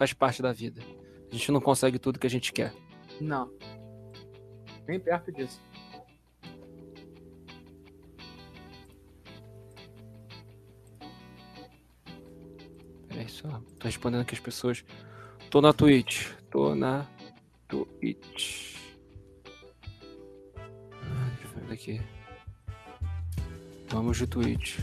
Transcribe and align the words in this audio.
Faz 0.00 0.14
parte 0.14 0.40
da 0.40 0.50
vida. 0.50 0.80
A 1.30 1.34
gente 1.34 1.52
não 1.52 1.60
consegue 1.60 1.98
tudo 1.98 2.18
que 2.18 2.26
a 2.26 2.30
gente 2.30 2.54
quer. 2.54 2.72
Não. 3.20 3.52
Nem 4.88 4.98
perto 4.98 5.30
disso. 5.30 5.60
Peraí 13.08 13.28
só. 13.28 13.60
Tô 13.78 13.84
respondendo 13.84 14.22
aqui 14.22 14.34
as 14.34 14.40
pessoas. 14.40 14.82
Tô 15.50 15.60
na 15.60 15.74
Twitch. 15.74 16.32
Tô 16.50 16.74
na 16.74 17.06
Twitch. 17.68 18.76
Ah, 20.56 21.30
deixa 21.36 21.58
eu 21.58 21.66
ver 21.66 21.74
aqui. 21.74 22.00
Vamos 23.90 24.16
de 24.16 24.26
Twitch. 24.26 24.78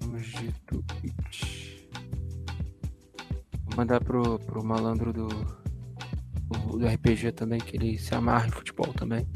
Vamos 0.00 0.26
de 0.26 0.50
Twitch. 0.62 1.49
Mandar 3.80 4.04
pro, 4.04 4.38
pro 4.40 4.62
malandro 4.62 5.10
do, 5.10 5.26
do, 5.26 6.78
do 6.78 6.86
RPG 6.86 7.32
também, 7.32 7.58
que 7.58 7.78
ele 7.78 7.98
se 7.98 8.14
amarra 8.14 8.46
em 8.46 8.50
futebol 8.50 8.92
também. 8.92 9.26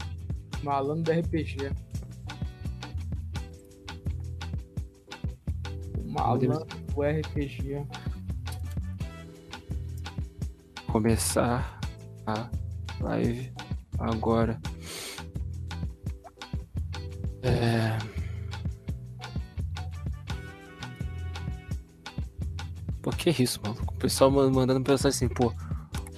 Malandro 0.62 1.02
do 1.02 1.18
RPG. 1.18 1.70
Malandro 6.04 6.66
do 6.94 7.02
RPG. 7.02 7.86
Começar 10.88 11.80
a 12.26 12.50
live 13.00 13.50
agora. 13.98 14.60
É... 17.42 17.83
que 23.32 23.42
isso, 23.42 23.60
mano? 23.62 23.76
O 23.88 23.92
pessoal 23.94 24.30
man- 24.30 24.50
mandando 24.50 24.82
pensar 24.82 25.08
assim, 25.08 25.28
pô, 25.28 25.52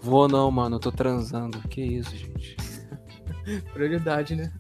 vou 0.03 0.29
não, 0.29 0.51
mano, 0.51 0.77
eu 0.77 0.81
tô 0.81 0.91
transando. 0.93 1.59
Que 1.69 1.81
isso, 1.83 2.15
gente. 2.17 2.57
Prioridade, 3.73 4.35
né? 4.37 4.53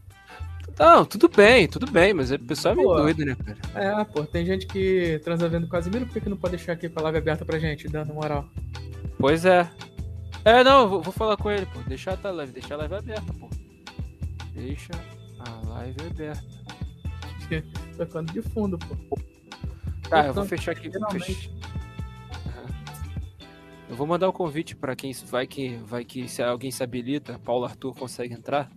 Não, 0.79 1.05
tudo 1.07 1.29
bem, 1.29 1.67
tudo 1.67 1.91
bem, 1.91 2.13
mas 2.13 2.31
o 2.31 2.39
pessoal 2.39 2.75
é 2.75 2.77
meio 2.77 2.89
Pô. 2.89 2.97
doido, 2.97 3.25
né, 3.25 3.35
cara? 3.35 3.59
É, 4.01 4.05
pô, 4.05 4.25
tem 4.25 4.45
gente 4.45 4.67
que 4.67 5.19
transa 5.25 5.49
vendo 5.49 5.67
Casimiro, 5.69 6.05
por 6.05 6.13
que, 6.13 6.21
que 6.21 6.29
não 6.29 6.37
pode 6.37 6.57
deixar 6.57 6.73
aqui 6.73 6.87
com 6.89 7.01
a 7.01 7.05
live 7.05 7.17
aberta 7.19 7.47
pra 7.47 7.59
gente, 7.59 7.89
dando 7.89 8.13
moral? 8.13 8.47
Pois 9.19 9.47
é. 9.47 9.71
É, 10.45 10.63
não, 10.63 10.83
eu 10.83 10.89
vou, 10.89 11.01
vou 11.03 11.13
falar 11.15 11.39
com 11.39 11.51
ele, 11.51 11.65
pô. 11.67 11.81
Deixar 11.89 12.19
a 12.23 12.31
live, 12.31 12.53
deixar 12.53 12.75
a 12.75 12.79
live 12.79 12.95
aberta, 12.95 13.33
pô. 13.41 13.49
Deixa 14.55 14.93
a 15.39 15.69
live 15.71 15.97
aberta. 16.11 16.45
Tocando 17.97 18.33
de 18.33 18.43
fundo, 18.43 18.79
pô. 18.79 19.19
Tá, 20.11 20.19
eu 20.27 20.35
vou 20.35 20.45
Então, 20.45 20.45
fechar 20.47 20.73
aqui. 20.73 20.91
finalmente. 20.91 21.51
Eu 23.97 23.99
vou 23.99 24.07
mandar 24.07 24.29
o 24.29 24.33
convite 24.33 24.77
pra 24.77 24.95
quem 24.95 25.11
vai 25.25 25.47
que 25.47 25.79
vai 25.79 26.05
que 26.05 26.29
se 26.29 26.43
alguém 26.43 26.71
se 26.71 26.83
habilita, 26.83 27.39
Paulo 27.39 27.65
Arthur 27.65 27.95
consegue 27.95 28.35
entrar. 28.35 28.71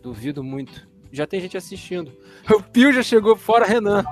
Duvido 0.00 0.44
muito. 0.44 0.88
Já 1.10 1.26
tem 1.26 1.40
gente 1.40 1.56
assistindo. 1.56 2.12
O 2.48 2.62
Pio 2.62 2.92
já 2.92 3.02
chegou 3.02 3.34
fora, 3.34 3.66
Renan. 3.66 4.04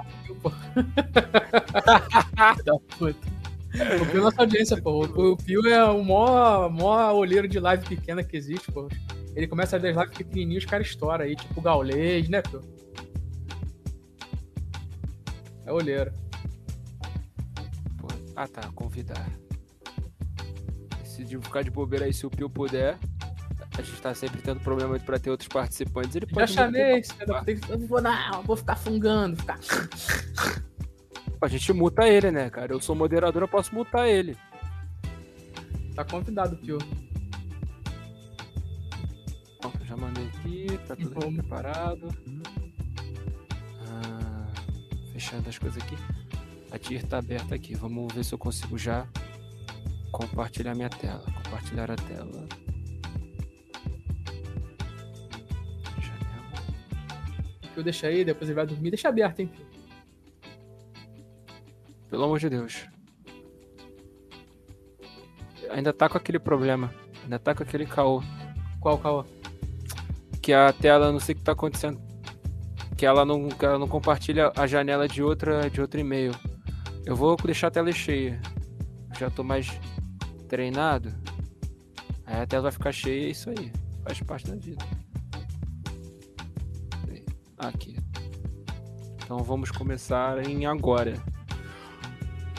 da 2.65 2.77
puta. 2.99 3.21
O 4.03 4.07
Pio 4.11 4.19
é 4.19 4.21
nossa 4.21 4.41
audiência, 4.41 4.83
pô. 4.83 5.07
O, 5.07 5.31
o 5.35 5.37
Pio 5.37 5.65
é 5.69 5.85
o 5.85 6.03
maior, 6.03 6.69
maior 6.73 7.15
olheiro 7.15 7.47
de 7.47 7.61
live 7.61 7.87
pequena 7.87 8.25
que 8.25 8.37
existe, 8.37 8.73
pô. 8.73 8.89
Ele 9.37 9.47
começa 9.47 9.77
a 9.77 9.79
ver 9.79 9.91
as 9.91 9.97
lives 9.97 10.19
pequenininhas, 10.19 10.65
os 10.65 10.69
caras 10.69 10.89
estouram 10.89 11.25
aí, 11.25 11.37
tipo 11.37 11.61
o 11.61 11.63
Gaulês, 11.63 12.29
né, 12.29 12.43
Pio? 12.43 12.61
É 15.65 15.73
olheiro. 15.73 16.13
Pô, 17.97 18.09
Ah 18.35 18.49
tá, 18.49 18.69
convidar. 18.75 19.42
Se 21.13 21.25
de 21.25 21.39
ficar 21.39 21.63
de 21.63 21.71
bobeira 21.71 22.07
aí, 22.07 22.13
se 22.15 22.27
o 22.27 22.31
Pio 22.31 22.49
puder. 22.49 22.99
A 23.77 23.83
gente 23.83 24.01
tá 24.01 24.15
sempre 24.15 24.41
tendo 24.41 24.61
problema 24.61 24.99
pra 24.99 25.19
ter 25.19 25.31
outros 25.31 25.47
participantes. 25.47 26.17
Ele 26.17 26.27
Já 26.27 26.35
pode 26.35 26.53
chamei, 26.53 27.03
da 27.27 27.45
puta, 27.45 27.73
eu 27.73 27.79
não 27.79 27.87
vou 27.87 28.01
não, 28.01 28.43
vou 28.43 28.57
ficar 28.57 28.77
fungando, 28.77 29.37
ficar... 29.37 29.59
A 31.41 31.49
gente 31.49 31.73
muta 31.73 32.09
ele, 32.09 32.31
né, 32.31 32.49
cara? 32.49 32.73
Eu 32.73 32.81
sou 32.81 32.95
moderador, 32.95 33.43
eu 33.43 33.49
posso 33.49 33.75
mutar 33.75 34.09
ele. 34.09 34.37
Tá 35.95 36.03
convidado, 36.05 36.57
Pio. 36.57 36.79
Já 39.85 39.97
mandei 39.97 40.25
aqui, 40.29 40.67
tá 40.87 40.97
tudo 40.97 41.19
aqui 41.19 41.35
preparado. 41.35 42.09
Ah, 43.87 44.47
fechando 45.13 45.47
as 45.47 45.59
coisas 45.59 45.83
aqui. 45.83 45.97
A 46.71 46.79
tier 46.79 47.05
tá 47.05 47.19
aberta 47.19 47.55
aqui. 47.55 47.75
Vamos 47.75 48.15
ver 48.15 48.25
se 48.25 48.33
eu 48.33 48.39
consigo 48.39 48.79
já 48.79 49.07
compartilhar 50.13 50.75
minha 50.75 50.91
tela. 50.91 51.25
Compartilhar 51.43 51.91
a 51.91 51.97
tela. 51.97 52.47
Janela. 55.99 56.49
Pio 57.75 57.83
deixa 57.83 58.07
aí, 58.07 58.25
depois 58.25 58.49
ele 58.49 58.57
vai 58.57 58.67
dormir. 58.67 58.91
Deixa 58.91 59.09
aberto, 59.09 59.41
hein. 59.41 59.51
Pelo 62.09 62.25
amor 62.25 62.39
de 62.39 62.49
Deus. 62.49 62.87
Ainda 65.71 65.93
tá 65.93 66.09
com 66.09 66.19
aquele 66.19 66.39
problema. 66.39 66.95
Ainda 67.25 67.39
tá 67.39 67.55
com 67.55 67.63
aquele 67.63 67.87
caô. 67.87 68.23
Qual, 68.81 68.99
qual? 68.99 69.27
que 70.43 70.53
a 70.53 70.73
tela 70.73 71.13
não 71.13 71.21
sei 71.21 71.35
o 71.35 71.39
que 71.39 71.45
tá 71.45 71.53
acontecendo. 71.53 72.01
Que 72.97 73.07
ela 73.07 73.25
não, 73.25 73.49
que 73.49 73.65
ela 73.65 73.79
não 73.79 73.87
compartilha 73.87 74.53
a 74.57 74.67
janela 74.67 75.07
de 75.07 75.23
outra 75.23 75.71
de 75.71 75.81
outro 75.81 76.01
e-mail. 76.01 76.33
Eu 77.07 77.15
vou 77.15 77.37
deixar 77.37 77.69
a 77.69 77.71
tela 77.71 77.93
cheia. 77.93 78.41
Já 79.19 79.31
tô 79.31 79.45
mais 79.45 79.71
treinado. 80.53 81.11
Aí 82.27 82.43
a 82.43 82.47
tela 82.47 82.65
vai 82.65 82.73
ficar 82.73 82.93
cheia, 82.93 83.27
é 83.27 83.31
isso 83.31 83.49
aí. 83.49 83.73
Faz 84.05 84.21
parte 84.21 84.51
da 84.51 84.55
vida. 84.55 84.85
Aqui. 87.57 87.97
Então 89.25 89.39
vamos 89.39 89.71
começar 89.71 90.47
em 90.47 90.67
agora. 90.67 91.15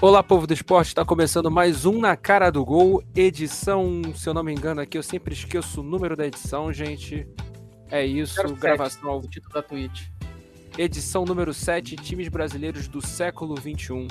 Olá, 0.01 0.23
povo 0.23 0.47
do 0.47 0.53
esporte, 0.55 0.87
está 0.87 1.05
começando 1.05 1.51
mais 1.51 1.85
um 1.85 1.99
Na 1.99 2.17
Cara 2.17 2.49
do 2.49 2.65
Gol, 2.65 3.03
edição, 3.15 4.01
se 4.15 4.27
eu 4.27 4.33
não 4.33 4.43
me 4.43 4.51
engano 4.51 4.81
aqui, 4.81 4.97
eu 4.97 5.03
sempre 5.03 5.35
esqueço 5.35 5.81
o 5.81 5.83
número 5.83 6.17
da 6.17 6.25
edição, 6.25 6.73
gente. 6.73 7.27
É 7.91 8.03
isso, 8.03 8.41
07. 8.41 8.59
gravação 8.59 9.07
ao 9.07 9.21
título 9.21 9.53
da 9.53 9.61
Twitch. 9.61 10.07
edição 10.79 11.25
número 11.25 11.53
7, 11.53 11.95
times 11.97 12.27
brasileiros 12.27 12.87
do 12.87 13.05
século 13.05 13.53
21. 13.53 14.07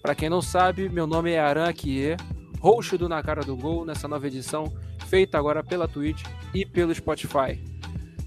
Para 0.00 0.14
quem 0.14 0.30
não 0.30 0.40
sabe, 0.40 0.88
meu 0.88 1.06
nome 1.06 1.32
é 1.32 1.38
Aran 1.38 1.68
Akie, 1.68 2.16
host 2.60 2.96
do 2.96 3.08
Na 3.08 3.22
Cara 3.22 3.42
do 3.42 3.56
Gol 3.56 3.84
nessa 3.84 4.06
nova 4.06 4.26
edição, 4.26 4.72
feita 5.08 5.36
agora 5.38 5.64
pela 5.64 5.88
Twitch 5.88 6.22
e 6.54 6.64
pelo 6.64 6.94
Spotify. 6.94 7.60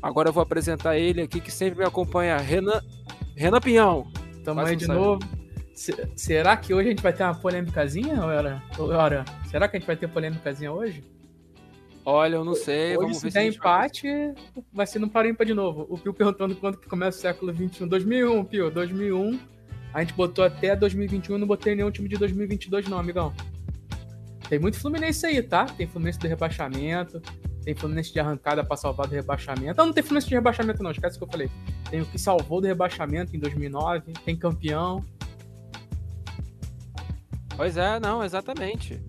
Agora 0.01 0.29
eu 0.29 0.33
vou 0.33 0.43
apresentar 0.43 0.97
ele 0.97 1.21
aqui 1.21 1.39
que 1.39 1.51
sempre 1.51 1.79
me 1.79 1.85
acompanha, 1.85 2.35
Renan, 2.37 2.81
Renan 3.37 3.61
Pinhão. 3.61 4.07
Tamo 4.43 4.59
aí 4.59 4.75
de 4.75 4.85
sabe. 4.85 4.99
novo. 4.99 5.21
Se- 5.73 6.07
será 6.15 6.57
que 6.57 6.73
hoje 6.73 6.87
a 6.87 6.91
gente 6.91 7.01
vai 7.01 7.13
ter 7.13 7.23
uma 7.23 7.33
polêmicazinha, 7.35 8.21
Ora? 8.21 8.61
Ora, 8.77 9.23
será 9.49 9.67
que 9.67 9.77
a 9.77 9.79
gente 9.79 9.87
vai 9.87 9.95
ter 9.95 10.07
polêmicazinha 10.09 10.71
hoje? 10.71 11.03
Olha, 12.05 12.35
eu 12.35 12.43
não 12.43 12.53
sei, 12.53 12.89
hoje, 12.89 12.97
vamos 12.97 13.17
se 13.17 13.23
ver 13.23 13.29
se 13.31 13.33
der 13.35 13.39
a 13.39 13.43
gente 13.45 13.59
vai- 13.59 13.77
empate, 13.85 14.07
vai 14.73 14.85
ser 14.85 14.99
no 14.99 15.09
par 15.09 15.25
ímpar 15.25 15.47
de 15.47 15.53
novo. 15.53 15.87
O 15.89 15.97
Pio 15.97 16.13
perguntando 16.13 16.53
quando 16.55 16.77
que 16.77 16.87
começa 16.89 17.17
o 17.17 17.21
século 17.21 17.53
XXI. 17.55 17.85
2001, 17.87 18.43
Pio, 18.43 18.69
2001. 18.69 19.39
A 19.93 20.01
gente 20.01 20.13
botou 20.13 20.43
até 20.43 20.75
2021, 20.75 21.37
não 21.37 21.47
botei 21.47 21.75
nenhum 21.75 21.89
time 21.91 22.09
de 22.09 22.17
2022 22.17 22.89
não, 22.89 22.99
amigão. 22.99 23.33
Tem 24.53 24.59
muito 24.59 24.79
Fluminense 24.79 25.25
aí, 25.25 25.41
tá? 25.41 25.65
Tem 25.65 25.87
Fluminense 25.87 26.19
do 26.19 26.27
rebaixamento, 26.27 27.19
tem 27.65 27.73
Fluminense 27.73 28.13
de 28.13 28.19
arrancada 28.19 28.63
pra 28.63 28.77
salvar 28.77 29.07
do 29.07 29.15
rebaixamento. 29.15 29.75
Não, 29.75 29.87
não 29.87 29.93
tem 29.93 30.03
Fluminense 30.03 30.29
de 30.29 30.35
rebaixamento 30.35 30.83
não, 30.83 30.91
esquece 30.91 31.15
o 31.15 31.19
que 31.19 31.25
eu 31.25 31.31
falei. 31.31 31.49
Tem 31.89 32.01
o 32.01 32.05
que 32.05 32.19
salvou 32.19 32.61
do 32.61 32.67
rebaixamento 32.67 33.35
em 33.35 33.39
2009, 33.39 34.13
tem 34.23 34.37
campeão. 34.37 35.03
Pois 37.57 37.77
é, 37.77 37.99
não, 37.99 38.23
exatamente. 38.23 39.03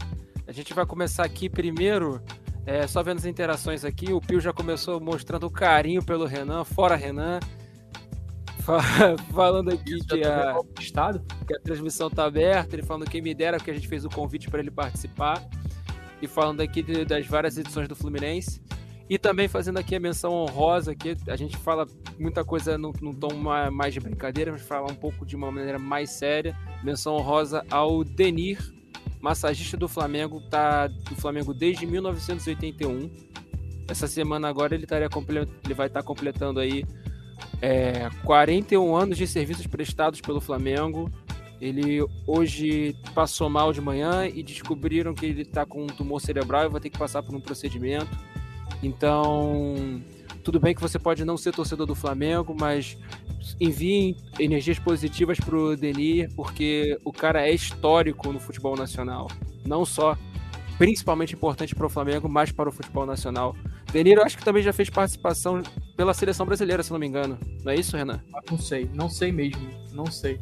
A 0.47 0.53
gente 0.53 0.73
vai 0.73 0.87
começar 0.87 1.27
aqui 1.27 1.51
primeiro, 1.51 2.23
é, 2.65 2.87
só 2.87 3.03
vendo 3.03 3.19
as 3.19 3.27
interações 3.27 3.85
aqui. 3.85 4.15
O 4.15 4.23
Pio 4.23 4.41
já 4.41 4.51
começou 4.51 4.99
mostrando 4.99 5.47
o 5.47 5.51
carinho 5.51 6.03
pelo 6.03 6.25
Renan, 6.25 6.65
fora 6.65 6.97
Renan. 6.97 7.39
Fa- 8.65 8.81
Falando 9.33 9.71
aqui 9.71 9.99
que 10.01 10.07
tô 10.07 10.17
a, 10.25 10.55
que 11.47 11.55
a 11.55 11.61
transmissão 11.61 12.09
tá 12.11 12.25
aberta, 12.25 12.75
ele 12.75 12.83
falando 12.83 13.09
quem 13.09 13.21
me 13.21 13.35
dera, 13.35 13.59
que 13.59 13.71
a 13.71 13.75
gente 13.75 13.87
fez 13.89 14.05
o 14.05 14.09
convite 14.09 14.49
para 14.51 14.61
ele 14.61 14.71
participar. 14.71 15.43
E 16.23 16.27
falando 16.27 16.61
aqui 16.61 16.83
de- 16.83 17.05
das 17.05 17.27
várias 17.27 17.59
edições 17.59 17.87
do 17.89 17.95
Fluminense. 17.95 18.63
E 19.11 19.19
também 19.19 19.49
fazendo 19.49 19.79
aqui 19.79 19.95
a 19.95 20.01
menção 20.01 20.33
honrosa, 20.33 20.93
aqui 20.93 21.15
a 21.29 21.37
gente 21.37 21.57
fala 21.59 21.87
muita 22.19 22.43
coisa 22.43 22.79
num, 22.79 22.91
num 23.03 23.13
tom 23.13 23.35
ma- 23.35 23.71
mais 23.71 23.93
de 23.93 24.01
brincadeira, 24.01 24.51
mas 24.51 24.63
fala 24.63 24.91
um 24.91 24.95
pouco 24.95 25.27
de 25.27 25.37
uma 25.37 25.51
maneira 25.53 25.79
mais 25.79 26.09
séria. 26.11 26.57
Menção 26.83 27.15
honrosa 27.17 27.63
ao 27.71 28.03
Denir, 28.03 28.59
massagista 29.21 29.77
do 29.77 29.87
Flamengo, 29.89 30.41
tá 30.49 30.87
do 30.87 31.15
Flamengo 31.17 31.53
desde 31.53 31.85
1981. 31.87 33.11
Essa 33.87 34.07
semana 34.09 34.49
agora 34.49 34.75
ele, 34.75 34.85
estaria 34.85 35.09
ele 35.65 35.75
vai 35.75 35.89
estar 35.89 36.03
completando 36.03 36.59
aí 36.59 36.87
é, 37.61 38.09
41 38.25 38.97
anos 38.97 39.17
de 39.17 39.27
serviços 39.27 39.67
prestados 39.67 40.21
pelo 40.21 40.41
Flamengo. 40.41 41.11
Ele 41.61 42.05
hoje 42.27 42.97
passou 43.15 43.49
mal 43.49 43.73
de 43.73 43.81
manhã 43.81 44.27
e 44.27 44.43
descobriram 44.43 45.15
que 45.15 45.25
ele 45.25 45.43
está 45.43 45.65
com 45.65 45.85
um 45.85 45.87
tumor 45.87 46.21
cerebral 46.21 46.67
e 46.67 46.69
vai 46.69 46.81
ter 46.81 46.91
que 46.91 46.99
passar 46.99 47.23
por 47.23 47.35
um 47.35 47.41
procedimento. 47.41 48.11
Então, 48.83 50.03
tudo 50.43 50.61
bem 50.61 50.75
que 50.75 50.81
você 50.81 50.99
pode 50.99 51.25
não 51.25 51.39
ser 51.39 51.53
torcedor 51.53 51.87
do 51.87 51.95
Flamengo, 51.95 52.55
mas 52.59 52.99
enviem 53.59 54.17
energias 54.39 54.79
positivas 54.79 55.39
pro 55.39 55.77
Denir, 55.77 56.31
porque 56.35 56.99
o 57.05 57.13
cara 57.13 57.47
é 57.47 57.53
histórico 57.53 58.31
no 58.33 58.39
futebol 58.39 58.77
nacional. 58.77 59.29
Não 59.65 59.87
só, 59.87 60.19
principalmente 60.77 61.35
importante 61.35 61.75
para 61.75 61.87
o 61.87 61.91
Flamengo, 61.91 62.29
mas 62.29 62.53
para 62.53 62.69
o 62.69 62.73
futebol 62.73 63.07
nacional. 63.07 63.57
Denir, 63.91 64.19
eu 64.19 64.23
acho 64.23 64.37
que 64.37 64.45
também 64.45 64.63
já 64.63 64.73
fez 64.73 64.91
participação 64.91 65.63
pela 65.97 66.13
seleção 66.13 66.45
brasileira, 66.45 66.83
se 66.83 66.91
não 66.91 66.99
me 66.99 67.07
engano. 67.07 67.39
Não 67.63 67.73
é 67.73 67.77
isso, 67.77 67.97
Renan? 67.97 68.21
Não 68.51 68.59
sei, 68.59 68.91
não 68.93 69.09
sei 69.09 69.33
mesmo, 69.33 69.69
não 69.93 70.07
sei. 70.07 70.41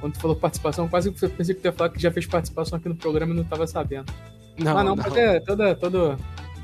Quando 0.00 0.14
tu 0.14 0.20
falou 0.20 0.36
participação, 0.36 0.88
quase 0.88 1.10
que 1.10 1.28
pensei 1.28 1.54
que 1.54 1.62
tu 1.62 1.64
ia 1.64 1.72
falar 1.72 1.90
que 1.90 2.00
já 2.00 2.10
fez 2.10 2.26
participação 2.26 2.78
aqui 2.78 2.88
no 2.88 2.96
programa 2.96 3.32
e 3.32 3.36
não 3.36 3.42
estava 3.42 3.66
sabendo. 3.66 4.12
Não, 4.58 4.76
ah, 4.76 4.84
não, 4.84 4.94
não. 4.94 5.02
mas 5.02 5.16
é 5.16 5.40
todo, 5.40 5.74
todo, 5.76 6.18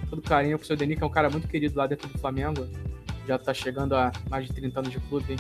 todo 0.08 0.22
carinho 0.22 0.58
pro 0.58 0.66
seu 0.66 0.76
Denir, 0.76 0.98
que 0.98 1.02
é 1.02 1.06
um 1.06 1.10
cara 1.10 1.30
muito 1.30 1.48
querido 1.48 1.76
lá 1.78 1.86
dentro 1.86 2.08
do 2.08 2.18
Flamengo. 2.18 2.68
Já 3.26 3.38
tá 3.38 3.54
chegando 3.54 3.94
a 3.94 4.12
mais 4.28 4.46
de 4.46 4.52
30 4.52 4.80
anos 4.80 4.92
de 4.92 5.00
clube. 5.00 5.36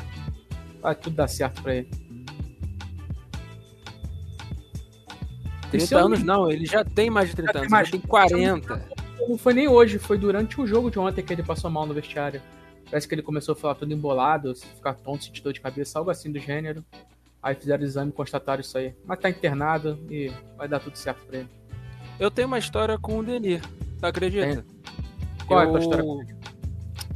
Vai 0.80 0.94
tudo 0.94 1.16
dar 1.16 1.28
certo 1.28 1.62
pra 1.62 1.76
ele. 1.76 1.90
30 5.70 5.98
anos 5.98 6.22
não, 6.22 6.50
ele 6.50 6.66
já 6.66 6.84
tem 6.84 7.10
mais 7.10 7.28
de 7.28 7.36
30 7.36 7.58
anos, 7.58 7.70
mais, 7.70 7.88
ele 7.88 7.98
tem 7.98 8.08
40. 8.08 8.88
Não 9.28 9.38
foi 9.38 9.54
nem 9.54 9.68
hoje, 9.68 9.98
foi 9.98 10.18
durante 10.18 10.60
o 10.60 10.66
jogo 10.66 10.90
de 10.90 10.98
ontem 10.98 11.22
que 11.22 11.32
ele 11.32 11.42
passou 11.42 11.70
mal 11.70 11.86
no 11.86 11.94
vestiário. 11.94 12.42
Parece 12.90 13.06
que 13.06 13.14
ele 13.14 13.22
começou 13.22 13.52
a 13.52 13.56
falar 13.56 13.76
tudo 13.76 13.92
embolado, 13.92 14.54
ficar 14.54 14.94
tonto, 14.94 15.24
sentir 15.24 15.42
dor 15.42 15.52
de 15.52 15.60
cabeça, 15.60 15.98
algo 15.98 16.10
assim 16.10 16.30
do 16.30 16.38
gênero. 16.38 16.84
Aí 17.42 17.54
fizeram 17.54 17.82
o 17.82 17.86
exame 17.86 18.10
e 18.10 18.14
constataram 18.14 18.60
isso 18.60 18.76
aí. 18.76 18.94
Mas 19.04 19.18
tá 19.20 19.30
internado 19.30 19.98
e 20.10 20.30
vai 20.56 20.68
dar 20.68 20.80
tudo 20.80 20.96
certo 20.96 21.24
pra 21.24 21.38
ele. 21.38 21.48
Eu 22.18 22.30
tenho 22.30 22.48
uma 22.48 22.58
história 22.58 22.98
com 22.98 23.18
o 23.18 23.22
Denir, 23.22 23.62
tu 23.98 24.04
acredita? 24.04 24.62
Tem. 24.62 24.64
Qual 25.46 25.60
eu... 25.60 25.64
é 25.64 25.68
a 25.68 25.70
tua 25.70 25.80
história 25.80 26.04
com 26.04 26.22
ele? 26.22 26.36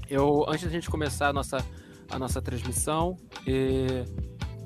Eu, 0.09 0.45
antes 0.49 0.65
da 0.65 0.71
gente 0.71 0.89
começar 0.89 1.29
a 1.29 1.33
nossa, 1.33 1.59
a 2.09 2.19
nossa 2.19 2.41
transmissão, 2.41 3.17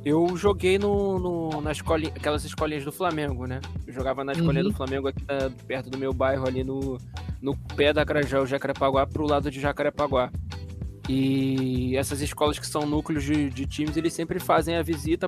eu 0.05 0.37
joguei 0.37 0.79
no, 0.79 1.19
no, 1.19 1.61
na 1.61 1.73
escolinha, 1.73 2.13
aquelas 2.15 2.45
escolinhas 2.45 2.85
do 2.85 2.93
Flamengo, 2.93 3.47
né? 3.47 3.61
Eu 3.87 3.93
jogava 3.93 4.23
na 4.23 4.33
escolinha 4.33 4.63
uhum. 4.63 4.71
do 4.71 4.77
Flamengo 4.77 5.09
aqui 5.09 5.25
na, 5.27 5.51
perto 5.67 5.91
do 5.91 5.99
meu 5.99 6.13
bairro, 6.13 6.47
ali 6.47 6.63
no, 6.63 6.99
no 7.41 7.57
pé 7.75 7.93
da 7.93 8.05
Grajaú, 8.05 8.47
Jacarepaguá, 8.47 9.07
pro 9.07 9.27
lado 9.27 9.51
de 9.51 9.61
Jacarepaguá. 9.61 10.31
E 11.09 11.97
essas 11.97 12.21
escolas 12.21 12.59
que 12.59 12.67
são 12.67 12.87
núcleos 12.87 13.25
de, 13.25 13.49
de 13.49 13.67
times, 13.67 13.97
eles 13.97 14.13
sempre 14.13 14.39
fazem 14.39 14.77
a 14.77 14.83
visita 14.83 15.27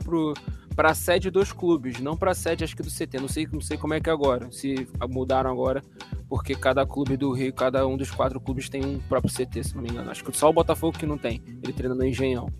para 0.76 0.90
a 0.90 0.94
sede 0.94 1.30
dos 1.30 1.52
clubes, 1.52 2.00
não 2.00 2.16
para 2.16 2.32
a 2.32 2.34
sede, 2.34 2.64
acho 2.64 2.76
que 2.76 2.82
do 2.82 2.90
CT. 2.90 3.18
Não 3.18 3.28
sei, 3.28 3.48
não 3.50 3.62
sei 3.62 3.78
como 3.78 3.94
é 3.94 4.00
que 4.00 4.10
é 4.10 4.12
agora, 4.12 4.52
se 4.52 4.86
mudaram 5.08 5.50
agora, 5.50 5.82
porque 6.28 6.54
cada 6.54 6.86
clube 6.86 7.16
do 7.16 7.32
Rio, 7.32 7.52
cada 7.54 7.86
um 7.86 7.96
dos 7.96 8.10
quatro 8.10 8.38
clubes 8.38 8.68
tem 8.68 8.84
um 8.84 8.98
próprio 9.00 9.32
CT, 9.32 9.64
se 9.64 9.74
não 9.74 9.82
me 9.82 9.88
engano. 9.88 10.10
Acho 10.10 10.22
que 10.22 10.36
só 10.36 10.50
o 10.50 10.52
Botafogo 10.52 10.98
que 10.98 11.06
não 11.06 11.16
tem, 11.16 11.42
ele 11.62 11.72
treina 11.72 11.94
no 11.94 12.04
Engenhão. 12.04 12.50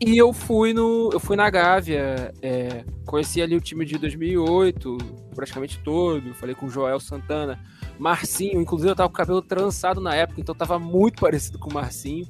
E 0.00 0.18
eu 0.18 0.32
fui 0.32 0.74
no, 0.74 1.08
eu 1.12 1.20
fui 1.20 1.36
na 1.36 1.48
Gávea, 1.48 2.34
é, 2.42 2.84
conheci 3.06 3.40
ali 3.40 3.56
o 3.56 3.60
time 3.60 3.86
de 3.86 3.96
2008, 3.96 4.98
praticamente 5.34 5.78
todo, 5.78 6.34
falei 6.34 6.54
com 6.54 6.66
o 6.66 6.68
Joel 6.68 7.00
Santana, 7.00 7.58
Marcinho, 7.98 8.60
inclusive 8.60 8.90
eu 8.90 8.96
tava 8.96 9.08
com 9.08 9.14
o 9.14 9.16
cabelo 9.16 9.42
trançado 9.42 10.00
na 10.00 10.14
época, 10.14 10.40
então 10.40 10.54
tava 10.54 10.78
muito 10.78 11.20
parecido 11.22 11.58
com 11.58 11.70
o 11.70 11.74
Marcinho. 11.74 12.26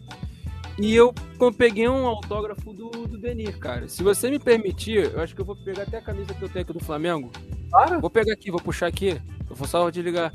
E 0.76 0.94
eu 0.94 1.14
peguei 1.56 1.88
um 1.88 2.06
autógrafo 2.06 2.72
do, 2.72 2.90
do 2.90 3.16
Denir, 3.16 3.58
cara. 3.58 3.88
Se 3.88 4.02
você 4.02 4.28
me 4.28 4.40
permitir, 4.40 5.12
eu 5.12 5.20
acho 5.20 5.34
que 5.34 5.40
eu 5.40 5.44
vou 5.44 5.54
pegar 5.54 5.84
até 5.84 5.98
a 5.98 6.02
camisa 6.02 6.34
que 6.34 6.42
eu 6.42 6.48
tenho 6.48 6.64
aqui 6.64 6.72
do 6.72 6.84
Flamengo. 6.84 7.30
Claro. 7.70 8.00
Vou 8.00 8.10
pegar 8.10 8.32
aqui, 8.32 8.50
vou 8.50 8.60
puxar 8.60 8.88
aqui. 8.88 9.20
Eu 9.48 9.54
vou 9.54 9.68
só 9.68 9.88
desligar. 9.88 10.32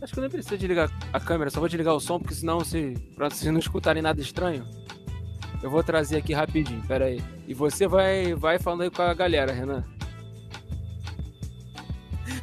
Acho 0.00 0.12
que 0.12 0.18
eu 0.18 0.22
nem 0.22 0.30
preciso 0.30 0.56
desligar 0.56 0.90
a 1.12 1.20
câmera, 1.20 1.50
só 1.50 1.58
vou 1.58 1.68
desligar 1.68 1.94
o 1.94 2.00
som, 2.00 2.18
porque 2.18 2.34
senão, 2.34 2.64
se, 2.64 2.94
pra 3.14 3.30
vocês 3.30 3.50
não 3.52 3.58
escutarem 3.60 4.02
nada 4.02 4.20
estranho, 4.20 4.66
eu 5.62 5.70
vou 5.70 5.82
trazer 5.82 6.16
aqui 6.16 6.32
rapidinho, 6.32 6.82
pera 6.86 7.04
aí. 7.06 7.22
E 7.46 7.54
você 7.54 7.86
vai, 7.86 8.34
vai 8.34 8.58
falando 8.58 8.82
aí 8.82 8.90
com 8.90 9.02
a 9.02 9.14
galera, 9.14 9.52
Renan. 9.52 9.84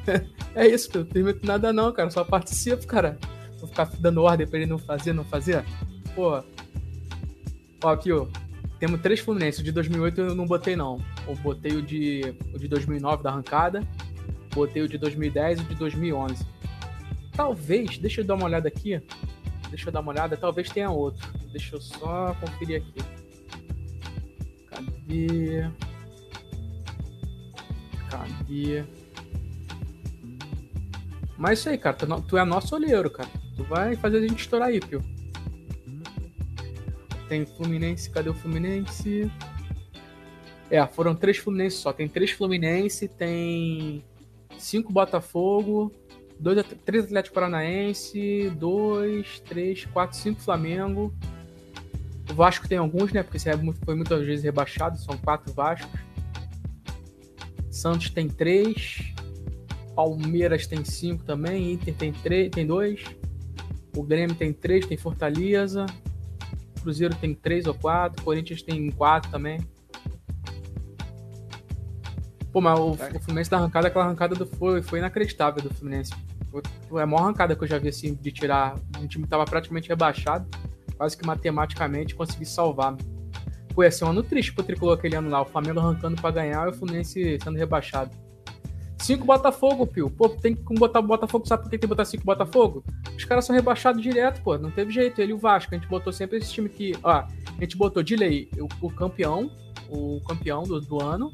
É 0.60 0.68
isso, 0.68 0.90
não 0.94 1.06
tem 1.06 1.24
muito 1.24 1.48
nada 1.48 1.72
não, 1.72 1.90
cara. 1.94 2.10
Só 2.10 2.22
participo, 2.22 2.86
cara. 2.86 3.18
Vou 3.60 3.70
ficar 3.70 3.90
dando 3.98 4.22
ordem 4.22 4.46
pra 4.46 4.60
ele 4.60 4.66
não 4.66 4.78
fazer, 4.78 5.14
não 5.14 5.24
fazer. 5.24 5.64
Pô. 6.14 6.44
Ó, 7.82 7.88
aqui, 7.88 8.12
ó. 8.12 8.28
Temos 8.78 9.00
três 9.00 9.22
Fluminenses. 9.22 9.62
O 9.62 9.64
de 9.64 9.72
2008 9.72 10.20
eu 10.20 10.36
não 10.36 10.46
botei, 10.46 10.76
não. 10.76 11.00
Eu 11.26 11.36
botei 11.36 11.72
o 11.78 11.82
de, 11.82 12.36
o 12.54 12.60
de 12.60 12.68
2009 12.68 13.24
da 13.24 13.30
arrancada. 13.30 13.88
Botei 14.54 14.82
o 14.82 14.90
de 14.90 14.98
2010 14.98 15.60
e 15.60 15.62
o 15.62 15.66
de 15.66 15.76
2011. 15.76 16.46
Talvez, 17.32 17.98
deixa 17.98 18.20
eu 18.20 18.26
dar 18.26 18.36
uma 18.36 18.44
olhada 18.44 18.68
aqui. 18.68 19.02
Deixa 19.70 19.88
eu 19.88 19.94
dar 19.94 20.02
uma 20.02 20.12
olhada. 20.12 20.36
Talvez 20.36 20.70
tenha 20.70 20.92
outro. 20.92 21.26
Deixa 21.54 21.78
eu 21.78 21.82
só 21.82 22.36
conferir 22.42 22.82
aqui. 22.82 23.02
Cadê? 24.68 25.70
Cadê? 28.10 28.99
Mas 31.40 31.60
isso 31.60 31.70
aí, 31.70 31.78
cara, 31.78 31.96
tu, 31.96 32.22
tu 32.24 32.38
é 32.38 32.44
nosso 32.44 32.76
olheiro, 32.76 33.10
cara. 33.10 33.30
Tu 33.56 33.64
vai 33.64 33.96
fazer 33.96 34.18
a 34.18 34.22
gente 34.22 34.42
estourar 34.42 34.68
aí, 34.68 34.82
Pio. 34.82 35.02
Tem 37.30 37.46
Fluminense, 37.46 38.10
cadê 38.10 38.30
o 38.30 38.34
Fluminense? 38.34 39.32
É, 40.70 40.86
foram 40.86 41.16
três 41.16 41.38
Fluminense 41.38 41.78
só. 41.78 41.94
Tem 41.94 42.10
três 42.10 42.32
Fluminense, 42.32 43.08
tem 43.08 44.04
cinco 44.58 44.92
Botafogo, 44.92 45.94
dois, 46.38 46.62
três 46.84 47.06
Atlético 47.06 47.36
Paranaense, 47.36 48.50
dois, 48.58 49.40
três, 49.40 49.86
quatro, 49.86 50.18
cinco 50.18 50.42
Flamengo. 50.42 51.14
O 52.30 52.34
Vasco 52.34 52.68
tem 52.68 52.78
alguns, 52.78 53.14
né? 53.14 53.24
Porque 53.24 53.40
foi 53.86 53.96
muitas 53.96 54.26
vezes 54.26 54.44
rebaixado, 54.44 55.00
são 55.00 55.18
quatro 55.18 55.54
Vascos. 55.54 56.02
Santos 57.72 58.10
tem 58.10 58.28
três. 58.28 59.14
Palmeiras 59.96 60.68
tem 60.68 60.84
cinco 60.84 61.24
também, 61.24 61.74
Inter 61.74 61.96
tem 61.96 62.12
três, 62.12 62.50
tem 62.50 62.66
dois. 62.66 63.04
O 63.96 64.04
Grêmio 64.04 64.36
tem 64.36 64.54
três, 64.54 64.86
tem 64.86 64.98
Fortaleza. 64.98 65.86
Cruzeiro 66.82 67.16
tem 67.16 67.34
três 67.34 67.66
ou 67.66 67.74
quatro. 67.74 68.24
Corinthians 68.24 68.62
tem 68.62 68.90
quatro 68.92 69.30
também. 69.30 69.60
Pô, 72.52 72.62
mas 72.62 72.80
o, 72.80 72.92
o 72.92 73.20
Fluminense 73.20 73.50
da 73.50 73.58
arrancada, 73.58 73.88
aquela 73.88 74.06
arrancada 74.06 74.36
do, 74.36 74.46
foi, 74.46 74.82
foi 74.82 75.00
inacreditável 75.00 75.62
do 75.62 75.74
Fluminense. 75.74 76.14
Foi 76.88 77.02
a 77.02 77.06
maior 77.06 77.24
arrancada 77.24 77.56
que 77.56 77.64
eu 77.64 77.68
já 77.68 77.78
vi 77.78 77.90
assim, 77.90 78.16
de 78.16 78.32
tirar. 78.32 78.76
Um 79.00 79.08
time 79.08 79.24
que 79.26 79.30
tava 79.30 79.46
praticamente 79.46 79.88
rebaixado, 79.90 80.48
quase 80.98 81.16
que 81.16 81.26
matematicamente 81.26 82.16
conseguir 82.16 82.46
salvar. 82.46 82.96
Foi 83.76 83.86
assim, 83.86 84.04
um 84.04 84.10
ano 84.10 84.24
triste 84.24 84.54
pro 84.54 84.64
tricolor 84.64 84.98
aquele 84.98 85.16
ano 85.16 85.30
lá. 85.30 85.42
O 85.42 85.46
Flamengo 85.46 85.80
arrancando 85.80 86.20
para 86.20 86.32
ganhar 86.32 86.68
e 86.68 86.72
o 86.72 86.74
Fluminense 86.74 87.38
sendo 87.42 87.58
rebaixado. 87.58 88.12
Cinco 89.00 89.26
Botafogo, 89.26 89.88
Pio. 89.88 90.10
Pô, 90.10 90.28
tem 90.30 90.54
que 90.54 90.74
botar 90.76 91.02
Botafogo, 91.02 91.48
sabe 91.48 91.64
por 91.64 91.70
que 91.70 91.78
tem 91.78 91.80
que 91.80 91.88
botar 91.88 92.06
cinco 92.06 92.26
Botafogo? 92.26 92.84
Os 93.16 93.24
caras 93.24 93.46
são 93.46 93.56
rebaixados 93.56 94.02
direto, 94.02 94.42
pô. 94.42 94.58
Não 94.58 94.70
teve 94.70 94.92
jeito. 94.92 95.22
Ele 95.22 95.32
e 95.32 95.34
o 95.34 95.38
Vasco. 95.38 95.74
A 95.74 95.78
gente 95.78 95.88
botou 95.88 96.12
sempre 96.12 96.38
esse 96.38 96.52
time 96.52 96.68
que, 96.68 96.94
ó, 97.02 97.12
a 97.12 97.28
gente 97.60 97.78
botou 97.78 98.04
de 98.04 98.16
lei 98.16 98.50
o, 98.58 98.68
o 98.86 98.92
campeão, 98.92 99.50
o 99.90 100.22
campeão 100.28 100.64
do, 100.64 100.82
do, 100.82 101.02
ano, 101.02 101.32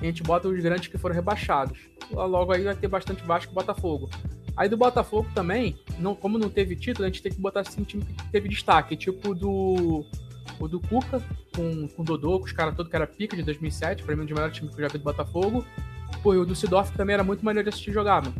e 0.00 0.04
a 0.04 0.06
gente 0.06 0.22
bota 0.22 0.48
os 0.48 0.60
grandes 0.60 0.88
que 0.88 0.96
foram 0.96 1.14
rebaixados. 1.14 1.78
Logo 2.10 2.52
aí 2.52 2.62
vai 2.62 2.74
ter 2.74 2.88
bastante 2.88 3.24
Vasco 3.24 3.52
e 3.52 3.54
Botafogo. 3.54 4.08
Aí 4.56 4.68
do 4.68 4.76
Botafogo 4.76 5.28
também, 5.34 5.76
não, 5.98 6.14
como 6.14 6.38
não 6.38 6.48
teve 6.48 6.74
título, 6.74 7.04
a 7.04 7.08
gente 7.08 7.22
tem 7.22 7.32
que 7.32 7.40
botar 7.40 7.60
assim, 7.60 7.80
um 7.80 7.84
time 7.84 8.04
que 8.04 8.30
teve 8.30 8.48
destaque, 8.48 8.96
tipo 8.96 9.34
do 9.34 10.04
o 10.58 10.66
do 10.66 10.80
Cuca, 10.80 11.22
com, 11.54 11.86
com 11.88 12.02
o 12.02 12.04
Dodô, 12.04 12.40
com 12.40 12.46
os 12.46 12.52
caras 12.52 12.74
todos 12.74 12.90
que 12.90 12.96
era 12.96 13.06
pica 13.06 13.36
de 13.36 13.42
2007, 13.42 14.02
pra 14.02 14.16
mim 14.16 14.22
um 14.22 14.24
dos 14.24 14.34
melhores 14.34 14.56
times 14.56 14.74
que 14.74 14.80
eu 14.80 14.86
já 14.86 14.92
vi 14.92 14.98
do 14.98 15.04
Botafogo. 15.04 15.64
Pô, 16.22 16.34
e 16.34 16.38
o 16.38 16.44
Düsseldorf 16.44 16.94
também 16.96 17.14
era 17.14 17.24
muito 17.24 17.44
maneiro 17.44 17.68
de 17.68 17.74
assistir 17.74 17.92
jogar, 17.92 18.22
mano. 18.22 18.34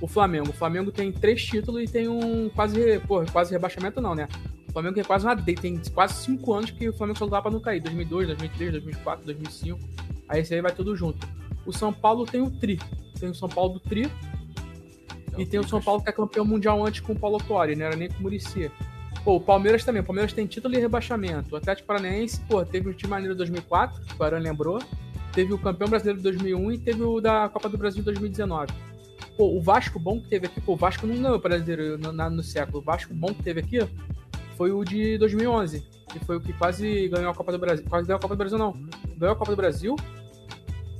O 0.00 0.06
Flamengo. 0.06 0.50
O 0.50 0.52
Flamengo 0.52 0.90
tem 0.90 1.12
três 1.12 1.44
títulos 1.44 1.82
e 1.82 1.86
tem 1.86 2.08
um 2.08 2.48
quase, 2.50 2.98
pô, 3.00 3.24
quase 3.26 3.52
rebaixamento 3.52 4.00
não, 4.00 4.14
né? 4.14 4.28
O 4.68 4.72
Flamengo 4.72 4.94
tem 4.94 5.04
quase 5.04 5.26
uma 5.26 5.36
tem 5.36 5.80
quase 5.92 6.14
cinco 6.24 6.52
anos 6.54 6.70
que 6.70 6.88
o 6.88 6.92
Flamengo 6.92 7.18
só 7.18 7.26
dá 7.26 7.42
pra 7.42 7.50
não 7.50 7.60
cair. 7.60 7.80
2002, 7.80 8.28
2003, 8.28 8.72
2004, 8.72 9.26
2005. 9.26 9.78
Aí 10.28 10.40
esse 10.40 10.54
aí 10.54 10.60
vai 10.60 10.72
tudo 10.72 10.96
junto. 10.96 11.26
O 11.66 11.72
São 11.72 11.92
Paulo 11.92 12.24
tem 12.24 12.40
o 12.40 12.50
Tri. 12.50 12.80
Tem 13.20 13.28
o 13.28 13.34
São 13.34 13.48
Paulo 13.48 13.74
do 13.74 13.80
Tri. 13.80 14.10
e 15.38 15.46
tem 15.46 15.60
o 15.60 15.68
São 15.68 15.80
Paulo 15.80 16.02
que 16.02 16.08
é 16.08 16.12
campeão 16.12 16.44
mundial 16.44 16.84
antes 16.84 17.00
com 17.00 17.12
o 17.12 17.18
Paulo 17.18 17.38
Torre, 17.38 17.76
não 17.76 17.86
era 17.86 17.96
nem 17.96 18.08
com 18.08 18.18
o 18.18 18.22
Murici. 18.22 18.70
Pô, 19.24 19.36
o 19.36 19.40
Palmeiras 19.40 19.84
também. 19.84 20.02
O 20.02 20.04
Palmeiras 20.04 20.32
tem 20.32 20.46
título 20.46 20.74
e 20.74 20.78
rebaixamento. 20.78 21.54
O 21.54 21.56
Atlético 21.56 21.86
Paranaense, 21.86 22.40
pô, 22.48 22.64
teve 22.64 22.88
um 22.88 22.92
time 22.92 23.10
maneiro 23.10 23.36
2004, 23.36 24.02
o 24.14 24.16
Guarani 24.16 24.44
lembrou 24.44 24.80
teve 25.32 25.52
o 25.52 25.58
campeão 25.58 25.88
brasileiro 25.88 26.18
de 26.18 26.24
2001 26.24 26.72
e 26.72 26.78
teve 26.78 27.02
o 27.02 27.20
da 27.20 27.48
Copa 27.48 27.68
do 27.68 27.78
Brasil 27.78 28.00
de 28.00 28.04
2019. 28.06 28.72
Pô, 29.36 29.56
o 29.56 29.60
Vasco 29.60 29.98
bom 29.98 30.20
que 30.20 30.28
teve 30.28 30.46
aqui, 30.46 30.60
pô, 30.60 30.74
o 30.74 30.76
Vasco 30.76 31.06
não 31.06 31.16
ganhou 31.16 31.36
o 31.36 31.40
brasileiro 31.40 31.98
no, 31.98 32.12
no, 32.12 32.30
no 32.30 32.42
século. 32.42 32.78
O 32.78 32.82
Vasco 32.82 33.14
bom 33.14 33.28
que 33.28 33.42
teve 33.42 33.60
aqui 33.60 33.78
foi 34.56 34.70
o 34.70 34.84
de 34.84 35.16
2011, 35.18 35.80
que 36.08 36.18
foi 36.20 36.36
o 36.36 36.40
que 36.40 36.52
quase 36.52 37.08
ganhou 37.08 37.30
a 37.30 37.34
Copa 37.34 37.52
do 37.52 37.58
Brasil. 37.58 37.84
Quase 37.88 38.06
ganhou 38.06 38.18
a 38.18 38.20
Copa 38.20 38.34
do 38.34 38.38
Brasil, 38.38 38.58
não. 38.58 38.72
Ganhou 39.16 39.32
a 39.32 39.36
Copa 39.36 39.52
do 39.52 39.56
Brasil, 39.56 39.96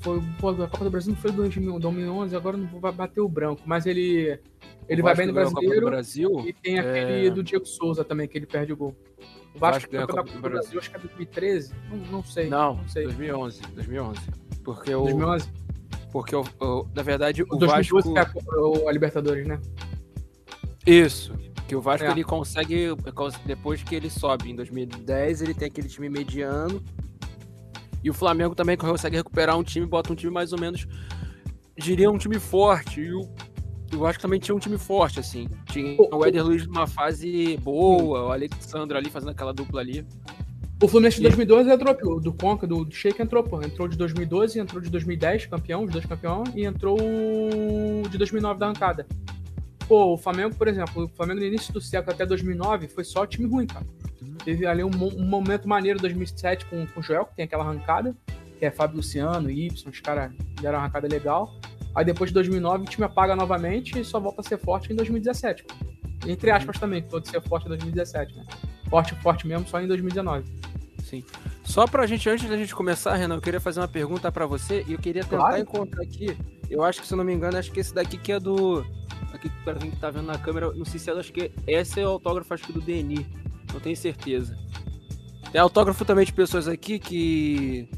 foi, 0.03 0.21
pô, 0.41 0.51
a 0.51 0.69
Copa 0.69 0.85
do 0.85 0.91
Brasil 0.91 1.13
não 1.13 1.21
foi 1.21 1.31
2011, 1.31 2.35
agora 2.35 2.57
não 2.57 2.67
vai 2.81 2.93
bater 2.93 3.21
o 3.21 3.29
branco, 3.29 3.63
mas 3.65 3.87
ele 3.87 4.39
ele 4.89 5.01
vai 5.01 5.15
bem 5.15 5.29
no 5.29 5.33
brasileiro 5.33 5.87
Brasil, 5.87 6.45
e 6.45 6.53
tem 6.53 6.79
aquele 6.79 7.29
é... 7.29 7.31
do 7.31 7.43
Diego 7.43 7.65
Souza 7.65 8.05
também 8.05 8.27
que 8.27 8.37
ele 8.37 8.47
perde 8.47 8.73
o 8.73 8.77
gol. 8.77 8.97
O 9.55 9.59
Vasco, 9.59 9.91
ganhou 9.91 10.05
a 10.05 10.09
Copa, 10.09 10.33
do 10.33 10.41
Brasil. 10.41 10.79
Acho 10.79 10.91
que 10.91 10.97
é 10.97 11.01
2013, 11.01 11.75
não, 11.91 11.97
não 11.99 12.25
sei. 12.25 12.49
Não, 12.49 12.77
não 12.77 12.89
sei. 12.89 13.05
2011, 13.05 13.63
2011. 13.75 14.21
Porque 14.65 14.95
o 14.95 15.03
2011. 15.05 15.49
Porque 16.11 16.37
o, 16.37 16.45
o 16.61 16.89
na 16.95 17.03
verdade 17.03 17.43
o, 17.43 17.47
o 17.51 17.57
2012 17.57 18.13
Vasco 18.13 18.39
é 18.39 18.87
a, 18.87 18.89
a 18.89 18.93
Libertadores, 18.93 19.47
né? 19.47 19.61
Isso. 20.87 21.35
Que 21.69 21.77
o 21.77 21.81
Vasco 21.81 22.07
é. 22.07 22.11
ele 22.11 22.25
consegue 22.25 22.89
depois 23.45 23.83
que 23.83 23.95
ele 23.95 24.11
sobe 24.11 24.51
em 24.51 24.57
2010, 24.57 25.43
ele 25.43 25.55
tem 25.55 25.69
aquele 25.69 25.89
time 25.89 26.09
mediano 26.09 26.83
e 28.03 28.11
o 28.11 28.15
Flamengo 28.15 28.55
também 28.55 28.77
consegue 28.77 29.17
recuperar 29.17 29.57
um 29.57 29.63
time, 29.63 29.87
bota 29.87 30.13
um 30.13 30.17
time 30.17 30.33
mais 30.33 30.53
ou 30.53 30.59
menos, 30.59 30.87
diria 31.77 32.11
um 32.11 32.19
time 32.19 32.39
forte. 32.39 33.01
E 33.01 33.15
o, 33.15 33.29
eu 33.93 34.07
acho 34.07 34.19
que 34.19 34.23
também 34.23 34.41
tinha 34.41 34.55
um 34.55 34.59
time 34.59 34.79
forte, 34.79 35.21
assim. 35.21 35.49
Tinha 35.67 35.97
o 35.99 36.25
Éder 36.25 36.45
Luiz 36.45 36.67
numa 36.67 36.87
fase 36.87 37.57
boa, 37.59 38.25
o 38.25 38.33
Alexandre 38.33 38.97
ali 38.97 39.11
fazendo 39.11 39.31
aquela 39.31 39.53
dupla 39.53 39.81
ali. 39.81 40.07
O 40.83 40.89
Fluminense 40.89 41.19
de 41.19 41.23
2012 41.23 41.71
entrou, 41.71 42.21
do 42.21 42.33
Conca, 42.33 42.67
do, 42.67 42.85
do 42.85 42.93
Sheik 42.93 43.23
entrou, 43.23 43.45
pô. 43.45 43.63
Entrou 43.63 43.87
de 43.87 43.97
2012, 43.97 44.59
entrou 44.59 44.81
de 44.81 44.91
2010, 44.91 45.47
campeão, 45.47 45.85
os 45.85 45.93
dois 45.93 46.05
campeão, 46.05 46.43
e 46.57 46.65
entrou 46.65 46.99
de 48.11 48.19
2009 48.19 48.59
da 48.59 48.67
arrancada. 48.67 49.07
Pô, 49.87 50.15
o 50.15 50.19
Flamengo, 50.19 50.55
por 50.57 50.67
exemplo, 50.67 51.05
o 51.05 51.09
Flamengo 51.09 51.41
no 51.41 51.47
início 51.47 51.73
do 51.73 51.81
século 51.81 52.13
até 52.13 52.27
2009 52.27 52.89
foi 52.89 53.05
só 53.05 53.25
time 53.27 53.49
ruim, 53.49 53.67
cara. 53.67 53.87
Teve 54.45 54.67
ali 54.67 54.83
um, 54.83 54.91
um 54.91 55.25
momento 55.25 55.69
maneiro 55.69 56.01
2007 56.01 56.67
com, 56.67 56.85
com 56.87 56.99
o 56.99 57.03
Joel, 57.03 57.27
que 57.27 57.37
tem 57.37 57.45
aquela 57.45 57.63
arrancada, 57.63 58.17
que 58.59 58.65
é 58.65 58.71
Fábio 58.71 58.97
Luciano, 58.97 59.51
Y, 59.51 59.89
os 59.89 60.01
caras 60.01 60.33
deram 60.61 60.79
uma 60.79 60.85
arrancada 60.85 61.07
legal. 61.07 61.55
Aí 61.95 62.05
depois 62.05 62.31
de 62.31 62.35
2009 62.35 62.85
o 62.85 62.87
time 62.87 63.05
apaga 63.05 63.37
novamente 63.37 63.99
e 63.99 64.05
só 64.05 64.19
volta 64.19 64.41
a 64.41 64.45
ser 64.45 64.59
forte 64.59 64.93
em 64.93 64.97
2017. 64.97 65.65
Entre 66.27 66.51
aspas 66.51 66.79
também, 66.79 67.03
todo 67.03 67.27
ser 67.29 67.41
forte 67.43 67.67
em 67.67 67.69
2017, 67.71 68.37
né? 68.37 68.45
Forte, 68.89 69.15
forte 69.17 69.47
mesmo 69.47 69.67
só 69.67 69.81
em 69.81 69.87
2019. 69.87 70.45
Sim. 71.03 71.25
Só 71.65 71.87
pra 71.87 72.07
gente, 72.07 72.29
antes 72.29 72.49
da 72.49 72.57
gente 72.57 72.75
começar, 72.75 73.15
Renan, 73.15 73.35
eu 73.37 73.41
queria 73.41 73.61
fazer 73.61 73.81
uma 73.81 73.89
pergunta 73.89 74.31
para 74.31 74.47
você 74.47 74.85
e 74.87 74.93
eu 74.93 74.99
queria 74.99 75.23
tentar 75.23 75.39
claro. 75.39 75.61
encontrar 75.61 76.03
aqui. 76.03 76.37
Eu 76.71 76.83
acho 76.83 77.01
que, 77.01 77.07
se 77.07 77.15
não 77.15 77.25
me 77.25 77.35
engano, 77.35 77.59
acho 77.59 77.71
que 77.71 77.81
esse 77.81 77.95
daqui 77.95 78.17
que 78.17 78.33
é 78.33 78.41
do. 78.41 78.85
Aqui 79.33 79.51
pra 79.65 79.75
quem 79.75 79.91
tá 79.91 80.11
vendo 80.11 80.27
na 80.27 80.39
câmera, 80.39 80.73
não 80.73 80.85
sei 80.85 80.99
se 80.99 81.11
é, 81.11 81.13
acho 81.13 81.33
que 81.33 81.53
esse 81.67 82.01
é 82.01 82.07
o 82.07 82.11
autógrafo, 82.11 82.55
acho 82.55 82.65
que 82.65 82.73
do 82.73 82.81
DNI. 82.81 83.27
Não 83.73 83.81
tenho 83.81 83.97
certeza. 83.97 84.57
É 85.53 85.59
autógrafo 85.59 86.05
também 86.05 86.25
de 86.25 86.33
pessoas 86.33 86.69
aqui 86.69 86.99
que, 86.99 87.89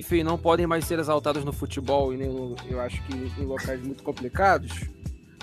enfim, 0.00 0.22
não 0.22 0.36
podem 0.36 0.66
mais 0.66 0.84
ser 0.84 0.98
exaltadas 0.98 1.44
no 1.44 1.52
futebol 1.52 2.12
e 2.12 2.16
nem 2.16 2.56
eu 2.68 2.80
acho 2.80 3.02
que 3.04 3.14
em 3.14 3.44
locais 3.44 3.80
muito 3.82 4.02
complicados. 4.02 4.88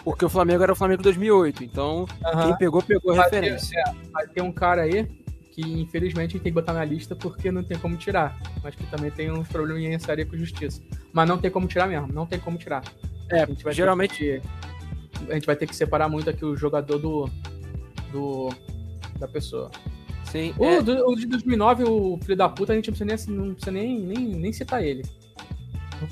Porque 0.03 0.25
o 0.25 0.29
Flamengo 0.29 0.63
era 0.63 0.73
o 0.73 0.75
Flamengo 0.75 1.03
2008, 1.03 1.63
então 1.63 2.05
uhum. 2.25 2.43
quem 2.43 2.57
pegou, 2.57 2.81
pegou 2.81 3.13
a 3.13 3.23
referência. 3.23 3.81
Ter, 3.83 3.89
é, 3.89 4.11
vai 4.11 4.27
ter 4.27 4.41
um 4.41 4.51
cara 4.51 4.81
aí 4.81 5.07
que 5.51 5.61
infelizmente 5.61 6.39
tem 6.39 6.51
que 6.51 6.51
botar 6.51 6.73
na 6.73 6.85
lista 6.85 7.15
porque 7.15 7.51
não 7.51 7.63
tem 7.63 7.77
como 7.77 7.97
tirar. 7.97 8.39
Mas 8.63 8.75
que 8.75 8.85
também 8.87 9.11
tem 9.11 9.31
uns 9.31 9.47
probleminhas 9.47 10.01
séria 10.03 10.25
com 10.25 10.37
justiça. 10.37 10.81
Mas 11.11 11.27
não 11.27 11.37
tem 11.37 11.51
como 11.51 11.67
tirar 11.67 11.87
mesmo, 11.87 12.07
não 12.07 12.25
tem 12.25 12.39
como 12.39 12.57
tirar. 12.57 12.83
É, 13.29 13.45
geralmente. 13.71 14.17
Que, 14.17 14.41
a 15.29 15.33
gente 15.33 15.45
vai 15.45 15.55
ter 15.55 15.67
que 15.67 15.75
separar 15.75 16.07
muito 16.07 16.29
aqui 16.29 16.45
o 16.45 16.55
jogador 16.55 16.97
do. 16.97 17.29
do 18.11 18.49
da 19.19 19.27
pessoa. 19.27 19.71
Sim. 20.37 20.53
O, 20.57 20.65
é... 20.65 20.81
do, 20.81 21.09
o 21.09 21.15
de 21.15 21.25
2009, 21.25 21.83
o 21.85 22.19
filho 22.21 22.37
da 22.37 22.47
puta, 22.47 22.73
a 22.73 22.75
gente 22.75 22.91
não 22.91 22.95
precisa 22.95 23.31
nem, 23.31 23.37
não 23.37 23.53
precisa 23.53 23.71
nem, 23.71 23.99
nem, 23.99 24.25
nem 24.35 24.53
citar 24.53 24.83
ele. 24.83 25.03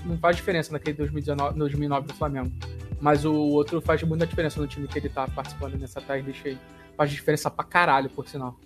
Não, 0.04 0.18
faz 0.18 0.36
diferença 0.36 0.72
naquele 0.72 0.98
2019, 0.98 1.60
2009 1.60 2.08
do 2.08 2.14
Flamengo. 2.16 2.52
Mas 3.00 3.24
o 3.24 3.34
outro 3.34 3.80
faz 3.82 4.02
muita 4.04 4.26
diferença 4.26 4.60
no 4.60 4.68
time 4.68 4.88
que 4.88 4.98
ele 4.98 5.10
tá 5.10 5.28
participando 5.28 5.78
nessa 5.78 6.02
deixa 6.02 6.48
aí. 6.48 6.58
Faz 6.98 7.12
diferença 7.12 7.52
pra 7.52 7.64
caralho, 7.64 8.10
por 8.10 8.28
sinal. 8.28 8.58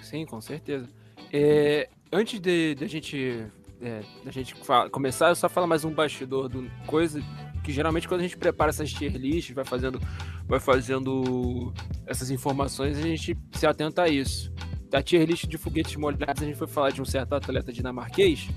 Sim, 0.00 0.24
com 0.24 0.40
certeza. 0.40 0.88
É, 1.30 1.90
antes 2.10 2.40
de, 2.40 2.74
de 2.74 2.84
a 2.84 2.88
gente, 2.88 3.46
é, 3.82 4.00
de 4.22 4.28
a 4.28 4.32
gente 4.32 4.54
fala, 4.64 4.88
começar, 4.88 5.28
eu 5.28 5.36
só 5.36 5.48
falar 5.50 5.66
mais 5.66 5.84
um 5.84 5.90
bastidor 5.90 6.48
do 6.48 6.70
coisa 6.86 7.22
que 7.62 7.72
geralmente 7.72 8.08
quando 8.08 8.20
a 8.20 8.22
gente 8.22 8.38
prepara 8.38 8.70
essas 8.70 8.90
tier 8.90 9.14
lists, 9.14 9.54
vai 9.54 9.64
fazendo, 9.64 10.00
vai 10.46 10.58
fazendo 10.58 11.74
essas 12.06 12.30
informações, 12.30 12.96
a 12.96 13.02
gente 13.02 13.36
se 13.52 13.66
atenta 13.66 14.04
a 14.04 14.08
isso. 14.08 14.50
Da 14.90 15.02
tier 15.02 15.26
list 15.26 15.46
de 15.46 15.58
foguetes 15.58 15.96
molhados, 15.96 16.42
a 16.42 16.46
gente 16.46 16.56
foi 16.56 16.66
falar 16.66 16.90
de 16.90 17.02
um 17.02 17.04
certo 17.04 17.34
atleta 17.34 17.72
dinamarquês 17.72 18.48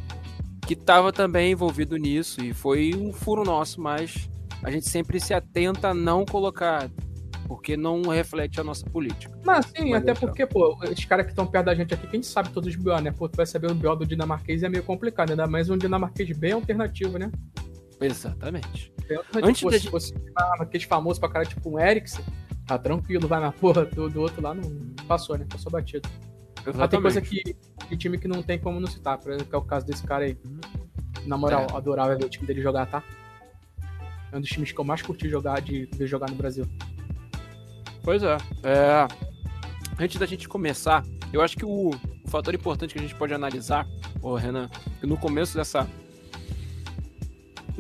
que 0.66 0.74
estava 0.74 1.12
também 1.12 1.52
envolvido 1.52 1.98
nisso 1.98 2.42
e 2.44 2.54
foi 2.54 2.94
um 2.96 3.12
furo 3.12 3.44
nosso, 3.44 3.82
mas 3.82 4.30
a 4.64 4.72
gente 4.72 4.88
sempre 4.88 5.20
se 5.20 5.34
atenta 5.34 5.90
a 5.90 5.94
não 5.94 6.26
colocar 6.26 6.90
porque 7.48 7.76
não 7.76 8.04
reflete 8.04 8.62
a 8.62 8.64
nossa 8.64 8.86
política. 8.86 9.38
Mas 9.44 9.66
sim, 9.66 9.94
até 9.94 10.14
porque, 10.14 10.46
pô, 10.46 10.78
os 10.90 11.04
caras 11.04 11.26
que 11.26 11.34
estão 11.34 11.46
perto 11.46 11.66
da 11.66 11.76
gente 11.76 11.94
aqui, 11.94 12.08
quem 12.08 12.24
sabe 12.24 12.50
todos 12.50 12.70
os 12.70 12.76
BO, 12.78 12.98
né? 13.02 13.12
Pô, 13.12 13.28
tu 13.28 13.36
vai 13.36 13.46
saber 13.46 13.70
o 13.70 13.76
BO 13.76 13.94
do 13.98 14.06
dinamarquês 14.06 14.64
é 14.64 14.70
meio 14.70 14.84
complicado, 14.84 15.32
ainda 15.32 15.46
mais 15.48 15.70
um 15.70 15.78
dinamarquês 15.78 16.38
bem 16.38 16.54
alternativo, 16.54 17.18
né? 17.18 17.30
Exatamente. 18.00 18.94
Antes 19.36 19.60
tipo, 19.60 19.72
se 19.74 19.90
fosse 19.90 20.14
aquele 20.60 20.86
famoso 20.86 21.20
pra 21.20 21.28
cara, 21.28 21.46
tipo 21.46 21.70
um 21.70 21.78
Ericsson, 21.78 22.24
tá 22.72 22.80
tranquilo, 22.80 23.28
vai 23.28 23.40
na 23.40 23.52
porra 23.52 23.86
do, 23.86 24.10
do 24.10 24.22
outro 24.22 24.42
lá, 24.42 24.54
não 24.54 24.64
passou, 25.08 25.38
né? 25.38 25.46
Passou 25.50 25.72
batido. 25.72 26.08
Exatamente. 26.60 26.78
Mas 26.78 26.90
tem 26.90 27.02
coisa 27.02 27.22
que, 27.22 27.56
de 27.90 27.98
time 27.98 28.18
que 28.18 28.28
não 28.28 28.42
tem 28.42 28.60
como 28.60 28.80
não 28.80 28.88
citar, 28.88 29.18
por 29.18 29.32
exemplo, 29.32 29.50
que 29.50 29.56
é 29.56 29.58
o 29.58 29.62
caso 29.62 29.86
desse 29.86 30.04
cara 30.04 30.26
aí. 30.26 30.38
Na 31.26 31.38
moral, 31.38 31.68
é. 31.70 31.78
adorava 31.78 32.16
ver 32.16 32.26
o 32.26 32.30
time 32.30 32.48
dele 32.48 32.62
jogar, 32.62 32.86
tá? 32.86 33.04
É 34.32 34.38
um 34.38 34.42
dos 34.42 34.50
times 34.50 34.72
que 34.72 34.80
eu 34.80 34.86
mais 34.86 35.02
curti 35.02 35.28
jogar 35.28 35.62
de 35.62 35.86
ver 35.94 36.08
jogar 36.08 36.30
no 36.30 36.36
Brasil. 36.36 36.66
Pois 38.04 38.24
é. 38.24 38.38
é. 38.64 39.08
Antes 40.00 40.18
da 40.18 40.26
gente 40.26 40.48
começar, 40.48 41.04
eu 41.34 41.42
acho 41.42 41.58
que 41.58 41.66
o, 41.66 41.90
o 41.90 42.30
fator 42.30 42.56
importante 42.56 42.94
que 42.94 43.00
a 43.00 43.02
gente 43.02 43.16
pode 43.16 43.34
analisar, 43.34 43.86
ô 44.22 44.36
Renan, 44.36 44.70
que 45.00 45.06
no 45.06 45.18
começo 45.18 45.56
dessa 45.56 45.88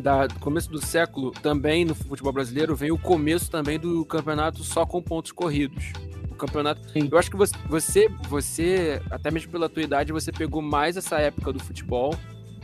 da 0.01 0.27
começo 0.39 0.69
do 0.69 0.83
século, 0.83 1.31
também 1.31 1.85
no 1.85 1.95
futebol 1.95 2.33
brasileiro, 2.33 2.75
vem 2.75 2.91
o 2.91 2.97
começo 2.97 3.49
também 3.49 3.79
do 3.79 4.03
campeonato 4.05 4.63
só 4.63 4.85
com 4.85 5.01
pontos 5.01 5.31
corridos. 5.31 5.93
O 6.29 6.35
campeonato. 6.35 6.81
Sim. 6.91 7.07
Eu 7.11 7.17
acho 7.17 7.29
que 7.29 7.37
você, 7.37 7.55
você, 7.67 8.09
você, 8.27 9.01
até 9.11 9.29
mesmo 9.29 9.51
pela 9.51 9.69
tua 9.69 9.83
idade, 9.83 10.11
você 10.11 10.31
pegou 10.31 10.61
mais 10.61 10.97
essa 10.97 11.17
época 11.19 11.53
do 11.53 11.59
futebol. 11.59 12.15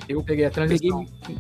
Eu 0.10 0.24
peguei 0.24 0.46
a 0.46 0.51
transição. 0.51 1.06
Peguei, 1.06 1.38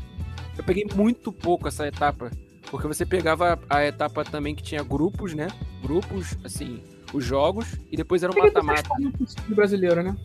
eu 0.57 0.63
peguei 0.63 0.85
muito 0.95 1.31
pouco 1.31 1.67
essa 1.67 1.87
etapa. 1.87 2.31
Porque 2.69 2.87
você 2.87 3.05
pegava 3.05 3.59
a 3.69 3.85
etapa 3.85 4.23
também 4.25 4.53
que 4.53 4.61
tinha 4.61 4.83
grupos, 4.83 5.33
né? 5.33 5.47
Grupos, 5.81 6.37
assim, 6.43 6.81
os 7.13 7.23
jogos, 7.23 7.77
e 7.91 7.95
depois 7.95 8.23
era 8.23 8.31
um 8.31 8.37
mata-mata. 8.37 8.89
brasileiro, 9.47 10.03
né? 10.03 10.15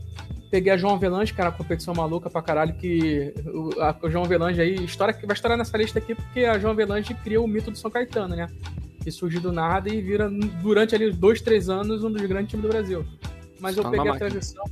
Peguei 0.53 0.71
a 0.71 0.77
João 0.77 0.97
Avelange, 0.97 1.33
que 1.33 1.41
era 1.41 1.49
uma 1.49 1.57
competição 1.57 1.95
maluca 1.95 2.29
pra 2.29 2.43
caralho, 2.43 2.75
que 2.75 3.33
o, 3.47 3.81
a, 3.81 3.97
o 4.03 4.11
João 4.11 4.23
Avelange 4.23 4.61
aí, 4.61 4.85
história 4.85 5.15
que 5.15 5.25
vai 5.25 5.35
estourar 5.35 5.57
nessa 5.57 5.79
lista 5.79 5.99
aqui, 5.99 6.15
porque 6.15 6.41
a 6.41 6.59
João 6.59 6.75
Avelange 6.75 7.15
cria 7.15 7.41
o 7.41 7.49
mito 7.49 7.71
do 7.71 7.79
São 7.79 7.91
Caetano, 7.91 8.37
né? 8.37 8.47
Que 9.03 9.11
surgiu 9.11 9.41
do 9.41 9.51
nada 9.51 9.89
e 9.89 10.03
vira, 10.03 10.29
durante 10.61 10.95
ali 10.95 11.11
dois, 11.11 11.41
três 11.41 11.71
anos, 11.71 12.05
um 12.05 12.13
dos 12.13 12.21
grandes 12.27 12.51
times 12.51 12.67
do 12.67 12.69
Brasil. 12.69 13.03
Mas 13.59 13.79
eu 13.79 13.91
peguei 13.91 14.11
a 14.11 14.15
transição, 14.15 14.63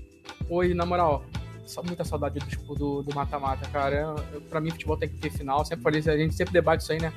foi, 0.46 0.74
na 0.74 0.84
moral, 0.84 1.24
só 1.64 1.82
muita 1.82 2.04
saudade 2.04 2.38
do 2.38 2.74
do, 2.74 3.02
do 3.02 3.14
mata-mata, 3.14 3.66
cara. 3.70 4.14
Eu, 4.34 4.42
pra 4.42 4.60
mim, 4.60 4.70
futebol 4.72 4.98
tem 4.98 5.08
que 5.08 5.16
ter 5.16 5.30
final. 5.30 5.64
Sempre 5.64 5.82
falei, 5.82 6.02
a 6.06 6.16
gente 6.18 6.34
sempre 6.34 6.52
debate 6.52 6.82
isso 6.82 6.92
aí, 6.92 7.00
né? 7.00 7.10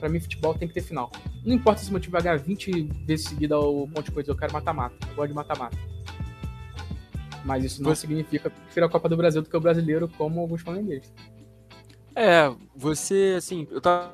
Pra 0.00 0.08
mim, 0.08 0.18
futebol 0.18 0.54
tem 0.54 0.66
que 0.66 0.74
ter 0.74 0.82
final. 0.82 1.12
Não 1.44 1.54
importa 1.54 1.82
se 1.82 1.88
o 1.88 1.92
meu 1.92 2.00
time 2.00 2.10
vai 2.10 2.22
ganhar 2.22 2.38
20 2.38 2.82
vezes 3.06 3.28
seguida 3.28 3.56
o 3.60 3.86
ponto 3.86 4.06
de 4.06 4.10
coisa, 4.10 4.32
eu 4.32 4.36
quero 4.36 4.52
mata-mata. 4.52 4.96
Eu 5.08 5.14
gosto 5.14 5.28
de 5.28 5.34
mata-mata. 5.34 5.76
Mas 7.44 7.64
isso 7.64 7.82
não 7.82 7.94
você... 7.94 8.02
significa 8.02 8.50
que 8.50 8.56
eu 8.56 8.62
prefiro 8.64 8.86
a 8.86 8.88
Copa 8.88 9.08
do 9.08 9.16
Brasil 9.16 9.42
do 9.42 9.48
que 9.48 9.56
o 9.56 9.60
brasileiro, 9.60 10.08
como 10.08 10.40
alguns 10.40 10.62
flamenguistas. 10.62 11.12
É, 12.14 12.52
você, 12.74 13.34
assim, 13.38 13.66
eu 13.70 13.80
tava 13.80 14.12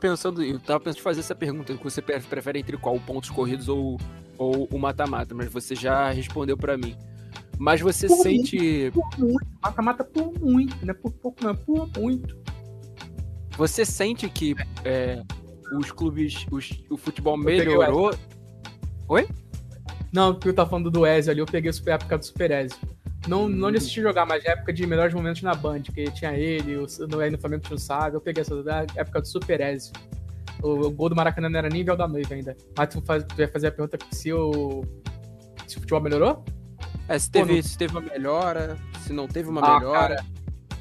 pensando, 0.00 0.42
eu 0.42 0.58
tava 0.58 0.80
pensando 0.80 1.00
em 1.00 1.02
fazer 1.02 1.20
essa 1.20 1.34
pergunta, 1.34 1.74
que 1.74 1.84
você 1.84 2.00
prefere 2.00 2.58
entre 2.58 2.76
qual, 2.76 2.98
pontos 3.00 3.30
corridos 3.30 3.68
ou, 3.68 3.98
ou 4.38 4.66
o 4.72 4.78
mata-mata, 4.78 5.34
mas 5.34 5.52
você 5.52 5.74
já 5.74 6.10
respondeu 6.10 6.56
para 6.56 6.78
mim. 6.78 6.96
Mas 7.58 7.80
você 7.80 8.06
por 8.06 8.22
sente. 8.22 8.58
Muito, 8.58 8.92
por 8.92 9.18
muito. 9.18 9.46
Mata-mata 9.62 10.04
por 10.04 10.32
muito, 10.40 10.76
não 10.84 10.90
é 10.90 10.94
por 10.94 11.12
pouco, 11.12 11.44
não, 11.44 11.50
é 11.50 11.54
por 11.54 11.88
muito. 11.98 12.36
Você 13.56 13.84
sente 13.84 14.28
que 14.28 14.56
é, 14.84 15.22
os 15.78 15.92
clubes, 15.92 16.46
os, 16.50 16.82
o 16.90 16.96
futebol 16.96 17.36
melhorou? 17.36 18.14
Oi? 19.08 19.28
Não, 20.14 20.32
porque 20.32 20.50
eu 20.50 20.54
tava 20.54 20.70
falando 20.70 20.92
do 20.92 21.04
Ezio 21.04 21.32
ali, 21.32 21.40
eu 21.40 21.46
peguei 21.46 21.72
a 21.72 21.90
época 21.90 22.16
do 22.16 22.24
Super 22.24 22.52
Ezio. 22.52 22.78
Não, 23.26 23.48
não 23.48 23.72
de 23.72 23.78
assistir 23.78 24.00
jogar, 24.00 24.24
mas 24.24 24.44
época 24.44 24.72
de 24.72 24.86
melhores 24.86 25.12
momentos 25.12 25.42
na 25.42 25.54
Band, 25.54 25.82
que 25.82 26.04
tinha 26.12 26.32
ele, 26.38 26.76
o, 26.76 26.86
no, 27.00 27.30
no 27.30 27.38
Flamengo 27.38 27.64
tinha 27.64 27.76
o 27.76 28.14
eu 28.14 28.20
peguei 28.20 28.42
essa 28.42 28.62
da 28.62 28.86
época 28.94 29.22
do 29.22 29.26
Super 29.26 29.60
Ezio. 29.60 29.92
O, 30.62 30.86
o, 30.86 30.90
gol 30.92 31.08
do 31.08 31.16
Maracanã 31.16 31.48
não 31.48 31.58
era 31.58 31.68
nem 31.68 31.82
véu 31.82 31.96
da 31.96 32.06
noiva 32.06 32.32
ainda. 32.32 32.56
Mas 32.78 32.88
tu, 32.90 33.02
faz, 33.02 33.24
tu 33.24 33.40
ia 33.40 33.48
fazer 33.48 33.66
a 33.66 33.72
pergunta 33.72 33.98
se 34.12 34.32
o, 34.32 34.84
se 35.66 35.78
o 35.78 35.80
futebol 35.80 36.00
melhorou? 36.00 36.44
É, 37.08 37.18
se 37.18 37.28
teve, 37.28 37.56
Pô, 37.56 37.68
se 37.68 37.76
teve 37.76 37.92
uma 37.92 38.00
melhora, 38.00 38.78
se 39.00 39.12
não 39.12 39.26
teve 39.26 39.48
uma 39.48 39.62
ah, 39.62 39.80
melhora. 39.80 40.16
Cara, 40.16 40.26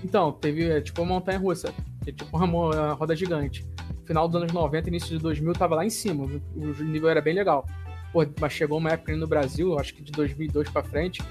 Então, 0.03 0.31
teve 0.31 0.69
é, 0.69 0.79
tipo 0.79 1.01
uma 1.01 1.15
montanha 1.15 1.39
russa, 1.39 1.73
é 2.05 2.11
tipo 2.11 2.37
uma, 2.37 2.45
uma 2.45 2.93
roda 2.93 3.15
gigante. 3.15 3.65
Final 4.05 4.27
dos 4.27 4.39
anos 4.39 4.53
90, 4.53 4.89
início 4.89 5.09
de 5.09 5.17
2000, 5.17 5.53
tava 5.53 5.73
lá 5.73 5.83
em 5.83 5.89
cima, 5.89 6.23
o 6.23 6.83
nível 6.83 7.09
era 7.09 7.21
bem 7.21 7.33
legal. 7.33 7.65
Pô, 8.13 8.23
mas 8.39 8.53
chegou 8.53 8.77
uma 8.77 8.91
época 8.91 9.15
no 9.17 9.25
Brasil, 9.27 9.77
acho 9.79 9.95
que 9.95 10.03
de 10.03 10.11
2002 10.11 10.69
para 10.69 10.83
frente, 10.83 11.21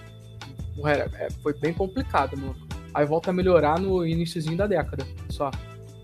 é, 0.84 1.30
foi 1.42 1.54
bem 1.54 1.72
complicado, 1.72 2.36
mano. 2.36 2.56
Aí 2.92 3.06
volta 3.06 3.30
a 3.30 3.32
melhorar 3.32 3.78
no 3.78 4.04
iníciozinho 4.04 4.56
da 4.56 4.66
década, 4.66 5.06
só. 5.30 5.50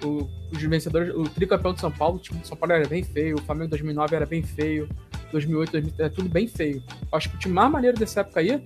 O, 0.04 0.28
os 0.52 0.62
vencedores, 0.62 1.12
o 1.12 1.25
tricampeão 1.25 1.75
de 1.75 1.80
São 1.80 1.90
Paulo, 1.90 2.20
o 2.20 2.47
São 2.47 2.56
Paulo 2.56 2.73
era 2.73 2.87
bem 2.87 3.02
feio, 3.02 3.35
o 3.37 3.42
Flamengo 3.42 3.70
2009 3.70 4.14
era 4.14 4.25
bem 4.25 4.44
feio, 4.44 4.88
2008, 5.32 5.73
2010, 5.73 6.11
é 6.11 6.14
tudo 6.14 6.28
bem 6.28 6.47
feio. 6.47 6.80
Acho 7.11 7.28
que 7.30 7.35
o 7.35 7.38
time 7.38 7.54
mais 7.54 7.70
maneiro 7.70 7.99
dessa 7.99 8.20
época 8.20 8.38
aí 8.38 8.62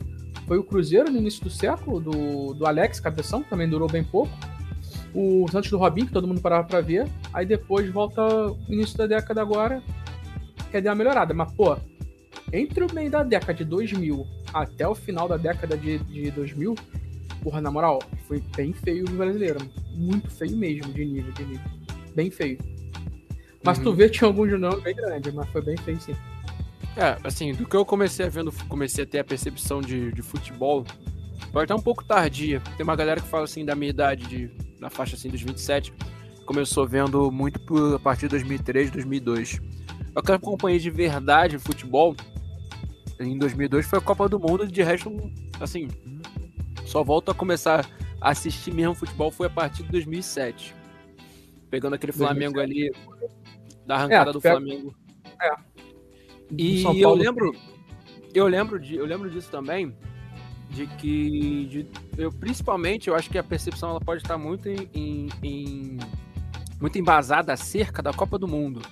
foi 0.47 0.59
o 0.59 0.64
Cruzeiro 0.64 1.11
no 1.11 1.16
início 1.16 1.42
do 1.42 1.49
século, 1.49 1.99
do, 1.99 2.52
do 2.52 2.66
Alex 2.66 3.00
Cabeção, 3.00 3.42
que 3.42 3.49
também 3.49 3.69
durou 3.69 3.88
bem 3.88 4.04
pouco. 4.04 4.33
O 5.14 5.47
Santos 5.50 5.71
do 5.71 5.78
Robinho, 5.78 6.07
que 6.07 6.12
todo 6.12 6.28
mundo 6.28 6.42
parava 6.42 6.66
pra 6.66 6.83
ver. 6.83 7.09
Aí 7.33 7.47
depois 7.47 7.90
volta 7.90 8.23
o 8.23 8.59
início 8.69 8.97
da 8.99 9.07
década 9.07 9.40
agora, 9.40 9.83
quer 10.71 10.83
dar 10.83 10.90
uma 10.90 10.97
melhorada. 10.97 11.33
Mas, 11.33 11.50
pô, 11.52 11.76
entre 12.53 12.85
o 12.85 12.95
meio 12.95 13.11
da 13.11 13.23
década 13.23 13.55
de 13.55 13.65
2000 13.65 14.27
até 14.53 14.87
o 14.87 14.95
final 14.95 15.29
da 15.29 15.37
década 15.37 15.77
de, 15.77 15.99
de 15.99 16.31
2000, 16.31 16.75
porra, 17.43 17.61
na 17.61 17.71
moral, 17.71 18.01
foi 18.27 18.43
bem 18.57 18.73
feio 18.73 19.05
o 19.09 19.12
brasileiro. 19.12 19.59
Muito 19.95 20.31
feio 20.31 20.57
mesmo, 20.57 20.93
de 20.93 21.05
nível, 21.05 21.33
de 21.33 21.45
nível. 21.45 21.71
Bem 22.15 22.31
feio. 22.31 22.59
Mas 23.65 23.79
uhum. 23.79 23.85
tu 23.85 23.95
vê, 23.95 24.09
tinha 24.09 24.29
alguns 24.29 24.59
nomes 24.59 24.83
bem 24.83 24.95
grandes, 24.95 25.33
mas 25.33 25.49
foi 25.51 25.62
bem 25.62 25.77
feio 25.77 26.01
sim. 26.01 26.15
É, 26.97 27.17
assim, 27.25 27.53
do 27.55 27.67
que 27.67 27.75
eu 27.75 27.85
comecei 27.85 28.27
a 28.27 28.29
vendo, 28.29 28.53
comecei 28.69 29.05
a 29.05 29.07
ter 29.07 29.19
a 29.21 29.25
percepção 29.25 29.81
de, 29.81 30.12
de 30.12 30.21
futebol, 30.21 30.85
pode 31.53 31.65
estar 31.65 31.75
um 31.75 31.81
pouco 31.81 32.05
tardia. 32.05 32.61
Tem 32.77 32.85
uma 32.85 32.97
galera 32.97 33.21
que 33.21 33.29
fala 33.29 33.45
assim 33.45 33.65
da 33.65 33.75
minha 33.75 33.91
idade, 33.91 34.27
de, 34.27 34.51
na 34.79 34.91
faixa 34.91 35.17
assim 35.17 35.31
dos 35.31 35.41
27, 35.41 35.93
começou 36.45 36.87
vendo 36.87 37.31
muito 37.31 37.61
por, 37.61 37.95
a 37.95 37.99
partir 37.99 38.23
de 38.23 38.29
2003, 38.29 38.91
2002. 38.91 39.61
Eu 40.14 40.23
que 40.23 40.33
acompanhei 40.33 40.78
de 40.78 40.90
verdade 40.90 41.59
futebol 41.59 42.14
em 43.19 43.38
2002 43.38 43.87
foi 43.87 43.99
a 43.99 44.02
Copa 44.02 44.28
do 44.28 44.38
Mundo, 44.38 44.66
de 44.66 44.83
resto, 44.83 45.11
assim, 45.61 45.88
só 46.85 47.02
volto 47.02 47.31
a 47.31 47.35
começar 47.35 47.88
a 48.21 48.31
assistir 48.31 48.73
mesmo 48.73 48.95
futebol 48.95 49.31
foi 49.31 49.47
a 49.47 49.50
partir 49.50 49.83
de 49.85 49.90
2007. 49.90 50.75
Pegando 51.71 51.95
aquele 51.95 52.12
Flamengo 52.12 52.54
2007. 52.54 52.97
ali, 52.99 53.26
da 53.87 53.95
arrancada 53.97 54.31
é, 54.31 54.33
do 54.33 54.40
pega... 54.40 54.57
Flamengo. 54.57 54.95
É. 55.40 55.54
E 56.59 56.85
eu 57.00 57.14
lembro, 57.14 57.52
eu 58.35 58.47
lembro, 58.47 58.78
de, 58.78 58.97
eu 58.97 59.07
lembro 59.07 59.31
disso 59.31 59.50
também, 59.50 59.97
de 60.69 60.87
que, 60.87 61.66
de, 61.66 61.87
eu, 62.19 62.31
principalmente, 62.31 63.09
eu 63.09 63.14
acho 63.14 63.31
que 63.31 63.38
a 63.38 63.42
percepção 63.42 63.90
ela 63.90 64.00
pode 64.00 64.21
estar 64.23 64.37
muito 64.37 64.69
em, 64.69 64.88
em, 64.92 65.28
em 65.42 65.99
muito 66.78 66.99
embasada 66.99 67.52
acerca 67.52 68.02
da 68.02 68.12
Copa 68.12 68.38
do 68.38 68.47
Mundo 68.47 68.83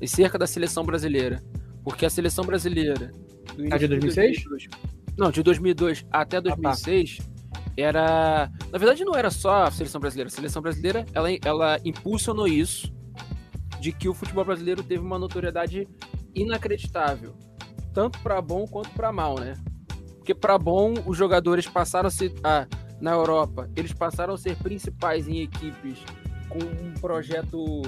e 0.00 0.08
cerca 0.08 0.38
da 0.38 0.46
seleção 0.46 0.84
brasileira. 0.84 1.42
Porque 1.82 2.04
a 2.04 2.10
seleção 2.10 2.44
brasileira 2.44 3.10
a 3.70 3.78
de 3.78 3.88
2006? 3.88 4.44
2002, 4.44 4.68
não, 5.16 5.30
de 5.30 5.42
2002 5.42 6.06
até 6.10 6.40
2006 6.40 7.18
ah, 7.20 7.24
tá. 7.24 7.60
era. 7.76 8.50
Na 8.70 8.78
verdade, 8.78 9.04
não 9.04 9.14
era 9.14 9.30
só 9.30 9.64
a 9.64 9.70
seleção 9.70 10.00
brasileira. 10.00 10.28
A 10.28 10.32
seleção 10.32 10.60
brasileira 10.60 11.06
ela, 11.14 11.28
ela 11.44 11.78
impulsionou 11.84 12.46
isso 12.46 12.92
de 13.80 13.92
que 13.92 14.08
o 14.08 14.14
futebol 14.14 14.44
brasileiro 14.44 14.82
teve 14.82 15.02
uma 15.02 15.18
notoriedade 15.18 15.88
inacreditável, 16.34 17.34
tanto 17.94 18.18
para 18.20 18.40
bom 18.42 18.66
quanto 18.66 18.90
para 18.90 19.12
mal, 19.12 19.38
né? 19.38 19.54
Porque 20.18 20.34
para 20.34 20.58
bom 20.58 20.94
os 21.06 21.16
jogadores 21.16 21.66
passaram 21.66 22.08
a 22.08 22.10
ser 22.10 22.34
ah, 22.42 22.66
na 23.00 23.12
Europa, 23.12 23.70
eles 23.76 23.92
passaram 23.92 24.34
a 24.34 24.38
ser 24.38 24.56
principais 24.56 25.28
em 25.28 25.40
equipes 25.42 25.98
com 26.48 26.58
um 26.58 26.92
projeto 26.94 27.82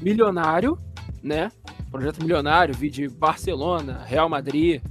milionário, 0.00 0.78
né? 1.22 1.50
Projeto 1.90 2.20
milionário, 2.20 2.74
vi 2.74 2.90
de 2.90 3.08
Barcelona, 3.08 4.02
Real 4.04 4.28
Madrid, 4.28 4.82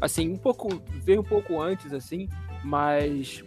assim, 0.00 0.28
um 0.30 0.36
pouco, 0.36 0.82
veio 1.02 1.20
um 1.20 1.24
pouco 1.24 1.60
antes, 1.60 1.92
assim, 1.92 2.28
mas 2.64 3.42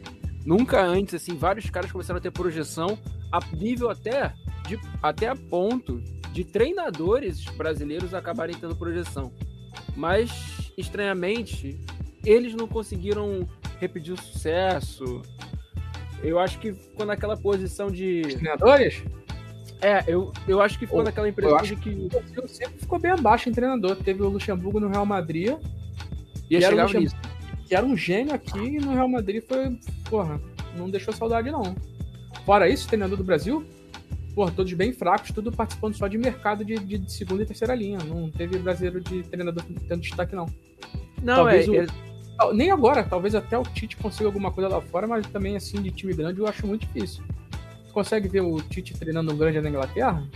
nunca 0.45 0.82
antes, 0.84 1.15
assim, 1.15 1.36
vários 1.36 1.69
caras 1.69 1.91
começaram 1.91 2.17
a 2.17 2.21
ter 2.21 2.32
projeção 2.32 2.98
a 3.32 3.39
nível 3.56 3.89
até, 3.89 4.34
de, 4.67 4.80
até 5.02 5.28
a 5.28 5.36
ponto 5.36 6.02
de 6.32 6.43
treinadores 6.43 7.45
brasileiros 7.45 8.13
acabarem 8.13 8.56
tendo 8.56 8.76
projeção. 8.76 9.32
Mas, 9.95 10.32
estranhamente, 10.78 11.80
eles 12.26 12.54
não 12.54 12.67
conseguiram 12.67 13.48
repetir 13.80 14.13
o 14.13 14.21
sucesso. 14.21 15.21
Eu 16.24 16.39
acho 16.39 16.60
que 16.60 16.74
ficou 16.74 17.06
naquela 17.06 17.38
posição 17.38 17.91
de. 17.91 18.21
Os 18.26 18.34
treinadores? 18.34 19.04
É, 19.81 20.03
eu, 20.07 20.31
eu 20.47 20.61
acho 20.61 20.79
que 20.79 20.85
ficou 20.85 21.03
naquela 21.03 21.27
impressão 21.27 21.57
de 21.57 21.75
que. 21.75 21.89
O 21.89 22.09
Brasil 22.09 22.47
sempre 22.47 22.79
ficou 22.79 22.99
bem 22.99 23.11
abaixo 23.11 23.49
em 23.49 23.51
treinador. 23.51 23.95
Teve 23.97 24.21
o 24.23 24.29
Luxemburgo 24.29 24.79
no 24.79 24.88
Real 24.88 25.05
Madrid, 25.05 25.49
Ia 26.49 26.59
que 26.59 26.65
chegar 26.65 26.93
nisso. 26.93 27.15
Que 27.67 27.75
era 27.75 27.85
um 27.85 27.97
gênio 27.97 28.33
aqui 28.33 28.59
e 28.59 28.79
no 28.79 28.93
Real 28.93 29.07
Madrid 29.07 29.43
foi. 29.47 29.77
Porra, 30.09 30.39
não 30.77 30.89
deixou 30.89 31.13
saudade, 31.13 31.51
não. 31.51 31.75
Fora 32.45 32.69
isso, 32.69 32.88
treinador 32.88 33.17
do 33.17 33.23
Brasil, 33.23 33.65
porra, 34.35 34.51
todos 34.51 34.71
bem 34.73 34.93
fracos, 34.93 35.31
tudo 35.31 35.51
participando 35.51 35.95
só 35.95 36.07
de 36.07 36.17
mercado 36.17 36.63
de, 36.63 36.77
de 36.77 37.11
segunda 37.11 37.41
e 37.41 37.45
terceira 37.45 37.73
linha. 37.73 37.97
Não 37.99 38.29
teve 38.29 38.59
brasileiro 38.59 39.01
de 39.01 39.23
treinador 39.23 39.63
tendo 39.88 40.01
destaque, 40.01 40.35
não. 40.35 40.45
Não, 41.23 41.35
talvez 41.38 41.67
é, 41.67 41.71
o... 41.71 41.81
é. 41.81 41.88
Nem 42.53 42.69
agora, 42.69 43.03
talvez 43.03 43.33
até 43.33 43.57
o 43.57 43.63
Tite 43.63 43.95
consiga 43.95 44.27
alguma 44.27 44.51
coisa 44.51 44.69
lá 44.69 44.81
fora, 44.81 45.07
mas 45.07 45.25
também 45.27 45.55
assim, 45.55 45.81
de 45.81 45.89
time 45.89 46.13
grande, 46.13 46.39
eu 46.39 46.47
acho 46.47 46.67
muito 46.67 46.85
difícil. 46.85 47.23
Consegue 47.95 48.27
ver 48.27 48.41
o 48.41 48.62
Tite 48.62 48.93
treinando 48.93 49.31
um 49.31 49.38
grande 49.38 49.62
na 49.62 49.69
Inglaterra? 49.69 50.27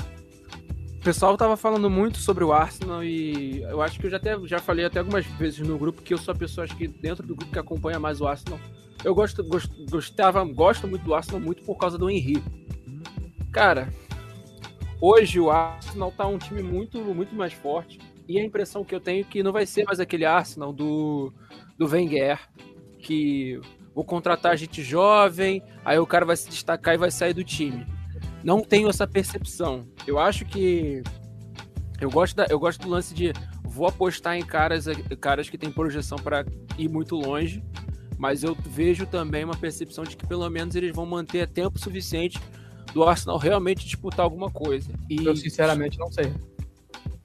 O 0.95 1.03
pessoal 1.03 1.35
tava 1.35 1.57
falando 1.57 1.89
muito 1.89 2.17
sobre 2.17 2.41
o 2.41 2.53
Arsenal 2.53 3.03
e 3.03 3.63
eu 3.63 3.81
acho 3.81 3.99
que 3.99 4.05
eu 4.05 4.09
já, 4.09 4.15
até, 4.15 4.39
já 4.45 4.59
falei 4.59 4.85
até 4.85 4.99
algumas 4.99 5.25
vezes 5.25 5.59
no 5.59 5.77
grupo 5.77 6.01
que 6.01 6.13
eu 6.13 6.17
sou 6.17 6.33
a 6.33 6.37
pessoa, 6.37 6.63
acho 6.63 6.77
que 6.77 6.87
dentro 6.87 7.27
do 7.27 7.35
grupo 7.35 7.51
que 7.51 7.59
acompanha 7.59 7.99
mais 7.99 8.21
o 8.21 8.27
Arsenal. 8.27 8.57
Eu 9.03 9.13
gosto, 9.13 9.43
gost, 9.43 9.69
gostava, 9.89 10.41
gosto 10.45 10.87
muito 10.87 11.03
do 11.03 11.13
Arsenal 11.13 11.41
muito 11.41 11.61
por 11.63 11.75
causa 11.75 11.97
do 11.97 12.09
Henry. 12.09 12.41
Cara, 13.51 13.89
hoje 15.01 15.37
o 15.37 15.51
Arsenal 15.51 16.13
tá 16.13 16.25
um 16.27 16.37
time 16.37 16.63
muito, 16.63 16.97
muito 17.13 17.35
mais 17.35 17.51
forte 17.51 17.99
e 18.25 18.39
a 18.39 18.43
impressão 18.45 18.85
que 18.85 18.95
eu 18.95 19.01
tenho 19.01 19.19
é 19.19 19.29
que 19.29 19.43
não 19.43 19.51
vai 19.51 19.65
ser 19.65 19.83
mais 19.83 19.99
aquele 19.99 20.23
Arsenal 20.23 20.71
do, 20.71 21.33
do 21.77 21.87
Wenger, 21.87 22.39
que 22.99 23.59
vou 23.93 24.03
contratar 24.03 24.57
gente 24.57 24.81
jovem, 24.83 25.63
aí 25.83 25.99
o 25.99 26.05
cara 26.05 26.25
vai 26.25 26.37
se 26.37 26.49
destacar 26.49 26.93
e 26.93 26.97
vai 26.97 27.11
sair 27.11 27.33
do 27.33 27.43
time 27.43 27.85
não 28.43 28.61
tenho 28.61 28.89
essa 28.89 29.07
percepção. 29.07 29.87
Eu 30.07 30.19
acho 30.19 30.45
que 30.45 31.03
eu 31.99 32.09
gosto, 32.09 32.35
da, 32.35 32.45
eu 32.49 32.59
gosto 32.59 32.81
do 32.81 32.89
lance 32.89 33.13
de 33.13 33.33
vou 33.63 33.87
apostar 33.87 34.37
em 34.37 34.45
caras, 34.45 34.85
caras 35.19 35.49
que 35.49 35.57
têm 35.57 35.71
projeção 35.71 36.17
para 36.17 36.45
ir 36.77 36.89
muito 36.89 37.15
longe, 37.15 37.63
mas 38.17 38.43
eu 38.43 38.55
vejo 38.55 39.05
também 39.05 39.43
uma 39.43 39.55
percepção 39.55 40.03
de 40.03 40.15
que 40.15 40.25
pelo 40.25 40.49
menos 40.49 40.75
eles 40.75 40.95
vão 40.95 41.05
manter 41.05 41.47
tempo 41.47 41.77
suficiente 41.79 42.39
do 42.93 43.03
Arsenal 43.03 43.37
realmente 43.37 43.85
disputar 43.85 44.23
alguma 44.23 44.49
coisa. 44.49 44.91
E 45.09 45.23
eu 45.23 45.35
sinceramente 45.35 45.97
não 45.97 46.11
sei. 46.11 46.33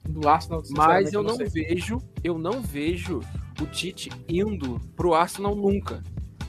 Do 0.07 0.27
Arsenal, 0.29 0.61
mas 0.69 1.13
eu 1.13 1.23
não, 1.23 1.35
não 1.35 1.49
vejo, 1.49 1.97
eu 2.23 2.37
não 2.37 2.61
vejo 2.61 3.21
o 3.59 3.65
Tite 3.65 4.11
indo 4.29 4.79
pro 4.95 5.13
Arsenal 5.13 5.55
nunca. 5.55 6.03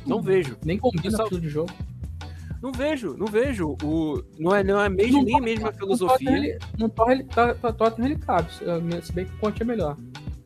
Não 0.06 0.22
vejo. 0.22 0.56
Nem 0.64 0.78
combina 0.78 1.24
o 1.24 1.40
de 1.40 1.48
jogo. 1.48 1.72
Não 2.62 2.72
vejo, 2.72 3.16
não 3.16 3.26
vejo. 3.26 3.76
O, 3.82 4.22
não 4.38 4.54
é, 4.54 4.64
não 4.64 4.80
é 4.80 4.88
mesmo, 4.88 5.22
nem 5.22 5.36
a 5.36 5.40
mesma 5.40 5.72
filosofia. 5.72 6.58
Não 6.78 6.88
torna 6.88 7.12
ele, 7.12 7.24
tá, 7.24 7.54
tá, 7.54 7.72
Tottenham 7.72 8.10
ele 8.10 8.18
cabe, 8.18 8.50
se 9.02 9.12
bem 9.12 9.26
que 9.26 9.34
o 9.34 9.38
Conte 9.38 9.62
é 9.62 9.64
melhor. 9.64 9.96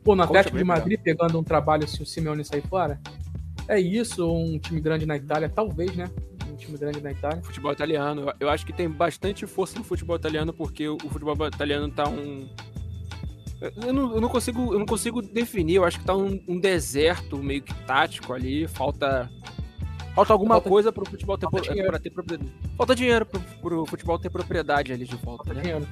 Pô, 0.03 0.15
no 0.15 0.23
Atlético 0.23 0.57
é 0.57 0.59
de 0.59 0.65
Madrid, 0.65 0.99
pegando 0.99 1.39
um 1.39 1.43
trabalho 1.43 1.87
se 1.87 2.01
o 2.01 2.05
Simeone 2.05 2.43
sair 2.43 2.61
fora, 2.63 2.99
é 3.67 3.79
isso, 3.79 4.29
um 4.31 4.59
time 4.59 4.81
grande 4.81 5.05
na 5.05 5.15
Itália, 5.15 5.47
talvez, 5.47 5.95
né? 5.95 6.09
Um 6.51 6.55
time 6.55 6.77
grande 6.77 7.01
na 7.01 7.11
Itália. 7.11 7.41
Futebol 7.43 7.71
italiano, 7.71 8.33
eu 8.39 8.49
acho 8.49 8.65
que 8.65 8.73
tem 8.73 8.89
bastante 8.89 9.45
força 9.45 9.77
no 9.77 9.85
futebol 9.85 10.15
italiano, 10.15 10.51
porque 10.51 10.87
o 10.87 10.97
futebol 10.99 11.35
italiano 11.47 11.89
tá 11.89 12.07
um. 12.09 12.49
Eu 13.61 13.93
não, 13.93 14.15
eu 14.15 14.21
não 14.21 14.29
consigo, 14.29 14.73
eu 14.73 14.79
não 14.79 14.85
consigo 14.85 15.21
definir, 15.21 15.75
eu 15.75 15.85
acho 15.85 15.99
que 15.99 16.05
tá 16.05 16.15
um, 16.15 16.41
um 16.47 16.59
deserto 16.59 17.37
meio 17.37 17.61
que 17.61 17.73
tático 17.85 18.33
ali, 18.33 18.67
falta 18.67 19.29
Falta 20.13 20.33
alguma 20.33 20.55
falta, 20.55 20.69
coisa 20.69 20.91
pro 20.91 21.05
futebol 21.05 21.37
ter, 21.37 21.49
falta 21.49 21.73
pra 21.73 21.99
ter 21.99 22.09
propriedade. 22.09 22.51
Falta 22.77 22.95
dinheiro 22.95 23.25
pro, 23.25 23.39
pro 23.61 23.85
futebol 23.85 24.19
ter 24.19 24.29
propriedade 24.29 24.91
ali 24.91 25.05
de 25.05 25.15
volta, 25.15 25.45
falta 25.45 25.53
né? 25.53 25.61
Dinheiro. 25.61 25.87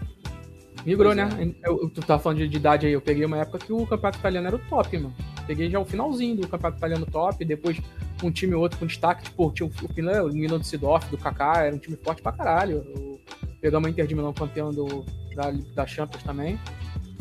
Migrou, 0.85 1.13
né? 1.13 1.29
É. 1.39 1.69
Eu, 1.69 1.89
tu 1.89 2.01
tava 2.01 2.21
falando 2.21 2.39
de, 2.39 2.47
de, 2.47 2.57
idade 2.57 2.87
aí, 2.87 2.93
eu 2.93 3.01
peguei 3.01 3.25
uma 3.25 3.37
época 3.37 3.59
que 3.59 3.71
o 3.71 3.85
campeonato 3.85 4.19
italiano 4.19 4.47
era 4.47 4.55
o 4.55 4.59
top, 4.59 4.97
mano. 4.97 5.15
Peguei 5.45 5.69
já 5.69 5.79
o 5.79 5.85
finalzinho 5.85 6.37
do 6.37 6.47
campeonato 6.47 6.77
italiano 6.77 7.05
top, 7.05 7.43
depois 7.43 7.79
um 8.23 8.31
time 8.31 8.53
ou 8.53 8.61
outro 8.61 8.77
com 8.77 8.85
destaque, 8.85 9.23
tipo, 9.23 9.51
tinha 9.51 9.67
o, 9.67 9.71
o, 9.71 10.29
o 10.29 10.33
Milan 10.33 10.59
do 10.59 10.65
Sidorf, 10.65 11.09
do 11.09 11.17
Kaká, 11.17 11.63
era 11.65 11.75
um 11.75 11.79
time 11.79 11.97
forte 11.97 12.21
pra 12.21 12.31
caralho. 12.31 12.85
Eu, 12.95 13.19
pegamos 13.61 13.87
a 13.87 13.89
Inter 13.89 14.07
de 14.07 14.15
Milão 14.15 14.33
campeão 14.33 14.71
do, 14.71 15.05
da, 15.35 15.51
da 15.51 15.87
Champions 15.87 16.23
também. 16.23 16.59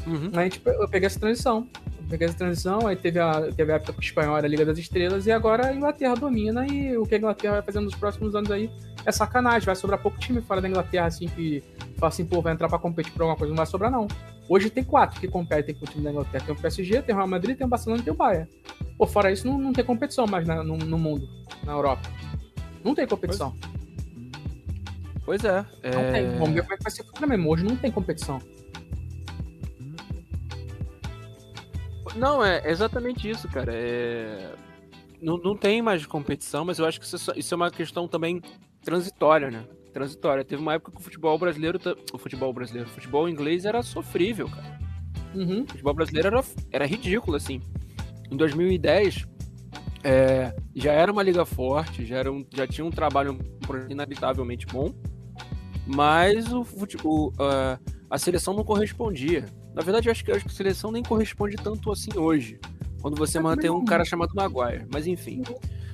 Uhum. 0.08 0.30
A 0.34 0.44
gente, 0.44 0.60
eu 0.64 0.88
peguei 0.88 1.06
essa 1.06 1.20
transição. 1.20 1.66
Peguei 2.08 2.26
essa 2.26 2.38
transição, 2.38 2.86
aí 2.86 2.96
teve 2.96 3.20
a, 3.20 3.52
teve 3.52 3.70
a 3.70 3.74
época 3.76 3.92
com 3.92 4.00
o 4.00 4.02
espanhol, 4.02 4.34
a 4.34 4.40
Liga 4.40 4.64
das 4.64 4.78
Estrelas, 4.78 5.26
e 5.26 5.30
agora 5.30 5.66
a 5.66 5.74
Inglaterra 5.74 6.14
domina, 6.14 6.66
e 6.66 6.96
o 6.96 7.04
que 7.04 7.14
a 7.14 7.18
Inglaterra 7.18 7.54
vai 7.54 7.62
fazendo 7.62 7.84
nos 7.84 7.94
próximos 7.94 8.34
anos 8.34 8.50
aí 8.50 8.70
é 9.04 9.12
sacanagem. 9.12 9.66
Vai 9.66 9.76
sobrar 9.76 10.00
pouco 10.00 10.18
time 10.18 10.40
fora 10.40 10.60
da 10.60 10.68
Inglaterra, 10.68 11.06
assim, 11.06 11.28
que 11.28 11.62
fala 11.96 12.08
assim, 12.08 12.24
pô, 12.24 12.40
vai 12.40 12.54
entrar 12.54 12.68
pra 12.68 12.78
competir 12.78 13.12
por 13.12 13.22
alguma 13.22 13.36
coisa, 13.36 13.50
não 13.50 13.58
vai 13.58 13.66
sobrar, 13.66 13.90
não. 13.90 14.08
Hoje 14.48 14.70
tem 14.70 14.82
quatro 14.82 15.20
que 15.20 15.28
competem 15.28 15.74
com 15.74 15.84
o 15.84 15.88
time 15.88 16.02
da 16.02 16.10
Inglaterra. 16.10 16.44
Tem 16.46 16.54
o 16.54 16.58
PSG, 16.58 17.02
tem 17.02 17.14
o 17.14 17.18
Real 17.18 17.28
Madrid, 17.28 17.58
tem 17.58 17.66
o 17.66 17.70
Barcelona 17.70 18.00
e 18.00 18.04
tem 18.04 18.12
o 18.12 18.16
Bayern. 18.16 18.48
Pô, 18.96 19.06
fora 19.06 19.30
isso, 19.30 19.46
não, 19.46 19.58
não 19.58 19.72
tem 19.74 19.84
competição 19.84 20.26
mais 20.26 20.46
na, 20.46 20.64
no, 20.64 20.78
no, 20.78 20.98
mundo, 20.98 21.28
na 21.62 21.72
Europa. 21.72 22.08
Não 22.82 22.94
tem 22.94 23.06
competição. 23.06 23.54
Pois, 25.26 25.44
é. 25.44 25.66
Não 25.92 26.00
é... 26.00 26.12
tem. 26.12 26.38
Vamos 26.38 26.54
ver 26.54 26.62
como 26.62 26.72
é 26.72 26.76
que 26.78 26.82
vai 26.82 26.90
ser 26.90 27.02
o 27.02 27.04
futuro 27.04 27.28
mesmo. 27.28 27.50
Hoje 27.50 27.64
não 27.64 27.76
tem 27.76 27.90
competição. 27.90 28.40
Não, 32.16 32.44
é 32.44 32.62
exatamente 32.70 33.28
isso, 33.28 33.48
cara. 33.48 33.72
É... 33.74 34.54
Não, 35.20 35.36
não 35.36 35.56
tem 35.56 35.82
mais 35.82 36.06
competição, 36.06 36.64
mas 36.64 36.78
eu 36.78 36.86
acho 36.86 37.00
que 37.00 37.06
isso 37.06 37.30
é, 37.30 37.38
isso 37.38 37.54
é 37.54 37.56
uma 37.56 37.70
questão 37.70 38.06
também 38.06 38.40
transitória, 38.82 39.50
né? 39.50 39.64
Transitória. 39.92 40.44
Teve 40.44 40.62
uma 40.62 40.74
época 40.74 40.92
que 40.92 40.98
o 40.98 41.02
futebol 41.02 41.36
brasileiro. 41.38 41.80
O 42.12 42.18
futebol 42.18 42.52
brasileiro, 42.52 42.88
o 42.88 42.92
futebol 42.92 43.28
inglês 43.28 43.64
era 43.64 43.82
sofrível, 43.82 44.48
cara. 44.48 44.78
Uhum. 45.34 45.62
O 45.62 45.66
futebol 45.66 45.94
brasileiro 45.94 46.28
era, 46.28 46.44
era 46.70 46.86
ridículo, 46.86 47.36
assim. 47.36 47.60
Em 48.30 48.36
2010, 48.36 49.26
é, 50.04 50.54
já 50.74 50.92
era 50.92 51.10
uma 51.10 51.22
liga 51.22 51.44
forte, 51.44 52.04
já, 52.04 52.18
era 52.18 52.30
um, 52.30 52.44
já 52.54 52.66
tinha 52.66 52.84
um 52.84 52.90
trabalho 52.90 53.38
inabitavelmente 53.88 54.66
bom, 54.66 54.94
mas 55.86 56.52
o, 56.52 56.64
o, 57.04 57.28
uh, 57.28 57.78
a 58.08 58.18
seleção 58.18 58.54
não 58.54 58.64
correspondia. 58.64 59.46
Na 59.74 59.82
verdade, 59.82 60.08
eu 60.08 60.12
acho 60.12 60.24
que, 60.24 60.30
eu 60.30 60.36
acho 60.36 60.44
que 60.44 60.50
a 60.50 60.54
seleção 60.54 60.90
nem 60.90 61.02
corresponde 61.02 61.56
tanto 61.56 61.90
assim 61.90 62.10
hoje. 62.16 62.58
Quando 63.00 63.16
você 63.16 63.38
mantém 63.38 63.70
um 63.70 63.84
cara 63.84 64.04
chamado 64.04 64.34
Maguire. 64.34 64.86
Mas 64.92 65.06
enfim. 65.06 65.42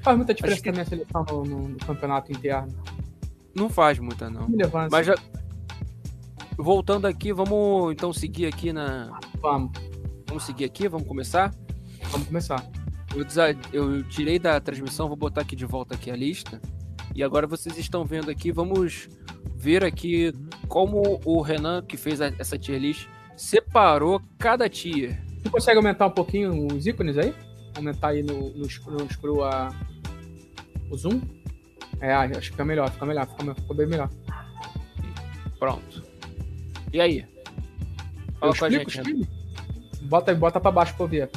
Faz 0.03 0.17
muita 0.17 0.35
diferença 0.35 0.63
que... 0.63 0.71
também 0.71 0.83
a 0.83 0.85
seleção 0.85 1.25
no, 1.29 1.45
no, 1.45 1.69
no, 1.69 1.77
campeonato 1.77 2.33
interno. 2.33 2.75
Não 3.55 3.69
faz 3.69 3.99
muita, 3.99 4.31
não. 4.31 4.49
Mas 4.91 5.07
já. 5.07 5.15
Voltando 6.57 7.07
aqui, 7.07 7.33
vamos 7.33 7.93
então 7.93 8.13
seguir 8.13 8.47
aqui 8.47 8.73
na. 8.73 9.19
Vamos. 9.41 9.73
Vamos 10.27 10.45
seguir 10.45 10.65
aqui, 10.65 10.89
vamos 10.89 11.07
começar? 11.07 11.55
Vamos 12.11 12.27
começar. 12.27 12.65
Eu, 13.15 13.25
eu 13.73 14.03
tirei 14.09 14.39
da 14.39 14.61
transmissão, 14.61 15.07
vou 15.07 15.17
botar 15.17 15.43
aqui 15.43 15.55
de 15.55 15.65
volta 15.65 15.95
aqui 15.95 16.11
a 16.11 16.17
lista. 16.17 16.61
E 17.15 17.23
agora 17.23 17.47
vocês 17.47 17.79
estão 17.79 18.05
vendo 18.05 18.31
aqui, 18.31 18.51
vamos 18.51 19.09
ver 19.57 19.85
aqui 19.85 20.33
como 20.67 21.21
o 21.25 21.41
Renan, 21.41 21.83
que 21.83 21.97
fez 21.97 22.21
essa 22.21 22.59
tier 22.59 22.81
list, 22.81 23.07
separou 23.37 24.21
cada 24.39 24.69
tier. 24.69 25.23
Tu 25.43 25.51
consegue 25.51 25.77
aumentar 25.77 26.07
um 26.07 26.11
pouquinho 26.11 26.67
os 26.73 26.87
ícones 26.87 27.19
aí? 27.19 27.35
Aumentar 27.77 28.09
aí 28.09 28.23
no, 28.23 28.51
no, 28.51 28.67
no 28.67 29.13
scroll 29.13 29.45
a, 29.45 29.75
o 30.91 30.97
zoom? 30.97 31.21
É, 32.01 32.13
acho 32.13 32.33
que 32.41 32.51
fica 32.51 32.65
melhor, 32.65 32.91
fica 32.91 33.07
melhor, 33.07 33.27
fica, 33.27 33.55
fica 33.55 33.75
bem 33.75 33.87
melhor. 33.87 34.11
Pronto. 35.59 36.03
E 36.93 37.01
aí? 37.01 37.27
Fala 38.39 38.53
eu 38.53 38.59
com 38.59 38.67
explico, 38.67 38.91
a 38.91 39.03
gente. 39.03 39.29
Bota, 40.03 40.35
bota 40.35 40.61
pra 40.61 40.71
baixo 40.71 40.95
pra 40.95 41.05
eu 41.05 41.09
ver. 41.09 41.31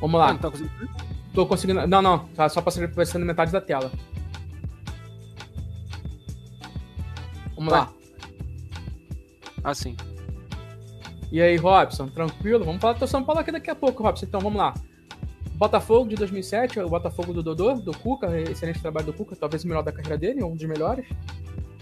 Vamos 0.00 0.18
lá. 0.18 0.28
Ah, 0.28 0.32
não 0.32 0.40
tá 0.40 0.50
conseguindo? 0.50 0.90
Tô 1.34 1.46
conseguindo. 1.46 1.86
Não, 1.86 2.02
não. 2.02 2.18
Tá 2.28 2.48
só 2.48 2.62
passando 2.62 3.26
metade 3.26 3.52
da 3.52 3.60
tela. 3.60 3.90
Vamos 7.54 7.70
Vai. 7.70 7.80
lá. 7.80 7.99
Assim. 9.62 9.96
E 11.30 11.40
aí, 11.40 11.56
Robson, 11.56 12.08
tranquilo? 12.08 12.64
Vamos 12.64 12.80
falar 12.80 12.94
do 12.94 13.06
São 13.06 13.22
Paulo 13.22 13.40
aqui 13.40 13.52
daqui 13.52 13.70
a 13.70 13.74
pouco, 13.74 14.02
Robson. 14.02 14.26
Então, 14.26 14.40
vamos 14.40 14.58
lá. 14.58 14.74
Botafogo 15.54 16.08
de 16.08 16.16
2007, 16.16 16.80
o 16.80 16.88
Botafogo 16.88 17.34
do 17.34 17.42
Dodô, 17.42 17.74
do 17.74 17.92
Cuca, 17.92 18.40
excelente 18.40 18.80
trabalho 18.80 19.06
do 19.06 19.12
Cuca, 19.12 19.36
talvez 19.36 19.62
o 19.62 19.68
melhor 19.68 19.82
da 19.82 19.92
carreira 19.92 20.16
dele, 20.16 20.42
um 20.42 20.56
dos 20.56 20.66
melhores. 20.66 21.06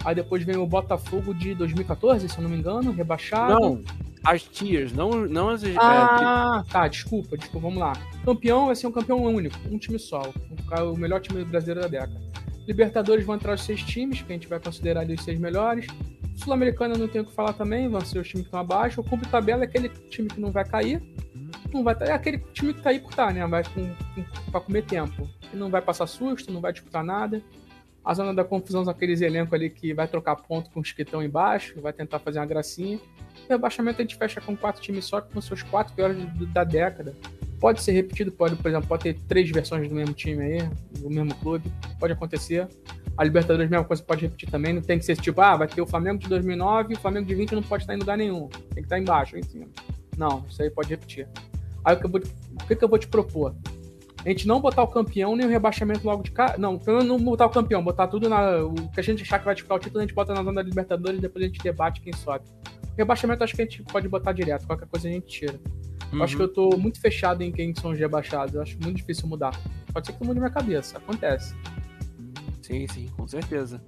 Aí 0.03 0.13
depois 0.13 0.43
vem 0.43 0.57
o 0.57 0.67
Botafogo 0.67 1.33
de 1.33 1.55
2014, 1.55 2.27
se 2.27 2.37
eu 2.37 2.43
não 2.43 2.49
me 2.49 2.57
engano, 2.57 2.91
rebaixado. 2.91 3.53
Não, 3.53 3.81
as 4.23 4.43
tiers, 4.43 4.91
não, 4.91 5.25
não 5.25 5.49
as. 5.49 5.63
É, 5.63 5.73
ah, 5.77 6.63
é, 6.65 6.71
tá, 6.71 6.87
desculpa, 6.87 7.37
desculpa, 7.37 7.67
vamos 7.67 7.79
lá. 7.79 7.93
Campeão 8.25 8.65
vai 8.65 8.75
ser 8.75 8.87
um 8.87 8.91
campeão 8.91 9.23
único, 9.23 9.57
um 9.71 9.77
time 9.77 9.97
só, 9.97 10.21
o 10.21 10.97
melhor 10.97 11.21
time 11.21 11.43
brasileiro 11.45 11.81
da 11.81 11.87
década. 11.87 12.21
Libertadores 12.67 13.25
vão 13.25 13.35
entrar 13.35 13.55
os 13.55 13.63
seis 13.63 13.81
times, 13.81 14.21
que 14.21 14.31
a 14.31 14.35
gente 14.35 14.47
vai 14.47 14.59
considerar 14.59 15.01
ali 15.01 15.15
os 15.15 15.23
seis 15.23 15.39
melhores. 15.39 15.87
Sul-Americana 16.39 16.97
não 16.97 17.07
tenho 17.07 17.23
o 17.23 17.27
que 17.27 17.33
falar 17.33 17.53
também, 17.53 17.89
vão 17.89 18.01
ser 18.01 18.19
os 18.19 18.27
times 18.27 18.43
que 18.43 18.47
estão 18.47 18.59
abaixo. 18.59 19.01
O 19.01 19.03
Cubo 19.03 19.27
Tabela 19.27 19.63
é 19.63 19.65
aquele 19.65 19.89
time 19.89 20.29
que 20.29 20.39
não 20.39 20.51
vai 20.51 20.65
cair. 20.65 21.01
Não 21.73 21.83
vai, 21.83 21.95
é 22.01 22.11
aquele 22.11 22.39
time 22.53 22.73
que 22.73 22.81
tá 22.81 22.89
aí 22.89 22.99
por 22.99 23.13
tá, 23.13 23.31
né? 23.31 23.45
Vai 23.45 23.63
com, 23.63 23.85
com, 24.15 24.51
pra 24.51 24.61
comer 24.61 24.83
tempo. 24.83 25.27
Que 25.41 25.57
não 25.57 25.69
vai 25.69 25.81
passar 25.81 26.07
susto, 26.07 26.51
não 26.51 26.61
vai 26.61 26.71
disputar 26.71 27.03
nada. 27.03 27.43
A 28.03 28.13
zona 28.13 28.33
da 28.33 28.43
confusão 28.43 28.83
são 28.83 28.91
aqueles 28.91 29.21
elencos 29.21 29.53
ali 29.53 29.69
que 29.69 29.93
vai 29.93 30.07
trocar 30.07 30.35
ponto 30.35 30.69
com 30.71 30.79
os 30.79 30.91
que 30.91 31.01
estão 31.01 31.21
embaixo, 31.21 31.79
vai 31.81 31.93
tentar 31.93 32.19
fazer 32.19 32.39
uma 32.39 32.45
gracinha. 32.45 32.97
O 32.97 33.49
rebaixamento 33.51 34.01
a 34.01 34.03
gente 34.03 34.15
fecha 34.15 34.39
com 34.39 34.55
quatro 34.55 34.81
times 34.81 35.05
só, 35.05 35.21
são 35.31 35.41
seus 35.41 35.61
quatro 35.61 35.93
piores 35.93 36.17
da 36.53 36.63
década. 36.63 37.15
Pode 37.59 37.83
ser 37.83 37.91
repetido, 37.91 38.31
pode, 38.31 38.55
por 38.55 38.69
exemplo, 38.69 38.87
pode 38.87 39.03
ter 39.03 39.19
três 39.27 39.49
versões 39.51 39.89
do 39.89 39.93
mesmo 39.93 40.13
time 40.13 40.41
aí, 40.41 40.69
do 40.99 41.09
mesmo 41.09 41.35
clube, 41.35 41.71
pode 41.99 42.13
acontecer. 42.13 42.67
A 43.19 43.23
Libertadores, 43.25 43.67
a 43.67 43.69
mesma 43.69 43.85
coisa, 43.85 44.01
pode 44.01 44.21
repetir 44.21 44.49
também. 44.49 44.71
Não 44.71 44.81
tem 44.81 44.97
que 44.97 45.03
ser 45.03 45.17
tipo, 45.17 45.41
ah, 45.41 45.57
vai 45.57 45.67
ter 45.67 45.81
o 45.81 45.85
Flamengo 45.85 46.19
de 46.19 46.29
2009 46.29 46.93
e 46.93 46.95
o 46.95 46.99
Flamengo 47.01 47.27
de 47.27 47.35
20 47.35 47.53
não 47.53 47.61
pode 47.61 47.83
estar 47.83 47.93
em 47.93 47.97
lugar 47.97 48.17
nenhum. 48.17 48.47
Tem 48.47 48.75
que 48.75 48.83
estar 48.83 48.97
embaixo, 48.97 49.37
em 49.37 49.43
cima. 49.43 49.65
Não, 50.17 50.45
isso 50.49 50.63
aí 50.63 50.69
pode 50.69 50.87
repetir. 50.87 51.27
Aí 51.83 51.95
o 51.95 51.99
que 51.99 52.05
eu 52.05 52.09
vou, 52.09 52.21
o 52.21 52.65
que, 52.65 52.81
eu 52.81 52.87
vou 52.87 52.97
te 52.97 53.09
propor? 53.09 53.53
A 54.25 54.29
gente 54.29 54.47
não 54.47 54.61
botar 54.61 54.83
o 54.83 54.87
campeão 54.87 55.35
nem 55.35 55.45
o 55.45 55.49
rebaixamento 55.49 56.07
logo 56.07 56.23
de 56.23 56.31
cara. 56.31 56.57
Não, 56.57 56.79
pelo 56.79 56.99
menos 56.99 57.09
não 57.09 57.19
botar 57.21 57.45
o 57.45 57.49
campeão, 57.49 57.83
botar 57.83 58.07
tudo 58.07 58.29
na. 58.29 58.63
O 58.63 58.73
que 58.89 59.01
a 59.01 59.03
gente 59.03 59.21
achar 59.21 59.37
que 59.37 59.43
vai 59.43 59.55
ficar 59.55 59.75
o 59.75 59.79
título, 59.79 59.99
a 59.99 60.03
gente 60.03 60.15
bota 60.15 60.33
na 60.33 60.41
zona 60.41 60.63
da 60.63 60.69
Libertadores 60.69 61.19
e 61.19 61.21
depois 61.21 61.43
a 61.43 61.47
gente 61.49 61.61
debate 61.61 61.99
quem 61.99 62.13
sobe. 62.13 62.45
O 62.93 62.97
rebaixamento 62.97 63.43
acho 63.43 63.53
que 63.53 63.61
a 63.61 63.65
gente 63.65 63.83
pode 63.83 64.07
botar 64.07 64.31
direto, 64.31 64.65
qualquer 64.65 64.87
coisa 64.87 65.09
a 65.09 65.11
gente 65.11 65.27
tira. 65.27 65.59
Uhum. 66.13 66.23
Acho 66.23 66.37
que 66.37 66.43
eu 66.43 66.47
tô 66.47 66.69
muito 66.77 67.01
fechado 67.01 67.41
em 67.41 67.51
quem 67.51 67.75
são 67.75 67.91
os 67.91 67.99
rebaixados. 67.99 68.55
Eu 68.55 68.61
acho 68.61 68.77
muito 68.81 68.95
difícil 68.95 69.27
mudar. 69.27 69.51
Pode 69.91 70.07
ser 70.07 70.13
que 70.13 70.23
mude 70.25 70.39
minha 70.39 70.49
cabeça, 70.49 70.97
acontece. 70.97 71.53
Sim, 72.69 72.87
sim, 72.87 73.07
com 73.15 73.27
certeza. 73.27 73.81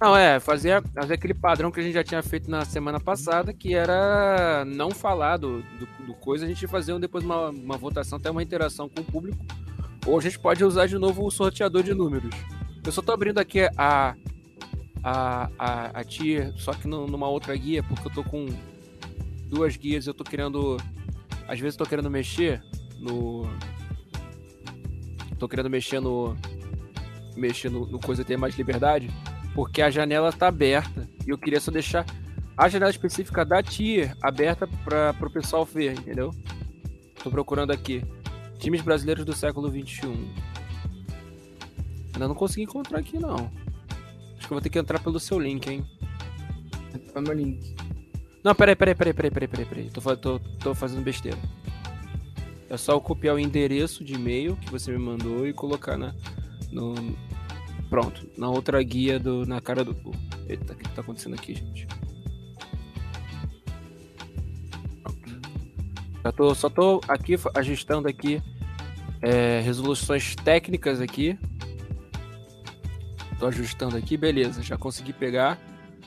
Não, 0.00 0.16
é, 0.16 0.40
fazer, 0.40 0.82
fazer 0.94 1.14
aquele 1.14 1.34
padrão 1.34 1.70
que 1.70 1.78
a 1.78 1.82
gente 1.82 1.92
já 1.92 2.02
tinha 2.02 2.22
feito 2.22 2.50
na 2.50 2.64
semana 2.64 2.98
passada, 2.98 3.52
que 3.52 3.74
era 3.74 4.64
não 4.64 4.90
falar 4.90 5.36
do, 5.36 5.62
do, 5.62 6.06
do 6.06 6.14
coisa, 6.14 6.46
a 6.46 6.48
gente 6.48 6.66
fazer 6.66 6.98
depois 6.98 7.22
uma, 7.22 7.50
uma 7.50 7.76
votação, 7.76 8.18
até 8.18 8.30
uma 8.30 8.42
interação 8.42 8.88
com 8.88 9.02
o 9.02 9.04
público. 9.04 9.44
Ou 10.06 10.18
a 10.18 10.22
gente 10.22 10.38
pode 10.38 10.64
usar 10.64 10.86
de 10.86 10.96
novo 10.96 11.26
o 11.26 11.30
sorteador 11.30 11.82
de 11.82 11.92
números. 11.92 12.34
Eu 12.82 12.90
só 12.90 13.02
tô 13.02 13.12
abrindo 13.12 13.38
aqui 13.38 13.60
a, 13.76 14.14
a, 15.04 15.50
a, 15.58 16.00
a 16.00 16.04
tier, 16.04 16.54
só 16.56 16.72
que 16.72 16.88
numa 16.88 17.28
outra 17.28 17.54
guia, 17.54 17.82
porque 17.82 18.08
eu 18.08 18.12
tô 18.12 18.24
com 18.24 18.46
duas 19.50 19.76
guias 19.76 20.06
eu 20.06 20.14
tô 20.14 20.22
querendo 20.22 20.76
às 21.50 21.58
vezes 21.58 21.76
tô 21.76 21.84
querendo 21.84 22.08
mexer 22.08 22.62
no. 23.00 23.44
Tô 25.36 25.48
querendo 25.48 25.68
mexer 25.68 25.98
no. 25.98 26.36
Mexer 27.40 27.70
no, 27.70 27.86
no 27.86 27.98
coisa 27.98 28.24
ter 28.24 28.36
mais 28.36 28.56
liberdade. 28.56 29.10
Porque 29.54 29.82
a 29.82 29.90
janela 29.90 30.32
tá 30.32 30.48
aberta. 30.48 31.08
E 31.26 31.30
eu 31.30 31.38
queria 31.38 31.60
só 31.60 31.70
deixar 31.70 32.04
a 32.56 32.68
janela 32.68 32.90
específica 32.90 33.44
da 33.44 33.62
tier 33.62 34.14
aberta 34.22 34.68
para 34.84 35.14
o 35.26 35.30
pessoal 35.30 35.64
ver, 35.64 35.98
entendeu? 35.98 36.30
Tô 37.22 37.30
procurando 37.30 37.72
aqui. 37.72 38.04
Times 38.58 38.82
brasileiros 38.82 39.24
do 39.24 39.32
século 39.32 39.70
XXI. 39.70 40.06
Ainda 42.12 42.28
não 42.28 42.34
consegui 42.34 42.64
encontrar 42.64 42.98
aqui, 42.98 43.18
não. 43.18 43.50
Acho 44.36 44.46
que 44.46 44.52
eu 44.52 44.56
vou 44.56 44.60
ter 44.60 44.68
que 44.68 44.78
entrar 44.78 45.00
pelo 45.00 45.18
seu 45.18 45.38
link, 45.38 45.66
hein? 45.66 45.84
Entra 46.94 47.22
meu 47.22 47.32
link. 47.32 47.74
Não, 48.44 48.54
peraí, 48.54 48.76
peraí, 48.76 48.94
peraí, 48.94 49.14
peraí, 49.14 49.30
peraí, 49.30 49.48
peraí, 49.48 49.66
peraí. 49.66 49.90
Tô, 49.90 50.16
tô, 50.16 50.38
tô 50.38 50.74
fazendo 50.74 51.02
besteira. 51.02 51.38
É 52.68 52.76
só 52.76 52.92
eu 52.92 53.00
copiar 53.00 53.34
o 53.34 53.38
endereço 53.38 54.04
de 54.04 54.14
e-mail 54.14 54.56
que 54.56 54.70
você 54.70 54.92
me 54.92 54.98
mandou 54.98 55.46
e 55.46 55.52
colocar 55.52 55.96
na. 55.96 56.14
No, 56.70 56.94
pronto, 57.90 58.30
na 58.38 58.48
outra 58.48 58.80
guia 58.82 59.18
do. 59.18 59.44
Na 59.44 59.60
cara 59.60 59.84
do. 59.84 59.94
Eita, 60.48 60.72
o 60.72 60.76
que 60.76 60.88
tá 60.88 61.02
acontecendo 61.02 61.34
aqui, 61.34 61.54
gente? 61.54 61.86
Já 66.24 66.32
tô, 66.32 66.54
só 66.54 66.68
tô 66.68 67.00
aqui 67.08 67.34
ajustando 67.54 68.06
aqui 68.06 68.42
é, 69.20 69.60
resoluções 69.60 70.36
técnicas 70.36 71.00
aqui. 71.00 71.38
Tô 73.38 73.46
ajustando 73.46 73.96
aqui, 73.96 74.16
beleza, 74.16 74.62
já 74.62 74.76
consegui 74.76 75.12
pegar. 75.12 75.58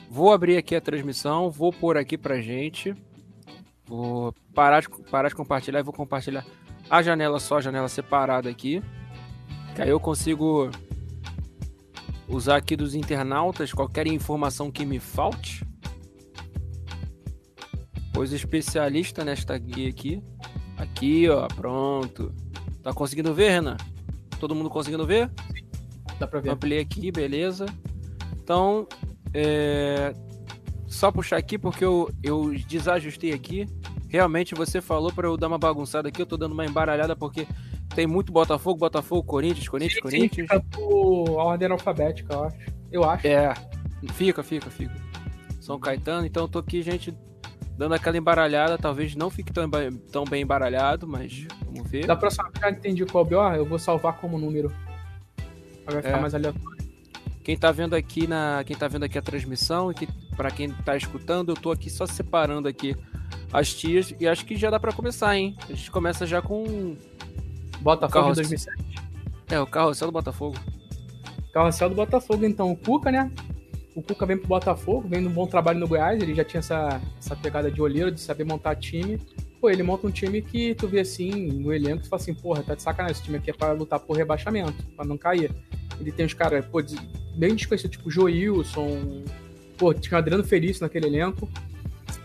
Vou 0.08 0.32
abrir 0.32 0.56
aqui 0.56 0.76
a 0.76 0.80
transmissão, 0.80 1.50
vou 1.50 1.72
pôr 1.72 1.96
aqui 1.96 2.16
pra 2.16 2.40
gente. 2.40 2.94
Vou 3.86 4.32
parar 4.54 4.80
de, 4.80 4.88
parar 5.10 5.28
de 5.28 5.34
compartilhar 5.34 5.80
e 5.80 5.82
vou 5.82 5.92
compartilhar 5.92 6.44
a 6.88 7.02
janela 7.02 7.40
só, 7.40 7.58
a 7.58 7.60
janela 7.60 7.88
separada 7.88 8.48
aqui. 8.48 8.80
Que 9.74 9.82
aí 9.82 9.90
eu 9.90 9.98
consigo 9.98 10.70
usar 12.28 12.56
aqui 12.56 12.76
dos 12.76 12.94
internautas 12.94 13.72
qualquer 13.72 14.06
informação 14.06 14.70
que 14.70 14.84
me 14.84 14.98
falte. 14.98 15.66
Pois 18.12 18.32
especialista 18.32 19.24
nesta 19.24 19.56
guia 19.58 19.88
aqui. 19.88 20.22
Aqui, 20.76 21.28
ó, 21.28 21.46
pronto. 21.48 22.32
Tá 22.82 22.92
conseguindo 22.92 23.34
ver, 23.34 23.50
Renan? 23.50 23.76
Todo 24.38 24.54
mundo 24.54 24.70
conseguindo 24.70 25.06
ver? 25.06 25.30
Sim, 25.52 25.64
dá 26.18 26.26
pra 26.26 26.40
ver. 26.40 26.50
Ampliei 26.50 26.80
aqui, 26.80 27.10
beleza. 27.10 27.66
Então, 28.42 28.86
é... 29.32 30.12
só 30.86 31.10
puxar 31.10 31.38
aqui 31.38 31.58
porque 31.58 31.84
eu, 31.84 32.10
eu 32.22 32.54
desajustei 32.68 33.32
aqui. 33.32 33.66
Realmente 34.08 34.54
você 34.54 34.80
falou 34.80 35.12
para 35.12 35.26
eu 35.26 35.36
dar 35.36 35.48
uma 35.48 35.58
bagunçada 35.58 36.08
aqui, 36.08 36.22
eu 36.22 36.26
tô 36.26 36.36
dando 36.36 36.52
uma 36.52 36.64
embaralhada 36.64 37.16
porque 37.16 37.48
tem 37.94 38.06
muito 38.06 38.32
Botafogo, 38.32 38.78
Botafogo, 38.78 39.22
Corinthians, 39.22 39.68
Corinthians, 39.68 39.94
sim, 39.94 40.00
Corinthians. 40.02 40.48
Sim, 40.50 40.56
fica 40.56 40.60
por 40.70 41.30
ordem 41.30 41.70
alfabética, 41.70 42.34
eu 42.34 42.44
acho. 42.44 42.56
Eu 42.92 43.04
acho. 43.04 43.26
É, 43.26 43.54
fica, 44.12 44.42
fica, 44.42 44.70
fica. 44.70 44.94
São 45.60 45.78
Caetano, 45.78 46.26
então 46.26 46.44
eu 46.44 46.48
tô 46.48 46.58
aqui, 46.58 46.82
gente, 46.82 47.16
dando 47.76 47.94
aquela 47.94 48.16
embaralhada. 48.16 48.76
Talvez 48.76 49.14
não 49.14 49.30
fique 49.30 49.52
tão, 49.52 49.70
tão 50.12 50.24
bem 50.24 50.42
embaralhado, 50.42 51.06
mas 51.06 51.46
vamos 51.64 51.90
ver. 51.90 52.06
Da 52.06 52.16
próxima 52.16 52.44
vez 52.50 52.60
já 52.60 52.70
entendi 52.70 53.06
qual 53.06 53.24
é 53.24 53.28
BO, 53.28 53.56
eu 53.56 53.64
vou 53.64 53.78
salvar 53.78 54.18
como 54.18 54.38
número. 54.38 54.72
Vai 55.86 56.02
ficar 56.02 56.18
é. 56.18 56.20
mais 56.20 56.34
aleatório. 56.34 56.74
Quem 57.42 57.58
tá 57.58 57.70
vendo 57.70 57.94
aqui 57.94 58.26
na, 58.26 58.62
quem 58.64 58.74
tá 58.74 58.88
vendo 58.88 59.04
aqui 59.04 59.18
a 59.18 59.22
transmissão 59.22 59.90
e 59.90 59.94
que 59.94 60.08
para 60.34 60.50
quem 60.50 60.70
tá 60.70 60.96
escutando, 60.96 61.50
eu 61.50 61.56
tô 61.56 61.70
aqui 61.70 61.90
só 61.90 62.06
separando 62.06 62.66
aqui 62.66 62.96
as 63.52 63.72
tias 63.72 64.14
e 64.18 64.26
acho 64.26 64.46
que 64.46 64.56
já 64.56 64.70
dá 64.70 64.80
para 64.80 64.92
começar, 64.92 65.36
hein? 65.36 65.54
A 65.68 65.74
gente 65.74 65.90
começa 65.90 66.26
já 66.26 66.40
com 66.40 66.96
Botafogo 67.84 68.30
de 68.30 68.36
2007. 68.36 68.82
É, 69.50 69.60
o 69.60 69.66
carrossel 69.66 70.08
do 70.08 70.12
Botafogo. 70.12 70.56
Carrossel 71.52 71.90
do 71.90 71.94
Botafogo, 71.94 72.44
então. 72.44 72.72
O 72.72 72.76
Cuca, 72.76 73.12
né? 73.12 73.30
O 73.94 74.02
Cuca 74.02 74.26
vem 74.26 74.36
pro 74.36 74.48
Botafogo, 74.48 75.06
vem 75.06 75.20
num 75.20 75.30
bom 75.30 75.46
trabalho 75.46 75.78
no 75.78 75.86
Goiás, 75.86 76.20
ele 76.20 76.34
já 76.34 76.42
tinha 76.42 76.58
essa, 76.58 77.00
essa 77.16 77.36
pegada 77.36 77.70
de 77.70 77.80
olheiro, 77.80 78.10
de 78.10 78.20
saber 78.20 78.44
montar 78.44 78.74
time. 78.74 79.20
Pô, 79.60 79.70
ele 79.70 79.82
monta 79.82 80.06
um 80.06 80.10
time 80.10 80.42
que 80.42 80.74
tu 80.74 80.88
vê 80.88 81.00
assim, 81.00 81.30
no 81.30 81.72
elenco, 81.72 82.02
tu 82.02 82.08
fala 82.08 82.20
assim, 82.20 82.34
porra, 82.34 82.62
tá 82.62 82.74
de 82.74 82.82
sacanagem, 82.82 83.12
esse 83.12 83.22
time 83.22 83.36
aqui 83.36 83.50
é 83.50 83.52
pra 83.52 83.72
lutar 83.72 84.00
por 84.00 84.16
rebaixamento, 84.16 84.82
pra 84.96 85.04
não 85.04 85.16
cair. 85.16 85.50
Ele 86.00 86.10
tem 86.10 86.26
os 86.26 86.34
caras, 86.34 86.64
pô, 86.66 86.82
bem 87.36 87.54
desconhecidos, 87.54 87.96
tipo 87.96 88.10
Joilson, 88.10 89.22
pô, 89.78 89.94
tinha 89.94 90.16
o 90.16 90.18
Adriano 90.18 90.42
Felício 90.42 90.82
naquele 90.82 91.06
elenco. 91.06 91.48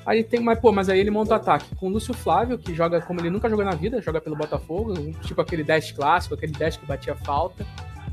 Aí 0.06 0.23
tem, 0.23 0.39
mas 0.39 0.60
pô, 0.60 0.71
mas 0.71 0.89
aí 0.89 0.99
ele 0.99 1.12
monta 1.12 1.34
o 1.34 1.36
ataque 1.36 1.75
com 1.75 1.88
o 1.88 1.89
Lúcio 1.89 2.13
Flávio, 2.13 2.58
que 2.58 2.73
joga 2.73 3.02
como 3.02 3.19
ele 3.19 3.30
nunca 3.30 3.49
jogou 3.49 3.65
na 3.65 3.75
vida, 3.75 4.02
joga 4.02 4.21
pelo 4.21 4.36
Botafogo, 4.36 4.93
tipo 5.21 5.39
aquele 5.41 5.63
10 5.63 5.91
clássico, 5.93 6.36
aquele 6.36 6.52
10 6.52 6.78
que 6.78 6.86
batia 6.86 7.15
falta. 7.15 7.65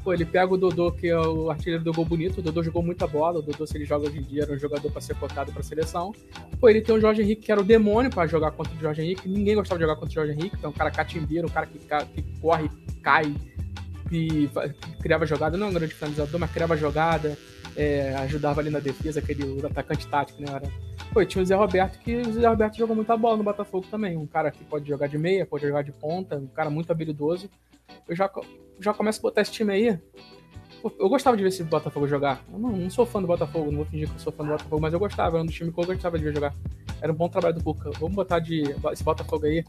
Pô, 0.06 0.12
ele 0.12 0.24
pega 0.24 0.54
o 0.54 0.56
Dodô, 0.56 0.92
que 0.92 1.08
é 1.08 1.18
o 1.18 1.50
artilheiro 1.50 1.82
do 1.82 1.92
gol 1.92 2.04
bonito. 2.04 2.38
O 2.38 2.42
Dodô 2.42 2.62
jogou 2.62 2.80
muita 2.80 3.08
bola. 3.08 3.40
O 3.40 3.42
Dodô, 3.42 3.66
se 3.66 3.76
ele 3.76 3.84
joga 3.84 4.06
hoje 4.06 4.18
em 4.18 4.22
dia, 4.22 4.44
era 4.44 4.52
um 4.52 4.58
jogador 4.58 4.88
para 4.88 5.00
ser 5.00 5.16
cotado 5.16 5.50
para 5.50 5.64
seleção. 5.64 6.14
Pô, 6.60 6.68
ele 6.68 6.80
tem 6.80 6.94
o 6.94 7.00
Jorge 7.00 7.22
Henrique, 7.22 7.42
que 7.42 7.50
era 7.50 7.60
o 7.60 7.64
demônio 7.64 8.08
para 8.08 8.24
jogar 8.28 8.52
contra 8.52 8.72
o 8.72 8.78
Jorge 8.78 9.02
Henrique. 9.02 9.28
Ninguém 9.28 9.56
gostava 9.56 9.80
de 9.80 9.84
jogar 9.84 9.96
contra 9.96 10.10
o 10.10 10.14
Jorge 10.14 10.32
Henrique, 10.32 10.56
que 10.56 10.64
é 10.64 10.68
um 10.68 10.72
cara 10.72 10.92
catimbeiro, 10.92 11.48
um 11.48 11.50
cara 11.50 11.66
que, 11.66 11.80
que 12.14 12.40
corre, 12.40 12.70
cai, 13.02 13.34
e 14.12 14.48
criava 15.00 15.26
jogada. 15.26 15.56
Não 15.56 15.66
é 15.66 15.70
um 15.70 15.74
grande 15.74 15.94
finalizador, 15.94 16.38
mas 16.38 16.52
criava 16.52 16.76
jogada, 16.76 17.36
é, 17.76 18.14
ajudava 18.20 18.60
ali 18.60 18.70
na 18.70 18.78
defesa, 18.78 19.20
aquele 19.20 19.64
atacante 19.64 20.06
tático, 20.06 20.40
né? 20.40 20.48
Era... 20.50 20.70
Pô, 21.12 21.24
tinha 21.24 21.42
o 21.42 21.46
Zé 21.46 21.54
Roberto, 21.54 21.98
que 21.98 22.16
o 22.16 22.32
Zé 22.32 22.48
Roberto 22.48 22.76
jogou 22.76 22.96
muita 22.96 23.16
bola 23.16 23.36
no 23.36 23.44
Botafogo 23.44 23.86
também. 23.90 24.16
Um 24.16 24.26
cara 24.26 24.50
que 24.50 24.64
pode 24.64 24.88
jogar 24.88 25.06
de 25.06 25.18
meia, 25.18 25.46
pode 25.46 25.66
jogar 25.66 25.82
de 25.82 25.92
ponta, 25.92 26.36
um 26.36 26.46
cara 26.46 26.70
muito 26.70 26.90
habilidoso. 26.90 27.50
Eu 28.08 28.16
já, 28.16 28.30
já 28.80 28.94
começo 28.94 29.20
a 29.20 29.22
botar 29.22 29.42
esse 29.42 29.52
time 29.52 29.72
aí 29.72 30.00
eu 30.98 31.08
gostava 31.08 31.36
de 31.36 31.42
ver 31.42 31.48
esse 31.48 31.64
Botafogo 31.64 32.06
jogar. 32.06 32.44
Eu 32.52 32.58
não, 32.58 32.70
não, 32.70 32.90
sou 32.90 33.06
fã 33.06 33.20
do 33.20 33.26
Botafogo, 33.26 33.70
não 33.70 33.78
vou 33.78 33.86
fingir 33.86 34.08
que 34.08 34.14
eu 34.14 34.20
sou 34.20 34.32
fã 34.32 34.44
do 34.44 34.50
Botafogo, 34.50 34.80
mas 34.80 34.92
eu 34.92 34.98
gostava, 34.98 35.36
era 35.36 35.42
um 35.42 35.46
dos 35.46 35.54
times 35.54 35.74
que 35.74 35.80
eu 35.80 35.86
gostava 35.86 36.18
de 36.18 36.24
ver 36.24 36.34
jogar. 36.34 36.54
Era 37.00 37.12
um 37.12 37.16
bom 37.16 37.28
trabalho 37.28 37.54
do 37.54 37.62
Cuca. 37.62 37.90
Vamos 37.98 38.14
botar 38.14 38.38
de 38.38 38.62
esse 38.92 39.02
Botafogo 39.02 39.46
aí. 39.46 39.64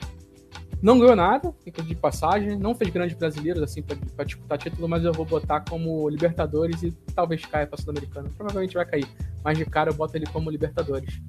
Não 0.81 0.99
ganhou 0.99 1.15
nada, 1.15 1.53
fica 1.63 1.81
de 1.81 1.95
passagem, 1.95 2.57
não 2.57 2.75
fez 2.75 2.91
grandes 2.91 3.17
brasileiros 3.17 3.63
assim 3.63 3.81
para 3.81 4.25
disputar 4.25 4.57
título, 4.57 4.87
mas 4.87 5.03
eu 5.03 5.11
vou 5.11 5.25
botar 5.25 5.61
como 5.61 6.07
Libertadores 6.07 6.83
e 6.83 6.91
talvez 7.15 7.43
caia 7.45 7.65
para 7.65 7.77
Sul-Americana. 7.77 8.29
Provavelmente 8.37 8.75
vai 8.75 8.85
cair, 8.85 9.07
mas 9.43 9.57
de 9.57 9.65
cara 9.65 9.89
eu 9.89 9.95
boto 9.95 10.15
ele 10.15 10.27
como 10.27 10.51
Libertadores. 10.51 11.19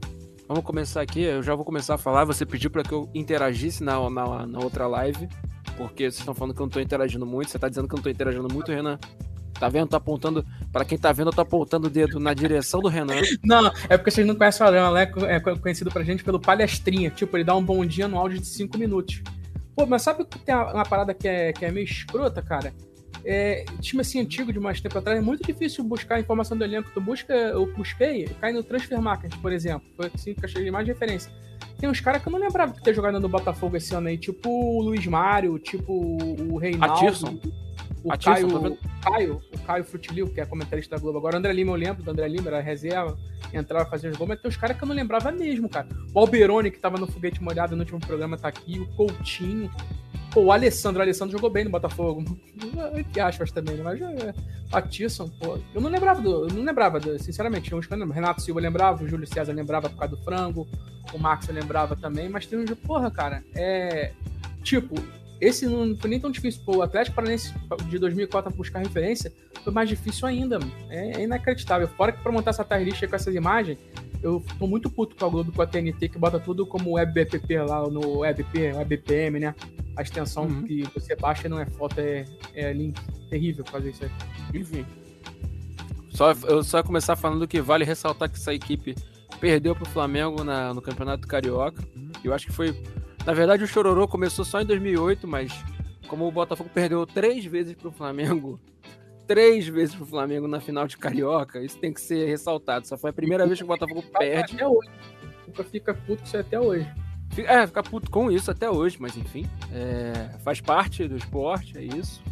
Vamos 0.46 0.64
começar 0.64 1.00
aqui, 1.00 1.22
eu 1.22 1.42
já 1.42 1.54
vou 1.54 1.64
começar 1.64 1.94
a 1.94 1.98
falar. 1.98 2.24
Você 2.24 2.44
pediu 2.44 2.70
para 2.70 2.82
que 2.82 2.92
eu 2.92 3.08
interagisse 3.14 3.82
na, 3.82 4.08
na, 4.08 4.46
na 4.46 4.58
outra 4.58 4.86
live, 4.86 5.28
porque 5.76 6.04
vocês 6.04 6.18
estão 6.18 6.34
falando 6.34 6.54
que 6.54 6.60
eu 6.60 6.66
não 6.66 6.70
tô 6.70 6.80
interagindo 6.80 7.26
muito. 7.26 7.50
Você 7.50 7.58
tá 7.58 7.68
dizendo 7.68 7.88
que 7.88 7.94
eu 7.94 7.98
não 7.98 8.02
tô 8.02 8.10
interagindo 8.10 8.48
muito, 8.52 8.70
Renan? 8.70 8.98
Tá 9.58 9.68
vendo? 9.68 9.88
Tá 9.88 9.96
apontando. 9.96 10.44
Para 10.72 10.84
quem 10.84 10.96
tá 10.96 11.12
vendo, 11.12 11.28
eu 11.28 11.32
tô 11.32 11.40
apontando 11.40 11.88
o 11.88 11.90
dedo 11.90 12.20
na 12.20 12.32
direção 12.32 12.80
do 12.80 12.88
Renan. 12.88 13.20
Não, 13.44 13.66
é 13.88 13.96
porque 13.96 14.10
vocês 14.10 14.26
não 14.26 14.34
conhecem 14.34 14.64
o 14.64 14.68
Alan, 14.68 14.98
é, 14.98 15.10
é 15.26 15.40
conhecido 15.40 15.90
pra 15.90 16.04
gente 16.04 16.22
pelo 16.22 16.40
palestrinha. 16.40 17.10
Tipo, 17.10 17.36
ele 17.36 17.44
dá 17.44 17.54
um 17.54 17.62
bom 17.62 17.84
dia 17.84 18.06
no 18.06 18.16
áudio 18.18 18.38
de 18.38 18.46
5 18.46 18.78
minutos. 18.78 19.22
Pô, 19.78 19.86
mas 19.86 20.02
sabe 20.02 20.24
que 20.24 20.40
tem 20.40 20.52
uma 20.52 20.82
parada 20.82 21.14
que 21.14 21.28
é, 21.28 21.52
que 21.52 21.64
é 21.64 21.70
meio 21.70 21.84
escrota, 21.84 22.42
cara? 22.42 22.74
É, 23.24 23.64
time 23.80 24.00
assim 24.00 24.20
antigo 24.20 24.52
de 24.52 24.58
mais 24.58 24.80
tempo 24.80 24.98
atrás, 24.98 25.16
é 25.16 25.20
muito 25.20 25.46
difícil 25.46 25.84
buscar 25.84 26.18
informação 26.18 26.58
do 26.58 26.64
elenco. 26.64 26.90
Tu 26.92 27.00
busca, 27.00 27.32
eu 27.32 27.64
busquei, 27.76 28.24
cai 28.40 28.52
no 28.52 28.64
Transfer 28.64 29.00
Market, 29.00 29.36
por 29.36 29.52
exemplo. 29.52 29.88
Foi 29.96 30.10
assim 30.12 30.34
que 30.34 30.44
eu 30.44 30.48
achei 30.48 30.68
mais 30.68 30.84
referência. 30.84 31.30
Tem 31.78 31.88
uns 31.88 32.00
caras 32.00 32.20
que 32.20 32.26
eu 32.26 32.32
não 32.32 32.40
lembrava 32.40 32.72
de 32.72 32.82
ter 32.82 32.92
jogado 32.92 33.20
no 33.20 33.28
Botafogo 33.28 33.76
esse 33.76 33.94
ano 33.94 34.08
aí, 34.08 34.18
tipo 34.18 34.50
o 34.50 34.82
Luiz 34.82 35.06
Mário, 35.06 35.56
tipo 35.60 35.92
o 35.92 36.58
Reinaldo. 36.58 36.94
Atirson. 36.96 37.38
O 38.04 38.16
Caio, 38.16 38.78
Caio, 39.02 39.42
o 39.52 39.58
Caio 39.60 39.84
Frutilio, 39.84 40.28
que 40.28 40.40
é 40.40 40.46
comentarista 40.46 40.96
da 40.96 41.02
Globo 41.02 41.18
agora. 41.18 41.36
O 41.36 41.38
André 41.38 41.52
Lima, 41.52 41.72
eu 41.72 41.76
lembro 41.76 42.02
do 42.02 42.10
André 42.10 42.28
Lima, 42.28 42.48
era 42.48 42.60
reserva, 42.60 43.18
entrava, 43.52 43.88
fazia 43.88 44.10
os 44.10 44.16
gols, 44.16 44.28
mas 44.28 44.40
tem 44.40 44.48
uns 44.48 44.56
caras 44.56 44.76
que 44.76 44.84
eu 44.84 44.88
não 44.88 44.94
lembrava 44.94 45.32
mesmo, 45.32 45.68
cara. 45.68 45.88
O 46.14 46.18
Alberoni, 46.18 46.70
que 46.70 46.78
tava 46.78 46.98
no 46.98 47.06
foguete 47.06 47.42
molhado 47.42 47.74
no 47.74 47.82
último 47.82 48.00
programa, 48.00 48.36
tá 48.36 48.48
aqui. 48.48 48.78
O 48.80 48.86
Coutinho. 48.94 49.70
Pô, 50.32 50.42
o 50.42 50.52
Alessandro, 50.52 51.00
o 51.00 51.02
Alessandro 51.02 51.32
jogou 51.32 51.50
bem 51.50 51.64
no 51.64 51.70
Botafogo. 51.70 52.24
Que 53.12 53.20
aspas 53.20 53.50
também, 53.50 53.76
né? 53.76 53.82
Mas 53.82 54.00
é, 54.00 54.34
Patisson, 54.70 55.28
pô. 55.40 55.58
Eu 55.74 55.80
não 55.80 55.88
lembrava 55.88 56.20
do. 56.20 56.48
Eu 56.48 56.54
não 56.54 56.62
lembrava, 56.62 57.00
do, 57.00 57.18
sinceramente. 57.18 57.74
Uns 57.74 57.86
Renato 57.86 58.42
Silva 58.42 58.60
lembrava, 58.60 59.02
o 59.02 59.08
Júlio 59.08 59.26
César 59.26 59.52
lembrava 59.52 59.88
por 59.88 59.98
causa 59.98 60.16
do 60.16 60.22
frango. 60.22 60.68
O 61.12 61.18
Max 61.18 61.48
eu 61.48 61.54
lembrava 61.54 61.96
também, 61.96 62.28
mas 62.28 62.46
tem 62.46 62.58
uns. 62.58 62.70
Porra, 62.74 63.10
cara. 63.10 63.42
É. 63.54 64.12
Tipo, 64.62 64.96
esse 65.40 65.66
não 65.66 65.96
foi 65.96 66.10
nem 66.10 66.20
tão 66.20 66.30
difícil. 66.30 66.62
Pô, 66.64 66.78
o 66.78 66.82
Atlético 66.82 67.16
Paranaense 67.16 67.54
de 67.88 67.98
2004 67.98 68.52
buscar 68.54 68.80
referência 68.80 69.32
foi 69.62 69.72
mais 69.72 69.88
difícil 69.88 70.26
ainda. 70.26 70.58
Mano. 70.58 70.72
É, 70.90 71.20
é 71.20 71.24
inacreditável. 71.24 71.88
Fora 71.88 72.12
que 72.12 72.22
para 72.22 72.32
montar 72.32 72.50
essa 72.50 72.64
tier 72.64 73.08
com 73.08 73.16
essas 73.16 73.34
imagens, 73.34 73.78
eu 74.22 74.44
tô 74.58 74.66
muito 74.66 74.90
puto 74.90 75.14
com 75.14 75.24
a 75.24 75.28
Globo, 75.28 75.52
com 75.52 75.62
a 75.62 75.66
TNT, 75.66 76.08
que 76.08 76.18
bota 76.18 76.40
tudo 76.40 76.66
como 76.66 76.94
WebBPP 76.94 77.60
lá 77.60 77.88
no 77.88 78.18
WebP, 78.18 78.72
WebPM, 78.72 79.38
né? 79.38 79.54
A 79.96 80.02
extensão 80.02 80.44
uhum. 80.44 80.62
que 80.64 80.82
você 80.94 81.14
baixa 81.14 81.48
não 81.48 81.60
é 81.60 81.66
foto, 81.66 81.98
é, 82.00 82.24
é 82.54 82.72
link. 82.72 83.00
Terrível 83.30 83.64
fazer 83.64 83.90
isso 83.90 84.04
aí. 84.04 84.10
Enfim. 84.54 84.84
Só, 86.10 86.32
eu 86.32 86.64
só 86.64 86.82
começar 86.82 87.14
falando 87.14 87.46
que 87.46 87.60
vale 87.60 87.84
ressaltar 87.84 88.28
que 88.28 88.36
essa 88.36 88.52
equipe 88.52 88.96
perdeu 89.40 89.74
pro 89.76 89.84
Flamengo 89.84 90.42
na, 90.42 90.74
no 90.74 90.82
Campeonato 90.82 91.28
Carioca. 91.28 91.80
Uhum. 91.94 92.10
Eu 92.24 92.34
acho 92.34 92.46
que 92.46 92.52
foi 92.52 92.74
na 93.28 93.34
verdade, 93.34 93.62
o 93.62 93.66
Chororô 93.66 94.08
começou 94.08 94.42
só 94.42 94.58
em 94.58 94.64
2008, 94.64 95.28
mas 95.28 95.52
como 96.08 96.26
o 96.26 96.32
Botafogo 96.32 96.70
perdeu 96.72 97.04
três 97.04 97.44
vezes 97.44 97.74
pro 97.74 97.92
Flamengo, 97.92 98.58
três 99.28 99.68
vezes 99.68 99.94
pro 99.94 100.06
Flamengo 100.06 100.48
na 100.48 100.60
final 100.60 100.86
de 100.86 100.96
Carioca, 100.96 101.62
isso 101.62 101.76
tem 101.76 101.92
que 101.92 102.00
ser 102.00 102.26
ressaltado. 102.26 102.88
Só 102.88 102.96
foi 102.96 103.10
a 103.10 103.12
primeira 103.12 103.46
vez 103.46 103.58
que 103.58 103.64
o 103.64 103.68
Botafogo 103.68 104.02
perde. 104.18 104.54
Até 104.54 104.66
hoje. 104.66 104.88
Nunca 105.46 105.62
fica 105.62 105.92
puto 105.92 106.22
com 106.22 106.24
isso 106.24 106.38
até 106.38 106.58
hoje. 106.58 106.90
É, 107.36 107.66
fica 107.66 107.82
puto 107.82 108.10
com 108.10 108.32
isso 108.32 108.50
até 108.50 108.70
hoje, 108.70 108.96
mas 108.98 109.14
enfim. 109.14 109.46
É, 109.74 110.38
faz 110.38 110.62
parte 110.62 111.06
do 111.06 111.18
esporte, 111.18 111.76
é 111.76 111.82
isso. 111.82 112.22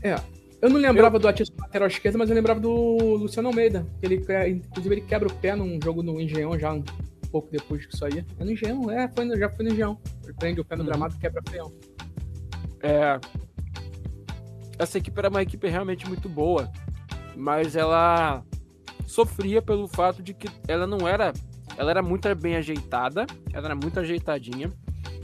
É. 0.00 0.14
Eu 0.62 0.70
não 0.70 0.80
lembrava 0.80 1.16
eu... 1.16 1.20
do 1.20 1.28
Atis 1.28 1.52
lateral 1.60 1.88
esquerdo, 1.88 2.16
mas 2.16 2.30
eu 2.30 2.34
lembrava 2.34 2.58
do 2.58 2.70
Luciano 3.16 3.50
Almeida. 3.50 3.86
Ele, 4.00 4.14
inclusive, 4.48 4.94
ele 4.94 5.02
quebra 5.02 5.28
o 5.28 5.34
pé 5.34 5.54
num 5.54 5.78
jogo 5.84 6.02
no 6.02 6.18
Engenhão 6.18 6.58
já 6.58 6.74
pouco 7.30 7.50
depois 7.50 7.86
que 7.86 7.94
isso 7.94 8.04
aí. 8.04 8.24
É 8.38 8.44
no 8.44 8.50
Engenhão, 8.50 8.90
é, 8.90 9.08
foi 9.08 9.24
no, 9.24 9.36
já 9.36 9.48
foi 9.50 9.64
no 9.64 9.72
Engenhão. 9.72 10.00
Ele 10.24 10.34
prende 10.34 10.60
o 10.60 10.64
pé 10.64 10.76
no 10.76 10.82
uhum. 10.82 10.88
gramado 10.88 11.14
e 11.14 11.18
quebra 11.18 11.42
feião. 11.48 11.72
É. 12.82 13.18
Essa 14.78 14.98
equipe 14.98 15.18
era 15.18 15.28
uma 15.28 15.42
equipe 15.42 15.68
realmente 15.68 16.06
muito 16.06 16.28
boa, 16.28 16.70
mas 17.36 17.74
ela 17.74 18.44
sofria 19.06 19.60
pelo 19.60 19.88
fato 19.88 20.22
de 20.22 20.32
que 20.34 20.48
ela 20.68 20.86
não 20.86 21.08
era. 21.08 21.32
Ela 21.76 21.90
era 21.90 22.02
muito 22.02 22.32
bem 22.34 22.56
ajeitada, 22.56 23.26
ela 23.52 23.66
era 23.66 23.74
muito 23.74 23.98
ajeitadinha, 23.98 24.70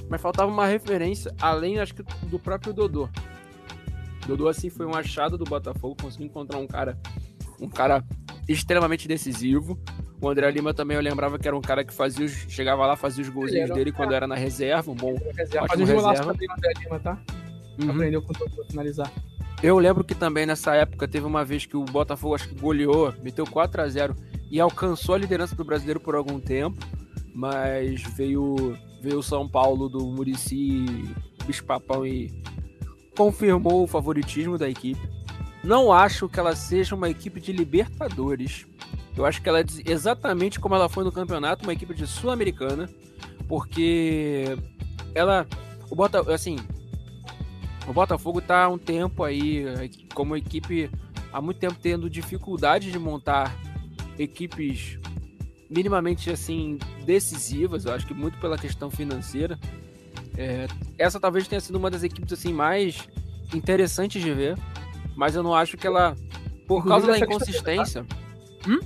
mas 0.09 0.21
faltava 0.21 0.51
uma 0.51 0.67
referência, 0.67 1.35
além, 1.41 1.79
acho 1.79 1.95
que, 1.95 2.03
do 2.27 2.39
próprio 2.39 2.73
Dodô. 2.73 3.09
Dodô, 4.27 4.49
assim, 4.49 4.71
foi 4.71 4.87
um 4.87 4.95
achado 4.95 5.37
do 5.37 5.45
Botafogo, 5.45 5.97
conseguiu 6.01 6.27
encontrar 6.27 6.59
um 6.59 6.67
cara, 6.67 6.99
um 7.65 7.69
cara 7.69 8.05
extremamente 8.49 9.09
decisivo, 9.09 9.79
o 10.21 10.29
André 10.29 10.51
Lima 10.51 10.73
também 10.73 10.97
eu 10.97 11.03
lembrava 11.03 11.39
que 11.39 11.47
era 11.47 11.57
um 11.57 11.61
cara 11.61 11.85
que 11.85 11.93
fazia 11.93 12.25
os, 12.25 12.33
chegava 12.49 12.87
lá, 12.87 12.97
fazia 12.97 13.23
os 13.23 13.29
golzinhos 13.29 13.71
dele 13.71 13.93
quando 13.93 14.15
era 14.15 14.27
na 14.27 14.35
reserva, 14.35 14.91
um 14.91 14.95
bom 14.95 15.15
reserva. 15.35 15.69
Fazia 15.69 15.87
reserva. 15.87 16.33
também 16.33 16.49
no 16.49 16.55
André 16.55 16.73
Lima, 16.81 17.01
tá? 17.01 17.19
Uhum. 17.81 17.91
Aprendeu 17.91 18.23
com 18.23 18.33
todo 18.33 18.51
pra 18.55 18.65
finalizar. 18.65 19.13
Eu 19.63 19.79
lembro 19.79 20.05
que 20.05 20.15
também 20.15 20.47
nessa 20.47 20.75
época 20.75 21.09
teve 21.09 21.27
uma 21.27 21.45
vez 21.45 21.67
que 21.67 21.77
o 21.77 21.85
Botafogo 21.85 22.35
acho 22.35 22.49
que 22.49 22.55
goleou, 22.55 23.13
meteu 23.23 23.47
4 23.47 23.83
a 23.83 23.89
0 23.89 24.15
e 24.51 24.61
alcançou 24.61 25.15
a 25.15 25.19
liderança 25.19 25.55
do 25.57 25.65
brasileiro 25.65 26.01
por 26.01 26.15
algum 26.15 26.39
tempo. 26.39 26.79
mas 27.35 28.03
veio 28.17 28.77
veio 29.03 29.19
o 29.19 29.23
São 29.23 29.47
Paulo 29.47 29.89
do 29.89 30.07
Murici 30.07 30.87
Bispapão 31.47 32.07
e 32.07 32.31
confirmou 33.17 33.83
o 33.83 33.87
favoritismo 33.87 34.57
da 34.57 34.69
equipe. 34.69 35.01
Não 35.65 35.91
acho 35.91 36.29
que 36.29 36.39
ela 36.39 36.55
seja 36.55 36.95
uma 36.95 37.09
equipe 37.09 37.41
de 37.41 37.51
Libertadores. 37.51 38.67
Eu 39.17 39.25
acho 39.25 39.41
que 39.41 39.49
ela 39.49 39.61
é 39.61 39.65
exatamente 39.87 40.61
como 40.61 40.75
ela 40.75 40.89
foi 40.89 41.05
no 41.05 41.11
campeonato, 41.11 41.65
uma 41.65 41.73
equipe 41.73 41.95
de 41.95 42.07
Sul-Americana, 42.07 42.91
porque 43.49 44.57
ela 45.15 45.47
o 45.91 45.95
Bota, 45.95 46.21
assim, 46.35 46.57
o 47.87 47.93
Botafogo 47.93 48.41
tá 48.41 48.65
há 48.65 48.69
um 48.69 48.79
tempo 48.79 49.23
aí 49.23 49.65
como 50.15 50.37
equipe 50.37 50.91
há 51.33 51.41
muito 51.41 51.59
tempo 51.59 51.77
tendo 51.81 52.11
dificuldade 52.11 52.91
de 52.91 52.99
montar 52.99 53.57
equipes 54.19 54.99
minimamente 55.71 56.31
assim 56.31 56.79
decisivas, 57.05 57.85
eu 57.85 57.93
acho 57.93 58.07
que 58.07 58.15
muito 58.15 58.39
pela 58.39 58.59
questão 58.59 58.91
financeira. 58.91 59.59
É, 60.37 60.67
essa 60.99 61.21
talvez 61.21 61.47
tenha 61.47 61.61
sido 61.61 61.77
uma 61.77 61.91
das 61.91 62.03
equipes 62.03 62.33
assim 62.33 62.53
mais 62.53 63.09
interessantes 63.53 64.23
de 64.23 64.33
ver, 64.33 64.59
mas 65.17 65.35
eu 65.35 65.43
não 65.43 65.55
acho 65.55 65.77
que 65.77 65.87
ela, 65.87 66.17
por 66.67 66.85
causa 66.85 67.07
da 67.07 67.19
inconsistência. 67.19 68.07
Hum? 68.67 68.79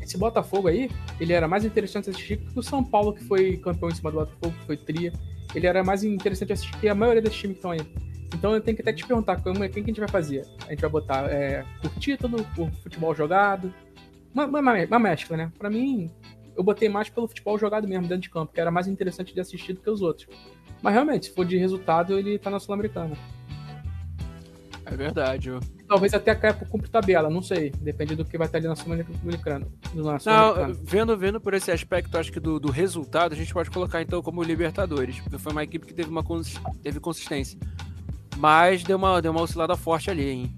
Esse 0.00 0.18
Botafogo 0.18 0.68
aí, 0.68 0.90
ele 1.20 1.32
era 1.32 1.46
mais 1.46 1.64
interessante 1.64 2.10
assistir 2.10 2.38
que 2.38 2.58
o 2.58 2.62
São 2.62 2.82
Paulo, 2.82 3.12
que 3.12 3.24
foi 3.24 3.56
campeão 3.56 3.88
em 3.88 3.94
cima 3.94 4.10
do 4.10 4.18
Botafogo, 4.18 4.54
que 4.60 4.66
foi 4.66 4.76
tria. 4.76 5.12
Ele 5.54 5.66
era 5.66 5.84
mais 5.84 6.02
interessante 6.02 6.52
assistir 6.52 6.76
que 6.78 6.88
a 6.88 6.94
maioria 6.94 7.22
dos 7.22 7.34
times 7.34 7.54
que 7.54 7.58
estão 7.58 7.70
aí. 7.70 7.80
Então 8.34 8.54
eu 8.54 8.60
tenho 8.60 8.76
que 8.76 8.82
até 8.82 8.92
te 8.92 9.06
perguntar 9.06 9.40
como, 9.42 9.62
é, 9.62 9.68
quem 9.68 9.82
que 9.82 9.90
a 9.90 9.92
gente 9.92 10.00
vai 10.00 10.08
fazer? 10.08 10.44
A 10.66 10.70
gente 10.70 10.80
vai 10.80 10.90
botar 10.90 11.30
é, 11.30 11.64
por 11.80 11.90
título, 11.98 12.44
por 12.56 12.70
futebol 12.82 13.14
jogado? 13.14 13.72
Uma, 14.34 14.46
uma, 14.46 14.60
uma 14.84 14.98
mescla, 14.98 15.36
né? 15.36 15.52
Pra 15.58 15.68
mim, 15.68 16.10
eu 16.56 16.64
botei 16.64 16.88
mais 16.88 17.08
pelo 17.08 17.28
futebol 17.28 17.58
jogado 17.58 17.86
mesmo 17.86 18.08
dentro 18.08 18.22
de 18.22 18.30
campo, 18.30 18.52
que 18.52 18.60
era 18.60 18.70
mais 18.70 18.88
interessante 18.88 19.34
de 19.34 19.40
assistir 19.40 19.74
do 19.74 19.80
que 19.80 19.90
os 19.90 20.00
outros. 20.00 20.26
Mas 20.82 20.94
realmente, 20.94 21.26
se 21.26 21.34
for 21.34 21.44
de 21.44 21.56
resultado, 21.56 22.18
ele 22.18 22.38
tá 22.38 22.50
na 22.50 22.58
Sul-Americana. 22.58 23.16
É 24.92 24.96
verdade. 24.96 25.48
Eu... 25.48 25.60
Talvez 25.88 26.12
até 26.12 26.34
caia 26.34 26.52
por 26.52 26.68
cumprir 26.68 26.90
tabela, 26.90 27.30
não 27.30 27.40
sei. 27.40 27.70
Depende 27.70 28.14
do 28.14 28.24
que 28.24 28.36
vai 28.36 28.46
estar 28.46 28.58
ali 28.58 28.68
na 28.68 28.76
Sul-Americana. 28.76 29.66
Não, 29.94 30.74
vendo, 30.82 31.16
vendo 31.16 31.40
por 31.40 31.54
esse 31.54 31.70
aspecto, 31.70 32.18
acho 32.18 32.30
que 32.30 32.38
do, 32.38 32.60
do, 32.60 32.70
resultado, 32.70 33.32
a 33.32 33.36
gente 33.36 33.54
pode 33.54 33.70
colocar 33.70 34.02
então 34.02 34.20
como 34.22 34.42
Libertadores, 34.42 35.18
porque 35.20 35.38
foi 35.38 35.52
uma 35.52 35.64
equipe 35.64 35.86
que 35.86 35.94
teve 35.94 36.10
uma 36.10 36.22
teve 36.82 37.00
consistência. 37.00 37.58
Mas 38.36 38.82
deu 38.82 38.98
uma, 38.98 39.22
deu 39.22 39.32
uma 39.32 39.42
oscilada 39.42 39.76
forte 39.76 40.10
ali, 40.10 40.28
hein? 40.28 40.56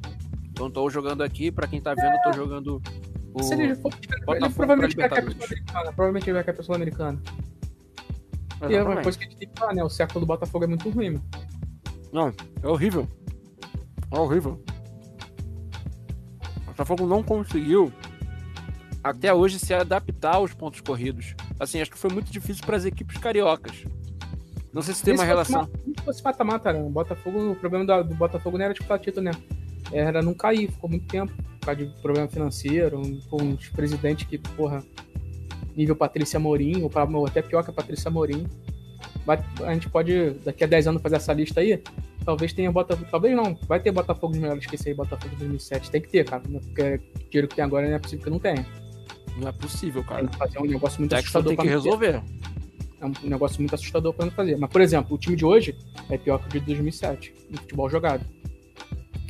Então 0.51 0.71
tô 0.71 0.89
jogando 0.91 1.23
aqui, 1.23 1.51
para 1.51 1.67
quem 1.69 1.81
tá 1.81 1.95
vendo, 1.95 2.21
tô 2.23 2.33
jogando 2.33 2.83
o 3.35 3.43
Se 3.43 3.55
ele 3.55 3.75
for, 3.77 3.93
ele 4.29 4.51
provavelmente 4.51 4.97
vai 4.97 5.09
cair 5.09 5.25
pra 5.25 5.33
Sul-Americana. 5.33 5.93
Provavelmente 5.93 6.25
ele 6.27 6.35
vai 6.35 6.45
cair 6.45 6.55
pra 6.55 6.65
Sul-Americana. 6.65 7.23
E 8.69 8.75
é 8.75 8.83
uma 8.83 9.03
coisa 9.03 9.19
que 9.19 9.25
a 9.25 9.29
gente 9.29 9.39
tem 9.39 9.49
que 9.49 9.59
falar, 9.59 9.75
né? 9.75 9.85
O 9.85 9.89
cerco 9.89 10.19
do 10.19 10.27
Botafogo 10.27 10.65
é 10.65 10.69
muito 10.69 10.89
ruim, 10.91 11.11
meu. 11.11 11.21
Não, 12.13 12.33
é 12.63 12.69
horrível. 12.69 13.09
É 14.15 14.19
horrível. 14.19 14.63
O 16.63 16.67
Botafogo 16.67 17.07
não 17.07 17.23
conseguiu 17.23 17.93
até 19.03 19.35
hoje 19.35 19.59
se 19.59 19.75
adaptar 19.75 20.37
aos 20.37 20.55
pontos 20.55 20.81
corridos. 20.81 21.35
Assim, 21.59 21.81
acho 21.81 21.91
que 21.91 21.99
foi 21.99 22.11
muito 22.11 22.31
difícil 22.31 22.65
para 22.65 22.77
as 22.77 22.85
equipes 22.85 23.19
cariocas. 23.19 23.85
Não 24.73 24.83
sei 24.83 24.95
se 24.95 25.03
tem 25.03 25.15
uma 25.15 25.25
relação. 25.25 25.69
Se 25.99 26.05
fosse 26.05 26.23
mata-mata, 26.23 26.73
né? 26.73 26.81
O 26.81 26.89
Botafogo, 26.89 27.53
o 27.53 27.57
problema 27.57 27.85
do, 27.85 28.09
do 28.09 28.15
Botafogo 28.15 28.57
não 28.57 28.65
era 28.65 28.75
tipo 28.75 28.99
título, 28.99 29.25
né? 29.25 29.33
Era 29.93 30.23
não 30.23 30.33
cair, 30.33 30.71
ficou 30.71 30.89
muito 30.89 31.07
tempo 31.07 31.33
por 31.61 31.67
causa 31.67 31.85
de 31.85 32.01
problema 32.01 32.29
financeiro, 32.29 33.03
com 33.29 33.43
uns 33.43 33.69
presidentes 33.69 34.27
que, 34.27 34.39
porra, 34.39 34.83
nível 35.77 35.97
Patrícia 35.97 36.39
Morim, 36.39 36.83
ou 36.83 37.27
até 37.27 37.43
pior 37.43 37.65
que 37.65 37.71
a 37.71 37.73
Patrícia 37.73 38.11
Morim. 38.11 38.47
A 39.27 39.73
gente 39.73 39.89
pode, 39.89 40.31
daqui 40.45 40.65
a 40.65 40.67
10 40.67 40.89
anos, 40.89 41.03
fazer 41.03 41.17
essa 41.17 41.33
lista 41.33 41.61
aí. 41.61 41.83
Talvez 42.25 42.53
tenha 42.53 42.71
Botafogo. 42.71 43.09
Talvez 43.11 43.35
não. 43.35 43.55
Vai 43.67 43.81
ter 43.81 43.91
Botafogo 43.91 44.35
esse 44.73 44.89
aí, 44.89 44.95
Botafogo 44.95 45.31
de 45.31 45.37
2007. 45.37 45.91
Tem 45.91 46.01
que 46.01 46.09
ter, 46.09 46.25
cara. 46.25 46.43
Porque 46.43 46.83
o 46.83 47.31
dinheiro 47.31 47.49
que 47.49 47.57
tem 47.57 47.65
agora 47.65 47.89
não 47.89 47.95
é 47.95 47.99
possível 47.99 48.25
que 48.25 48.31
não 48.31 48.39
tenha. 48.39 48.67
Não 49.37 49.49
é 49.49 49.53
possível, 49.53 50.05
cara. 50.05 50.21
Tem 50.21 50.29
que 50.29 50.37
fazer 50.37 50.59
um 50.59 50.67
negócio 50.67 51.01
muito 51.01 51.15
assustador. 51.15 51.57
Tem 51.57 51.67
que 51.67 51.69
resolver. 51.69 52.23
É 53.01 53.07
um 53.07 53.29
negócio 53.29 53.61
muito 53.61 53.75
assustador 53.75 54.13
pra 54.13 54.27
não 54.27 54.33
fazer. 54.33 54.57
Mas, 54.57 54.71
por 54.71 54.81
exemplo, 54.81 55.15
o 55.15 55.19
time 55.19 55.37
de 55.37 55.45
hoje 55.45 55.77
é 56.11 56.17
pior 56.17 56.39
que 56.39 56.47
o 56.57 56.61
de 56.61 56.67
2007, 56.67 57.35
no 57.51 57.59
futebol 57.59 57.91
jogado. 57.91 58.25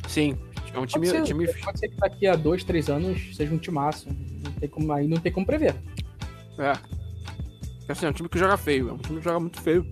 Sim, 0.07 0.37
é 0.73 0.79
um 0.79 0.85
time. 0.85 1.07
Pode 1.07 1.17
ser, 1.17 1.23
time... 1.23 1.47
pode 1.63 1.79
ser 1.79 1.89
que 1.89 1.97
daqui 1.97 2.27
a 2.27 2.35
dois, 2.35 2.63
três 2.63 2.89
anos 2.89 3.35
seja 3.35 3.53
um 3.53 3.57
timaço. 3.57 4.07
Não 4.43 4.51
tem 4.53 4.69
como, 4.69 4.91
aí 4.93 5.07
não 5.07 5.17
tem 5.17 5.31
como 5.31 5.45
prever. 5.45 5.75
É. 6.57 7.04
Assim, 7.87 8.05
é 8.05 8.09
um 8.09 8.13
time 8.13 8.27
que 8.27 8.39
joga 8.39 8.57
feio, 8.57 8.89
é 8.89 8.93
um 8.93 8.97
time 8.97 9.19
que 9.19 9.23
joga 9.23 9.39
muito 9.39 9.61
feio. 9.61 9.85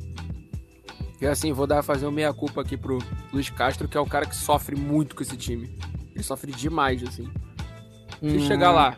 E 1.21 1.25
assim, 1.25 1.53
vou 1.53 1.65
dar 1.65 1.81
fazer 1.83 2.05
uma 2.05 2.11
meia-culpa 2.11 2.61
aqui 2.61 2.75
pro 2.75 2.99
Luiz 3.31 3.49
Castro, 3.49 3.87
que 3.87 3.95
é 3.95 3.99
o 3.99 4.05
cara 4.05 4.25
que 4.25 4.35
sofre 4.35 4.75
muito 4.75 5.15
com 5.15 5.23
esse 5.23 5.37
time. 5.37 5.73
Ele 6.13 6.23
sofre 6.23 6.51
demais, 6.51 7.01
assim. 7.03 7.31
Se 8.19 8.27
hum. 8.37 8.39
chegar 8.41 8.71
lá. 8.71 8.97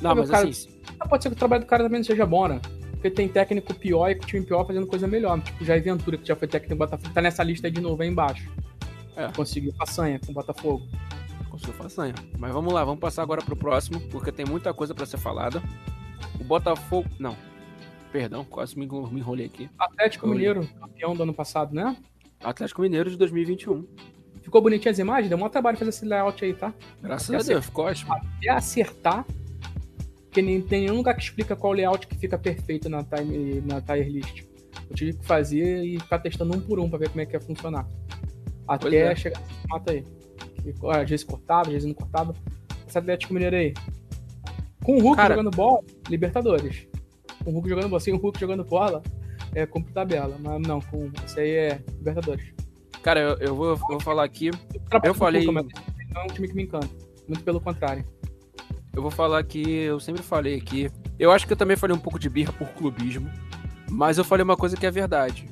Não, 0.00 0.14
mas, 0.14 0.28
cara, 0.28 0.48
assim. 0.48 0.68
Pode 1.08 1.22
ser 1.22 1.30
que 1.30 1.34
o 1.34 1.38
trabalho 1.38 1.62
do 1.62 1.66
cara 1.66 1.84
também 1.84 2.00
não 2.00 2.04
seja 2.04 2.26
bom, 2.26 2.48
né? 2.48 2.60
Porque 2.92 3.10
tem 3.10 3.28
técnico 3.28 3.72
pior 3.74 4.10
e 4.10 4.14
com 4.16 4.26
time 4.26 4.44
pior 4.44 4.66
fazendo 4.66 4.86
coisa 4.86 5.06
melhor. 5.06 5.40
Tipo, 5.40 5.64
Jair 5.64 5.82
Ventura, 5.82 6.18
que 6.18 6.26
já 6.26 6.36
foi 6.36 6.48
técnico 6.48 6.74
do 6.74 6.78
Botafogo, 6.78 7.14
tá 7.14 7.22
nessa 7.22 7.42
lista 7.42 7.66
aí 7.66 7.70
de 7.70 7.80
novo 7.80 8.02
aí 8.02 8.08
embaixo. 8.08 8.50
É. 9.16 9.28
Conseguiu 9.32 9.72
façanha 9.74 10.18
com 10.18 10.32
o 10.32 10.34
Botafogo. 10.34 10.86
Conseguiu 11.48 11.74
façanha. 11.74 12.14
Mas 12.38 12.52
vamos 12.52 12.74
lá, 12.74 12.84
vamos 12.84 13.00
passar 13.00 13.22
agora 13.22 13.40
pro 13.42 13.56
próximo, 13.56 14.00
porque 14.10 14.30
tem 14.30 14.44
muita 14.44 14.74
coisa 14.74 14.94
para 14.94 15.06
ser 15.06 15.18
falada. 15.18 15.62
O 16.38 16.44
Botafogo. 16.44 17.08
Não, 17.18 17.36
Perdão, 18.16 18.46
quase 18.46 18.78
me, 18.78 18.86
me 18.86 19.20
enrolei 19.20 19.44
aqui. 19.44 19.68
Atlético 19.78 20.26
Mineiro, 20.26 20.66
campeão 20.80 21.14
do 21.14 21.22
ano 21.22 21.34
passado, 21.34 21.74
né? 21.74 21.94
Atlético 22.42 22.80
Mineiro 22.80 23.10
de 23.10 23.16
2021. 23.18 23.86
Ficou 24.40 24.62
bonitinho 24.62 24.90
as 24.90 24.98
imagens? 24.98 25.28
Deu 25.28 25.36
um 25.36 25.48
trabalho 25.50 25.76
fazer 25.76 25.90
esse 25.90 26.06
layout 26.06 26.42
aí, 26.42 26.54
tá? 26.54 26.72
Graças 27.02 27.28
até 27.28 27.36
a 27.36 27.46
Deus, 27.46 27.66
ficou 27.66 27.84
ótimo. 27.84 28.14
Até 28.14 28.48
acertar, 28.48 29.26
porque 30.22 30.40
nem 30.40 30.62
tem 30.62 30.84
nenhum 30.84 30.96
lugar 30.96 31.14
que 31.14 31.22
explica 31.22 31.54
qual 31.54 31.74
layout 31.74 32.06
que 32.06 32.16
fica 32.16 32.38
perfeito 32.38 32.88
na, 32.88 33.04
time, 33.04 33.60
na 33.60 33.82
tire 33.82 34.08
list. 34.08 34.44
Eu 34.88 34.96
tive 34.96 35.12
que 35.12 35.26
fazer 35.26 35.84
e 35.84 36.00
ficar 36.00 36.18
testando 36.18 36.56
um 36.56 36.60
por 36.60 36.80
um 36.80 36.88
pra 36.88 36.98
ver 36.98 37.10
como 37.10 37.20
é 37.20 37.26
que 37.26 37.36
ia 37.36 37.40
funcionar. 37.40 37.86
Até 38.66 38.96
é. 38.96 39.14
chegar 39.14 39.40
nesse 39.40 39.68
mata 39.68 39.92
aí. 39.92 40.02
Às 41.02 41.10
vezes 41.10 41.22
cortava, 41.22 41.66
às 41.66 41.74
vezes 41.74 41.86
não 41.86 41.94
cortava. 41.94 42.34
Esse 42.88 42.96
Atlético 42.96 43.34
Mineiro 43.34 43.56
aí. 43.56 43.74
Com 44.82 44.96
o 44.96 45.02
Hulk 45.02 45.16
Cara, 45.16 45.34
jogando 45.34 45.54
bola, 45.54 45.82
Libertadores 46.08 46.88
com 47.46 47.50
o 47.50 47.54
Hulk 47.54 47.68
jogando 47.68 47.88
bola, 47.88 48.00
sem 48.00 48.12
o 48.12 48.16
Hulk 48.16 48.40
jogando 48.40 48.64
bola, 48.64 49.02
é 49.54 49.64
cumpre 49.64 49.92
tabela. 49.92 50.36
Mas 50.40 50.66
não, 50.66 50.80
com 50.80 51.10
isso 51.24 51.38
aí 51.38 51.50
é 51.50 51.80
Libertadores. 51.98 52.52
Cara, 53.02 53.20
eu, 53.20 53.36
eu 53.38 53.54
vou, 53.54 53.76
vou 53.76 54.00
falar 54.00 54.24
aqui. 54.24 54.50
Eu 55.04 55.14
falei. 55.14 55.46
Hulk, 55.46 55.72
não 56.12 56.22
é 56.22 56.24
um 56.24 56.26
time 56.26 56.48
que 56.48 56.56
me 56.56 56.64
encanta. 56.64 56.88
Muito 57.28 57.44
pelo 57.44 57.60
contrário. 57.60 58.04
Eu 58.92 59.00
vou 59.00 59.10
falar 59.10 59.44
que 59.44 59.62
eu 59.62 60.00
sempre 60.00 60.22
falei 60.22 60.56
aqui. 60.56 60.90
Eu 61.18 61.30
acho 61.30 61.46
que 61.46 61.52
eu 61.52 61.56
também 61.56 61.76
falei 61.76 61.94
um 61.94 62.00
pouco 62.00 62.18
de 62.18 62.28
birra 62.28 62.52
por 62.52 62.68
clubismo. 62.70 63.30
Mas 63.88 64.18
eu 64.18 64.24
falei 64.24 64.42
uma 64.42 64.56
coisa 64.56 64.76
que 64.76 64.84
é 64.84 64.90
verdade. 64.90 65.48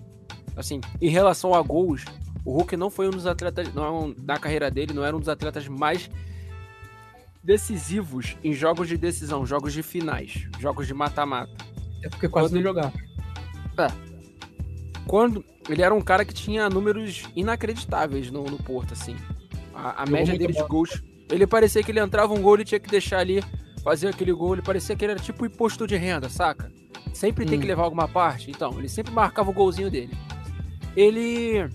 Assim, 0.57 0.81
em 1.01 1.09
relação 1.09 1.55
a 1.55 1.63
gols, 1.63 2.05
o 2.45 2.53
Hulk 2.53 2.77
não 2.77 2.91
foi 2.91 3.07
um 3.07 3.11
dos 3.11 3.27
atletas. 3.27 3.73
Não, 3.73 4.15
na 4.21 4.37
carreira 4.39 4.69
dele, 4.69 4.93
não 4.93 5.05
era 5.05 5.17
um 5.17 5.21
dos 5.21 5.29
atletas 5.29 5.69
mais 5.69 6.11
decisivos 7.43 8.37
em 8.43 8.53
jogos 8.53 8.89
de 8.89 8.97
decisão, 8.97 9.47
jogos 9.47 9.73
de 9.73 9.83
finais, 9.83 10.49
jogos 10.59 10.87
de 10.87 10.95
mata-mata. 10.95 11.75
É 12.05 12.09
porque 12.09 12.29
quase 12.29 12.49
Quando... 12.49 12.57
não 12.57 12.63
jogava. 12.63 12.93
É. 13.79 13.89
Quando 15.07 15.45
ele 15.69 15.83
era 15.83 15.95
um 15.95 16.01
cara 16.01 16.25
que 16.25 16.35
tinha 16.35 16.69
números 16.69 17.25
inacreditáveis 17.35 18.31
no, 18.31 18.45
no 18.45 18.59
Porto, 18.59 18.93
assim. 18.93 19.17
A, 19.75 20.03
a 20.03 20.07
média 20.07 20.39
dele 20.39 20.53
bom. 20.53 20.63
de 20.63 20.69
gols. 20.69 21.03
Ele 21.31 21.47
parecia 21.47 21.83
que 21.83 21.91
ele 21.91 22.01
entrava 22.01 22.35
um 22.35 22.43
gol 22.43 22.61
e 22.61 22.65
tinha 22.65 22.79
que 22.79 22.91
deixar 22.91 23.19
ali, 23.19 23.43
fazer 23.83 24.09
aquele 24.09 24.33
gol. 24.33 24.55
Ele 24.55 24.63
parecia 24.63 24.95
que 24.95 25.05
ele 25.05 25.13
era 25.13 25.21
tipo 25.21 25.47
imposto 25.47 25.87
de 25.87 25.97
renda, 25.97 26.29
saca? 26.29 26.71
Sempre 27.13 27.45
hum. 27.45 27.49
tem 27.49 27.59
que 27.59 27.65
hum. 27.65 27.69
levar 27.69 27.85
alguma 27.85 28.07
parte. 28.07 28.51
Então, 28.51 28.79
ele 28.79 28.89
sempre 28.89 29.13
marcava 29.13 29.51
o 29.51 29.55
golzinho 29.55 29.91
dele. 29.91 30.17
Ele. 30.95 31.69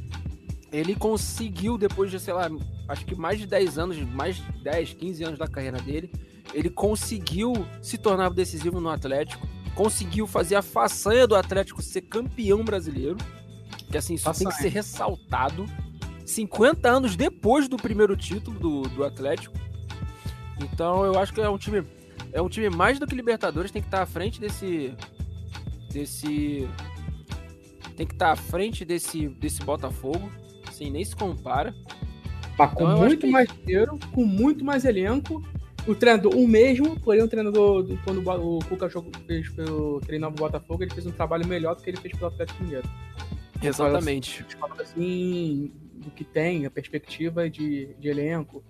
Ele 0.71 0.93
conseguiu, 0.93 1.79
depois 1.79 2.11
de, 2.11 2.19
sei 2.19 2.31
lá, 2.31 2.47
acho 2.87 3.03
que 3.03 3.15
mais 3.15 3.39
de 3.39 3.47
10 3.47 3.79
anos, 3.79 3.97
mais 3.97 4.35
de 4.35 4.63
10, 4.63 4.93
15 4.93 5.23
anos 5.23 5.39
da 5.39 5.47
carreira 5.47 5.79
dele, 5.79 6.11
ele 6.53 6.69
conseguiu 6.69 7.53
se 7.81 7.97
tornar 7.97 8.29
decisivo 8.29 8.79
no 8.79 8.87
Atlético 8.87 9.47
conseguiu 9.79 10.27
fazer 10.27 10.55
a 10.55 10.61
façanha 10.61 11.25
do 11.25 11.33
Atlético 11.33 11.81
ser 11.81 12.01
campeão 12.01 12.65
brasileiro. 12.65 13.15
Que 13.89 13.97
assim, 13.97 14.15
isso 14.15 14.25
façanha. 14.25 14.49
tem 14.49 14.57
que 14.57 14.63
ser 14.63 14.67
ressaltado. 14.67 15.65
50 16.25 16.89
anos 16.89 17.15
depois 17.15 17.69
do 17.69 17.77
primeiro 17.77 18.17
título 18.17 18.59
do, 18.59 18.81
do 18.89 19.05
Atlético. 19.05 19.55
Então 20.61 21.05
eu 21.05 21.17
acho 21.17 21.33
que 21.33 21.39
é 21.39 21.49
um 21.49 21.57
time. 21.57 21.81
É 22.33 22.41
um 22.41 22.49
time 22.49 22.69
mais 22.69 22.99
do 22.99 23.07
que 23.07 23.15
Libertadores, 23.15 23.71
tem 23.71 23.81
que 23.81 23.87
estar 23.87 24.01
à 24.01 24.05
frente 24.05 24.41
desse. 24.41 24.93
Desse. 25.89 26.67
Tem 27.95 28.05
que 28.05 28.13
estar 28.13 28.33
à 28.33 28.35
frente 28.35 28.83
desse, 28.83 29.29
desse 29.29 29.61
Botafogo. 29.63 30.29
Assim, 30.67 30.91
nem 30.91 31.05
se 31.05 31.15
compara. 31.15 31.73
Mas 32.57 32.73
com 32.73 32.83
então, 32.83 32.97
muito 32.97 33.27
mais 33.27 33.47
dinheiro, 33.47 33.97
com 34.13 34.25
muito 34.25 34.65
mais 34.65 34.83
elenco 34.83 35.41
o 35.87 35.95
treinador, 35.95 36.35
o 36.35 36.47
mesmo, 36.47 36.99
porém 36.99 37.21
o 37.21 37.27
treinador, 37.27 37.85
quando 38.03 38.27
o 38.27 38.59
Cuca 38.65 38.89
fez 39.25 39.49
pelo 39.49 39.99
treinar 40.01 40.29
o 40.29 40.33
Botafogo, 40.33 40.83
ele 40.83 40.93
fez 40.93 41.05
um 41.05 41.11
trabalho 41.11 41.47
melhor 41.47 41.75
do 41.75 41.81
que 41.81 41.89
ele 41.89 41.97
fez 41.97 42.13
pelo 42.13 42.27
Atlético 42.27 42.63
Mineiro. 42.63 42.87
Exatamente. 43.61 44.45
Assim, 44.79 45.71
do 45.95 46.11
que 46.11 46.23
tem, 46.23 46.65
a 46.65 46.71
perspectiva 46.71 47.49
de, 47.49 47.93
de 47.99 48.07
elenco 48.07 48.63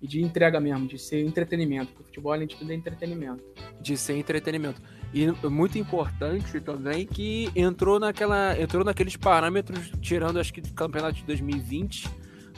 e 0.00 0.06
de 0.06 0.22
entrega 0.22 0.60
mesmo, 0.60 0.86
de 0.86 0.98
ser 0.98 1.24
entretenimento. 1.24 1.92
Porque 1.92 2.02
o 2.02 2.06
futebol, 2.06 2.32
além 2.32 2.46
de 2.46 2.56
tudo, 2.56 2.70
é 2.70 2.74
entretenimento. 2.74 3.42
De 3.80 3.96
ser 3.96 4.16
entretenimento. 4.16 4.82
E 5.14 5.26
muito 5.48 5.78
importante 5.78 6.60
também 6.60 7.06
que 7.06 7.50
entrou 7.54 7.98
naquela. 8.00 8.60
entrou 8.60 8.84
naqueles 8.84 9.16
parâmetros, 9.16 9.92
tirando 10.00 10.38
acho 10.38 10.52
que 10.52 10.60
do 10.60 10.72
campeonato 10.74 11.14
de 11.14 11.24
2020, 11.24 12.10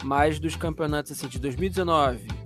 mais 0.03 0.41
dos 0.41 0.57
campeonatos 0.57 1.13
assim, 1.13 1.29
de 1.29 1.39
2019 1.39 2.46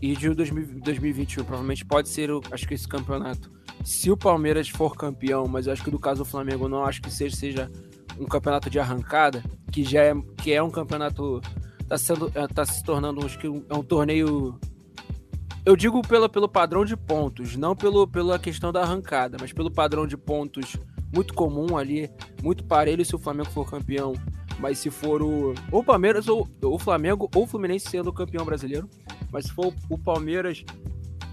e 0.00 0.14
de 0.16 0.28
2021. 0.34 1.44
Provavelmente 1.44 1.84
pode 1.84 2.08
ser, 2.08 2.30
acho 2.50 2.66
que 2.66 2.74
esse 2.74 2.88
campeonato. 2.88 3.50
Se 3.84 4.10
o 4.10 4.16
Palmeiras 4.16 4.68
for 4.68 4.96
campeão, 4.96 5.46
mas 5.46 5.66
eu 5.66 5.72
acho 5.72 5.84
que 5.84 5.90
no 5.90 5.98
caso 5.98 6.24
do 6.24 6.24
Flamengo 6.24 6.68
não 6.68 6.84
acho 6.84 7.00
que 7.02 7.10
seja, 7.10 7.36
seja 7.36 7.70
um 8.18 8.26
campeonato 8.26 8.70
de 8.70 8.78
arrancada, 8.78 9.42
que 9.70 9.84
já 9.84 10.02
é, 10.02 10.14
que 10.42 10.52
é 10.52 10.62
um 10.62 10.70
campeonato. 10.70 11.40
Tá, 11.88 11.96
sendo, 11.96 12.32
é, 12.34 12.48
tá 12.48 12.64
se 12.64 12.82
tornando 12.82 13.24
acho 13.24 13.38
que 13.38 13.46
é 13.46 13.74
um 13.74 13.82
torneio. 13.82 14.58
Eu 15.64 15.76
digo 15.76 16.02
pelo, 16.02 16.28
pelo 16.28 16.48
padrão 16.48 16.84
de 16.84 16.96
pontos, 16.96 17.56
não 17.56 17.74
pelo, 17.74 18.06
pela 18.06 18.38
questão 18.38 18.72
da 18.72 18.82
arrancada, 18.82 19.36
mas 19.40 19.52
pelo 19.52 19.70
padrão 19.70 20.06
de 20.06 20.16
pontos 20.16 20.76
muito 21.12 21.34
comum 21.34 21.76
ali, 21.76 22.10
muito 22.42 22.64
parelho 22.64 23.04
se 23.04 23.14
o 23.14 23.18
Flamengo 23.18 23.50
for 23.50 23.68
campeão. 23.68 24.14
Mas 24.58 24.78
se 24.78 24.90
for 24.90 25.22
o, 25.22 25.54
o 25.70 25.84
Palmeiras 25.84 26.28
ou 26.28 26.48
o 26.62 26.78
Flamengo 26.78 27.28
ou 27.34 27.44
o 27.44 27.46
Fluminense 27.46 27.90
sendo 27.90 28.12
campeão 28.12 28.44
brasileiro, 28.44 28.88
mas 29.30 29.46
se 29.46 29.52
for 29.52 29.72
o 29.90 29.98
Palmeiras 29.98 30.64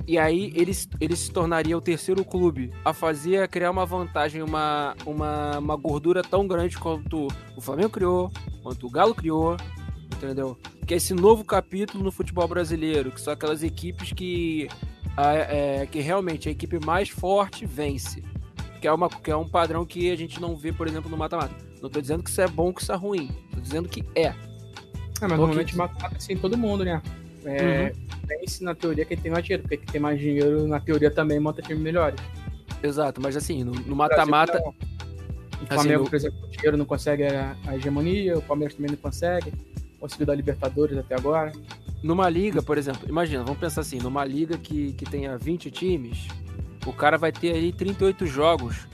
e 0.05 0.17
aí 0.17 0.51
ele, 0.55 0.73
ele 0.99 1.15
se 1.15 1.31
tornaria 1.31 1.77
o 1.77 1.81
terceiro 1.81 2.25
clube 2.25 2.71
a 2.83 2.93
fazer, 2.93 3.41
a 3.41 3.47
criar 3.47 3.71
uma 3.71 3.85
vantagem, 3.85 4.41
uma, 4.41 4.95
uma, 5.05 5.59
uma 5.59 5.75
gordura 5.77 6.21
tão 6.21 6.45
grande 6.45 6.77
quanto 6.77 7.27
o 7.55 7.61
Flamengo 7.61 7.89
criou, 7.89 8.31
quanto 8.61 8.85
o 8.85 8.89
Galo 8.89 9.15
criou, 9.15 9.55
entendeu? 10.13 10.57
Que 10.85 10.95
é 10.95 10.97
esse 10.97 11.13
novo 11.13 11.45
capítulo 11.45 12.03
no 12.03 12.11
futebol 12.11 12.47
brasileiro, 12.47 13.11
que 13.11 13.21
são 13.21 13.31
aquelas 13.31 13.63
equipes 13.63 14.11
que, 14.11 14.67
é, 15.17 15.87
que 15.89 16.01
realmente 16.01 16.49
a 16.49 16.51
equipe 16.51 16.85
mais 16.85 17.07
forte 17.07 17.65
vence. 17.65 18.21
Que 18.83 18.87
é, 18.87 18.91
uma, 18.91 19.07
que 19.07 19.31
é 19.31 19.35
um 19.35 19.47
padrão 19.47 19.85
que 19.85 20.11
a 20.11 20.15
gente 20.15 20.41
não 20.41 20.57
vê, 20.57 20.73
por 20.73 20.87
exemplo, 20.87 21.09
no 21.09 21.15
mata-mata. 21.15 21.55
Não 21.81 21.89
tô 21.89 22.01
dizendo 22.01 22.21
que 22.21 22.29
isso 22.29 22.41
é 22.41 22.47
bom, 22.47 22.73
que 22.73 22.81
isso 22.81 22.91
é 22.91 22.95
ruim. 22.95 23.29
Tô 23.53 23.61
dizendo 23.61 23.87
que 23.87 24.03
é. 24.13 24.25
É, 24.25 24.35
mas 25.21 25.37
normalmente 25.37 25.75
mata-mata 25.77 26.17
assim 26.17 26.35
todo 26.35 26.57
mundo, 26.57 26.83
né? 26.83 27.01
É, 27.45 27.93
uhum 27.95 28.13
vence 28.27 28.63
na 28.63 28.73
teoria 28.73 29.05
quem 29.05 29.17
tem 29.17 29.31
mais 29.31 29.43
dinheiro, 29.43 29.63
porque 29.63 29.77
quem 29.77 29.85
tem 29.87 30.01
mais 30.01 30.19
dinheiro, 30.19 30.67
na 30.67 30.79
teoria, 30.79 31.11
também 31.11 31.39
monta 31.39 31.61
times 31.61 31.81
melhores. 31.81 32.19
Exato, 32.81 33.21
mas 33.21 33.35
assim, 33.35 33.63
no 33.63 33.95
mata-mata. 33.95 34.59
O 34.59 34.69
assim, 34.69 35.67
Flamengo, 35.67 36.09
por 36.09 36.15
exemplo, 36.15 36.39
o 36.43 36.49
dinheiro 36.49 36.77
não 36.77 36.85
consegue 36.85 37.23
a, 37.23 37.55
a, 37.65 37.75
hegemonia, 37.75 38.37
o 38.37 38.41
Palmeiras 38.41 38.75
também 38.75 38.91
não 38.91 38.97
consegue. 38.97 39.53
Conseguiu 39.99 40.25
dar 40.25 40.35
Libertadores 40.35 40.97
até 40.97 41.15
agora. 41.15 41.53
Numa 42.01 42.29
liga, 42.29 42.61
por 42.61 42.77
exemplo, 42.77 43.07
imagina, 43.07 43.43
vamos 43.43 43.59
pensar 43.59 43.79
assim, 43.79 43.97
numa 43.97 44.25
liga 44.25 44.57
que, 44.57 44.91
que 44.93 45.05
tenha 45.05 45.37
20 45.37 45.71
times, 45.71 46.27
o 46.85 46.93
cara 46.93 47.17
vai 47.17 47.31
ter 47.31 47.53
aí 47.53 47.71
38 47.71 48.25
jogos. 48.25 48.87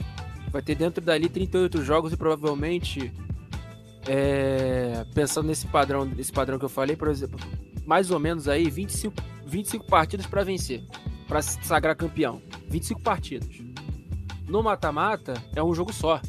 Vai 0.52 0.62
ter 0.62 0.76
dentro 0.76 1.04
dali 1.04 1.30
38 1.30 1.84
jogos 1.84 2.14
e 2.14 2.18
provavelmente 2.18 3.12
é, 4.08 5.06
pensando 5.14 5.48
nesse 5.48 5.68
padrão, 5.68 6.06
nesse 6.06 6.32
padrão 6.32 6.58
que 6.58 6.66
eu 6.66 6.70
falei, 6.70 6.96
por 6.96 7.08
exemplo, 7.08 7.40
mais 7.86 8.10
ou 8.10 8.20
menos 8.20 8.48
aí 8.48 8.70
25, 8.70 9.16
25 9.46 9.86
partidas 9.86 10.26
para 10.26 10.44
vencer, 10.44 10.84
para 11.28 11.42
se 11.42 11.64
sagrar 11.64 11.96
campeão. 11.96 12.42
25 12.68 13.02
partidas. 13.02 13.50
No 14.48 14.64
mata-mata 14.64 15.34
é 15.56 15.64
um 15.64 15.74
jogo 15.74 15.94
só. 15.94 16.22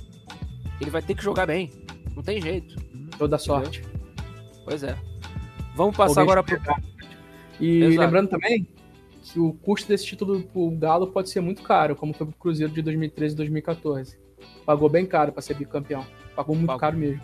Ele 0.81 0.91
vai 0.91 1.03
ter 1.03 1.15
que 1.15 1.23
jogar 1.23 1.47
bem. 1.47 1.71
Não 2.15 2.23
tem 2.23 2.41
jeito. 2.41 2.77
Toda 3.19 3.39
sorte. 3.39 3.83
Pois 4.65 4.83
é. 4.83 4.97
Vamos 5.75 5.97
passar 5.97 6.23
agora 6.23 6.43
pro. 6.43 6.59
E 7.59 7.83
Exato. 7.83 8.01
lembrando 8.01 8.29
também 8.29 8.67
que 9.33 9.39
o 9.39 9.53
custo 9.53 9.89
desse 9.89 10.07
título 10.07 10.43
pro 10.43 10.71
Galo 10.73 11.07
pode 11.09 11.31
ser 11.31 11.41
muito 11.41 11.63
caro, 11.63 11.95
como 11.95 12.13
foi 12.13 12.27
pro 12.27 12.37
Cruzeiro 12.37 12.73
de 12.73 12.83
2013 12.83 13.35
e 13.35 13.37
2014. 13.37 14.19
Pagou 14.65 14.89
bem 14.89 15.07
caro 15.07 15.33
para 15.33 15.43
ser 15.43 15.55
bicampeão. 15.55 16.05
Pagou 16.35 16.55
muito 16.55 16.67
Pagou. 16.67 16.81
caro 16.81 16.97
mesmo. 16.97 17.23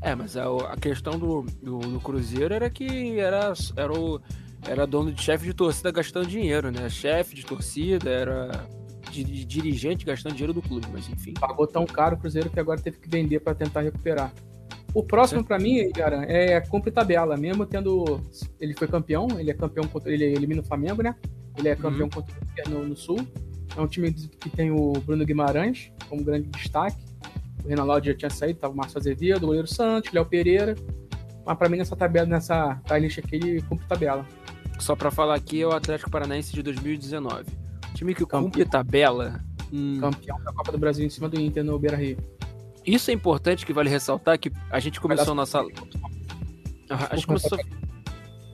É, 0.00 0.14
mas 0.14 0.36
a, 0.36 0.44
a 0.72 0.76
questão 0.76 1.18
do, 1.18 1.42
do, 1.62 1.78
do, 1.78 2.00
Cruzeiro 2.00 2.52
era 2.52 2.68
que 2.70 3.18
era, 3.18 3.52
era, 3.76 3.92
o, 3.92 4.20
era 4.68 4.86
dono 4.86 5.10
de 5.12 5.22
chefe 5.22 5.46
de 5.46 5.54
torcida 5.54 5.90
gastando 5.90 6.26
dinheiro, 6.26 6.70
né? 6.70 6.88
Chefe 6.88 7.34
de 7.34 7.44
torcida, 7.44 8.10
era 8.10 8.68
de, 9.10 9.24
de 9.24 9.44
dirigente 9.44 10.04
gastando 10.04 10.34
dinheiro 10.34 10.52
do 10.52 10.62
clube, 10.62 10.86
mas 10.92 11.08
enfim. 11.08 11.34
Pagou 11.34 11.66
tão 11.66 11.86
caro 11.86 12.16
o 12.16 12.18
Cruzeiro 12.18 12.50
que 12.50 12.60
agora 12.60 12.80
teve 12.80 12.98
que 12.98 13.08
vender 13.08 13.40
para 13.40 13.54
tentar 13.54 13.80
recuperar. 13.80 14.32
O 14.96 15.02
próximo 15.02 15.44
para 15.44 15.58
mim, 15.58 15.90
Garan, 15.94 16.22
é 16.22 16.58
cumprir 16.58 16.90
tabela, 16.90 17.36
mesmo 17.36 17.66
tendo. 17.66 18.18
Ele 18.58 18.72
foi 18.72 18.88
campeão, 18.88 19.28
ele 19.38 19.50
é 19.50 19.54
campeão 19.54 19.86
contra. 19.86 20.10
Ele 20.10 20.24
elimina 20.24 20.62
o 20.62 20.64
Flamengo, 20.64 21.02
né? 21.02 21.14
Ele 21.54 21.68
é 21.68 21.76
campeão 21.76 22.04
uhum. 22.04 22.22
contra 22.22 22.34
o 22.34 22.70
no, 22.70 22.88
no 22.88 22.96
Sul. 22.96 23.18
É 23.76 23.78
um 23.78 23.86
time 23.86 24.10
que 24.10 24.48
tem 24.48 24.70
o 24.70 24.94
Bruno 24.94 25.22
Guimarães 25.26 25.92
como 26.08 26.24
grande 26.24 26.48
destaque. 26.48 26.96
O 27.62 27.68
Renan 27.68 27.84
Laude 27.84 28.08
já 28.08 28.16
tinha 28.16 28.30
saído, 28.30 28.58
tava 28.58 28.72
o 28.72 28.76
Márcio 28.78 28.98
Azevedo, 28.98 29.42
o 29.42 29.46
goleiro 29.48 29.66
Santos, 29.66 30.10
Léo 30.14 30.24
Pereira. 30.24 30.74
Mas 31.44 31.58
pra 31.58 31.68
mim, 31.68 31.76
nessa 31.76 31.94
tabela, 31.94 32.26
nessa 32.26 32.80
lista 32.98 33.20
aqui, 33.20 33.36
ele 33.36 33.60
cumpre 33.60 33.86
tabela. 33.86 34.26
Só 34.78 34.96
pra 34.96 35.10
falar 35.10 35.34
aqui, 35.34 35.60
é 35.60 35.66
o 35.66 35.72
Atlético 35.72 36.10
Paranaense 36.10 36.54
de 36.54 36.62
2019. 36.62 37.44
O 37.90 37.94
time 37.94 38.14
que 38.14 38.24
campeão. 38.24 38.44
cumpre 38.44 38.64
tabela. 38.64 39.44
Hum... 39.70 40.00
Campeão 40.00 40.42
da 40.42 40.54
Copa 40.54 40.72
do 40.72 40.78
Brasil 40.78 41.04
em 41.04 41.10
cima 41.10 41.28
do 41.28 41.38
Inter 41.38 41.62
no 41.62 41.78
Beira 41.78 41.98
Rio. 41.98 42.16
Isso 42.86 43.10
é 43.10 43.14
importante 43.14 43.66
que 43.66 43.72
vale 43.72 43.90
ressaltar 43.90 44.38
que 44.38 44.52
a 44.70 44.78
gente 44.78 45.00
começou 45.00 45.32
a 45.32 45.34
nossa. 45.34 45.60
A 46.88 47.16
gente 47.16 47.26
começou. 47.26 47.58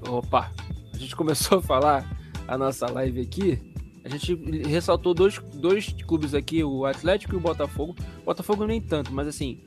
Opa! 0.08 0.50
A 0.92 0.96
gente 0.96 1.14
começou 1.14 1.58
a 1.58 1.62
falar 1.62 2.04
a 2.48 2.56
nossa 2.56 2.90
live 2.90 3.20
aqui 3.20 3.72
a 4.04 4.08
gente 4.08 4.34
ressaltou 4.66 5.14
dois, 5.14 5.38
dois 5.54 5.94
clubes 6.06 6.34
aqui, 6.34 6.64
o 6.64 6.84
Atlético 6.84 7.34
e 7.34 7.36
o 7.36 7.40
Botafogo. 7.40 7.94
O 8.22 8.24
Botafogo 8.24 8.66
nem 8.66 8.80
tanto, 8.80 9.12
mas 9.12 9.28
assim, 9.28 9.60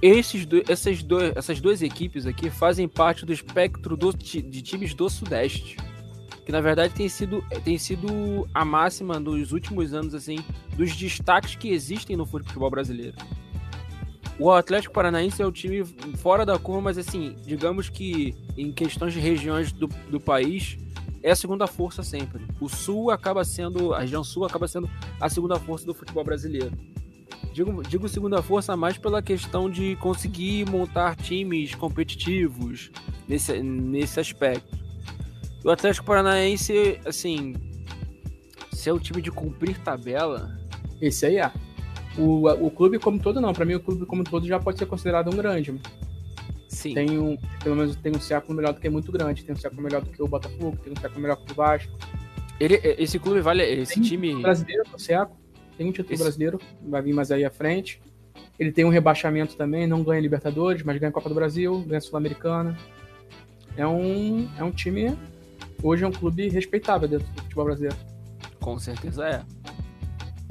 esses 0.00 0.46
do, 0.46 0.62
essas, 0.70 1.02
do, 1.02 1.20
essas 1.20 1.60
duas 1.60 1.82
equipes 1.82 2.26
aqui 2.26 2.48
fazem 2.48 2.86
parte 2.86 3.26
do 3.26 3.32
espectro 3.32 3.96
do, 3.96 4.12
de 4.12 4.62
times 4.62 4.94
do 4.94 5.08
Sudeste. 5.10 5.76
Que 6.46 6.52
na 6.52 6.60
verdade 6.60 6.94
tem 6.94 7.08
sido, 7.08 7.42
tem 7.64 7.78
sido 7.78 8.46
a 8.52 8.64
máxima 8.64 9.18
nos 9.18 9.50
últimos 9.50 9.94
anos, 9.94 10.14
assim, 10.14 10.38
dos 10.76 10.94
destaques 10.94 11.56
que 11.56 11.70
existem 11.70 12.16
no 12.16 12.26
futebol 12.26 12.70
brasileiro. 12.70 13.16
O 14.38 14.50
Atlético 14.50 14.94
Paranaense 14.94 15.40
é 15.40 15.46
o 15.46 15.52
time 15.52 15.84
fora 16.16 16.44
da 16.44 16.58
curva, 16.58 16.80
mas 16.80 16.98
assim, 16.98 17.36
digamos 17.44 17.88
que 17.88 18.34
em 18.56 18.72
questões 18.72 19.12
de 19.12 19.20
regiões 19.20 19.70
do, 19.70 19.86
do 19.86 20.18
país, 20.18 20.76
é 21.22 21.30
a 21.30 21.36
segunda 21.36 21.66
força 21.66 22.02
sempre. 22.02 22.44
O 22.60 22.68
Sul 22.68 23.10
acaba 23.10 23.44
sendo, 23.44 23.94
a 23.94 24.00
região 24.00 24.24
Sul 24.24 24.44
acaba 24.44 24.66
sendo 24.66 24.90
a 25.20 25.28
segunda 25.28 25.58
força 25.58 25.86
do 25.86 25.94
futebol 25.94 26.24
brasileiro. 26.24 26.72
Digo, 27.52 27.82
digo 27.84 28.08
segunda 28.08 28.42
força 28.42 28.76
mais 28.76 28.98
pela 28.98 29.22
questão 29.22 29.70
de 29.70 29.96
conseguir 29.96 30.68
montar 30.68 31.14
times 31.14 31.74
competitivos 31.74 32.90
nesse, 33.28 33.62
nesse 33.62 34.18
aspecto. 34.18 34.76
O 35.64 35.70
Atlético 35.70 36.04
Paranaense, 36.04 37.00
assim, 37.06 37.54
se 38.72 38.90
é 38.90 38.92
o 38.92 38.98
time 38.98 39.22
de 39.22 39.30
cumprir 39.30 39.78
tabela. 39.78 40.58
Esse 41.00 41.26
aí 41.26 41.36
é. 41.38 41.50
O, 42.16 42.48
o 42.66 42.70
clube 42.70 42.98
como 42.98 43.18
todo 43.18 43.40
não, 43.40 43.52
para 43.52 43.64
mim 43.64 43.74
o 43.74 43.80
clube 43.80 44.06
como 44.06 44.22
todo 44.22 44.46
já 44.46 44.60
pode 44.60 44.78
ser 44.78 44.86
considerado 44.86 45.32
um 45.32 45.36
grande. 45.36 45.74
Sim. 46.68 46.94
Tem 46.94 47.18
um, 47.18 47.36
pelo 47.62 47.76
menos 47.76 47.96
tem 47.96 48.12
um 48.14 48.20
século 48.20 48.54
melhor 48.54 48.72
do 48.72 48.80
que 48.80 48.86
é 48.86 48.90
muito 48.90 49.10
grande. 49.12 49.44
Tem 49.44 49.54
um 49.54 49.58
século 49.58 49.82
melhor 49.82 50.02
do 50.02 50.10
que 50.10 50.22
o 50.22 50.28
Botafogo, 50.28 50.76
tem 50.82 50.92
um 50.92 50.96
século 50.96 51.20
melhor 51.20 51.36
que 51.36 51.52
o 51.52 51.54
Vasco. 51.54 51.92
Ele, 52.58 52.80
esse 52.98 53.18
clube 53.18 53.40
vale. 53.40 53.62
Esse 53.62 53.94
tem 53.94 54.02
time. 54.02 54.42
Brasileiro, 54.42 54.84
o. 54.90 55.36
Tem 55.76 55.88
um 55.88 55.92
título 55.92 56.14
esse... 56.14 56.22
brasileiro, 56.22 56.60
vai 56.82 57.02
vir 57.02 57.12
mais 57.12 57.30
aí 57.30 57.44
à 57.44 57.50
frente. 57.50 58.00
Ele 58.58 58.70
tem 58.70 58.84
um 58.84 58.88
rebaixamento 58.88 59.56
também, 59.56 59.86
não 59.86 60.04
ganha 60.04 60.20
Libertadores, 60.20 60.82
mas 60.82 60.98
ganha 60.98 61.10
Copa 61.10 61.28
do 61.28 61.34
Brasil, 61.34 61.80
ganha 61.86 62.00
Sul-Americana. 62.00 62.76
É 63.76 63.86
um, 63.86 64.48
é 64.56 64.62
um 64.62 64.70
time. 64.70 65.16
Hoje 65.82 66.04
é 66.04 66.06
um 66.06 66.12
clube 66.12 66.48
respeitável 66.48 67.08
dentro 67.08 67.26
do 67.32 67.42
futebol 67.42 67.64
brasileiro. 67.64 67.96
Com 68.60 68.78
certeza 68.78 69.26
é. 69.26 69.42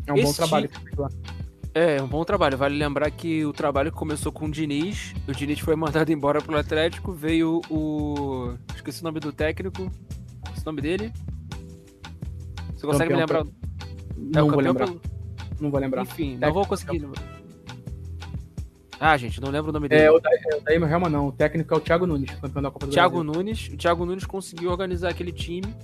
É 0.06 0.14
um 0.14 0.18
esse 0.18 0.26
bom 0.26 0.34
trabalho. 0.34 0.68
Time... 0.68 1.33
É, 1.74 2.02
um 2.02 2.08
bom 2.08 2.24
trabalho. 2.24 2.58
Vale 2.58 2.78
lembrar 2.78 3.10
que 3.10 3.44
o 3.46 3.52
trabalho 3.52 3.92
começou 3.92 4.32
com 4.32 4.46
o 4.46 4.52
Diniz. 4.52 5.14
O 5.28 5.32
Diniz 5.32 5.60
foi 5.60 5.76
mandado 5.76 6.12
embora 6.14 6.42
pelo 6.42 6.58
Atlético. 6.58 7.12
Veio 7.12 7.62
o. 7.70 8.54
Esqueci 8.76 9.02
o 9.02 9.04
nome 9.04 9.20
do 9.20 9.34
técnico. 9.34 9.90
Esqueci 10.46 10.62
o 10.62 10.66
nome 10.66 10.82
dele. 10.82 11.12
Você 12.76 12.86
consegue 12.86 13.14
campeão, 13.14 13.44
me 13.44 13.44
lembrar? 13.44 13.46
Não 14.18 14.40
é 14.40 14.44
o 14.44 14.52
vou 14.52 14.62
lembrar. 14.62 14.86
Pelo... 14.86 15.02
Não 15.60 15.72
vou 15.72 15.80
lembrar. 15.80 16.02
Enfim, 16.04 16.38
não 16.38 16.54
vou 16.54 16.66
conseguir. 16.66 17.08
Ah, 19.00 19.18
gente, 19.18 19.42
não 19.42 19.50
lembro 19.50 19.72
o 19.72 19.74
nome 19.74 19.88
é, 19.88 19.90
dele. 19.90 20.04
É, 20.04 20.12
o, 20.12 20.18
é, 20.18 20.60
Daíma 20.62 20.90
Helma 20.90 21.10
não. 21.10 21.28
O 21.28 21.32
técnico 21.32 21.74
é 21.74 21.78
o 21.78 21.80
Thiago 21.80 22.06
Nunes, 22.06 22.30
campeão 22.40 22.62
da 22.62 22.70
Copa 22.72 22.86
do 22.86 22.92
Thiago 22.92 23.24
Brasil. 23.24 23.34
Nunes. 23.34 23.70
O 23.70 23.78
Thiago 23.78 24.06
Nunes 24.06 24.26
conseguiu 24.26 24.70
organizar 24.70 25.10
aquele 25.10 25.32
time 25.32 25.76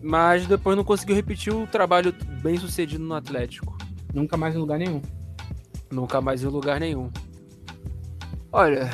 Mas 0.00 0.46
depois 0.46 0.76
não 0.76 0.84
conseguiu 0.84 1.16
repetir 1.16 1.52
o 1.52 1.66
trabalho 1.66 2.14
bem 2.42 2.56
sucedido 2.58 3.02
no 3.02 3.14
Atlético. 3.14 3.77
Nunca 4.12 4.36
mais 4.36 4.54
em 4.54 4.58
lugar 4.58 4.78
nenhum. 4.78 5.02
Nunca 5.90 6.20
mais 6.20 6.42
em 6.42 6.46
lugar 6.46 6.80
nenhum. 6.80 7.10
Olha. 8.52 8.90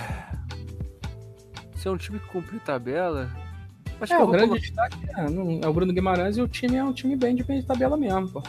Se 1.77 1.89
é 1.89 1.91
um 1.91 1.97
time 1.97 2.19
que 2.19 2.27
cumpre 2.29 2.59
tabela. 2.61 3.31
Acho 4.01 4.15
é, 4.15 4.17
que 4.17 4.23
o 4.23 4.27
grande 4.27 4.49
colocar... 4.49 4.61
destaque 4.61 4.99
é, 5.17 5.65
é, 5.65 5.69
o 5.69 5.73
Bruno 5.73 5.93
Guimarães 5.93 6.37
e 6.37 6.43
o 6.43 6.49
time 6.49 6.77
é 6.77 6.85
um 6.85 6.93
time 6.93 7.17
bem 7.17 7.35
de 7.35 7.63
tabela 7.63 7.97
mesmo, 7.97 8.29
pô. 8.29 8.43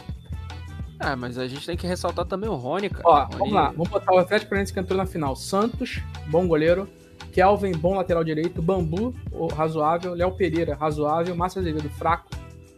Ah, 0.98 1.14
mas 1.14 1.38
a 1.38 1.46
gente 1.46 1.64
tem 1.64 1.76
que 1.76 1.86
ressaltar 1.86 2.24
também 2.24 2.48
o 2.48 2.54
Rony, 2.54 2.88
cara. 2.88 3.04
Ó, 3.06 3.24
Rony... 3.24 3.38
vamos 3.38 3.54
lá. 3.54 3.70
Vamos 3.70 3.88
botar 3.88 4.12
o 4.12 4.18
Atlético 4.18 4.50
Paranaense 4.50 4.72
que 4.72 4.80
entrou 4.80 4.96
na 4.96 5.06
final. 5.06 5.36
Santos, 5.36 6.02
bom 6.28 6.48
goleiro. 6.48 6.88
Kelvin, 7.32 7.72
bom 7.72 7.94
lateral 7.94 8.24
direito. 8.24 8.62
Bambu, 8.62 9.14
razoável. 9.54 10.14
Léo 10.14 10.32
Pereira, 10.32 10.74
razoável. 10.74 11.36
Márcio 11.36 11.60
Azevedo, 11.60 11.90
fraco. 11.90 12.30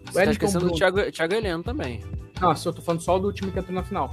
Você 0.07 0.25
tá 0.25 0.31
esquecendo 0.33 0.61
Bruno. 0.61 0.73
do 0.73 0.79
Thiago, 0.79 1.13
Thiago 1.13 1.35
Heleno 1.35 1.63
também. 1.63 2.03
Não, 2.41 2.53
eu 2.53 2.73
tô 2.73 2.83
falando 2.83 3.01
só 3.01 3.19
do 3.19 3.33
time 3.33 3.51
que 3.51 3.59
entrou 3.59 3.75
na 3.75 3.83
final. 3.83 4.11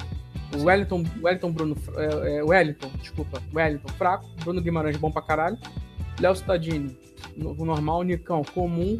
O 0.55 0.63
Wellington, 0.63 1.03
Wellington 1.21 1.51
Bruno, 1.51 1.77
é, 1.95 2.37
é, 2.37 2.43
Wellington, 2.43 2.89
desculpa, 2.99 3.41
Wellington, 3.53 3.89
fraco. 3.93 4.25
Bruno 4.43 4.61
Guimarães, 4.61 4.97
bom 4.97 5.11
pra 5.11 5.21
caralho. 5.21 5.57
Léo 6.19 6.35
Cittadini, 6.35 6.97
no, 7.35 7.53
normal. 7.53 8.03
Nicão, 8.03 8.43
comum. 8.43 8.97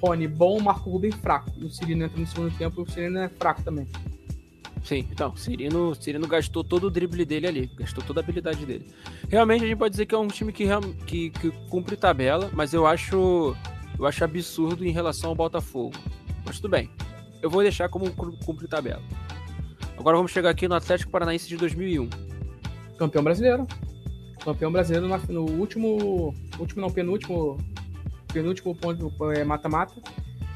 Rony, 0.00 0.28
bom. 0.28 0.60
Marco 0.60 0.90
Rubem, 0.90 1.10
fraco. 1.10 1.50
E 1.56 1.64
o 1.64 1.70
Cirino 1.70 2.04
entra 2.04 2.20
no 2.20 2.26
segundo 2.26 2.56
tempo. 2.56 2.82
O 2.82 2.90
Cirino 2.90 3.18
é 3.18 3.28
fraco 3.28 3.62
também. 3.62 3.86
Sim, 4.84 5.06
então, 5.10 5.36
Cirino, 5.36 5.94
Cirino 5.94 6.26
gastou 6.26 6.62
todo 6.64 6.86
o 6.86 6.90
drible 6.90 7.24
dele 7.24 7.46
ali, 7.46 7.70
gastou 7.76 8.02
toda 8.02 8.20
a 8.20 8.22
habilidade 8.22 8.64
dele. 8.64 8.86
Realmente 9.28 9.64
a 9.64 9.66
gente 9.66 9.76
pode 9.76 9.90
dizer 9.90 10.06
que 10.06 10.14
é 10.14 10.18
um 10.18 10.28
time 10.28 10.52
que, 10.52 10.64
que, 11.04 11.30
que 11.30 11.50
cumpre 11.68 11.96
tabela, 11.96 12.48
mas 12.54 12.72
eu 12.72 12.86
acho 12.86 13.54
eu 13.98 14.06
acho 14.06 14.24
absurdo 14.24 14.86
em 14.86 14.90
relação 14.90 15.30
ao 15.30 15.36
Botafogo. 15.36 15.94
Mas 16.44 16.56
tudo 16.56 16.70
bem, 16.70 16.88
eu 17.42 17.50
vou 17.50 17.62
deixar 17.62 17.88
como 17.88 18.10
cumpre 18.44 18.66
tabela. 18.68 19.02
Agora 19.98 20.16
vamos 20.16 20.30
chegar 20.30 20.50
aqui 20.50 20.68
no 20.68 20.74
Atlético 20.74 21.10
Paranaense 21.10 21.48
de 21.48 21.56
2001. 21.56 22.08
Campeão 22.98 23.22
brasileiro. 23.22 23.66
Campeão 24.44 24.70
brasileiro 24.70 25.08
no, 25.28 25.44
último, 25.58 26.34
último 26.58 26.80
não, 26.80 26.90
penúltimo, 26.90 27.58
penúltimo 28.32 28.74
ponto 28.76 29.12
é, 29.32 29.44
mata-mata. 29.44 29.94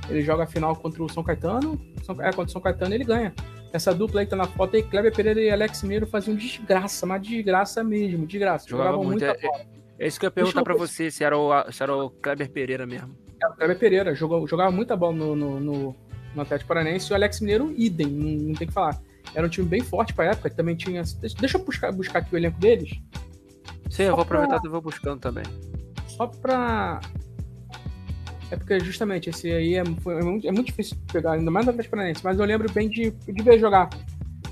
Ele 0.09 0.23
joga 0.23 0.45
a 0.45 0.47
final 0.47 0.75
contra 0.77 1.03
o 1.03 1.09
São 1.09 1.23
Caetano. 1.23 1.81
São, 2.05 2.15
é, 2.21 2.31
contra 2.31 2.45
o 2.45 2.51
São 2.51 2.61
Caetano 2.61 2.95
ele 2.95 3.05
ganha. 3.05 3.35
Essa 3.73 3.95
dupla 3.95 4.21
aí 4.21 4.27
que 4.27 4.31
tá 4.31 4.37
na 4.37 4.47
foto 4.47 4.77
aí, 4.77 4.83
Kleber 4.83 5.15
Pereira 5.15 5.41
e 5.41 5.51
Alex 5.51 5.83
Mineiro 5.83 6.07
faziam 6.07 6.37
desgraça, 6.37 7.07
mas 7.07 7.23
desgraça 7.23 7.83
mesmo, 7.83 8.27
desgraça. 8.27 8.69
Jogava 8.69 8.91
Jogavam 8.91 9.11
muito. 9.11 9.25
É, 9.25 9.31
é, 9.31 9.67
é, 9.99 10.07
isso 10.07 10.21
que 10.21 10.27
eu 10.27 10.29
ia 10.29 10.33
perguntar 10.33 10.63
pra 10.63 10.75
você, 10.75 11.11
se 11.11 11.25
era, 11.25 11.39
o, 11.39 11.73
se 11.73 11.83
era 11.83 11.97
o 11.97 12.11
Kleber 12.11 12.51
Pereira 12.51 12.87
mesmo. 12.87 13.17
É, 13.43 13.47
o 13.47 13.55
Kleber 13.55 13.79
Pereira, 13.79 14.15
jogou, 14.15 14.47
jogava 14.47 14.71
muita 14.71 14.95
bola 14.95 15.15
no, 15.15 15.35
no, 15.35 15.59
no, 15.59 15.97
no 16.35 16.43
Atlético 16.43 16.69
Paranaense 16.69 17.11
e 17.11 17.13
o 17.13 17.15
Alex 17.15 17.41
Mineiro, 17.41 17.75
idem, 17.77 18.07
não, 18.07 18.49
não 18.49 18.55
tem 18.55 18.67
que 18.67 18.73
falar. 18.73 19.01
Era 19.35 19.47
um 19.47 19.51
time 19.51 19.67
bem 19.67 19.81
forte 19.83 20.13
pra 20.13 20.27
época, 20.27 20.51
também 20.51 20.77
tinha. 20.77 21.03
Deixa 21.41 21.59
eu 21.59 21.65
buscar, 21.65 21.93
buscar 21.93 22.19
aqui 22.19 22.35
o 22.35 22.39
elenco 22.39 22.59
deles. 22.59 22.91
Sim, 23.91 24.05
eu 24.05 24.15
vou 24.15 24.23
aproveitar 24.23 24.61
pra... 24.61 24.69
e 24.69 24.71
vou 24.71 24.81
buscando 24.81 25.21
também. 25.21 25.45
Só 26.07 26.27
pra 26.27 27.01
é 28.53 28.57
porque 28.57 28.79
justamente 28.81 29.31
esse 29.31 29.51
aí 29.51 29.77
é, 29.77 29.85
foi, 30.03 30.19
é, 30.19 30.23
muito, 30.23 30.47
é 30.47 30.53
muito, 30.53 30.67
difícil 30.67 30.95
pegar, 31.11 31.33
ainda 31.33 31.51
mais 31.51 31.65
no 31.65 31.71
Atlético 31.71 31.97
Paranaense, 31.97 32.23
mas 32.23 32.39
eu 32.39 32.45
lembro 32.45 32.71
bem 32.71 32.87
de, 32.87 33.11
de 33.11 33.43
ver 33.43 33.59
jogar. 33.59 33.89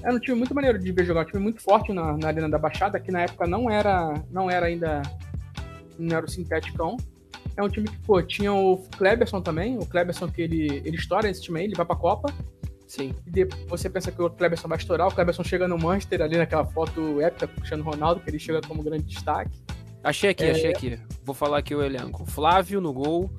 Era 0.03 0.14
um 0.14 0.18
time 0.18 0.39
muito 0.39 0.55
maneiro 0.55 0.78
de 0.78 0.91
ver 0.91 1.05
jogar, 1.05 1.20
um 1.20 1.26
time 1.26 1.43
muito 1.43 1.61
forte 1.61 1.93
na, 1.93 2.16
na 2.16 2.28
Arena 2.28 2.49
da 2.49 2.57
Baixada, 2.57 2.99
que 2.99 3.12
na 3.12 3.20
época 3.20 3.47
não 3.47 3.70
era, 3.70 4.14
não 4.31 4.51
era 4.51 4.64
ainda. 4.64 5.03
não 5.99 6.16
era 6.16 6.24
o 6.24 6.31
sintético. 6.31 6.97
É 7.61 7.62
um 7.62 7.68
time 7.68 7.86
que, 7.86 7.98
pô, 7.98 8.22
tinha 8.22 8.52
o 8.52 8.78
Kleberson 8.96 9.42
também, 9.42 9.76
o 9.76 9.84
Kleberson 9.84 10.28
que 10.28 10.40
ele, 10.40 10.82
ele 10.82 10.96
estoura 10.96 11.28
esse 11.28 11.42
time 11.42 11.61
aí, 11.61 11.66
ele 11.66 11.74
vai 11.74 11.84
pra 11.84 11.94
Copa. 11.94 12.32
Sim. 12.86 13.14
E 13.26 13.30
depois 13.30 13.82
você 13.82 13.90
pensa 13.90 14.11
que 14.11 14.20
o 14.22 14.30
Kleberson 14.30 14.66
vai 14.66 14.78
estourar, 14.78 15.06
o 15.06 15.14
Kleberson 15.14 15.44
chega 15.44 15.68
no 15.68 15.76
Manchester 15.76 16.22
ali 16.22 16.38
naquela 16.38 16.64
foto 16.64 17.20
épica 17.20 17.46
com 17.46 17.52
o 17.52 17.56
Cristiano 17.56 17.84
Ronaldo, 17.84 18.20
que 18.20 18.30
ele 18.30 18.38
chega 18.38 18.62
como 18.62 18.82
grande 18.82 19.04
destaque. 19.04 19.50
Achei 20.02 20.30
aqui, 20.30 20.44
é... 20.44 20.50
achei 20.52 20.70
aqui. 20.70 20.98
Vou 21.22 21.34
falar 21.34 21.58
aqui 21.58 21.74
o 21.74 21.82
elenco. 21.82 22.24
Flávio 22.24 22.80
no 22.80 22.94
gol, 22.94 23.30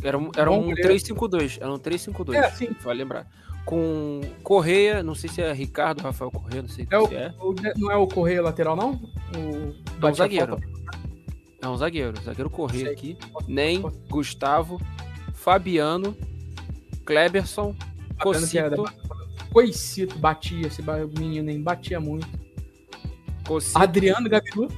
era 0.00 0.16
um, 0.16 0.30
era 0.36 0.48
um 0.48 0.72
352. 0.72 1.58
Era 1.60 1.72
um 1.72 1.78
352. 1.78 2.38
É, 2.38 2.50
sim. 2.52 2.68
Vai 2.84 2.94
lembrar. 2.94 3.26
Com 3.64 4.20
Correia, 4.44 5.02
não 5.02 5.16
sei 5.16 5.28
se 5.28 5.42
é 5.42 5.52
Ricardo 5.52 6.00
Rafael 6.00 6.30
Correia, 6.30 6.62
não 6.62 6.68
sei 6.68 6.86
é 6.88 6.98
o, 6.98 7.12
é. 7.12 7.34
O, 7.40 7.54
não 7.76 7.90
é 7.90 7.96
o 7.96 8.06
Correia 8.06 8.40
lateral, 8.40 8.76
não? 8.76 8.92
O 8.92 10.06
é 10.06 10.10
um 10.10 10.14
zagueiro. 10.14 10.60
É 11.66 11.68
um 11.68 11.76
zagueiro. 11.76 12.14
Zagueiro 12.22 12.48
Correia 12.48 12.92
aqui. 12.92 13.18
Nem, 13.48 13.82
Gustavo, 14.08 14.80
Fabiano, 15.34 16.16
Kleberson, 17.04 17.74
Cocito. 18.22 18.84
Coicito, 19.52 20.16
batia. 20.16 20.68
Esse 20.68 20.80
menino 21.18 21.46
nem 21.46 21.60
batia 21.60 21.98
muito. 21.98 22.28
Cocito. 23.44 23.78
Adriano 23.78 24.28
Gabiru. 24.28 24.68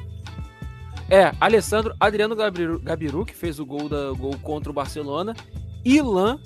É, 1.10 1.30
Alessandro 1.38 1.94
Adriano 2.00 2.34
Gabiru, 2.34 2.78
Gabiru 2.78 3.24
que 3.24 3.34
fez 3.34 3.58
o 3.58 3.66
gol, 3.66 3.88
da, 3.88 4.12
gol 4.12 4.38
contra 4.42 4.70
o 4.70 4.74
Barcelona. 4.74 5.36
Ilan 5.84 6.40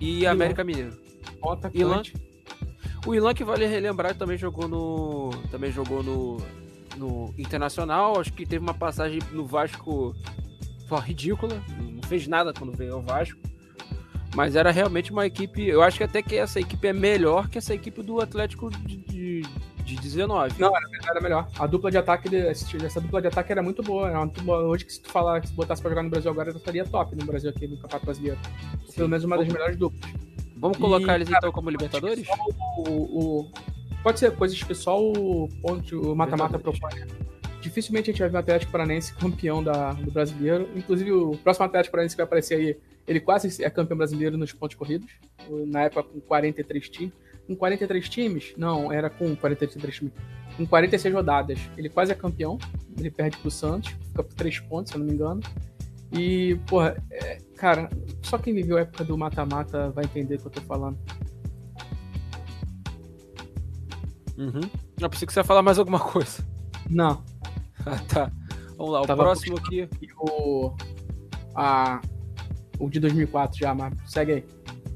e 0.00 0.22
Ilan. 0.22 0.30
América 0.32 0.64
Mineiro. 0.64 0.98
Ilan. 1.72 2.02
O 3.06 3.14
Ilan 3.14 3.32
que 3.32 3.44
vale 3.44 3.64
relembrar 3.66 4.16
também 4.16 4.36
jogou 4.36 4.66
no. 4.66 5.30
Também 5.52 5.70
jogou 5.70 6.02
no, 6.02 6.38
no 6.96 7.34
Internacional. 7.38 8.20
Acho 8.20 8.32
que 8.32 8.46
teve 8.46 8.62
uma 8.62 8.74
passagem 8.74 9.20
no 9.32 9.44
Vasco 9.46 10.14
pô, 10.88 10.98
ridícula. 10.98 11.62
Não 11.78 12.02
fez 12.02 12.26
nada 12.26 12.52
quando 12.52 12.76
veio 12.76 12.94
ao 12.94 13.02
Vasco. 13.02 13.38
Mas 14.34 14.56
era 14.56 14.70
realmente 14.70 15.12
uma 15.12 15.26
equipe. 15.26 15.66
Eu 15.66 15.82
acho 15.82 15.98
que 15.98 16.04
até 16.04 16.22
que 16.22 16.36
essa 16.36 16.58
equipe 16.58 16.86
é 16.86 16.92
melhor 16.92 17.48
que 17.48 17.58
essa 17.58 17.74
equipe 17.74 18.02
do 18.02 18.20
Atlético 18.20 18.68
de, 18.70 18.96
de 18.96 19.42
de 19.84 19.96
19. 19.96 20.60
Não, 20.60 20.74
era, 20.74 20.86
era 21.10 21.20
melhor. 21.20 21.48
A 21.58 21.66
dupla 21.66 21.90
de 21.90 21.98
ataque, 21.98 22.34
essa 22.34 23.00
dupla 23.00 23.20
de 23.20 23.28
ataque 23.28 23.52
era 23.52 23.62
muito 23.62 23.82
boa. 23.82 24.08
Era 24.08 24.18
muito 24.20 24.42
boa. 24.42 24.62
Hoje 24.62 24.84
que 24.84 24.92
se 24.92 25.00
tu 25.00 25.10
falar, 25.10 25.46
se 25.46 25.52
botasse 25.52 25.82
pra 25.82 25.90
jogar 25.90 26.02
no 26.02 26.10
Brasil 26.10 26.30
agora, 26.30 26.50
estaria 26.50 26.84
top 26.84 27.14
no 27.14 27.26
Brasil 27.26 27.50
aqui, 27.50 27.66
no 27.66 27.76
Campeonato 27.76 28.06
Brasileiro. 28.06 28.38
Sim. 28.86 28.94
Pelo 28.94 29.08
menos 29.08 29.24
uma 29.24 29.36
das 29.36 29.46
melhores 29.46 29.76
duplas. 29.76 30.12
Vamos 30.56 30.78
colocar 30.78 31.12
e, 31.12 31.16
eles 31.16 31.28
então 31.28 31.52
como 31.52 31.68
Libertadores? 31.68 32.26
O, 32.78 32.90
o, 32.90 33.50
pode 34.04 34.20
ser 34.20 34.30
coisas 34.36 34.62
que 34.62 34.74
só 34.74 35.02
o 35.02 35.48
ponto, 35.60 36.12
o 36.12 36.14
mata-mata 36.14 36.58
propõe. 36.58 36.94
Né? 37.00 37.06
Dificilmente 37.60 38.10
a 38.10 38.12
gente 38.12 38.20
vai 38.20 38.28
ver 38.28 38.36
o 38.36 38.40
Atlético 38.40 38.70
Paranense 38.70 39.14
campeão 39.18 39.64
da, 39.64 39.94
do 39.94 40.12
brasileiro. 40.12 40.68
Inclusive, 40.76 41.10
o 41.10 41.36
próximo 41.38 41.66
Atlético 41.66 41.92
Paranense 41.92 42.14
que 42.14 42.18
vai 42.18 42.26
aparecer 42.26 42.54
aí, 42.56 42.76
ele 43.08 43.18
quase 43.18 43.64
é 43.64 43.70
campeão 43.70 43.96
brasileiro 43.96 44.36
nos 44.36 44.52
pontos 44.52 44.76
corridos. 44.76 45.10
Na 45.66 45.84
época, 45.84 46.04
com 46.04 46.20
43 46.20 46.88
times 46.88 47.24
com 47.46 47.54
43 47.54 48.08
times, 48.08 48.54
não, 48.56 48.90
era 48.90 49.10
com 49.10 49.36
43 49.36 49.94
times, 49.94 50.12
com 50.56 50.66
46 50.66 51.14
rodadas. 51.14 51.58
Ele 51.76 51.88
quase 51.88 52.12
é 52.12 52.14
campeão, 52.14 52.58
ele 52.98 53.10
perde 53.10 53.36
pro 53.36 53.50
Santos, 53.50 53.90
fica 54.08 54.22
por 54.22 54.34
3 54.34 54.60
pontos, 54.60 54.90
se 54.90 54.96
eu 54.96 55.00
não 55.00 55.06
me 55.06 55.12
engano. 55.12 55.42
E, 56.12 56.58
porra, 56.66 56.96
é, 57.10 57.38
cara, 57.56 57.90
só 58.22 58.38
quem 58.38 58.54
viveu 58.54 58.76
a 58.76 58.80
época 58.80 59.04
do 59.04 59.18
mata-mata 59.18 59.90
vai 59.90 60.04
entender 60.04 60.36
o 60.36 60.38
que 60.38 60.46
eu 60.46 60.52
tô 60.52 60.60
falando. 60.62 60.98
Uhum. 64.36 64.60
Eu 65.00 65.10
pensei 65.10 65.26
que 65.26 65.32
você 65.32 65.40
ia 65.40 65.44
falar 65.44 65.62
mais 65.62 65.78
alguma 65.78 66.00
coisa. 66.00 66.44
Não. 66.88 67.22
Ah, 67.86 67.98
tá. 68.08 68.32
Vamos 68.78 68.94
lá, 68.94 69.02
o 69.02 69.06
Tava 69.06 69.24
próximo 69.24 69.58
aqui. 69.58 69.86
O, 70.18 70.74
a, 71.54 72.00
o 72.78 72.88
de 72.88 72.98
2004 72.98 73.58
já, 73.58 73.74
mas 73.74 73.92
segue 74.06 74.32
aí. 74.32 74.44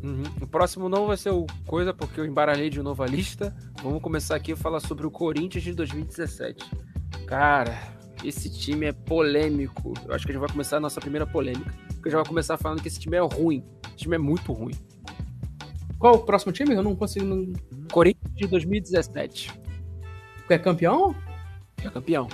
Uhum. 0.02 0.22
O 0.40 0.46
próximo 0.46 0.88
não 0.88 1.06
vai 1.06 1.18
ser 1.18 1.30
o 1.30 1.44
coisa, 1.66 1.92
porque 1.92 2.18
eu 2.18 2.24
embaralhei 2.24 2.70
de 2.70 2.82
novo 2.82 3.02
a 3.02 3.06
lista. 3.06 3.54
Vamos 3.82 4.00
começar 4.00 4.36
aqui 4.36 4.52
a 4.52 4.56
falar 4.56 4.80
sobre 4.80 5.06
o 5.06 5.10
Corinthians 5.10 5.64
de 5.64 5.74
2017. 5.74 6.64
Cara, 7.26 7.78
esse 8.24 8.50
time 8.50 8.86
é 8.86 8.92
polêmico. 8.92 9.92
Eu 10.06 10.14
acho 10.14 10.24
que 10.24 10.32
a 10.32 10.34
gente 10.34 10.40
vai 10.40 10.50
começar 10.50 10.78
a 10.78 10.80
nossa 10.80 11.00
primeira 11.00 11.26
polêmica. 11.26 11.74
Porque 11.94 12.10
já 12.10 12.18
vai 12.18 12.26
começar 12.26 12.56
falando 12.56 12.80
que 12.80 12.88
esse 12.88 13.00
time 13.00 13.16
é 13.16 13.20
ruim. 13.20 13.64
Esse 13.88 13.96
time 13.98 14.16
é 14.16 14.18
muito 14.18 14.52
ruim. 14.52 14.74
Qual 15.98 16.14
o 16.14 16.18
próximo 16.20 16.52
time? 16.52 16.74
Eu 16.74 16.82
não 16.82 16.94
consigo. 16.94 17.26
Não... 17.26 17.52
Corinthians 17.90 18.17
de 18.38 18.46
2017. 18.46 19.52
É 20.48 20.58
campeão? 20.58 21.14
É 21.84 21.90
campeão. 21.90 22.28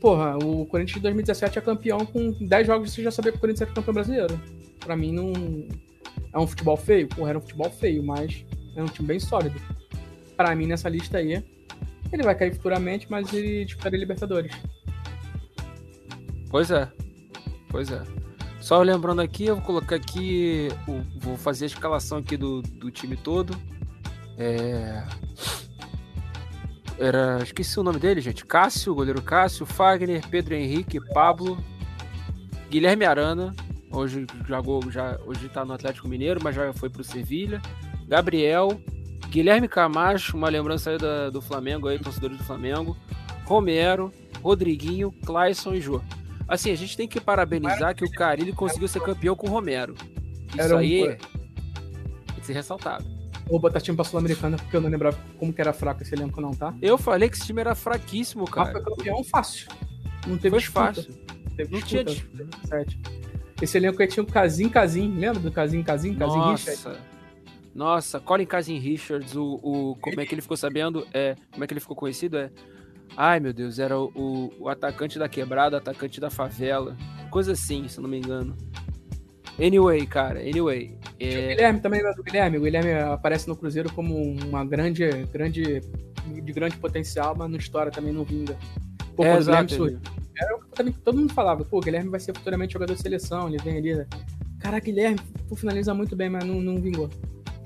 Porra, 0.00 0.36
o 0.36 0.66
Corinthians 0.66 0.96
de 0.96 1.00
2017 1.00 1.58
é 1.58 1.62
campeão 1.62 2.04
com 2.04 2.30
10 2.32 2.66
jogos 2.66 2.92
você 2.92 3.02
já 3.02 3.10
sabia 3.10 3.32
que 3.32 3.38
o 3.38 3.40
Corinthians 3.40 3.62
era 3.62 3.72
campeão 3.72 3.94
brasileiro. 3.94 4.40
Pra 4.78 4.94
mim 4.94 5.12
não 5.12 5.32
é 6.32 6.38
um 6.38 6.46
futebol 6.46 6.76
feio? 6.76 7.08
Porra, 7.08 7.30
era 7.30 7.38
um 7.38 7.40
futebol 7.40 7.70
feio, 7.70 8.02
mas 8.02 8.44
é 8.76 8.82
um 8.82 8.86
time 8.86 9.08
bem 9.08 9.18
sólido. 9.18 9.60
Para 10.36 10.54
mim, 10.54 10.66
nessa 10.66 10.88
lista 10.88 11.18
aí, 11.18 11.42
ele 12.12 12.22
vai 12.22 12.34
cair 12.34 12.54
futuramente, 12.54 13.06
mas 13.10 13.32
ele 13.32 13.64
disputaria 13.64 13.98
Libertadores. 13.98 14.52
Pois 16.50 16.70
é. 16.70 16.88
Pois 17.68 17.90
é. 17.90 18.02
Só 18.60 18.80
lembrando 18.82 19.20
aqui, 19.20 19.46
eu 19.46 19.56
vou 19.56 19.64
colocar 19.64 19.96
aqui. 19.96 20.68
Vou 21.18 21.36
fazer 21.36 21.64
a 21.64 21.68
escalação 21.68 22.18
aqui 22.18 22.36
do, 22.36 22.62
do 22.62 22.90
time 22.90 23.16
todo. 23.16 23.56
É... 24.38 25.02
Era. 26.98 27.42
Esqueci 27.42 27.78
o 27.78 27.82
nome 27.82 27.98
dele, 27.98 28.20
gente. 28.20 28.44
Cássio, 28.44 28.94
goleiro 28.94 29.20
Cássio, 29.22 29.66
Fagner, 29.66 30.26
Pedro 30.28 30.54
Henrique, 30.54 31.00
Pablo, 31.12 31.58
Guilherme 32.70 33.04
Arana, 33.04 33.54
Hoje 33.94 34.26
jogou, 34.44 34.90
já, 34.90 35.20
hoje 35.24 35.48
tá 35.48 35.64
no 35.64 35.72
Atlético 35.72 36.08
Mineiro, 36.08 36.40
mas 36.42 36.56
já 36.56 36.72
foi 36.72 36.90
pro 36.90 37.04
Sevilha. 37.04 37.62
Gabriel, 38.08 38.80
Guilherme 39.28 39.68
Camacho, 39.68 40.36
uma 40.36 40.48
lembrança 40.48 40.90
aí 40.90 40.98
da, 40.98 41.30
do 41.30 41.40
Flamengo 41.40 41.86
aí, 41.86 41.98
torcedores 41.98 42.36
do 42.36 42.42
Flamengo. 42.42 42.96
Romero, 43.44 44.10
Rodriguinho, 44.42 45.12
Clayson 45.24 45.74
e 45.74 45.80
Jô. 45.80 46.02
Assim, 46.48 46.72
a 46.72 46.74
gente 46.74 46.96
tem 46.96 47.06
que 47.06 47.20
parabenizar 47.20 47.94
que 47.94 48.04
o 48.04 48.10
Carilli 48.10 48.52
conseguiu 48.52 48.88
ser 48.88 49.00
campeão 49.00 49.36
com 49.36 49.46
o 49.46 49.50
Romero. 49.50 49.94
Isso 50.58 50.74
um- 50.74 50.78
aí 50.78 51.16
tem 52.26 52.40
que 52.40 52.46
ser 52.46 52.52
ressaltado. 52.52 53.04
Vou 53.48 53.60
botar 53.60 53.80
time 53.80 53.94
pra 53.94 54.04
Sul-Americana 54.04 54.56
porque 54.56 54.74
eu 54.76 54.80
não 54.80 54.88
lembrava 54.88 55.18
como 55.38 55.52
que 55.52 55.60
era 55.60 55.72
fraco 55.72 56.02
esse 56.02 56.14
elenco, 56.14 56.40
não, 56.40 56.52
tá? 56.52 56.74
Eu 56.80 56.96
falei 56.96 57.28
que 57.28 57.36
esse 57.36 57.46
time 57.46 57.60
era 57.60 57.74
fraquíssimo, 57.74 58.44
Mas 58.44 58.54
cara. 58.54 58.72
foi 58.72 58.82
campeão 58.82 59.22
fácil. 59.24 59.68
Não 60.26 60.36
teve 60.38 60.50
Foi 60.50 60.58
disputa. 60.60 60.86
fácil. 60.94 61.14
Teve 61.56 61.72
Não 61.72 61.80
tinha 61.82 62.02
disputa. 62.04 62.46
Sete. 62.66 62.98
Esse 63.60 63.76
elenco 63.76 64.00
aí 64.00 64.08
tinha 64.08 64.22
o 64.22 64.26
Casim 64.26 64.68
Casim. 64.68 65.08
Lembra 65.16 65.40
do 65.40 65.52
Casim 65.52 65.82
Casim? 65.82 66.14
Casim 66.14 66.40
Richard? 66.50 66.70
Nossa. 66.84 67.00
Nossa, 67.74 68.20
Colin 68.20 68.46
Cousin 68.46 68.78
Richards, 68.78 69.34
o, 69.34 69.58
o- 69.62 69.96
como 70.00 70.20
é 70.20 70.24
que 70.26 70.32
ele 70.34 70.40
ficou 70.42 70.56
sabendo? 70.56 71.06
É, 71.12 71.34
como 71.50 71.64
é 71.64 71.66
que 71.66 71.72
ele 71.72 71.80
ficou 71.80 71.96
conhecido? 71.96 72.36
É, 72.38 72.48
ai 73.16 73.40
meu 73.40 73.52
Deus, 73.52 73.80
era 73.80 73.98
o, 73.98 74.12
o, 74.14 74.52
o 74.60 74.68
atacante 74.68 75.18
da 75.18 75.28
quebrada, 75.28 75.76
atacante 75.76 76.20
da 76.20 76.30
favela, 76.30 76.96
coisa 77.32 77.50
assim, 77.52 77.88
se 77.88 77.98
eu 77.98 78.02
não 78.02 78.08
me 78.08 78.16
engano. 78.18 78.56
Anyway, 79.58 80.06
cara, 80.06 80.40
anyway, 80.40 80.96
Tinha 81.18 81.38
o 81.38 81.42
é, 81.42 81.54
Guilherme 81.54 81.80
também, 81.80 82.00
lembra 82.00 82.16
do 82.16 82.22
Guilherme? 82.24 82.58
O 82.58 82.62
Guilherme 82.62 82.92
aparece 82.92 83.46
no 83.46 83.56
Cruzeiro 83.56 83.92
como 83.92 84.16
uma 84.16 84.64
grande, 84.64 85.08
grande, 85.32 85.80
de 86.26 86.52
grande 86.52 86.76
potencial, 86.76 87.34
mas 87.36 87.50
na 87.50 87.58
história 87.58 87.92
também 87.92 88.12
não 88.12 88.24
vinga. 88.24 88.56
Pô, 89.14 89.24
é 89.24 89.38
Guilherme 89.38 90.00
era 90.36 90.56
o 90.56 90.60
que 90.60 90.68
também 90.70 90.92
todo 90.92 91.18
mundo 91.18 91.32
falava, 91.32 91.64
pô, 91.64 91.78
o 91.78 91.80
Guilherme 91.80 92.10
vai 92.10 92.18
ser 92.18 92.34
futuramente 92.34 92.72
jogador 92.72 92.94
de 92.94 93.00
seleção, 93.00 93.48
ele 93.48 93.58
vem 93.58 93.78
ali, 93.78 93.94
né? 93.94 94.06
Caraca, 94.58 94.84
Guilherme, 94.84 95.20
pô, 95.48 95.54
finaliza 95.54 95.94
muito 95.94 96.16
bem, 96.16 96.28
mas 96.28 96.44
não, 96.44 96.60
não 96.60 96.80
vingou. 96.80 97.08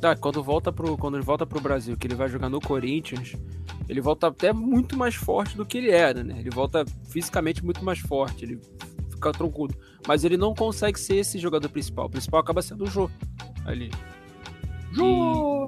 Tá, 0.01 0.15
quando 0.15 0.43
volta 0.43 0.71
pro 0.71 0.97
quando 0.97 1.17
ele 1.17 1.25
volta 1.25 1.47
pro 1.47 1.61
Brasil, 1.61 1.97
que 1.97 2.07
ele 2.07 2.15
vai 2.15 2.29
jogar 2.29 2.49
no 2.49 2.61
Corinthians, 2.61 3.33
ele 3.89 4.01
volta 4.01 4.29
até 4.29 4.53
muito 4.53 4.97
mais 4.97 5.15
forte 5.15 5.57
do 5.57 5.65
que 5.65 5.79
ele 5.79 5.91
era, 5.91 6.23
né? 6.23 6.37
Ele 6.39 6.51
volta 6.51 6.85
fisicamente 7.09 7.65
muito 7.65 7.85
mais 7.85 7.99
forte, 7.99 8.45
ele 8.45 8.61
fica 9.19 9.33
troncudo, 9.33 9.75
mas 10.07 10.25
ele 10.25 10.37
não 10.37 10.55
consegue 10.55 10.99
ser 10.99 11.17
esse 11.17 11.39
jogador 11.39 11.69
principal. 11.69 12.07
O 12.07 12.11
principal 12.11 12.41
acaba 12.41 12.63
sendo 12.63 12.85
o 12.85 12.87
Jô 12.87 13.11
ali. 13.67 13.91
Jô! 14.93 15.67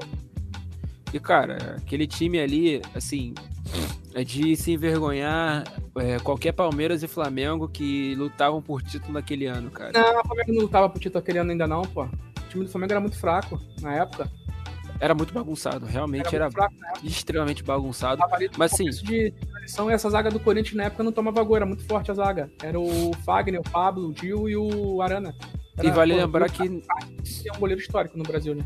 E 1.13 1.19
cara, 1.19 1.77
aquele 1.77 2.07
time 2.07 2.39
ali, 2.39 2.81
assim, 2.95 3.35
é 4.15 4.25
de 4.25 4.57
se 4.57 4.73
envergonhar 4.73 5.65
é, 5.97 6.19
qualquer 6.21 6.53
Palmeiras 6.53 7.03
e 7.03 7.09
Flamengo 7.09 7.69
que 7.69 8.15
lutavam 8.15 8.63
por 8.63 8.83
título 8.83 9.13
naquele 9.13 9.47
ano, 9.47 9.71
cara. 9.71 9.93
Não, 9.93 10.21
o 10.21 10.27
Flamengo 10.27 10.53
não 10.53 10.69
tava 10.69 10.89
pro 10.89 11.01
título 11.01 11.21
aquele 11.21 11.39
ano 11.39 11.51
ainda 11.51 11.67
não, 11.67 11.83
pô. 11.83 12.05
O 12.05 12.49
time 12.49 12.65
do 12.65 12.71
Flamengo 12.71 12.93
era 12.93 13.01
muito 13.01 13.19
fraco 13.19 13.61
na 13.81 13.95
época. 13.95 14.31
Era 15.01 15.15
muito 15.15 15.33
bagunsado, 15.33 15.87
realmente 15.87 16.27
Era 16.35 16.45
era, 16.45 16.51
fraco 16.51 16.75
época. 16.75 17.01
extremamente 17.07 17.63
bagunçado. 17.65 18.23
Mas, 18.59 18.73
sim. 18.73 18.85
de 18.91 19.31
transição 19.33 19.91
essa 19.91 20.11
zaga 20.11 20.31
do 20.31 20.39
Corinthians 20.39 20.75
na 20.77 20.85
época 20.85 21.03
não 21.03 21.11
tomava 21.11 21.43
gol, 21.43 21.57
era 21.57 21.65
muito 21.65 21.83
forte 21.85 22.11
a 22.11 22.15
zaga. 22.15 22.51
Era 22.63 22.79
o 22.79 23.13
Fagner, 23.25 23.61
o 23.61 23.71
Pablo, 23.71 24.09
o 24.11 24.15
Gil 24.15 24.49
e 24.49 24.57
o 24.57 25.01
Arana. 25.01 25.35
Era, 25.79 25.89
E 25.89 25.91
vale 25.91 26.13
pô, 26.13 26.19
lembrar 26.21 26.51
que 26.51 26.63
é 26.63 27.57
um 27.57 27.59
goleiro 27.59 27.81
histórico 27.81 28.19
no 28.19 28.25
Brasil, 28.25 28.55
né? 28.55 28.63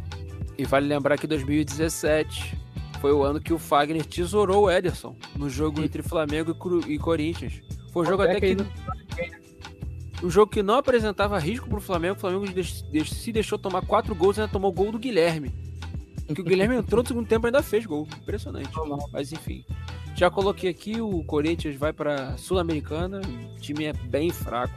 E 0.59 0.65
vale 0.65 0.89
lembrar 0.89 1.17
que 1.19 1.27
2017 1.29 2.59
foi 3.01 3.13
o 3.13 3.23
ano 3.23 3.41
que 3.41 3.53
o 3.53 3.59
Fagner 3.59 4.05
tesourou 4.05 4.65
o 4.65 4.71
Ederson 4.71 5.15
no 5.37 5.49
jogo 5.49 5.79
Sim. 5.79 5.85
entre 5.85 6.03
Flamengo 6.03 6.51
e, 6.51 6.55
Cru- 6.55 6.91
e 6.91 6.99
Corinthians. 6.99 7.61
Foi 7.93 8.03
um 8.03 8.07
jogo 8.07 8.23
até 8.23 8.41
que 8.41 8.57
que. 8.57 8.63
aí 9.21 9.31
Um 10.23 10.31
jogo 10.31 10.51
que 10.51 10.63
não 10.63 10.77
apresentava 10.77 11.39
risco 11.39 11.69
pro 11.69 11.81
Flamengo. 11.81 12.17
O 12.17 12.19
Flamengo 12.19 12.47
deix- 12.51 12.83
deix- 12.91 13.11
se 13.11 13.31
deixou 13.31 13.59
tomar 13.59 13.83
quatro 13.83 14.15
gols 14.15 14.37
e 14.37 14.41
ainda 14.41 14.53
tomou 14.53 14.71
o 14.71 14.75
gol 14.75 14.91
do 14.91 14.99
Guilherme. 14.99 15.53
Que 16.33 16.41
o 16.41 16.45
Guilherme 16.45 16.77
entrou 16.77 17.03
no 17.03 17.09
segundo 17.09 17.27
tempo 17.27 17.47
e 17.47 17.49
ainda 17.49 17.63
fez 17.63 17.85
gol. 17.85 18.09
Impressionante. 18.23 18.71
Mas 19.13 19.33
enfim. 19.33 19.65
Já 20.17 20.31
coloquei 20.31 20.71
aqui, 20.71 21.01
o 21.01 21.23
Corinthians 21.25 21.77
vai 21.77 21.93
pra 21.93 22.37
Sul-Americana. 22.37 23.21
O 23.57 23.61
time 23.61 23.85
é 23.85 23.93
bem 23.93 24.31
fraco. 24.31 24.75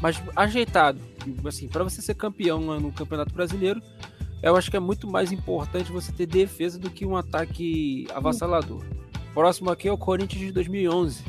Mas 0.00 0.22
ajeitado. 0.36 1.00
Assim, 1.44 1.66
para 1.66 1.82
você 1.82 2.00
ser 2.00 2.14
campeão 2.14 2.60
no 2.78 2.92
Campeonato 2.92 3.34
Brasileiro, 3.34 3.82
eu 4.42 4.54
acho 4.54 4.70
que 4.70 4.76
é 4.76 4.80
muito 4.80 5.08
mais 5.08 5.32
importante 5.32 5.90
você 5.90 6.12
ter 6.12 6.26
defesa 6.26 6.78
do 6.78 6.90
que 6.90 7.04
um 7.06 7.16
ataque 7.16 8.06
avassalador. 8.14 8.84
Próximo 9.34 9.70
aqui 9.70 9.88
é 9.88 9.92
o 9.92 9.98
Corinthians 9.98 10.40
de 10.40 10.52
2011. 10.52 11.24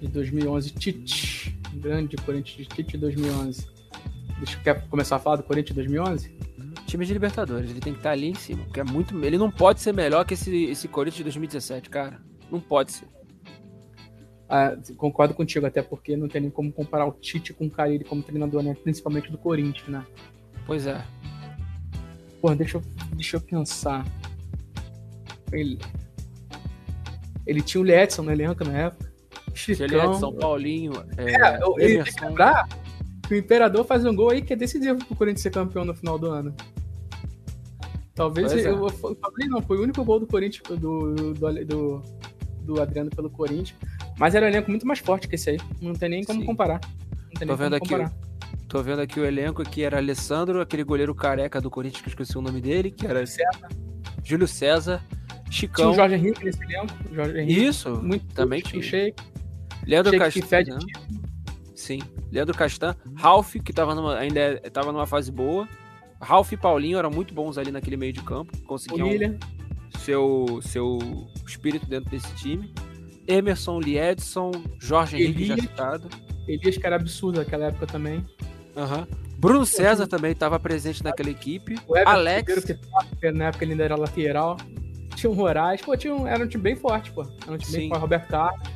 De 0.00 0.08
2011, 0.08 0.70
Tite. 0.70 1.58
Grande 1.74 2.16
Corinthians 2.16 2.56
de 2.56 2.64
Tite 2.66 2.96
2011. 2.96 3.66
Deixa 4.38 4.58
quer 4.60 4.88
começar 4.88 5.16
a 5.16 5.18
falar 5.18 5.36
do 5.36 5.42
Corinthians 5.42 5.68
de 5.68 5.74
2011? 5.74 6.30
Time 6.86 7.04
de 7.06 7.12
Libertadores, 7.12 7.70
ele 7.70 7.80
tem 7.80 7.92
que 7.92 7.98
estar 7.98 8.10
ali 8.10 8.28
em 8.30 8.34
cima, 8.34 8.64
porque 8.64 8.80
é 8.80 8.84
muito, 8.84 9.16
ele 9.24 9.38
não 9.38 9.50
pode 9.50 9.80
ser 9.80 9.92
melhor 9.92 10.24
que 10.24 10.34
esse, 10.34 10.64
esse 10.66 10.86
Corinthians 10.88 11.18
de 11.18 11.22
2017, 11.24 11.90
cara. 11.90 12.20
Não 12.50 12.60
pode 12.60 12.92
ser. 12.92 13.06
Ah, 14.48 14.76
concordo 14.96 15.32
contigo, 15.34 15.66
até 15.66 15.82
porque 15.82 16.16
não 16.16 16.28
tem 16.28 16.42
nem 16.42 16.50
como 16.50 16.70
comparar 16.72 17.06
o 17.06 17.12
Tite 17.12 17.52
com 17.52 17.66
o 17.66 17.70
Carille 17.70 18.04
como 18.04 18.22
treinador, 18.22 18.62
né? 18.62 18.76
Principalmente 18.82 19.30
do 19.32 19.38
Corinthians, 19.38 19.88
né? 19.88 20.06
Pois 20.66 20.86
é. 20.86 21.02
Pô, 22.40 22.54
deixa 22.54 22.76
eu, 22.76 22.82
deixa 23.14 23.36
eu 23.38 23.40
pensar. 23.40 24.06
Ele, 25.50 25.78
ele 27.46 27.62
tinha 27.62 27.82
o 27.82 27.86
Edson 27.88 28.22
no 28.22 28.30
elenco 28.32 28.62
na 28.64 28.78
época. 28.78 29.12
Chicão. 29.54 30.14
São 30.14 30.32
Paulinho, 30.34 30.92
é, 31.16 31.32
É, 31.32 31.62
eu- 31.62 31.74
ele 31.78 32.02
tem 32.04 32.12
que 32.12 32.20
lembrar 32.24 32.68
que 33.26 33.34
o 33.34 33.36
Imperador 33.36 33.84
faz 33.86 34.04
um 34.04 34.14
gol 34.14 34.30
aí 34.30 34.42
que 34.42 34.52
é 34.52 34.56
decisivo 34.56 34.98
pro 35.06 35.16
Corinthians 35.16 35.42
ser 35.42 35.50
campeão 35.50 35.84
no 35.84 35.94
final 35.94 36.18
do 36.18 36.26
ano. 36.30 36.54
Talvez 38.14 38.52
Pois 38.52 38.64
é. 38.64 38.70
eu, 38.70 38.88
falei, 38.90 39.48
não, 39.48 39.60
foi 39.60 39.76
o 39.78 39.82
único 39.82 40.04
gol 40.04 40.20
do 40.20 40.26
Corinthians, 40.26 40.62
do, 40.78 41.14
do, 41.14 41.34
do, 41.64 42.02
do 42.62 42.80
Adriano 42.80 43.10
pelo 43.10 43.28
Corinthians. 43.28 43.74
Mas 44.18 44.34
era 44.34 44.46
um 44.46 44.48
elenco 44.48 44.70
muito 44.70 44.86
mais 44.86 45.00
forte 45.00 45.26
que 45.26 45.34
esse 45.34 45.50
aí. 45.50 45.58
Não 45.80 45.94
tem 45.94 46.08
nem 46.08 46.24
como 46.24 46.40
Sim. 46.40 46.46
comparar. 46.46 46.80
Não 46.82 47.30
tem 47.40 47.46
Tô 47.48 47.56
nem 47.56 47.56
vendo 47.56 47.58
como 47.58 47.74
aqui, 47.76 47.88
comparar. 47.88 48.12
Tô 48.68 48.82
vendo 48.82 49.00
aqui 49.00 49.18
o 49.20 49.24
elenco 49.24 49.62
aqui 49.62 49.82
era 49.82 49.96
Alessandro, 49.98 50.60
aquele 50.60 50.84
goleiro 50.84 51.14
careca 51.14 51.60
do 51.60 51.70
Corinthians 51.70 52.02
que 52.02 52.08
eu 52.08 52.12
esqueci 52.12 52.38
o 52.38 52.40
nome 52.40 52.60
dele, 52.60 52.90
que 52.90 53.06
era 53.06 53.26
César. 53.26 53.68
Júlio 54.22 54.46
César, 54.48 55.02
Tinha 55.44 55.52
Chicão. 55.52 55.90
o 55.90 55.94
Jorge 55.94 56.14
Henrique 56.14 56.44
nesse 56.44 56.62
elenco. 56.62 56.92
Jorge 57.12 57.38
Henrique. 57.38 57.64
Isso, 57.64 58.02
Muito 58.02 58.26
também 58.34 58.60
tinha. 58.62 58.82
Shake, 58.82 59.22
Leandro 59.86 60.12
Shake 60.12 60.40
que 60.40 60.48
Castan. 60.48 60.78
Sim, 61.74 61.98
Leandro 62.32 62.56
Castan, 62.56 62.96
Ralph, 63.16 63.56
que 63.56 63.72
tava 63.72 63.94
numa, 63.94 64.16
ainda 64.16 64.40
é- 64.40 64.70
tava 64.70 64.90
numa 64.92 65.06
fase 65.06 65.30
boa. 65.30 65.68
Ralph 66.20 66.52
e 66.52 66.56
Paulinho 66.56 66.98
eram 66.98 67.10
muito 67.10 67.34
bons 67.34 67.58
ali 67.58 67.70
naquele 67.70 67.96
meio 67.96 68.12
de 68.12 68.22
campo, 68.22 68.56
conseguiam 68.62 69.08
William. 69.08 69.36
seu, 69.98 70.60
seu 70.62 70.98
espírito 71.46 71.86
dentro 71.86 72.10
desse 72.10 72.32
time. 72.34 72.72
Emerson, 73.26 73.80
Liedson, 73.80 74.50
Jorge 74.78 75.16
Henrique 75.16 75.46
já 75.46 75.54
Elias. 75.54 75.70
citado. 75.70 76.08
Elias, 76.46 76.76
que 76.76 76.86
era 76.86 76.96
absurdo 76.96 77.38
naquela 77.38 77.66
época 77.66 77.86
também. 77.86 78.24
Aham. 78.76 79.06
Bruno 79.38 79.66
César 79.66 80.06
também 80.06 80.32
estava 80.32 80.58
presente 80.58 81.02
naquela 81.02 81.30
equipe. 81.30 81.76
O 81.86 81.96
Everton 81.96 82.10
Alex. 82.10 82.64
Que 83.20 83.32
na 83.32 83.46
época 83.46 83.64
ele 83.64 83.72
ainda 83.72 83.84
era 83.84 83.96
lateral. 83.96 84.56
Tinha 85.14 85.30
o 85.30 85.34
Moraes. 85.34 85.80
Pô, 85.80 85.96
tinha 85.96 86.14
um, 86.14 86.26
era 86.26 86.42
um 86.44 86.48
time 86.48 86.62
bem 86.62 86.76
forte, 86.76 87.10
pô. 87.12 87.22
Era 87.22 87.52
um 87.52 87.58
time 87.58 87.70
Sim. 87.72 87.78
bem 87.78 87.88
forte. 87.88 88.00
Roberto 88.00 88.28
Carlos. 88.28 88.68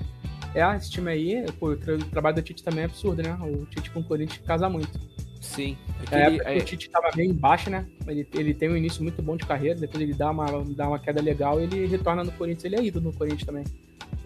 É, 0.55 0.76
esse 0.76 0.91
time 0.91 1.11
aí, 1.11 1.45
pô, 1.59 1.70
o 1.70 1.76
trabalho 2.11 2.36
do 2.36 2.43
Tite 2.43 2.62
também 2.62 2.82
é 2.82 2.84
absurdo, 2.86 3.22
né? 3.22 3.39
O 3.41 3.66
Tite 3.66 3.91
com 3.91 4.01
o 4.01 4.05
Corinthians 4.05 4.45
casa 4.47 4.68
muito. 4.68 4.99
Sim. 5.41 5.76
Época 6.11 6.51
é, 6.51 6.59
o 6.59 6.64
Tite 6.64 6.91
tava 6.91 7.11
bem 7.14 7.30
embaixo, 7.30 7.70
né? 7.70 7.86
Ele, 8.07 8.26
ele 8.34 8.55
tem 8.55 8.68
um 8.70 8.76
início 8.76 9.03
muito 9.03 9.22
bom 9.22 9.36
de 9.36 9.45
carreira, 9.47 9.78
depois 9.78 10.03
ele 10.03 10.14
dá 10.14 10.30
uma, 10.30 10.47
dá 10.74 10.89
uma 10.89 10.99
queda 10.99 11.20
legal 11.22 11.61
e 11.61 11.64
ele 11.64 11.86
retorna 11.86 12.24
no 12.24 12.32
Corinthians. 12.32 12.64
Ele 12.64 12.76
é 12.76 12.84
ídolo 12.84 13.07
no 13.07 13.12
Corinthians 13.12 13.45
também. 13.45 13.64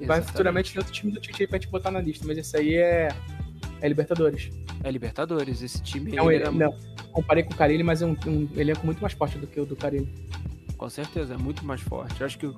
Vai 0.06 0.20
futuramente 0.22 0.72
ter 0.72 0.78
outro 0.78 0.92
time 0.92 1.12
do 1.12 1.20
Tite 1.20 1.42
aí 1.42 1.46
pra 1.46 1.58
te 1.58 1.68
botar 1.68 1.90
na 1.90 2.00
lista, 2.00 2.24
mas 2.26 2.38
esse 2.38 2.56
aí 2.56 2.74
é, 2.74 3.08
é 3.80 3.88
Libertadores. 3.88 4.50
É 4.82 4.90
Libertadores. 4.90 5.62
Esse 5.62 5.82
time 5.82 6.16
É 6.16 6.22
um, 6.22 6.30
ele 6.30 6.42
ele- 6.44 6.44
era- 6.44 6.52
não, 6.52 6.74
comparei 7.12 7.42
com 7.44 7.52
o 7.52 7.56
Carilli, 7.56 7.82
mas 7.82 8.02
é 8.02 8.06
um, 8.06 8.16
um 8.26 8.48
elenco 8.56 8.84
muito 8.86 9.00
mais 9.00 9.12
forte 9.12 9.38
do 9.38 9.46
que 9.46 9.60
o 9.60 9.66
do 9.66 9.76
Carilli. 9.76 10.08
Com 10.82 10.90
certeza, 10.90 11.34
é 11.34 11.36
muito 11.36 11.64
mais 11.64 11.80
forte. 11.80 12.24
Acho 12.24 12.36
que. 12.36 12.48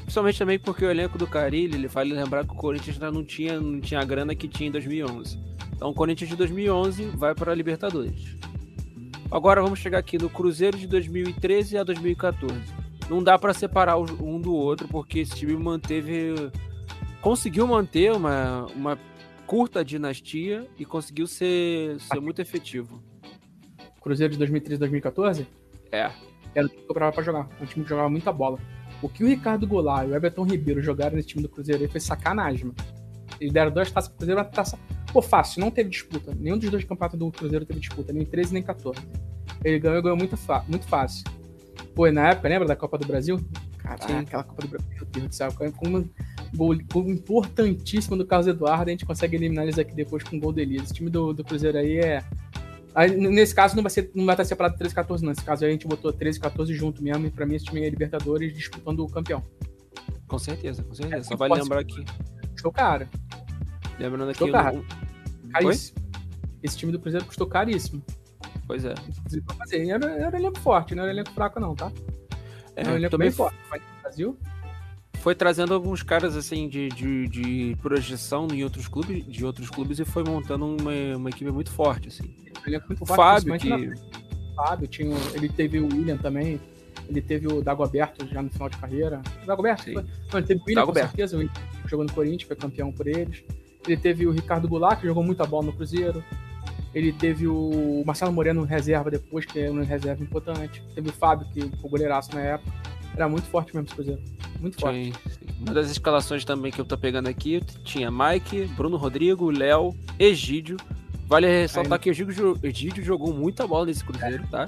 Principalmente 0.00 0.36
também 0.36 0.58
porque 0.58 0.84
o 0.84 0.90
elenco 0.90 1.16
do 1.16 1.28
Carilli, 1.28 1.76
ele 1.76 1.86
vale 1.86 2.12
lembrar 2.12 2.44
que 2.44 2.52
o 2.52 2.56
Corinthians 2.56 2.96
ainda 2.96 3.12
não 3.12 3.24
tinha, 3.24 3.60
não 3.60 3.80
tinha 3.80 4.00
a 4.00 4.04
grana 4.04 4.34
que 4.34 4.48
tinha 4.48 4.68
em 4.68 4.72
2011. 4.72 5.38
Então 5.72 5.90
o 5.90 5.94
Corinthians 5.94 6.28
de 6.28 6.34
2011 6.34 7.04
vai 7.14 7.36
para 7.36 7.52
a 7.52 7.54
Libertadores. 7.54 8.36
Agora 9.30 9.62
vamos 9.62 9.78
chegar 9.78 9.98
aqui 9.98 10.18
no 10.18 10.28
Cruzeiro 10.28 10.76
de 10.76 10.88
2013 10.88 11.78
a 11.78 11.84
2014. 11.84 12.52
Não 13.08 13.22
dá 13.22 13.38
para 13.38 13.54
separar 13.54 13.96
um 13.96 14.40
do 14.40 14.52
outro, 14.52 14.88
porque 14.88 15.20
esse 15.20 15.36
time 15.36 15.54
manteve. 15.54 16.34
Conseguiu 17.20 17.64
manter 17.68 18.10
uma, 18.10 18.66
uma 18.74 18.98
curta 19.46 19.84
dinastia 19.84 20.66
e 20.76 20.84
conseguiu 20.84 21.28
ser, 21.28 22.00
ser 22.00 22.18
muito 22.18 22.42
efetivo. 22.42 23.00
Cruzeiro 24.00 24.32
de 24.32 24.38
2013 24.40 24.80
2014 24.80 25.46
É. 25.92 26.10
era 26.54 26.66
o 26.66 26.68
time 26.68 26.82
que 26.82 26.90
eu 26.90 26.94
brava 26.94 27.12
pra 27.12 27.22
jogar. 27.22 27.48
Um 27.60 27.66
time 27.66 27.84
que 27.84 27.90
jogava 27.90 28.08
muita 28.08 28.32
bola. 28.32 28.58
O 29.02 29.08
que 29.08 29.24
o 29.24 29.26
Ricardo 29.26 29.66
Goulart 29.66 30.08
e 30.08 30.12
o 30.12 30.14
Everton 30.14 30.44
Ribeiro 30.44 30.80
jogaram 30.80 31.16
nesse 31.16 31.28
time 31.28 31.42
do 31.42 31.48
Cruzeiro 31.48 31.82
aí 31.82 31.88
foi 31.88 32.00
sacanagem, 32.00 32.66
mano. 32.66 32.76
Eles 33.40 33.52
deram 33.52 33.70
duas 33.72 33.90
taças 33.90 34.08
pro 34.08 34.18
Cruzeiro, 34.18 34.40
uma 34.40 34.46
taça. 34.46 34.78
Pô, 35.12 35.20
fácil, 35.20 35.60
não 35.60 35.70
teve 35.70 35.90
disputa. 35.90 36.34
Nenhum 36.38 36.56
dos 36.56 36.70
dois 36.70 36.84
campeonatos 36.84 37.18
do 37.18 37.30
Cruzeiro 37.32 37.66
teve 37.66 37.80
disputa, 37.80 38.12
nem 38.12 38.24
13 38.24 38.54
nem 38.54 38.62
14. 38.62 39.00
Ele 39.64 39.78
ganhou 39.78 40.02
ganhou 40.02 40.16
muito, 40.16 40.38
muito 40.68 40.86
fácil. 40.86 41.24
Pô, 41.94 42.10
na 42.10 42.30
época, 42.30 42.48
lembra 42.48 42.68
da 42.68 42.76
Copa 42.76 42.96
do 42.96 43.06
Brasil? 43.06 43.40
Caraca, 43.78 44.18
aquela 44.20 44.44
Copa 44.44 44.62
do 44.62 44.68
Brasil, 44.68 44.88
meu 44.94 45.04
Deus 45.06 45.28
do 45.28 45.34
céu. 45.34 45.52
Com 45.52 45.88
um 45.88 46.08
gol, 46.54 46.76
gol 46.92 47.10
importantíssimo 47.10 48.16
do 48.16 48.24
Carlos 48.24 48.46
Eduardo, 48.46 48.88
a 48.88 48.92
gente 48.92 49.04
consegue 49.04 49.36
eliminar 49.36 49.64
eles 49.64 49.78
aqui 49.78 49.94
depois 49.94 50.22
com 50.22 50.36
um 50.36 50.40
gol 50.40 50.54
Elias. 50.56 50.84
Esse 50.84 50.94
time 50.94 51.10
do, 51.10 51.32
do 51.32 51.44
Cruzeiro 51.44 51.78
aí 51.78 51.98
é. 51.98 52.24
Aí, 52.94 53.16
nesse 53.16 53.54
caso 53.54 53.74
não 53.74 53.82
vai, 53.82 53.90
ser, 53.90 54.10
não 54.14 54.26
vai 54.26 54.34
estar 54.34 54.44
separado 54.44 54.76
13 54.76 54.94
14, 54.94 55.24
não. 55.24 55.30
Nesse 55.30 55.44
caso 55.44 55.64
a 55.64 55.68
gente 55.68 55.86
botou 55.86 56.12
13 56.12 56.38
14 56.40 56.74
junto 56.74 57.02
mesmo. 57.02 57.26
E 57.26 57.30
pra 57.30 57.46
mim 57.46 57.54
esse 57.54 57.64
time 57.64 57.82
é 57.82 57.88
Libertadores 57.88 58.52
disputando 58.54 59.00
o 59.00 59.08
campeão. 59.08 59.42
Com 60.26 60.38
certeza, 60.38 60.82
com 60.82 60.94
certeza. 60.94 61.16
É, 61.16 61.22
Só 61.22 61.36
vale 61.36 61.54
lembrar 61.54 61.80
aqui. 61.80 62.04
Estou 62.54 62.72
cara. 62.72 63.08
Lembrando 63.98 64.30
aqui. 64.30 64.38
Custou 64.38 64.52
caro. 64.52 64.84
Caríssimo. 65.50 65.98
Esse 66.62 66.76
time 66.76 66.92
do 66.92 66.98
Cruzeiro 66.98 67.26
custou 67.26 67.46
caríssimo. 67.46 68.02
Pois 68.66 68.84
é. 68.84 68.94
Pra 69.46 69.56
fazer. 69.56 69.88
Era, 69.88 70.10
era 70.10 70.38
elenco 70.38 70.60
forte, 70.60 70.94
não 70.94 71.02
era 71.02 71.12
elenco 71.12 71.32
fraco, 71.32 71.58
não, 71.58 71.74
tá? 71.74 71.90
É, 72.76 72.82
era 72.82 72.92
um 72.92 72.96
elenco 72.96 73.18
bem 73.18 73.30
forte. 73.30 73.56
Foi 73.68 73.78
no 73.78 74.02
Brasil. 74.02 74.38
Foi 75.22 75.36
trazendo 75.36 75.72
alguns 75.72 76.02
caras 76.02 76.36
assim 76.36 76.68
de, 76.68 76.88
de, 76.88 77.28
de, 77.28 77.76
projeção 77.80 78.48
em 78.52 78.64
outros 78.64 78.88
clubes, 78.88 79.24
de 79.24 79.44
outros 79.44 79.70
clubes 79.70 80.00
e 80.00 80.04
foi 80.04 80.24
montando 80.24 80.66
uma, 80.66 81.16
uma 81.16 81.30
equipe 81.30 81.48
muito 81.52 81.70
forte, 81.70 82.08
assim. 82.08 82.24
Um 82.60 82.68
elenco 82.68 82.88
muito 82.88 83.04
o 83.04 83.06
forte, 83.06 83.46
Fábio, 83.46 83.56
que... 83.56 83.92
Fábio, 84.56 84.88
tinha, 84.88 85.16
ele 85.32 85.48
teve 85.48 85.78
o 85.78 85.86
William 85.86 86.16
também, 86.16 86.60
ele 87.08 87.22
teve 87.22 87.46
o 87.46 87.62
Dagoberto 87.62 88.26
já 88.26 88.42
no 88.42 88.50
final 88.50 88.68
de 88.68 88.76
carreira. 88.78 89.22
Dagoberto? 89.46 89.84
Foi... 89.84 89.94
Não, 89.94 90.40
ele 90.40 90.46
teve 90.48 90.60
o 90.60 90.64
William, 90.64 90.80
Dagoberto. 90.80 91.10
com 91.10 91.16
certeza, 91.16 91.50
jogou 91.86 92.04
no 92.04 92.12
Corinthians, 92.12 92.42
foi 92.42 92.56
campeão 92.56 92.90
por 92.90 93.06
eles. 93.06 93.44
Ele 93.86 93.96
teve 93.96 94.26
o 94.26 94.32
Ricardo 94.32 94.66
Goulart, 94.66 95.00
que 95.00 95.06
jogou 95.06 95.22
muita 95.22 95.46
bola 95.46 95.66
no 95.66 95.72
Cruzeiro. 95.72 96.20
Ele 96.92 97.12
teve 97.12 97.46
o 97.46 98.02
Marcelo 98.04 98.32
Moreno 98.32 98.64
reserva 98.64 99.08
depois, 99.08 99.46
que 99.46 99.60
é 99.60 99.70
um 99.70 99.84
reserva 99.84 100.20
importante. 100.20 100.82
Teve 100.96 101.10
o 101.10 101.12
Fábio, 101.12 101.46
que 101.54 101.60
foi 101.80 101.90
goleiraço 101.90 102.34
na 102.34 102.40
época. 102.40 102.91
Era 103.14 103.28
muito 103.28 103.46
forte 103.46 103.74
mesmo 103.74 103.86
esse 103.86 103.94
Cruzeiro. 103.94 104.22
Muito 104.60 104.80
forte. 104.80 105.12
Sim, 105.12 105.12
Uma 105.60 105.74
das 105.74 105.90
escalações 105.90 106.44
também 106.44 106.72
que 106.72 106.80
eu 106.80 106.84
tô 106.84 106.96
pegando 106.96 107.28
aqui 107.28 107.60
tinha 107.84 108.10
Mike, 108.10 108.64
Bruno 108.76 108.96
Rodrigo, 108.96 109.50
Léo, 109.50 109.94
Egídio. 110.18 110.76
Vale 111.26 111.46
ressaltar 111.46 111.98
que 111.98 112.10
o 112.10 112.12
Egídio, 112.12 112.58
Egídio 112.62 113.04
jogou 113.04 113.32
muita 113.32 113.66
bola 113.66 113.86
nesse 113.86 114.04
Cruzeiro, 114.04 114.46
tá? 114.48 114.64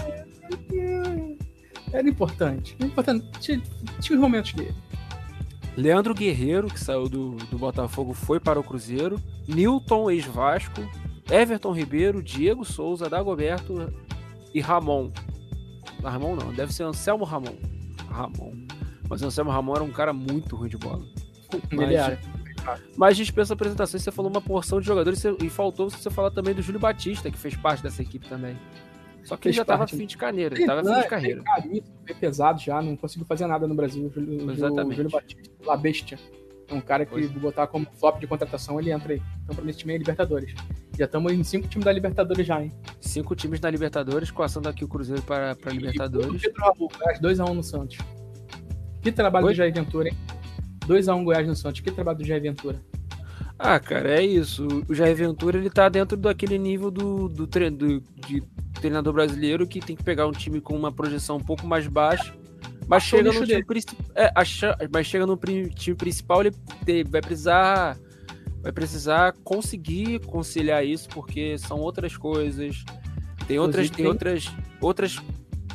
Era 1.92 2.09
importante. 2.09 2.76
Era 2.78 2.88
importante. 2.88 3.26
Tinha, 3.40 3.62
tinha 4.01 4.16
os 4.16 4.22
momentos 4.22 4.53
dele. 4.53 4.74
Leandro 5.76 6.14
Guerreiro, 6.14 6.68
que 6.68 6.78
saiu 6.78 7.09
do, 7.09 7.32
do 7.32 7.59
Botafogo, 7.59 8.12
foi 8.12 8.38
para 8.38 8.59
o 8.61 8.64
Cruzeiro. 8.64 9.20
Newton, 9.49 10.11
ex-Vasco. 10.11 10.80
Everton 11.30 11.72
Ribeiro, 11.72 12.22
Diego 12.22 12.64
Souza, 12.64 13.09
Dagoberto 13.09 13.92
e 14.53 14.61
Ramon. 14.61 15.11
Ah, 16.03 16.11
Ramon 16.11 16.36
não, 16.36 16.53
deve 16.53 16.72
ser 16.72 16.84
Anselmo 16.84 17.24
Ramon. 17.24 17.57
Ramon. 18.15 18.55
Mas 19.09 19.23
o 19.23 19.27
Anselmo 19.27 19.51
Ramon 19.51 19.75
era 19.75 19.85
um 19.85 19.91
cara 19.91 20.12
muito 20.12 20.57
ruim 20.57 20.69
de 20.69 20.79
bola. 20.79 21.05
Mas, 21.71 22.19
mas 22.97 23.17
dispensa 23.17 23.53
apresentações, 23.53 24.03
você 24.03 24.11
falou 24.11 24.31
uma 24.31 24.41
porção 24.41 24.81
de 24.81 24.87
jogadores 24.87 25.23
e 25.25 25.51
faltou 25.51 25.91
você 25.91 26.11
falar 26.11 26.31
também 26.31 26.55
do 26.55 26.62
Júlio 26.62 26.81
Batista, 26.81 27.31
que 27.31 27.37
fez 27.37 27.55
parte 27.55 27.83
dessa 27.83 28.01
equipe 28.01 28.27
também. 28.27 28.57
Só 29.23 29.37
que 29.37 29.49
ele 29.49 29.55
já 29.55 29.65
tava 29.65 29.87
fim 29.87 30.07
de 30.07 30.17
carreira, 30.17 30.55
ele 30.55 30.67
tava 30.67 30.83
fim 30.83 31.01
de 31.01 31.09
carreira. 31.09 31.43
É 32.07 32.15
pesado 32.15 32.61
já, 32.61 32.81
não 32.81 32.97
conseguiu 32.97 33.27
fazer 33.27 33.47
nada 33.47 33.67
no 33.67 33.75
Brasil. 33.75 34.11
O 34.17 34.51
Exatamente. 34.51 34.93
O 34.93 34.97
Júlio 34.97 35.11
Batista, 35.11 35.51
La 35.65 35.77
Bestia. 35.77 36.19
É 36.69 36.75
um 36.75 36.81
cara 36.81 37.05
que 37.05 37.12
pois. 37.12 37.31
botar 37.33 37.67
como 37.67 37.87
flop 37.95 38.19
de 38.19 38.27
contratação, 38.27 38.81
ele 38.81 38.91
entra 38.91 39.12
aí. 39.12 39.23
Então, 39.43 39.55
pra 39.55 39.65
mim, 39.65 39.71
esse 39.71 39.81
time 39.81 39.95
é 39.95 39.99
Libertadores. 39.99 40.55
Já 40.99 41.07
estamos 41.07 41.32
em 41.32 41.42
cinco 41.42 41.68
times 41.68 41.84
da 41.84 41.92
Libertadores 41.92 42.47
já, 42.47 42.62
hein? 42.62 42.72
Cinco 43.01 43.34
times 43.34 43.61
da 43.61 43.70
Libertadores, 43.70 44.30
coaçando 44.30 44.68
aqui 44.68 44.84
o 44.84 44.88
Cruzeiro 44.88 45.22
para, 45.22 45.55
para 45.57 45.72
Libertadores. 45.72 46.42
E 46.42 46.47
Pedro 46.47 46.62
Raul, 46.62 46.90
Goiás 46.97 47.20
2x1 47.20 47.51
um 47.51 47.55
no 47.55 47.62
Santos. 47.62 47.99
Que 49.03 49.12
trabalho 49.12 49.47
Oi? 49.47 49.53
do 49.53 49.57
Jair 49.57 49.74
Ventura, 49.74 50.09
hein? 50.09 50.16
2x1 50.86 51.16
um 51.16 51.24
Goiás 51.24 51.47
no 51.47 51.57
Santos. 51.57 51.80
Que 51.80 51.90
trabalho 51.90 52.18
do 52.18 52.24
Jair 52.24 52.42
Ventura. 52.42 52.80
Ah, 53.59 53.78
cara, 53.78 54.20
é 54.20 54.22
isso. 54.22 54.66
O 54.88 54.95
Jair 54.95 55.16
Ventura, 55.16 55.59
ele 55.59 55.70
tá 55.70 55.88
dentro 55.88 56.16
daquele 56.16 56.59
nível 56.59 56.90
do, 56.90 57.28
do, 57.28 57.47
do 57.47 58.01
de 58.26 58.42
treinador 58.80 59.12
brasileiro 59.12 59.66
que 59.66 59.80
tem 59.80 59.97
que 59.97 60.03
pegar 60.03 60.26
um 60.26 60.32
time 60.32 60.61
com 60.61 60.76
uma 60.76 60.92
projeção 60.92 61.36
um 61.36 61.40
pouco 61.40 61.66
mais 61.66 61.86
baixa 61.86 62.34
mas 62.86 63.03
chega, 63.03 63.32
no 63.32 63.47
time 63.47 63.64
é, 64.14 64.30
acha, 64.34 64.76
mas 64.92 65.07
chega 65.07 65.26
no 65.26 65.36
time 65.36 65.95
principal, 65.95 66.42
ele 66.42 66.53
vai 67.05 67.20
precisar 67.20 67.97
vai 68.65 68.73
precisar 68.73 69.35
conseguir 69.45 70.19
conciliar 70.27 70.85
isso, 70.85 71.09
porque 71.11 71.57
são 71.59 71.79
outras 71.79 72.17
coisas. 72.17 72.85
Tem 73.47 73.59
outras, 73.59 73.91
tem 73.91 74.07
outras, 74.07 74.51
outras, 74.81 75.21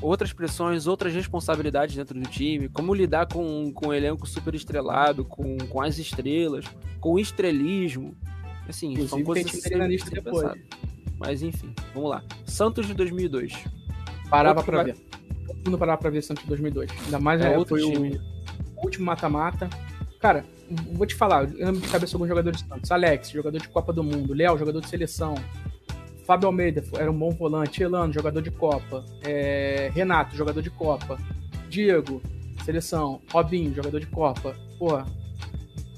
outras 0.02 0.34
pressões, 0.34 0.88
outras 0.88 1.14
responsabilidades 1.14 1.96
dentro 1.96 2.20
do 2.20 2.28
time. 2.28 2.68
Como 2.68 2.94
lidar 2.94 3.28
com, 3.28 3.72
com 3.72 3.90
um 3.90 3.94
elenco 3.94 4.28
super 4.28 4.54
estrelado, 4.54 5.24
com, 5.24 5.58
com 5.58 5.82
as 5.82 5.98
estrelas, 6.00 6.66
com 7.00 7.14
o 7.14 7.20
estrelismo. 7.20 8.18
Assim, 8.68 8.92
Inclusive, 8.92 9.10
são 9.10 9.24
coisas 9.24 9.52
que 9.52 9.76
lista 9.76 10.10
depois. 10.10 10.52
Mas 11.18 11.42
enfim, 11.42 11.74
vamos 11.94 12.10
lá. 12.10 12.24
Santos 12.44 12.88
de 12.88 12.94
2002. 12.94 13.54
Parava 14.30 14.64
para 14.64 14.84
ver 14.84 15.10
todo 15.60 15.66
mundo 15.66 15.78
parava 15.78 15.98
pra 16.00 16.10
ver 16.10 16.22
Santos 16.22 16.44
2002. 16.46 16.92
Ainda 17.06 17.20
mais 17.20 17.42
é, 17.42 17.58
outro 17.58 17.78
time. 17.78 18.20
O 18.76 18.86
último 18.86 19.06
mata-mata. 19.06 19.70
Cara, 20.20 20.46
vou 20.93 21.05
te 21.05 21.15
falar, 21.15 21.43
eu 21.43 21.65
lembro 21.65 21.82
de 21.82 21.88
cabeça 21.88 22.15
alguns 22.15 22.28
jogadores 22.28 22.61
de 22.61 22.67
Santos. 22.67 22.91
Alex, 22.91 23.30
jogador 23.32 23.59
de 23.59 23.67
Copa 23.67 23.91
do 23.91 24.03
Mundo. 24.03 24.34
Léo, 24.34 24.57
jogador 24.57 24.82
de 24.82 24.89
seleção. 24.89 25.36
Fábio 26.26 26.47
Almeida, 26.47 26.84
era 26.93 27.09
um 27.09 27.17
bom 27.17 27.32
volante. 27.32 27.82
Elano, 27.82 28.13
jogador 28.13 28.41
de 28.41 28.51
Copa. 28.51 29.03
É, 29.24 29.91
Renato, 29.93 30.36
jogador 30.36 30.61
de 30.61 30.70
Copa. 30.70 31.17
Diego, 31.70 32.22
seleção. 32.63 33.22
Robinho, 33.32 33.74
jogador 33.74 33.99
de 33.99 34.07
Copa. 34.07 34.55
Porra. 34.78 35.05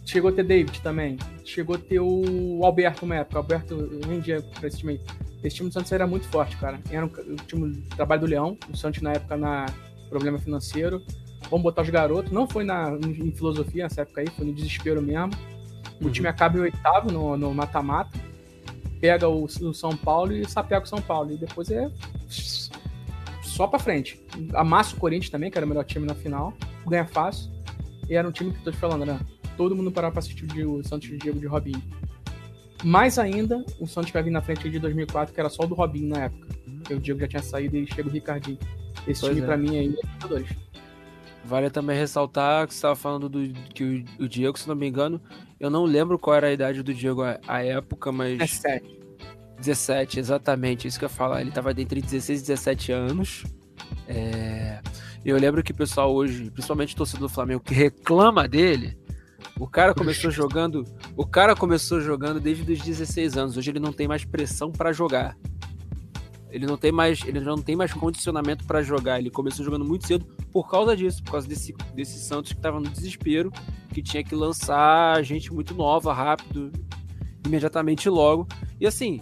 Chegou 0.05 0.29
a 0.29 0.33
ter 0.33 0.43
David 0.43 0.81
também. 0.81 1.17
Chegou 1.43 1.75
a 1.75 1.79
ter 1.79 1.99
o 1.99 2.61
Alberto 2.63 3.05
uma 3.05 3.15
época. 3.15 3.35
O 3.35 3.41
Alberto 3.41 3.99
rendia 4.07 4.41
pra 4.59 4.67
esse 4.67 4.77
time. 4.77 5.01
Esse 5.43 5.55
time 5.55 5.69
do 5.69 5.73
Santos 5.73 5.91
era 5.91 6.05
muito 6.05 6.27
forte, 6.27 6.55
cara. 6.57 6.79
Era 6.89 7.05
o 7.05 7.35
time 7.47 7.71
de 7.71 7.81
trabalho 7.89 8.21
do 8.21 8.27
Leão. 8.27 8.57
O 8.71 8.77
Santos, 8.77 9.01
na 9.01 9.13
época, 9.13 9.35
na 9.35 9.65
problema 10.09 10.37
financeiro. 10.37 11.01
Vamos 11.51 11.63
botar 11.63 11.81
os 11.81 11.89
garotos. 11.89 12.31
Não 12.31 12.47
foi 12.47 12.63
na, 12.63 12.97
em 13.05 13.31
filosofia 13.33 13.83
nessa 13.83 14.01
época 14.01 14.21
aí, 14.21 14.27
foi 14.29 14.45
no 14.45 14.53
desespero 14.53 15.01
mesmo. 15.01 15.31
O 15.99 16.05
uhum. 16.05 16.11
time 16.11 16.29
acaba 16.29 16.57
em 16.57 16.61
oitavo 16.61 17.11
no 17.11 17.53
mata-mata. 17.53 18.17
Pega 19.01 19.27
o, 19.27 19.43
o, 19.43 19.73
São 19.73 19.95
Paulo 19.97 20.31
e 20.31 20.49
sapega 20.49 20.85
o 20.85 20.87
São 20.87 21.01
Paulo. 21.01 21.33
E 21.33 21.37
depois 21.37 21.69
é 21.69 21.91
só 23.43 23.67
pra 23.67 23.77
frente. 23.77 24.19
Amassa 24.53 24.95
o 24.95 24.99
Corinthians 24.99 25.29
também, 25.29 25.51
que 25.51 25.57
era 25.57 25.65
o 25.65 25.69
melhor 25.69 25.83
time 25.83 26.07
na 26.07 26.15
final. 26.15 26.53
Ganha 26.87 27.05
fácil. 27.05 27.51
E 28.09 28.15
era 28.15 28.25
um 28.25 28.31
time 28.31 28.53
que 28.53 28.63
tô 28.63 28.71
te 28.71 28.77
falando, 28.77 29.05
né? 29.05 29.19
Todo 29.57 29.75
mundo 29.75 29.91
parava 29.91 30.13
pra 30.13 30.19
assistir 30.19 30.45
o 30.65 30.81
Santos 30.83 31.09
de 31.09 31.17
Diego 31.17 31.39
de 31.39 31.47
Robinho. 31.47 31.83
Mais 32.81 33.19
ainda, 33.19 33.63
o 33.77 33.85
Santos 33.85 34.11
vai 34.11 34.23
vir 34.23 34.31
na 34.31 34.41
frente 34.41 34.69
de 34.69 34.79
2004, 34.79 35.33
que 35.33 35.39
era 35.39 35.49
só 35.49 35.63
o 35.63 35.67
do 35.67 35.75
Robinho 35.75 36.07
na 36.07 36.23
época. 36.23 36.47
Porque 36.77 36.93
o 36.93 36.99
Diego 36.99 37.19
já 37.19 37.27
tinha 37.27 37.43
saído 37.43 37.75
e 37.75 37.85
chega 37.85 38.07
o 38.07 38.11
Ricardinho. 38.11 38.57
Esse 39.05 39.21
pois 39.21 39.33
time, 39.33 39.41
é. 39.41 39.45
pra 39.45 39.57
mim, 39.57 39.77
aí 39.77 39.85
é 39.85 39.89
Libertadores. 39.89 40.70
Vale 41.51 41.69
também 41.69 41.97
ressaltar 41.97 42.65
que 42.65 42.73
você 42.73 42.77
estava 42.77 42.95
falando 42.95 43.27
do 43.27 43.53
que 43.73 44.05
o, 44.17 44.25
Diego, 44.25 44.57
se 44.57 44.69
não 44.69 44.73
me 44.73 44.87
engano, 44.87 45.21
eu 45.59 45.69
não 45.69 45.83
lembro 45.83 46.17
qual 46.17 46.37
era 46.37 46.47
a 46.47 46.51
idade 46.53 46.81
do 46.81 46.93
Diego 46.93 47.23
à, 47.45 47.61
época, 47.61 48.09
mas. 48.09 48.37
17. 48.37 49.01
17, 49.57 50.17
exatamente, 50.17 50.87
isso 50.87 50.97
que 50.97 51.03
eu 51.03 51.09
ia 51.09 51.13
falar. 51.13 51.41
Ele 51.41 51.49
estava 51.49 51.71
entre 51.71 52.01
16 52.01 52.39
e 52.39 52.43
17 52.43 52.93
anos. 52.93 53.43
É... 54.07 54.79
Eu 55.25 55.37
lembro 55.37 55.61
que 55.61 55.73
o 55.73 55.75
pessoal 55.75 56.15
hoje, 56.15 56.49
principalmente 56.49 56.93
o 56.93 56.97
torcedor 56.97 57.27
do 57.27 57.33
Flamengo, 57.33 57.59
que 57.59 57.73
reclama 57.73 58.47
dele, 58.47 58.97
o 59.59 59.67
cara 59.67 59.93
começou 59.93 60.31
jogando, 60.31 60.85
o 61.17 61.27
cara 61.27 61.53
começou 61.53 61.99
jogando 61.99 62.39
desde 62.39 62.71
os 62.71 62.79
16 62.79 63.35
anos. 63.35 63.57
Hoje 63.57 63.71
ele 63.71 63.79
não 63.81 63.91
tem 63.91 64.07
mais 64.07 64.23
pressão 64.23 64.71
para 64.71 64.93
jogar. 64.93 65.35
Ele 66.51 66.65
não 66.65 66.77
tem 66.77 66.91
mais, 66.91 67.23
ele 67.25 67.39
não 67.39 67.61
tem 67.61 67.75
mais 67.75 67.93
condicionamento 67.93 68.65
para 68.65 68.81
jogar. 68.81 69.19
Ele 69.19 69.29
começou 69.29 69.63
jogando 69.63 69.85
muito 69.85 70.05
cedo 70.05 70.25
por 70.51 70.69
causa 70.69 70.95
disso, 70.95 71.23
por 71.23 71.31
causa 71.31 71.47
desse, 71.47 71.73
desse 71.95 72.19
Santos 72.19 72.51
que 72.51 72.59
estava 72.59 72.79
no 72.79 72.89
desespero, 72.89 73.51
que 73.93 74.01
tinha 74.01 74.23
que 74.23 74.35
lançar 74.35 75.23
gente 75.23 75.53
muito 75.53 75.73
nova, 75.73 76.13
rápido, 76.13 76.71
imediatamente 77.45 78.09
logo. 78.09 78.47
E 78.79 78.85
assim, 78.85 79.17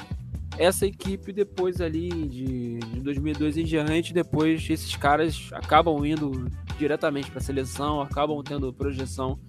essa 0.57 0.85
equipe 0.85 1.31
depois 1.31 1.79
ali 1.79 2.09
de, 2.09 2.79
de 2.79 2.99
2002 3.01 3.57
em 3.57 3.63
diante, 3.63 4.13
depois 4.13 4.67
esses 4.69 4.95
caras 4.95 5.49
acabam 5.53 6.03
indo 6.05 6.49
diretamente 6.77 7.29
para 7.29 7.39
a 7.39 7.43
seleção, 7.43 8.01
acabam 8.01 8.41
tendo 8.43 8.73
projeção 8.73 9.39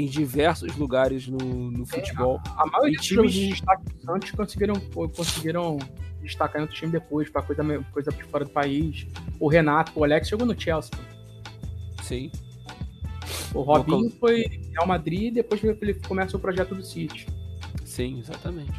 em 0.00 0.06
diversos 0.06 0.74
lugares 0.76 1.28
no, 1.28 1.70
no 1.70 1.84
futebol. 1.84 2.40
É, 2.46 2.48
a, 2.50 2.62
a, 2.62 2.66
maioria 2.66 2.96
dos 2.96 3.06
times 3.06 3.32
de 3.32 3.48
destaque 3.48 3.84
do 3.84 4.00
Santos 4.02 4.30
conseguiram, 4.30 4.74
conseguiram 5.14 5.78
destacar 6.22 6.60
em 6.60 6.62
outro 6.62 6.76
time 6.76 6.92
depois, 6.92 7.28
para 7.28 7.42
coisa, 7.42 7.62
coisa 7.92 8.10
de 8.10 8.24
fora 8.24 8.44
do 8.44 8.50
país. 8.50 9.06
O 9.38 9.48
Renato, 9.48 9.92
o 9.94 10.04
Alex 10.04 10.28
jogou 10.28 10.46
no 10.46 10.58
Chelsea. 10.58 10.90
Sim. 12.02 12.32
O 13.54 13.60
Robinho 13.60 14.10
foi 14.18 14.44
Real 14.72 14.86
Madrid 14.86 15.24
e 15.24 15.30
depois 15.30 15.62
ele 15.62 15.94
começa 15.94 16.36
o 16.36 16.40
projeto 16.40 16.74
do 16.74 16.82
City. 16.82 17.26
Sim, 17.84 18.20
exatamente. 18.20 18.72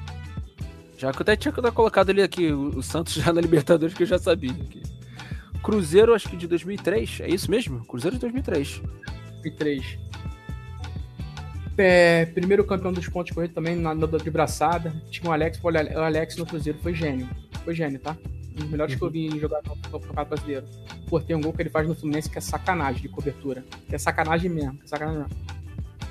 Já 0.97 1.11
que 1.11 1.19
eu 1.19 1.23
até 1.23 1.35
tinha 1.35 1.51
colocado 1.51 2.09
ali 2.09 2.21
aqui 2.21 2.51
o, 2.51 2.77
o 2.77 2.83
Santos 2.83 3.13
já 3.21 3.31
na 3.31 3.41
Libertadores, 3.41 3.93
que 3.93 4.03
eu 4.03 4.07
já 4.07 4.17
sabia. 4.17 4.51
Aqui. 4.51 4.81
Cruzeiro, 5.61 6.15
acho 6.15 6.27
que 6.27 6.35
de 6.35 6.47
2003, 6.47 7.19
é 7.21 7.29
isso 7.29 7.51
mesmo? 7.51 7.85
Cruzeiro 7.85 8.15
de 8.15 8.21
2003. 8.21 8.81
2003. 9.43 10.10
É, 11.77 12.25
primeiro 12.27 12.63
campeão 12.63 12.91
dos 12.91 13.07
pontos 13.07 13.33
corridos 13.33 13.55
também, 13.55 13.75
na, 13.75 13.93
na 13.95 14.07
braçada. 14.07 14.93
Tinha 15.09 15.29
o 15.29 15.33
Alex, 15.33 15.59
o 15.63 15.67
Alex 15.67 16.37
no 16.37 16.45
Cruzeiro 16.45 16.77
foi 16.79 16.93
gênio. 16.93 17.27
Foi 17.63 17.73
gênio, 17.73 17.99
tá? 17.99 18.15
Um 18.51 18.55
dos 18.55 18.69
melhores 18.69 18.93
uhum. 18.93 18.99
que 18.99 19.05
eu 19.05 19.09
vi 19.09 19.39
jogar 19.39 19.61
no, 19.63 19.75
Campeonato 19.77 20.29
Brasileiro. 20.29 20.65
Pô, 21.07 21.19
tem 21.19 21.35
um 21.35 21.41
gol 21.41 21.53
que 21.53 21.61
ele 21.61 21.69
faz 21.69 21.87
no 21.87 21.95
Fluminense 21.95 22.29
que 22.29 22.37
é 22.37 22.41
sacanagem 22.41 23.01
de 23.01 23.09
cobertura. 23.09 23.63
Que 23.87 23.95
é 23.95 23.97
sacanagem 23.97 24.49
mesmo. 24.49 24.79
É 24.83 24.87
sacanagem 24.87 25.21
mesmo. 25.21 25.61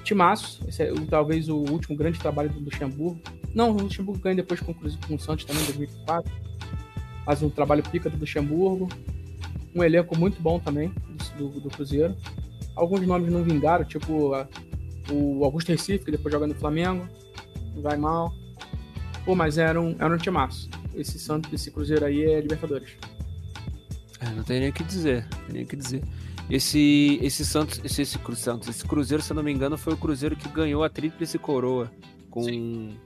Timaço, 0.02 0.64
esse 0.66 0.82
é 0.82 0.92
talvez 1.08 1.48
o 1.48 1.56
último 1.56 1.96
grande 1.96 2.18
trabalho 2.18 2.48
do 2.48 2.60
Luxemburgo. 2.60 3.20
Não, 3.54 3.70
o 3.70 3.82
Luxemburgo 3.82 4.20
ganha 4.20 4.36
depois 4.36 4.60
com, 4.60 4.72
com 4.72 5.14
o 5.14 5.18
Santos 5.18 5.44
também, 5.44 5.62
em 5.62 5.66
2004. 5.66 6.32
Faz 7.24 7.42
um 7.42 7.50
trabalho 7.50 7.82
pica 7.82 8.08
do 8.08 8.18
Luxemburgo. 8.18 8.88
Um 9.74 9.84
elenco 9.84 10.18
muito 10.18 10.40
bom 10.40 10.58
também 10.58 10.92
do, 11.36 11.60
do, 11.60 11.68
Cruzeiro. 11.68 12.16
Alguns 12.74 13.06
nomes 13.06 13.30
não 13.30 13.42
vingaram, 13.42 13.84
tipo 13.84 14.34
o 15.10 15.44
Augusto 15.44 15.68
Recife, 15.68 16.04
que 16.04 16.10
depois 16.10 16.32
joga 16.32 16.46
no 16.46 16.54
Flamengo. 16.54 17.08
Vai 17.82 17.96
mal. 17.96 18.32
Pô, 19.24 19.34
mas 19.34 19.58
era 19.58 19.80
um, 19.80 19.94
era 19.98 20.12
um 20.12 20.18
timaço. 20.18 20.68
Esse 20.94 21.18
Santos, 21.18 21.52
esse 21.52 21.70
Cruzeiro 21.70 22.04
aí 22.04 22.22
é 22.22 22.40
Libertadores. 22.40 22.96
É, 24.20 24.28
não 24.30 24.42
tem 24.42 24.60
nem 24.60 24.70
o 24.70 24.72
que 24.72 24.84
dizer. 24.84 25.26
Tem 25.46 25.54
nem 25.54 25.62
o 25.64 25.66
que 25.66 25.76
dizer. 25.76 26.02
Esse, 26.50 27.18
esse 27.22 27.44
Santos, 27.44 27.80
esse, 27.84 28.02
esse, 28.02 28.18
Santos, 28.36 28.68
esse 28.68 28.84
Cruzeiro, 28.84 29.22
se 29.22 29.32
eu 29.32 29.36
não 29.36 29.42
me 29.42 29.52
engano, 29.52 29.78
foi 29.78 29.94
o 29.94 29.96
Cruzeiro 29.96 30.34
que 30.36 30.48
ganhou 30.48 30.82
a 30.82 30.88
tríplice 30.88 31.38
coroa. 31.38 31.90
Com, 32.28 32.42
Sim. 32.42 32.96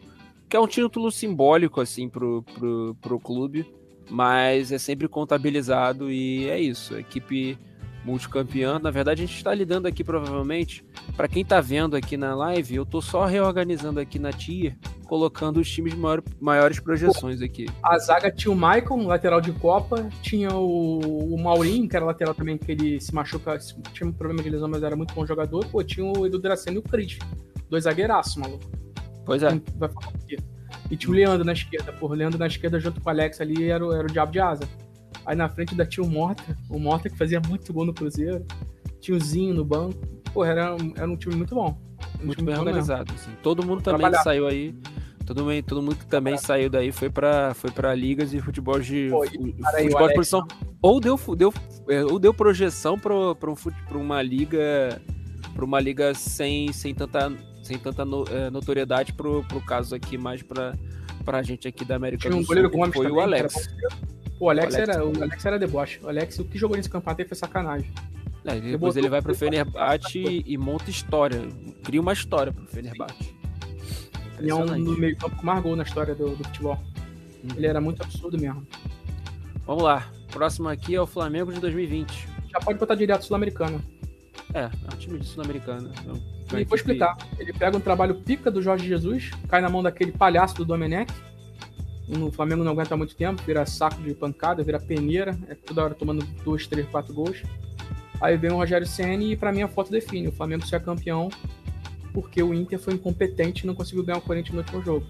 que 0.49 0.57
é 0.57 0.61
um 0.61 0.67
título 0.67 1.11
simbólico, 1.11 1.81
assim, 1.81 2.09
pro, 2.09 2.43
pro, 2.43 2.97
pro 3.01 3.21
clube. 3.21 3.67
Mas 4.11 4.71
é 4.71 4.79
sempre 4.79 5.09
contabilizado 5.09 6.11
e 6.11 6.49
é 6.49 6.61
isso. 6.61 6.95
A 6.95 7.01
equipe 7.01 7.59
multicampeã. 8.05 8.79
Na 8.79 8.91
verdade, 8.91 9.23
a 9.23 9.27
gente 9.27 9.37
está 9.37 9.55
lidando 9.55 9.89
aqui 9.89 10.05
provavelmente, 10.05 10.85
para 11.17 11.27
quem 11.27 11.43
está 11.43 11.61
vendo 11.61 11.97
aqui 11.97 12.17
na 12.17 12.35
live, 12.35 12.77
eu 12.77 12.83
estou 12.83 13.01
só 13.01 13.25
reorganizando 13.25 13.99
aqui 13.99 14.19
na 14.19 14.33
tier, 14.33 14.77
colocando 15.07 15.59
os 15.59 15.71
times 15.71 15.95
de 15.95 15.99
maior, 15.99 16.23
maiores 16.41 16.79
projeções 16.79 17.41
aqui. 17.41 17.67
A 17.83 17.99
zaga 17.99 18.31
tinha 18.31 18.53
o 18.53 18.55
Michael, 18.55 19.07
lateral 19.07 19.41
de 19.41 19.53
Copa, 19.53 20.09
tinha 20.23 20.55
o, 20.55 21.35
o 21.35 21.43
Maurinho, 21.43 21.89
que 21.89 21.97
era 21.97 22.05
lateral 22.05 22.35
também, 22.35 22.59
que 22.59 22.71
ele 22.71 23.01
se 23.01 23.15
machuca, 23.15 23.59
tinha 23.93 24.09
um 24.09 24.13
problema 24.13 24.43
de 24.43 24.51
lesão, 24.51 24.69
mas 24.69 24.83
era 24.83 24.97
muito 24.97 25.15
bom 25.15 25.27
jogador. 25.27 25.67
Pô, 25.67 25.83
tinha 25.83 26.05
o 26.05 26.27
Edu 26.27 26.39
Dracena 26.39 26.77
e 26.77 26.79
o 26.79 26.83
Cris. 26.83 27.19
Dois 27.69 27.85
zagueiraços, 27.85 28.37
maluco. 28.37 28.65
Pois 29.25 29.43
é. 29.43 29.49
Vai 29.77 29.89
falar 29.89 30.09
aqui. 30.09 30.37
E 30.91 30.97
tinha 30.97 31.11
o 31.11 31.15
Leandro 31.15 31.45
na 31.45 31.53
esquerda, 31.53 31.93
pô. 31.93 32.07
O 32.09 32.15
Leandro 32.15 32.39
na 32.39 32.47
esquerda 32.47 32.79
junto 32.79 33.01
com 33.01 33.09
o 33.09 33.11
Alex 33.11 33.41
ali 33.41 33.65
era, 33.65 33.85
era 33.95 34.05
o 34.05 34.13
diabo 34.13 34.33
de 34.33 34.41
asa. 34.41 34.69
Aí 35.27 35.37
na 35.37 35.49
frente 35.49 35.71
ainda 35.71 35.87
tinha 35.87 36.05
o 36.05 36.11
Mota, 36.11 36.57
o 36.69 36.79
Mota 36.79 37.09
que 37.09 37.17
fazia 37.17 37.41
muito 37.49 37.73
gol 37.73 37.87
no 37.87 37.95
Cruzeiro. 37.95 38.45
Tinha 39.01 39.17
o 39.17 39.21
Zinho 39.21 39.55
no 39.55 39.65
banco. 39.65 39.99
Pô, 40.33 40.45
era, 40.45 40.77
era 40.97 41.11
um 41.11 41.17
time 41.17 41.37
muito 41.37 41.55
bom. 41.55 41.79
Um 42.21 42.27
muito 42.27 42.45
bem 42.45 42.57
organizado. 42.57 43.13
Assim. 43.15 43.31
Todo 43.43 43.65
mundo 43.65 43.83
também 43.83 44.01
Trabalhar. 44.01 44.23
saiu 44.23 44.47
aí. 44.47 44.75
Todo 45.25 45.43
mundo, 45.43 45.63
todo 45.63 45.83
mundo 45.83 45.97
que 45.97 46.07
também 46.07 46.37
saiu 46.37 46.69
daí 46.69 46.93
foi 46.93 47.09
para 47.09 47.55
foi 47.55 47.71
pra 47.71 47.95
ligas 47.95 48.35
e 48.35 48.41
futebol 48.41 48.79
de, 48.79 49.09
Pô, 49.09 49.25
futebol 49.25 50.09
de 50.09 50.15
posição. 50.15 50.47
Ou 50.83 51.01
deu, 51.01 51.19
deu, 51.35 51.53
é, 51.89 52.05
ou 52.05 52.19
deu 52.19 52.35
projeção 52.35 52.99
para 52.99 53.15
um, 53.15 53.57
uma 53.95 54.21
liga 54.21 55.01
para 55.55 55.65
uma 55.65 55.81
liga 55.81 56.13
sem, 56.15 56.73
sem 56.73 56.95
tanta, 56.95 57.33
sem 57.63 57.79
tanta 57.79 58.05
no, 58.05 58.25
é, 58.29 58.51
notoriedade 58.51 59.13
pro, 59.13 59.43
pro 59.45 59.61
caso 59.61 59.95
aqui 59.95 60.19
mais 60.19 60.43
para 60.43 60.75
pra 61.25 61.43
gente 61.43 61.67
aqui 61.67 61.85
da 61.85 61.97
América 61.97 62.29
Tinha 62.29 62.39
do 62.39 62.45
Sul. 62.45 62.57
Um 62.75 62.93
foi 62.93 63.11
o 63.11 63.21
Alex. 63.21 63.55
Pô, 64.39 64.47
o 64.47 64.51
Alex, 64.51 64.75
o 64.75 64.77
Alex, 64.77 64.89
era, 64.89 65.05
o 65.05 65.23
Alex 65.23 65.47
era 65.47 65.59
deboche. 65.59 66.01
O 66.03 66.09
Alex, 66.09 66.39
o 66.39 66.45
que 66.45 66.59
jogou 66.59 66.77
nesse 66.77 66.91
campeonato 66.91 67.23
aí 67.23 67.29
foi 67.29 67.37
sacanagem. 67.37 67.91
É, 68.45 68.61
depois 68.61 68.97
ele 68.97 69.09
vai 69.09 69.23
pro 69.23 69.35
Fenerbahçe 69.35 70.45
e, 70.47 70.59
monta 70.59 70.91
história. 70.91 71.41
Cria 71.83 72.01
uma 72.01 72.13
história 72.13 72.53
pro 72.53 72.67
Fenerbahçe. 72.67 73.35
Ele 74.39 74.51
é 74.51 74.55
um 74.55 74.67
do 74.67 74.99
meio 74.99 75.17
campo 75.17 75.37
que 75.37 75.47
mais 75.47 75.63
gol 75.63 75.77
na 75.77 75.83
história 75.83 76.15
do, 76.15 76.37
do 76.37 76.45
futebol. 76.45 76.79
Uhum. 77.43 77.57
Ele 77.57 77.67
era 77.67 77.81
muito 77.81 78.03
absurdo 78.03 78.39
mesmo. 78.39 78.67
Vamos 79.67 79.83
lá. 79.83 80.07
Próximo 80.31 80.69
aqui 80.69 80.95
é 80.95 81.01
o 81.01 81.07
Flamengo 81.07 81.53
de 81.53 81.61
2020. 81.61 82.29
Já 82.51 82.61
pode 82.61 82.79
botar 82.79 82.95
direto 82.97 83.25
Sul-Americano. 83.25 83.81
É, 84.53 84.65
é 84.65 84.95
um 84.95 84.99
time 84.99 85.19
de 85.19 85.27
Sul-Americano. 85.27 85.91
É 86.53 86.61
e 86.61 86.65
vou 86.65 86.77
explicar. 86.77 87.17
Ele 87.39 87.53
pega 87.53 87.77
um 87.77 87.81
trabalho 87.81 88.15
pica 88.15 88.51
do 88.51 88.61
Jorge 88.61 88.87
Jesus, 88.87 89.31
cai 89.49 89.61
na 89.61 89.69
mão 89.69 89.83
daquele 89.83 90.13
palhaço 90.13 90.55
do 90.57 90.65
Domenech, 90.65 91.13
o 92.09 92.31
Flamengo 92.31 92.63
não 92.63 92.73
aguenta 92.73 92.97
muito 92.97 93.17
tempo, 93.17 93.43
vira 93.43 93.65
saco 93.65 94.03
de 94.03 94.15
pancada, 94.15 94.63
vira 94.63 94.79
peneira, 94.79 95.39
é 95.49 95.55
toda 95.55 95.85
hora 95.85 95.95
tomando 95.95 96.25
dois, 96.45 96.67
três, 96.67 96.87
quatro 96.89 97.15
gols. 97.15 97.43
Aí 98.21 98.37
vem 98.37 98.53
o 98.53 98.57
Rogério 98.57 98.87
Senna 98.87 99.23
e 99.23 99.37
para 99.37 99.53
mim 99.53 99.63
a 99.63 99.69
foto 99.69 99.91
define. 99.91 100.29
O 100.29 100.33
Flamengo 100.33 100.67
se 100.67 100.75
é 100.75 100.81
campeão 100.81 101.29
porque 102.13 102.43
o 102.43 102.55
Inter 102.55 102.79
foi 102.79 102.95
incompetente 102.95 103.65
e 103.65 103.67
não 103.67 103.75
conseguiu 103.75 104.05
ganhar 104.05 104.19
o 104.19 104.23
Corinthians 104.23 104.55
no 104.55 104.61
último 104.61 104.83
jogo. 104.83 105.07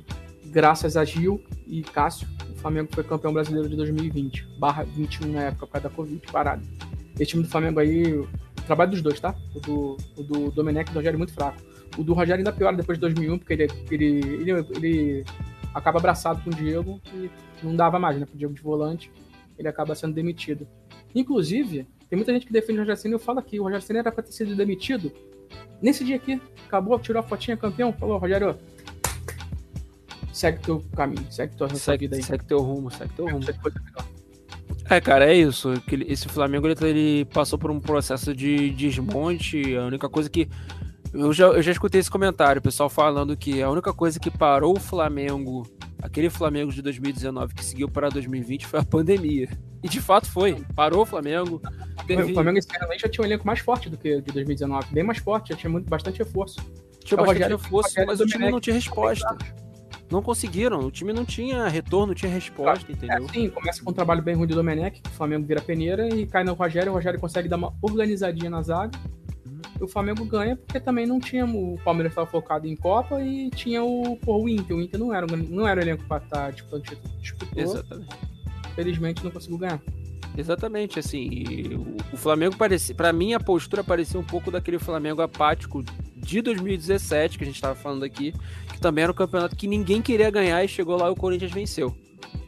Graças 0.46 0.96
a 0.96 1.04
Gil 1.04 1.42
e 1.66 1.82
Cássio, 1.82 2.26
o 2.50 2.56
Flamengo 2.56 2.88
foi 2.92 3.04
campeão 3.04 3.32
brasileiro 3.32 3.68
de 3.68 3.76
2020, 3.76 4.46
barra 4.58 4.84
21 4.84 5.32
na 5.32 5.42
época, 5.42 5.66
por 5.66 5.72
causa 5.72 5.88
da 5.88 5.94
Covid, 5.94 6.20
parado. 6.32 6.62
Esse 7.14 7.32
time 7.32 7.42
do 7.42 7.48
Flamengo 7.48 7.78
aí, 7.78 8.14
o 8.14 8.28
trabalho 8.66 8.92
dos 8.92 9.02
dois, 9.02 9.20
tá? 9.20 9.34
O 9.54 9.60
do, 9.60 9.96
o 10.16 10.22
do 10.22 10.50
Domenech 10.50 10.90
e 10.90 10.92
do 10.92 10.98
Rogério 10.98 11.16
é 11.16 11.18
muito 11.18 11.34
fraco. 11.34 11.60
O 11.98 12.02
do 12.02 12.14
Rogério 12.14 12.40
ainda 12.40 12.52
pior 12.52 12.74
depois 12.74 12.96
de 12.96 13.02
2001, 13.02 13.38
porque 13.38 13.52
ele, 13.52 13.68
ele, 13.90 14.04
ele, 14.40 14.50
ele 14.50 15.24
acaba 15.74 15.98
abraçado 15.98 16.42
com 16.42 16.50
o 16.50 16.54
Diego 16.54 17.00
e 17.12 17.30
não 17.62 17.74
dava 17.74 17.98
mais, 17.98 18.18
né? 18.18 18.24
Pro 18.24 18.36
Diego 18.36 18.54
de 18.54 18.62
volante, 18.62 19.10
ele 19.58 19.68
acaba 19.68 19.94
sendo 19.94 20.14
demitido. 20.14 20.66
Inclusive, 21.14 21.86
tem 22.08 22.16
muita 22.16 22.32
gente 22.32 22.46
que 22.46 22.52
defende 22.52 22.78
o 22.78 22.82
Roger 22.82 22.96
Senna 22.96 23.14
e 23.14 23.16
eu 23.16 23.20
falo 23.20 23.40
aqui, 23.40 23.58
o 23.58 23.64
Roger 23.64 23.82
Senna 23.82 23.98
era 23.98 24.12
para 24.12 24.22
ter 24.22 24.32
sido 24.32 24.54
demitido 24.54 25.12
nesse 25.82 26.04
dia 26.04 26.16
aqui. 26.16 26.40
Acabou, 26.66 26.98
tirou 26.98 27.20
a 27.20 27.22
fotinha 27.22 27.56
campeão, 27.56 27.92
falou, 27.92 28.18
Rogério, 28.18 28.56
segue 30.32 30.60
teu 30.60 30.84
caminho, 30.94 31.26
segue 31.30 31.56
tua 31.56 31.68
segue, 31.74 32.04
vida 32.04 32.16
aí. 32.16 32.22
Segue 32.22 32.44
teu 32.44 32.60
rumo, 32.60 32.90
segue 32.90 33.12
teu 33.14 33.26
rumo. 33.26 33.44
É, 34.90 35.00
cara, 35.00 35.32
é 35.32 35.34
isso. 35.34 35.72
Esse 36.06 36.28
Flamengo 36.28 36.66
ele, 36.66 36.76
ele 36.86 37.24
passou 37.26 37.58
por 37.58 37.70
um 37.70 37.80
processo 37.80 38.34
de 38.34 38.70
desmonte. 38.70 39.76
A 39.76 39.86
única 39.86 40.08
coisa 40.08 40.28
que 40.28 40.48
eu 41.14 41.32
já, 41.32 41.46
eu 41.46 41.62
já 41.62 41.70
escutei 41.70 42.00
esse 42.00 42.10
comentário, 42.10 42.58
o 42.58 42.62
pessoal 42.62 42.90
falando 42.90 43.36
que 43.36 43.62
a 43.62 43.70
única 43.70 43.92
coisa 43.92 44.18
que 44.18 44.30
parou 44.30 44.76
o 44.76 44.80
Flamengo, 44.80 45.64
aquele 46.02 46.28
Flamengo 46.28 46.72
de 46.72 46.82
2019 46.82 47.54
que 47.54 47.64
seguiu 47.64 47.88
para 47.88 48.08
2020, 48.08 48.66
foi 48.66 48.80
a 48.80 48.84
pandemia. 48.84 49.48
E 49.82 49.88
de 49.88 50.00
fato 50.00 50.28
foi. 50.28 50.64
Parou 50.74 51.02
o 51.02 51.06
Flamengo. 51.06 51.60
Teve... 52.06 52.32
O 52.32 52.34
Flamengo 52.34 52.58
esse 52.58 52.68
ano 52.76 52.98
já 52.98 53.08
tinha 53.08 53.22
um 53.22 53.26
elenco 53.26 53.46
mais 53.46 53.60
forte 53.60 53.88
do 53.88 53.96
que 53.96 54.20
de 54.20 54.32
2019. 54.32 54.92
Bem 54.92 55.04
mais 55.04 55.18
forte, 55.18 55.50
já 55.50 55.56
tinha 55.56 55.70
muito, 55.70 55.88
bastante 55.88 56.18
reforço. 56.18 56.60
Tinha 57.04 57.18
bastante 57.18 57.48
reforço, 57.48 57.94
mas 58.06 58.20
o 58.20 58.26
time 58.26 58.50
não 58.50 58.60
tinha 58.60 58.74
resposta. 58.74 59.36
Não 60.10 60.22
conseguiram, 60.22 60.80
o 60.80 60.90
time 60.90 61.12
não 61.12 61.24
tinha 61.24 61.66
retorno, 61.68 62.08
não 62.08 62.14
tinha 62.14 62.30
resposta, 62.30 62.90
entendeu? 62.90 63.24
É, 63.24 63.32
sim, 63.32 63.48
começa 63.50 63.82
com 63.82 63.90
um 63.90 63.94
trabalho 63.94 64.22
bem 64.22 64.34
ruim 64.34 64.46
do 64.46 64.54
Domenech, 64.54 65.00
o 65.06 65.10
Flamengo 65.10 65.46
vira 65.46 65.62
peneira 65.62 66.08
e 66.08 66.26
cai 66.26 66.44
no 66.44 66.52
Rogério, 66.52 66.92
o 66.92 66.94
Rogério 66.94 67.18
consegue 67.18 67.48
dar 67.48 67.56
uma 67.56 67.74
organizadinha 67.82 68.50
na 68.50 68.60
zaga 68.60 68.98
o 69.80 69.88
Flamengo 69.88 70.24
ganha 70.24 70.56
porque 70.56 70.80
também 70.80 71.06
não 71.06 71.18
tinha. 71.18 71.44
O 71.44 71.78
Palmeiras 71.84 72.12
estava 72.12 72.26
focado 72.26 72.66
em 72.66 72.76
Copa 72.76 73.20
e 73.22 73.50
tinha 73.50 73.82
o, 73.82 74.16
pô, 74.16 74.42
o 74.42 74.48
Inter. 74.48 74.76
O 74.76 74.80
Inter 74.80 75.00
não 75.00 75.14
era, 75.14 75.26
não 75.26 75.66
era 75.66 75.80
o 75.80 75.82
elenco 75.82 76.04
para 76.04 76.22
estar 76.22 76.50
disputando 76.52 76.82
título. 76.82 77.14
Disputou. 77.20 77.62
Exatamente. 77.62 78.16
Felizmente 78.74 79.24
não 79.24 79.30
conseguiu 79.30 79.58
ganhar. 79.58 79.80
Exatamente, 80.36 80.98
assim, 80.98 81.76
o, 81.76 82.14
o 82.14 82.16
Flamengo 82.16 82.56
parecia, 82.56 82.92
para 82.92 83.12
mim 83.12 83.34
a 83.34 83.40
postura 83.40 83.84
parecia 83.84 84.18
um 84.18 84.24
pouco 84.24 84.50
daquele 84.50 84.80
Flamengo 84.80 85.22
apático 85.22 85.84
de 86.16 86.42
2017 86.42 87.38
que 87.38 87.44
a 87.44 87.46
gente 87.46 87.54
estava 87.54 87.76
falando 87.76 88.04
aqui, 88.04 88.34
que 88.72 88.80
também 88.80 89.04
era 89.04 89.12
um 89.12 89.14
campeonato 89.14 89.54
que 89.54 89.68
ninguém 89.68 90.02
queria 90.02 90.30
ganhar 90.30 90.64
e 90.64 90.68
chegou 90.68 90.96
lá 90.96 91.06
e 91.08 91.12
o 91.12 91.16
Corinthians 91.16 91.52
venceu. 91.52 91.94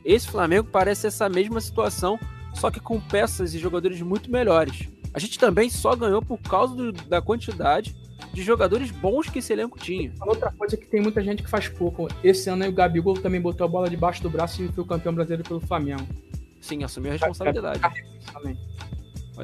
Esse 0.05 0.27
Flamengo 0.27 0.69
parece 0.71 1.07
essa 1.07 1.29
mesma 1.29 1.61
situação, 1.61 2.19
só 2.55 2.71
que 2.71 2.81
com 2.81 3.01
peças 3.01 3.55
e 3.55 3.59
jogadores 3.59 4.01
muito 4.01 4.31
melhores. 4.31 4.89
A 5.17 5.19
gente 5.19 5.39
também 5.39 5.71
só 5.71 5.97
ganhou 5.97 6.21
por 6.21 6.37
causa 6.37 6.75
do, 6.75 6.93
da 6.93 7.23
quantidade 7.23 7.97
de 8.35 8.43
jogadores 8.43 8.91
bons 8.91 9.31
que 9.31 9.39
esse 9.39 9.51
elenco 9.51 9.79
tinha. 9.79 10.13
Outra 10.21 10.53
coisa 10.53 10.77
é 10.77 10.79
que 10.79 10.85
tem 10.85 11.01
muita 11.01 11.23
gente 11.23 11.43
que 11.43 11.49
faz 11.49 11.71
pouco. 11.71 12.07
Esse 12.23 12.51
ano 12.51 12.65
aí 12.65 12.69
o 12.69 12.73
Gabigol 12.73 13.15
também 13.15 13.41
botou 13.41 13.65
a 13.65 13.69
bola 13.69 13.89
debaixo 13.89 14.23
do 14.23 14.29
braço 14.29 14.63
e 14.63 14.69
foi 14.69 14.85
o 14.85 14.87
campeão 14.87 15.15
brasileiro 15.15 15.43
pelo 15.43 15.59
Flamengo. 15.59 16.07
Sim, 16.61 16.85
assumiu 16.85 17.13
a 17.13 17.15
responsabilidade. 17.15 17.81
Também. 18.31 18.59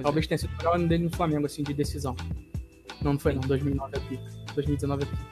Talvez 0.03 0.27
é. 0.27 0.29
tenha 0.29 0.39
sido 0.39 0.53
o 0.53 0.57
melhor 0.59 0.75
ano 0.75 0.87
dele 0.87 1.05
no 1.05 1.11
Flamengo, 1.16 1.47
assim, 1.47 1.62
de 1.62 1.73
decisão. 1.73 2.14
Não, 3.01 3.14
não 3.14 3.18
foi 3.18 3.33
não, 3.33 3.41
2009 3.41 3.97
é 3.97 4.01
pica. 4.01 4.31
2019 4.55 5.05
é 5.05 5.07
pica. 5.07 5.23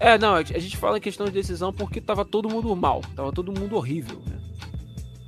É, 0.00 0.16
não, 0.16 0.34
a 0.34 0.42
gente 0.42 0.78
fala 0.78 0.96
em 0.96 1.00
questão 1.02 1.26
de 1.26 1.32
decisão 1.32 1.74
porque 1.74 2.00
tava 2.00 2.24
todo 2.24 2.48
mundo 2.48 2.74
mal, 2.74 3.02
tava 3.14 3.32
todo 3.32 3.52
mundo 3.52 3.76
horrível, 3.76 4.18
né? 4.26 4.40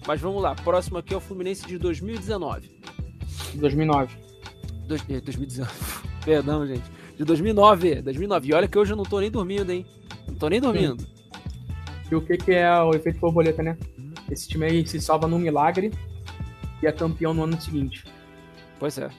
Mas 0.06 0.18
vamos 0.18 0.40
lá, 0.40 0.54
próximo 0.54 0.96
aqui 0.96 1.12
é 1.12 1.16
o 1.18 1.20
Fluminense 1.20 1.66
de 1.66 1.76
2019. 1.76 2.70
2009. 3.56 4.29
2019. 4.98 5.70
Perdão, 6.24 6.66
gente. 6.66 6.90
De 7.16 7.24
2009. 7.24 8.02
2009. 8.02 8.48
E 8.48 8.54
olha 8.54 8.68
que 8.68 8.78
hoje 8.78 8.92
eu 8.92 8.96
não 8.96 9.04
tô 9.04 9.20
nem 9.20 9.30
dormindo, 9.30 9.70
hein? 9.70 9.86
Não 10.26 10.34
tô 10.34 10.48
nem 10.48 10.60
dormindo. 10.60 11.06
E 12.10 12.14
o 12.14 12.20
que, 12.20 12.36
que 12.36 12.52
é 12.52 12.70
o 12.82 12.90
efeito 12.90 13.20
borboleta, 13.20 13.62
né? 13.62 13.76
Esse 14.30 14.48
time 14.48 14.66
aí 14.66 14.86
se 14.86 15.00
salva 15.00 15.28
num 15.28 15.38
milagre 15.38 15.92
e 16.82 16.86
é 16.86 16.92
campeão 16.92 17.32
no 17.32 17.44
ano 17.44 17.60
seguinte. 17.60 18.04
Pois 18.78 18.98
é. 18.98 19.10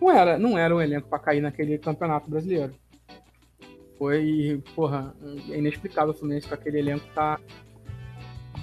Não 0.00 0.10
era, 0.10 0.38
não 0.38 0.58
era 0.58 0.74
um 0.74 0.80
elenco 0.80 1.08
para 1.08 1.18
cair 1.18 1.40
naquele 1.40 1.78
campeonato 1.78 2.28
brasileiro. 2.28 2.74
Foi, 3.98 4.60
porra, 4.74 5.14
é 5.48 5.58
inexplicável 5.58 6.12
o 6.12 6.16
Fluminense 6.16 6.48
com 6.48 6.54
aquele 6.54 6.80
elenco 6.80 7.06
tá, 7.14 7.38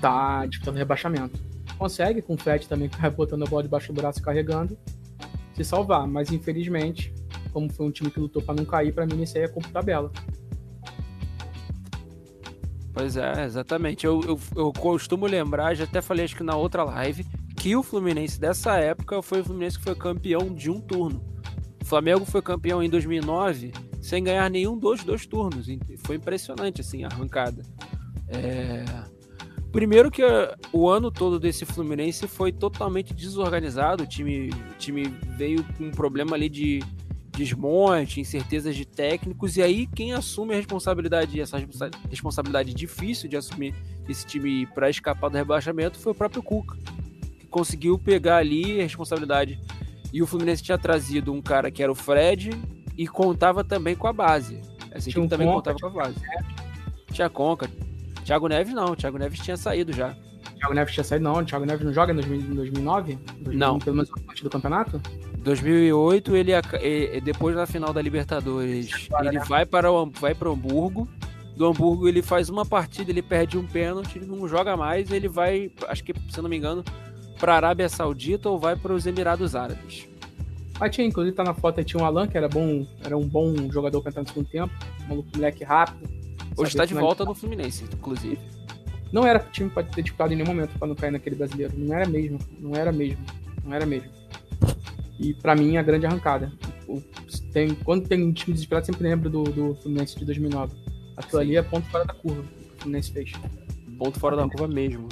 tá 0.01 0.45
disputando 0.45 0.75
rebaixamento. 0.75 1.39
Consegue, 1.77 2.21
com 2.21 2.33
o 2.33 2.37
Fred 2.37 2.67
também 2.67 2.89
botando 3.15 3.43
a 3.43 3.49
bola 3.49 3.63
debaixo 3.63 3.93
do 3.93 4.01
braço 4.01 4.19
e 4.19 4.21
carregando, 4.21 4.77
se 5.63 5.69
salvar. 5.69 6.07
Mas 6.07 6.31
infelizmente, 6.31 7.13
como 7.51 7.71
foi 7.71 7.85
um 7.85 7.91
time 7.91 8.09
que 8.09 8.19
lutou 8.19 8.41
para 8.41 8.55
não 8.55 8.65
cair, 8.65 8.93
para 8.93 9.05
mim 9.05 9.21
isso 9.21 9.37
aí 9.37 9.43
é 9.43 9.47
culpa 9.47 9.69
tabela. 9.69 10.11
Pois 12.93 13.17
é, 13.17 13.45
exatamente. 13.45 14.05
Eu, 14.05 14.21
eu, 14.21 14.39
eu, 14.55 14.73
costumo 14.73 15.25
lembrar, 15.25 15.73
já 15.73 15.83
até 15.83 16.01
falei 16.01 16.25
acho 16.25 16.35
que 16.35 16.43
na 16.43 16.55
outra 16.55 16.83
live, 16.83 17.25
que 17.55 17.75
o 17.75 17.83
Fluminense 17.83 18.39
dessa 18.39 18.77
época 18.77 19.21
foi 19.21 19.41
o 19.41 19.43
Fluminense 19.43 19.77
que 19.77 19.83
foi 19.83 19.95
campeão 19.95 20.53
de 20.53 20.69
um 20.69 20.79
turno. 20.79 21.23
O 21.81 21.85
Flamengo 21.85 22.25
foi 22.25 22.41
campeão 22.41 22.81
em 22.83 22.89
2009 22.89 23.71
sem 24.01 24.23
ganhar 24.23 24.49
nenhum 24.49 24.77
dos 24.77 25.03
dois 25.03 25.25
turnos. 25.25 25.67
Foi 26.05 26.15
impressionante 26.15 26.81
assim 26.81 27.03
a 27.03 27.07
arrancada. 27.07 27.63
É... 28.27 28.85
Primeiro 29.71 30.09
que 30.09 30.23
uh, 30.23 30.55
o 30.73 30.89
ano 30.89 31.11
todo 31.11 31.39
desse 31.39 31.63
Fluminense 31.65 32.27
foi 32.27 32.51
totalmente 32.51 33.13
desorganizado. 33.13 34.03
O 34.03 34.07
time, 34.07 34.49
o 34.49 34.77
time 34.77 35.03
veio 35.37 35.63
com 35.77 35.85
um 35.85 35.91
problema 35.91 36.35
ali 36.35 36.49
de 36.49 36.79
desmonte, 37.39 38.19
incertezas 38.19 38.75
de 38.75 38.85
técnicos, 38.85 39.55
e 39.55 39.61
aí 39.61 39.87
quem 39.87 40.11
assume 40.11 40.53
a 40.53 40.57
responsabilidade, 40.57 41.39
essa 41.39 41.57
responsabilidade 42.09 42.73
difícil 42.73 43.29
de 43.29 43.37
assumir 43.37 43.73
esse 44.09 44.25
time 44.25 44.65
para 44.65 44.89
escapar 44.89 45.29
do 45.29 45.37
rebaixamento 45.37 45.97
foi 45.97 46.11
o 46.11 46.15
próprio 46.15 46.43
Cuca, 46.43 46.77
que 47.39 47.47
conseguiu 47.47 47.97
pegar 47.97 48.37
ali 48.37 48.79
a 48.79 48.83
responsabilidade. 48.83 49.57
E 50.11 50.21
o 50.21 50.27
Fluminense 50.27 50.61
tinha 50.61 50.77
trazido 50.77 51.31
um 51.31 51.41
cara 51.41 51.71
que 51.71 51.81
era 51.81 51.91
o 51.91 51.95
Fred 51.95 52.49
e 52.97 53.07
contava 53.07 53.63
também 53.63 53.95
com 53.95 54.07
a 54.07 54.13
base. 54.13 54.59
Essa 54.91 55.09
equipe 55.09 55.27
também 55.27 55.47
Conca, 55.47 55.73
contava 55.73 55.79
com 55.79 55.99
a 55.99 56.03
base. 56.03 56.19
Tinha 57.13 57.29
Conca. 57.29 57.69
Thiago 58.29 58.47
Neves 58.47 58.75
não, 58.75 58.95
Thiago 58.95 59.17
Neves 59.17 59.39
tinha 59.39 59.57
saído 59.57 59.91
já. 59.91 60.15
Thiago 60.59 60.75
Neves 60.75 60.93
tinha 60.93 61.03
saído, 61.03 61.23
não. 61.23 61.43
Thiago 61.43 61.65
Neves 61.65 61.83
não 61.83 61.91
joga 61.91 62.11
em 62.11 62.15
2009? 62.15 62.61
2009 62.61 63.57
não. 63.57 63.79
Pelo 63.79 63.95
menos 63.95 64.11
parte 64.23 64.43
do 64.43 64.51
campeonato? 64.51 65.01
2008, 65.39 66.35
ele, 66.35 66.51
depois 67.23 67.55
da 67.55 67.65
final 67.65 67.91
da 67.91 67.99
Libertadores, 67.99 69.07
Agora, 69.09 69.29
ele 69.29 69.39
né? 69.39 69.45
vai 69.47 69.65
para 69.65 69.91
o 69.91 70.05
vai 70.11 70.35
para 70.35 70.47
o 70.47 70.53
Hamburgo. 70.53 71.07
Do 71.57 71.65
Hamburgo 71.65 72.07
ele 72.07 72.21
faz 72.21 72.51
uma 72.51 72.63
partida, 72.63 73.09
ele 73.09 73.23
perde 73.23 73.57
um 73.57 73.65
pênalti, 73.65 74.19
ele 74.19 74.27
não 74.27 74.47
joga 74.47 74.77
mais, 74.77 75.09
ele 75.09 75.27
vai, 75.27 75.71
acho 75.87 76.03
que 76.03 76.13
se 76.29 76.37
eu 76.37 76.43
não 76.43 76.51
me 76.51 76.55
engano, 76.55 76.83
para 77.39 77.53
a 77.53 77.55
Arábia 77.55 77.89
Saudita 77.89 78.47
ou 78.47 78.59
vai 78.59 78.75
para 78.75 78.93
os 78.93 79.07
Emirados 79.07 79.55
Árabes. 79.55 80.07
Mas 80.79 80.95
tinha, 80.95 81.07
inclusive 81.07 81.35
tá 81.35 81.43
na 81.43 81.55
foto 81.55 81.79
aí, 81.79 81.83
tinha 81.83 82.01
um 82.01 82.05
Alan, 82.05 82.27
que 82.27 82.37
era 82.37 82.47
bom, 82.47 82.85
era 83.03 83.17
um 83.17 83.27
bom 83.27 83.71
jogador 83.71 84.03
cantando 84.03 84.27
no 84.27 84.29
segundo 84.29 84.49
tempo, 84.49 84.73
um 85.09 85.25
moleque 85.35 85.63
rápido. 85.63 86.19
Hoje 86.59 86.71
está 86.71 86.85
de 86.85 86.93
volta 86.93 87.23
no 87.23 87.33
Fluminense, 87.33 87.85
inclusive. 87.85 88.39
Não 89.11 89.25
era 89.25 89.39
time 89.39 89.69
para 89.69 89.83
ter 89.83 90.03
disputado 90.03 90.33
em 90.33 90.35
nenhum 90.35 90.49
momento 90.49 90.77
para 90.77 90.87
não 90.87 90.95
cair 90.95 91.11
naquele 91.11 91.35
brasileiro. 91.35 91.73
Não 91.75 91.95
era 91.95 92.07
mesmo, 92.07 92.37
não 92.59 92.75
era 92.75 92.91
mesmo, 92.91 93.25
não 93.63 93.73
era 93.73 93.85
mesmo. 93.85 94.09
E 95.19 95.33
para 95.33 95.55
mim, 95.55 95.77
a 95.77 95.81
grande 95.81 96.05
arrancada. 96.05 96.51
Tem, 97.51 97.73
quando 97.75 98.07
tem 98.07 98.23
um 98.23 98.31
time 98.31 98.53
desesperado, 98.53 98.85
sempre 98.85 99.03
lembro 99.03 99.29
do, 99.29 99.43
do 99.43 99.75
Fluminense 99.75 100.17
de 100.17 100.25
2009. 100.25 100.75
Aquilo 101.17 101.41
ali 101.41 101.57
é 101.57 101.61
ponto 101.61 101.87
fora 101.89 102.05
da 102.05 102.13
curva 102.13 102.43
que 102.43 102.75
o 102.75 102.81
Fluminense 102.81 103.11
fez. 103.11 103.31
Ponto 103.97 104.19
fora 104.19 104.35
da 104.35 104.47
curva 104.47 104.67
mesmo. 104.67 105.07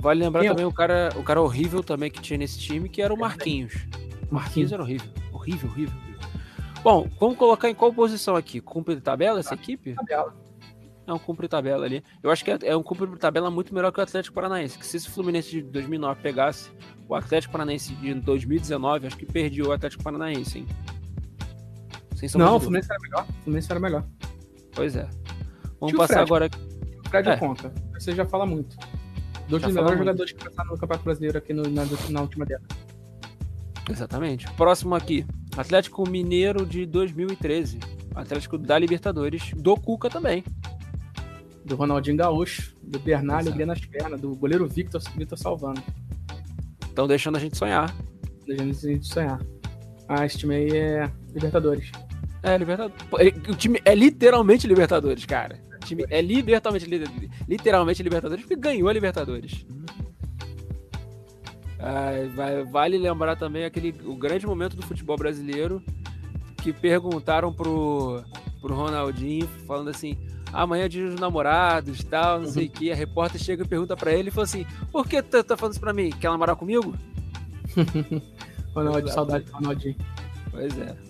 Vale 0.00 0.24
lembrar 0.24 0.44
também 0.44 0.64
o 0.64 0.72
cara, 0.72 1.10
o 1.16 1.22
cara 1.22 1.42
horrível 1.42 1.82
também 1.82 2.10
que 2.10 2.20
tinha 2.20 2.38
nesse 2.38 2.58
time, 2.58 2.88
que 2.88 3.02
era 3.02 3.12
o 3.12 3.18
Marquinhos. 3.18 3.86
Marquinhos 4.30 4.72
era 4.72 4.82
horrível. 4.82 5.10
Horrível, 5.32 5.68
horrível. 5.68 6.09
Bom, 6.82 7.08
vamos 7.18 7.36
colocar 7.36 7.68
em 7.68 7.74
qual 7.74 7.92
posição 7.92 8.36
aqui? 8.36 8.60
Cumpre 8.60 8.98
tabela 9.00 9.40
essa 9.40 9.54
equipe? 9.54 9.94
Tabela. 9.94 10.34
É 11.06 11.12
um 11.12 11.18
cumpre 11.18 11.48
tabela 11.48 11.84
ali. 11.84 12.02
Eu 12.22 12.30
acho 12.30 12.44
que 12.44 12.50
é, 12.50 12.58
é 12.62 12.76
um 12.76 12.82
cumpre 12.82 13.06
tabela 13.18 13.50
muito 13.50 13.74
melhor 13.74 13.92
que 13.92 14.00
o 14.00 14.02
Atlético 14.02 14.34
Paranaense. 14.34 14.78
Que 14.78 14.86
se 14.86 14.96
esse 14.96 15.10
Fluminense 15.10 15.50
de 15.50 15.62
2009 15.62 16.22
pegasse 16.22 16.70
o 17.08 17.14
Atlético 17.14 17.52
Paranaense 17.52 17.94
de 17.96 18.14
2019, 18.14 19.08
acho 19.08 19.16
que 19.16 19.26
perdi 19.26 19.62
o 19.62 19.72
Atlético 19.72 20.02
Paranaense, 20.02 20.58
hein? 20.58 20.66
Não, 22.34 22.56
o 22.56 22.60
Fluminense 22.60 22.88
era 22.90 23.00
melhor. 23.00 23.26
O 23.28 23.42
Fluminense 23.42 23.72
era 23.72 23.80
melhor. 23.80 24.04
Pois 24.74 24.96
é. 24.96 25.08
Vamos 25.80 25.96
passar 25.96 26.14
Fred. 26.14 26.22
agora. 26.22 26.50
O 27.04 27.08
Fred 27.08 27.28
é. 27.28 27.36
conta. 27.36 27.72
Você 27.94 28.14
já 28.14 28.24
fala 28.24 28.46
muito. 28.46 28.76
Dois 29.48 29.62
dos 29.62 29.74
melhores 29.74 29.98
jogadores 29.98 30.32
que 30.32 30.44
passaram 30.44 30.70
no 30.70 30.78
Campeonato 30.78 31.04
Brasileiro 31.04 31.38
aqui 31.38 31.52
no, 31.52 31.62
na, 31.64 31.82
na 32.10 32.20
última 32.20 32.46
década. 32.46 32.68
Exatamente. 33.90 34.50
Próximo 34.52 34.94
aqui. 34.94 35.26
Atlético 35.56 36.08
Mineiro 36.08 36.64
de 36.64 36.86
2013. 36.86 37.78
Atlético 38.14 38.58
da 38.58 38.78
Libertadores. 38.78 39.52
Do 39.56 39.76
Cuca 39.76 40.08
também. 40.08 40.44
Do 41.64 41.76
Ronaldinho 41.76 42.16
Gaúcho. 42.16 42.74
Do 42.82 42.98
Bernardo 42.98 43.48
Alegria 43.48 43.66
nas 43.66 43.84
pernas. 43.84 44.20
Do 44.20 44.34
goleiro 44.34 44.66
Victor, 44.68 45.00
Victor 45.16 45.38
salvando. 45.38 45.82
Estão 46.84 47.06
deixando 47.06 47.36
a 47.36 47.40
gente 47.40 47.56
sonhar. 47.56 47.94
Deixando 48.46 48.70
a 48.70 48.72
gente 48.72 49.06
sonhar. 49.06 49.40
Ah, 50.08 50.26
esse 50.26 50.38
time 50.38 50.54
aí 50.54 50.76
é 50.76 51.12
Libertadores. 51.32 51.90
É, 52.42 52.56
Libertadores. 52.56 53.00
O 53.48 53.54
time 53.54 53.80
é 53.84 53.94
literalmente 53.94 54.66
Libertadores, 54.66 55.24
cara. 55.24 55.60
O 55.76 55.86
time 55.86 56.04
é 56.10 56.20
literalmente, 56.20 56.86
literalmente 57.48 58.02
Libertadores 58.02 58.44
porque 58.44 58.56
ganhou 58.56 58.88
a 58.88 58.92
Libertadores. 58.92 59.64
Ah, 61.82 62.12
vale 62.70 62.98
lembrar 62.98 63.36
também 63.36 63.64
aquele 63.64 63.94
o 64.04 64.14
grande 64.14 64.46
momento 64.46 64.76
do 64.76 64.82
futebol 64.82 65.16
brasileiro 65.16 65.82
que 66.58 66.72
perguntaram 66.72 67.52
pro, 67.52 68.22
pro 68.60 68.74
Ronaldinho, 68.74 69.48
falando 69.66 69.88
assim: 69.88 70.16
amanhã 70.52 70.84
é 70.84 70.88
dia 70.88 71.08
dos 71.08 71.18
namorados 71.18 72.04
tal, 72.04 72.40
não 72.40 72.48
sei 72.48 72.66
o 72.66 72.66
uhum. 72.66 72.72
que. 72.72 72.92
A 72.92 72.94
repórter 72.94 73.40
chega 73.40 73.64
e 73.64 73.68
pergunta 73.68 73.96
para 73.96 74.12
ele 74.12 74.28
e 74.28 74.32
fala 74.32 74.44
assim: 74.44 74.66
por 74.92 75.06
que 75.08 75.22
tu 75.22 75.42
tá 75.42 75.56
falando 75.56 75.72
isso 75.72 75.80
pra 75.80 75.92
mim? 75.92 76.10
Quer 76.10 76.30
namorar 76.30 76.56
comigo? 76.56 76.94
Ronaldinho, 78.74 79.12
saudade 79.12 79.44
do 79.46 79.52
Ronaldinho. 79.52 79.96
Pois 80.50 80.78
é. 80.78 81.09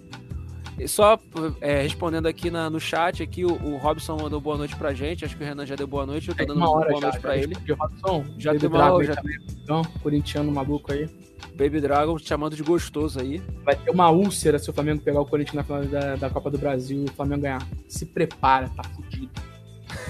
Só 0.87 1.19
é, 1.61 1.83
respondendo 1.83 2.27
aqui 2.27 2.51
na, 2.51 2.71
no 2.71 2.81
chat, 2.81 3.23
aqui 3.23 3.45
o, 3.45 3.53
o, 3.53 3.77
Robson 3.77 4.17
mandou 4.17 4.41
boa 4.41 4.57
noite 4.57 4.75
pra 4.77 4.95
gente. 4.95 5.25
Acho 5.25 5.37
que 5.37 5.43
o 5.43 5.47
Renan 5.47 5.67
já 5.67 5.75
deu 5.75 5.87
boa 5.87 6.07
noite. 6.07 6.29
Eu 6.29 6.35
tô 6.35 6.45
dando 6.45 6.57
uma 6.57 6.67
boa 6.67 6.87
já, 6.87 7.01
noite 7.01 7.21
pra 7.21 7.37
ele. 7.37 7.55
Robson, 7.79 8.25
já 8.39 8.53
deu 8.53 8.71
uma 8.71 8.93
hora. 8.93 9.05
Já... 9.05 9.23
Então, 9.63 9.83
corintiano 10.03 10.51
maluco 10.51 10.93
aí. 10.93 11.09
Baby 11.55 11.81
Dragon 11.81 12.19
chamando 12.19 12.57
de 12.57 12.63
gostoso 12.63 13.21
aí. 13.21 13.43
Vai 13.65 13.77
ter 13.77 13.91
uma 13.91 14.11
úlcera 14.11 14.59
se 14.59 14.71
o 14.71 14.73
Flamengo 14.73 15.03
pegar 15.03 15.21
o 15.21 15.27
Corinthians 15.27 15.57
na 15.57 15.65
final 15.65 15.85
da, 15.85 16.17
da 16.17 16.31
Copa 16.31 16.51
do 16.51 16.59
Brasil 16.59 17.03
e 17.03 17.05
o 17.05 17.13
Flamengo 17.13 17.43
ganhar. 17.43 17.67
Se 17.89 18.07
prepara, 18.07 18.69
tá 18.71 18.83
fudido. 18.85 19.31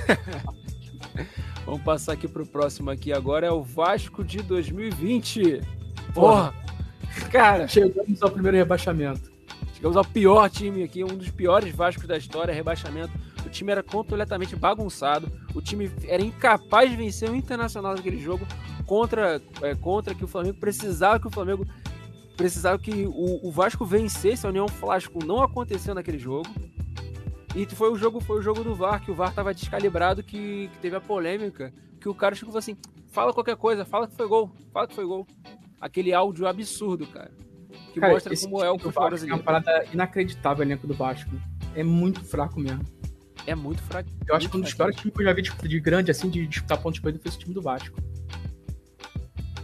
Vamos 1.66 1.82
passar 1.82 2.12
aqui 2.12 2.28
pro 2.28 2.46
próximo 2.46 2.90
aqui 2.90 3.12
agora. 3.12 3.46
É 3.46 3.50
o 3.50 3.62
Vasco 3.62 4.24
de 4.24 4.42
2020. 4.42 5.60
Porra! 6.14 6.54
Cara! 7.30 7.66
Chegamos 7.68 8.22
ao 8.22 8.30
primeiro 8.30 8.56
rebaixamento. 8.56 9.29
Chegamos 9.80 9.96
ao 9.96 10.04
pior 10.04 10.50
time 10.50 10.82
aqui, 10.82 11.02
um 11.02 11.16
dos 11.16 11.30
piores 11.30 11.74
Vascos 11.74 12.06
da 12.06 12.14
história, 12.14 12.52
rebaixamento. 12.52 13.14
O 13.46 13.48
time 13.48 13.72
era 13.72 13.82
completamente 13.82 14.54
bagunçado. 14.54 15.32
O 15.54 15.62
time 15.62 15.90
era 16.06 16.22
incapaz 16.22 16.90
de 16.90 16.98
vencer 16.98 17.30
o 17.30 17.34
Internacional 17.34 17.94
naquele 17.94 18.20
jogo 18.20 18.46
contra, 18.84 19.40
é, 19.62 19.74
contra 19.74 20.14
que 20.14 20.22
o 20.22 20.28
Flamengo 20.28 20.58
precisava 20.60 21.18
que 21.18 21.26
o 21.26 21.30
Flamengo 21.30 21.66
precisava 22.36 22.78
que 22.78 23.06
o, 23.06 23.48
o 23.48 23.50
Vasco 23.50 23.86
vencesse 23.86 24.44
a 24.44 24.50
União 24.50 24.68
Flasco. 24.68 25.24
Não 25.24 25.42
aconteceu 25.42 25.94
naquele 25.94 26.18
jogo. 26.18 26.50
E 27.56 27.64
foi 27.64 27.90
o 27.90 27.96
jogo, 27.96 28.20
foi 28.20 28.38
o 28.38 28.42
jogo 28.42 28.62
do 28.62 28.74
VAR, 28.74 29.02
que 29.02 29.10
o 29.10 29.14
VAR 29.14 29.32
tava 29.32 29.54
descalibrado, 29.54 30.22
que, 30.22 30.68
que 30.68 30.78
teve 30.78 30.94
a 30.94 31.00
polêmica, 31.00 31.72
que 31.98 32.06
o 32.06 32.14
cara 32.14 32.34
chegou 32.34 32.54
assim: 32.54 32.76
fala 33.08 33.32
qualquer 33.32 33.56
coisa, 33.56 33.86
fala 33.86 34.06
que 34.06 34.14
foi 34.14 34.28
gol, 34.28 34.52
fala 34.74 34.86
que 34.86 34.94
foi 34.94 35.06
gol. 35.06 35.26
Aquele 35.80 36.12
áudio 36.12 36.46
absurdo, 36.46 37.06
cara 37.06 37.32
que 37.92 38.00
Cara, 38.00 38.12
mostra 38.12 38.36
como 38.36 38.62
é 38.62 38.70
o 38.70 38.78
futebol 38.78 39.08
brasileiro. 39.08 39.34
É 39.34 39.38
uma 39.38 39.44
parada 39.44 39.84
inacreditável 39.92 40.64
o 40.64 40.68
elenco 40.68 40.86
do 40.86 40.94
Vasco. 40.94 41.30
É 41.74 41.82
muito 41.82 42.24
fraco 42.24 42.60
mesmo. 42.60 42.84
É 43.46 43.54
muito 43.54 43.82
fraco. 43.82 44.08
Eu 44.26 44.34
acho 44.34 44.48
que 44.48 44.56
um 44.56 44.60
dos 44.60 44.74
piores 44.74 44.96
times 44.96 45.14
que 45.14 45.20
eu 45.20 45.26
já 45.26 45.32
vi 45.32 45.42
tipo, 45.42 45.68
de 45.68 45.80
grande, 45.80 46.10
assim, 46.10 46.28
de 46.28 46.46
disputar 46.46 46.78
pontos 46.78 46.94
de 46.94 47.00
corrida 47.00 47.18
foi 47.20 47.28
esse 47.28 47.38
time 47.38 47.54
do 47.54 47.62
Vasco. 47.62 47.96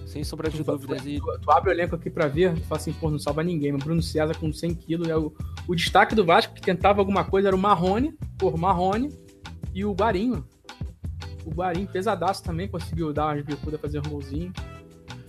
Sem 0.06 0.24
sombra 0.24 0.48
de 0.48 0.62
dúvidas. 0.62 1.02
Tu, 1.02 1.20
tu, 1.20 1.40
tu, 1.40 1.50
abre 1.50 1.70
o 1.70 1.72
elenco 1.72 1.94
aqui 1.94 2.08
pra 2.08 2.26
ver, 2.26 2.54
tu 2.54 2.62
fala 2.62 2.80
assim, 2.80 2.92
pô, 2.94 3.10
não 3.10 3.18
salva 3.18 3.42
ninguém. 3.42 3.74
O 3.74 3.78
Bruno 3.78 4.02
César 4.02 4.34
com 4.38 4.52
100 4.52 4.74
quilos. 4.74 5.08
É 5.08 5.16
o, 5.16 5.32
o 5.68 5.74
destaque 5.74 6.14
do 6.14 6.24
Vasco 6.24 6.54
que 6.54 6.62
tentava 6.62 7.00
alguma 7.00 7.24
coisa 7.24 7.48
era 7.48 7.56
o 7.56 7.58
Marrone, 7.58 8.16
por 8.38 8.56
Marrone, 8.56 9.10
e 9.74 9.84
o 9.84 9.92
Guarinho. 9.92 10.46
O 11.44 11.50
Guarinho, 11.50 11.86
pesadaço 11.86 12.42
também, 12.42 12.66
conseguiu 12.66 13.12
dar 13.12 13.34
umas 13.34 13.44
bicudas, 13.44 13.80
fazer 13.80 13.98
um 13.98 14.08
golzinho. 14.08 14.52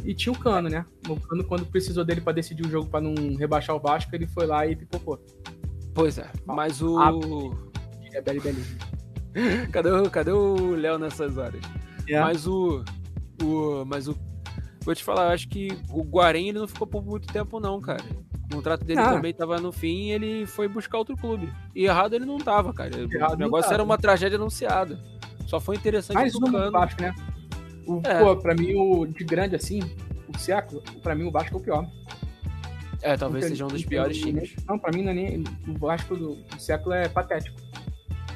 E 0.07 0.15
tinha 0.15 0.31
o 0.31 0.39
Cano, 0.39 0.69
né? 0.69 0.85
O 1.09 1.19
Cano, 1.19 1.43
quando 1.43 1.65
precisou 1.65 2.05
dele 2.05 2.21
para 2.21 2.31
decidir 2.31 2.65
o 2.65 2.69
jogo 2.69 2.87
para 2.89 3.01
não 3.01 3.13
rebaixar 3.35 3.75
o 3.75 3.79
Vasco, 3.79 4.15
ele 4.15 4.25
foi 4.25 4.45
lá 4.45 4.65
e 4.65 4.73
pipocou. 4.73 5.19
Pois 5.93 6.17
é, 6.17 6.31
mas 6.45 6.81
o. 6.81 6.97
É 8.13 8.21
beli, 8.21 8.39
cadê, 9.71 9.89
o- 9.91 10.09
cadê 10.09 10.31
o 10.31 10.75
Léo 10.75 10.97
nessas 10.97 11.37
horas? 11.37 11.59
É. 12.07 12.19
Mas 12.21 12.47
o. 12.47 12.83
o 13.43 13.83
mas 13.85 14.07
o. 14.07 14.17
Vou 14.85 14.95
te 14.95 15.03
falar, 15.03 15.25
eu 15.25 15.31
acho 15.33 15.49
que 15.49 15.67
o 15.89 16.01
Guarém 16.03 16.47
ele 16.47 16.59
não 16.59 16.67
ficou 16.67 16.87
por 16.87 17.03
muito 17.05 17.27
tempo, 17.27 17.59
não, 17.59 17.81
cara. 17.81 18.01
O 18.49 18.55
contrato 18.55 18.85
dele 18.85 19.01
Ah. 19.01 19.11
também 19.11 19.33
tava 19.33 19.59
no 19.59 19.73
fim 19.73 20.05
e 20.07 20.11
ele 20.11 20.45
foi 20.45 20.69
buscar 20.69 20.99
outro 20.99 21.17
clube. 21.17 21.51
E 21.75 21.83
errado 21.83 22.13
ele 22.13 22.23
não 22.25 22.37
tava, 22.37 22.73
cara. 22.73 22.91
Errado 22.97 23.33
o 23.33 23.37
negócio 23.37 23.73
era 23.73 23.83
uma 23.83 23.97
tragédia 23.97 24.37
anunciada. 24.37 24.97
Só 25.45 25.59
foi 25.59 25.75
interessante 25.75 26.15
Mais 26.15 26.33
Cano. 26.33 26.71
Vasco, 26.71 27.01
né? 27.01 27.13
O, 27.87 28.01
É. 28.03 28.19
Pô, 28.19 28.35
pra 28.35 28.53
mim, 28.53 28.75
o 28.75 29.05
de 29.05 29.23
grande 29.23 29.55
assim, 29.55 29.79
o 30.33 30.37
século, 30.37 30.81
pra 31.01 31.15
mim 31.15 31.23
o 31.23 31.31
Vasco 31.31 31.55
é 31.55 31.57
o 31.57 31.61
pior. 31.61 31.87
É, 33.01 33.15
talvez 33.15 33.45
seja 33.45 33.65
um 33.65 33.67
dos 33.69 33.85
piores 33.85 34.17
times. 34.19 34.55
Não, 34.67 34.77
pra 34.77 34.91
mim 34.91 35.03
não 35.03 35.11
é 35.11 35.13
nem. 35.13 35.43
O 35.67 35.73
Vasco 35.77 36.15
do, 36.15 36.35
do 36.35 36.59
século 36.59 36.93
é 36.93 37.07
patético. 37.07 37.59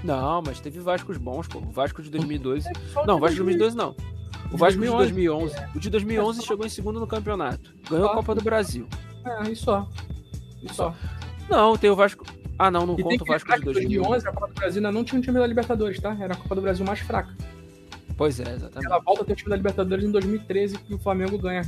Não, 0.04 0.41
mas 0.45 0.60
teve 0.60 0.80
Vascos 0.80 1.18
bons, 1.18 1.47
pô. 1.47 1.60
O 1.60 1.72
Vasco 1.72 2.02
de 2.02 2.10
2012. 2.10 2.68
Só 2.93 3.06
Não, 3.06 3.18
o 3.18 3.20
Vasco 3.20 3.36
de 3.36 3.43
2012 3.43 3.76
não. 3.76 3.95
O 4.52 4.58
Vasco 4.58 4.80
de 4.82 4.88
2011. 4.88 5.54
2011. 5.56 5.78
O 5.78 5.80
de 5.80 5.89
2011 5.89 6.41
chegou 6.43 6.66
em 6.66 6.70
segundo 6.70 6.99
no 6.99 7.08
campeonato. 7.08 7.74
Ganhou 7.89 8.06
a 8.08 8.10
Só. 8.10 8.16
Copa 8.16 8.36
do 8.36 8.41
Brasil. 8.41 8.88
É, 9.26 9.49
e 9.49 9.56
só. 9.56 9.88
E 10.62 10.74
só. 10.74 10.93
Não, 11.49 11.78
tem 11.78 11.89
o 11.89 11.95
Vasco. 11.95 12.26
Ah, 12.58 12.70
não, 12.70 12.86
não 12.86 12.99
E 12.99 13.04
conta 13.04 13.24
o 13.24 13.28
Vasco 13.28 13.49
de 13.52 13.58
que 13.60 13.66
2011. 13.66 13.97
2011 14.24 14.28
a 14.28 14.32
Copa 14.32 14.47
do 14.47 14.54
Brasil 14.54 14.78
ainda 14.80 14.91
não 14.91 15.04
tinha 15.04 15.20
um 15.20 15.22
time 15.22 15.39
da 15.39 15.47
Libertadores, 15.47 15.99
tá? 15.99 16.16
Era 16.20 16.34
a 16.34 16.38
Copa 16.38 16.56
do 16.56 16.62
Brasil 16.62 16.86
mais 16.86 16.99
fraca. 16.99 17.36
Pois 18.22 18.39
é, 18.39 18.53
exatamente. 18.53 18.86
Ela 18.86 18.99
volta 18.99 19.24
a 19.24 19.26
ter 19.26 19.34
o 19.34 19.36
time 19.36 19.49
da 19.49 19.55
Libertadores 19.55 20.05
em 20.05 20.11
2013 20.11 20.78
que 20.78 20.93
o 20.93 20.99
Flamengo 20.99 21.39
ganha. 21.39 21.63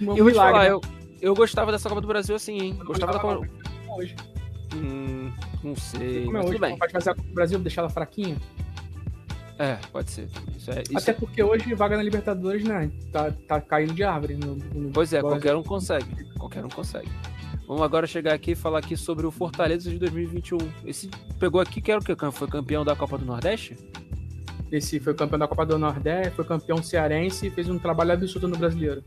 Um 0.00 0.04
Eu 0.04 0.06
vou 0.06 0.14
te 0.16 0.22
milagre, 0.22 0.52
falar, 0.52 0.64
né? 0.64 0.70
eu, 0.70 0.80
eu 1.20 1.34
gostava 1.34 1.70
dessa 1.70 1.90
Copa 1.90 2.00
do 2.00 2.06
Brasil 2.08 2.34
assim, 2.34 2.58
hein? 2.58 2.76
Eu 2.78 2.86
Gostava 2.86 3.12
da 3.12 3.18
Copa. 3.18 3.46
não, 3.86 3.96
Hoje. 3.98 4.16
Hum, 4.74 5.30
não 5.62 5.76
sei. 5.76 6.24
Como 6.24 6.38
é 6.38 6.40
hoje? 6.40 6.52
tudo 6.52 6.60
bem. 6.62 6.78
Pode 6.78 6.90
fazer 6.90 7.10
a 7.10 7.14
Copa 7.14 7.28
do 7.28 7.34
Brasil 7.34 7.58
deixar 7.58 7.82
ela 7.82 7.90
fraquinha? 7.90 8.34
É, 9.58 9.74
pode 9.92 10.10
ser. 10.10 10.26
Isso 10.56 10.70
é, 10.70 10.80
isso 10.84 10.96
Até 10.96 11.10
é- 11.10 11.14
porque 11.14 11.42
hoje 11.42 11.74
vaga 11.74 11.98
na 11.98 12.02
Libertadores, 12.02 12.64
né? 12.64 12.90
Tá, 13.12 13.30
tá 13.46 13.60
caindo 13.60 13.92
de 13.92 14.02
árvore. 14.02 14.36
No, 14.36 14.54
no- 14.54 14.90
Pois 14.92 15.12
é, 15.12 15.20
qualquer 15.20 15.54
um 15.54 15.62
consegue. 15.62 16.24
Qualquer 16.38 16.64
um 16.64 16.70
consegue. 16.70 17.10
Vamos 17.68 17.82
agora 17.82 18.06
chegar 18.06 18.32
aqui 18.32 18.52
e 18.52 18.54
falar 18.54 18.78
aqui 18.78 18.96
sobre 18.96 19.26
o 19.26 19.30
Fortaleza 19.30 19.90
de 19.90 19.98
2021. 19.98 20.56
Esse 20.86 21.10
pegou 21.38 21.60
aqui 21.60 21.82
que 21.82 21.92
era 21.92 22.00
o 22.00 22.02
que? 22.02 22.16
Foi 22.32 22.48
campeão 22.48 22.86
da 22.86 22.96
Copa 22.96 23.18
do 23.18 23.26
Nordeste? 23.26 23.76
Esse 24.70 25.00
foi 25.00 25.14
campeão 25.14 25.38
da 25.38 25.48
Copa 25.48 25.66
do 25.66 25.78
Nordeste, 25.78 26.34
foi 26.36 26.44
campeão 26.44 26.82
cearense 26.82 27.46
e 27.48 27.50
fez 27.50 27.68
um 27.68 27.78
trabalho 27.78 28.12
absurdo 28.12 28.46
no 28.46 28.56
brasileiro. 28.56 29.02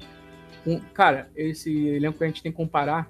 Um- 0.66 0.80
cara, 0.80 1.30
esse 1.36 1.88
elenco 1.88 2.18
que 2.18 2.24
a 2.24 2.28
gente 2.28 2.43
tem 2.43 2.51
que 2.51 2.57
comparar 2.57 3.09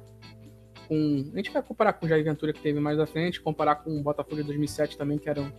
com. 0.87 1.31
A 1.33 1.37
gente 1.37 1.51
vai 1.51 1.61
comparar 1.63 1.93
com 1.93 2.05
o 2.05 2.09
Jair 2.09 2.23
Ventura 2.23 2.53
que 2.53 2.61
teve 2.61 2.79
mais 2.79 2.99
à 2.99 3.05
frente, 3.05 3.41
comparar 3.41 3.75
com 3.75 3.97
o 3.97 4.03
Botafogo 4.03 4.35
de 4.35 4.43
2007 4.43 4.97
também, 4.97 5.17
que 5.17 5.29
era 5.29 5.41
um. 5.41 5.51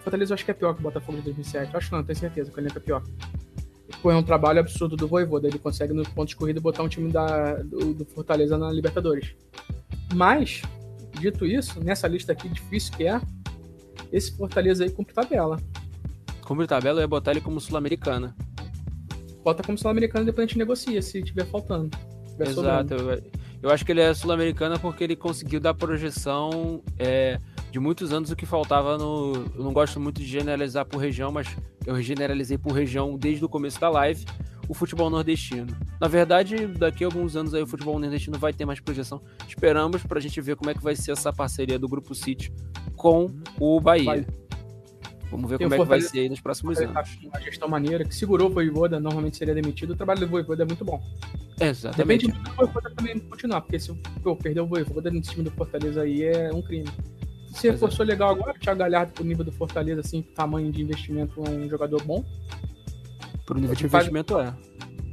Fortaleza 0.00 0.32
eu 0.32 0.34
acho 0.34 0.44
que 0.44 0.50
é 0.50 0.54
pior 0.54 0.74
que 0.74 0.80
o 0.80 0.82
Botafogo 0.82 1.18
de 1.18 1.24
2007. 1.24 1.72
Eu 1.72 1.78
acho 1.78 1.94
não, 1.94 2.02
tenho 2.02 2.18
certeza 2.18 2.50
que 2.50 2.58
o 2.58 2.60
elenco 2.60 2.78
é 2.78 2.80
pior. 2.80 3.02
Foi 4.00 4.14
um 4.14 4.22
trabalho 4.22 4.60
absurdo 4.60 4.96
do 4.96 5.06
Voivoda. 5.06 5.46
Ele 5.46 5.58
consegue, 5.58 5.92
nos 5.92 6.08
pontos 6.08 6.30
de 6.30 6.36
corrida, 6.36 6.60
botar 6.60 6.82
um 6.82 6.88
time 6.88 7.10
da, 7.12 7.56
do, 7.56 7.92
do 7.92 8.04
Fortaleza 8.04 8.56
na 8.56 8.72
Libertadores. 8.72 9.34
Mas, 10.14 10.62
dito 11.18 11.44
isso, 11.44 11.82
nessa 11.84 12.08
lista 12.08 12.32
aqui 12.32 12.48
difícil 12.48 12.96
que 12.96 13.06
é, 13.06 13.20
esse 14.12 14.36
Fortaleza 14.36 14.84
aí 14.84 14.90
cumpre 14.90 15.12
tabela. 15.12 15.58
Como 16.50 16.66
tabela, 16.66 16.98
eu 16.98 17.02
ia 17.02 17.06
botar 17.06 17.30
ele 17.30 17.40
como 17.40 17.60
Sul-Americana. 17.60 18.34
Bota 19.44 19.62
como 19.62 19.78
sul-americano 19.78 20.24
e 20.24 20.26
depois 20.26 20.42
a 20.42 20.48
gente 20.48 20.58
negocia 20.58 21.00
se 21.00 21.22
tiver 21.22 21.46
faltando. 21.46 21.96
Se 22.26 22.34
tiver 22.34 22.48
Exato. 22.48 22.94
Eu, 22.94 23.22
eu 23.62 23.70
acho 23.70 23.86
que 23.86 23.92
ele 23.92 24.00
é 24.00 24.12
Sul-Americana 24.12 24.76
porque 24.76 25.04
ele 25.04 25.14
conseguiu 25.14 25.60
dar 25.60 25.74
projeção 25.74 26.82
é, 26.98 27.38
de 27.70 27.78
muitos 27.78 28.12
anos 28.12 28.32
o 28.32 28.36
que 28.36 28.44
faltava 28.44 28.98
no. 28.98 29.46
Eu 29.54 29.62
não 29.62 29.72
gosto 29.72 30.00
muito 30.00 30.20
de 30.20 30.26
generalizar 30.26 30.84
por 30.84 30.98
região, 30.98 31.30
mas 31.30 31.46
eu 31.86 32.02
generalizei 32.02 32.58
por 32.58 32.72
região 32.72 33.16
desde 33.16 33.44
o 33.44 33.48
começo 33.48 33.80
da 33.80 33.88
live. 33.88 34.24
O 34.68 34.74
futebol 34.74 35.08
nordestino. 35.08 35.68
Na 36.00 36.08
verdade, 36.08 36.66
daqui 36.66 37.04
a 37.04 37.06
alguns 37.06 37.36
anos 37.36 37.54
aí 37.54 37.62
o 37.62 37.66
futebol 37.66 37.96
nordestino 37.96 38.36
vai 38.40 38.52
ter 38.52 38.64
mais 38.64 38.80
projeção. 38.80 39.22
Esperamos 39.46 40.02
pra 40.02 40.18
gente 40.18 40.40
ver 40.40 40.56
como 40.56 40.68
é 40.68 40.74
que 40.74 40.82
vai 40.82 40.96
ser 40.96 41.12
essa 41.12 41.32
parceria 41.32 41.78
do 41.78 41.86
Grupo 41.86 42.12
City 42.12 42.52
com 42.96 43.28
o 43.60 43.80
Bahia. 43.80 44.04
Vai. 44.04 44.26
Vamos 45.30 45.48
ver 45.48 45.58
como 45.58 45.74
é 45.74 45.78
que 45.78 45.84
vai 45.84 46.00
ser 46.00 46.20
aí 46.20 46.28
nos 46.28 46.40
próximos 46.40 46.78
anos. 46.78 47.16
com 47.16 47.28
uma 47.28 47.40
gestão 47.40 47.68
maneira, 47.68 48.04
que 48.04 48.14
segurou 48.14 48.50
o 48.50 48.52
Voivoda, 48.52 48.98
normalmente 48.98 49.36
seria 49.36 49.54
demitido. 49.54 49.92
O 49.92 49.96
trabalho 49.96 50.20
do 50.20 50.26
Voivoda 50.26 50.64
é 50.64 50.66
muito 50.66 50.84
bom. 50.84 51.00
Exatamente. 51.60 52.26
Depende 52.26 52.42
do 52.42 52.54
Voivoda 52.54 52.90
também 52.96 53.18
continuar, 53.18 53.60
porque 53.60 53.78
se 53.78 53.92
pô, 54.22 54.34
perder 54.34 54.60
o 54.60 54.66
Voivoda 54.66 55.10
nesse 55.10 55.30
time 55.30 55.44
do 55.44 55.50
Fortaleza 55.52 56.02
aí 56.02 56.24
é 56.24 56.50
um 56.52 56.62
crime. 56.62 56.88
Se 57.52 57.68
é. 57.68 57.72
reforçou 57.72 58.04
legal 58.04 58.30
agora, 58.30 58.56
o 58.56 58.58
Thiago 58.58 58.78
Galhardo 58.78 59.12
pro 59.12 59.24
nível 59.24 59.44
do 59.44 59.52
Fortaleza, 59.52 60.00
assim, 60.00 60.22
tamanho 60.22 60.70
de 60.72 60.82
investimento, 60.82 61.42
é 61.46 61.50
um 61.50 61.68
jogador 61.68 62.02
bom. 62.02 62.24
Pro 63.46 63.58
nível 63.58 63.74
de 63.74 63.84
investimento 63.84 64.38
é. 64.38 64.54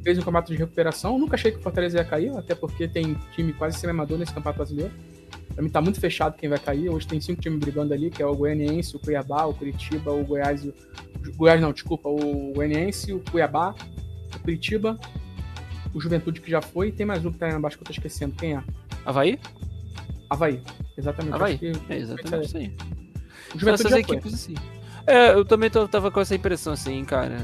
Fez 0.07 0.17
um 0.17 0.21
campeonato 0.21 0.53
de 0.53 0.57
recuperação. 0.57 1.19
Nunca 1.19 1.35
achei 1.35 1.51
que 1.51 1.57
o 1.57 1.61
Fortaleza 1.61 1.97
ia 1.97 2.05
cair, 2.05 2.29
até 2.37 2.55
porque 2.55 2.87
tem 2.87 3.17
time 3.35 3.51
quase 3.51 3.77
semi-amador 3.77 4.17
nesse 4.17 4.33
campeonato 4.33 4.59
brasileiro. 4.59 4.93
Pra 5.53 5.61
mim 5.61 5.69
tá 5.69 5.81
muito 5.81 5.99
fechado 5.99 6.37
quem 6.37 6.47
vai 6.47 6.57
cair. 6.57 6.87
Hoje 6.87 7.05
tem 7.05 7.19
cinco 7.19 7.41
times 7.41 7.59
brigando 7.59 7.93
ali, 7.93 8.09
que 8.09 8.23
é 8.23 8.25
o 8.25 8.33
Goianiense, 8.33 8.95
o 8.95 8.99
Cuiabá, 8.99 9.43
o 9.43 9.53
Curitiba, 9.53 10.13
o 10.13 10.23
Goiás 10.23 10.63
e 10.63 10.69
o... 10.69 10.73
Goiás 11.35 11.59
não, 11.59 11.73
desculpa, 11.73 12.07
o 12.07 12.53
Goianiense, 12.55 13.11
o 13.11 13.19
Cuiabá, 13.19 13.75
o 14.33 14.39
Curitiba, 14.39 14.97
o 15.93 15.99
Juventude 15.99 16.39
que 16.39 16.49
já 16.49 16.61
foi, 16.61 16.87
e 16.87 16.91
tem 16.93 17.05
mais 17.05 17.25
um 17.25 17.31
que 17.33 17.37
tá 17.37 17.47
aí 17.47 17.53
embaixo 17.53 17.75
que 17.77 17.83
eu 17.83 17.87
tô 17.87 17.91
esquecendo. 17.91 18.33
Quem 18.33 18.55
é? 18.55 18.63
Havaí? 19.05 19.37
Havaí. 20.29 20.61
Exatamente. 20.97 21.35
Havaí. 21.35 21.57
Que 21.57 21.73
É 21.89 21.97
exatamente 21.97 22.45
isso 22.45 22.57
aí. 22.57 22.73
o 23.53 23.59
Juventude 23.59 23.87
Essas 23.87 23.91
já 23.91 24.05
foi. 24.05 24.15
equipes 24.15 24.33
assim. 24.33 24.55
É, 25.07 25.31
eu 25.31 25.45
também 25.45 25.69
tava 25.69 26.11
com 26.11 26.19
essa 26.19 26.35
impressão 26.35 26.73
assim, 26.73 27.05
cara. 27.05 27.37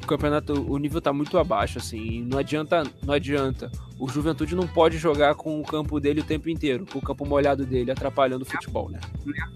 O 0.00 0.06
campeonato, 0.06 0.52
o 0.52 0.78
nível 0.78 1.00
tá 1.00 1.12
muito 1.12 1.36
abaixo, 1.36 1.78
assim. 1.78 2.22
Não 2.22 2.38
adianta, 2.38 2.84
não 3.04 3.12
adianta. 3.12 3.72
O 3.98 4.08
Juventude 4.08 4.54
não 4.54 4.68
pode 4.68 4.98
jogar 4.98 5.34
com 5.34 5.60
o 5.60 5.64
campo 5.64 5.98
dele 5.98 6.20
o 6.20 6.24
tempo 6.24 6.48
inteiro, 6.48 6.86
com 6.86 7.00
o 7.00 7.02
campo 7.02 7.26
molhado 7.26 7.66
dele, 7.66 7.90
atrapalhando 7.90 8.42
o 8.42 8.46
futebol, 8.46 8.88
né? 8.88 9.00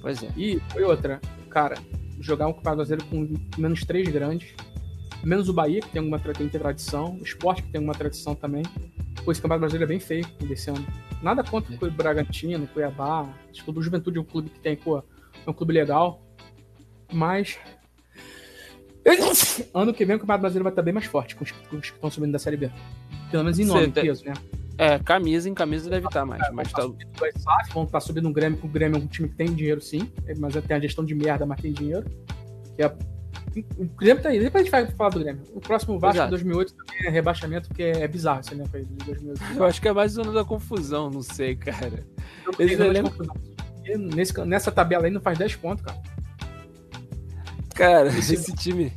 Pois 0.00 0.20
é. 0.24 0.28
E 0.36 0.60
foi 0.72 0.82
outra, 0.82 1.20
cara, 1.48 1.76
jogar 2.18 2.48
um 2.48 2.52
campeonato 2.52 2.78
brasileiro 2.78 3.04
com 3.06 3.60
menos 3.60 3.84
três 3.84 4.08
grandes, 4.08 4.52
menos 5.22 5.48
o 5.48 5.52
Bahia, 5.52 5.80
que 5.80 5.88
tem 5.88 6.00
alguma 6.00 6.18
tem 6.18 6.48
tradição, 6.48 7.16
o 7.20 7.22
Sport, 7.22 7.62
que 7.62 7.68
tem 7.68 7.78
alguma 7.78 7.94
tradição 7.94 8.34
também. 8.34 8.64
Pô, 9.24 9.30
esse 9.30 9.40
campeonato 9.40 9.60
brasileiro 9.60 9.84
é 9.84 9.94
bem 9.94 10.00
feio 10.00 10.26
desse 10.40 10.68
ano. 10.68 10.84
Nada 11.22 11.44
contra 11.44 11.72
o 11.72 11.90
Bragantino, 11.92 12.66
Cuiabá, 12.66 13.28
que 13.52 13.62
o 13.70 13.82
Juventude 13.82 14.18
é 14.18 14.20
um 14.20 14.24
clube 14.24 14.50
que 14.50 14.58
tem, 14.58 14.74
pô, 14.74 14.98
é 14.98 15.48
um 15.48 15.52
clube 15.52 15.72
legal, 15.72 16.20
mas 17.12 17.58
ano 19.74 19.92
que 19.92 20.04
vem 20.04 20.16
o 20.16 20.18
Campeonato 20.20 20.42
Brasileiro 20.42 20.64
vai 20.64 20.72
estar 20.72 20.82
bem 20.82 20.94
mais 20.94 21.06
forte 21.06 21.34
com 21.34 21.44
os, 21.44 21.50
com 21.50 21.76
os 21.76 21.90
que 21.90 21.94
estão 21.96 22.10
subindo 22.10 22.32
da 22.32 22.38
Série 22.38 22.56
B. 22.56 22.70
Pelo 23.30 23.44
menos 23.44 23.58
em 23.58 23.64
nome, 23.64 23.90
tem- 23.90 24.04
peso, 24.04 24.24
né? 24.24 24.34
É, 24.78 24.98
camisa 24.98 25.48
em 25.48 25.54
camisa 25.54 25.88
deve 25.90 26.06
estar 26.06 26.24
mais, 26.24 26.42
mas 26.52 26.72
tá. 26.72 26.82
Vão 26.82 26.96
estar 26.98 27.38
SAF, 27.38 27.74
vão 27.74 27.84
estar 27.84 28.00
subindo 28.00 28.26
um 28.28 28.32
Grêmio, 28.32 28.58
que 28.58 28.64
o 28.66 28.68
Grêmio 28.68 28.98
é 28.98 29.02
um 29.02 29.06
time 29.06 29.28
que 29.28 29.34
tem 29.36 29.52
dinheiro 29.52 29.80
sim, 29.82 30.10
mas 30.38 30.54
tem 30.54 30.76
a 30.76 30.80
gestão 30.80 31.04
de 31.04 31.14
merda, 31.14 31.44
mas 31.44 31.60
tem 31.60 31.72
dinheiro. 31.72 32.04
Que 32.74 32.82
é... 32.82 32.86
O 33.76 33.84
Grêmio 33.84 34.22
tá 34.22 34.30
aí, 34.30 34.40
depois 34.40 34.62
a 34.62 34.64
gente 34.64 34.70
vai 34.70 34.86
falar 34.86 35.10
do 35.10 35.20
Grêmio. 35.20 35.42
O 35.54 35.60
próximo 35.60 35.98
Vasco 35.98 36.16
Exato. 36.16 36.30
2008 36.30 36.74
também 36.74 37.06
é 37.06 37.10
rebaixamento, 37.10 37.68
porque 37.68 37.82
é 37.82 38.08
bizarro 38.08 38.40
esse 38.40 38.54
elenco 38.54 38.74
aí 38.74 38.84
de 38.84 38.94
2008. 39.04 39.42
Eu 39.56 39.64
acho 39.64 39.80
que 39.80 39.88
é 39.88 39.92
mais 39.92 40.12
zona 40.12 40.32
da 40.32 40.42
confusão, 40.44 41.10
não 41.10 41.22
sei, 41.22 41.54
cara. 41.54 42.02
Esse 42.58 42.76
de 42.76 42.82
elenco- 42.82 43.12
Nesse, 44.16 44.40
nessa 44.44 44.72
tabela 44.72 45.04
aí 45.04 45.10
não 45.10 45.20
faz 45.20 45.36
10 45.38 45.54
pontos, 45.56 45.84
cara. 45.84 45.98
Cara, 47.74 48.08
Esse- 48.08 48.34
esse 48.34 48.54
time. 48.54 48.92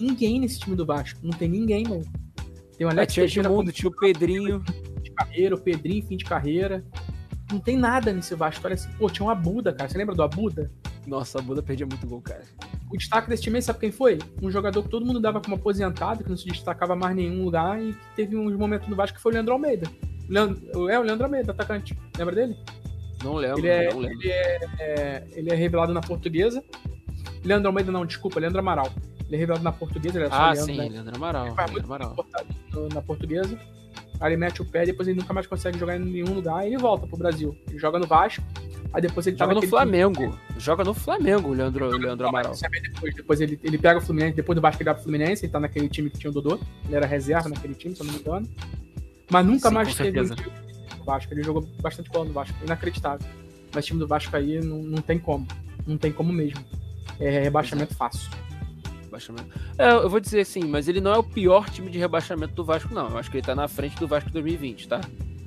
Ninguém 0.00 0.40
nesse 0.40 0.58
time 0.60 0.76
do 0.76 0.84
Vasco. 0.84 1.20
Não 1.22 1.30
tem 1.30 1.48
ninguém, 1.48 1.84
mano. 1.84 2.04
Tem 2.76 2.86
o 2.86 2.90
É, 2.90 2.92
Alex 2.92 3.12
tinha 3.14 3.24
Teixeira 3.24 3.48
Edmundo, 3.48 3.72
tinha 3.72 3.88
o 3.88 3.96
Pedrinho. 3.96 4.62
fim 4.66 5.02
de 5.02 5.10
carreira, 5.12 5.54
o 5.54 5.60
Pedrinho 5.60 6.06
fim 6.06 6.16
de 6.16 6.24
carreira. 6.24 6.84
Não 7.52 7.60
tem 7.60 7.76
nada 7.76 8.12
nesse 8.12 8.34
Vasco. 8.34 8.64
Olha 8.66 8.74
assim, 8.74 8.90
pô, 8.98 9.08
tinha 9.08 9.24
um 9.26 9.30
Abuda, 9.30 9.72
cara. 9.72 9.88
Você 9.88 9.96
lembra 9.96 10.14
do 10.14 10.22
Abuda? 10.22 10.70
Nossa, 11.06 11.38
a 11.38 11.42
Buda 11.42 11.62
perdia 11.62 11.86
muito 11.86 12.06
gol, 12.06 12.20
cara. 12.20 12.42
O 12.90 12.96
destaque 12.96 13.28
desse 13.28 13.42
time, 13.44 13.60
sabe 13.62 13.78
quem 13.78 13.92
foi? 13.92 14.18
Um 14.42 14.50
jogador 14.50 14.82
que 14.82 14.88
todo 14.88 15.04
mundo 15.06 15.20
dava 15.20 15.40
como 15.40 15.54
aposentado, 15.54 16.24
que 16.24 16.30
não 16.30 16.36
se 16.36 16.46
destacava 16.46 16.96
mais 16.96 17.14
nenhum 17.14 17.44
lugar 17.44 17.80
e 17.80 17.92
que 17.92 17.98
teve 18.16 18.36
uns 18.36 18.56
momentos 18.56 18.88
no 18.88 18.96
Vasco 18.96 19.16
que 19.16 19.22
foi 19.22 19.32
o 19.32 19.34
Leandro 19.34 19.52
Almeida. 19.52 19.88
Leandro, 20.28 20.88
é, 20.88 20.98
o 20.98 21.02
Leandro 21.02 21.24
Almeida, 21.26 21.52
atacante. 21.52 21.96
Lembra 22.18 22.34
dele? 22.34 22.56
Não 23.22 23.34
lembro, 23.34 23.58
Ele 23.60 23.68
é, 23.68 23.90
não 23.92 24.00
lembro. 24.00 24.18
ele 24.22 24.30
é, 24.30 24.58
é- 24.80 25.26
ele 25.32 25.50
é 25.50 25.54
revelado 25.54 25.92
na 25.94 26.00
portuguesa. 26.00 26.62
Leandro 27.44 27.68
Almeida, 27.68 27.92
não, 27.92 28.04
desculpa, 28.06 28.40
Leandro 28.40 28.58
Amaral. 28.60 28.90
Ele 29.26 29.36
é 29.36 29.38
revelado 29.38 29.64
na 29.64 29.72
portuguesa, 29.72 30.18
ele 30.18 30.26
é 30.26 30.30
só 30.30 30.34
Ah, 30.34 30.52
Leandro, 30.52 30.64
sim, 30.64 30.76
né? 30.78 30.88
Leandro 30.88 31.16
Amaral. 31.16 31.46
Ele 31.46 31.54
Leandro 31.56 31.84
Amaral. 31.84 32.16
na 32.92 33.02
portuguesa. 33.02 33.58
Aí 34.20 34.32
ele 34.32 34.36
mete 34.36 34.62
o 34.62 34.64
pé, 34.64 34.86
depois 34.86 35.08
ele 35.08 35.18
nunca 35.18 35.32
mais 35.32 35.46
consegue 35.46 35.78
jogar 35.78 35.96
em 35.96 36.00
nenhum 36.04 36.34
lugar 36.34 36.64
e 36.64 36.68
ele 36.68 36.78
volta 36.78 37.06
pro 37.06 37.16
Brasil. 37.16 37.56
Ele 37.68 37.78
joga 37.78 37.98
no 37.98 38.06
Vasco, 38.06 38.42
aí 38.92 39.02
depois 39.02 39.26
ele 39.26 39.36
tá 39.36 39.44
Joga 39.44 39.60
no 39.60 39.66
Flamengo. 39.66 40.38
Joga 40.56 40.84
no 40.84 40.94
Flamengo, 40.94 41.52
Leandro, 41.52 41.86
o 41.88 41.98
Leandro 41.98 42.28
Amaral. 42.28 42.54
Depois. 42.54 43.14
Depois 43.14 43.40
ele, 43.40 43.58
ele 43.62 43.76
pega 43.76 43.98
o 43.98 44.02
Fluminense, 44.02 44.36
depois 44.36 44.54
do 44.56 44.62
Vasco 44.62 44.80
ele 44.80 44.84
vai 44.86 44.94
pro 44.94 45.02
Fluminense, 45.02 45.44
ele 45.44 45.52
tá 45.52 45.58
naquele 45.60 45.88
time 45.88 46.10
que 46.10 46.18
tinha 46.18 46.30
o 46.30 46.34
Dodô. 46.34 46.58
Ele 46.86 46.94
era 46.94 47.06
reserva 47.06 47.48
naquele 47.48 47.74
time, 47.74 47.94
se 47.94 48.02
eu 48.02 48.06
não 48.06 48.14
me 48.14 48.20
engano. 48.20 48.48
Mas 49.30 49.46
nunca 49.46 49.68
Sim, 49.68 49.74
mais 49.74 49.94
teve 49.94 50.12
certeza. 50.12 50.36
no 50.98 51.04
Vasco. 51.04 51.32
Ele 51.34 51.42
jogou 51.42 51.62
bastante 51.80 52.08
bola 52.10 52.26
no 52.26 52.32
Vasco. 52.32 52.54
Inacreditável. 52.64 53.26
Mas 53.74 53.84
o 53.84 53.86
time 53.88 53.98
do 53.98 54.06
Vasco 54.06 54.36
aí 54.36 54.60
não, 54.60 54.78
não 54.78 55.02
tem 55.02 55.18
como. 55.18 55.46
Não 55.86 55.98
tem 55.98 56.12
como 56.12 56.32
mesmo. 56.32 56.64
É 57.20 57.40
rebaixamento 57.40 57.94
fácil. 57.94 58.30
Rebaixamento. 59.02 59.48
É, 59.78 59.90
eu 59.92 60.08
vou 60.08 60.20
dizer 60.20 60.40
assim, 60.40 60.64
mas 60.64 60.88
ele 60.88 61.00
não 61.00 61.12
é 61.12 61.18
o 61.18 61.22
pior 61.22 61.68
time 61.70 61.90
de 61.90 61.98
rebaixamento 61.98 62.54
do 62.54 62.64
Vasco, 62.64 62.92
não. 62.92 63.10
Eu 63.10 63.18
acho 63.18 63.30
que 63.30 63.36
ele 63.36 63.46
tá 63.46 63.54
na 63.54 63.68
frente 63.68 63.96
do 63.96 64.06
Vasco 64.06 64.30
2020, 64.30 64.88
tá? 64.88 65.00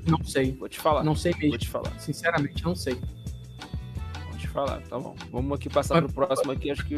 Não 0.07 0.23
sei. 0.23 0.53
Vou 0.53 0.69
te 0.69 0.80
falar. 0.80 1.03
Não 1.03 1.15
sei 1.15 1.34
mesmo. 1.34 1.49
Vou 1.49 1.57
te 1.57 1.68
falar. 1.68 1.99
Sinceramente, 1.99 2.64
não 2.64 2.76
sei. 2.76 2.95
Vou 2.95 4.38
te 4.38 4.48
falar, 4.48 4.81
tá 4.81 4.98
bom. 4.98 5.15
Vamos 5.31 5.57
aqui 5.57 5.69
passar 5.69 6.02
pro 6.02 6.11
próximo 6.11 6.52
aqui, 6.52 6.72
acho 6.72 6.85
que. 6.85 6.95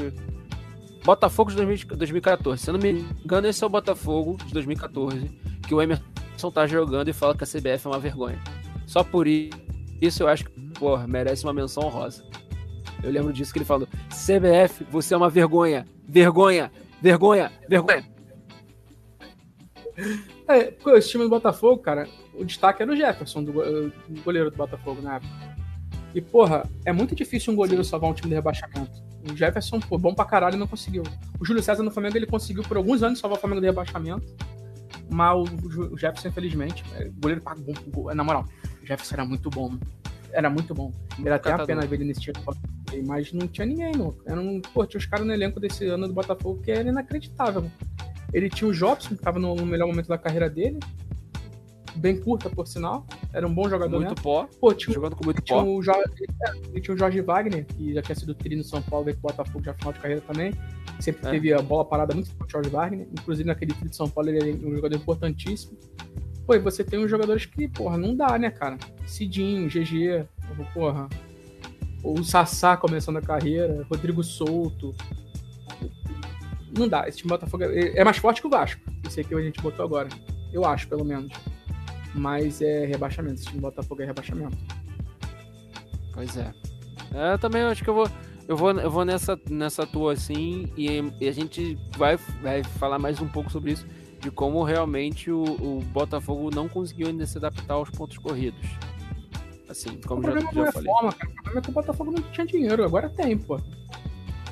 Botafogo 1.03 1.49
de 1.51 1.57
2014. 1.57 2.61
Se 2.61 2.69
eu 2.69 2.73
não 2.73 2.79
me 2.79 3.01
engano, 3.23 3.47
esse 3.47 3.63
é 3.63 3.67
o 3.67 3.69
Botafogo 3.69 4.37
de 4.45 4.53
2014, 4.53 5.27
que 5.67 5.73
o 5.73 5.81
Emerson 5.81 6.51
tá 6.53 6.67
jogando 6.67 7.07
e 7.07 7.13
fala 7.13 7.35
que 7.35 7.43
a 7.43 7.47
CBF 7.47 7.87
é 7.87 7.89
uma 7.89 7.99
vergonha. 7.99 8.39
Só 8.85 9.03
por 9.03 9.25
isso 9.25 10.23
eu 10.23 10.27
acho 10.27 10.45
que, 10.45 10.51
porra, 10.71 11.07
merece 11.07 11.45
uma 11.45 11.53
menção 11.53 11.83
honrosa. 11.83 12.23
Eu 13.03 13.11
lembro 13.11 13.33
disso 13.33 13.51
que 13.53 13.59
ele 13.59 13.65
falou: 13.65 13.87
CBF, 14.09 14.85
você 14.89 15.13
é 15.13 15.17
uma 15.17 15.29
vergonha, 15.29 15.85
vergonha, 16.07 16.71
vergonha, 17.01 17.51
vergonha. 17.67 18.05
É, 20.47 20.73
esse 20.97 21.09
time 21.09 21.23
do 21.23 21.29
Botafogo, 21.29 21.81
cara, 21.81 22.07
o 22.33 22.43
destaque 22.43 22.81
era 22.81 22.91
o 22.91 22.95
Jefferson, 22.95 23.43
do, 23.43 23.51
do 23.51 24.21
goleiro 24.23 24.49
do 24.49 24.57
Botafogo 24.57 25.01
na 25.01 25.15
época. 25.15 25.49
E, 26.15 26.21
porra, 26.21 26.67
é 26.85 26.91
muito 26.91 27.13
difícil 27.13 27.53
um 27.53 27.55
goleiro 27.55 27.83
salvar 27.83 28.09
um 28.09 28.13
time 28.13 28.29
de 28.29 28.35
rebaixamento. 28.35 29.03
O 29.29 29.35
Jefferson, 29.35 29.79
pô, 29.79 29.97
bom 29.97 30.13
pra 30.13 30.25
caralho, 30.25 30.57
não 30.57 30.65
conseguiu. 30.65 31.03
O 31.39 31.45
Júlio 31.45 31.61
César 31.61 31.83
no 31.83 31.91
Flamengo, 31.91 32.17
ele 32.17 32.25
conseguiu 32.25 32.63
por 32.63 32.77
alguns 32.77 33.03
anos 33.03 33.19
salvar 33.19 33.37
o 33.37 33.41
Flamengo 33.41 33.61
de 33.61 33.67
rebaixamento. 33.67 34.25
Mas 35.11 35.35
o 35.37 35.97
Jefferson, 35.97 36.29
infelizmente, 36.29 36.83
é, 36.95 37.07
o 37.07 37.13
goleiro 37.13 37.41
pagou. 37.41 37.75
Na 38.13 38.23
moral, 38.23 38.45
o 38.81 38.85
Jefferson 38.85 39.15
era 39.15 39.25
muito 39.25 39.49
bom. 39.49 39.77
Era 40.31 40.49
muito 40.49 40.73
bom. 40.73 40.91
Era 41.23 41.35
até 41.35 41.51
a 41.51 41.65
pena 41.65 41.85
ver 41.85 41.97
ele 41.97 42.05
nesse 42.05 42.21
time. 42.21 42.37
Mas 43.05 43.31
não 43.33 43.47
tinha 43.47 43.65
ninguém, 43.65 43.91
não. 43.93 44.15
Era 44.25 44.39
um, 44.39 44.61
pô, 44.61 44.85
tinha 44.85 44.99
os 44.99 45.05
caras 45.05 45.25
no 45.25 45.33
elenco 45.33 45.59
desse 45.59 45.85
ano 45.85 46.07
do 46.07 46.13
Botafogo 46.13 46.61
que 46.61 46.71
era 46.71 46.87
inacreditável. 46.87 47.69
Ele 48.33 48.49
tinha 48.49 48.69
o 48.69 48.73
Jobson, 48.73 49.15
que 49.15 49.21
tava 49.21 49.39
no 49.39 49.55
melhor 49.65 49.87
momento 49.87 50.07
da 50.07 50.17
carreira 50.17 50.49
dele 50.49 50.79
bem 51.99 52.19
curta, 52.19 52.49
por 52.49 52.67
sinal. 52.67 53.05
Era 53.33 53.45
um 53.45 53.53
bom 53.53 53.69
jogador. 53.69 53.97
Muito 53.97 54.15
né? 54.15 54.21
pó. 54.21 54.47
Pô, 54.59 54.73
tinha, 54.73 54.93
jogando 54.93 55.15
com 55.15 55.25
muito 55.25 55.41
tinha 55.41 55.61
pó. 55.61 55.65
O 55.65 55.81
Jorge, 55.81 56.01
é, 56.75 56.79
tinha 56.79 56.95
o 56.95 56.97
Jorge 56.97 57.21
Wagner, 57.21 57.65
que 57.65 57.93
já 57.93 58.01
tinha 58.01 58.15
sido 58.15 58.33
tri 58.33 58.55
no 58.55 58.63
São 58.63 58.81
Paulo, 58.81 59.05
veio 59.05 59.17
pro 59.17 59.29
Botafogo 59.29 59.63
já 59.63 59.73
final 59.73 59.93
de 59.93 59.99
carreira 59.99 60.21
também. 60.21 60.53
Sempre 60.99 61.27
é. 61.27 61.31
teve 61.31 61.53
a 61.53 61.61
bola 61.61 61.85
parada 61.85 62.13
muito 62.13 62.29
forte, 62.31 62.49
o 62.49 62.51
Jorge 62.51 62.69
Wagner. 62.69 63.07
Inclusive 63.11 63.47
naquele 63.47 63.73
tri 63.73 63.89
de 63.89 63.95
São 63.95 64.09
Paulo 64.09 64.29
ele 64.29 64.51
é 64.51 64.53
um 64.65 64.75
jogador 64.75 64.95
importantíssimo. 64.95 65.77
Pô, 66.49 66.55
e 66.55 66.59
você 66.59 66.83
tem 66.83 66.97
uns 66.97 67.11
jogadores 67.11 67.45
que, 67.45 67.67
porra, 67.67 67.95
não 67.95 68.15
dá, 68.15 68.35
né, 68.39 68.49
cara? 68.49 68.75
Cidinho, 69.05 69.69
GG, 69.69 70.25
porra. 70.73 71.07
O 72.03 72.23
Sassá 72.23 72.75
começando 72.75 73.17
a 73.17 73.21
carreira, 73.21 73.85
Rodrigo 73.87 74.23
Souto. 74.23 74.95
Não 76.75 76.87
dá, 76.87 77.07
esse 77.07 77.19
time 77.19 77.29
Botafogo 77.29 77.65
é, 77.65 77.99
é 77.99 78.03
mais 78.03 78.17
forte 78.17 78.41
que 78.41 78.47
o 78.47 78.49
Vasco. 78.49 78.81
Esse 79.05 79.21
aqui 79.21 79.35
a 79.35 79.41
gente 79.41 79.61
botou 79.61 79.85
agora. 79.85 80.09
Eu 80.51 80.65
acho, 80.65 80.87
pelo 80.87 81.05
menos 81.05 81.31
mas 82.15 82.63
é 82.63 82.83
rebaixamento. 82.83 83.35
Esse 83.35 83.45
time 83.45 83.61
Botafogo 83.61 84.01
é 84.01 84.05
rebaixamento. 84.05 84.57
Pois 86.11 86.35
é. 86.35 86.51
é. 87.13 87.37
Também 87.37 87.61
acho 87.61 87.83
que 87.83 87.91
eu 87.91 87.93
vou. 87.93 88.09
Eu 88.47 88.57
vou, 88.57 88.71
eu 88.71 88.89
vou 88.89 89.05
nessa, 89.05 89.39
nessa 89.47 89.85
tua 89.85 90.13
assim 90.13 90.73
e, 90.75 90.87
e, 91.21 91.27
a 91.27 91.31
gente 91.31 91.77
vai, 91.95 92.17
vai 92.41 92.63
falar 92.63 92.97
mais 92.97 93.21
um 93.21 93.27
pouco 93.27 93.51
sobre 93.51 93.73
isso, 93.73 93.85
de 94.19 94.29
como 94.29 94.63
realmente 94.63 95.31
o, 95.31 95.43
o 95.43 95.81
Botafogo 95.91 96.49
não 96.53 96.67
conseguiu 96.67 97.07
ainda 97.07 97.25
se 97.25 97.37
adaptar 97.37 97.75
aos 97.75 97.89
pontos 97.89 98.17
corridos. 98.17 98.67
Assim, 99.69 99.99
como 100.05 100.21
o 100.21 100.23
já, 100.23 100.39
já 100.39 100.51
não 100.51 100.65
é 100.65 100.71
falei. 100.71 100.91
Forma, 100.91 101.13
cara. 101.13 101.31
O 101.31 101.35
problema 101.35 101.59
é 101.59 101.61
que 101.61 101.69
o 101.69 101.73
Botafogo 101.73 102.11
não 102.11 102.21
tinha 102.31 102.45
dinheiro, 102.45 102.83
agora 102.83 103.09
tem, 103.09 103.37
pô. 103.37 103.59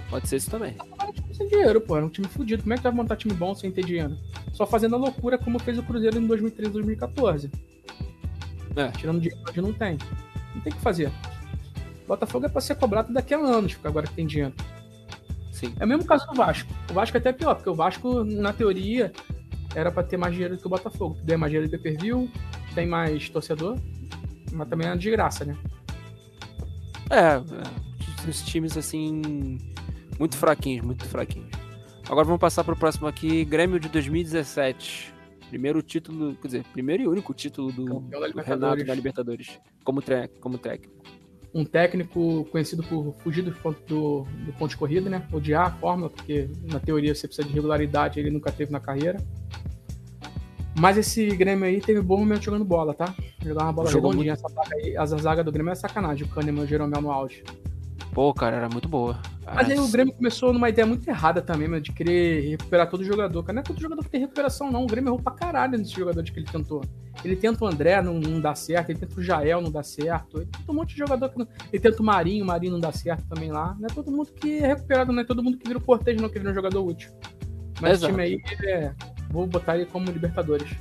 Pode 0.09 0.29
ser 0.29 0.37
isso 0.37 0.49
também. 0.49 0.75
Agora 0.79 1.11
time 1.11 1.33
sem 1.33 1.47
dinheiro, 1.47 1.81
pô. 1.81 1.97
Era 1.97 2.05
um 2.05 2.09
time 2.09 2.27
fudido. 2.27 2.63
Como 2.63 2.73
é 2.73 2.77
que 2.77 2.83
vai 2.83 2.91
montar 2.91 3.15
time 3.17 3.33
bom 3.33 3.53
sem 3.53 3.71
ter 3.71 3.83
dinheiro? 3.83 4.17
Só 4.53 4.65
fazendo 4.65 4.95
a 4.95 4.99
loucura 4.99 5.37
como 5.37 5.59
fez 5.59 5.77
o 5.77 5.83
Cruzeiro 5.83 6.17
em 6.17 6.25
2013, 6.25 6.71
2014. 6.71 7.51
É. 8.75 8.91
Tirando 8.91 9.19
dinheiro 9.19 9.43
onde 9.49 9.61
não 9.61 9.73
tem. 9.73 9.97
Não 10.55 10.61
tem 10.61 10.71
o 10.71 10.75
que 10.75 10.81
fazer. 10.81 11.11
Botafogo 12.07 12.45
é 12.45 12.49
pra 12.49 12.61
ser 12.61 12.75
cobrado 12.75 13.11
daqui 13.11 13.33
a 13.33 13.37
anos, 13.37 13.73
porque 13.73 13.87
agora 13.87 14.07
que 14.07 14.13
tem 14.13 14.25
dinheiro. 14.25 14.53
Sim. 15.51 15.73
É 15.79 15.85
o 15.85 15.87
mesmo 15.87 16.05
caso 16.05 16.25
do 16.27 16.35
Vasco. 16.35 16.71
O 16.89 16.93
Vasco 16.93 17.17
é 17.17 17.19
até 17.19 17.33
pior, 17.33 17.55
porque 17.55 17.69
o 17.69 17.75
Vasco, 17.75 18.23
na 18.23 18.53
teoria, 18.53 19.11
era 19.75 19.91
para 19.91 20.03
ter 20.03 20.17
mais 20.17 20.33
dinheiro 20.33 20.55
do 20.55 20.61
que 20.61 20.67
o 20.67 20.69
Botafogo. 20.69 21.17
Tem 21.25 21.37
mais 21.37 21.51
dinheiro 21.51 21.69
de 21.69 21.77
pay 21.77 21.93
per 21.93 22.01
view, 22.01 22.29
tem 22.73 22.87
mais 22.87 23.29
torcedor, 23.29 23.77
mas 24.51 24.67
também 24.67 24.87
é 24.87 24.95
de 24.95 25.11
graça, 25.11 25.45
né? 25.45 25.57
É, 27.09 27.35
é 27.35 28.29
os 28.29 28.41
times 28.41 28.77
assim 28.77 29.57
muito 30.19 30.35
fraquinhos, 30.35 30.85
muito 30.85 31.05
fraquinhos. 31.05 31.49
Agora 32.09 32.25
vamos 32.25 32.39
passar 32.39 32.63
para 32.63 32.73
o 32.73 32.77
próximo 32.77 33.07
aqui, 33.07 33.43
Grêmio 33.45 33.79
de 33.79 33.89
2017. 33.89 35.13
Primeiro 35.49 35.81
título, 35.81 36.35
quer 36.35 36.47
dizer, 36.47 36.63
primeiro 36.73 37.03
e 37.03 37.07
único 37.07 37.33
título 37.33 37.71
do, 37.71 37.85
do 37.85 38.41
Renato 38.41 38.85
na 38.85 38.93
Libertadores, 38.93 39.59
como, 39.83 40.01
como 40.41 40.57
técnico. 40.57 40.95
Um 41.53 41.65
técnico 41.65 42.45
conhecido 42.51 42.83
por 42.83 43.15
fugir 43.19 43.41
do, 43.41 43.51
do, 43.51 44.27
do 44.45 44.53
ponto 44.53 44.69
de 44.69 44.77
corrida, 44.77 45.09
né? 45.09 45.27
Odiar 45.31 45.67
a 45.67 45.71
fórmula, 45.71 46.09
porque 46.09 46.49
na 46.71 46.79
teoria 46.79 47.15
você 47.15 47.27
precisa 47.27 47.47
de 47.47 47.53
regularidade, 47.53 48.19
ele 48.19 48.29
nunca 48.29 48.51
teve 48.51 48.71
na 48.71 48.79
carreira. 48.79 49.17
Mas 50.79 50.97
esse 50.97 51.25
Grêmio 51.35 51.65
aí 51.65 51.81
teve 51.81 52.01
bom 52.01 52.17
momento 52.17 52.43
jogando 52.43 52.63
bola, 52.63 52.93
tá? 52.93 53.15
Jogar 53.43 53.63
uma 53.63 53.73
bola 53.73 53.89
Jogou 53.89 54.11
redondinha. 54.11 54.33
Muito... 54.33 54.45
Essa 54.45 54.53
zaga, 54.53 54.75
aí, 54.75 54.97
a 54.97 55.05
zaga 55.05 55.43
do 55.43 55.51
Grêmio 55.51 55.71
é 55.71 55.75
sacanagem, 55.75 56.25
o 56.25 56.29
Kahneman 56.29 56.61
e 56.61 56.65
o 56.65 56.67
Jeromel 56.67 57.01
no 57.01 57.11
auge. 57.11 57.43
Pô, 58.17 58.33
cara, 58.33 58.55
era 58.57 58.67
muito 58.67 58.89
boa. 58.89 59.15
Mas 59.45 59.69
aí 59.69 59.77
o 59.77 59.87
Grêmio 59.89 60.11
começou 60.11 60.51
numa 60.51 60.67
ideia 60.69 60.87
muito 60.87 61.07
errada 61.07 61.39
também, 61.39 61.67
mano, 61.67 61.83
de 61.83 61.91
querer 61.93 62.49
recuperar 62.49 62.89
todo 62.89 63.03
jogador. 63.03 63.43
Cara, 63.43 63.53
não 63.53 63.59
é 63.59 63.63
todo 63.63 63.79
jogador 63.79 64.03
que 64.03 64.09
tem 64.09 64.21
recuperação, 64.21 64.71
não. 64.71 64.85
O 64.85 64.87
Grêmio 64.87 65.09
errou 65.09 65.21
pra 65.21 65.33
caralho 65.33 65.77
nesses 65.77 65.93
jogadores 65.93 66.27
que 66.31 66.39
ele 66.39 66.47
tentou. 66.47 66.83
Ele 67.23 67.35
tenta 67.35 67.63
o 67.63 67.67
André, 67.67 68.01
não, 68.01 68.15
não 68.15 68.41
dá 68.41 68.55
certo. 68.55 68.89
Ele 68.89 68.97
tenta 68.97 69.19
o 69.19 69.23
Jael, 69.23 69.61
não 69.61 69.69
dá 69.69 69.83
certo. 69.83 70.37
Ele 70.37 70.47
tenta 70.47 70.71
um 70.71 70.73
monte 70.73 70.93
de 70.93 70.97
jogador 70.97 71.29
que 71.29 71.37
não... 71.37 71.47
Ele 71.71 71.79
tenta 71.79 72.01
o 72.01 72.03
Marinho, 72.03 72.43
o 72.43 72.47
Marinho 72.47 72.71
não 72.71 72.79
dá 72.79 72.91
certo 72.91 73.23
também 73.27 73.51
lá. 73.51 73.77
Não 73.79 73.85
é 73.85 73.93
todo 73.93 74.11
mundo 74.11 74.31
que 74.33 74.57
é 74.57 74.65
recuperado, 74.65 75.13
não 75.13 75.21
é 75.21 75.23
todo 75.23 75.43
mundo 75.43 75.55
que 75.55 75.67
vira 75.67 75.77
o 75.77 75.83
Cortez, 75.83 76.19
não, 76.19 76.27
que 76.27 76.39
vira 76.39 76.49
um 76.49 76.55
jogador 76.55 76.83
útil. 76.83 77.11
Mas 77.79 78.01
Exato. 78.01 78.19
esse 78.19 78.39
time 78.39 78.49
aí, 78.65 78.67
é... 78.67 78.95
vou 79.29 79.45
botar 79.45 79.75
ele 79.75 79.85
como 79.85 80.09
Libertadores. 80.09 80.71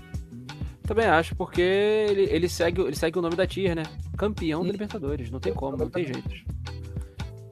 Também 0.84 1.04
acho, 1.04 1.36
porque 1.36 1.60
ele, 1.60 2.22
ele, 2.30 2.48
segue, 2.48 2.80
ele 2.80 2.96
segue 2.96 3.18
o 3.18 3.22
nome 3.22 3.36
da 3.36 3.46
Tier, 3.46 3.76
né? 3.76 3.82
Campeão 4.16 4.64
da 4.64 4.72
Libertadores. 4.72 5.30
Não 5.30 5.38
tem 5.38 5.52
como, 5.52 5.76
não 5.76 5.90
tem 5.90 6.06
jeito. 6.06 6.56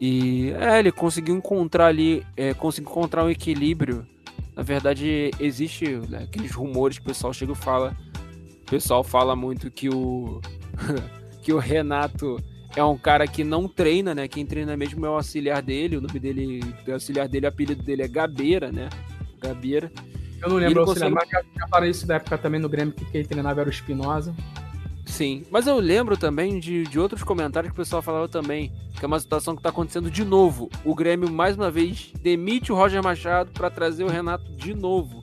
E 0.06 0.52
é, 0.60 0.78
ele 0.78 0.92
conseguiu 0.92 1.34
encontrar 1.34 1.86
ali, 1.86 2.26
é, 2.36 2.52
conseguiu 2.52 2.90
encontrar 2.90 3.24
um 3.24 3.30
equilíbrio. 3.30 4.06
Na 4.54 4.62
verdade, 4.62 5.30
existe 5.40 5.96
né, 6.10 6.24
aqueles 6.24 6.52
rumores 6.52 6.98
que 6.98 7.04
o 7.04 7.06
pessoal 7.06 7.32
chega 7.32 7.52
e 7.52 7.56
fala. 7.56 7.96
O 8.60 8.70
pessoal 8.70 9.02
fala 9.02 9.34
muito 9.34 9.70
que 9.70 9.88
o 9.88 10.42
que 11.42 11.54
o 11.54 11.58
Renato 11.58 12.36
é 12.76 12.84
um 12.84 12.98
cara 12.98 13.26
que 13.26 13.42
não 13.42 13.66
treina, 13.66 14.14
né? 14.14 14.28
Quem 14.28 14.44
treina 14.44 14.76
mesmo 14.76 15.06
é 15.06 15.08
o 15.08 15.14
auxiliar 15.14 15.62
dele. 15.62 15.96
O 15.96 16.02
nome 16.02 16.20
dele, 16.20 16.60
o 16.86 16.92
auxiliar 16.92 17.26
dele, 17.26 17.46
o 17.46 17.48
apelido 17.48 17.82
dele 17.82 18.02
é 18.02 18.08
Gabeira, 18.08 18.70
né? 18.70 18.90
Gabeira. 19.40 19.90
Eu 20.42 20.50
não 20.50 20.56
lembro 20.56 20.80
o 20.80 20.86
auxiliar, 20.86 21.12
consegue... 21.14 21.32
mas 21.34 21.60
já 21.62 21.68
falei 21.68 21.90
isso 21.90 22.06
da 22.06 22.16
época 22.16 22.36
também 22.36 22.60
no 22.60 22.68
Grêmio, 22.68 22.92
que 22.92 23.06
quem 23.06 23.24
treinava 23.24 23.62
era 23.62 23.70
o 23.70 23.72
Espinosa. 23.72 24.34
Sim, 25.06 25.44
mas 25.50 25.66
eu 25.66 25.78
lembro 25.78 26.16
também 26.16 26.58
de, 26.58 26.84
de 26.84 26.98
outros 26.98 27.22
comentários 27.22 27.72
que 27.72 27.78
o 27.78 27.82
pessoal 27.82 28.00
falava 28.00 28.26
também, 28.26 28.72
que 28.98 29.04
é 29.04 29.06
uma 29.06 29.20
situação 29.20 29.54
que 29.54 29.60
está 29.60 29.68
acontecendo 29.68 30.10
de 30.10 30.24
novo. 30.24 30.70
O 30.84 30.94
Grêmio, 30.94 31.30
mais 31.30 31.56
uma 31.56 31.70
vez, 31.70 32.10
demite 32.20 32.72
o 32.72 32.74
Roger 32.74 33.02
Machado 33.02 33.50
para 33.52 33.70
trazer 33.70 34.04
o 34.04 34.08
Renato 34.08 34.50
de 34.56 34.74
novo. 34.74 35.22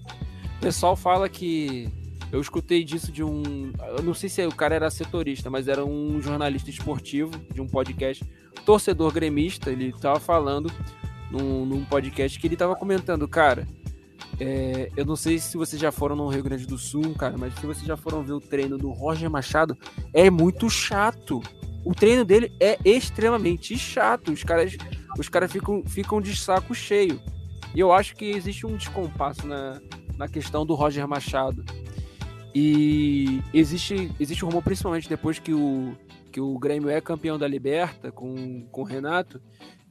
O 0.58 0.62
pessoal 0.62 0.96
fala 0.96 1.28
que. 1.28 1.90
Eu 2.32 2.40
escutei 2.40 2.84
disso 2.84 3.12
de 3.12 3.24
um. 3.24 3.74
Eu 3.98 4.04
não 4.04 4.14
sei 4.14 4.30
se 4.30 4.46
o 4.46 4.56
cara 4.56 4.76
era 4.76 4.90
setorista, 4.90 5.50
mas 5.50 5.68
era 5.68 5.84
um 5.84 6.22
jornalista 6.22 6.70
esportivo 6.70 7.32
de 7.54 7.60
um 7.60 7.68
podcast, 7.68 8.24
torcedor 8.66 9.12
gremista. 9.12 9.70
Ele 9.70 9.90
estava 9.90 10.20
falando 10.20 10.72
num, 11.30 11.66
num 11.66 11.84
podcast 11.84 12.40
que 12.40 12.48
ele 12.48 12.56
estava 12.56 12.76
comentando, 12.76 13.28
cara 13.28 13.68
é, 14.40 14.92
eu 14.96 15.06
não 15.06 15.16
sei 15.16 15.38
se 15.38 15.58
vocês 15.58 15.82
já 15.82 15.92
foram 15.92 16.16
no 16.16 16.28
Rio 16.28 16.44
Grande 16.44 16.66
do 16.66 16.78
Sul, 16.78 17.14
cara, 17.16 17.38
mas 17.38 17.54
se 17.56 17.66
vocês 17.66 17.86
já 17.86 17.96
foram 17.96 18.24
ver 18.24 18.34
o 18.34 18.40
treino 18.40 18.78
do 18.78 18.90
Roger 18.90 19.30
Machado, 19.30 19.78
é 20.14 20.30
muito 20.30 20.70
chato. 20.70 21.42
O 21.86 21.94
treino 21.94 22.24
dele 22.26 22.52
é 22.60 22.78
extremamente 22.86 23.78
chato. 23.78 24.32
Os 24.32 24.44
caras, 24.44 24.76
os 25.18 25.30
caras 25.30 25.52
ficam, 25.52 25.84
ficam 25.86 26.22
de 26.22 26.36
saco 26.36 26.74
cheio. 26.74 27.20
E 27.74 27.80
eu 27.80 27.92
acho 27.92 28.16
que 28.16 28.26
existe 28.26 28.66
um 28.66 28.76
descompasso 28.76 29.48
na, 29.48 29.82
na 30.18 30.28
questão 30.28 30.66
do 30.66 30.76
Roger 30.76 31.08
Machado. 31.08 31.64
E 32.54 33.42
existe, 33.54 34.12
existe 34.20 34.44
um 34.44 34.50
rumor, 34.50 34.64
principalmente 34.64 35.08
depois 35.08 35.40
que 35.40 35.54
o, 35.54 35.96
que 36.32 36.42
o 36.42 36.58
Grêmio 36.60 36.90
é 36.90 37.00
campeão 37.00 37.38
da 37.38 37.48
Liberta 37.48 38.12
com, 38.12 38.66
com 38.72 38.82
o 38.82 38.86
Renato, 38.86 39.42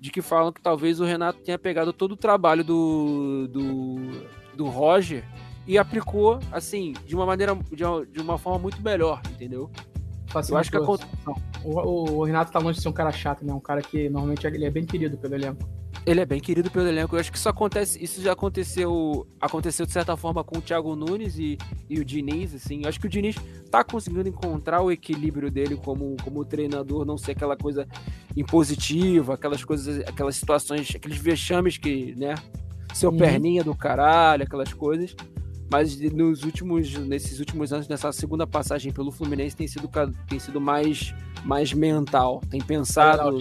de 0.01 0.10
que 0.10 0.22
falam 0.22 0.51
que 0.51 0.62
talvez 0.62 0.98
o 0.98 1.05
Renato 1.05 1.40
tenha 1.40 1.59
pegado 1.59 1.93
todo 1.93 2.12
o 2.12 2.16
trabalho 2.16 2.64
do, 2.64 3.47
do, 3.48 4.27
do 4.56 4.66
Roger 4.66 5.22
e 5.66 5.77
aplicou, 5.77 6.40
assim, 6.51 6.94
de 7.06 7.14
uma 7.14 7.27
maneira, 7.27 7.55
de 7.70 7.85
uma, 7.85 8.06
de 8.06 8.20
uma 8.20 8.39
forma 8.39 8.59
muito 8.59 8.82
melhor, 8.82 9.20
entendeu? 9.31 9.70
eu 10.48 10.56
acho 10.56 10.70
que 10.70 10.77
a... 10.77 10.81
o, 10.81 12.18
o, 12.18 12.24
Renato 12.24 12.51
tá 12.51 12.59
longe 12.59 12.78
de 12.78 12.82
ser 12.82 12.89
um 12.89 12.93
cara 12.93 13.12
chato, 13.12 13.44
né? 13.44 13.52
Um 13.52 13.60
cara 13.60 13.82
que 13.82 14.09
normalmente 14.09 14.47
ele 14.47 14.64
é 14.64 14.70
bem 14.70 14.86
querido 14.86 15.18
pelo 15.18 15.35
elenco. 15.35 15.68
Ele 16.06 16.20
é 16.20 16.27
bem 16.27 16.40
querido 16.40 16.70
pelo 16.70 16.89
elenco. 16.89 17.14
Eu 17.14 17.20
acho 17.20 17.31
que 17.31 17.36
isso 17.36 17.48
acontece, 17.48 18.02
isso 18.02 18.22
já 18.22 18.32
aconteceu, 18.32 19.27
aconteceu 19.40 19.85
de 19.85 19.93
certa 19.93 20.16
forma 20.16 20.43
com 20.43 20.59
o 20.59 20.62
Thiago 20.62 20.97
Nunes 20.97 21.39
e, 21.39 21.59
e 21.89 22.01
o 22.01 22.05
Diniz, 22.05 22.55
assim. 22.55 22.82
Eu 22.82 22.89
acho 22.89 22.98
que 22.98 23.06
o 23.06 23.10
Diniz 23.10 23.36
tá 23.70 23.85
conseguindo 23.85 24.28
encontrar 24.28 24.81
o 24.81 24.90
equilíbrio 24.90 25.51
dele 25.51 25.77
como, 25.77 26.16
como 26.22 26.44
treinador, 26.44 27.05
não 27.05 27.18
ser 27.18 27.32
aquela 27.32 27.56
coisa 27.56 27.86
impositiva, 28.35 29.35
aquelas 29.35 29.62
coisas, 29.62 30.01
aquelas 30.09 30.36
situações, 30.36 30.90
aqueles 30.94 31.18
vexames 31.18 31.77
que, 31.77 32.14
né, 32.16 32.35
seu 32.94 33.10
uhum. 33.10 33.18
perninha 33.18 33.62
do 33.62 33.74
caralho, 33.74 34.44
aquelas 34.44 34.72
coisas. 34.72 35.14
Mas 35.70 36.01
nos 36.01 36.43
últimos, 36.43 36.93
nesses 36.94 37.39
últimos 37.39 37.72
anos, 37.72 37.86
nessa 37.86 38.10
segunda 38.10 38.44
passagem 38.44 38.93
pelo 38.93 39.12
Fluminense, 39.12 39.55
tem 39.55 39.68
sido, 39.68 39.89
tem 40.28 40.39
sido 40.39 40.60
mais, 40.60 41.14
mais 41.44 41.72
mental. 41.72 42.40
Tem 42.51 42.60
pensado. 42.60 43.39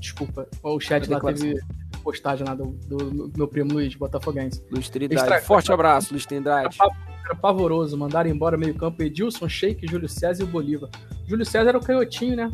Desculpa, 0.00 0.48
o 0.62 0.80
chat 0.80 1.10
lá 1.10 1.20
teve 1.20 1.58
postagem 1.98 2.46
lá 2.46 2.54
do, 2.54 2.66
do, 2.86 3.28
do, 3.28 3.32
meu 3.36 3.48
primo 3.48 3.72
Luiz, 3.72 3.94
botafoguense. 3.94 4.64
Luiz 4.70 4.88
Trindade. 4.88 5.44
Forte 5.44 5.72
abraço, 5.72 6.12
Luiz 6.12 6.26
Trindade. 6.26 6.76
Era 7.24 7.34
pavoroso, 7.34 7.96
mandaram 7.96 8.30
embora 8.30 8.56
meio 8.56 8.74
campo 8.74 9.02
Edilson, 9.02 9.48
Sheik, 9.48 9.86
Júlio 9.86 10.08
César 10.08 10.42
e 10.42 10.44
o 10.44 10.48
Bolívar. 10.48 10.88
Júlio 11.26 11.44
César 11.44 11.68
era 11.68 11.78
o 11.78 11.84
canhotinho, 11.84 12.36
né? 12.36 12.50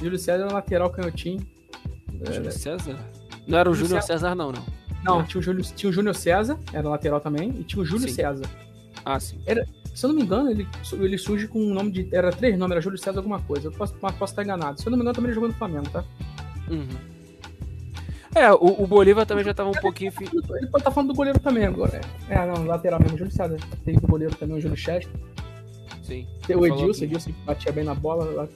Júlio 0.00 0.18
César 0.18 0.44
era 0.44 0.52
lateral 0.52 0.90
canhotinho. 0.90 1.46
Júlio 2.30 2.52
César? 2.52 2.98
Não 3.46 3.58
era 3.58 3.70
o 3.70 3.74
Júlio 3.74 3.90
César, 3.90 4.06
César, 4.06 4.34
não, 4.34 4.50
não. 4.50 4.64
Não, 5.04 5.20
é. 5.20 5.24
tinha, 5.24 5.40
o 5.40 5.42
Júlio, 5.42 5.62
tinha 5.62 5.90
o 5.90 5.92
Júnior 5.92 6.14
César, 6.14 6.58
era 6.72 6.88
lateral 6.88 7.20
também, 7.20 7.50
e 7.50 7.64
tinha 7.64 7.82
o 7.82 7.84
Júlio 7.84 8.08
sim. 8.08 8.14
César. 8.14 8.46
Ah, 9.04 9.18
sim. 9.18 9.40
Era, 9.46 9.66
se 9.94 10.04
eu 10.04 10.08
não 10.08 10.16
me 10.16 10.22
engano, 10.22 10.50
ele, 10.50 10.66
ele 10.92 11.18
surge 11.18 11.48
com 11.48 11.60
um 11.60 11.74
nome 11.74 11.90
de. 11.90 12.08
Era 12.12 12.30
três 12.30 12.56
nomes, 12.56 12.72
era 12.72 12.80
Júlio 12.80 12.98
César 12.98 13.18
alguma 13.18 13.40
coisa. 13.40 13.68
Eu 13.68 13.72
posso, 13.72 13.94
posso 13.94 14.24
estar 14.24 14.42
enganado. 14.42 14.80
Se 14.80 14.86
eu 14.86 14.90
não 14.90 14.96
me 14.96 15.02
engano, 15.02 15.14
também 15.14 15.28
ele 15.28 15.34
jogou 15.34 15.48
no 15.48 15.54
Flamengo, 15.54 15.88
tá? 15.90 16.04
Uhum. 16.70 17.11
É, 18.34 18.50
o, 18.52 18.82
o, 18.82 18.86
Bolívar 18.86 19.26
também 19.26 19.44
já 19.44 19.52
tava 19.52 19.68
um 19.68 19.80
pouquinho. 19.80 20.12
Ele, 20.20 20.30
ele 20.30 20.40
pode 20.40 20.62
estar 20.64 20.80
tá 20.80 20.90
falando 20.90 21.08
do 21.08 21.14
goleiro 21.14 21.38
também 21.38 21.64
agora. 21.64 22.00
É, 22.28 22.34
é 22.34 22.46
não, 22.46 22.64
lateral 22.64 22.98
mesmo, 23.00 23.18
Júlio 23.18 23.32
César. 23.32 23.58
Tem 23.84 23.96
o 23.96 24.00
goleiro 24.00 24.34
também, 24.34 24.56
o 24.56 24.60
Júlio 24.60 24.76
Chester. 24.76 25.12
Sim. 26.02 26.26
Tem 26.46 26.56
o 26.56 26.66
Edilson, 26.66 27.04
Edilson 27.04 27.32
batia 27.44 27.72
bem 27.72 27.84
na 27.84 27.94
bola. 27.94 28.24
Lá, 28.24 28.48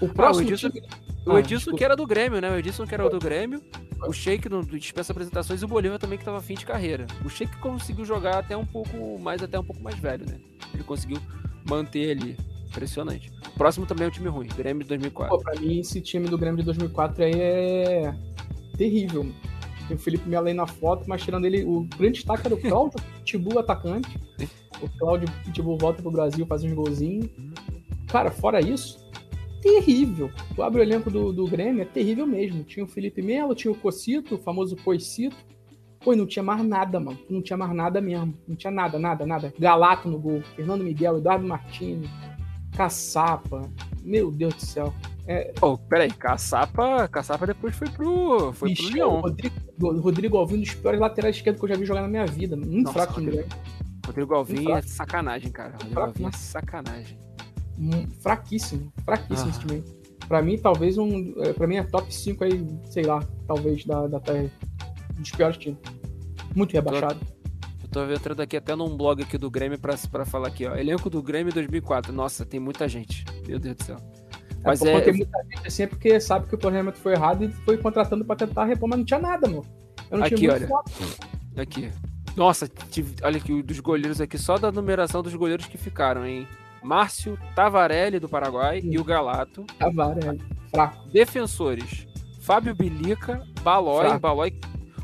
o 0.00 0.08
próximo. 0.08 0.18
Ah, 0.18 0.32
o 0.32 0.40
Edilson, 0.40 0.70
time... 0.70 0.86
o 1.26 1.32
ah, 1.32 1.40
Edilson 1.40 1.74
que 1.74 1.84
era 1.84 1.94
do 1.94 2.06
Grêmio, 2.06 2.40
né? 2.40 2.50
O 2.50 2.56
Edilson 2.56 2.86
que 2.86 2.94
era 2.94 3.08
do 3.08 3.18
Grêmio. 3.18 3.62
O 4.06 4.12
Sheik 4.12 4.48
não 4.48 4.60
dispensa 4.60 5.12
apresentações 5.12 5.60
e 5.60 5.64
o 5.64 5.68
Bolívar 5.68 5.98
também 5.98 6.16
que 6.16 6.22
estava 6.22 6.40
fim 6.40 6.54
de 6.54 6.64
carreira. 6.64 7.06
O 7.24 7.28
Sheik 7.28 7.56
conseguiu 7.58 8.04
jogar 8.04 8.38
até 8.38 8.56
um 8.56 8.64
pouco 8.64 9.18
mais, 9.18 9.42
até 9.42 9.58
um 9.58 9.64
pouco 9.64 9.82
mais 9.82 9.98
velho, 9.98 10.24
né? 10.24 10.38
Ele 10.72 10.84
conseguiu 10.84 11.18
manter 11.68 12.12
ali. 12.12 12.36
Impressionante. 12.70 13.32
O 13.46 13.58
próximo 13.58 13.86
também 13.86 14.04
é 14.04 14.08
um 14.08 14.12
time 14.12 14.28
ruim, 14.28 14.46
Grêmio 14.48 14.82
de 14.82 14.88
2004. 14.88 15.36
Pô, 15.36 15.42
pra 15.42 15.60
mim, 15.60 15.80
esse 15.80 16.00
time 16.00 16.28
do 16.28 16.38
Grêmio 16.38 16.58
de 16.58 16.64
2004 16.64 17.24
aí 17.24 17.32
é 17.34 18.14
terrível. 18.76 19.26
Tem 19.86 19.96
o 19.96 20.00
Felipe 20.00 20.28
Melo 20.28 20.46
aí 20.46 20.54
na 20.54 20.66
foto, 20.66 21.04
mas 21.08 21.22
tirando 21.22 21.46
ele, 21.46 21.64
o 21.64 21.88
grande 21.96 22.16
destaque 22.16 22.46
era 22.46 22.54
o 22.54 22.60
Cláudio 22.60 23.00
Pitbull, 23.24 23.58
atacante. 23.58 24.18
O 24.82 24.88
Cláudio 24.98 25.28
Pitbull 25.44 25.78
volta 25.78 26.02
pro 26.02 26.10
Brasil, 26.10 26.46
faz 26.46 26.62
uns 26.62 26.72
golzinhos. 26.72 27.28
Cara, 28.06 28.30
fora 28.30 28.60
isso, 28.60 28.98
terrível. 29.62 30.30
Tu 30.54 30.62
abre 30.62 30.80
o 30.80 30.84
elenco 30.84 31.10
do, 31.10 31.32
do 31.32 31.46
Grêmio, 31.46 31.82
é 31.82 31.84
terrível 31.86 32.26
mesmo. 32.26 32.62
Tinha 32.64 32.84
o 32.84 32.88
Felipe 32.88 33.22
Melo, 33.22 33.54
tinha 33.54 33.72
o 33.72 33.74
Cocito, 33.74 34.34
o 34.34 34.38
famoso 34.38 34.76
Coicito. 34.76 35.36
Pô, 36.00 36.14
não 36.14 36.26
tinha 36.26 36.42
mais 36.42 36.64
nada, 36.64 37.00
mano. 37.00 37.18
Não 37.28 37.42
tinha 37.42 37.56
mais 37.56 37.74
nada 37.74 38.00
mesmo. 38.00 38.34
Não 38.46 38.54
tinha 38.54 38.70
nada, 38.70 38.98
nada, 38.98 39.26
nada. 39.26 39.52
Galato 39.58 40.08
no 40.08 40.18
gol. 40.18 40.42
Fernando 40.54 40.84
Miguel, 40.84 41.18
Eduardo 41.18 41.46
Martins, 41.46 42.08
Caçapa. 42.78 43.70
Meu 44.02 44.30
Deus 44.30 44.54
do 44.54 44.64
céu. 44.64 44.94
É... 45.26 45.52
Oh, 45.60 45.76
peraí, 45.76 46.10
Caçapa, 46.10 47.06
Caçapa 47.08 47.46
depois 47.46 47.76
foi 47.76 47.90
pro, 47.90 48.52
foi 48.54 48.70
Michel, 48.70 49.10
pro. 49.10 49.20
Rodrigo, 49.20 50.00
Rodrigo 50.00 50.36
Alvim, 50.38 50.56
um 50.56 50.60
dos 50.60 50.74
piores 50.74 50.98
laterais 50.98 51.36
esquerdos 51.36 51.60
que 51.60 51.66
eu 51.66 51.68
já 51.68 51.76
vi 51.76 51.84
jogar 51.84 52.00
na 52.00 52.08
minha 52.08 52.24
vida. 52.24 52.56
Muito 52.56 52.84
Nossa, 52.84 52.92
fraco 52.92 53.20
Rodrigo, 53.20 53.48
Rodrigo 54.06 54.34
Alvim 54.34 54.70
é 54.70 54.80
sacanagem, 54.80 55.50
cara. 55.50 55.72
Rodrigo 55.72 56.00
Alvim 56.00 56.26
é 56.26 56.32
sacanagem 56.32 57.28
fraquíssimo, 58.20 58.92
fraquíssimo 59.04 59.48
ah. 59.48 59.50
esse 59.50 59.60
time. 59.60 59.84
Pra 60.26 60.42
mim, 60.42 60.58
talvez 60.58 60.98
um. 60.98 61.34
É, 61.42 61.52
pra 61.52 61.66
mim 61.66 61.76
é 61.76 61.82
top 61.84 62.12
5 62.12 62.44
aí, 62.44 62.66
sei 62.86 63.04
lá, 63.04 63.22
talvez, 63.46 63.84
da, 63.84 64.06
da 64.06 64.20
terra. 64.20 64.50
Dos 65.14 65.30
piores 65.30 65.56
times. 65.56 65.78
Muito 66.54 66.72
rebaixado. 66.72 67.18
Eu 67.88 68.06
tô 68.06 68.12
entrando 68.12 68.40
aqui 68.40 68.56
até 68.56 68.76
num 68.76 68.96
blog 68.96 69.22
aqui 69.22 69.38
do 69.38 69.50
Grêmio 69.50 69.78
pra, 69.78 69.94
pra 70.10 70.24
falar 70.26 70.48
aqui, 70.48 70.66
ó. 70.66 70.76
Elenco 70.76 71.08
do 71.08 71.22
Grêmio 71.22 71.52
2004. 71.52 72.12
Nossa, 72.12 72.44
tem 72.44 72.60
muita 72.60 72.86
gente. 72.86 73.24
Meu 73.46 73.58
Deus 73.58 73.76
do 73.76 73.84
céu. 73.84 73.96
É, 73.96 74.54
mas 74.64 74.82
é, 74.82 74.92
é... 74.92 75.00
tem 75.00 75.14
muita 75.14 75.38
gente 75.44 75.66
assim 75.66 75.82
é 75.84 75.86
porque 75.86 76.20
sabe 76.20 76.48
que 76.48 76.54
o 76.54 76.58
planejamento 76.58 76.98
foi 76.98 77.12
errado 77.12 77.44
e 77.44 77.48
foi 77.48 77.78
contratando 77.78 78.24
pra 78.24 78.36
tentar 78.36 78.64
repor, 78.64 78.88
mas 78.88 78.98
não 78.98 79.06
tinha 79.06 79.20
nada, 79.20 79.48
mano. 79.48 79.64
Eu 80.10 80.18
não 80.18 80.26
aqui, 80.26 80.34
tinha 80.34 80.52
olha. 80.52 80.68
Foto. 80.68 80.92
Aqui. 81.56 81.90
Nossa, 82.36 82.68
tive, 82.68 83.16
olha 83.22 83.38
aqui, 83.38 83.62
dos 83.62 83.80
goleiros 83.80 84.20
aqui, 84.20 84.38
só 84.38 84.58
da 84.58 84.70
numeração 84.70 85.22
dos 85.22 85.34
goleiros 85.34 85.66
que 85.66 85.76
ficaram, 85.76 86.24
hein? 86.24 86.46
Márcio 86.82 87.36
Tavarelli, 87.54 88.20
do 88.20 88.28
Paraguai, 88.28 88.80
Sim. 88.80 88.92
e 88.92 88.98
o 88.98 89.04
Galato. 89.04 89.64
Tavarelli, 89.78 90.40
fraco. 90.70 91.08
Defensores: 91.08 92.06
Fábio 92.40 92.74
Bilica, 92.74 93.42
Balói, 93.62 94.18
Balói. 94.18 94.54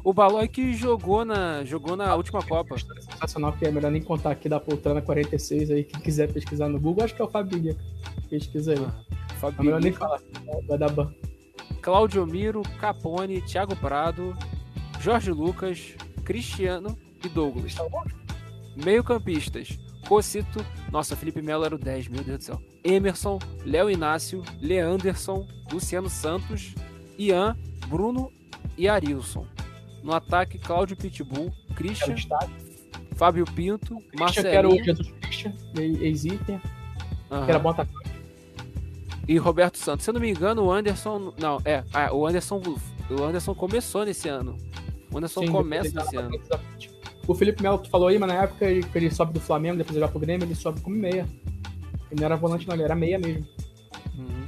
O 0.05 0.13
Balói 0.13 0.47
que 0.47 0.75
jogou 0.75 1.25
na, 1.25 1.65
jogou 1.65 1.97
na 1.97 2.15
última 2.15 2.43
Copa. 2.43 2.77
Sensacional, 2.79 3.55
que 3.55 3.65
é 3.65 3.71
melhor 3.71 3.91
nem 3.91 4.03
contar 4.03 4.33
aqui 4.33 4.51
da 4.51 4.61
Poltrona 4.61 5.01
46 5.01 5.71
aí, 5.71 5.85
quem 5.85 5.99
quiser 5.99 6.31
pesquisar 6.31 6.69
no 6.69 6.79
Google, 6.79 7.05
acho 7.05 7.15
que 7.15 7.23
é 7.23 7.25
o 7.25 7.45
Bilica. 7.45 7.81
Pesquisa 8.29 8.73
aí. 8.73 8.87
Ah, 8.87 9.35
Fábio 9.41 9.61
é 9.61 9.65
melhor 9.65 9.81
nem 9.81 9.93
falar, 9.93 10.21
vai 10.69 10.77
dar 10.77 10.91
ban. 10.91 11.11
Claudio 11.81 12.27
Miro, 12.27 12.61
Capone, 12.79 13.41
Thiago 13.41 13.75
Prado, 13.77 14.37
Jorge 15.01 15.31
Lucas, 15.33 15.95
Cristiano 16.23 16.99
e 17.25 17.29
Douglas. 17.29 17.75
Tá 17.75 17.85
Meio-campistas: 18.77 19.79
Cocito, 20.07 20.65
nossa, 20.93 21.17
Felipe 21.17 21.41
Melo 21.41 21.65
era 21.65 21.75
o 21.75 21.79
10, 21.79 22.09
meu 22.09 22.23
Deus 22.23 22.39
do 22.39 22.45
céu. 22.45 22.63
Emerson, 22.83 23.39
Léo 23.65 23.91
Inácio, 23.91 24.43
Leanderson, 24.61 25.47
Luciano 25.73 26.11
Santos, 26.11 26.75
Ian, 27.19 27.57
Bruno 27.89 28.31
e 28.77 28.87
Arilson. 28.87 29.47
No 30.05 30.13
ataque, 30.13 30.59
Cláudio 30.59 30.95
Pitbull, 30.99 31.51
Christian, 31.75 32.15
Fábio 33.17 33.47
Pinto, 33.47 33.97
Marcelo. 34.19 34.51
Que 34.51 34.57
era 34.57 34.69
o 34.69 34.85
Jesus 34.85 35.11
Christian, 35.23 35.55
ex-Inter, 35.75 36.61
uhum. 37.31 37.45
que 37.45 37.51
era 37.51 37.59
bom 37.59 37.71
atacante. 37.71 38.11
E 39.27 39.39
Roberto 39.39 39.79
Santos. 39.79 40.05
Se 40.05 40.11
eu 40.11 40.15
não 40.15 40.21
me 40.21 40.31
engano, 40.31 40.65
o 40.65 40.71
Anderson. 40.71 41.33
Não, 41.39 41.59
é. 41.65 41.83
Ah, 41.95 42.13
o 42.13 42.27
Anderson. 42.27 42.61
O 43.09 43.23
Anderson 43.23 43.55
começou 43.55 44.05
nesse 44.05 44.29
ano. 44.29 44.59
O 45.11 45.17
Anderson 45.17 45.41
Sim, 45.41 45.51
começa 45.51 45.99
nesse 45.99 46.17
ano. 46.17 46.39
O 47.27 47.35
Felipe 47.35 47.63
Melo, 47.63 47.79
tu 47.79 47.89
falou 47.89 48.09
aí, 48.09 48.19
mas 48.19 48.29
na 48.29 48.43
época 48.43 48.67
ele, 48.67 48.87
ele 48.95 49.11
sobe 49.11 49.33
do 49.33 49.41
Flamengo, 49.41 49.79
depois 49.79 49.97
ele 49.97 50.05
vai 50.05 50.11
pro 50.11 50.21
Grêmio, 50.21 50.45
ele 50.45 50.55
sobe 50.55 50.83
como 50.83 50.95
meia. 50.95 51.27
Ele 52.11 52.21
não 52.21 52.27
era 52.27 52.37
volante, 52.37 52.69
não, 52.69 52.75
ele 52.75 52.83
era 52.83 52.95
meia 52.95 53.19
mesmo. 53.19 53.47
Uhum. 54.19 54.45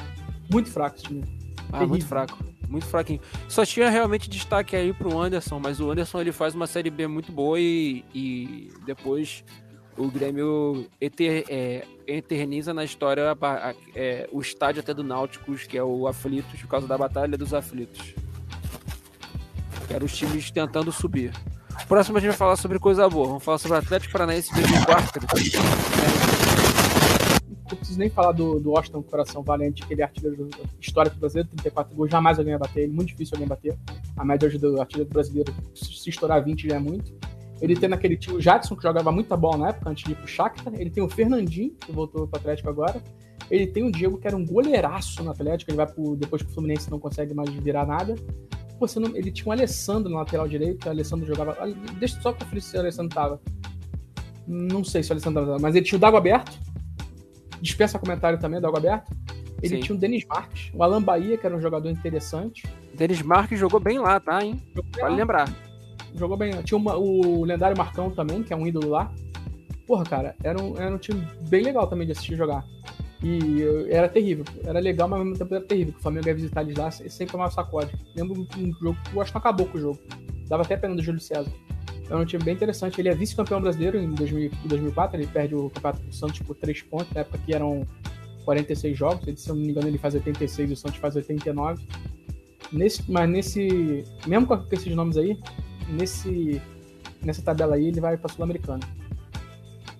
Muito 0.52 0.68
fraco 0.68 0.96
esse 0.96 1.06
time. 1.06 1.24
Ah, 1.68 1.78
Terrível. 1.78 1.88
muito 1.88 2.06
fraco. 2.06 2.38
Muito 2.68 2.86
fraquinho. 2.86 3.20
Só 3.48 3.64
tinha 3.64 3.88
realmente 3.88 4.28
destaque 4.28 4.74
aí 4.74 4.92
pro 4.92 5.18
Anderson, 5.18 5.58
mas 5.58 5.80
o 5.80 5.90
Anderson 5.90 6.20
ele 6.20 6.32
faz 6.32 6.54
uma 6.54 6.66
série 6.66 6.90
B 6.90 7.06
muito 7.06 7.30
boa 7.30 7.58
e, 7.60 8.04
e 8.14 8.70
depois 8.84 9.44
o 9.96 10.10
Grêmio 10.10 10.86
eter, 11.00 11.44
é, 11.48 11.84
eterniza 12.06 12.74
na 12.74 12.84
história 12.84 13.30
a, 13.30 13.70
a, 13.70 13.74
é, 13.94 14.28
o 14.30 14.40
estádio 14.40 14.80
até 14.80 14.92
do 14.92 15.02
Náuticos, 15.02 15.64
que 15.64 15.78
é 15.78 15.82
o 15.82 16.06
Aflitos, 16.06 16.60
por 16.60 16.68
causa 16.68 16.86
da 16.86 16.98
Batalha 16.98 17.36
dos 17.36 17.54
Aflitos. 17.54 18.14
Que 19.86 19.94
eram 19.94 20.06
os 20.06 20.16
times 20.16 20.50
tentando 20.50 20.92
subir. 20.92 21.32
Próximo 21.88 22.18
a 22.18 22.20
gente 22.20 22.30
vai 22.30 22.38
falar 22.38 22.56
sobre 22.56 22.78
coisa 22.78 23.08
boa. 23.08 23.28
Vamos 23.28 23.44
falar 23.44 23.58
sobre 23.58 23.78
Atlético 23.78 24.12
Paranaense 24.12 24.52
2004. 24.54 26.45
Não 27.68 27.76
preciso 27.76 27.98
nem 27.98 28.08
falar 28.08 28.32
do, 28.32 28.60
do 28.60 28.76
Austin 28.76 29.02
Coração 29.02 29.42
Valente, 29.42 29.82
aquele 29.82 30.02
artilheiro 30.02 30.48
histórico 30.80 31.16
brasileiro, 31.16 31.48
34 31.48 31.94
gols, 31.94 32.10
jamais 32.10 32.38
alguém 32.38 32.56
vai 32.56 32.68
bater 32.68 32.84
ele, 32.84 32.92
muito 32.92 33.08
difícil 33.08 33.34
alguém 33.34 33.48
bater. 33.48 33.76
A 34.16 34.24
média 34.24 34.46
hoje 34.46 34.58
do 34.58 34.80
artilheiro 34.80 35.10
brasileiro, 35.10 35.52
se 35.74 36.08
estourar 36.08 36.44
20 36.44 36.68
já 36.68 36.76
é 36.76 36.78
muito. 36.78 37.12
Ele 37.60 37.74
tem 37.74 37.88
naquele 37.88 38.16
tio 38.16 38.40
Jadson, 38.40 38.76
que 38.76 38.82
jogava 38.82 39.10
muita 39.10 39.36
bola 39.36 39.56
na 39.56 39.68
época, 39.70 39.90
antes 39.90 40.04
de 40.04 40.12
ir 40.12 40.14
pro 40.14 40.26
Shakhtar. 40.26 40.72
Ele 40.76 40.90
tem 40.90 41.02
o 41.02 41.08
Fernandinho, 41.08 41.74
que 41.80 41.90
voltou 41.90 42.26
pro 42.26 42.38
Atlético 42.38 42.68
agora. 42.68 43.02
Ele 43.50 43.66
tem 43.66 43.82
o 43.82 43.90
Diego, 43.90 44.18
que 44.18 44.26
era 44.26 44.36
um 44.36 44.44
goleiraço 44.44 45.22
no 45.22 45.30
Atlético. 45.30 45.70
Ele 45.70 45.76
vai 45.76 45.86
pro, 45.86 46.16
depois 46.16 46.42
que 46.42 46.50
o 46.50 46.52
Fluminense 46.52 46.90
não 46.90 46.98
consegue 46.98 47.32
mais 47.32 47.48
virar 47.50 47.86
nada. 47.86 48.14
Você 48.78 49.00
não, 49.00 49.16
ele 49.16 49.30
tinha 49.30 49.48
um 49.48 49.52
Alessandro 49.52 50.10
no 50.10 50.16
lateral 50.16 50.46
direito, 50.46 50.86
o 50.86 50.90
Alessandro 50.90 51.26
jogava. 51.26 51.56
Deixa 51.98 52.20
só 52.20 52.32
conferir 52.32 52.62
se 52.62 52.76
o 52.76 52.80
Alessandro 52.80 53.14
tava. 53.14 53.40
Não 54.46 54.84
sei 54.84 55.02
se 55.02 55.10
o 55.10 55.12
Alessandro 55.14 55.46
tava, 55.46 55.58
mas 55.58 55.74
ele 55.74 55.84
tinha 55.84 55.96
o 55.96 56.00
Dago 56.00 56.16
Aberto. 56.16 56.58
Dispensa 57.60 57.98
comentário 57.98 58.38
também, 58.38 58.60
Dago 58.60 58.76
Aberto. 58.76 59.12
Ele 59.62 59.76
Sim. 59.76 59.80
tinha 59.80 59.96
o 59.96 59.98
Denis 59.98 60.24
Marques, 60.26 60.70
o 60.74 60.82
Alan 60.82 61.02
Bahia, 61.02 61.38
que 61.38 61.46
era 61.46 61.56
um 61.56 61.60
jogador 61.60 61.88
interessante. 61.88 62.64
Denis 62.94 63.22
Marques 63.22 63.58
jogou 63.58 63.80
bem 63.80 63.98
lá, 63.98 64.20
tá, 64.20 64.44
hein? 64.44 64.60
Vale 65.00 65.16
lembrar. 65.16 65.48
Jogou 66.14 66.36
bem. 66.36 66.50
Tinha 66.62 66.76
uma, 66.78 66.96
o 66.96 67.44
lendário 67.44 67.76
Marcão 67.76 68.10
também, 68.10 68.42
que 68.42 68.52
é 68.52 68.56
um 68.56 68.66
ídolo 68.66 68.90
lá. 68.90 69.10
Porra, 69.86 70.04
cara, 70.04 70.34
era 70.42 70.60
um, 70.62 70.76
era 70.76 70.94
um 70.94 70.98
time 70.98 71.26
bem 71.48 71.62
legal 71.62 71.86
também 71.86 72.06
de 72.06 72.12
assistir 72.12 72.36
jogar. 72.36 72.64
E 73.22 73.60
eu- 73.60 73.86
era 73.90 74.08
terrível. 74.08 74.44
Era 74.64 74.78
legal, 74.78 75.08
mas 75.08 75.18
ao 75.18 75.24
mesmo 75.24 75.38
tempo 75.38 75.54
era 75.54 75.64
terrível. 75.64 75.94
O 75.98 76.02
Flamengo 76.02 76.28
ia 76.28 76.34
visitar 76.34 76.62
eles 76.62 76.76
lá, 76.76 76.88
e 76.88 77.08
sempre 77.10 77.32
tomava 77.32 77.50
sacode. 77.50 77.92
Lembro 78.14 78.46
um 78.58 78.72
jogo 78.74 78.98
que 79.04 79.16
eu 79.16 79.22
acho 79.22 79.30
que 79.32 79.34
não 79.36 79.40
acabou 79.40 79.66
com 79.66 79.78
o 79.78 79.80
jogo. 79.80 79.98
Dava 80.48 80.62
até 80.62 80.76
pena 80.76 80.94
do 80.94 81.02
Júlio 81.02 81.20
César. 81.20 81.50
Era 82.06 82.16
um 82.16 82.24
time 82.24 82.42
bem 82.42 82.54
interessante. 82.54 83.00
Ele 83.00 83.08
é 83.08 83.14
vice-campeão 83.14 83.60
brasileiro 83.60 83.98
em 83.98 84.12
2000 84.12 84.50
em 84.64 84.68
2004. 84.68 85.16
Ele 85.16 85.26
perde 85.26 85.54
o 85.54 85.68
campeonato 85.70 86.02
do 86.02 86.14
Santos 86.14 86.38
por 86.40 86.56
3 86.56 86.82
pontos, 86.82 87.12
na 87.12 87.22
época 87.22 87.38
que 87.38 87.54
eram 87.54 87.86
46 88.44 88.96
jogos. 88.96 89.26
Ele, 89.26 89.36
se 89.36 89.48
eu 89.48 89.56
não 89.56 89.62
me 89.62 89.70
engano, 89.70 89.88
ele 89.88 89.98
faz 89.98 90.14
86 90.14 90.70
e 90.70 90.72
o 90.72 90.76
Santos 90.76 90.98
faz 90.98 91.16
89. 91.16 91.84
Nesse, 92.72 93.10
mas 93.10 93.28
nesse. 93.28 94.04
Mesmo 94.26 94.46
com 94.46 94.64
esses 94.70 94.94
nomes 94.94 95.16
aí, 95.16 95.38
nesse, 95.88 96.60
nessa 97.22 97.42
tabela 97.42 97.76
aí, 97.76 97.86
ele 97.88 98.00
vai 98.00 98.16
pra 98.16 98.32
Sul-Americana. 98.32 98.86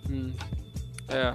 Hum. 0.09 0.33
É. 1.09 1.35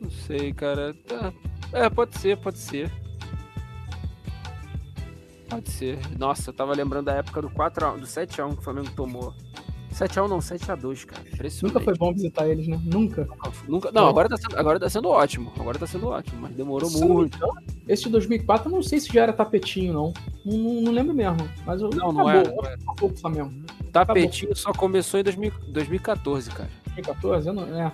Não 0.00 0.10
sei, 0.10 0.52
cara. 0.52 0.94
Tá. 1.06 1.32
É, 1.72 1.88
pode 1.88 2.18
ser, 2.18 2.36
pode 2.38 2.58
ser. 2.58 2.90
Pode 5.52 5.70
ser. 5.70 5.98
Nossa, 6.18 6.50
eu 6.50 6.54
tava 6.54 6.74
lembrando 6.74 7.06
da 7.06 7.14
época 7.14 7.42
do 7.42 7.50
4x1, 7.50 7.98
do 8.00 8.06
7x1 8.06 8.52
que 8.54 8.58
o 8.58 8.62
Flamengo 8.62 8.90
tomou. 8.96 9.34
7x1 9.92 10.26
não, 10.28 10.38
7x2, 10.38 11.04
cara. 11.04 11.22
Nunca 11.62 11.80
foi 11.80 11.94
bom 11.94 12.14
visitar 12.14 12.48
eles, 12.48 12.66
né? 12.66 12.80
Nunca. 12.82 13.28
Nunca, 13.68 13.92
não, 13.92 14.08
agora 14.08 14.26
tá, 14.28 14.38
sendo, 14.38 14.58
agora 14.58 14.80
tá 14.80 14.88
sendo 14.88 15.08
ótimo. 15.10 15.52
Agora 15.60 15.78
tá 15.78 15.86
sendo 15.86 16.08
ótimo, 16.08 16.40
mas 16.40 16.54
demorou 16.54 16.90
não 16.90 17.00
me 17.00 17.06
muito. 17.06 17.36
engano, 17.36 17.52
Esse 17.86 18.04
de 18.04 18.08
2004, 18.10 18.68
eu 18.70 18.72
não 18.74 18.82
sei 18.82 18.98
se 19.00 19.12
já 19.12 19.22
era 19.24 19.32
tapetinho, 19.34 19.92
não. 19.92 20.12
Não, 20.46 20.56
não- 20.56 20.80
não 20.80 20.92
lembro 20.92 21.14
mesmo. 21.14 21.46
Mas 21.66 21.82
eu, 21.82 21.90
Não, 21.90 22.10
não 22.10 22.26
acabou, 22.26 22.30
era. 22.30 22.54
não 22.56 22.64
era. 22.64 22.74
Acabou 22.74 23.08
com 23.10 23.14
o 23.14 23.18
Flamengo. 23.18 23.52
Tapetinho 23.92 24.56
só 24.56 24.72
começou 24.72 25.20
em 25.20 25.24
2000 25.24 25.52
2014, 25.68 26.50
cara. 26.50 26.70
2014, 26.86 27.48
eu 27.48 27.52
não, 27.52 27.64
é. 27.78 27.92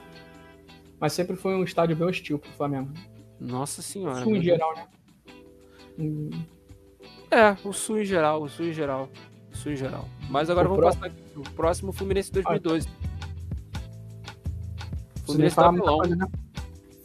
Mas 1.00 1.12
sempre 1.12 1.34
foi 1.34 1.54
um 1.56 1.64
estádio 1.64 1.96
bem 1.96 2.06
hostil 2.06 2.38
pro 2.38 2.50
Flamengo. 2.52 2.90
Nossa 3.40 3.82
senhora. 3.82 4.22
Sul 4.22 4.36
em 4.36 4.42
geral, 4.42 4.72
né? 4.76 4.86
Hum, 5.98 6.30
É, 7.30 7.56
o 7.64 7.72
Sul 7.72 8.00
em 8.00 8.04
geral, 8.04 8.42
o 8.42 8.48
Sul 8.48 8.66
em 8.66 8.72
geral. 8.72 9.08
O 9.52 9.56
Sul 9.56 9.72
em 9.72 9.76
geral. 9.76 10.08
Mas 10.30 10.48
agora 10.50 10.68
O 10.68 10.76
vamos 10.76 10.94
passar 10.94 11.06
aqui 11.06 11.20
pro 11.32 11.42
próximo 11.52 11.92
Fluminense 11.92 12.32
2012. 12.32 12.88
Você 15.26 15.38
nem 15.38 15.50
Fluminense 15.50 15.54
fala 15.54 15.68
do 15.68 15.72
muita 15.72 15.90
Abelão. 15.90 15.98
coisa, 15.98 16.16
né? 16.16 16.26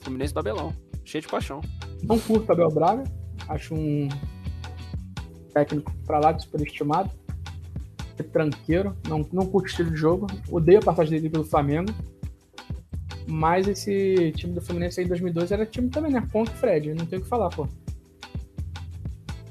Fluminense 0.01 0.33
do 0.33 0.39
Abelão. 0.39 0.73
Cheio 1.03 1.21
de 1.21 1.27
paixão. 1.27 1.61
Não 2.03 2.17
curto 2.19 2.51
Abel 2.51 2.69
Braga. 2.69 3.03
Acho 3.49 3.75
um 3.75 4.07
técnico 5.53 5.93
pra 6.05 6.19
lá 6.19 6.31
de 6.31 6.43
superestimado. 6.43 7.09
É 8.17 8.23
tranqueiro. 8.23 8.95
Não, 9.07 9.27
não 9.33 9.45
curto 9.45 9.65
o 9.65 9.69
estilo 9.69 9.91
de 9.91 9.97
jogo. 9.97 10.27
Odeio 10.49 10.79
a 10.79 10.81
passagem 10.81 11.17
dele 11.17 11.29
pelo 11.29 11.43
Flamengo. 11.43 11.91
Mas 13.27 13.67
esse 13.67 14.31
time 14.35 14.53
do 14.53 14.61
Fluminense 14.61 14.99
aí 14.99 15.05
em 15.05 15.09
2012 15.09 15.53
era 15.53 15.65
time 15.65 15.89
também, 15.89 16.11
né? 16.11 16.25
Ponto 16.31 16.51
Fred. 16.51 16.93
Não 16.93 17.05
tem 17.05 17.19
o 17.19 17.21
que 17.21 17.27
falar, 17.27 17.49
pô. 17.49 17.67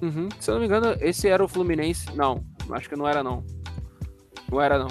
Uhum. 0.02 0.28
Se 0.40 0.50
eu 0.50 0.54
não 0.54 0.60
me 0.60 0.66
engano, 0.66 0.96
esse 1.00 1.28
era 1.28 1.42
o 1.44 1.48
Fluminense. 1.48 2.14
Não, 2.16 2.44
acho 2.72 2.88
que 2.88 2.96
não 2.96 3.06
era 3.06 3.22
não. 3.22 3.44
Não 4.50 4.60
era 4.60 4.78
não. 4.78 4.88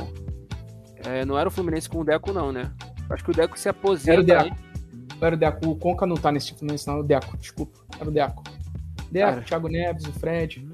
É, 1.04 1.26
não 1.26 1.38
era 1.38 1.50
o 1.50 1.52
Fluminense 1.52 1.90
com 1.90 2.00
o 2.00 2.04
Deco, 2.06 2.32
não, 2.32 2.52
né? 2.52 2.72
Acho 3.10 3.24
que 3.24 3.32
o 3.32 3.34
Deco 3.34 3.60
se 3.60 3.68
aposenta. 3.68 4.12
Era 4.14 4.22
o 4.22 4.24
Deco. 4.24 4.46
hein? 4.46 4.54
Não 5.20 5.28
era 5.28 5.36
o 5.36 5.38
Deco. 5.40 5.70
O 5.70 5.76
Conca 5.76 6.06
não 6.06 6.16
tá 6.16 6.32
nesse 6.32 6.54
Fluminense, 6.56 6.88
não. 6.88 6.96
Era 6.96 7.04
o 7.04 7.08
Deco, 7.08 7.38
desculpa. 7.38 7.78
Era 8.00 8.10
o 8.10 8.12
Deco. 8.14 8.44
Deco, 9.12 9.30
Cara. 9.32 9.42
Thiago 9.42 9.68
Neves, 9.68 10.06
o 10.06 10.14
Fred. 10.14 10.71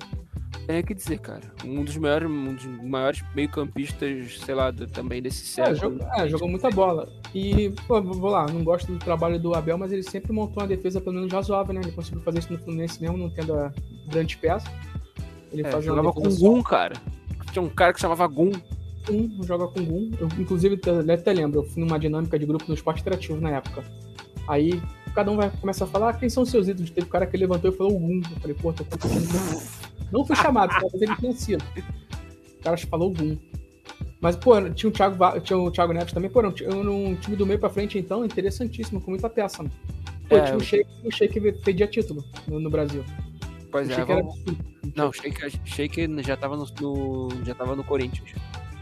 Tenho 0.67 0.83
que 0.83 0.93
dizer, 0.93 1.17
cara. 1.19 1.41
Um 1.63 1.83
dos 1.83 1.95
maiores, 1.95 2.29
um 2.29 2.53
dos 2.53 2.65
maiores 2.83 3.23
meio-campistas, 3.33 4.37
sei 4.45 4.53
lá, 4.53 4.71
também 4.73 5.21
desse 5.21 5.61
É, 5.61 5.65
século. 5.73 5.97
jogou, 5.97 6.07
é, 6.13 6.27
jogou 6.27 6.49
muita 6.49 6.69
bola. 6.69 7.07
E, 7.33 7.73
pô, 7.87 8.01
vou 8.01 8.29
lá, 8.29 8.45
não 8.47 8.63
gosto 8.65 8.91
do 8.91 8.99
trabalho 8.99 9.39
do 9.39 9.55
Abel, 9.55 9.77
mas 9.77 9.93
ele 9.93 10.03
sempre 10.03 10.33
montou 10.33 10.61
uma 10.61 10.67
defesa 10.67 10.99
pelo 10.99 11.15
menos 11.15 11.31
razoável, 11.31 11.73
né? 11.73 11.79
Ele 11.81 11.93
conseguiu 11.93 12.21
fazer 12.21 12.39
isso 12.39 12.51
no 12.51 12.59
Fluminense 12.59 13.01
mesmo, 13.01 13.17
não 13.17 13.29
tendo 13.29 13.53
a 13.55 13.71
grandes 14.09 14.35
peças. 14.35 14.69
Ele 15.53 15.65
É, 15.65 15.81
jogava 15.81 16.11
com 16.11 16.21
defesa 16.23 16.39
Gum, 16.41 16.61
cara. 16.61 16.95
Tinha 17.53 17.63
um 17.63 17.69
cara 17.69 17.93
que 17.93 18.01
chamava 18.01 18.27
Gum. 18.27 18.51
só 19.05 19.13
um, 19.13 19.41
joga 19.43 19.67
com 19.69 19.85
Gum. 19.85 20.11
Eu, 20.19 20.27
inclusive, 20.37 20.77
eu 20.85 21.13
até 21.13 21.31
lembro, 21.31 21.61
eu 21.61 21.63
fui 21.63 21.81
numa 21.81 21.97
dinâmica 21.97 22.37
de 22.37 22.45
grupo 22.45 22.65
no 22.67 22.73
esporte 22.73 22.99
interativo 22.99 23.39
na 23.39 23.51
época. 23.51 23.85
Aí, 24.49 24.81
cada 25.15 25.31
um 25.31 25.37
vai 25.37 25.49
começar 25.49 25.85
a 25.85 25.87
falar, 25.87 26.09
ah, 26.09 26.13
quem 26.13 26.29
são 26.29 26.43
os 26.43 26.49
seus 26.49 26.67
ídolos? 26.67 26.89
Teve 26.91 27.07
um 27.07 27.09
cara 27.09 27.25
que 27.25 27.37
levantou 27.37 27.71
e 27.71 27.73
falou 27.73 27.95
o 27.95 27.99
Gum. 27.99 28.21
Eu 28.29 28.39
falei, 28.41 28.55
pô, 28.61 28.73
tô 28.73 28.83
com 28.83 28.97
Não 30.11 30.25
fui 30.25 30.35
chamado, 30.35 30.69
talvez 30.79 31.01
ele 31.01 31.15
tenha 31.15 31.33
sido. 31.33 31.63
O 32.59 32.63
cara 32.63 32.77
falou 32.77 33.11
Gum. 33.13 33.37
Mas, 34.19 34.35
pô, 34.35 34.59
tinha 34.71 34.89
o 34.89 34.93
Thiago, 34.93 35.39
tinha 35.41 35.57
o 35.57 35.71
Thiago 35.71 35.93
Neves 35.93 36.11
também, 36.13 36.29
pô, 36.29 36.39
era 36.39 36.49
um, 36.49 37.15
time 37.15 37.35
do 37.35 37.45
meio 37.45 37.59
pra 37.59 37.69
frente, 37.69 37.97
então, 37.99 38.25
interessantíssimo, 38.25 38.99
com 38.99 39.11
muita 39.11 39.29
peça, 39.29 39.61
mano. 39.61 39.73
Pô, 40.27 40.35
É, 40.37 40.41
tinha 40.41 40.57
o 40.57 40.59
Sheik, 40.59 40.89
o 41.05 41.11
Sheik 41.11 41.51
pedia 41.63 41.87
título 41.87 42.23
no, 42.47 42.59
no 42.59 42.69
Brasil. 42.69 43.03
Pois 43.71 43.87
o 43.87 43.91
é, 43.91 43.95
Sheik 43.95 44.07
vamos... 44.07 44.33
absurdo. 44.39 44.65
Não, 44.95 45.09
o 45.09 45.13
Sheik, 45.13 45.59
Sheik 45.65 46.23
já 46.23 46.35
tava 46.35 46.57
no, 46.57 46.65
no- 46.81 47.29
já 47.45 47.53
tava 47.53 47.75
no 47.75 47.83
Corinthians. 47.83 48.31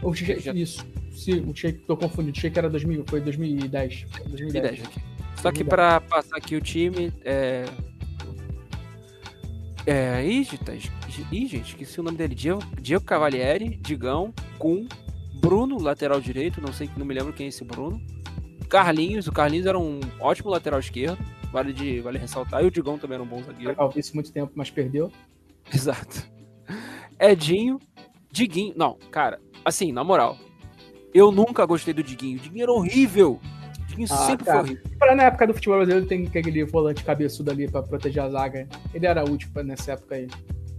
O 0.02 0.14
Sheik, 0.14 0.40
Já- 0.40 0.52
isso. 0.54 0.84
Sim, 1.12 1.40
o 1.48 1.54
Sheik, 1.54 1.80
tô 1.86 1.96
confundindo. 1.96 2.36
O 2.36 2.40
Sheik 2.40 2.58
era 2.58 2.68
2000, 2.70 3.04
foi 3.06 3.20
2010. 3.20 4.06
2010. 4.28 4.30
2010 4.30 4.82
aqui. 4.86 5.00
Só 5.40 5.52
que 5.52 5.62
pra 5.62 6.00
passar 6.00 6.36
aqui 6.38 6.56
o 6.56 6.60
time, 6.60 7.12
é... 7.24 7.64
É, 9.86 10.24
ih, 10.26 10.44
tá- 10.58 10.74
ih, 10.74 11.46
gente, 11.46 11.70
esqueci 11.70 12.00
o 12.00 12.02
nome 12.02 12.16
dele. 12.18 12.34
Diego, 12.34 12.60
Diego 12.80 13.04
Cavalieri, 13.04 13.76
Digão, 13.76 14.34
Kun, 14.58 14.88
Bruno, 15.40 15.80
lateral 15.80 16.20
direito, 16.20 16.60
não 16.60 16.72
sei, 16.72 16.90
não 16.96 17.06
me 17.06 17.14
lembro 17.14 17.32
quem 17.32 17.46
é 17.46 17.48
esse 17.50 17.64
Bruno. 17.64 18.00
Carlinhos, 18.68 19.28
o 19.28 19.32
Carlinhos 19.32 19.66
era 19.66 19.78
um 19.78 20.00
ótimo 20.18 20.50
lateral 20.50 20.80
esquerdo, 20.80 21.18
vale, 21.52 21.72
de, 21.72 22.00
vale 22.00 22.18
ressaltar. 22.18 22.64
E 22.64 22.66
o 22.66 22.70
Digão 22.70 22.98
também 22.98 23.14
era 23.14 23.22
um 23.22 23.26
bom 23.26 23.40
zagueiro. 23.42 23.76
Isso 23.94 24.12
muito 24.14 24.32
tempo, 24.32 24.52
mas 24.56 24.70
perdeu. 24.70 25.12
Exato. 25.72 26.28
Edinho, 27.20 27.78
Diguinho. 28.30 28.74
Não, 28.76 28.98
cara, 29.10 29.40
assim, 29.64 29.92
na 29.92 30.02
moral, 30.02 30.36
eu 31.14 31.30
nunca 31.30 31.64
gostei 31.64 31.94
do 31.94 32.02
Diguinho. 32.02 32.38
O 32.38 32.40
Diguinho 32.40 32.64
era 32.64 32.72
horrível. 32.72 33.40
O 33.96 33.98
Diguinho 33.98 34.08
Ah, 34.10 34.26
sempre 34.26 34.44
cara. 34.46 34.60
foi 34.64 34.70
horrível. 34.74 34.98
Pra, 34.98 35.14
na 35.14 35.22
época 35.24 35.46
do 35.46 35.54
futebol 35.54 35.76
brasileiro 35.78 36.06
tem 36.06 36.26
aquele 36.26 36.64
volante 36.64 37.02
cabeçudo 37.04 37.50
ali 37.50 37.68
pra 37.70 37.82
proteger 37.82 38.22
a 38.22 38.28
zaga. 38.28 38.68
Ele 38.92 39.06
era 39.06 39.24
útil 39.24 39.48
pra- 39.52 39.62
nessa 39.62 39.92
época 39.92 40.14
aí. 40.16 40.26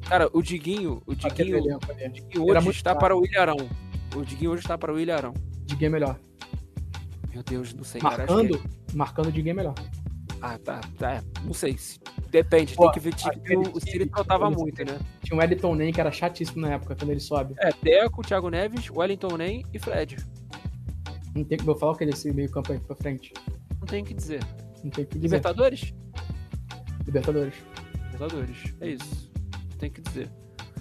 Cara, 0.08 0.30
o 0.32 0.42
Diguinho, 0.42 1.02
o 1.06 1.14
Diguinho, 1.16 1.58
elenco 1.58 1.92
o 1.92 1.96
Diguinho 2.14 2.44
hoje 2.46 2.64
muito 2.64 2.76
está 2.78 2.92
fraco. 2.92 3.00
para 3.02 3.16
o 3.18 3.26
Ilharão. 3.26 3.58
O 4.16 4.22
Diguinho 4.24 4.52
hoje 4.52 4.62
está 4.62 4.78
para 4.78 4.94
o 4.94 5.00
Ilharão. 5.00 5.34
De 5.66 5.76
game 5.76 5.94
melhor. 5.94 6.18
Meu 7.34 7.44
Deus, 7.44 7.74
não 7.74 7.84
sei, 7.84 8.00
cara. 8.02 8.24
acho 8.24 8.34
Marcando, 8.34 8.62
marcando 8.94 9.32
de 9.32 9.42
game 9.42 9.58
melhor. 9.58 9.74
é- 9.80 10.08
Ah, 10.40 10.58
tá, 10.64 10.82
tá. 10.98 11.24
Não 11.44 11.54
sei. 11.54 11.78
se- 11.78 12.00
Depende, 12.30 12.76
Pô, 12.76 12.84
tem 12.84 12.92
que 12.94 13.00
ver 13.00 13.14
tipo, 13.16 13.30
aquele 13.30 13.56
o, 13.56 13.72
o 13.78 13.80
Siri 13.82 14.10
aquele 14.14 14.50
muito, 14.56 14.84
né? 14.86 15.00
Tinha 15.24 15.36
o 15.36 15.40
Wellington 15.40 15.76
Nem, 15.76 15.92
que 15.94 16.00
era 16.00 16.12
chatíssimo 16.12 16.62
na 16.62 16.74
época, 16.74 16.96
quando 16.96 17.10
ele 17.10 17.20
sobe. 17.20 17.56
É, 17.60 17.70
Deco, 17.82 18.22
Thiago 18.22 18.50
Neves, 18.50 18.90
Wellington 18.90 19.38
Nem 19.38 19.64
e 19.74 19.80
Fred. 19.80 20.18
Não 21.38 21.44
tem 21.44 21.58
como 21.58 21.72
eu 21.72 21.76
falar 21.76 21.92
o 21.92 21.96
que 21.96 22.04
é 22.04 22.08
desse 22.08 22.34
meio 22.34 22.50
campo 22.50 22.72
aí 22.72 22.80
pra 22.80 22.96
frente. 22.96 23.32
Não 23.80 23.86
tem 23.86 24.02
o 24.02 24.06
que 24.06 24.14
dizer. 24.14 24.44
Não 24.84 24.90
tem 24.90 25.04
o 25.04 25.08
que 25.08 25.16
dizer. 25.16 25.28
Libertadores? 25.28 25.94
Libertadores. 27.06 27.54
Libertadores. 28.06 28.74
É 28.82 28.90
isso. 28.90 29.32
Tem 29.78 29.92
que 29.92 30.02
dizer. 30.02 30.30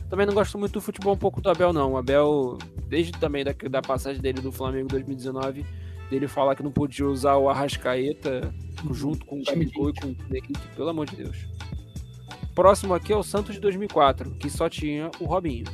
Também 0.09 0.25
não 0.25 0.33
gosto 0.33 0.59
muito 0.59 0.73
do 0.73 0.81
futebol 0.81 1.15
um 1.15 1.19
pouco 1.19 1.43
do 1.43 1.51
Abel, 1.51 1.73
não. 1.73 1.93
O 1.93 1.97
Abel, 1.99 2.57
desde 2.89 3.13
também 3.13 3.45
da, 3.45 3.53
da 3.53 3.83
passagem 3.83 4.23
dele 4.23 4.41
do 4.41 4.51
Flamengo 4.51 4.85
em 4.85 4.89
2019, 4.89 5.67
dele 6.09 6.27
falar 6.27 6.55
que 6.55 6.63
não 6.63 6.71
podia 6.71 7.07
usar 7.07 7.37
o 7.37 7.51
Arrascaeta 7.51 8.55
junto 8.93 9.27
com 9.27 9.41
o 9.41 9.45
Gabigol 9.45 9.91
e 9.91 9.95
com 9.95 10.07
o 10.09 10.17
Henrique, 10.31 10.69
pelo 10.75 10.89
amor 10.89 11.07
de 11.07 11.17
Deus. 11.17 11.37
Próximo 12.55 12.95
aqui 12.95 13.13
é 13.13 13.17
o 13.17 13.23
Santos 13.23 13.55
de 13.55 13.61
2004, 13.61 14.31
que 14.37 14.49
só 14.49 14.71
tinha 14.71 15.11
o 15.21 15.27
Robinho. 15.27 15.67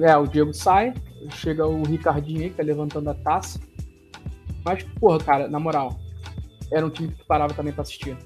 É, 0.00 0.16
o 0.16 0.26
Diego 0.26 0.54
sai, 0.54 0.94
chega 1.32 1.66
o 1.66 1.82
Ricardinho 1.82 2.40
aí, 2.40 2.50
que 2.50 2.56
tá 2.56 2.62
levantando 2.62 3.10
a 3.10 3.14
taça. 3.14 3.60
Mas, 4.64 4.82
porra, 5.00 5.18
cara, 5.18 5.48
na 5.48 5.58
moral, 5.58 5.98
era 6.70 6.84
um 6.86 6.90
time 6.90 7.08
que 7.08 7.18
tu 7.18 7.26
parava 7.26 7.52
também 7.54 7.72
pra 7.72 7.82
assistir. 7.82 8.16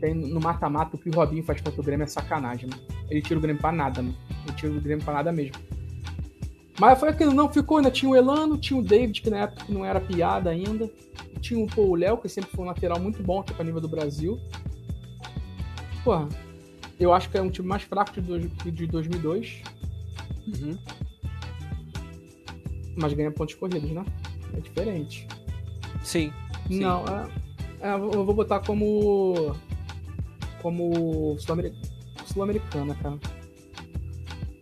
Tem 0.00 0.14
no 0.14 0.40
mata-mata 0.40 0.96
o 0.96 0.98
que 0.98 1.08
o 1.08 1.12
Robinho 1.12 1.42
faz 1.44 1.60
contra 1.60 1.80
o 1.80 1.84
Grêmio 1.84 2.04
é 2.04 2.06
sacanagem, 2.06 2.68
mano. 2.68 2.82
Ele 3.08 3.22
tira 3.22 3.38
o 3.38 3.42
Grêmio 3.42 3.60
pra 3.60 3.72
nada, 3.72 4.02
mano. 4.02 4.16
Ele 4.46 4.56
tira 4.56 4.72
o 4.72 4.80
Grêmio 4.80 5.04
pra 5.04 5.14
nada 5.14 5.32
mesmo. 5.32 5.54
Mas 6.78 6.98
foi 7.00 7.08
aquilo, 7.08 7.32
não 7.32 7.50
ficou, 7.50 7.78
ainda 7.78 7.90
tinha 7.90 8.10
o 8.10 8.14
Elano, 8.16 8.58
tinha 8.58 8.78
o 8.78 8.82
David, 8.82 9.22
que 9.22 9.30
na 9.30 9.38
época 9.38 9.64
não 9.68 9.84
era 9.84 9.98
piada 10.00 10.50
ainda. 10.50 10.90
Tinha 11.40 11.58
o, 11.58 11.80
o 11.80 11.94
Léo, 11.94 12.18
que 12.18 12.28
sempre 12.28 12.50
foi 12.50 12.64
um 12.64 12.68
lateral 12.68 13.00
muito 13.00 13.22
bom 13.22 13.40
aqui 13.40 13.54
pra 13.54 13.64
nível 13.64 13.80
do 13.80 13.88
Brasil. 13.88 14.38
Porra, 16.04 16.28
eu 17.00 17.14
acho 17.14 17.30
que 17.30 17.38
é 17.38 17.42
um 17.42 17.50
time 17.50 17.66
mais 17.66 17.82
fraco 17.82 18.12
de, 18.12 18.20
dois- 18.20 18.50
de 18.64 18.86
2002. 18.86 19.62
Uhum. 20.46 20.78
mas 22.96 23.12
ganha 23.12 23.30
pontos 23.30 23.54
corridos, 23.54 23.90
né? 23.90 24.04
É 24.54 24.60
diferente. 24.60 25.26
Sim. 26.02 26.32
Sim. 26.68 26.80
Não, 26.80 27.04
é, 27.06 27.88
é, 27.88 27.94
eu 27.94 28.24
vou 28.24 28.34
botar 28.34 28.60
como. 28.60 29.54
como 30.62 31.36
sul-ameri- 31.38 31.74
sul-americana, 32.26 32.94
cara. 32.96 33.18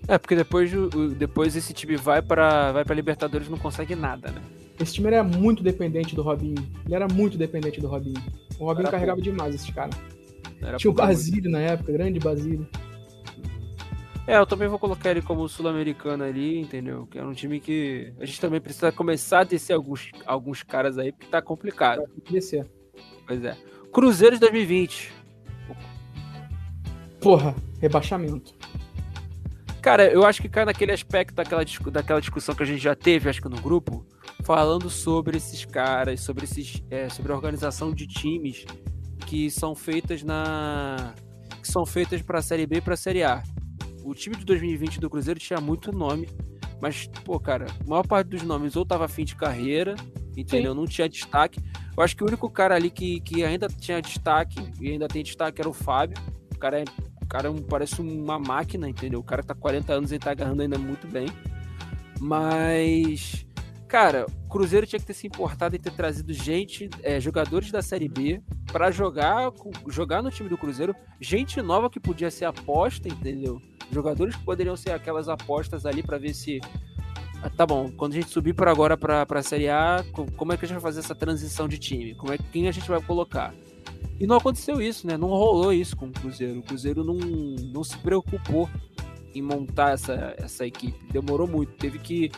É, 0.07 0.19
porque 0.19 0.37
depois, 0.37 0.71
depois 1.17 1.57
esse 1.57 1.73
time 1.73 1.97
vai 1.97 2.21
pra, 2.21 2.73
vai 2.73 2.85
pra 2.85 2.95
Libertadores 2.95 3.47
e 3.49 3.51
não 3.51 3.57
consegue 3.59 3.95
nada, 3.95 4.31
né? 4.31 4.41
Esse 4.79 4.95
time 4.95 5.07
era 5.07 5.23
muito 5.25 5.63
dependente 5.63 6.15
do 6.15 6.23
Robinho. 6.23 6.63
Ele 6.85 6.95
era 6.95 7.07
muito 7.09 7.39
dependente 7.39 7.81
do 7.81 7.87
Robinho. 7.87 8.21
O 8.59 8.65
Robinho 8.67 8.83
Era 8.83 8.91
carregava 8.91 9.23
demais 9.23 9.55
esses 9.55 9.71
caras. 9.71 9.95
Era 10.61 10.77
Tinha 10.77 10.91
o 10.91 10.95
pouco, 10.95 11.09
Basílio 11.09 11.51
na 11.51 11.61
época, 11.61 11.93
grande 11.93 12.19
Basílio. 12.19 12.67
É, 14.27 14.39
eu 14.39 14.47
também 14.47 14.69
vou 14.69 14.79
colocar 14.79 15.11
ele 15.11 15.21
como 15.21 15.47
sul-americano 15.49 16.25
ali, 16.25 16.59
entendeu? 16.59 17.07
Que 17.07 17.19
é 17.19 17.25
um 17.25 17.35
time 17.35 17.61
que 17.61 18.13
a 18.19 18.25
gente 18.25 18.41
também 18.41 18.61
precisa 18.61 18.91
começar 18.91 19.41
a 19.41 19.45
descer 19.45 19.75
alguns, 19.75 20.11
alguns 20.25 20.63
caras 20.63 20.97
aí, 20.97 21.13
porque 21.13 21.27
tá 21.27 21.43
complicado. 21.43 22.03
Pra 22.23 22.33
descer. 22.33 22.67
Pois 23.27 23.45
é. 23.45 23.57
Cruzeiro 23.93 24.37
de 24.37 24.41
2020. 24.41 25.13
Porra, 27.21 27.55
rebaixamento. 27.81 28.55
Cara, 29.83 30.11
eu 30.11 30.25
acho 30.25 30.41
que 30.41 30.49
cai 30.49 30.65
naquele 30.65 30.93
aspecto 30.93 31.35
daquela, 31.35 31.63
daquela 31.93 32.21
discussão 32.21 32.55
que 32.55 32.63
a 32.63 32.67
gente 32.67 32.83
já 32.83 32.95
teve, 32.95 33.29
acho 33.29 33.43
que 33.43 33.49
no 33.51 33.61
grupo, 33.61 34.07
falando 34.43 34.89
sobre 34.89 35.37
esses 35.37 35.67
caras, 35.67 36.21
sobre, 36.21 36.45
esses, 36.45 36.83
é, 36.91 37.11
sobre 37.11 37.33
a 37.33 37.35
organização 37.35 37.93
de 37.93 38.07
times 38.07 38.65
que 39.27 39.51
são 39.51 39.75
feitas 39.75 40.23
na. 40.23 41.15
que 41.61 41.69
são 41.69 41.85
feitas 41.85 42.23
pra 42.23 42.41
Série 42.41 42.67
B 42.67 42.77
e 42.77 42.81
pra 42.81 42.97
Série 42.97 43.23
A. 43.23 43.43
O 44.05 44.15
time 44.15 44.37
de 44.37 44.45
2020 44.45 45.01
do 45.01 45.09
Cruzeiro 45.09 45.41
tinha 45.41 45.61
muito 45.61 45.91
nome, 45.91 46.29
mas, 46.81 47.09
pô, 47.25 47.41
cara, 47.41 47.67
a 47.85 47.89
maior 47.89 48.07
parte 48.07 48.29
dos 48.29 48.43
nomes 48.43 48.77
ou 48.77 48.85
tava 48.85 49.09
fim 49.09 49.25
de 49.25 49.35
carreira, 49.35 49.95
entendeu? 50.37 50.75
Não 50.75 50.85
tinha 50.85 51.09
destaque. 51.09 51.59
Eu 51.97 52.03
acho 52.03 52.15
que 52.15 52.23
o 52.23 52.27
único 52.27 52.51
cara 52.51 52.75
ali 52.75 52.91
que, 52.91 53.21
que 53.21 53.43
ainda 53.43 53.69
tinha 53.69 54.03
destaque, 54.03 54.61
e 54.79 54.91
ainda 54.91 55.09
tem 55.09 55.23
destaque, 55.23 55.61
era 55.61 55.69
o 55.69 55.73
Fábio. 55.73 56.19
O 56.55 56.59
cara, 56.59 56.81
é, 56.81 56.85
o 57.23 57.27
cara 57.27 57.49
é 57.49 57.61
parece 57.63 58.01
uma 58.03 58.39
máquina, 58.39 58.89
entendeu? 58.89 59.21
O 59.21 59.25
cara 59.25 59.43
tá 59.43 59.55
40 59.55 59.93
anos 59.95 60.13
e 60.13 60.19
tá 60.19 60.33
agarrando 60.33 60.63
ainda 60.63 60.79
muito 60.79 61.07
bem. 61.07 61.27
Mas, 62.21 63.47
cara, 63.95 64.27
o 64.45 64.49
Cruzeiro 64.49 64.87
tinha 64.87 64.99
que 64.99 65.07
ter 65.07 65.15
se 65.15 65.27
importado 65.27 65.77
em 65.77 65.79
ter 65.79 65.93
trazido 65.93 66.33
gente, 66.33 66.91
é, 67.03 67.21
jogadores 67.21 67.71
da 67.71 67.81
Série 67.81 68.09
B, 68.09 68.43
pra 68.73 68.91
jogar, 68.91 69.53
jogar 69.89 70.21
no 70.21 70.31
time 70.33 70.49
do 70.49 70.59
Cruzeiro. 70.59 70.97
Gente 71.21 71.63
nova 71.63 71.89
que 71.89 72.01
podia 72.01 72.29
ser 72.31 72.45
aposta, 72.47 73.07
entendeu? 73.07 73.63
Jogadores 73.93 74.35
que 74.35 74.43
poderiam 74.45 74.77
ser 74.77 74.91
aquelas 74.91 75.29
apostas 75.29 75.87
ali 75.87 76.03
pra 76.03 76.19
ver 76.19 76.35
se. 76.35 76.61
Ah, 77.41 77.49
Tá 77.51 77.65
bom, 77.65 77.89
quando 77.97 78.13
a 78.13 78.17
gente 78.17 78.31
subir 78.31 78.53
por 78.53 78.67
agora 78.67 78.97
pra, 78.97 79.25
pra 79.25 79.43
Série 79.43 79.69
A, 79.69 80.05
co- 80.13 80.27
como 80.33 80.53
é 80.53 80.57
que 80.57 80.65
a 80.65 80.69
gente 80.69 80.75
vai 80.81 80.83
fazer 80.83 80.99
essa 81.01 81.15
transição 81.15 81.69
de 81.69 81.79
time? 81.79 82.15
Como 82.17 82.33
é, 82.33 82.39
quem 82.53 82.67
a 82.67 82.73
gente 82.73 82.89
vai 82.89 83.01
colocar? 83.01 83.55
E 84.19 84.27
não 84.27 84.37
aconteceu 84.37 84.81
isso, 84.83 85.07
né? 85.07 85.17
Não 85.17 85.29
rolou 85.29 85.73
isso 85.73 85.97
com 85.97 86.07
o 86.07 86.11
Cruzeiro. 86.13 86.59
O 86.59 86.63
Cruzeiro 86.63 87.05
não, 87.05 87.15
não 87.15 87.85
se 87.85 87.97
preocupou 87.99 88.69
em 89.35 89.43
montar 89.43 89.93
essa, 89.93 90.35
essa 90.39 90.67
equipe. 90.67 90.99
Demorou 91.13 91.47
muito. 91.47 91.73
Teve 91.75 91.99
que, 91.99 92.31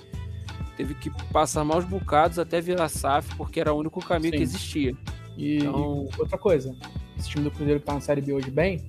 teve 0.77 0.95
que 0.95 1.11
passar 1.33 1.65
maus 1.65 1.85
bocados 1.85 2.39
até 2.39 2.61
virar 2.61 2.89
SAF, 2.89 3.35
porque 3.37 3.61
era 3.61 3.73
o 3.73 3.79
único 3.79 4.01
caminho 4.05 4.33
Sim. 4.33 4.37
que 4.39 4.43
existia. 4.43 4.95
E, 5.37 5.57
Então- 5.59 6.09
e 6.17 6.21
outra 6.21 6.39
coisa, 6.39 6.75
esse 7.19 7.29
time 7.29 7.45
do 7.45 7.51
Cruzeiro 7.51 7.81
que 7.81 7.87
tá 7.87 7.95
na 7.95 8.01
Série 8.01 8.21
B 8.21 8.33
hoje 8.33 8.51
bem, 8.51 8.83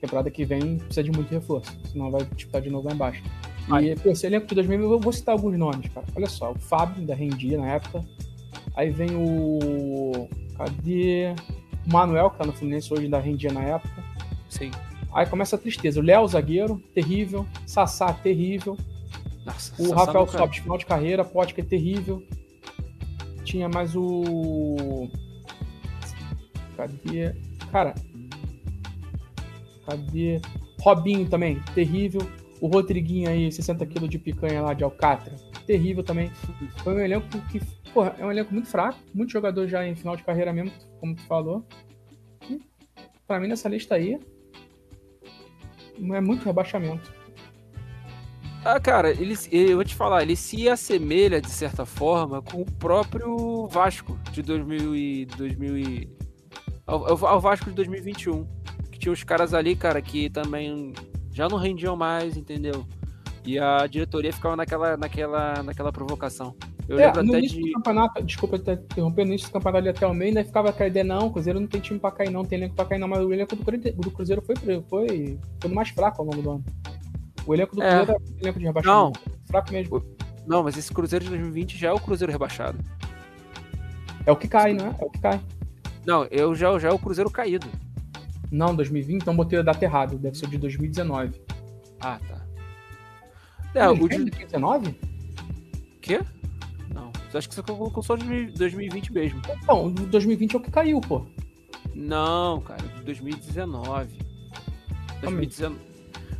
temporada 0.00 0.30
que 0.30 0.44
vem 0.44 0.78
precisa 0.78 1.02
de 1.02 1.10
muito 1.10 1.30
reforço, 1.30 1.76
senão 1.90 2.10
vai 2.10 2.24
disputar 2.34 2.62
de 2.62 2.70
novo 2.70 2.88
lá 2.88 2.94
embaixo. 2.94 3.22
Vai. 3.68 3.90
E 3.90 3.96
pô, 3.96 4.10
esse 4.10 4.26
elenco 4.26 4.46
de 4.46 4.54
2000, 4.54 4.90
eu 4.92 4.98
vou 5.00 5.12
citar 5.12 5.34
alguns 5.34 5.56
nomes, 5.58 5.88
cara. 5.92 6.06
Olha 6.16 6.26
só, 6.26 6.52
o 6.52 6.58
Fábio, 6.58 7.04
da 7.06 7.14
rendia 7.14 7.58
na 7.58 7.66
época. 7.74 8.00
Aí 8.74 8.90
vem 8.90 9.10
o. 9.14 10.28
Cadê? 10.56 11.34
O 11.86 11.92
Manuel, 11.92 12.30
que 12.30 12.38
tá 12.38 12.46
no 12.46 12.52
Fluminense 12.52 12.92
hoje, 12.92 13.08
da 13.08 13.18
rendia 13.18 13.52
na 13.52 13.62
época. 13.62 14.02
Sim. 14.48 14.70
Aí 15.12 15.26
começa 15.26 15.56
a 15.56 15.58
tristeza. 15.58 16.00
O 16.00 16.02
Léo, 16.02 16.26
zagueiro, 16.28 16.82
terrível. 16.94 17.46
Sassá, 17.66 18.12
terrível. 18.12 18.76
Nossa, 19.48 19.82
O 19.82 19.92
Rafael 19.92 20.26
Sobis, 20.26 20.58
final 20.58 20.76
de 20.76 20.84
carreira, 20.86 21.24
Potker 21.24 21.64
terrível. 21.64 22.22
Tinha 23.44 23.68
mais 23.68 23.96
o. 23.96 25.08
Cadê? 26.76 27.34
Cara. 27.72 27.94
Cadê? 29.86 30.40
Robinho 30.80 31.28
também, 31.28 31.60
terrível. 31.74 32.20
O 32.60 32.66
Rodriguinho 32.66 33.30
aí, 33.30 33.50
60 33.50 33.86
kg 33.86 34.08
de 34.08 34.18
picanha 34.18 34.60
lá 34.60 34.74
de 34.74 34.84
Alcatra, 34.84 35.34
terrível 35.66 36.02
também. 36.02 36.30
Foi 36.82 36.94
um 36.94 37.00
elenco 37.00 37.26
que, 37.50 37.60
porra, 37.94 38.14
é 38.18 38.26
um 38.26 38.30
elenco 38.30 38.52
muito 38.52 38.68
fraco. 38.68 38.98
Muito 39.14 39.32
jogador 39.32 39.66
já 39.66 39.86
em 39.86 39.94
final 39.94 40.16
de 40.16 40.24
carreira 40.24 40.52
mesmo, 40.52 40.72
como 41.00 41.14
tu 41.14 41.22
falou. 41.22 41.64
E, 42.50 42.60
pra 43.26 43.40
mim, 43.40 43.48
nessa 43.48 43.68
lista 43.68 43.94
aí, 43.94 44.18
é 46.12 46.20
muito 46.20 46.44
rebaixamento. 46.44 47.17
Ah, 48.70 48.78
cara, 48.78 49.10
ele, 49.12 49.34
eu 49.50 49.76
vou 49.76 49.84
te 49.84 49.94
falar, 49.94 50.20
ele 50.22 50.36
se 50.36 50.68
assemelha, 50.68 51.40
de 51.40 51.48
certa 51.48 51.86
forma, 51.86 52.42
com 52.42 52.60
o 52.60 52.66
próprio 52.66 53.66
Vasco 53.66 54.18
de 54.30 54.42
2000 54.42 54.94
e, 54.94 55.24
2000 55.24 55.78
e, 55.78 56.08
ao, 56.86 57.26
ao- 57.26 57.40
Vasco 57.40 57.70
de 57.70 57.76
2021. 57.76 58.46
Que 58.92 58.98
tinha 58.98 59.10
os 59.12 59.24
caras 59.24 59.54
ali, 59.54 59.74
cara, 59.74 60.02
que 60.02 60.28
também 60.28 60.92
já 61.32 61.48
não 61.48 61.56
rendiam 61.56 61.96
mais, 61.96 62.36
entendeu? 62.36 62.86
E 63.42 63.58
a 63.58 63.86
diretoria 63.86 64.34
ficava 64.34 64.54
naquela, 64.54 64.98
naquela, 64.98 65.62
naquela 65.62 65.90
provocação. 65.90 66.54
Eu 66.86 66.98
É, 66.98 67.06
lembro 67.06 67.22
no 67.22 67.30
até 67.30 67.38
início 67.38 67.60
do 67.60 67.64
de. 67.64 67.72
campeonato, 67.72 68.22
desculpa 68.22 68.56
até 68.56 68.74
interromper, 68.74 69.24
no 69.24 69.30
início 69.30 69.48
do 69.48 69.52
campeonato 69.52 69.78
ali 69.78 69.88
até 69.88 70.06
o 70.06 70.12
meio, 70.12 70.28
ainda 70.28 70.44
ficava 70.44 70.68
aquela 70.68 70.90
ideia, 70.90 71.04
não, 71.04 71.28
o 71.28 71.32
Cruzeiro 71.32 71.58
não 71.58 71.66
tem 71.66 71.80
time 71.80 71.98
pra 71.98 72.10
cair 72.10 72.28
não, 72.30 72.44
tem 72.44 72.58
elenco 72.58 72.74
pra 72.74 72.84
cair 72.84 72.98
não, 72.98 73.08
mas 73.08 73.24
o 73.24 73.32
elenco 73.32 73.56
do 73.56 73.64
Cruzeiro, 73.64 73.96
do 73.96 74.10
Cruzeiro 74.10 74.42
foi, 74.42 74.54
foi, 74.56 75.38
foi 75.58 75.70
no 75.70 75.74
mais 75.74 75.88
fraco 75.88 76.20
ao 76.20 76.26
longo 76.28 76.42
do 76.42 76.50
ano. 76.50 76.64
O 77.48 77.54
elenco 77.54 77.74
do 77.74 77.82
É. 77.82 78.04
Cruzeiro 78.04 78.10
era 78.10 78.20
um 78.20 78.38
elenco 78.42 78.58
de 78.58 78.64
rebaixamento. 78.66 79.20
Fraco 79.46 79.72
mesmo. 79.72 80.04
Não, 80.46 80.62
mas 80.62 80.76
esse 80.76 80.92
Cruzeiro 80.92 81.24
de 81.24 81.30
2020 81.30 81.78
já 81.78 81.88
é 81.88 81.92
o 81.92 81.98
Cruzeiro 81.98 82.30
rebaixado. 82.30 82.78
É 84.26 84.30
o 84.30 84.36
que 84.36 84.46
cai, 84.46 84.74
né? 84.74 84.94
É 85.00 85.04
o 85.04 85.08
que 85.08 85.18
cai. 85.18 85.40
Não, 86.04 86.26
eu 86.26 86.54
já, 86.54 86.78
já 86.78 86.88
é 86.88 86.92
o 86.92 86.98
Cruzeiro 86.98 87.30
caído. 87.30 87.66
Não, 88.52 88.76
2020, 88.76 89.22
então 89.22 89.34
botei 89.34 89.58
a 89.58 89.62
data 89.62 89.82
errada, 89.82 90.14
deve 90.16 90.36
ser 90.36 90.44
o 90.44 90.50
de 90.50 90.58
2019. 90.58 91.40
Ah, 92.00 92.18
tá. 92.28 92.46
É, 93.74 93.88
o 93.88 93.94
de. 93.94 94.18
2019? 94.18 94.94
quê? 96.02 96.20
Não. 96.94 97.10
Acho 97.32 97.48
que 97.48 97.54
você 97.54 97.62
colocou 97.62 98.02
só 98.02 98.14
de 98.14 98.46
2020 98.52 99.10
mesmo. 99.10 99.40
O 99.68 99.90
de 99.90 100.04
2020 100.04 100.54
é 100.54 100.58
o 100.58 100.62
que 100.62 100.70
caiu, 100.70 101.00
pô. 101.00 101.24
Não, 101.94 102.60
cara, 102.60 102.82
de 102.82 103.04
2019. 103.04 104.18
Calma 105.20 105.40
aí. 105.40 105.46
2019, 105.46 105.87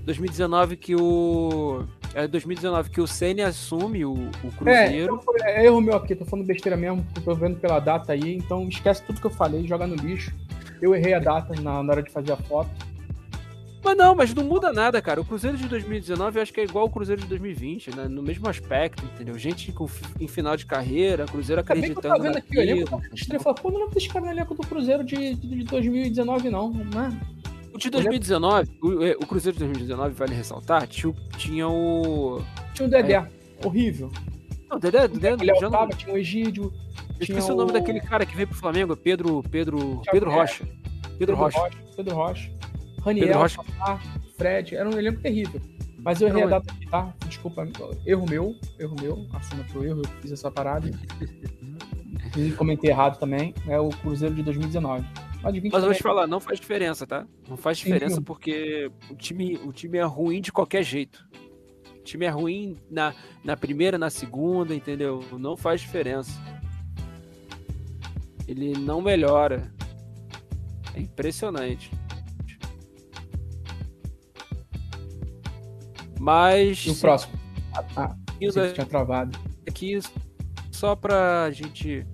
2019 0.08 0.76
que 0.76 0.96
o. 0.96 1.84
É 2.14 2.26
2019 2.26 2.88
que 2.88 3.00
o 3.00 3.06
Ceni 3.06 3.42
assume 3.42 4.06
o, 4.06 4.14
o 4.14 4.20
É, 4.46 4.50
Cruzeiro. 4.56 5.14
então 5.14 5.20
foi- 5.20 5.40
é 5.42 5.66
erro 5.66 5.80
meu 5.82 5.94
aqui, 5.94 6.14
tô 6.16 6.24
falando 6.24 6.46
besteira 6.46 6.76
mesmo, 6.78 7.06
tô 7.22 7.34
vendo 7.34 7.56
pela 7.60 7.78
data 7.78 8.14
aí, 8.14 8.34
então 8.36 8.66
esquece 8.68 9.02
tudo 9.02 9.20
que 9.20 9.26
eu 9.26 9.30
falei, 9.30 9.66
joga 9.66 9.86
no 9.86 9.94
lixo. 9.94 10.32
Eu 10.80 10.94
errei 10.94 11.12
a 11.12 11.18
data 11.18 11.54
na, 11.60 11.82
na 11.82 11.92
hora 11.92 12.02
de 12.02 12.10
fazer 12.10 12.32
a 12.32 12.36
foto. 12.36 12.70
Mas 13.84 13.96
não, 13.96 14.14
mas 14.14 14.34
não 14.34 14.44
muda 14.44 14.72
nada, 14.72 15.00
cara. 15.02 15.20
O 15.20 15.24
Cruzeiro 15.24 15.56
de 15.56 15.68
2019 15.68 16.38
eu 16.38 16.42
acho 16.42 16.52
que 16.52 16.60
é 16.60 16.64
igual 16.64 16.86
o 16.86 16.90
Cruzeiro 16.90 17.20
de 17.22 17.28
2020, 17.28 17.94
né? 17.94 18.08
No 18.08 18.22
mesmo 18.22 18.48
aspecto, 18.48 19.04
entendeu? 19.04 19.38
Gente 19.38 19.70
com, 19.72 19.86
em 20.18 20.26
final 20.26 20.56
de 20.56 20.64
carreira, 20.66 21.26
Cruzeiro 21.26 21.62
que 21.62 21.70
eu 21.70 21.76
acreditando 21.76 22.08
tava 22.08 22.22
vendo 22.22 22.38
aqui 22.38 22.58
o 22.58 22.60
elenco, 22.60 23.02
eu 23.32 23.40
falei, 23.40 23.62
pô, 23.62 23.70
não 23.70 23.78
lembro 23.80 23.94
desse 23.94 24.08
cara 24.08 24.24
no 24.24 24.30
elenco 24.30 24.54
do 24.54 24.66
Cruzeiro 24.66 25.04
de, 25.04 25.34
de, 25.34 25.48
de 25.58 25.64
2019 25.64 26.48
não, 26.50 26.70
não 26.70 27.02
é? 27.04 27.12
O 27.78 27.80
de 27.80 27.90
2019, 27.90 28.70
o, 28.82 29.04
é, 29.04 29.12
o 29.12 29.24
Cruzeiro 29.24 29.56
de 29.56 29.64
2019, 29.64 30.12
vale 30.12 30.34
ressaltar, 30.34 30.88
tinha, 30.88 31.10
o- 31.10 31.14
tinha 31.36 31.68
o. 31.68 32.42
Tinha 32.74 32.88
o 32.88 32.90
Dedé, 32.90 33.24
horrível. 33.64 34.10
Não, 34.68 34.80
Dedé, 34.80 35.06
Dedé 35.06 35.34
O 35.34 35.44
Léo 35.44 35.60
já 35.60 35.70
não, 35.70 35.88
tinha 35.90 36.12
o 36.12 36.18
Egídio, 36.18 36.64
Eu 36.64 37.24
tinha 37.24 37.38
esqueci 37.38 37.52
o 37.52 37.54
nome 37.54 37.70
daquele 37.70 38.00
cara 38.00 38.26
que 38.26 38.34
veio 38.34 38.48
pro 38.48 38.58
Flamengo, 38.58 38.96
Pedro. 38.96 39.44
Pedro. 39.48 40.02
Pedro 40.10 40.28
Rocha. 40.28 40.68
Pedro 41.20 41.36
Rocha. 41.36 41.70
Pedro 41.96 42.16
Rocha. 42.16 42.50
Raniel, 43.00 43.26
Pedro 43.28 43.42
Rocha. 43.42 43.62
Papá, 43.62 44.02
Fred, 44.36 44.74
era 44.74 44.88
um 44.88 44.98
elenco 44.98 45.20
terrível. 45.20 45.60
Mas 46.00 46.20
eu 46.20 46.26
errei 46.26 46.42
a 46.42 46.46
é. 46.46 46.48
data 46.48 46.72
aqui, 46.72 46.86
tá? 46.88 47.14
Desculpa, 47.28 47.68
erro 48.04 48.26
meu, 48.28 48.56
erro 48.76 48.96
meu, 49.00 49.24
assuma 49.34 49.62
pro 49.62 49.84
erro, 49.84 50.02
eu 50.02 50.10
fiz 50.20 50.32
essa 50.32 50.50
parada. 50.50 50.90
Comentei 52.58 52.90
errado 52.90 53.20
também, 53.20 53.54
é 53.68 53.78
o 53.78 53.88
Cruzeiro 53.88 54.34
de 54.34 54.42
2019. 54.42 55.06
Mas 55.42 55.54
de 55.54 55.60
20 55.60 55.72
Mas 55.72 55.82
eu 55.82 55.88
vou 55.88 55.96
te 55.96 56.02
falar, 56.02 56.26
não 56.26 56.40
faz 56.40 56.58
diferença, 56.60 57.06
tá? 57.06 57.26
Não 57.48 57.56
faz 57.56 57.78
diferença 57.78 58.16
Sim. 58.16 58.22
porque 58.22 58.90
o 59.10 59.14
time, 59.14 59.56
o 59.64 59.72
time 59.72 59.98
é 59.98 60.02
ruim 60.04 60.40
de 60.40 60.50
qualquer 60.52 60.82
jeito. 60.82 61.24
O 62.00 62.02
time 62.02 62.24
é 62.24 62.28
ruim 62.30 62.76
na, 62.90 63.14
na 63.44 63.56
primeira, 63.56 63.96
na 63.98 64.10
segunda, 64.10 64.74
entendeu? 64.74 65.22
Não 65.38 65.56
faz 65.56 65.80
diferença. 65.80 66.32
Ele 68.46 68.72
não 68.78 69.00
melhora. 69.00 69.70
É 70.94 71.00
impressionante. 71.00 71.90
Mas 76.18 76.84
E 76.86 76.90
o 76.90 76.96
próximo? 76.96 77.38
Ah, 77.96 78.16
isso 78.40 78.58
você 78.58 78.72
tinha 78.72 78.86
travado. 78.86 79.38
aqui 79.68 79.98
só 80.72 80.96
pra 80.96 81.50
gente. 81.52 82.06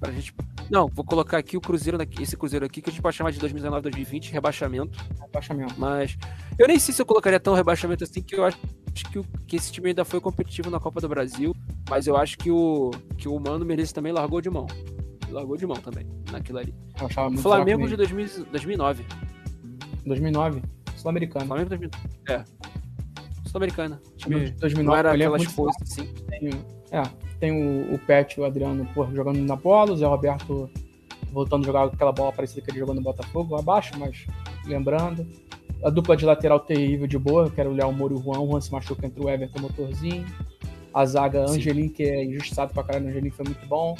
Pra 0.00 0.10
gente. 0.12 0.32
Não, 0.70 0.88
vou 0.88 1.04
colocar 1.04 1.38
aqui 1.38 1.56
o 1.56 1.60
Cruzeiro, 1.60 1.98
esse 2.20 2.36
Cruzeiro 2.36 2.66
aqui, 2.66 2.82
que 2.82 2.90
a 2.90 2.92
gente 2.92 3.02
pode 3.02 3.16
chamar 3.16 3.30
de 3.30 3.38
2019-2020, 3.40 4.32
rebaixamento. 4.32 4.98
Rebaixamento. 5.20 5.74
Mas 5.78 6.16
eu 6.58 6.66
nem 6.66 6.78
sei 6.78 6.92
se 6.92 7.00
eu 7.00 7.06
colocaria 7.06 7.38
tão 7.38 7.54
rebaixamento 7.54 8.02
assim, 8.04 8.20
que 8.22 8.34
eu 8.34 8.44
acho 8.44 8.58
que, 8.94 9.22
que 9.46 9.56
esse 9.56 9.70
time 9.70 9.88
ainda 9.88 10.04
foi 10.04 10.20
competitivo 10.20 10.70
na 10.70 10.80
Copa 10.80 11.00
do 11.00 11.08
Brasil, 11.08 11.54
mas 11.88 12.06
eu 12.06 12.16
acho 12.16 12.36
que 12.38 12.50
o, 12.50 12.90
que 13.16 13.28
o 13.28 13.38
Mano 13.38 13.64
Menezes 13.64 13.92
também 13.92 14.12
largou 14.12 14.40
de 14.40 14.50
mão. 14.50 14.66
Largou 15.28 15.56
de 15.56 15.66
mão 15.66 15.76
também, 15.76 16.06
naquilo 16.30 16.58
ali. 16.58 16.74
Flamengo 17.40 17.88
de 17.88 17.96
2000, 17.96 18.46
2009. 18.46 19.04
2009? 20.04 20.62
Sul-Americana. 20.96 21.46
Flamengo 21.46 21.68
2009. 21.68 22.08
É. 22.28 22.44
Sul-Americana. 23.44 24.00
Time 24.16 24.50
2009, 24.50 24.82
não 24.82 24.96
era 24.96 25.12
aquelas 25.12 25.44
forças 25.44 25.82
assim. 25.82 26.06
Tem, 26.28 26.50
é, 26.90 27.02
tem 27.38 27.52
o, 27.52 27.94
o 27.94 27.98
Pet 27.98 28.34
e 28.34 28.40
o 28.40 28.44
Adriano 28.44 28.88
pô, 28.94 29.06
jogando 29.14 29.38
na 29.38 29.56
bola, 29.56 29.92
o 29.92 29.96
Zé 29.96 30.06
Roberto 30.06 30.70
voltando 31.32 31.64
a 31.64 31.66
jogar 31.66 31.84
aquela 31.84 32.12
bola 32.12 32.32
parecida 32.32 32.62
que 32.62 32.70
ele 32.70 32.78
jogou 32.78 32.94
no 32.94 33.02
Botafogo, 33.02 33.56
abaixo, 33.56 33.92
mas 33.98 34.26
lembrando. 34.64 35.26
A 35.84 35.90
dupla 35.90 36.16
de 36.16 36.24
lateral 36.24 36.60
terrível 36.60 37.06
de 37.06 37.18
boa, 37.18 37.50
que 37.50 37.60
era 37.60 37.68
o 37.68 37.74
Léo 37.74 37.92
Moro 37.92 38.14
e 38.14 38.18
o 38.18 38.22
Juan. 38.22 38.40
O 38.40 38.48
Juan 38.48 38.60
se 38.60 38.72
machuca 38.72 39.06
entre 39.06 39.22
o 39.22 39.28
Everton 39.28 39.58
e 39.58 39.60
o 39.60 39.62
Motorzinho. 39.62 40.24
A 40.94 41.04
zaga 41.04 41.44
Angelim, 41.44 41.88
que 41.88 42.02
é 42.02 42.24
injustiçado 42.24 42.72
pra 42.72 42.82
caralho, 42.82 43.08
Angelim 43.08 43.30
foi 43.30 43.44
muito 43.44 43.66
bom. 43.66 43.94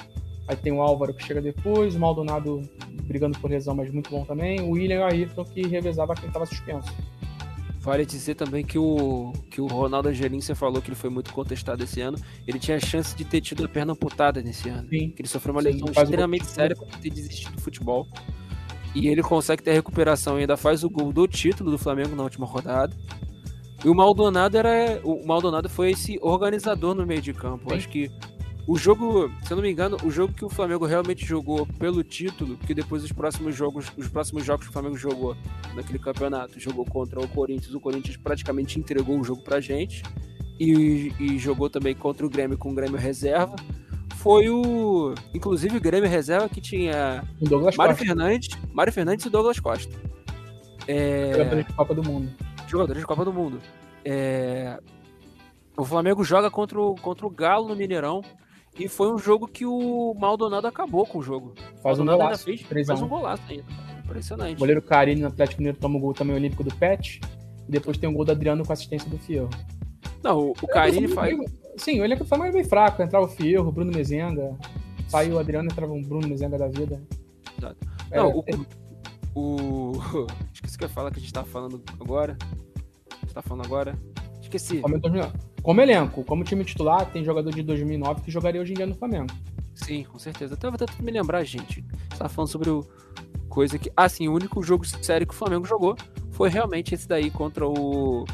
Aí 0.49 0.57
tem 0.57 0.73
o 0.73 0.81
Álvaro 0.81 1.13
que 1.13 1.23
chega 1.23 1.43
depois, 1.43 1.95
o 1.95 1.99
Maldonado 1.99 2.63
brigando 3.03 3.39
por 3.39 3.51
lesão, 3.51 3.75
mas 3.75 3.91
muito 3.91 4.11
bom 4.11 4.25
também. 4.25 4.61
O 4.61 4.71
William 4.71 4.97
e 4.97 4.99
o 5.01 5.05
Ayrton 5.05 5.45
que 5.45 5.67
revezava 5.67 6.15
quem 6.15 6.29
estava 6.29 6.47
suspenso. 6.47 6.91
Vale 7.87 8.05
dizer 8.05 8.35
também 8.35 8.65
que 8.65 8.77
o, 8.77 9.33
que 9.49 9.61
o 9.61 9.69
Ronaldo 9.69 10.09
Angelim, 10.09 10.41
você 10.41 10.57
falou 10.57 10.83
que 10.83 10.89
ele 10.89 10.97
foi 10.97 11.09
muito 11.09 11.33
contestado 11.33 11.85
esse 11.85 12.01
ano. 12.01 12.19
Ele 12.45 12.59
tinha 12.59 12.79
a 12.79 12.81
chance 12.81 13.15
de 13.15 13.25
ter 13.25 13.41
tido 13.41 13.65
a 13.65 13.69
perna 13.69 13.93
amputada 13.93 14.43
nesse 14.43 14.69
ano. 14.69 14.89
Sim. 14.89 15.15
ele 15.17 15.29
sofreu 15.29 15.55
uma 15.55 15.63
lesão 15.63 15.87
Sim, 15.95 16.03
extremamente 16.03 16.47
séria 16.47 16.75
por 16.75 16.89
ter 16.89 17.11
desistido 17.11 17.55
do 17.55 17.63
futebol. 17.63 18.05
E 18.93 19.07
ele 19.07 19.23
consegue 19.23 19.63
ter 19.63 19.73
recuperação 19.73 20.37
e 20.37 20.41
ainda 20.41 20.57
faz 20.57 20.83
o 20.83 20.91
gol 20.91 21.13
do 21.13 21.29
título 21.29 21.71
do 21.71 21.79
Flamengo 21.79 22.17
na 22.17 22.25
última 22.25 22.45
rodada. 22.45 22.93
E 23.85 23.89
o 23.89 23.95
Maldonado 23.95 24.59
era. 24.59 25.01
O 25.05 25.25
Maldonado 25.25 25.69
foi 25.69 25.93
esse 25.93 26.19
organizador 26.21 26.93
no 26.93 27.07
meio 27.07 27.23
de 27.23 27.33
campo. 27.33 27.73
Acho 27.73 27.89
que 27.89 28.11
o 28.67 28.77
jogo, 28.77 29.31
se 29.45 29.53
eu 29.53 29.57
não 29.57 29.63
me 29.63 29.71
engano, 29.71 29.97
o 30.03 30.11
jogo 30.11 30.33
que 30.33 30.45
o 30.45 30.49
Flamengo 30.49 30.85
realmente 30.87 31.25
jogou 31.25 31.67
pelo 31.79 32.03
título, 32.03 32.57
que 32.57 32.75
depois 32.75 33.05
os 33.05 33.13
próximos 33.13 33.55
jogos, 33.55 33.93
os 33.97 34.09
próximos 34.09 34.45
jogos 34.45 34.67
que 34.67 34.71
o 34.71 34.73
Flamengo 34.73 34.97
jogou 34.97 35.37
naquele 35.75 36.01
campeonato, 36.01 36.59
jogou 36.59 36.85
contra 36.85 37.21
o 37.21 37.29
Corinthians, 37.29 37.73
o 37.75 37.81
Corinthians 37.81 38.17
praticamente 38.17 38.79
entregou 38.79 39.21
o 39.21 39.25
jogo 39.25 39.43
pra 39.43 39.61
gente 39.61 40.03
e, 40.59 41.13
e 41.21 41.39
jogou 41.39 41.71
também 41.71 41.95
contra 41.95 42.27
o 42.27 42.31
Grêmio 42.31 42.59
com 42.59 42.73
o 42.73 42.75
Grêmio 42.75 42.99
reserva. 42.99 43.55
Foi 44.17 44.49
o, 44.49 45.15
inclusive 45.33 45.77
o 45.77 45.81
Grêmio 45.81 46.11
reserva 46.11 46.49
que 46.49 46.61
tinha 46.61 47.23
Mário 47.77 47.95
Fernandes, 47.95 48.49
Mário 48.73 48.93
Fernandes 48.93 49.25
e 49.27 49.31
Douglas 49.31 49.61
Costa. 49.61 49.95
É... 50.89 51.31
Jogadores 51.33 51.67
de 51.67 51.73
Copa 51.73 51.95
do 51.95 52.03
Mundo. 52.03 52.33
Jogadores 52.67 53.03
de 53.03 53.07
Copa 53.07 53.25
do 53.25 53.33
Mundo. 53.33 53.61
É... 54.05 54.81
O 55.77 55.85
Flamengo 55.85 56.25
joga 56.25 56.51
contra 56.51 56.81
o, 56.81 56.97
contra 56.97 57.25
o 57.25 57.31
Galo 57.31 57.69
no 57.69 57.77
Mineirão. 57.77 58.23
E 58.79 58.89
foi 58.89 59.11
um 59.13 59.19
jogo 59.19 59.49
que 59.49 59.65
o 59.65 60.15
Maldonado 60.19 60.67
acabou 60.67 61.07
com 61.07 61.19
o 61.19 61.23
jogo. 61.23 61.55
Faz 61.83 61.99
um 61.99 62.05
golaço. 62.05 62.45
Fez, 62.45 62.87
faz 62.87 63.03
um 63.03 63.09
golaço 63.09 63.43
ainda. 63.49 63.65
Impressionante. 64.05 64.57
O 64.57 64.59
goleiro 64.59 64.83
Carini 64.83 65.23
no 65.23 65.29
Atlético 65.29 65.61
Mineiro 65.61 65.79
toma 65.79 65.97
o 65.97 66.01
gol 66.01 66.13
também 66.13 66.37
olímpico 66.37 66.63
do 66.63 66.75
Pet. 66.75 67.21
E 67.67 67.71
depois 67.71 67.97
tem 67.97 68.09
um 68.09 68.13
gol 68.13 68.25
do 68.25 68.33
Adriano 68.33 68.65
com 68.65 68.73
assistência 68.73 69.09
do 69.09 69.19
Fierro. 69.19 69.49
Não, 70.23 70.39
o, 70.39 70.51
o 70.51 70.69
Carini 70.69 71.09
faz. 71.09 71.37
sim, 71.77 72.01
o 72.01 72.05
elenco 72.05 72.25
foi 72.25 72.39
mais 72.39 72.53
bem 72.53 72.65
fraco. 72.65 73.03
Entrava 73.03 73.25
o 73.25 73.29
Fierro, 73.29 73.69
o 73.69 73.73
Bruno 73.73 73.93
Mezenga. 73.93 74.57
Saiu 75.09 75.37
o 75.37 75.39
Adriano, 75.39 75.69
entrava 75.71 75.93
um 75.93 76.03
Bruno 76.03 76.29
Mezenga 76.29 76.59
da 76.59 76.69
vida. 76.69 77.03
Exato. 77.59 77.77
É, 78.11 78.19
Não, 78.19 78.39
o, 78.39 78.45
é... 78.47 78.55
o. 79.35 79.93
Esqueci 80.53 80.77
que 80.77 80.85
eu 80.85 80.89
ia 80.89 80.95
falar 80.95 81.11
que 81.11 81.19
a 81.19 81.21
gente 81.21 81.33
tá 81.33 81.45
falando 81.45 81.83
agora. 81.99 82.37
A 83.11 83.17
gente 83.21 83.35
tá 83.35 83.43
falando 83.43 83.65
agora. 83.65 83.99
Esqueci. 84.41 84.81
Como 85.67 85.81
elenco, 85.81 86.23
como 86.23 86.45
time 86.45 86.65
titular, 86.65 87.11
tem 87.11 87.25
jogador 87.25 87.51
de 87.51 87.61
2009 87.61 88.21
que 88.23 88.31
jogaria 88.31 88.61
hoje 88.61 88.71
em 88.71 88.77
dia 88.77 88.87
no 88.87 88.95
Flamengo. 88.95 89.35
Sim, 89.75 90.05
com 90.05 90.17
certeza. 90.17 90.55
Até 90.55 90.69
vou 90.69 90.79
tentar 90.79 91.03
me 91.03 91.11
lembrar, 91.11 91.43
gente. 91.43 91.85
Você 92.09 92.19
tá 92.21 92.29
falando 92.29 92.49
sobre 92.49 92.71
o 92.71 92.87
coisa 93.49 93.77
que. 93.77 93.91
Ah, 93.97 94.09
sim, 94.09 94.29
o 94.29 94.33
único 94.33 94.63
jogo 94.63 94.87
sério 94.87 95.27
que 95.27 95.35
o 95.35 95.37
Flamengo 95.37 95.67
jogou 95.67 95.97
foi 96.31 96.51
realmente 96.51 96.95
esse 96.95 97.09
daí 97.09 97.33
contra 97.33 97.67
o. 97.67 98.25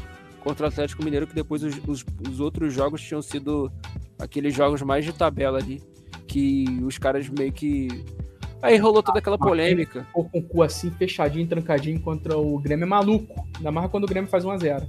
Contra 0.41 0.67
o 0.67 0.69
Atlético 0.69 1.03
Mineiro, 1.03 1.25
que 1.25 1.33
depois 1.33 1.63
os, 1.63 1.75
os, 1.87 2.05
os 2.29 2.39
outros 2.39 2.71
jogos 2.71 3.01
tinham 3.01 3.21
sido 3.23 3.71
aqueles 4.19 4.53
jogos 4.53 4.83
mais 4.83 5.03
de 5.03 5.11
tabela 5.11 5.57
ali. 5.57 5.81
Que 6.27 6.65
os 6.83 6.99
caras 6.99 7.27
meio 7.29 7.51
que. 7.51 7.87
Aí 8.61 8.77
rolou 8.77 9.01
toda 9.01 9.17
aquela 9.17 9.39
polêmica. 9.39 10.03
Ficou 10.03 10.29
com 10.29 10.37
o 10.37 10.43
cu 10.43 10.61
assim, 10.61 10.91
fechadinho, 10.91 11.47
trancadinho 11.47 11.99
contra 11.99 12.37
o 12.37 12.59
Grêmio 12.59 12.83
é 12.83 12.87
maluco. 12.87 13.43
Ainda 13.57 13.71
mais 13.71 13.89
quando 13.89 14.03
o 14.03 14.07
Grêmio 14.07 14.29
faz 14.29 14.45
1x0. 14.45 14.87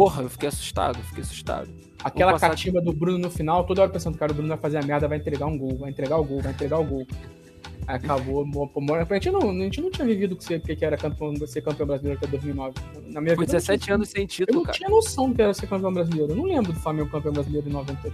Porra, 0.00 0.22
eu 0.22 0.30
fiquei 0.30 0.48
assustado, 0.48 0.98
fiquei 1.08 1.22
assustado. 1.22 1.68
Aquela 2.02 2.40
cativa 2.40 2.80
do 2.80 2.90
Bruno 2.90 3.18
no 3.18 3.30
final, 3.30 3.64
toda 3.64 3.82
hora 3.82 3.90
pensando, 3.90 4.16
cara, 4.16 4.32
o 4.32 4.34
Bruno 4.34 4.48
vai 4.48 4.56
fazer 4.56 4.78
a 4.78 4.82
merda, 4.82 5.06
vai 5.06 5.18
entregar 5.18 5.44
um 5.44 5.58
gol, 5.58 5.76
vai 5.76 5.90
entregar 5.90 6.16
o 6.16 6.24
gol, 6.24 6.40
vai 6.40 6.52
entregar 6.52 6.78
o 6.78 6.84
gol. 6.84 7.06
Aí 7.86 7.96
acabou, 7.96 8.42
a 8.42 9.14
gente 9.14 9.30
não, 9.30 9.50
a 9.50 9.64
gente 9.64 9.82
não 9.82 9.90
tinha 9.90 10.06
vivido 10.06 10.36
que 10.36 10.42
você 10.42 10.58
que 10.58 10.82
era 10.82 10.96
campeão, 10.96 11.36
ser 11.46 11.60
campeão 11.60 11.86
brasileiro 11.86 12.18
até 12.18 12.26
2009. 12.28 12.74
Na 13.08 13.20
minha 13.20 13.36
Foi 13.36 13.44
vida, 13.44 13.58
17 13.58 13.92
anos 13.92 14.08
sem 14.08 14.24
título, 14.24 14.60
eu 14.60 14.62
cara. 14.64 14.78
Eu 14.78 14.80
não 14.80 14.88
tinha 14.88 14.88
noção 14.88 15.34
que 15.34 15.42
era 15.42 15.52
ser 15.52 15.66
campeão 15.66 15.92
brasileiro. 15.92 16.32
Eu 16.32 16.36
não 16.36 16.44
lembro 16.44 16.72
do 16.72 16.80
Flamengo 16.80 17.10
campeão 17.10 17.34
brasileiro 17.34 17.68
em 17.68 17.72
90, 17.72 18.12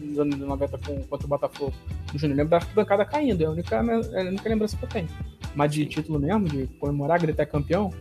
nos 0.00 0.18
anos 0.18 0.38
90 0.40 0.78
com, 0.78 1.02
contra 1.04 1.24
o 1.24 1.28
Botafogo. 1.28 1.72
No 2.12 2.18
Júnior, 2.18 2.36
lembro 2.36 2.58
da 2.58 2.66
bancada 2.74 3.04
caindo, 3.04 3.40
é 3.42 3.46
a 3.46 3.50
única, 3.50 3.76
é 3.76 4.22
a 4.22 4.28
única 4.28 4.48
lembrança 4.48 4.76
que 4.76 4.84
eu 4.84 4.88
tenho. 4.88 5.08
Mas 5.54 5.72
de 5.72 5.86
título 5.86 6.18
mesmo, 6.18 6.48
de 6.48 6.66
comemorar, 6.80 7.20
gritar 7.20 7.46
campeão, 7.46 7.92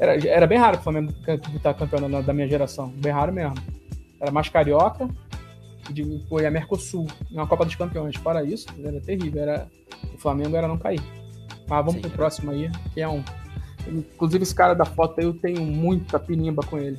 era, 0.00 0.28
era 0.28 0.46
bem 0.46 0.58
raro 0.58 0.78
o 0.78 0.82
Flamengo 0.82 1.12
estar 1.54 1.74
campeão 1.74 2.22
da 2.22 2.32
minha 2.32 2.48
geração. 2.48 2.88
Bem 2.88 3.12
raro 3.12 3.32
mesmo. 3.32 3.54
Era 4.18 4.30
mais 4.30 4.48
carioca 4.48 5.08
de, 5.92 6.24
foi 6.28 6.46
a 6.46 6.50
Mercosul, 6.50 7.06
na 7.30 7.46
Copa 7.46 7.66
dos 7.66 7.74
Campeões. 7.74 8.16
Para 8.16 8.42
isso, 8.42 8.66
era 8.82 8.98
terrível. 9.00 9.42
Era, 9.42 9.68
o 10.14 10.18
Flamengo 10.18 10.56
era 10.56 10.66
não 10.66 10.78
cair. 10.78 11.02
Mas 11.68 11.84
vamos 11.84 11.94
Sim, 11.94 12.00
pro 12.00 12.10
próximo 12.10 12.50
aí, 12.50 12.70
que 12.94 13.00
é 13.02 13.08
um. 13.08 13.22
Inclusive, 13.86 14.42
esse 14.42 14.54
cara 14.54 14.74
da 14.74 14.84
foto 14.84 15.20
aí, 15.20 15.26
eu 15.26 15.34
tenho 15.34 15.62
muita 15.62 16.18
pinimba 16.18 16.62
com 16.62 16.78
ele. 16.78 16.98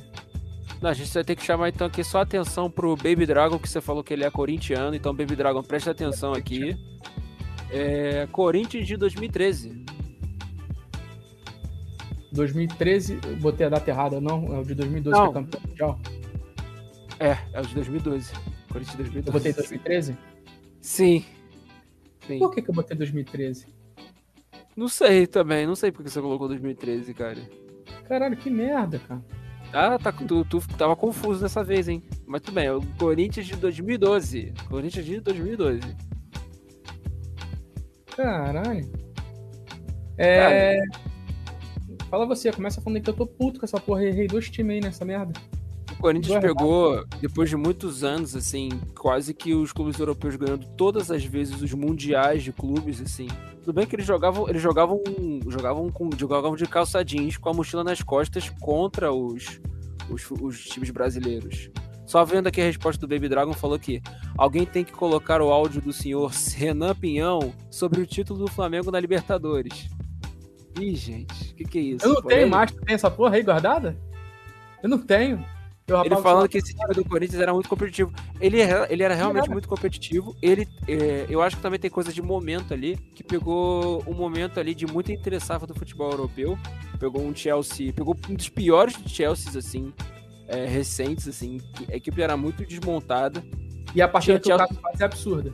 Não, 0.80 0.90
a 0.90 0.94
gente 0.94 1.12
vai 1.12 1.24
ter 1.24 1.36
que 1.36 1.44
chamar 1.44 1.68
então 1.68 1.86
aqui 1.86 2.02
só 2.02 2.20
atenção 2.20 2.70
pro 2.70 2.96
Baby 2.96 3.26
Dragon, 3.26 3.58
que 3.58 3.68
você 3.68 3.80
falou 3.80 4.02
que 4.02 4.12
ele 4.12 4.24
é 4.24 4.30
corintiano. 4.30 4.94
Então, 4.94 5.14
Baby 5.14 5.36
Dragon, 5.36 5.62
preste 5.62 5.90
atenção 5.90 6.32
aqui. 6.32 6.76
É, 7.70 8.28
Corinthians 8.30 8.86
de 8.86 8.96
2013. 8.96 9.84
2013, 12.32 13.16
botei 13.40 13.66
a 13.66 13.70
data 13.70 13.90
errada, 13.90 14.20
não? 14.20 14.54
É 14.54 14.58
o 14.58 14.64
de 14.64 14.74
2012 14.74 15.18
não. 15.18 15.32
que 15.32 15.38
é 15.38 15.42
campeão 15.42 15.62
mundial? 15.68 16.00
É, 17.20 17.38
é 17.52 17.60
o 17.60 17.66
de 17.66 17.74
2012. 17.74 18.32
Corinthians 18.72 18.96
de 18.96 18.96
2012. 18.96 19.26
Eu 19.26 19.32
botei 19.32 19.52
2013? 19.52 20.18
Sim. 20.80 21.24
Sim. 22.26 22.38
Por 22.38 22.54
que, 22.54 22.62
que 22.62 22.70
eu 22.70 22.74
botei 22.74 22.96
2013? 22.96 23.66
Não 24.74 24.88
sei 24.88 25.26
também, 25.26 25.66
não 25.66 25.74
sei 25.74 25.92
porque 25.92 26.08
você 26.08 26.20
colocou 26.20 26.48
2013, 26.48 27.12
cara. 27.12 27.38
Caralho, 28.08 28.36
que 28.36 28.48
merda, 28.48 28.98
cara. 28.98 29.22
Ah, 29.72 29.98
tá, 29.98 30.12
tu, 30.12 30.44
tu 30.44 30.60
tava 30.76 30.94
confuso 30.94 31.40
dessa 31.40 31.64
vez, 31.64 31.88
hein? 31.88 32.02
Mas 32.26 32.42
tudo 32.42 32.54
bem, 32.54 32.66
é 32.66 32.72
o 32.72 32.82
Corinthians 32.98 33.46
de 33.46 33.56
2012. 33.56 34.52
Corinthians 34.68 35.04
de 35.04 35.20
2012. 35.20 35.80
Caralho. 38.16 38.92
É. 40.18 40.76
Cara, 40.76 41.11
Fala 42.12 42.26
você, 42.26 42.52
começa 42.52 42.78
falando 42.78 43.00
que 43.00 43.08
eu 43.08 43.14
tô 43.14 43.26
puto 43.26 43.58
com 43.58 43.64
essa 43.64 43.80
porra. 43.80 44.04
Errei 44.04 44.26
dois 44.26 44.50
times 44.50 44.74
aí 44.74 44.80
nessa 44.82 45.02
merda. 45.02 45.32
O 45.92 45.96
Corinthians 45.96 46.38
pegou, 46.40 47.06
depois 47.22 47.48
de 47.48 47.56
muitos 47.56 48.04
anos, 48.04 48.36
assim, 48.36 48.68
quase 48.98 49.32
que 49.32 49.54
os 49.54 49.72
clubes 49.72 49.98
europeus 49.98 50.36
ganhando 50.36 50.66
todas 50.76 51.10
as 51.10 51.24
vezes 51.24 51.62
os 51.62 51.72
mundiais 51.72 52.42
de 52.42 52.52
clubes, 52.52 53.00
assim. 53.00 53.28
Tudo 53.64 53.72
bem 53.72 53.86
que 53.86 53.96
eles 53.96 54.04
jogavam, 54.04 54.46
eles 54.46 54.60
jogavam, 54.60 55.00
jogavam 55.48 55.88
com, 55.88 56.10
jogavam 56.18 56.54
de 56.54 56.66
calça 56.66 57.02
jeans 57.02 57.38
com 57.38 57.48
a 57.48 57.54
mochila 57.54 57.82
nas 57.82 58.02
costas 58.02 58.50
contra 58.60 59.10
os, 59.10 59.58
os, 60.10 60.30
os 60.32 60.64
times 60.66 60.90
brasileiros. 60.90 61.70
Só 62.04 62.22
vendo 62.26 62.46
aqui 62.46 62.60
a 62.60 62.64
resposta 62.64 63.00
do 63.00 63.08
Baby 63.08 63.30
Dragon 63.30 63.54
falou 63.54 63.78
que 63.78 64.02
alguém 64.36 64.66
tem 64.66 64.84
que 64.84 64.92
colocar 64.92 65.40
o 65.40 65.50
áudio 65.50 65.80
do 65.80 65.94
senhor 65.94 66.30
Renan 66.54 66.94
Pinhão 66.94 67.54
sobre 67.70 68.02
o 68.02 68.06
título 68.06 68.38
do 68.38 68.48
Flamengo 68.48 68.90
na 68.90 69.00
Libertadores. 69.00 69.88
Ih, 70.80 70.94
gente, 70.94 71.52
o 71.52 71.54
que, 71.54 71.64
que 71.64 71.78
é 71.78 71.82
isso? 71.82 72.06
Eu 72.06 72.14
não 72.14 72.22
tenho 72.22 72.48
mais. 72.48 72.70
Tu 72.70 72.80
tem 72.80 72.94
essa 72.94 73.10
porra 73.10 73.36
aí 73.36 73.42
guardada? 73.42 73.96
Eu 74.82 74.88
não 74.88 74.98
tenho. 74.98 75.44
Eu 75.86 76.04
ele 76.04 76.16
falando 76.16 76.48
que 76.48 76.58
esse 76.58 76.74
time 76.74 76.94
do 76.94 77.04
Corinthians 77.04 77.40
era 77.40 77.52
muito 77.52 77.68
competitivo. 77.68 78.12
Ele 78.40 78.60
era, 78.60 78.90
ele 78.90 79.02
era 79.02 79.14
realmente 79.14 79.50
muito 79.50 79.68
competitivo. 79.68 80.34
Ele, 80.40 80.66
é, 80.86 81.26
eu 81.28 81.42
acho 81.42 81.56
que 81.56 81.62
também 81.62 81.78
tem 81.78 81.90
coisa 81.90 82.12
de 82.12 82.22
momento 82.22 82.72
ali, 82.72 82.96
que 82.96 83.22
pegou 83.22 84.02
um 84.06 84.14
momento 84.14 84.60
ali 84.60 84.74
de 84.74 84.86
muito 84.86 85.10
interessado 85.10 85.66
do 85.66 85.74
futebol 85.74 86.10
europeu. 86.10 86.56
Pegou 86.98 87.22
um 87.22 87.34
Chelsea, 87.34 87.92
pegou 87.92 88.16
um 88.28 88.34
dos 88.34 88.48
piores 88.48 88.96
Chelseas, 89.06 89.56
assim, 89.56 89.92
é, 90.46 90.66
recentes, 90.66 91.26
assim. 91.26 91.60
A 91.90 91.96
equipe 91.96 92.22
era 92.22 92.36
muito 92.36 92.64
desmontada. 92.64 93.44
E 93.94 94.00
a 94.00 94.08
partida 94.08 94.38
que 94.38 94.46
Chelsea... 94.46 94.68
faz 94.80 95.00
é 95.00 95.04
absurda. 95.04 95.52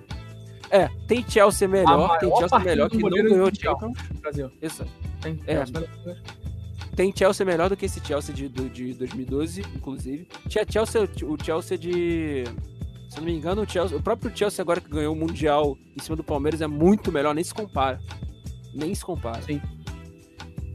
É, 0.70 0.89
tem 1.07 1.24
Chelsea 1.28 1.66
melhor, 1.66 2.19
tem 2.19 2.31
Chelsea 2.36 2.59
melhor 2.59 2.90
que 2.90 2.99
não 2.99 3.09
ganhou 3.09 3.51
Champions. 3.55 3.99
Brasil. 4.20 4.51
Isso. 4.61 4.85
Tem, 5.20 5.40
é. 5.47 5.65
tem 6.95 7.12
Chelsea 7.16 7.45
melhor 7.45 7.69
do 7.69 7.77
que 7.77 7.86
esse 7.86 8.01
Chelsea 8.05 8.35
de, 8.35 8.49
de 8.49 8.95
2012, 8.95 9.62
inclusive. 9.74 10.28
Tinha 10.49 10.65
Chelsea, 10.69 11.09
o 11.24 11.43
Chelsea 11.43 11.78
de. 11.78 12.45
Se 13.09 13.16
eu 13.16 13.20
não 13.20 13.24
me 13.24 13.32
engano, 13.32 13.62
o, 13.62 13.69
Chelsea, 13.69 13.97
o 13.97 14.03
próprio 14.03 14.31
Chelsea 14.36 14.62
agora 14.62 14.81
que 14.81 14.90
ganhou 14.90 15.15
o 15.15 15.19
Mundial 15.19 15.78
em 15.99 16.03
cima 16.03 16.15
do 16.15 16.23
Palmeiras 16.23 16.61
é 16.61 16.66
muito 16.66 17.11
melhor, 17.11 17.35
nem 17.35 17.43
se 17.43 17.55
compara. 17.55 17.99
Nem 18.74 18.95
se 18.95 19.03
compara. 19.03 19.40
Sim. 19.43 19.61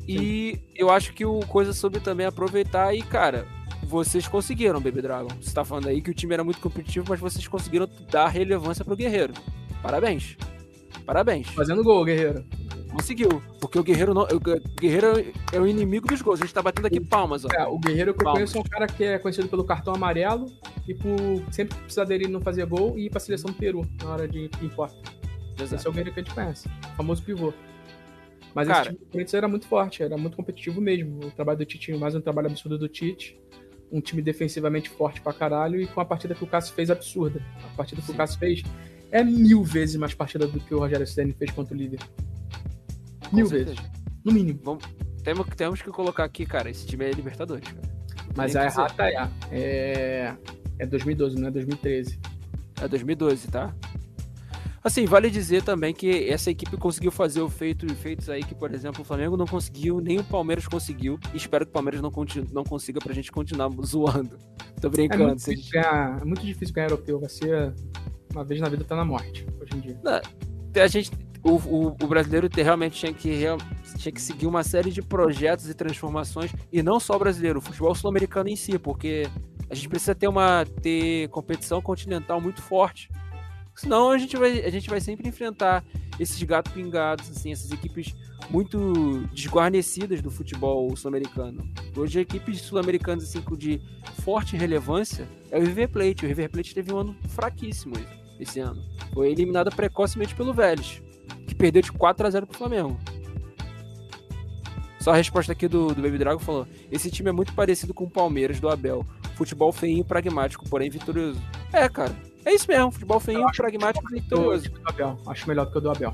E 0.08 0.56
Sim. 0.56 0.62
eu 0.76 0.90
acho 0.90 1.14
que 1.14 1.24
o 1.24 1.40
Coisa 1.42 1.72
soube 1.72 2.00
também 2.00 2.26
aproveitar 2.26 2.94
e, 2.96 3.04
cara, 3.04 3.48
vocês 3.84 4.28
conseguiram, 4.28 4.82
Baby 4.82 5.04
Dragon. 5.04 5.30
Você 5.40 5.54
tá 5.54 5.64
falando 5.64 5.88
aí 5.88 6.02
que 6.02 6.10
o 6.10 6.14
time 6.14 6.34
era 6.34 6.44
muito 6.44 6.60
competitivo, 6.60 7.06
mas 7.08 7.20
vocês 7.20 7.48
conseguiram 7.48 7.88
dar 8.10 8.28
relevância 8.28 8.84
pro 8.84 8.96
Guerreiro. 8.96 9.34
Parabéns. 9.84 10.38
Parabéns. 11.06 11.48
Fazendo 11.50 11.84
gol, 11.84 12.06
Guerreiro. 12.06 12.46
Conseguiu. 12.94 13.42
Porque 13.60 13.78
o 13.78 13.84
Guerreiro 13.84 14.14
não. 14.14 14.22
O 14.22 14.40
Guerreiro 14.80 15.34
é 15.52 15.60
o 15.60 15.68
inimigo 15.68 16.08
dos 16.08 16.22
gols. 16.22 16.40
A 16.40 16.46
gente 16.46 16.54
tá 16.54 16.62
batendo 16.62 16.86
aqui 16.86 17.00
palmas, 17.00 17.44
ó. 17.44 17.50
É, 17.54 17.68
o 17.68 17.78
Guerreiro 17.78 18.14
que 18.14 18.22
eu 18.22 18.24
palmas. 18.24 18.52
conheço 18.52 18.58
é 18.58 18.62
um 18.62 18.64
cara 18.64 18.88
que 18.88 19.04
é 19.04 19.20
conhecido 19.20 19.50
pelo 19.50 19.66
cartão 19.66 19.94
amarelo 19.94 20.46
e 20.88 20.94
por 20.94 21.18
sempre 21.52 21.76
precisar 21.80 22.06
dele 22.06 22.28
não 22.28 22.40
fazer 22.40 22.66
gol 22.66 22.98
e 22.98 23.08
ir 23.08 23.10
pra 23.10 23.20
seleção 23.20 23.52
do 23.52 23.58
Peru 23.58 23.86
na 24.02 24.10
hora 24.10 24.28
de 24.28 24.48
que 24.48 24.66
importa. 24.66 24.96
Exato. 25.60 25.76
Esse 25.76 25.88
é 25.88 25.90
o 25.90 25.94
Guerreiro 25.94 26.14
que 26.14 26.20
a 26.22 26.24
gente 26.24 26.34
conhece. 26.34 26.68
O 26.68 26.96
famoso 26.96 27.22
pivô. 27.24 27.54
Mas 28.56 28.68
cara, 28.68 28.82
esse 28.82 28.90
time 28.90 29.00
do 29.00 29.12
Corinthians 29.12 29.34
era 29.34 29.48
muito 29.48 29.68
forte, 29.68 30.04
era 30.04 30.16
muito 30.16 30.38
competitivo 30.38 30.80
mesmo. 30.80 31.26
O 31.26 31.32
trabalho 31.32 31.58
do 31.58 31.66
Tite, 31.66 31.92
mais 31.94 32.16
um 32.16 32.22
trabalho 32.22 32.48
absurdo 32.48 32.78
do 32.78 32.88
Tite. 32.88 33.38
Um 33.92 34.00
time 34.00 34.22
defensivamente 34.22 34.90
forte 34.90 35.20
pra 35.20 35.34
caralho 35.34 35.82
e 35.82 35.88
com 35.88 36.00
a 36.00 36.06
partida 36.06 36.36
que 36.36 36.44
o 36.44 36.48
Cássio 36.48 36.74
fez 36.74 36.90
absurda. 36.90 37.44
A 37.64 37.76
partida 37.76 38.02
que 38.02 38.08
Sim. 38.08 38.14
o 38.14 38.16
Cássio 38.16 38.40
fez 38.40 38.64
é 39.14 39.24
mil 39.24 39.64
vezes 39.64 39.96
mais 39.96 40.14
partida 40.16 40.48
do 40.48 40.60
que 40.60 40.74
o 40.74 40.80
Rogério 40.80 41.06
Ceni 41.06 41.34
fez 41.34 41.52
contra 41.52 41.74
o 41.76 41.78
Liverpool. 41.78 42.10
Mil 43.32 43.46
vezes. 43.46 43.78
No 44.26 44.32
mínimo. 44.32 44.60
Vamos, 44.64 44.84
temos, 45.24 45.48
temos 45.56 45.82
que 45.82 45.92
colocar 45.92 46.24
aqui, 46.24 46.46
cara, 46.48 46.70
esse 46.70 46.86
time 46.88 47.06
é 47.06 47.12
Libertadores, 47.12 47.68
cara. 47.68 47.94
Mas 48.36 48.56
a 48.56 48.66
errata 48.66 49.04
é, 49.06 49.30
é. 49.52 50.38
É 50.80 50.86
2012, 50.88 51.40
não 51.40 51.50
é 51.50 51.52
2013. 51.52 52.20
É 52.82 52.88
2012, 52.88 53.48
tá? 53.50 53.74
Assim, 54.84 55.06
vale 55.06 55.30
dizer 55.30 55.62
também 55.62 55.94
que 55.94 56.28
essa 56.28 56.50
equipe 56.50 56.76
conseguiu 56.76 57.12
fazer 57.12 57.42
o 57.42 57.50
feito, 57.50 57.88
feitos 57.96 58.30
aí 58.30 58.44
que, 58.44 58.56
por 58.56 58.74
exemplo, 58.74 59.02
o 59.04 59.06
Flamengo 59.06 59.38
não 59.38 59.46
conseguiu, 59.46 60.02
nem 60.02 60.20
o 60.20 60.24
Palmeiras 60.24 60.68
conseguiu. 60.68 61.20
Espero 61.34 61.66
que 61.66 61.70
o 61.70 61.74
Palmeiras 61.74 62.02
não, 62.02 62.12
não 62.52 62.64
consiga 62.64 63.00
pra 63.00 63.14
gente 63.14 63.32
continuar 63.32 63.70
zoando. 63.86 64.38
Tô 64.82 64.90
brincando. 64.90 65.24
É 65.24 65.28
muito, 65.28 65.46
difícil, 65.46 65.72
ganhar, 65.72 66.22
é 66.22 66.26
muito 66.26 66.46
difícil 66.46 66.76
ganhar 66.76 66.88
europeu. 66.88 67.20
Vai 67.20 67.30
ser 67.30 67.74
uma 68.34 68.44
vez 68.44 68.60
na 68.60 68.70
vida 68.70 68.84
tá 68.84 68.96
na 68.96 69.06
morte, 69.06 69.46
hoje 69.62 69.72
em 69.76 69.80
dia. 69.80 70.00
Não, 70.04 70.82
a 70.82 70.88
gente 70.88 71.12
o, 71.44 71.52
o, 71.52 71.88
o, 71.88 72.08
brasileiro 72.08 72.50
realmente 72.56 72.98
tinha 72.98 73.14
que, 73.14 73.44
tinha 73.98 74.12
que 74.12 74.22
seguir 74.22 74.48
uma 74.48 74.64
série 74.64 74.92
de 74.92 75.02
projetos 75.02 75.70
e 75.70 75.74
transformações, 75.74 76.52
e 76.72 76.82
não 76.82 77.00
só 77.00 77.16
o 77.16 77.20
brasileiro, 77.20 77.60
o 77.60 77.62
futebol 77.62 77.94
sul-americano 77.94 78.48
em 78.48 78.56
si, 78.56 78.80
porque 78.80 79.28
a 79.70 79.76
gente 79.76 79.90
precisa 79.90 80.16
ter 80.16 80.28
uma 80.28 80.66
ter 80.82 81.28
competição 81.30 81.82
continental 81.82 82.40
muito 82.40 82.62
forte. 82.62 83.10
Senão 83.76 84.12
a 84.12 84.18
gente 84.18 84.38
vai, 84.38 84.64
a 84.64 84.70
gente 84.70 84.90
vai 84.90 85.02
sempre 85.02 85.28
enfrentar 85.28 85.84
esses 86.20 86.42
gatos 86.44 86.72
pingados, 86.72 87.30
assim, 87.30 87.52
essas 87.52 87.72
equipes 87.72 88.16
muito 88.50 89.28
desguarnecidas 89.34 90.22
do 90.22 90.30
futebol 90.30 90.96
sul-americano. 90.96 91.68
Hoje, 91.98 92.20
equipes 92.20 92.62
sul-americanas 92.62 93.24
assim, 93.24 93.44
de 93.58 93.82
forte 94.22 94.56
relevância 94.56 95.28
é 95.50 95.58
o 95.58 95.62
River 95.62 95.90
Plate. 95.90 96.26
O 96.26 96.28
River 96.28 96.50
Plate 96.52 96.76
teve 96.76 96.94
um 96.94 96.98
ano 97.00 97.16
fraquíssimo 97.30 97.96
esse 98.40 98.60
ano. 98.60 98.82
Foi 99.14 99.32
eliminado 99.32 99.74
precocemente 99.76 100.36
pelo 100.36 100.54
Vélez 100.54 101.02
que 101.46 101.56
perdeu 101.56 101.82
de 101.82 101.92
4 101.92 102.28
a 102.28 102.30
0 102.30 102.48
pro 102.48 102.58
Flamengo. 102.58 102.98
Só 105.00 105.12
a 105.12 105.16
resposta 105.16 105.52
aqui 105.52 105.68
do, 105.68 105.94
do 105.94 106.02
Baby 106.02 106.18
Dragon 106.18 106.40
falou: 106.40 106.68
esse 106.92 107.12
time 107.12 107.30
é 107.30 107.34
muito 107.34 107.54
parecido 107.54 107.94
com 107.94 108.06
o 108.06 108.10
Palmeiras 108.10 108.60
do 108.60 108.70
Abel. 108.70 109.06
Futebol 109.36 109.72
feinho, 109.72 110.06
pragmático, 110.06 110.68
porém 110.70 110.90
vitorioso. 110.90 111.42
É, 111.72 111.88
cara. 111.90 112.16
É 112.46 112.54
isso 112.54 112.68
mesmo, 112.68 112.92
futebol 112.92 113.20
feinho, 113.20 113.46
pragmático 113.56 114.06
e 114.12 114.20
vitorioso. 114.20 114.70
Abel. 114.86 115.18
Acho 115.28 115.48
melhor 115.48 115.66
do 115.66 115.72
que 115.72 115.78
o 115.78 115.82
do 115.82 115.92
Abel. 115.92 116.14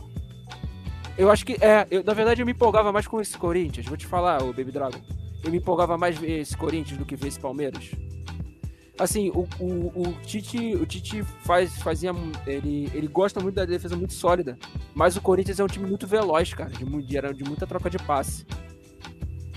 Eu 1.17 1.29
acho 1.29 1.45
que, 1.45 1.53
é, 1.53 1.85
eu, 1.91 2.03
na 2.03 2.13
verdade 2.13 2.41
eu 2.41 2.45
me 2.45 2.53
empolgava 2.53 2.91
mais 2.91 3.07
com 3.07 3.19
esse 3.19 3.37
Corinthians. 3.37 3.85
Vou 3.87 3.97
te 3.97 4.05
falar, 4.05 4.41
o 4.41 4.53
Baby 4.53 4.71
Dragon. 4.71 4.99
Eu 5.43 5.51
me 5.51 5.57
empolgava 5.57 5.97
mais 5.97 6.17
ver 6.17 6.39
esse 6.39 6.55
Corinthians 6.55 6.97
do 6.97 7.05
que 7.05 7.15
ver 7.15 7.27
esse 7.27 7.39
Palmeiras 7.39 7.91
assim, 8.99 9.29
o, 9.29 9.47
o, 9.59 10.09
o, 10.09 10.13
Tite, 10.25 10.75
o 10.75 10.85
Tite 10.85 11.23
faz, 11.43 11.81
fazia. 11.81 12.11
Ele, 12.45 12.91
ele 12.93 13.07
gosta 13.07 13.39
muito 13.39 13.55
da 13.55 13.65
defesa 13.65 13.95
muito 13.95 14.13
sólida. 14.13 14.57
Mas 14.93 15.15
o 15.15 15.21
Corinthians 15.21 15.59
é 15.59 15.63
um 15.63 15.67
time 15.67 15.87
muito 15.87 16.05
veloz, 16.05 16.53
cara. 16.53 16.69
De, 16.69 16.83
de, 16.83 17.33
de 17.33 17.43
muita 17.43 17.65
troca 17.65 17.89
de 17.89 17.97
passe. 17.97 18.45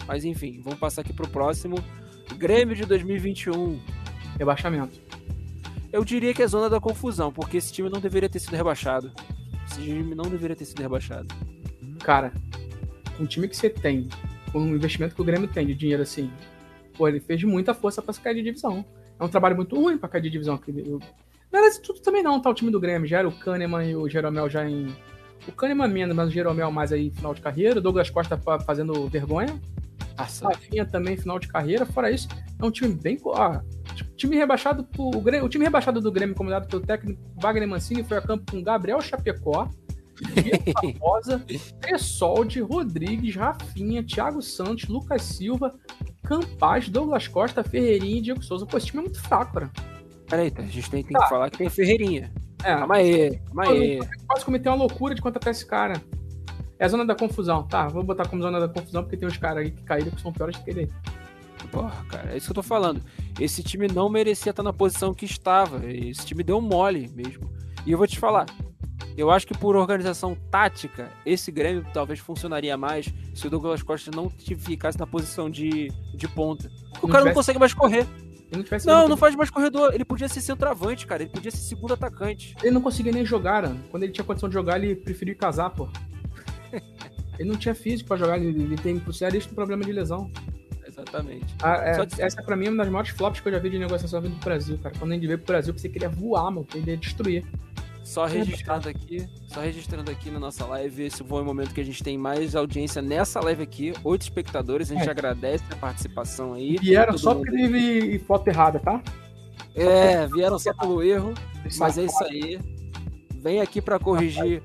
Mas 0.06 0.24
enfim, 0.24 0.60
vamos 0.62 0.78
passar 0.78 1.02
aqui 1.02 1.12
pro 1.12 1.28
próximo. 1.28 1.76
Grêmio 2.36 2.76
de 2.76 2.86
2021. 2.86 3.80
Rebaixamento. 4.38 5.00
Eu 5.92 6.04
diria 6.04 6.32
que 6.32 6.42
é 6.42 6.46
zona 6.46 6.70
da 6.70 6.80
confusão, 6.80 7.30
porque 7.30 7.58
esse 7.58 7.72
time 7.72 7.90
não 7.90 8.00
deveria 8.00 8.28
ter 8.28 8.38
sido 8.38 8.56
rebaixado. 8.56 9.12
Esse 9.66 9.82
time 9.82 10.14
não 10.14 10.24
deveria 10.24 10.56
ter 10.56 10.64
sido 10.64 10.80
rebaixado. 10.80 11.28
Cara, 12.00 12.32
um 13.20 13.26
time 13.26 13.46
que 13.46 13.56
você 13.56 13.68
tem, 13.68 14.08
com 14.50 14.60
o 14.60 14.74
investimento 14.74 15.14
que 15.14 15.20
o 15.20 15.24
Grêmio 15.24 15.48
tem 15.48 15.66
de 15.66 15.74
dinheiro 15.74 16.02
assim, 16.02 16.30
pô, 16.96 17.08
ele 17.08 17.20
fez 17.20 17.44
muita 17.44 17.74
força 17.74 18.00
para 18.00 18.14
cair 18.14 18.36
de 18.36 18.42
divisão. 18.42 18.84
É 19.22 19.24
um 19.24 19.28
trabalho 19.28 19.54
muito 19.54 19.76
ruim 19.76 19.96
pra 19.96 20.08
cair 20.08 20.22
de 20.22 20.30
divisão. 20.30 20.60
Isso 21.68 21.80
tudo 21.80 22.00
também 22.00 22.24
não, 22.24 22.42
tá? 22.42 22.50
O 22.50 22.54
time 22.54 22.72
do 22.72 22.80
Grêmio 22.80 23.06
já 23.06 23.20
era 23.20 23.28
o 23.28 23.32
Kahneman 23.32 23.88
e 23.88 23.94
o 23.94 24.08
Jeromel 24.08 24.50
já 24.50 24.68
em. 24.68 24.92
O 25.46 25.52
Kahneman 25.52 25.86
menos, 25.86 26.16
mas 26.16 26.28
o 26.28 26.32
Jeromel 26.32 26.72
mais 26.72 26.92
aí 26.92 27.12
final 27.12 27.32
de 27.32 27.40
carreira. 27.40 27.78
O 27.78 27.82
Douglas 27.82 28.10
Costa 28.10 28.36
fazendo 28.66 29.08
vergonha. 29.08 29.60
A 30.18 30.26
Safinha 30.26 30.84
também 30.84 31.16
final 31.16 31.38
de 31.38 31.46
carreira. 31.46 31.86
Fora 31.86 32.10
isso, 32.10 32.26
é 32.60 32.64
um 32.64 32.70
time 32.70 32.94
bem. 32.94 33.16
Ah, 33.36 33.62
time 34.16 34.36
rebaixado 34.36 34.82
por, 34.82 35.14
o, 35.14 35.20
Grêmio, 35.20 35.46
o 35.46 35.48
time 35.48 35.64
rebaixado 35.64 36.00
do 36.00 36.10
Grêmio, 36.10 36.34
comandado 36.34 36.66
pelo 36.66 36.82
técnico 36.82 37.20
Wagner 37.36 37.68
Mancini, 37.68 38.02
foi 38.02 38.18
a 38.18 38.22
campo 38.22 38.50
com 38.50 38.60
Gabriel 38.60 39.00
Chapecó, 39.00 39.68
Barbosa, 40.74 41.44
Tressolde, 41.80 42.60
Rodrigues, 42.60 43.36
Rafinha, 43.36 44.02
Thiago 44.02 44.42
Santos, 44.42 44.88
Lucas 44.88 45.22
Silva, 45.22 45.72
Campaz, 46.22 46.88
Douglas 46.88 47.28
Costa, 47.28 47.64
Ferreirinha 47.64 48.18
e 48.18 48.20
Diego 48.20 48.42
Souza. 48.42 48.66
Pô, 48.66 48.78
esse 48.78 48.86
time 48.86 49.00
é 49.00 49.02
muito 49.02 49.20
fraco, 49.20 49.54
cara. 49.54 49.70
Peraí, 50.28 50.52
a 50.56 50.62
gente 50.62 50.90
tem, 50.90 51.02
tem 51.02 51.12
tá. 51.12 51.24
que 51.24 51.28
falar 51.28 51.50
que 51.50 51.58
tem 51.58 51.68
Ferreirinha. 51.68 52.32
É. 52.64 52.76
Calma 52.76 52.94
aí, 52.94 53.38
calma 53.46 53.64
aí. 53.64 54.00
Posso 54.26 54.44
cometer 54.44 54.68
uma 54.68 54.76
loucura 54.76 55.14
de 55.14 55.20
contratar 55.20 55.50
esse 55.50 55.66
cara. 55.66 56.00
É 56.78 56.84
a 56.84 56.88
zona 56.88 57.04
da 57.04 57.14
confusão. 57.14 57.66
Tá, 57.66 57.88
vou 57.88 58.02
botar 58.02 58.26
como 58.26 58.42
zona 58.42 58.60
da 58.60 58.68
confusão 58.68 59.02
porque 59.02 59.16
tem 59.16 59.28
uns 59.28 59.36
caras 59.36 59.64
aí 59.64 59.70
que 59.70 59.82
caíram 59.82 60.10
que 60.10 60.20
são 60.20 60.32
piores 60.32 60.56
que 60.56 60.70
ele. 60.70 60.90
Porra, 61.70 62.04
cara, 62.08 62.32
é 62.32 62.36
isso 62.36 62.46
que 62.46 62.52
eu 62.52 62.56
tô 62.56 62.62
falando. 62.62 63.02
Esse 63.38 63.62
time 63.62 63.88
não 63.88 64.08
merecia 64.08 64.50
estar 64.50 64.62
na 64.62 64.72
posição 64.72 65.14
que 65.14 65.24
estava. 65.24 65.84
Esse 65.86 66.26
time 66.26 66.42
deu 66.42 66.60
mole 66.60 67.10
mesmo. 67.14 67.50
E 67.86 67.92
eu 67.92 67.98
vou 67.98 68.06
te 68.06 68.18
falar, 68.18 68.46
eu 69.16 69.30
acho 69.30 69.46
que 69.46 69.56
por 69.56 69.76
organização 69.76 70.36
tática, 70.50 71.10
esse 71.24 71.50
Grêmio 71.50 71.84
talvez 71.92 72.18
funcionaria 72.18 72.76
mais 72.76 73.12
se 73.34 73.46
o 73.46 73.50
Douglas 73.50 73.82
Costa 73.82 74.10
não 74.14 74.30
ficasse 74.30 74.98
na 74.98 75.06
posição 75.06 75.50
de, 75.50 75.92
de 76.14 76.28
ponta. 76.28 76.70
O 77.00 77.06
não 77.06 77.12
cara 77.12 77.22
tivesse... 77.22 77.24
não 77.24 77.34
consegue 77.34 77.58
mais 77.58 77.74
correr. 77.74 78.06
Não, 78.84 79.00
não, 79.00 79.08
não 79.08 79.16
faz 79.16 79.34
mais 79.34 79.48
corredor. 79.48 79.94
Ele 79.94 80.04
podia 80.04 80.28
ser 80.28 80.42
centroavante, 80.42 81.06
cara. 81.06 81.22
Ele 81.22 81.30
podia 81.30 81.50
ser 81.50 81.58
segundo 81.58 81.94
atacante. 81.94 82.54
Ele 82.62 82.70
não 82.70 82.82
conseguia 82.82 83.10
nem 83.10 83.24
jogar, 83.24 83.62
né? 83.62 83.80
Quando 83.90 84.02
ele 84.02 84.12
tinha 84.12 84.24
condição 84.24 84.48
de 84.48 84.54
jogar, 84.54 84.76
ele 84.76 84.94
preferiu 84.94 85.34
casar, 85.36 85.70
pô. 85.70 85.88
ele 87.38 87.48
não 87.48 87.56
tinha 87.56 87.74
físico 87.74 88.08
pra 88.08 88.18
jogar. 88.18 88.38
Ele, 88.38 88.62
ele 88.62 88.76
tem 88.76 89.00
sério 89.12 89.40
problema 89.54 89.82
de 89.82 89.92
lesão. 89.92 90.30
Exatamente. 90.86 91.46
Ah, 91.62 91.76
é, 91.76 92.04
de... 92.04 92.20
Essa 92.20 92.42
pra 92.42 92.54
mim 92.54 92.66
é 92.66 92.68
uma 92.68 92.82
das 92.82 92.92
maiores 92.92 93.10
flops 93.12 93.40
que 93.40 93.48
eu 93.48 93.52
já 93.52 93.58
vi 93.58 93.70
de 93.70 93.78
negociação 93.78 94.20
vindo 94.20 94.34
do 94.34 94.44
Brasil, 94.44 94.78
cara. 94.82 94.94
Quando 94.98 95.12
a 95.12 95.14
gente 95.14 95.26
veio 95.26 95.38
pro 95.38 95.46
Brasil, 95.46 95.72
você 95.72 95.88
queria 95.88 96.10
voar, 96.10 96.50
mano. 96.50 96.66
Ele 96.74 96.90
ia 96.90 96.96
destruir. 96.98 97.46
Só 98.04 98.26
registrando 98.26 98.88
aqui, 98.88 99.28
só 99.46 99.60
registrando 99.60 100.10
aqui 100.10 100.28
na 100.28 100.40
nossa 100.40 100.66
live, 100.66 101.04
esse 101.04 101.22
foi 101.22 101.40
o 101.40 101.44
momento 101.44 101.72
que 101.72 101.80
a 101.80 101.84
gente 101.84 102.02
tem 102.02 102.18
mais 102.18 102.56
audiência 102.56 103.00
nessa 103.00 103.40
live 103.40 103.62
aqui. 103.62 103.92
Oito 104.02 104.22
espectadores, 104.22 104.90
a 104.90 104.94
gente 104.94 105.08
é. 105.08 105.10
agradece 105.10 105.64
a 105.70 105.76
participação 105.76 106.54
aí. 106.54 106.76
Vieram 106.78 107.16
só 107.16 107.34
porque 107.34 107.52
teve 107.52 108.18
foto 108.20 108.48
errada, 108.48 108.80
tá? 108.80 109.00
É, 109.74 110.26
vieram 110.26 110.58
só 110.58 110.74
pelo 110.74 111.02
erro, 111.02 111.32
mas 111.78 111.96
é 111.96 112.04
isso 112.04 112.24
aí. 112.24 112.58
Vem 113.36 113.60
aqui 113.60 113.80
para 113.80 113.98
corrigir 113.98 114.62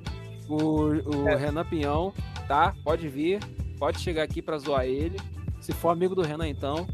o, 0.49 0.89
o 0.89 1.27
é. 1.27 1.35
Renan 1.35 1.63
Pinhão, 1.63 2.13
tá? 2.47 2.73
Pode 2.83 3.07
vir, 3.07 3.39
pode 3.77 3.99
chegar 3.99 4.23
aqui 4.23 4.41
para 4.41 4.57
zoar 4.57 4.85
ele. 4.85 5.17
Se 5.61 5.73
for 5.73 5.89
amigo 5.89 6.15
do 6.15 6.21
Renan, 6.21 6.47
então. 6.47 6.87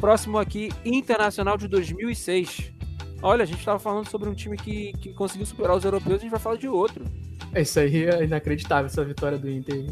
Próximo 0.00 0.36
aqui, 0.36 0.70
Internacional 0.84 1.56
de 1.56 1.68
2006. 1.68 2.73
Olha, 3.24 3.42
a 3.42 3.46
gente 3.46 3.58
estava 3.58 3.78
falando 3.78 4.06
sobre 4.06 4.28
um 4.28 4.34
time 4.34 4.54
que, 4.54 4.92
que 4.98 5.14
conseguiu 5.14 5.46
superar 5.46 5.74
os 5.74 5.82
europeus, 5.82 6.16
a 6.16 6.18
gente 6.18 6.30
vai 6.30 6.38
falar 6.38 6.56
de 6.56 6.68
outro. 6.68 7.06
É 7.54 7.62
isso 7.62 7.80
aí, 7.80 8.04
é 8.04 8.22
inacreditável 8.22 8.84
essa 8.84 9.02
vitória 9.02 9.38
do 9.38 9.50
Inter. 9.50 9.86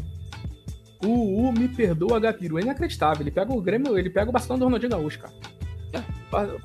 O 1.03 1.47
U 1.47 1.51
me 1.51 1.67
perdoa, 1.67 2.19
Gapiru. 2.19 2.59
É 2.59 2.61
inacreditável. 2.61 3.23
Ele 3.23 3.31
pega 3.31 3.51
o 3.51 3.59
Grêmio, 3.59 3.97
ele 3.97 4.11
pega 4.11 4.29
o 4.29 4.31
Barcelona 4.31 4.59
do 4.59 4.65
Ronaldinho 4.65 4.91
Gaúcho, 4.91 5.19
cara. 5.19 5.33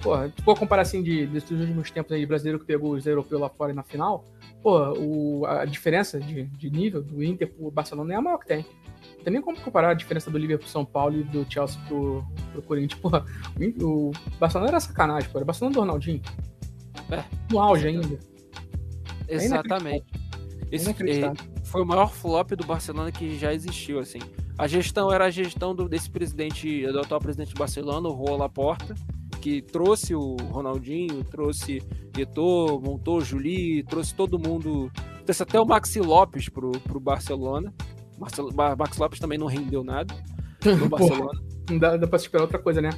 Porra, 0.03 0.29
se 0.29 0.43
for 0.43 0.59
comparar 0.59 0.83
assim 0.83 1.03
de, 1.03 1.27
desses 1.27 1.59
últimos 1.59 1.91
tempos 1.91 2.13
aí, 2.13 2.27
brasileiro 2.27 2.59
que 2.59 2.67
pegou 2.67 2.93
os 2.93 3.07
europeus 3.07 3.41
lá 3.41 3.49
fora 3.49 3.73
e 3.73 3.75
na 3.75 3.83
final, 3.83 4.25
pô, 4.63 4.79
o, 4.93 5.47
a 5.47 5.65
diferença 5.65 6.21
de, 6.21 6.45
de 6.45 6.71
nível 6.71 7.03
do 7.03 7.25
Inter 7.25 7.51
pro 7.51 7.71
Barcelona 7.71 8.13
é 8.13 8.17
a 8.17 8.21
maior 8.21 8.39
que 8.39 8.47
tem. 8.47 8.65
Não 9.17 9.25
tem 9.25 9.33
nem 9.33 9.43
como 9.43 9.59
comparar 9.59 9.91
a 9.91 9.95
diferença 9.95 10.31
do 10.31 10.37
Liverpool 10.37 10.65
pro 10.65 10.73
São 10.73 10.85
Paulo 10.85 11.19
e 11.19 11.25
do 11.25 11.51
Chelsea 11.51 11.81
pro, 11.89 12.23
pro 12.53 12.63
Corinthians. 12.63 13.01
Porra, 13.01 13.25
o, 13.81 14.11
o 14.11 14.13
Barcelona 14.39 14.71
era 14.71 14.81
sacanagem, 14.81 15.31
pô. 15.31 15.39
Era 15.39 15.45
o 15.45 15.47
Barcelona 15.47 15.75
do 15.75 15.81
Ronaldinho. 15.81 16.23
É. 17.11 17.25
No 17.51 17.61
auge 17.61 17.89
ainda. 17.89 18.19
É 19.29 19.35
Exatamente. 19.35 20.07
Esse 20.71 20.91
é, 20.91 21.33
foi 21.65 21.83
o 21.83 21.87
maior 21.87 22.13
flop 22.13 22.51
do 22.53 22.67
Barcelona 22.67 23.11
que 23.11 23.39
já 23.39 23.55
existiu, 23.55 23.99
assim. 23.99 24.19
A 24.59 24.67
gestão 24.67 25.13
era 25.13 25.27
a 25.27 25.31
gestão 25.31 25.75
do, 25.75 25.89
desse 25.89 26.11
presidente, 26.11 26.87
do 26.87 27.01
atual 27.01 27.21
presidente 27.21 27.55
do 27.55 27.59
Barcelona, 27.59 28.09
o 28.09 28.17
Juan 28.17 28.37
Laporta, 28.37 28.95
que 29.41 29.63
trouxe 29.63 30.15
o 30.15 30.37
Ronaldinho, 30.51 31.25
trouxe 31.25 31.83
Eto'o, 32.17 32.81
montou 32.81 33.19
o 33.19 33.21
Juli, 33.21 33.83
trouxe 33.85 34.15
todo 34.15 34.39
mundo, 34.39 34.91
trouxe 35.25 35.43
até 35.43 35.61
o 35.61 35.65
Maxi 35.65 36.01
Lopes 36.01 36.49
pro, 36.49 36.73
pro 36.73 37.01
Barcelona. 37.01 37.73
Marcelo, 38.19 38.51
Max 38.53 38.99
Lopes 38.99 39.21
também 39.21 39.39
não 39.39 39.47
rendeu 39.47 39.85
nada 39.85 40.13
no 40.67 40.89
Barcelona. 40.89 41.41
não 41.71 41.79
dá, 41.79 41.97
dá 41.97 42.07
pra 42.07 42.17
esperar 42.17 42.43
outra 42.43 42.59
coisa, 42.59 42.81
né? 42.81 42.91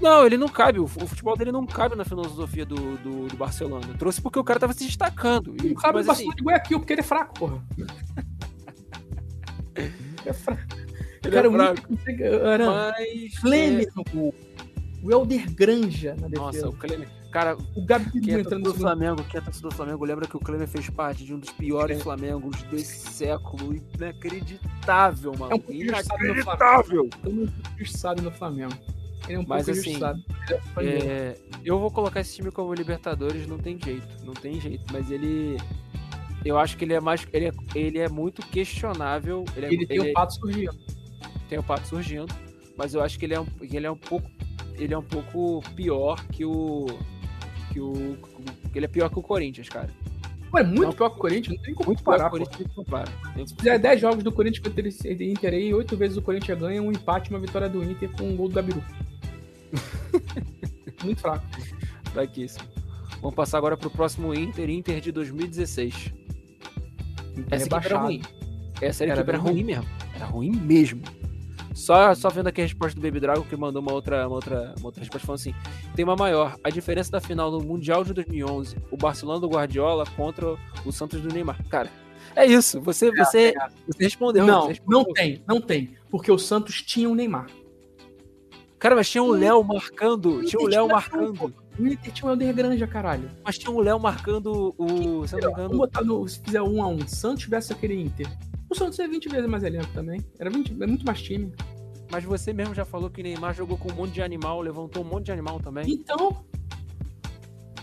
Não, 0.00 0.24
ele 0.24 0.36
não 0.36 0.48
cabe. 0.48 0.78
O, 0.78 0.86
futebol 0.86 1.36
dele 1.36 1.52
não 1.52 1.66
cabe 1.66 1.96
na 1.96 2.04
filosofia 2.04 2.64
do, 2.64 2.96
do, 2.98 3.26
do 3.26 3.36
Barcelona. 3.36 3.86
Trouxe 3.98 4.20
porque 4.20 4.38
o 4.38 4.44
cara 4.44 4.60
tava 4.60 4.72
se 4.72 4.84
destacando. 4.84 5.50
Não 5.50 5.74
cabe 5.74 5.98
no 5.98 6.04
Barcelona 6.04 6.12
assim... 6.12 6.30
de 6.30 6.42
Guayaquil, 6.42 6.80
porque 6.80 6.92
ele 6.92 7.00
é 7.00 7.04
fraco, 7.04 7.34
porra. 7.34 7.62
é 10.24 10.32
fraco. 10.32 10.62
Ele 11.24 11.34
cara, 11.34 11.48
é 11.48 11.50
fraco. 11.50 11.98
Era... 12.20 12.66
Mas... 12.66 13.34
Flemer 13.40 13.88
no 13.94 14.04
gol. 14.04 14.34
O 15.02 15.12
Helder 15.12 15.52
Granja 15.52 16.16
na 16.20 16.28
defesa. 16.28 16.42
Nossa, 16.42 16.68
o 16.68 16.72
Klemer. 16.72 17.08
Cara, 17.30 17.56
o 17.76 17.84
Gabi 17.84 18.20
quem 18.22 18.34
é 18.34 18.40
entrando 18.40 18.72
do 18.72 18.74
Flamengo, 18.74 19.22
quem 19.24 19.38
é 19.38 19.44
torcedor 19.44 19.70
do 19.70 19.76
Flamengo, 19.76 20.04
lembra 20.04 20.26
que 20.26 20.36
o 20.36 20.40
Klemer 20.40 20.66
fez 20.66 20.88
parte 20.88 21.24
de 21.24 21.34
um 21.34 21.38
dos 21.38 21.50
piores 21.50 21.98
é. 21.98 22.02
Flamengos 22.02 22.62
desse 22.64 23.12
século. 23.12 23.76
Inacreditável, 23.94 25.34
mano. 25.38 25.52
É 25.52 25.56
um 25.56 25.72
Inacreditável. 25.72 27.08
É 27.22 27.28
um 27.28 27.46
injustiçado 27.76 28.22
no 28.22 28.30
Flamengo. 28.30 28.74
Ele 29.28 29.36
é 29.36 29.40
um 29.40 29.44
Mas, 29.46 29.66
pouco 29.66 29.78
assim, 29.78 30.00
é, 30.78 31.36
eu 31.62 31.78
vou 31.78 31.90
colocar 31.90 32.20
esse 32.20 32.34
time 32.36 32.50
como 32.50 32.72
Libertadores, 32.72 33.46
não 33.46 33.58
tem 33.58 33.78
jeito, 33.78 34.06
não 34.24 34.32
tem 34.32 34.58
jeito. 34.58 34.82
Mas 34.90 35.10
ele, 35.10 35.58
eu 36.44 36.58
acho 36.58 36.78
que 36.78 36.84
ele 36.84 36.94
é 36.94 37.00
mais, 37.00 37.26
ele 37.30 37.48
é, 37.48 37.52
ele 37.74 37.98
é 37.98 38.08
muito 38.08 38.40
questionável. 38.46 39.44
Ele, 39.54 39.66
é, 39.66 39.72
ele 39.72 39.86
tem 39.86 40.00
o 40.00 40.12
Pato 40.14 40.34
surgindo. 40.34 40.78
Tem 41.48 41.58
o 41.58 41.62
Pato 41.62 41.88
surgindo, 41.88 42.34
mas 42.76 42.94
eu 42.94 43.02
acho 43.02 43.18
que 43.18 43.26
ele 43.26 43.34
é 43.34 43.40
um, 43.40 43.46
ele 43.60 43.86
é 43.86 43.90
um 43.90 43.96
pouco, 43.96 44.30
ele 44.76 44.94
é 44.94 44.98
um 44.98 45.02
pouco 45.02 45.62
pior 45.74 46.24
que 46.28 46.44
o, 46.44 46.86
que 47.70 47.80
o, 47.80 48.16
ele 48.74 48.86
é 48.86 48.88
pior 48.88 49.10
que 49.10 49.18
o 49.18 49.22
Corinthians, 49.22 49.68
cara. 49.68 49.90
Pô, 50.50 50.58
é 50.58 50.64
muito 50.64 50.80
não, 50.80 50.92
pior 50.92 51.10
que 51.10 51.16
o 51.16 51.20
Corinthians, 51.20 51.56
não 51.56 51.62
tem 51.62 51.74
como 51.74 51.88
muito 51.88 52.02
comparar. 52.02 52.30
Pior 52.30 52.46
Corinthians, 52.48 53.50
Se 53.50 53.54
fizer 53.54 53.78
10 53.78 54.00
jogos 54.00 54.24
do 54.24 54.32
Corinthians 54.32 54.66
contra 54.66 54.82
o 54.82 55.22
Inter 55.22 55.52
aí, 55.52 55.74
8 55.74 55.96
vezes 55.96 56.16
o 56.16 56.22
Corinthians 56.22 56.58
ganha, 56.58 56.82
um 56.82 56.90
empate, 56.90 57.28
uma 57.28 57.38
vitória 57.38 57.68
do 57.68 57.84
Inter 57.84 58.10
com 58.12 58.24
um 58.24 58.34
gol 58.34 58.48
do 58.48 58.54
Gabiru. 58.54 58.82
Muito 61.04 61.20
fraco. 61.20 61.44
Fraquíssimo. 62.12 62.68
Vamos 63.20 63.34
passar 63.34 63.58
agora 63.58 63.76
pro 63.76 63.90
próximo 63.90 64.34
Inter, 64.34 64.70
Inter 64.70 65.00
de 65.00 65.12
2016. 65.12 66.12
Essa 67.50 67.66
equipe 67.66 67.86
era 67.86 67.98
ruim. 67.98 68.22
Essa 68.80 69.04
era 69.04 69.14
equipe 69.14 69.28
era 69.30 69.38
ruim, 69.38 69.52
ruim 69.52 69.64
mesmo. 69.64 69.86
Era 70.14 70.24
ruim 70.26 70.50
mesmo. 70.50 71.02
Só, 71.74 72.12
só 72.14 72.28
vendo 72.28 72.48
aqui 72.48 72.60
a 72.60 72.64
resposta 72.64 72.98
do 72.98 73.02
Baby 73.02 73.20
Dragon, 73.20 73.42
que 73.42 73.56
mandou 73.56 73.80
uma 73.80 73.92
outra, 73.92 74.26
uma 74.26 74.34
outra, 74.34 74.74
uma 74.78 74.86
outra 74.86 75.00
resposta 75.00 75.24
falando 75.24 75.40
assim: 75.40 75.54
tem 75.94 76.04
uma 76.04 76.16
maior. 76.16 76.56
A 76.64 76.70
diferença 76.70 77.10
da 77.10 77.20
final 77.20 77.52
do 77.52 77.64
Mundial 77.64 78.02
de 78.02 78.12
2011, 78.12 78.76
o 78.90 78.96
Barcelona 78.96 79.38
do 79.38 79.48
Guardiola 79.48 80.04
contra 80.16 80.56
o 80.84 80.92
Santos 80.92 81.20
do 81.20 81.32
Neymar. 81.32 81.64
Cara, 81.68 81.88
é 82.34 82.44
isso. 82.44 82.80
Você, 82.80 83.08
é, 83.08 83.12
você, 83.12 83.38
é. 83.56 83.68
você 83.86 84.04
respondeu. 84.04 84.44
Não, 84.44 84.62
você 84.62 84.68
respondeu. 84.70 84.98
não 84.98 85.12
tem, 85.12 85.42
não 85.46 85.60
tem. 85.60 85.96
Porque 86.10 86.32
o 86.32 86.38
Santos 86.38 86.82
tinha 86.82 87.08
o 87.08 87.14
Neymar. 87.14 87.46
Cara, 88.78 88.94
mas 88.94 89.10
tinha 89.10 89.22
o 89.22 89.32
Léo 89.32 89.62
marcando. 89.64 90.44
Tinha 90.44 90.62
o 90.62 90.66
Léo 90.66 90.88
marcando. 90.88 91.52
O 91.78 91.86
Inter 91.86 92.12
tinha 92.12 92.28
o 92.28 92.30
Helder 92.32 92.54
Granja, 92.54 92.86
caralho. 92.86 93.30
Mas 93.44 93.58
tinha 93.58 93.72
o 93.72 93.80
Léo 93.80 93.98
marcando 93.98 94.74
o. 94.78 95.26
Se, 95.26 95.36
não 95.36 95.50
engano... 95.50 95.76
botar 95.76 96.02
no, 96.02 96.26
se 96.28 96.40
fizer 96.40 96.62
um 96.62 96.82
a 96.82 96.86
um, 96.86 97.06
Santos 97.06 97.42
tivesse 97.42 97.72
aquele 97.72 98.00
Inter. 98.00 98.26
O 98.70 98.74
Santos 98.74 98.98
é 98.98 99.08
20 99.08 99.28
vezes 99.28 99.48
mais 99.48 99.64
elenco 99.64 99.88
também. 99.92 100.24
Era 100.38 100.50
20, 100.50 100.80
é 100.80 100.86
muito 100.86 101.04
mais 101.04 101.20
time. 101.20 101.52
Mas 102.10 102.24
você 102.24 102.52
mesmo 102.52 102.74
já 102.74 102.84
falou 102.84 103.10
que 103.10 103.22
Neymar 103.22 103.54
jogou 103.54 103.76
com 103.76 103.90
um 103.92 103.94
monte 103.94 104.12
de 104.12 104.22
animal, 104.22 104.60
levantou 104.60 105.04
um 105.04 105.06
monte 105.06 105.26
de 105.26 105.32
animal 105.32 105.60
também. 105.60 105.90
Então. 105.90 106.44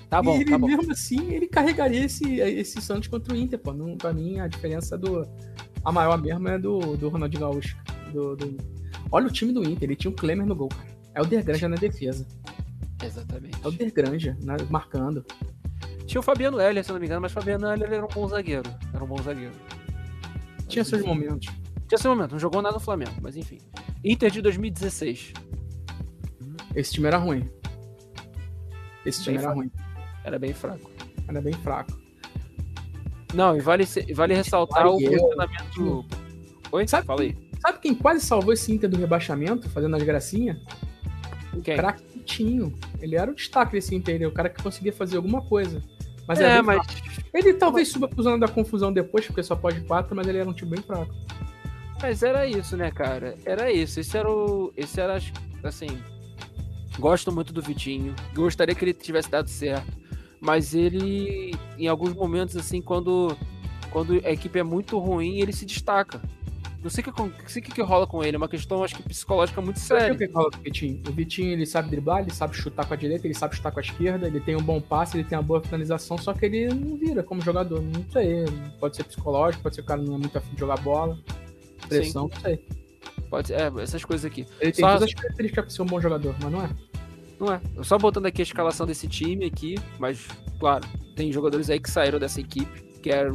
Tá 0.10 0.22
bom, 0.22 0.36
ele 0.36 0.46
tá 0.46 0.58
bom. 0.58 0.68
mesmo 0.68 0.92
assim, 0.92 1.32
ele 1.32 1.48
carregaria 1.48 2.06
esse, 2.06 2.40
esse 2.40 2.82
Santos 2.82 3.08
contra 3.08 3.34
o 3.34 3.38
Inter, 3.38 3.60
pô. 3.60 3.74
Não, 3.74 3.98
pra 3.98 4.14
mim, 4.14 4.40
a 4.40 4.48
diferença 4.48 4.98
do. 4.98 5.28
A 5.84 5.92
maior 5.92 6.18
mesmo 6.22 6.48
é 6.48 6.58
do, 6.58 6.96
do 6.96 7.10
Ronaldinho 7.10 7.42
Gaúcho. 7.42 7.78
Do, 8.12 8.36
do... 8.36 8.58
Olha 9.12 9.28
o 9.28 9.32
time 9.32 9.54
do 9.54 9.64
Inter, 9.64 9.84
ele 9.84 9.96
tinha 9.96 10.12
o 10.12 10.16
Klemer 10.16 10.46
no 10.46 10.56
gol, 10.56 10.70
cara. 10.70 10.96
É 11.14 11.22
o 11.22 11.26
Dergranja 11.26 11.68
na 11.70 11.76
defesa. 11.76 12.28
Exatamente. 13.04 13.58
É 13.64 13.68
o 13.68 13.72
Dergranja 13.72 14.38
né, 14.42 14.58
marcando. 14.70 15.26
Tinha 16.06 16.20
o 16.20 16.24
Fabiano 16.24 16.60
Heller, 16.60 16.84
se 16.84 16.92
não 16.92 17.00
me 17.00 17.06
engano, 17.06 17.22
mas 17.22 17.32
o 17.32 17.36
Fabiano 17.36 17.68
Heller 17.68 17.94
era 17.94 18.06
um 18.06 18.10
bom 18.10 18.28
zagueiro. 18.28 18.70
Era 18.94 19.04
um 19.04 19.08
bom 19.08 19.22
zagueiro. 19.22 19.54
Tinha 20.68 20.82
mas, 20.82 20.88
seus 20.88 21.02
enfim. 21.02 21.08
momentos. 21.08 21.48
Tinha 21.88 21.98
seus 21.98 22.16
momentos, 22.16 22.34
não 22.34 22.40
jogou 22.40 22.62
nada 22.62 22.76
no 22.76 22.80
Flamengo, 22.80 23.16
mas 23.22 23.36
enfim. 23.36 23.60
Inter 24.04 24.32
de 24.32 24.42
2016. 24.42 25.34
Esse 26.76 26.94
time 26.94 27.08
era 27.08 27.18
ruim. 27.18 27.50
Esse 29.06 29.24
time 29.24 29.38
bem 29.38 29.46
era 29.46 29.54
fraco. 29.54 29.60
ruim. 29.60 29.72
Era 30.24 30.40
bem 30.40 30.54
fraco. 30.54 30.92
Era 31.28 31.42
bem 31.42 31.54
fraco. 31.54 32.06
Não, 33.34 33.56
e 33.56 33.62
vale, 33.62 33.86
vale 34.14 34.34
ressaltar 34.34 34.88
o 34.88 34.98
posicionamento. 34.98 36.06
Oi? 36.72 36.88
Sabe, 36.88 37.06
Falei. 37.06 37.45
Sabe 37.66 37.80
quem 37.80 37.96
quase 37.96 38.24
salvou 38.24 38.54
esse 38.54 38.72
Inter 38.72 38.88
do 38.88 38.96
rebaixamento, 38.96 39.68
fazendo 39.72 39.96
as 39.96 40.04
gracinhas? 40.04 40.58
O 41.52 41.62
Craquitinho. 41.64 42.78
Ele 43.02 43.16
era 43.16 43.32
o 43.32 43.34
destaque 43.34 43.72
desse 43.72 43.96
Inter, 43.96 44.28
o 44.28 44.32
cara 44.32 44.50
que 44.50 44.62
conseguia 44.62 44.94
fazer 44.94 45.18
alguma 45.18 45.42
coisa. 45.42 45.82
Mas 46.28 46.40
é, 46.40 46.62
mas... 46.62 46.86
Ele 47.34 47.56
talvez 47.56 47.88
suba 47.88 48.08
pro 48.08 48.22
zona 48.22 48.38
da 48.38 48.48
confusão 48.48 48.94
depois, 48.94 49.26
porque 49.26 49.42
só 49.42 49.56
pode 49.56 49.82
quatro, 49.82 50.16
mas 50.16 50.28
ele 50.28 50.38
era 50.38 50.48
um 50.48 50.54
time 50.54 50.72
bem 50.72 50.84
fraco. 50.84 51.12
Mas 52.00 52.22
era 52.22 52.46
isso, 52.46 52.78
né, 52.78 52.92
cara? 52.92 53.36
Era 53.44 53.72
isso. 53.72 54.00
Esse 54.00 54.16
era 54.16 54.30
o. 54.30 54.72
Esse 54.78 55.02
era, 55.02 55.20
assim. 55.64 55.88
Gosto 57.00 57.32
muito 57.32 57.52
do 57.52 57.64
Vitinho. 57.64 58.14
Gostaria 58.36 58.76
que 58.76 58.86
ele 58.86 58.94
tivesse 58.94 59.30
dado 59.30 59.50
certo. 59.50 59.92
Mas 60.40 60.76
ele, 60.76 61.56
em 61.80 61.88
alguns 61.88 62.14
momentos, 62.14 62.56
assim, 62.56 62.80
quando, 62.80 63.36
quando 63.90 64.22
a 64.24 64.32
equipe 64.32 64.60
é 64.60 64.64
muito 64.64 65.00
ruim, 65.00 65.40
ele 65.40 65.52
se 65.52 65.66
destaca. 65.66 66.22
Não 66.86 66.92
sei 66.92 67.04
o 67.04 67.12
que, 67.12 67.52
sei 67.52 67.62
que, 67.64 67.72
que 67.72 67.82
rola 67.82 68.06
com 68.06 68.24
ele, 68.24 68.36
é 68.36 68.38
uma 68.38 68.48
questão, 68.48 68.84
acho 68.84 68.96
que 68.96 69.02
psicológica 69.02 69.60
muito 69.60 69.80
séria. 69.80 70.14
O 70.14 70.18
que 70.20 70.26
rola 70.26 70.52
com 70.52 70.60
o 70.60 70.62
Vitinho? 70.62 71.02
O 71.10 71.12
Vitinho, 71.12 71.54
ele 71.54 71.66
sabe 71.66 71.90
driblar, 71.90 72.22
ele 72.22 72.32
sabe 72.32 72.56
chutar 72.56 72.86
com 72.86 72.94
a 72.94 72.98
direita, 72.98 73.26
ele 73.26 73.34
sabe 73.34 73.56
chutar 73.56 73.72
com 73.72 73.80
a 73.80 73.82
esquerda, 73.82 74.28
ele 74.28 74.40
tem 74.40 74.56
um 74.56 74.62
bom 74.62 74.80
passe, 74.80 75.18
ele 75.18 75.24
tem 75.24 75.36
uma 75.36 75.44
boa 75.44 75.60
finalização, 75.60 76.16
só 76.16 76.32
que 76.32 76.46
ele 76.46 76.68
não 76.68 76.96
vira 76.96 77.24
como 77.24 77.42
jogador. 77.42 77.82
Não 77.82 78.06
sei, 78.12 78.46
pode 78.80 78.98
ser 78.98 79.04
psicológico, 79.04 79.64
pode 79.64 79.74
ser 79.74 79.82
que 79.82 79.86
o 79.86 79.88
cara 79.88 80.00
não 80.00 80.14
é 80.14 80.18
muito 80.20 80.38
afim 80.38 80.54
de 80.54 80.60
jogar 80.60 80.78
bola, 80.78 81.18
pressão, 81.90 82.28
Sim. 82.28 82.36
não 82.36 82.42
sei. 82.42 82.68
Pode 83.32 83.48
ser, 83.48 83.54
é, 83.56 83.82
essas 83.82 84.06
coisas 84.06 84.24
aqui. 84.24 84.46
Ele 84.62 84.72
tem 84.72 84.86
só... 84.86 84.94
todas 84.94 85.10
as 85.10 85.14
características 85.16 85.66
pra 85.66 85.74
ser 85.74 85.82
um 85.82 85.88
bom 85.88 86.00
jogador, 86.00 86.36
mas 86.40 86.52
não 86.52 86.64
é. 86.64 86.70
Não 87.40 87.52
é. 87.52 87.62
Só 87.82 87.98
botando 87.98 88.28
aqui 88.28 88.44
a 88.44 88.44
escalação 88.44 88.86
desse 88.86 89.08
time 89.08 89.46
aqui, 89.46 89.74
mas, 89.98 90.28
claro, 90.60 90.88
tem 91.16 91.32
jogadores 91.32 91.68
aí 91.72 91.80
que 91.80 91.90
saíram 91.90 92.20
dessa 92.20 92.40
equipe, 92.40 92.80
que 93.02 93.10
é, 93.10 93.28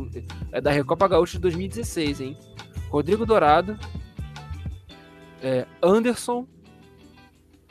é 0.52 0.60
da 0.60 0.70
Recopa 0.70 1.08
Gaúcha 1.08 1.32
de 1.32 1.40
2016, 1.40 2.20
hein? 2.20 2.38
Rodrigo 2.90 3.24
Dourado, 3.24 3.78
é, 5.40 5.64
Anderson, 5.80 6.46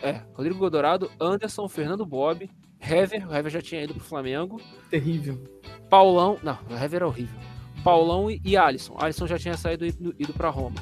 é, 0.02 0.22
Rodrigo 0.34 0.70
Dourado, 0.70 1.12
Anderson, 1.20 1.68
Fernando 1.68 2.06
Bob, 2.06 2.50
Hever, 2.80 3.28
o 3.28 3.36
Hever 3.36 3.52
já 3.52 3.62
tinha 3.62 3.84
ido 3.84 3.94
pro 3.94 4.04
Flamengo. 4.04 4.62
Terrível. 4.90 5.44
Paulão, 5.90 6.40
não, 6.42 6.58
o 6.70 6.74
Hever 6.74 6.96
era 6.96 7.08
horrível. 7.08 7.38
Paulão 7.84 8.32
e, 8.32 8.42
e 8.46 8.56
Alisson. 8.56 8.96
Alisson 8.98 9.28
já 9.28 9.38
tinha 9.38 9.58
saído 9.58 9.86
e 9.86 9.90
ido, 9.90 10.16
ido 10.18 10.34
para 10.34 10.50
Roma. 10.50 10.82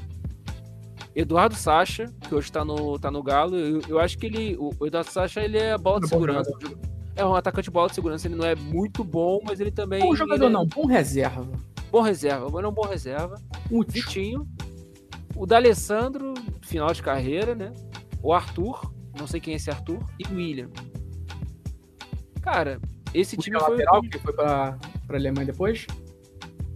Eduardo 1.16 1.56
Sacha, 1.56 2.14
que 2.22 2.36
hoje 2.36 2.52
tá 2.52 2.64
no, 2.64 3.00
tá 3.00 3.10
no 3.10 3.24
Galo, 3.24 3.56
eu, 3.56 3.82
eu 3.90 4.00
acho 4.00 4.20
que 4.20 4.28
ele. 4.28 4.56
O, 4.60 4.86
Eduardo 4.86 5.10
Sacha 5.10 5.42
ele 5.42 5.58
é 5.58 5.76
bola 5.76 6.00
de 6.00 6.06
é 6.06 6.10
segurança. 6.10 6.52
É 7.16 7.26
um 7.26 7.34
atacante 7.34 7.66
de 7.66 7.72
bola 7.72 7.90
de 7.90 7.96
segurança, 7.96 8.28
ele 8.28 8.36
não 8.36 8.46
é 8.46 8.54
muito 8.54 9.04
bom, 9.04 9.40
mas 9.44 9.60
ele 9.60 9.72
também. 9.72 10.00
Bom 10.00 10.16
jogador 10.16 10.46
é... 10.46 10.50
não, 10.50 10.68
bom 10.68 10.86
reserva. 10.86 11.48
Bom 11.92 12.02
reserva, 12.02 12.50
mas 12.52 12.64
não 12.64 12.72
bom 12.72 12.86
reserva. 12.86 13.36
O 13.72 13.84
Vitinho. 13.84 14.48
O 15.36 15.46
D'Alessandro, 15.46 16.34
final 16.62 16.92
de 16.92 17.02
carreira, 17.02 17.54
né? 17.54 17.72
O 18.22 18.34
Arthur, 18.34 18.92
não 19.18 19.28
sei 19.28 19.40
quem 19.40 19.54
é 19.54 19.58
esse 19.58 19.70
Arthur, 19.70 20.04
e 20.20 20.24
o 20.32 20.36
William. 20.36 20.70
Cara, 22.42 22.80
esse 23.14 23.36
o 23.36 23.40
time 23.40 23.60
foi. 23.60 23.70
lateral 23.70 24.02
que 24.02 24.18
foi 24.18 24.34
pra, 24.34 24.78
pra 25.06 25.18
Alemanha 25.18 25.46
depois? 25.48 25.86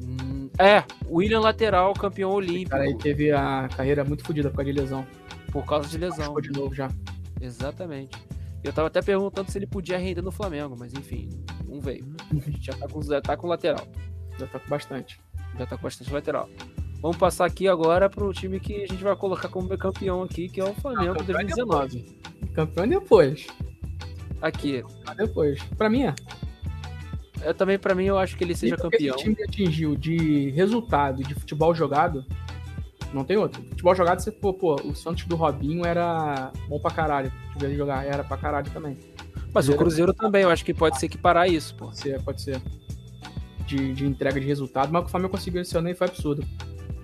Hum, 0.01 0.49
é, 0.59 0.83
o 1.07 1.17
William 1.17 1.39
lateral, 1.39 1.93
campeão 1.93 2.31
olímpico. 2.31 2.71
cara 2.71 2.83
aí 2.83 2.95
teve 2.97 3.31
a 3.31 3.67
carreira 3.75 4.03
muito 4.03 4.23
fodida 4.23 4.49
por 4.49 4.57
causa 4.57 4.71
de 4.71 4.79
lesão. 4.79 5.07
Por 5.51 5.65
causa 5.65 5.89
de 5.89 5.97
lesão. 5.97 6.25
Ficou 6.25 6.41
de 6.41 6.51
novo 6.51 6.75
já. 6.75 6.89
Exatamente. 7.39 8.15
Eu 8.63 8.71
tava 8.71 8.87
até 8.87 9.01
perguntando 9.01 9.49
se 9.49 9.57
ele 9.57 9.65
podia 9.65 9.97
render 9.97 10.21
no 10.21 10.31
Flamengo, 10.31 10.75
mas 10.77 10.93
enfim, 10.93 11.29
não 11.67 11.81
veio. 11.81 12.05
A 12.29 12.35
gente 12.35 12.63
já 12.63 12.73
tá 12.73 12.87
com, 12.87 13.01
já 13.01 13.21
tá 13.21 13.35
com 13.35 13.47
lateral. 13.47 13.87
Já 14.37 14.47
tá 14.47 14.59
com 14.59 14.69
bastante. 14.69 15.19
Já 15.57 15.65
tá 15.65 15.77
com 15.77 15.83
bastante 15.83 16.11
lateral. 16.11 16.49
Vamos 17.01 17.17
passar 17.17 17.45
aqui 17.45 17.67
agora 17.67 18.09
pro 18.09 18.31
time 18.31 18.59
que 18.59 18.83
a 18.83 18.87
gente 18.87 19.03
vai 19.03 19.15
colocar 19.15 19.49
como 19.49 19.75
campeão 19.77 20.21
aqui, 20.21 20.47
que 20.47 20.61
é 20.61 20.63
o 20.63 20.73
Flamengo 20.75 21.15
Não, 21.15 21.25
2019. 21.25 22.21
Campeão 22.53 22.87
depois. 22.87 23.47
Aqui. 24.41 24.83
Depois. 25.17 25.61
Pra 25.77 25.89
mim 25.89 26.03
é. 26.03 26.15
Eu 27.43 27.53
também, 27.55 27.79
pra 27.79 27.95
mim, 27.95 28.05
eu 28.05 28.19
acho 28.19 28.37
que 28.37 28.43
ele 28.43 28.55
seja 28.55 28.75
E 28.75 28.77
campeão. 28.77 29.15
Esse 29.15 29.23
time 29.23 29.43
atingiu 29.43 29.95
de 29.95 30.51
resultado 30.51 31.21
e 31.21 31.25
de 31.25 31.33
futebol 31.33 31.73
jogado, 31.73 32.23
não 33.13 33.23
tem 33.23 33.35
outro. 33.37 33.61
Futebol 33.63 33.95
jogado, 33.95 34.19
você, 34.19 34.31
pô, 34.31 34.53
pô, 34.53 34.75
o 34.75 34.95
Santos 34.95 35.25
do 35.25 35.35
Robinho 35.35 35.85
era 35.85 36.51
bom 36.67 36.79
pra 36.79 36.91
caralho. 36.91 37.31
Tiver 37.53 37.67
ele 37.67 37.77
jogar, 37.77 38.05
era 38.05 38.23
pra 38.23 38.37
caralho 38.37 38.69
também. 38.71 38.97
Mas 39.53 39.67
o 39.67 39.75
Cruzeiro 39.75 40.13
também, 40.13 40.43
eu 40.43 40.49
acho 40.49 40.63
que 40.63 40.73
pode 40.73 40.99
ser 40.99 41.09
que 41.09 41.17
parar 41.17 41.47
isso, 41.47 41.75
pô. 41.75 41.85
Pode 41.85 41.99
ser, 41.99 42.21
pode 42.21 42.41
ser. 42.41 42.61
De, 43.71 43.93
de 43.93 44.05
entrega 44.05 44.37
de 44.37 44.45
resultado, 44.45 44.91
mas 44.91 44.99
o 44.99 45.03
que 45.05 45.07
o 45.07 45.11
Flamengo 45.11 45.31
conseguiu 45.31 45.61
esse 45.61 45.77
ano 45.77 45.87
aí 45.87 45.93
foi 45.93 46.07
absurdo. 46.07 46.45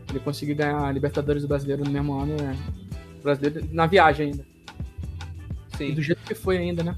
Ele 0.09 0.19
conseguiu 0.19 0.53
ganhar 0.53 0.83
a 0.83 0.91
Libertadores 0.91 1.43
do 1.43 1.47
Brasileiro 1.47 1.81
no 1.85 1.89
mesmo 1.89 2.19
ano, 2.19 2.35
né? 2.35 2.57
Brasileiro 3.23 3.65
na 3.71 3.85
viagem 3.85 4.31
ainda. 4.31 4.45
E 5.75 5.77
Sim. 5.77 5.93
do 5.93 6.01
jeito 6.01 6.21
que 6.23 6.35
foi 6.35 6.57
ainda, 6.57 6.83
né? 6.83 6.93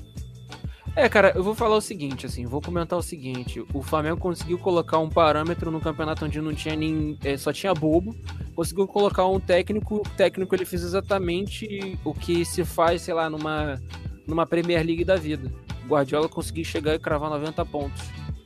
É, 0.96 1.08
cara, 1.08 1.34
eu 1.36 1.44
vou 1.44 1.54
falar 1.54 1.76
o 1.76 1.82
seguinte, 1.82 2.26
assim, 2.26 2.48
vou 2.48 2.60
comentar 2.60 2.98
o 2.98 3.02
seguinte. 3.02 3.64
O 3.74 3.84
Flamengo 3.84 4.18
conseguiu 4.18 4.58
colocar 4.58 4.98
um 4.98 5.08
parâmetro 5.08 5.70
no 5.70 5.80
campeonato 5.80 6.26
onde 6.26 6.42
não 6.42 6.54
tinha 6.54 6.76
nem. 6.76 7.18
é, 7.24 7.38
só 7.38 7.54
tinha 7.54 7.74
bobo. 7.74 8.16
Conseguiu 8.56 8.88
colocar 8.88 9.28
um 9.28 9.40
técnico. 9.40 9.98
O 9.98 10.10
técnico 10.18 10.56
ele 10.56 10.66
fez 10.66 10.84
exatamente 10.84 11.98
o 12.04 12.14
que 12.14 12.44
se 12.44 12.66
faz, 12.66 13.04
sei 13.04 13.14
lá, 13.14 13.30
numa, 13.30 13.80
numa 14.26 14.48
Premier 14.48 14.84
League 14.84 15.06
da 15.06 15.16
vida. 15.16 15.52
O 15.86 15.90
Guardiola 15.90 16.28
conseguiu 16.28 16.66
chegar 16.66 16.96
e 16.96 17.00
cravar 17.00 17.30
90 17.30 17.66
pontos. 17.66 18.02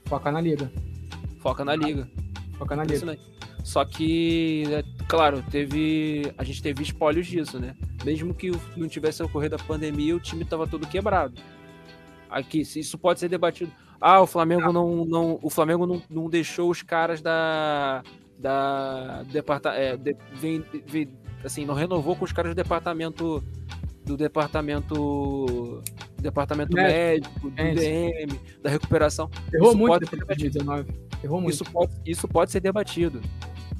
Foca 0.06 0.32
na 0.32 0.42
liga. 0.42 0.70
Foca 1.44 1.64
na 1.66 1.76
liga. 1.76 2.10
Foca 2.58 2.76
na 2.76 2.84
liga. 2.86 3.18
Só 3.64 3.84
que, 3.86 4.64
é, 4.72 4.84
claro, 5.08 5.44
teve. 5.52 6.34
A 6.38 6.44
gente 6.44 6.64
teve 6.64 6.82
espólios 6.82 7.28
disso, 7.28 7.60
né? 7.60 7.76
Mesmo 8.04 8.34
que 8.34 8.50
não 8.76 8.88
tivesse 8.88 9.22
ocorrido 9.22 9.56
a 9.56 9.60
pandemia, 9.60 10.16
o 10.16 10.20
time 10.20 10.44
tava 10.46 10.66
todo 10.66 10.88
quebrado. 10.88 11.36
Aqui, 12.30 12.62
isso 12.62 12.98
pode 12.98 13.20
ser 13.20 13.30
debatido. 13.30 13.72
Ah, 14.02 14.22
o 14.22 14.26
Flamengo 14.28 14.72
não. 14.74 15.06
não 15.06 15.40
o 15.42 15.50
Flamengo 15.50 15.86
não, 15.86 16.02
não 16.10 16.30
deixou 16.30 16.70
os 16.70 16.82
caras 16.82 17.22
da. 17.22 18.02
Da. 18.40 19.24
Departa, 19.24 19.70
é, 19.72 19.96
de- 19.96 20.16
vem- 20.34 20.64
vem- 20.86 21.10
assim, 21.44 21.66
não 21.66 21.74
renovou 21.74 22.16
com 22.16 22.26
os 22.26 22.32
caras 22.32 22.52
do 22.52 22.56
departamento. 22.56 23.44
Do 24.06 24.18
departamento. 24.18 25.82
Departamento 26.22 26.74
médico, 26.76 27.50
do 27.50 27.54
É. 27.62 27.74
DM, 27.74 28.40
da 28.62 28.70
recuperação. 28.70 29.30
Errou 29.54 29.70
Isso 29.70 29.78
muito 29.78 29.92
pode 29.92 30.06
depois 30.06 30.38
de 30.38 30.44
ser 30.52 30.60
2019. 30.64 30.94
Errou 31.24 31.42
muito. 31.42 31.54
Isso 31.54 31.64
pode, 31.66 31.92
isso 32.06 32.28
pode 32.28 32.52
ser 32.52 32.60
debatido. 32.62 33.22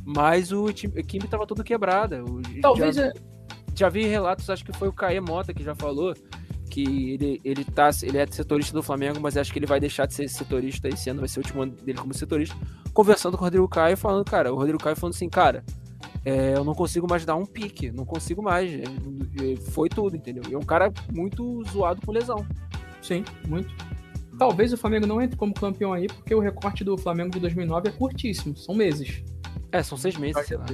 Mas 0.06 0.52
o 0.52 0.72
time, 0.74 0.94
a 0.98 1.00
equipe 1.00 1.28
tava 1.28 1.48
tudo 1.48 1.64
quebrada. 1.64 2.24
O- 2.24 2.42
Talvez 2.62 2.96
já, 2.98 3.06
é- 3.08 3.14
já 3.74 3.88
vi 3.90 4.06
relatos, 4.06 4.50
acho 4.50 4.66
que 4.66 4.74
foi 4.74 4.90
o 4.90 4.94
Caê 4.94 5.22
Mota 5.22 5.54
que 5.54 5.64
já 5.64 5.74
falou 5.74 6.14
que 6.70 7.12
ele, 7.14 7.40
ele, 7.46 7.64
tá, 7.64 7.90
ele 8.02 8.18
é 8.18 8.26
setorista 8.28 8.74
do 8.74 8.82
Flamengo, 8.84 9.20
mas 9.22 9.38
acho 9.38 9.54
que 9.54 9.60
ele 9.60 9.66
vai 9.68 9.80
deixar 9.80 10.06
de 10.08 10.14
ser 10.14 10.28
setorista 10.28 10.90
esse 10.90 11.10
ano, 11.10 11.20
vai 11.20 11.30
ser 11.30 11.40
o 11.40 11.44
último 11.44 11.62
ano 11.62 11.72
dele 11.74 11.98
como 12.00 12.14
setorista. 12.14 12.56
Conversando 12.94 13.38
com 13.38 13.44
o 13.44 13.46
Rodrigo 13.46 13.68
Caio, 13.70 13.96
falando, 13.96 14.26
cara, 14.26 14.52
o 14.52 14.56
Rodrigo 14.58 14.80
Caio 14.80 14.96
falando 14.96 15.14
assim, 15.14 15.30
cara, 15.30 15.64
é, 16.26 16.56
eu 16.56 16.64
não 16.64 16.74
consigo 16.74 17.08
mais 17.10 17.26
dar 17.26 17.36
um 17.36 17.46
pique, 17.46 17.92
não 17.92 18.06
consigo 18.06 18.42
mais. 18.42 18.72
é, 18.72 18.84
é, 18.84 19.56
foi 19.72 19.90
tudo, 19.90 20.16
entendeu? 20.16 20.44
E 20.50 20.54
é 20.54 20.58
um 20.58 20.64
cara 20.64 20.92
muito 21.12 21.64
zoado 21.70 22.06
com 22.06 22.12
lesão. 22.12 22.46
Sim, 23.02 23.26
muito. 23.48 23.74
Talvez 24.38 24.74
o 24.74 24.78
Flamengo 24.78 25.06
não 25.06 25.22
entre 25.22 25.38
como 25.38 25.54
campeão 25.54 25.94
aí, 25.94 26.08
porque 26.08 26.34
o 26.34 26.40
recorte 26.40 26.84
do 26.84 26.98
Flamengo 26.98 27.32
de 27.32 27.40
2009 27.40 27.90
é 27.90 27.92
curtíssimo, 27.92 28.56
são 28.56 28.74
meses. 28.74 29.24
É, 29.72 29.84
são 29.84 29.98
seis 29.98 30.18
meses, 30.18 30.46
sei 30.48 30.58
lá. 30.58 30.66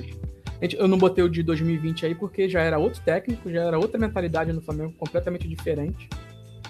Eu 0.61 0.87
não 0.87 0.97
botei 0.97 1.23
o 1.23 1.29
de 1.29 1.41
2020 1.41 2.05
aí 2.05 2.15
porque 2.15 2.49
já 2.49 2.61
era 2.61 2.77
outro 2.77 3.01
técnico, 3.01 3.49
já 3.49 3.63
era 3.63 3.79
outra 3.79 3.97
mentalidade 3.97 4.51
no 4.51 4.61
Flamengo 4.61 4.93
completamente 4.97 5.47
diferente. 5.47 6.09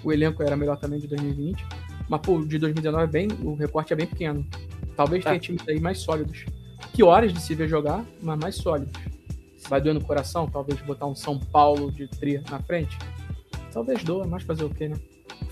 O 0.03 0.13
elenco 0.13 0.41
era 0.43 0.55
melhor 0.55 0.77
também 0.77 0.99
de 0.99 1.07
2020. 1.07 1.65
Mas, 2.07 2.21
pô, 2.21 2.37
o 2.37 2.47
de 2.47 2.57
2019 2.57 3.03
é 3.03 3.07
bem, 3.07 3.27
o 3.43 3.55
recorte 3.55 3.91
é 3.93 3.95
bem 3.95 4.07
pequeno. 4.07 4.45
Talvez 4.95 5.25
É. 5.25 5.29
tenha 5.29 5.39
times 5.39 5.67
aí 5.67 5.79
mais 5.79 5.99
sólidos. 5.99 6.45
Piores 6.93 7.33
de 7.33 7.41
se 7.41 7.55
ver 7.55 7.67
jogar, 7.67 8.03
mas 8.21 8.39
mais 8.39 8.55
sólidos. 8.55 8.93
Vai 9.67 9.79
doer 9.81 9.93
no 9.93 10.01
coração, 10.01 10.47
talvez 10.47 10.79
botar 10.81 11.05
um 11.05 11.15
São 11.15 11.39
Paulo 11.39 11.91
de 11.91 12.07
tri 12.07 12.41
na 12.49 12.59
frente. 12.59 12.97
Talvez 13.71 14.03
doa, 14.03 14.25
mas 14.25 14.43
fazer 14.43 14.63
o 14.63 14.69
quê, 14.69 14.89
né? 14.89 14.97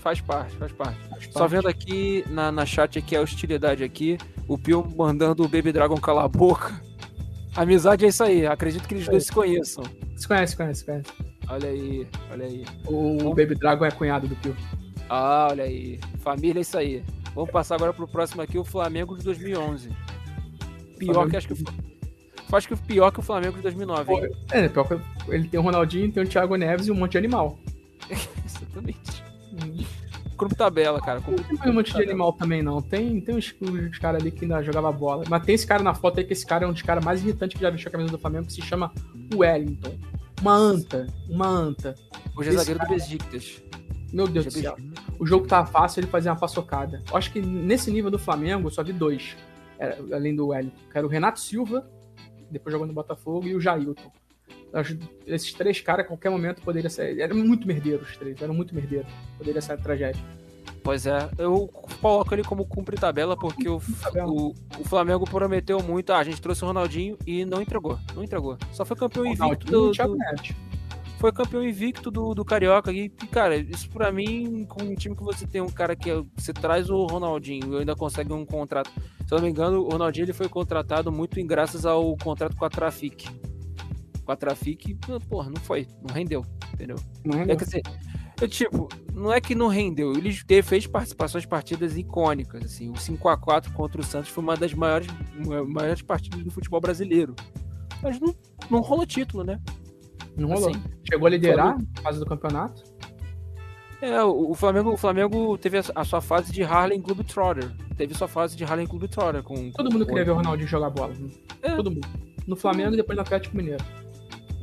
Faz 0.00 0.20
parte, 0.20 0.54
faz 0.56 0.72
parte. 0.72 0.98
Faz 1.08 1.24
Só 1.24 1.40
parte. 1.40 1.50
vendo 1.52 1.68
aqui 1.68 2.24
na, 2.28 2.50
na 2.50 2.66
chat 2.66 2.98
aqui 2.98 3.16
a 3.16 3.20
hostilidade 3.20 3.84
aqui, 3.84 4.18
o 4.46 4.58
Pio 4.58 4.86
mandando 4.96 5.44
o 5.44 5.48
Baby 5.48 5.72
Dragon 5.72 5.96
calar 5.96 6.24
a 6.24 6.28
boca. 6.28 6.80
Amizade 7.54 8.04
é 8.04 8.08
isso 8.08 8.22
aí, 8.22 8.46
acredito 8.46 8.86
que 8.86 8.94
eles 8.94 9.06
dois 9.06 9.26
se 9.26 9.32
conheçam. 9.32 9.84
Se 10.16 10.26
conhece, 10.26 10.56
conhece, 10.56 10.84
conhece. 10.84 11.10
Olha 11.48 11.68
aí, 11.68 12.06
olha 12.30 12.44
aí. 12.44 12.64
O 12.86 13.34
Baby 13.34 13.54
Dragon 13.54 13.84
é 13.84 13.90
cunhado 13.90 14.28
do 14.28 14.36
Pio. 14.36 14.56
Ah, 15.08 15.48
olha 15.50 15.64
aí. 15.64 15.98
Família 16.18 16.60
é 16.60 16.62
isso 16.62 16.76
aí. 16.76 17.02
Vamos 17.34 17.50
passar 17.50 17.76
agora 17.76 17.92
pro 17.92 18.06
próximo 18.06 18.42
aqui, 18.42 18.58
o 18.58 18.64
Flamengo 18.64 19.16
de 19.16 19.24
2011. 19.24 19.90
Pior 20.98 21.28
que 21.28 21.36
acho 21.36 21.48
que 21.48 21.54
o 21.54 21.56
Acho 22.56 22.68
que 22.68 22.76
pior 22.76 23.10
que 23.10 23.20
o 23.20 23.22
Flamengo 23.22 23.56
de 23.56 23.62
2009. 23.62 24.12
hein? 24.12 24.30
É, 24.50 24.68
pior 24.68 24.84
que 24.84 24.98
ele 25.28 25.48
tem 25.48 25.60
o 25.60 25.62
Ronaldinho, 25.62 26.10
tem 26.10 26.22
o 26.22 26.26
Thiago 26.26 26.56
Neves 26.56 26.86
e 26.86 26.90
um 26.90 26.94
monte 26.94 27.12
de 27.12 27.18
animal. 27.18 27.58
Exatamente. 28.10 29.22
Grupo 30.36 30.54
tabela, 30.54 31.00
cara. 31.00 31.20
Não 31.26 31.56
tem 31.58 31.70
um 31.70 31.74
monte 31.74 31.92
de 31.92 32.02
animal 32.02 32.32
também, 32.32 32.62
não. 32.62 32.80
Tem, 32.80 33.20
tem 33.20 33.34
uns, 33.34 33.54
uns 33.60 33.98
caras 33.98 34.22
ali 34.22 34.30
que 34.30 34.44
ainda 34.44 34.62
jogava 34.62 34.90
bola. 34.92 35.24
Mas 35.28 35.44
tem 35.44 35.54
esse 35.54 35.66
cara 35.66 35.82
na 35.82 35.94
foto 35.94 36.18
aí, 36.18 36.24
que 36.24 36.32
esse 36.32 36.46
cara 36.46 36.64
é 36.64 36.68
um 36.68 36.72
dos 36.72 36.80
caras 36.80 37.04
mais 37.04 37.22
irritantes 37.22 37.56
que 37.56 37.62
já 37.62 37.70
vestiu 37.70 37.88
a 37.88 37.92
camisa 37.92 38.12
do 38.12 38.18
Flamengo, 38.18 38.46
que 38.46 38.52
se 38.52 38.62
chama 38.62 38.92
Wellington. 39.34 39.98
Uma 40.40 40.54
anta. 40.54 41.06
Uma 41.28 41.48
anta. 41.48 41.94
Hoje 42.36 42.50
é 42.50 42.52
zagueiro 42.52 42.80
do 42.80 42.86
Besiktas. 42.86 43.60
Meu 44.12 44.26
Deus 44.26 44.46
do 44.46 44.52
céu. 44.52 44.76
O 45.18 45.26
jogo 45.26 45.46
tava 45.46 45.66
fácil, 45.66 46.00
ele 46.00 46.06
fazia 46.06 46.30
uma 46.30 46.38
paçocada. 46.38 47.02
Eu 47.10 47.16
acho 47.16 47.32
que 47.32 47.40
nesse 47.40 47.90
nível 47.90 48.10
do 48.10 48.18
Flamengo, 48.18 48.68
eu 48.68 48.70
só 48.70 48.82
vi 48.82 48.92
dois. 48.92 49.36
Era- 49.78 49.96
além 50.14 50.34
do 50.34 50.48
Wellington. 50.48 50.76
Que 50.90 50.98
era 50.98 51.06
o 51.06 51.10
Renato 51.10 51.40
Silva, 51.40 51.88
depois 52.50 52.72
jogando 52.72 52.88
no 52.88 52.94
Botafogo, 52.94 53.46
e 53.46 53.54
o 53.54 53.60
Jailton. 53.60 54.10
Acho- 54.72 54.98
Esses 55.26 55.52
três 55.52 55.80
caras, 55.80 56.04
a 56.04 56.08
qualquer 56.08 56.30
momento, 56.30 56.60
poderia 56.62 56.90
ser. 56.90 57.18
Eram 57.18 57.36
muito 57.36 57.66
merdeiros, 57.66 58.08
os 58.10 58.16
três. 58.16 58.40
Eram 58.40 58.54
muito 58.54 58.74
merdeiros. 58.74 59.10
Poderia 59.36 59.60
ser 59.62 59.72
a 59.72 59.76
tragédia. 59.76 60.22
Pois 60.82 61.06
é, 61.06 61.28
eu 61.38 61.68
coloco 62.00 62.34
ele 62.34 62.42
como 62.44 62.64
cumpre 62.64 62.96
tabela 62.96 63.36
porque 63.36 63.68
o, 63.68 63.76
o, 64.26 64.54
o 64.78 64.84
Flamengo 64.84 65.24
prometeu 65.28 65.82
muito. 65.82 66.12
Ah, 66.12 66.18
a 66.18 66.24
gente 66.24 66.40
trouxe 66.40 66.64
o 66.64 66.66
Ronaldinho 66.66 67.16
e 67.26 67.44
não 67.44 67.60
entregou. 67.60 67.98
Não 68.14 68.22
entregou. 68.22 68.56
Só 68.72 68.84
foi 68.84 68.96
campeão 68.96 69.26
invicto 69.26 69.66
do, 69.66 69.90
do-. 69.92 70.16
Foi 71.18 71.32
campeão 71.32 71.62
invicto 71.62 72.10
do, 72.10 72.34
do 72.34 72.44
Carioca. 72.44 72.92
E, 72.92 73.08
cara, 73.08 73.56
isso 73.56 73.88
pra 73.90 74.10
mim, 74.12 74.64
com 74.66 74.84
um 74.84 74.94
time 74.94 75.16
que 75.16 75.22
você 75.22 75.46
tem 75.46 75.60
um 75.60 75.68
cara 75.68 75.94
que 75.96 76.10
é- 76.10 76.22
você 76.36 76.52
traz 76.52 76.88
o 76.90 77.04
Ronaldinho 77.06 77.74
e 77.74 77.78
ainda 77.80 77.94
consegue 77.96 78.32
um 78.32 78.46
contrato. 78.46 78.90
Se 79.26 79.34
eu 79.34 79.38
não 79.38 79.44
me 79.44 79.50
engano, 79.50 79.80
o 79.82 79.88
Ronaldinho 79.90 80.24
ele 80.24 80.32
foi 80.32 80.48
contratado 80.48 81.10
muito 81.12 81.38
em 81.40 81.46
graças 81.46 81.84
ao 81.84 82.16
contrato 82.16 82.56
com 82.56 82.64
a 82.64 82.70
Trafic. 82.70 83.28
Com 84.24 84.32
a 84.32 84.36
Trafic, 84.36 84.94
porra, 85.28 85.50
não 85.50 85.60
foi, 85.60 85.86
não 86.06 86.14
rendeu, 86.14 86.44
entendeu? 86.72 86.96
Não 87.24 87.38
é, 87.40 87.42
É 87.52 87.56
que 87.56 87.64
assim, 87.64 87.80
eu, 88.40 88.48
tipo, 88.48 88.88
não 89.12 89.32
é 89.32 89.40
que 89.40 89.54
não 89.54 89.68
rendeu, 89.68 90.12
ele 90.12 90.32
fez 90.62 90.86
participações 90.86 91.44
partidas 91.46 91.96
icônicas, 91.96 92.62
assim, 92.64 92.90
o 92.90 92.94
5x4 92.94 93.72
contra 93.72 94.00
o 94.00 94.04
Santos 94.04 94.28
foi 94.30 94.44
uma 94.44 94.56
das 94.56 94.72
maiores, 94.74 95.08
ma- 95.46 95.64
maiores 95.64 96.02
partidas 96.02 96.44
do 96.44 96.50
futebol 96.50 96.80
brasileiro. 96.80 97.34
Mas 98.02 98.20
não, 98.20 98.34
não 98.70 98.80
rolou 98.80 99.04
título, 99.06 99.42
né? 99.42 99.58
Não 100.38 100.48
rolou. 100.48 100.70
Assim, 100.70 100.82
Chegou 101.10 101.26
a 101.26 101.30
liderar 101.30 101.76
na 101.78 102.02
fase 102.02 102.18
do 102.18 102.26
campeonato. 102.26 102.82
é, 104.00 104.22
o, 104.22 104.54
Flamengo, 104.54 104.92
o 104.92 104.96
Flamengo 104.96 105.58
teve 105.58 105.78
a, 105.78 105.82
a 105.94 106.04
sua 106.04 106.20
fase 106.20 106.52
de 106.52 106.62
Harlem 106.62 107.00
Globetrotter. 107.00 107.70
Teve 107.96 108.14
sua 108.14 108.28
fase 108.28 108.56
de 108.56 108.64
Harlem 108.64 108.86
Globetrotter 108.86 109.42
com, 109.42 109.70
Todo 109.72 109.90
mundo 109.92 110.04
com- 110.04 110.10
queria 110.10 110.24
ver 110.24 110.30
o 110.30 110.34
Ronaldinho 110.36 110.68
jogar 110.68 110.90
bola. 110.90 111.12
É. 111.62 111.74
Todo 111.74 111.90
mundo. 111.90 112.06
No 112.46 112.56
Flamengo 112.56 112.94
e 112.94 112.96
depois 112.96 113.16
no 113.16 113.22
Atlético 113.22 113.56
Mineiro. 113.56 113.84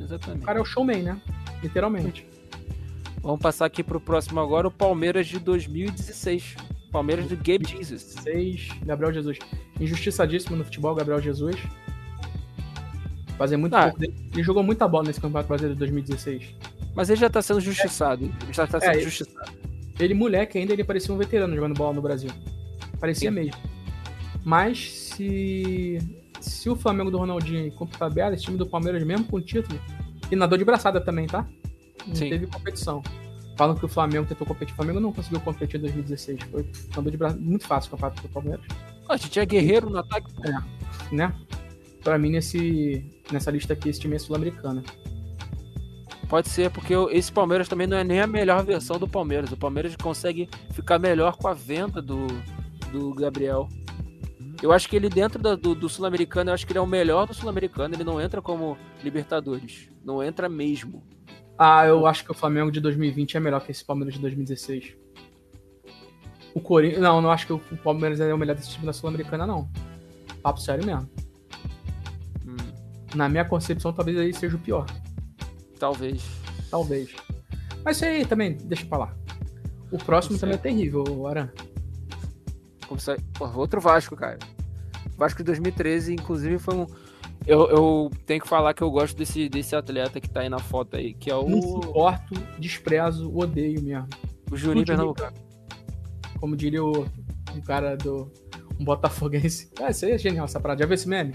Exatamente. 0.00 0.42
O 0.42 0.46
cara 0.46 0.58
é 0.58 0.62
o 0.62 0.64
showman, 0.64 1.02
né? 1.02 1.20
Literalmente. 1.62 2.26
Vamos 3.22 3.40
passar 3.40 3.66
aqui 3.66 3.82
pro 3.82 4.00
próximo 4.00 4.40
agora, 4.40 4.68
o 4.68 4.70
Palmeiras 4.70 5.26
de 5.26 5.38
2016. 5.38 6.56
Palmeiras 6.92 7.26
do 7.26 7.36
Gabe 7.36 7.66
Jesus. 7.66 8.02
Seis, 8.22 8.68
Gabriel 8.84 9.12
Jesus. 9.12 9.38
Injustiçadíssimo 9.80 10.56
no 10.56 10.64
futebol, 10.64 10.94
Gabriel 10.94 11.20
Jesus. 11.20 11.56
Fazer 13.36 13.56
muito 13.56 13.74
Ah. 13.74 13.92
Ele 14.00 14.42
jogou 14.42 14.62
muita 14.62 14.88
bola 14.88 15.04
nesse 15.04 15.20
Campeonato 15.20 15.48
Brasileiro 15.48 15.74
de 15.74 15.78
2016. 15.80 16.54
Mas 16.94 17.10
ele 17.10 17.20
já 17.20 17.28
tá 17.28 17.42
sendo 17.42 17.60
justiçado. 17.60 18.24
Ele 18.24 18.52
já 18.52 18.66
tá 18.66 18.80
sendo 18.80 18.98
É, 18.98 19.00
justiçado. 19.00 19.52
Ele, 19.98 20.14
moleque, 20.14 20.58
ainda 20.58 20.72
ele 20.72 20.84
parecia 20.84 21.14
um 21.14 21.18
veterano 21.18 21.54
jogando 21.54 21.74
bola 21.74 21.94
no 21.94 22.02
Brasil. 22.02 22.30
Parecia 22.98 23.30
Sim. 23.30 23.34
mesmo. 23.34 23.60
Mas 24.44 24.90
se. 24.92 25.98
Se 26.40 26.70
o 26.70 26.76
Flamengo 26.76 27.10
do 27.10 27.18
Ronaldinho 27.18 27.70
cumpre 27.72 27.98
tabela, 27.98 28.34
esse 28.34 28.44
time 28.44 28.56
do 28.56 28.66
Palmeiras, 28.66 29.02
mesmo 29.02 29.24
com 29.26 29.40
título, 29.40 29.80
e 30.30 30.36
nadou 30.36 30.56
de 30.56 30.64
braçada 30.64 31.00
também, 31.00 31.26
tá? 31.26 31.46
Não 32.06 32.14
Sim. 32.14 32.28
teve 32.28 32.46
competição. 32.46 33.02
Falam 33.56 33.74
que 33.74 33.84
o 33.84 33.88
Flamengo 33.88 34.26
tentou 34.26 34.46
competir. 34.46 34.72
O 34.72 34.76
Flamengo 34.76 35.00
não 35.00 35.12
conseguiu 35.12 35.40
competir 35.40 35.78
em 35.78 35.82
2016. 35.82 36.40
Foi 36.50 36.64
andou 36.96 37.10
de 37.10 37.16
braço 37.16 37.38
muito 37.40 37.66
fácil 37.66 37.88
o 37.88 37.90
campeonato 37.92 38.22
do 38.22 38.28
Palmeiras. 38.28 38.64
A 39.08 39.16
gente 39.16 39.30
tinha 39.30 39.44
Guerreiro 39.44 39.88
no 39.88 39.98
ataque. 39.98 40.26
É, 40.44 41.14
né? 41.14 41.34
Pra 42.06 42.16
mim, 42.20 42.30
nesse, 42.30 43.04
nessa 43.32 43.50
lista 43.50 43.72
aqui, 43.72 43.88
esse 43.88 43.98
time 43.98 44.14
é 44.14 44.18
sul-americano. 44.20 44.80
Pode 46.28 46.48
ser, 46.48 46.70
porque 46.70 46.94
esse 47.10 47.32
Palmeiras 47.32 47.66
também 47.66 47.88
não 47.88 47.96
é 47.96 48.04
nem 48.04 48.20
a 48.20 48.28
melhor 48.28 48.64
versão 48.64 48.96
do 48.96 49.08
Palmeiras. 49.08 49.50
O 49.50 49.56
Palmeiras 49.56 49.96
consegue 49.96 50.48
ficar 50.70 51.00
melhor 51.00 51.36
com 51.36 51.48
a 51.48 51.52
venda 51.52 52.00
do, 52.00 52.28
do 52.92 53.12
Gabriel. 53.12 53.68
Eu 54.62 54.70
acho 54.70 54.88
que 54.88 54.94
ele, 54.94 55.08
dentro 55.08 55.42
do, 55.42 55.56
do, 55.56 55.74
do 55.74 55.88
Sul-Americano, 55.88 56.50
eu 56.50 56.54
acho 56.54 56.64
que 56.64 56.70
ele 56.70 56.78
é 56.78 56.80
o 56.80 56.86
melhor 56.86 57.26
do 57.26 57.34
Sul-Americano. 57.34 57.96
Ele 57.96 58.04
não 58.04 58.20
entra 58.20 58.40
como 58.40 58.78
Libertadores. 59.02 59.90
Não 60.04 60.22
entra 60.22 60.48
mesmo. 60.48 61.02
Ah, 61.58 61.86
eu 61.86 62.06
acho 62.06 62.24
que 62.24 62.30
o 62.30 62.34
Flamengo 62.34 62.70
de 62.70 62.78
2020 62.78 63.36
é 63.36 63.40
melhor 63.40 63.60
que 63.64 63.72
esse 63.72 63.84
Palmeiras 63.84 64.14
de 64.14 64.20
2016. 64.20 64.94
O 66.54 66.60
Corinthians. 66.60 67.02
Não, 67.02 67.20
não 67.20 67.32
acho 67.32 67.48
que 67.48 67.52
o 67.52 67.58
Palmeiras 67.82 68.20
é 68.20 68.32
o 68.32 68.38
melhor 68.38 68.54
desse 68.54 68.70
time 68.70 68.86
da 68.86 68.92
Sul-Americana, 68.92 69.44
não. 69.44 69.68
Papo 70.40 70.60
sério 70.60 70.86
mesmo. 70.86 71.10
Na 73.16 73.28
minha 73.28 73.44
concepção, 73.44 73.92
talvez 73.92 74.18
aí 74.18 74.32
seja 74.34 74.56
o 74.56 74.58
pior. 74.58 74.86
talvez. 75.78 76.22
Talvez. 76.70 77.14
Mas 77.84 77.96
isso 77.96 78.04
aí 78.04 78.26
também, 78.26 78.56
deixa 78.64 78.84
pra 78.86 78.98
lá. 78.98 79.16
O 79.90 79.96
próximo 79.98 80.38
também 80.38 80.56
é 80.56 80.58
terrível, 80.58 81.02
o 81.08 81.26
Aran. 81.26 81.48
Porra, 83.34 83.56
outro 83.58 83.80
Vasco, 83.80 84.14
cara. 84.16 84.38
Vasco 85.16 85.38
de 85.38 85.44
2013, 85.44 86.12
inclusive, 86.14 86.58
foi 86.58 86.74
um. 86.74 86.86
Eu, 87.46 87.68
eu 87.70 88.10
tenho 88.26 88.40
que 88.40 88.48
falar 88.48 88.74
que 88.74 88.82
eu 88.82 88.90
gosto 88.90 89.16
desse, 89.16 89.48
desse 89.48 89.74
atleta 89.76 90.20
que 90.20 90.28
tá 90.28 90.40
aí 90.40 90.48
na 90.48 90.58
foto 90.58 90.96
aí, 90.96 91.14
que 91.14 91.30
é 91.30 91.34
Não 91.34 91.58
o, 91.58 91.62
suporto, 91.62 92.34
desprezo, 92.58 93.32
odeio 93.36 93.82
mesmo. 93.82 94.08
o 94.50 94.56
Juninho. 94.56 94.84
Pernambucano. 94.84 95.36
Como 96.40 96.56
diria 96.56 96.84
o, 96.84 97.06
um 97.54 97.60
cara 97.60 97.96
do. 97.96 98.30
Um 98.78 98.84
botafoguense. 98.84 99.70
Ah, 99.80 99.90
isso 99.90 100.04
aí 100.04 100.12
é 100.12 100.18
genial, 100.18 100.44
essa 100.44 100.60
parada. 100.60 100.80
Já 100.82 100.86
viu 100.86 100.94
esse 100.94 101.08
meme? 101.08 101.32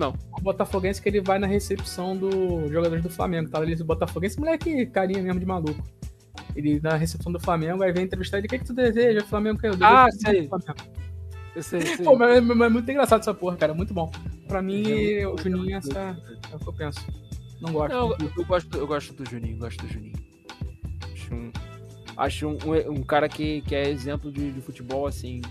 Não. 0.00 0.14
Um 0.38 0.42
botafoguense 0.42 1.02
que 1.02 1.10
ele 1.10 1.20
vai 1.20 1.38
na 1.38 1.46
recepção 1.46 2.16
do 2.16 2.66
jogadores 2.68 3.04
do 3.04 3.10
Flamengo. 3.10 3.50
Tá 3.50 3.58
ali 3.58 3.74
o 3.74 3.84
botafoguense, 3.84 4.40
moleque 4.40 4.86
carinha 4.86 5.22
mesmo 5.22 5.38
de 5.38 5.44
maluco. 5.44 5.86
Ele 6.56 6.80
na 6.80 6.96
recepção 6.96 7.30
do 7.30 7.38
Flamengo, 7.38 7.82
aí 7.82 7.92
vem 7.92 8.04
entrevistar 8.04 8.38
ele. 8.38 8.46
O 8.46 8.50
que, 8.50 8.58
que 8.60 8.64
tu 8.64 8.72
deseja? 8.72 9.20
O 9.20 9.26
Flamengo 9.26 9.58
caiu. 9.58 9.74
Ah, 9.82 10.06
Desejo 10.06 10.24
sei. 10.24 10.42
do 10.42 10.48
Flamengo. 10.48 10.74
Eu 11.54 11.62
sei, 11.62 11.80
sei. 11.82 12.04
Pô, 12.04 12.16
mas, 12.16 12.42
mas 12.42 12.60
é 12.62 12.68
muito 12.70 12.90
engraçado 12.90 13.20
essa 13.20 13.34
porra, 13.34 13.58
cara. 13.58 13.74
Muito 13.74 13.92
bom. 13.92 14.10
Pra 14.48 14.62
mim, 14.62 14.88
É 14.88 15.28
o 15.28 15.36
Juninho 15.36 15.74
é, 15.74 15.78
essa, 15.78 16.18
é 16.50 16.56
o 16.56 16.58
que 16.58 16.68
eu 16.68 16.72
penso. 16.72 17.00
Não 17.60 17.70
gosto. 17.70 17.92
Não, 17.92 18.12
eu, 18.12 18.32
eu 18.38 18.44
gosto, 18.46 18.78
eu 18.78 18.86
gosto 18.86 19.12
do 19.12 19.28
Juninho, 19.28 19.58
gosto 19.58 19.84
do 19.84 19.92
Juninho. 19.92 20.16
Acho 21.12 21.34
um, 21.34 21.52
acho 22.16 22.48
um, 22.48 22.58
um, 22.64 22.92
um 22.92 23.02
cara 23.02 23.28
que, 23.28 23.60
que 23.62 23.74
é 23.74 23.90
exemplo 23.90 24.32
de, 24.32 24.50
de 24.50 24.62
futebol, 24.62 25.06
assim. 25.06 25.42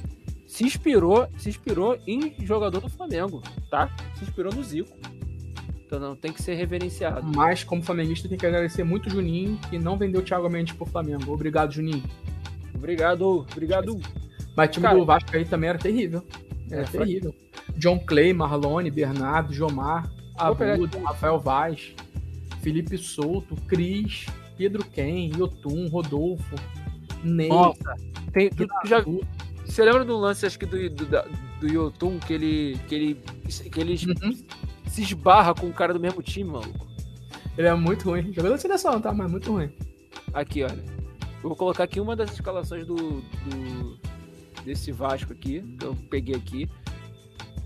Se 0.50 0.64
inspirou, 0.64 1.28
se 1.38 1.48
inspirou 1.50 1.96
em 2.08 2.34
jogador 2.44 2.82
do 2.82 2.90
Flamengo, 2.90 3.40
tá? 3.70 3.96
Se 4.16 4.24
inspirou 4.24 4.52
no 4.52 4.64
Zico. 4.64 4.90
Então 5.86 6.00
não, 6.00 6.16
tem 6.16 6.34
que 6.34 6.42
ser 6.42 6.56
reverenciado. 6.56 7.22
Mas, 7.36 7.64
como 7.64 7.84
flamenguista, 7.84 8.28
tem 8.28 8.36
que 8.36 8.46
agradecer 8.48 8.84
muito 8.84 9.06
o 9.06 9.10
Juninho, 9.12 9.60
que 9.70 9.78
não 9.78 9.96
vendeu 9.96 10.22
o 10.22 10.24
Thiago 10.24 10.50
Mendes 10.50 10.74
pro 10.74 10.88
Flamengo. 10.88 11.32
Obrigado, 11.32 11.72
Juninho. 11.72 12.04
Obrigado, 12.74 13.46
obrigado. 13.52 14.00
Mas 14.58 14.70
o 14.70 14.72
time 14.72 14.84
Cara, 14.88 14.98
do 14.98 15.06
Vasco 15.06 15.30
aí 15.36 15.46
também 15.46 15.70
era 15.70 15.78
terrível. 15.78 16.24
Era 16.72 16.82
É, 16.82 16.86
foi- 16.88 17.06
terrível. 17.06 17.36
John 17.78 18.00
Clay, 18.00 18.34
Marlone, 18.34 18.90
Bernardo, 18.90 19.54
Jomar, 19.54 20.12
Abuda, 20.36 21.00
Rafael 21.04 21.40
Vaz, 21.40 21.94
Felipe 22.62 22.98
Souto, 22.98 23.56
Cris, 23.68 24.26
Pedro 24.58 24.84
Ken, 24.84 25.30
Yotun, 25.38 25.88
Rodolfo, 25.90 26.56
Ney. 27.24 27.50
Nossa, 27.50 27.96
tem, 28.34 28.50
tu, 28.50 28.66
tu 28.68 28.88
já. 28.88 29.04
Você 29.74 29.84
lembra 29.84 30.04
do 30.06 30.18
lance, 30.18 30.46
acho 30.46 30.58
que 30.60 30.66
do, 30.66 30.90
do, 30.90 31.06
do 31.60 31.68
Yotun, 31.68 32.20
que 32.20 32.34
ele, 32.34 32.80
que 32.88 32.96
ele, 32.96 33.16
que 33.72 33.80
ele 33.80 33.94
Uhum. 34.24 34.38
se 34.88 35.02
esbarra 35.04 35.54
com 35.54 35.68
o 35.68 35.74
cara 35.74 35.94
do 35.94 36.00
mesmo 36.00 36.22
time, 36.22 36.50
maluco? 36.50 36.88
Ele 37.58 37.68
é 37.68 37.74
muito 37.74 38.10
ruim. 38.10 38.32
Jogador 38.34 38.56
de 38.56 38.62
seleção, 38.62 39.00
tá? 39.02 39.12
Mas 39.14 39.30
muito 39.30 39.52
ruim. 39.52 39.72
Aqui, 40.34 40.64
olha. 40.64 40.84
Eu 41.42 41.50
vou 41.50 41.56
colocar 41.56 41.84
aqui 41.84 42.00
uma 42.00 42.16
das 42.16 42.32
escalações 42.34 42.86
do, 42.86 42.96
do- 42.96 44.00
desse 44.64 44.92
Vasco 44.92 45.32
aqui, 45.34 45.62
que 45.78 45.86
eu 45.86 45.96
peguei 46.10 46.36
aqui. 46.36 46.70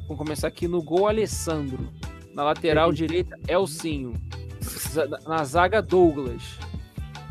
Vamos 0.03 0.17
começar 0.17 0.47
aqui 0.47 0.67
no 0.67 0.81
gol 0.81 1.07
Alessandro. 1.07 1.89
Na 2.33 2.43
lateral 2.43 2.91
direita, 2.91 3.37
Elcinho. 3.47 4.13
Na 5.27 5.43
zaga, 5.43 5.81
Douglas. 5.81 6.41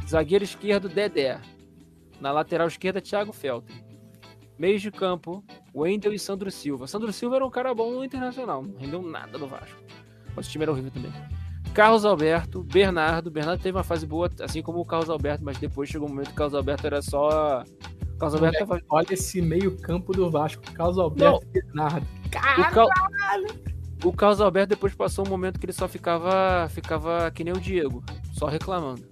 Zagueiro 0.08 0.44
esquerdo, 0.44 0.88
Dedé. 0.88 1.40
Na 2.20 2.30
lateral 2.32 2.68
esquerda, 2.68 3.00
Thiago 3.00 3.32
Felton. 3.32 3.72
Meios 4.58 4.82
de 4.82 4.90
campo, 4.90 5.44
Wendel 5.74 6.12
e 6.12 6.18
Sandro 6.18 6.50
Silva. 6.50 6.86
Sandro 6.86 7.12
Silva 7.12 7.36
era 7.36 7.46
um 7.46 7.50
cara 7.50 7.74
bom 7.74 7.90
no 7.92 8.04
Internacional, 8.04 8.62
não 8.62 8.78
rendeu 8.78 9.02
nada 9.02 9.38
no 9.38 9.46
Vasco. 9.46 9.82
Mas 10.34 10.46
o 10.46 10.50
time 10.50 10.64
era 10.64 10.72
horrível 10.72 10.90
também. 10.90 11.12
Carlos 11.74 12.04
Alberto, 12.04 12.62
Bernardo. 12.62 13.30
Bernardo 13.30 13.62
teve 13.62 13.76
uma 13.76 13.84
fase 13.84 14.06
boa, 14.06 14.30
assim 14.40 14.62
como 14.62 14.80
o 14.80 14.84
Carlos 14.84 15.08
Alberto, 15.08 15.42
mas 15.42 15.58
depois 15.58 15.88
chegou 15.88 16.06
um 16.06 16.10
momento 16.10 16.28
que 16.28 16.32
o 16.32 16.36
Carlos 16.36 16.54
Alberto 16.54 16.86
era 16.86 17.00
só. 17.00 17.62
O 18.14 18.18
Carlos 18.18 18.34
Alberto 18.34 18.58
tava. 18.58 18.80
Olha 18.90 19.14
esse 19.14 19.40
meio-campo 19.40 20.12
do 20.12 20.30
Vasco. 20.30 20.62
Carlos 20.74 20.98
Alberto 20.98 21.46
e 21.46 21.62
Bernardo. 21.62 22.06
O, 22.26 22.70
Cal... 22.70 22.88
o 24.04 24.12
Carlos 24.12 24.40
Alberto 24.40 24.68
depois 24.70 24.94
passou 24.94 25.26
um 25.26 25.30
momento 25.30 25.58
que 25.58 25.64
ele 25.64 25.72
só 25.72 25.88
ficava, 25.88 26.68
ficava 26.68 27.30
que 27.30 27.42
nem 27.42 27.54
o 27.54 27.60
Diego, 27.60 28.04
só 28.32 28.46
reclamando. 28.46 29.06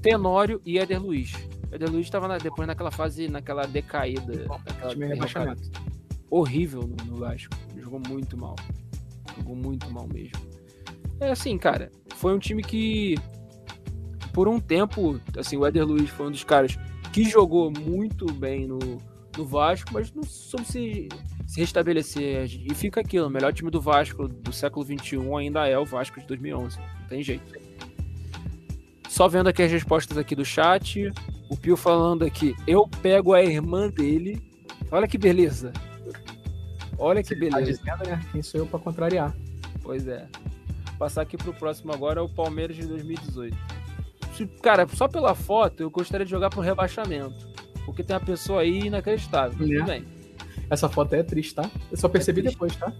Tenório 0.00 0.60
e 0.64 0.78
Éder 0.78 1.02
Luiz. 1.02 1.34
Éder 1.76 1.90
Luiz 1.90 2.06
estava 2.06 2.38
depois 2.38 2.66
naquela 2.66 2.90
fase, 2.90 3.28
naquela 3.28 3.66
decaída. 3.66 4.46
Naquela 4.66 4.92
é 4.92 5.08
rebaixamento. 5.08 5.70
horrível 6.30 6.82
no, 6.82 6.96
no 7.04 7.16
Vasco. 7.16 7.54
Jogou 7.78 8.00
muito 8.08 8.36
mal. 8.36 8.56
Jogou 9.36 9.54
muito 9.54 9.90
mal 9.90 10.08
mesmo. 10.08 10.38
É 11.20 11.30
assim, 11.30 11.56
cara, 11.56 11.90
foi 12.14 12.34
um 12.34 12.38
time 12.38 12.62
que 12.62 13.14
por 14.32 14.48
um 14.48 14.60
tempo, 14.60 15.18
assim, 15.38 15.56
o 15.56 15.64
Éder 15.64 15.86
Luiz 15.86 16.10
foi 16.10 16.26
um 16.26 16.30
dos 16.30 16.44
caras 16.44 16.78
que 17.10 17.24
jogou 17.24 17.70
muito 17.70 18.30
bem 18.30 18.66
no, 18.66 18.78
no 19.34 19.46
Vasco, 19.46 19.88
mas 19.94 20.12
não 20.12 20.22
soube 20.24 20.66
se, 20.66 21.08
se 21.46 21.60
restabelecer. 21.60 22.44
E 22.44 22.74
fica 22.74 23.00
aquilo, 23.00 23.28
o 23.28 23.30
melhor 23.30 23.54
time 23.54 23.70
do 23.70 23.80
Vasco 23.80 24.28
do 24.28 24.52
século 24.52 24.84
XXI 24.84 25.16
ainda 25.38 25.66
é 25.66 25.78
o 25.78 25.86
Vasco 25.86 26.20
de 26.20 26.26
2011. 26.26 26.78
Não 26.78 27.08
tem 27.08 27.22
jeito. 27.22 27.50
Só 29.08 29.26
vendo 29.26 29.48
aqui 29.48 29.62
as 29.62 29.72
respostas 29.72 30.18
aqui 30.18 30.34
do 30.34 30.44
chat. 30.44 31.10
O 31.48 31.56
Pio 31.56 31.76
falando 31.76 32.24
aqui, 32.24 32.54
eu 32.66 32.88
pego 33.02 33.32
a 33.32 33.42
irmã 33.42 33.88
dele. 33.88 34.42
Olha 34.90 35.06
que 35.06 35.16
beleza. 35.18 35.72
Olha 36.98 37.22
que 37.22 37.34
Tá 37.34 37.40
beleza. 37.40 37.64
dizendo, 37.82 38.08
né? 38.08 38.20
Quem 38.32 38.42
sou 38.42 38.60
eu 38.60 38.66
pra 38.66 38.78
contrariar? 38.78 39.34
Pois 39.82 40.06
é. 40.08 40.26
Passar 40.98 41.22
aqui 41.22 41.36
pro 41.36 41.52
próximo 41.52 41.92
agora 41.92 42.20
é 42.20 42.22
o 42.22 42.28
Palmeiras 42.28 42.74
de 42.76 42.86
2018. 42.86 43.56
Se- 44.34 44.46
Cara, 44.62 44.86
só 44.88 45.06
pela 45.06 45.34
foto 45.34 45.82
eu 45.82 45.90
gostaria 45.90 46.24
de 46.24 46.30
jogar 46.30 46.50
pro 46.50 46.60
rebaixamento. 46.60 47.46
Porque 47.84 48.02
tem 48.02 48.16
uma 48.16 48.24
pessoa 48.24 48.62
aí 48.62 48.86
inacreditável. 48.86 49.66
Né? 49.66 49.76
Tudo 49.76 49.86
bem. 49.86 50.04
Essa 50.68 50.88
foto 50.88 51.14
é 51.14 51.22
triste, 51.22 51.54
tá? 51.54 51.70
Eu 51.90 51.96
só 51.96 52.08
percebi 52.08 52.40
triste. 52.40 52.54
depois, 52.54 52.74
tá? 52.74 52.92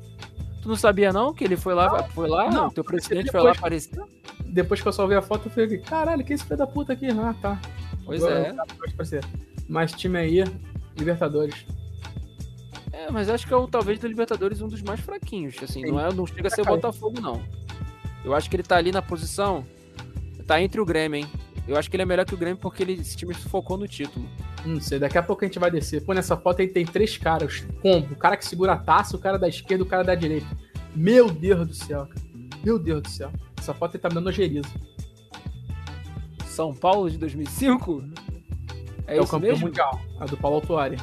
Tu 0.62 0.68
não 0.68 0.76
sabia 0.76 1.12
não 1.12 1.32
que 1.34 1.42
ele 1.44 1.56
foi 1.56 1.74
lá, 1.74 2.02
foi 2.04 2.28
lá, 2.28 2.50
não, 2.50 2.70
teu 2.70 2.84
presidente 2.84 3.30
percebi 3.30 3.30
foi 3.32 3.40
lá 3.40 3.52
depois. 3.52 3.88
aparecer? 3.88 4.02
Depois 4.46 4.80
que 4.80 4.88
eu 4.88 4.92
só 4.92 5.06
vi 5.06 5.14
a 5.14 5.22
foto, 5.22 5.46
eu 5.48 5.50
falei, 5.50 5.78
caralho, 5.78 6.24
que 6.24 6.32
esse 6.32 6.44
filho 6.44 6.56
da 6.56 6.66
puta 6.66 6.92
aqui? 6.92 7.06
Ah, 7.10 7.34
tá. 7.40 7.60
Pois 8.06 8.22
é. 8.22 8.50
eu 8.50 8.56
tava 8.56 8.74
pra 8.74 8.90
aparecer. 8.90 9.24
Mas 9.68 9.92
time 9.92 10.16
aí, 10.18 10.44
Libertadores. 10.96 11.66
É, 12.92 13.10
mas 13.10 13.28
acho 13.28 13.46
que 13.46 13.52
é 13.52 13.56
o, 13.56 13.66
talvez 13.66 13.98
do 13.98 14.06
Libertadores 14.06 14.62
um 14.62 14.68
dos 14.68 14.80
mais 14.80 15.00
fraquinhos. 15.00 15.56
Assim, 15.62 15.84
Sim. 15.84 15.90
não, 15.90 16.00
é, 16.00 16.12
não 16.12 16.26
chega 16.26 16.46
a 16.46 16.50
ser 16.50 16.64
Caiu. 16.64 16.76
Botafogo, 16.76 17.20
não. 17.20 17.42
Eu 18.24 18.34
acho 18.34 18.48
que 18.48 18.56
ele 18.56 18.62
tá 18.62 18.76
ali 18.76 18.90
na 18.90 19.02
posição. 19.02 19.66
Tá 20.46 20.62
entre 20.62 20.80
o 20.80 20.84
Grêmio, 20.84 21.18
hein? 21.18 21.26
Eu 21.66 21.76
acho 21.76 21.90
que 21.90 21.96
ele 21.96 22.04
é 22.04 22.06
melhor 22.06 22.24
que 22.24 22.34
o 22.34 22.36
Grêmio 22.36 22.56
porque 22.56 22.82
ele, 22.82 22.92
esse 22.94 23.16
time 23.16 23.34
focou 23.34 23.76
no 23.76 23.88
título. 23.88 24.26
Não 24.64 24.80
sei, 24.80 24.98
daqui 24.98 25.18
a 25.18 25.22
pouco 25.22 25.44
a 25.44 25.48
gente 25.48 25.58
vai 25.58 25.70
descer. 25.70 26.02
Pô, 26.04 26.12
nessa 26.12 26.36
foto 26.36 26.62
aí 26.62 26.68
tem 26.68 26.86
três 26.86 27.16
caras. 27.16 27.66
Combo. 27.82 28.14
O 28.14 28.16
cara 28.16 28.36
que 28.36 28.46
segura 28.46 28.72
a 28.72 28.76
taça, 28.76 29.16
o 29.16 29.18
cara 29.18 29.38
da 29.38 29.48
esquerda 29.48 29.82
e 29.82 29.86
o 29.86 29.88
cara 29.88 30.04
da 30.04 30.14
direita. 30.14 30.46
Meu 30.94 31.30
Deus 31.30 31.66
do 31.66 31.74
céu, 31.74 32.06
cara. 32.06 32.26
Meu 32.64 32.78
Deus 32.78 33.02
do 33.02 33.08
céu. 33.08 33.30
Essa 33.58 33.74
foto 33.74 33.96
aí 33.96 34.00
tá 34.00 34.08
me 34.08 34.14
dando 34.14 34.28
ojeriza. 34.28 34.68
São 36.56 36.74
Paulo 36.74 37.10
de 37.10 37.18
2005? 37.18 38.02
É, 39.06 39.16
É, 39.16 39.20
o 39.20 39.24
isso 39.24 39.30
campeão 39.30 39.52
mesmo? 39.52 39.66
mundial. 39.66 40.00
A 40.18 40.24
do 40.24 40.36
Paulo 40.38 40.56
Autuari. 40.56 40.96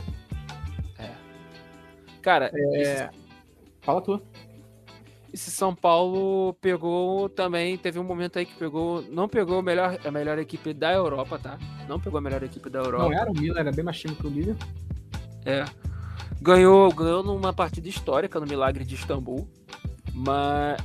Cara, 2.23 2.49
É... 2.53 2.81
esse, 2.81 3.09
Fala 3.81 4.01
tu. 4.01 4.19
esse 5.34 5.51
São 5.51 5.75
Paulo 5.75 6.53
pegou 6.61 7.27
também, 7.30 7.77
teve 7.77 7.99
um 7.99 8.03
momento 8.03 8.39
aí 8.39 8.45
que 8.45 8.55
pegou, 8.55 9.01
não 9.11 9.27
pegou 9.27 9.59
a 9.59 9.61
melhor, 9.61 9.99
a 10.03 10.09
melhor 10.09 10.39
equipe 10.39 10.73
da 10.73 10.91
Europa, 10.93 11.38
tá? 11.38 11.59
Não 11.88 11.99
pegou 11.99 12.17
a 12.17 12.21
melhor 12.21 12.41
equipe 12.41 12.69
da 12.69 12.80
Europa. 12.80 13.03
Não 13.09 13.13
era 13.13 13.30
o 13.30 13.34
Milan, 13.34 13.59
era 13.59 13.71
bem 13.71 13.84
mais 13.84 13.99
time 13.99 14.15
que 14.15 14.25
o 14.25 14.31
Milan. 14.31 14.55
É. 15.45 15.65
Ganhou, 16.41 16.91
ganhou 16.93 17.21
numa 17.23 17.51
partida 17.53 17.88
histórica 17.89 18.39
no 18.39 18.45
Milagre 18.47 18.85
de 18.85 18.95
Istambul, 18.95 19.47
mas 20.13 20.81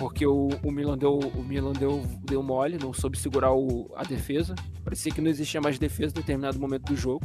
porque 0.00 0.26
o, 0.26 0.48
o 0.64 0.72
Milan 0.72 0.96
deu 0.96 1.18
o 1.18 1.44
Milan 1.44 1.74
deu, 1.74 2.02
deu 2.22 2.42
mole, 2.42 2.78
não 2.78 2.90
soube 2.90 3.18
segurar 3.18 3.52
o, 3.52 3.92
a 3.94 4.02
defesa. 4.02 4.54
Parecia 4.82 5.12
que 5.12 5.20
não 5.20 5.28
existia 5.28 5.60
mais 5.60 5.78
defesa 5.78 6.14
em 6.14 6.20
determinado 6.20 6.58
momento 6.58 6.84
do 6.84 6.96
jogo. 6.96 7.20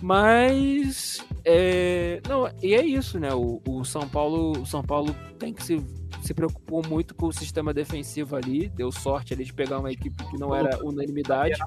Mas 0.00 1.26
é, 1.44 2.22
não, 2.28 2.48
e 2.62 2.72
é 2.72 2.86
isso, 2.86 3.18
né? 3.18 3.34
O, 3.34 3.60
o, 3.66 3.84
São 3.84 4.08
Paulo, 4.08 4.62
o 4.62 4.64
São 4.64 4.80
Paulo 4.80 5.12
tem 5.40 5.52
que 5.52 5.64
se 5.64 5.84
se 6.22 6.34
preocupou 6.34 6.82
muito 6.86 7.14
com 7.14 7.26
o 7.26 7.32
sistema 7.32 7.74
defensivo 7.74 8.36
ali, 8.36 8.68
deu 8.68 8.92
sorte 8.92 9.32
ali 9.32 9.42
de 9.44 9.52
pegar 9.52 9.78
uma 9.78 9.90
equipe 9.90 10.22
que 10.30 10.38
não 10.38 10.54
era 10.54 10.78
unanimidade. 10.84 11.58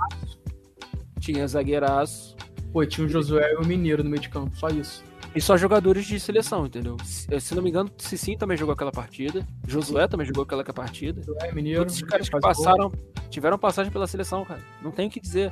Tinha 1.20 1.46
zagueiraço. 1.46 2.38
Pô, 2.72 2.86
tinha 2.86 3.06
o 3.06 3.10
Josué 3.10 3.52
e 3.54 3.56
o 3.58 3.66
Mineiro 3.66 4.04
no 4.04 4.10
meio 4.10 4.22
de 4.22 4.30
campo, 4.30 4.56
só 4.56 4.70
isso. 4.70 5.04
E 5.36 5.42
só 5.42 5.58
jogadores 5.58 6.06
de 6.06 6.20
seleção, 6.20 6.66
entendeu? 6.66 6.96
Se, 7.04 7.40
se 7.40 7.56
não 7.56 7.64
me 7.64 7.70
engano, 7.70 7.90
Cicim 7.98 8.38
também 8.38 8.56
jogou 8.56 8.74
aquela 8.74 8.92
partida. 8.92 9.46
Josué 9.68 10.08
também 10.08 10.28
jogou 10.28 10.44
aquela 10.44 10.64
partida. 10.64 11.24
Josué, 11.24 11.52
Mineiro. 11.52 11.80
Todos 11.82 11.96
os 11.96 12.04
caras 12.04 12.30
que 12.30 12.40
passaram, 12.40 12.92
tiveram 13.30 13.58
passagem 13.58 13.92
pela 13.92 14.06
seleção, 14.06 14.46
cara. 14.46 14.62
Não 14.82 14.92
tem 14.92 15.08
o 15.08 15.10
que 15.10 15.20
dizer. 15.20 15.52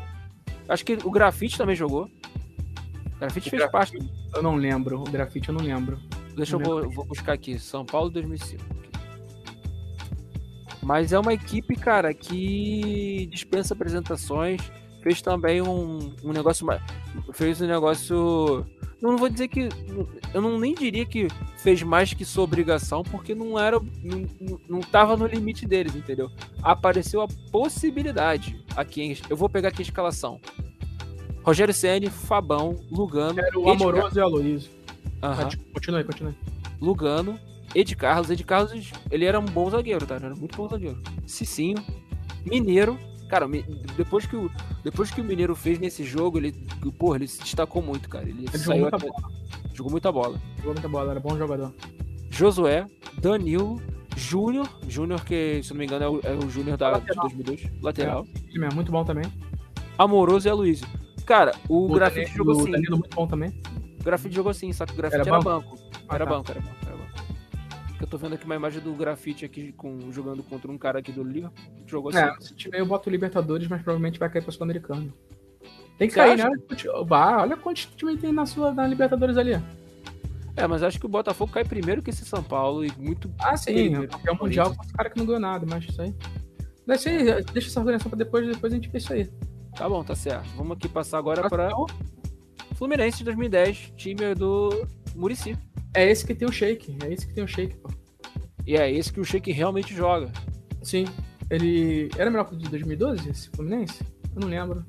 Acho 0.70 0.86
que 0.86 0.99
o 1.03 1.10
Grafite 1.10 1.58
também 1.58 1.76
jogou. 1.76 2.06
O 2.06 3.20
Grafite 3.20 3.49
fez 3.49 3.60
graf... 3.60 3.72
parte. 3.72 3.98
Eu 4.36 4.44
não 4.44 4.56
lembro. 4.56 5.02
O 5.02 5.03
Grafite 5.03 5.49
eu 5.49 5.56
não 5.56 5.64
lembro. 5.64 5.99
Deixa 6.36 6.58
não 6.58 6.64
eu 6.64 6.82
vou, 6.84 6.91
vou, 6.91 7.06
buscar 7.06 7.34
aqui. 7.34 7.58
São 7.58 7.84
Paulo 7.84 8.12
2005. 8.12 8.64
Mas 10.84 11.12
é 11.12 11.20
uma 11.20 11.34
equipe, 11.34 11.76
cara, 11.76 12.14
que 12.14 13.28
dispensa 13.32 13.74
apresentações. 13.74 14.62
Fez 15.02 15.22
também 15.22 15.61
um, 15.61 16.14
um 16.23 16.32
negócio. 16.32 16.68
Fez 17.34 17.61
um 17.61 17.68
negócio. 17.68 18.65
Não 19.02 19.18
vou 19.18 19.30
dizer 19.30 19.48
que. 19.48 19.68
Eu 20.34 20.41
não 20.41 20.60
nem 20.60 20.76
diria 20.76 21.06
que 21.06 21.28
fez 21.57 21.82
mais 21.82 22.14
que 22.14 22.23
sua 22.23 22.44
obrigação, 22.44 23.03
porque 23.03 23.34
não 23.34 23.57
era. 23.57 23.80
Não, 24.03 24.60
não 24.69 24.80
tava 24.80 25.18
no 25.18 25.26
limite 25.26 25.65
deles, 25.65 25.95
entendeu? 25.95 26.30
Apareceu 26.61 27.22
a 27.22 27.28
possibilidade. 27.52 28.64
Aqui, 28.76 29.18
eu 29.30 29.36
vou 29.36 29.49
pegar 29.49 29.69
aqui 29.69 29.82
a 29.82 29.86
escalação. 29.86 30.40
Rogério 31.44 31.73
Ceni, 31.73 32.10
Fabão, 32.10 32.76
Lugano. 32.91 33.40
Era 33.40 33.60
o 33.60 33.69
Amoroso 33.69 34.18
e 34.18 34.22
Aloysio. 34.22 34.72
Uhum. 35.23 35.73
Continue, 35.73 36.03
continue. 36.03 36.36
Lugano, 36.80 37.40
Ed 37.73 37.95
Carlos. 37.95 38.30
Ed 38.30 38.44
Carlos, 38.44 38.91
ele 39.10 39.26
era 39.26 39.40
um 39.40 39.45
bom 39.45 39.69
zagueiro, 39.69 40.06
tá? 40.06 40.15
Ele 40.18 40.26
era 40.26 40.36
muito 40.36 40.56
bom 40.56 40.69
zagueiro. 40.69 41.02
Cicinho, 41.26 41.84
Mineiro. 42.45 42.98
Cara, 43.32 43.48
depois 43.95 44.26
que, 44.26 44.36
o, 44.36 44.52
depois 44.84 45.10
que 45.10 45.22
o 45.22 45.24
Mineiro 45.24 45.56
fez 45.56 45.80
nesse 45.80 46.03
jogo, 46.03 46.38
ele, 46.38 46.52
porra, 46.99 47.16
ele 47.16 47.30
se 47.30 47.40
destacou 47.40 47.82
muito, 47.82 48.10
cara. 48.10 48.28
Ele, 48.28 48.45
ele 48.45 48.58
jogou 48.58 48.82
muita 48.82 48.98
bola. 48.98 49.32
Jogou 49.74 49.91
muita 49.91 50.12
bola. 50.12 50.41
Jogou 50.58 50.74
muita 50.74 50.90
bola, 50.90 51.12
era 51.12 51.20
bom 51.22 51.38
jogador. 51.38 51.74
Josué, 52.30 52.86
Danilo, 53.22 53.82
Júnior. 54.18 54.68
Júnior, 54.86 55.24
que, 55.24 55.64
se 55.64 55.72
não 55.72 55.78
me 55.78 55.86
engano, 55.86 56.03
é 56.03 56.10
o, 56.10 56.20
é 56.24 56.45
o 56.45 56.49
Júnior 56.49 56.76
da 56.76 56.99
de 56.99 57.06
2002. 57.06 57.72
Lateral. 57.82 58.28
É, 58.53 58.66
é 58.66 58.70
muito 58.76 58.91
bom 58.91 59.06
também. 59.06 59.24
Amoroso 59.98 60.49
e 60.49 60.52
Aloysio. 60.52 60.86
Cara, 61.26 61.56
o, 61.70 61.86
o 61.86 61.94
grafite 61.94 62.34
jogou 62.36 62.52
assim. 62.52 62.68
O 62.68 62.72
Danilo 62.74 62.98
muito 62.98 63.16
bom 63.16 63.28
também. 63.28 63.49
O 63.98 64.03
grafite 64.03 64.36
jogou 64.36 64.49
assim, 64.49 64.74
só 64.74 64.86
que 64.86 64.91
o 64.91 64.98
grafite 64.98 65.22
era, 65.22 65.30
era 65.30 65.40
banco. 65.40 65.78
Ah, 65.80 65.90
tá. 65.90 65.99
banco, 65.99 66.16
era 66.16 66.26
banco, 66.26 66.52
era 66.52 66.60
banco 66.60 66.81
eu 68.02 68.07
tô 68.07 68.18
vendo 68.18 68.34
aqui 68.34 68.45
uma 68.45 68.56
imagem 68.56 68.82
do 68.82 68.94
grafite 68.94 69.45
aqui 69.45 69.72
com, 69.73 70.11
jogando 70.11 70.41
contra 70.44 70.72
um 70.72 70.78
cara 70.78 70.99
aqui 70.99 71.11
do 71.11 71.23
Liverpool. 71.23 71.73
Jogou 71.86 72.10
assim. 72.10 72.19
É, 72.19 72.36
se 72.40 72.56
tiver 72.56 72.80
eu 72.80 72.86
boto 72.86 73.10
Libertadores, 73.10 73.68
mas 73.68 73.82
provavelmente 73.82 74.19
vai 74.19 74.30
cair 74.30 74.41
pro 74.41 74.52
Sul-Americano. 74.52 75.14
Tem 75.98 76.07
que 76.07 76.14
Você 76.14 76.19
cair, 76.19 76.41
acha? 76.41 76.49
né? 76.49 76.57
Olha 77.40 77.56
quantos 77.56 77.86
time 77.95 78.18
tem 78.18 78.32
na 78.32 78.45
sua 78.45 78.73
na 78.73 78.88
Libertadores 78.88 79.38
ali. 79.38 79.53
É, 80.56 80.68
mas 80.68 80.84
acho 80.84 80.99
que 80.99 81.06
o 81.06 81.10
Botafogo 81.10 81.52
cai 81.52 81.64
primeiro 81.64 82.02
que 82.02 82.10
esse 82.10 82.26
São 82.26 82.44
Paulo 82.44 82.84
e 82.84 82.91
muito. 82.98 83.32
Ah, 83.40 83.56
sim, 83.56 83.94
é 84.26 84.32
o 84.32 84.36
Mundial 84.36 84.76
com 84.76 84.84
os 84.84 84.91
caras 84.91 85.14
que 85.14 85.19
não 85.19 85.26
ganhou 85.26 85.40
nada, 85.40 85.65
mas 85.69 85.86
isso 85.86 86.02
aí. 86.02 86.14
Deixa, 86.86 87.10
aí, 87.10 87.44
deixa 87.53 87.69
essa 87.69 87.80
organização 87.80 88.10
pra 88.10 88.18
depois, 88.18 88.48
depois 88.48 88.73
a 88.73 88.76
gente 88.76 88.90
vê 88.90 88.98
isso 88.98 89.14
aí. 89.14 89.30
Tá 89.76 89.88
bom, 89.88 90.03
tá 90.03 90.15
certo. 90.15 90.49
Vamos 90.57 90.76
aqui 90.76 90.90
passar 90.90 91.19
agora 91.19 91.48
para 91.48 91.69
Fluminense 92.76 93.19
de 93.19 93.26
2010, 93.26 93.94
time 93.95 94.36
do 94.36 94.86
Murici. 95.15 95.57
É 95.94 96.10
esse 96.10 96.26
que 96.26 96.34
tem 96.34 96.48
o 96.48 96.52
shake. 96.52 96.98
É 97.04 97.14
esse 97.14 97.28
que 97.28 97.34
tem 97.34 97.44
o 97.44 97.48
shake, 97.48 97.76
pô. 97.76 97.90
E 98.66 98.76
é 98.76 98.92
esse 98.92 99.12
que 99.12 99.20
o 99.20 99.26
shake 99.26 99.52
realmente 99.52 99.94
joga. 99.94 100.32
Sim. 100.82 101.06
Ele. 101.50 102.10
Era 102.18 102.30
melhor 102.30 102.46
que 102.46 102.56
o 102.56 102.58
de 102.58 102.70
2012, 102.70 103.30
esse 103.30 103.50
Fluminense? 103.50 104.04
Eu 104.34 104.42
não 104.42 104.48
lembro. 104.48 104.86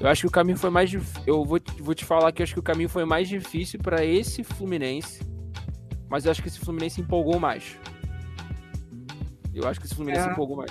Eu 0.00 0.08
acho 0.08 0.22
que 0.22 0.26
o 0.26 0.30
caminho 0.30 0.56
foi 0.56 0.70
mais. 0.70 0.92
Eu 1.26 1.44
vou, 1.44 1.60
vou 1.80 1.94
te 1.94 2.04
falar 2.04 2.32
que 2.32 2.42
acho 2.42 2.54
que 2.54 2.60
o 2.60 2.62
caminho 2.62 2.88
foi 2.88 3.04
mais 3.04 3.28
difícil 3.28 3.80
para 3.80 4.04
esse 4.04 4.44
Fluminense. 4.44 5.20
Mas 6.08 6.24
eu 6.24 6.30
acho 6.30 6.42
que 6.42 6.48
esse 6.48 6.58
Fluminense 6.58 7.00
empolgou 7.00 7.40
mais. 7.40 7.76
Eu 9.54 9.66
acho 9.68 9.80
que 9.80 9.86
esse 9.86 9.94
Fluminense 9.94 10.28
é... 10.28 10.32
empolgou 10.32 10.56
mais. 10.56 10.70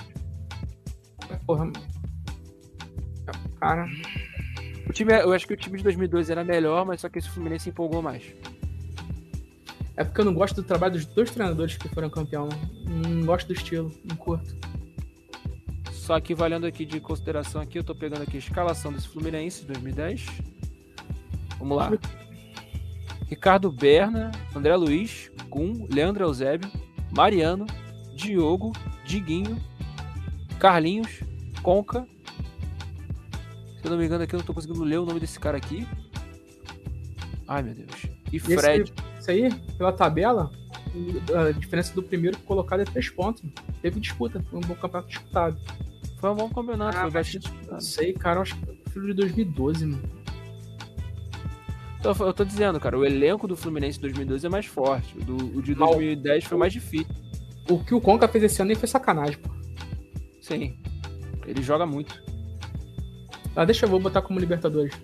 Porra. 1.46 1.70
Cara. 3.58 3.86
O 4.88 4.92
time, 4.92 5.12
eu 5.12 5.32
acho 5.32 5.46
que 5.46 5.54
o 5.54 5.56
time 5.56 5.78
de 5.78 5.84
2012 5.84 6.30
era 6.30 6.44
melhor, 6.44 6.84
mas 6.84 7.00
só 7.00 7.08
que 7.08 7.18
esse 7.18 7.28
Fluminense 7.28 7.68
empolgou 7.68 8.02
mais. 8.02 8.34
É 9.96 10.04
porque 10.04 10.20
eu 10.20 10.24
não 10.24 10.34
gosto 10.34 10.56
do 10.56 10.62
trabalho 10.62 10.94
dos 10.94 11.04
dois 11.06 11.30
treinadores 11.30 11.76
que 11.76 11.88
foram 11.88 12.08
campeão. 12.08 12.48
Não 12.86 13.26
gosto 13.26 13.48
do 13.48 13.52
estilo, 13.52 13.92
não 14.04 14.16
curto. 14.16 14.56
Só 15.92 16.18
que 16.18 16.34
valendo 16.34 16.66
aqui 16.66 16.84
de 16.84 16.98
consideração 16.98 17.60
aqui, 17.60 17.78
eu 17.78 17.84
tô 17.84 17.94
pegando 17.94 18.22
aqui 18.22 18.36
a 18.36 18.40
escalação 18.40 18.92
desse 18.92 19.08
Fluminense 19.08 19.64
2010. 19.64 20.26
Vamos 21.58 21.76
lá. 21.76 21.92
Ricardo 23.28 23.70
Berna, 23.70 24.32
André 24.54 24.74
Luiz, 24.76 25.30
Gum, 25.48 25.86
Leandro 25.90 26.24
Eusébio, 26.24 26.70
Mariano, 27.14 27.66
Diogo, 28.14 28.72
Diguinho, 29.04 29.60
Carlinhos, 30.58 31.20
Conca. 31.62 32.06
Se 33.80 33.86
eu 33.86 33.90
não 33.90 33.98
me 33.98 34.06
engano 34.06 34.24
aqui, 34.24 34.34
eu 34.34 34.38
não 34.38 34.46
tô 34.46 34.52
conseguindo 34.52 34.82
ler 34.82 34.98
o 34.98 35.06
nome 35.06 35.20
desse 35.20 35.38
cara 35.38 35.56
aqui. 35.56 35.86
Ai, 37.46 37.62
meu 37.62 37.74
Deus. 37.74 38.06
E 38.32 38.38
Fred. 38.38 38.82
Esse, 38.82 39.11
isso 39.22 39.30
aí, 39.30 39.54
pela 39.78 39.92
tabela, 39.92 40.50
a 41.34 41.52
diferença 41.52 41.94
do 41.94 42.02
primeiro 42.02 42.38
colocado 42.40 42.80
é 42.80 42.84
três 42.84 43.08
pontos. 43.08 43.42
Teve 43.80 44.00
disputa, 44.00 44.42
foi 44.50 44.58
um 44.58 44.62
bom 44.62 44.74
campeonato 44.74 45.08
disputado. 45.08 45.58
Foi 46.18 46.30
um 46.30 46.34
bom 46.34 46.48
campeonato, 46.48 46.98
ah, 46.98 47.02
foi 47.02 47.10
bastante 47.12 47.38
disputado. 47.40 47.72
Não 47.72 47.80
sei, 47.80 48.12
cara, 48.12 48.38
eu 48.38 48.42
acho 48.42 48.56
que 48.56 48.90
filho 48.90 49.06
de 49.06 49.14
2012, 49.14 49.86
mano. 49.86 50.02
Então, 51.98 52.14
eu 52.26 52.32
tô 52.32 52.44
dizendo, 52.44 52.80
cara, 52.80 52.98
o 52.98 53.06
elenco 53.06 53.46
do 53.46 53.56
Fluminense 53.56 53.96
de 53.96 54.02
2012 54.02 54.46
é 54.46 54.48
mais 54.48 54.66
forte. 54.66 55.16
O, 55.16 55.24
do, 55.24 55.58
o 55.58 55.62
de 55.62 55.72
2010 55.74 56.44
foi 56.44 56.58
mais 56.58 56.72
difícil. 56.72 57.06
O 57.70 57.78
que 57.78 57.94
o 57.94 58.00
Conca 58.00 58.26
fez 58.26 58.42
esse 58.42 58.60
ano 58.60 58.68
nem 58.68 58.76
foi 58.76 58.88
sacanagem, 58.88 59.38
pô. 59.38 59.50
Sim. 60.40 60.76
Ele 61.46 61.62
joga 61.62 61.86
muito. 61.86 62.20
Ah, 63.54 63.64
deixa 63.64 63.86
eu 63.86 63.88
vou 63.88 64.00
botar 64.00 64.20
como 64.20 64.40
Libertadores. 64.40 64.94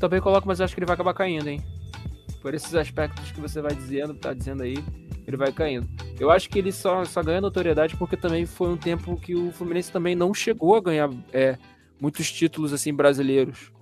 Também 0.00 0.20
coloco, 0.20 0.48
mas 0.48 0.58
eu 0.58 0.64
acho 0.64 0.74
que 0.74 0.80
ele 0.80 0.86
vai 0.86 0.94
acabar 0.94 1.12
caindo, 1.12 1.48
hein? 1.48 1.62
Por 2.40 2.54
esses 2.54 2.74
aspectos 2.74 3.30
que 3.30 3.40
você 3.40 3.60
vai 3.60 3.74
dizendo, 3.74 4.14
tá 4.14 4.32
dizendo 4.32 4.62
aí, 4.62 4.76
ele 5.26 5.36
vai 5.36 5.52
caindo. 5.52 5.88
Eu 6.18 6.30
acho 6.30 6.48
que 6.48 6.58
ele 6.58 6.72
só, 6.72 7.04
só 7.04 7.22
ganha 7.22 7.40
notoriedade 7.40 7.96
porque 7.96 8.16
também 8.16 8.46
foi 8.46 8.68
um 8.68 8.76
tempo 8.76 9.16
que 9.16 9.34
o 9.34 9.52
Fluminense 9.52 9.92
também 9.92 10.14
não 10.14 10.32
chegou 10.32 10.74
a 10.76 10.80
ganhar 10.80 11.10
é, 11.32 11.58
muitos 12.00 12.30
títulos 12.30 12.72
assim 12.72 12.94
brasileiros. 12.94 13.72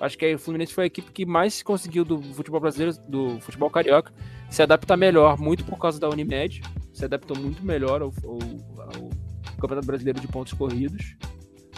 Acho 0.00 0.18
que 0.18 0.34
o 0.34 0.38
Fluminense 0.38 0.74
foi 0.74 0.84
a 0.84 0.86
equipe 0.86 1.12
que 1.12 1.24
mais 1.24 1.62
conseguiu 1.62 2.04
do 2.04 2.20
futebol 2.20 2.60
brasileiro, 2.60 2.96
do 3.08 3.40
futebol 3.40 3.70
carioca, 3.70 4.12
se 4.50 4.62
adaptar 4.62 4.96
melhor, 4.96 5.38
muito 5.38 5.64
por 5.64 5.78
causa 5.78 5.98
da 5.98 6.08
Unimed, 6.08 6.60
se 6.92 7.04
adaptou 7.04 7.36
muito 7.36 7.64
melhor 7.64 8.02
ao, 8.02 8.12
ao, 8.24 8.38
ao 8.78 9.10
Campeonato 9.60 9.86
Brasileiro 9.86 10.20
de 10.20 10.28
Pontos 10.28 10.52
Corridos. 10.52 11.16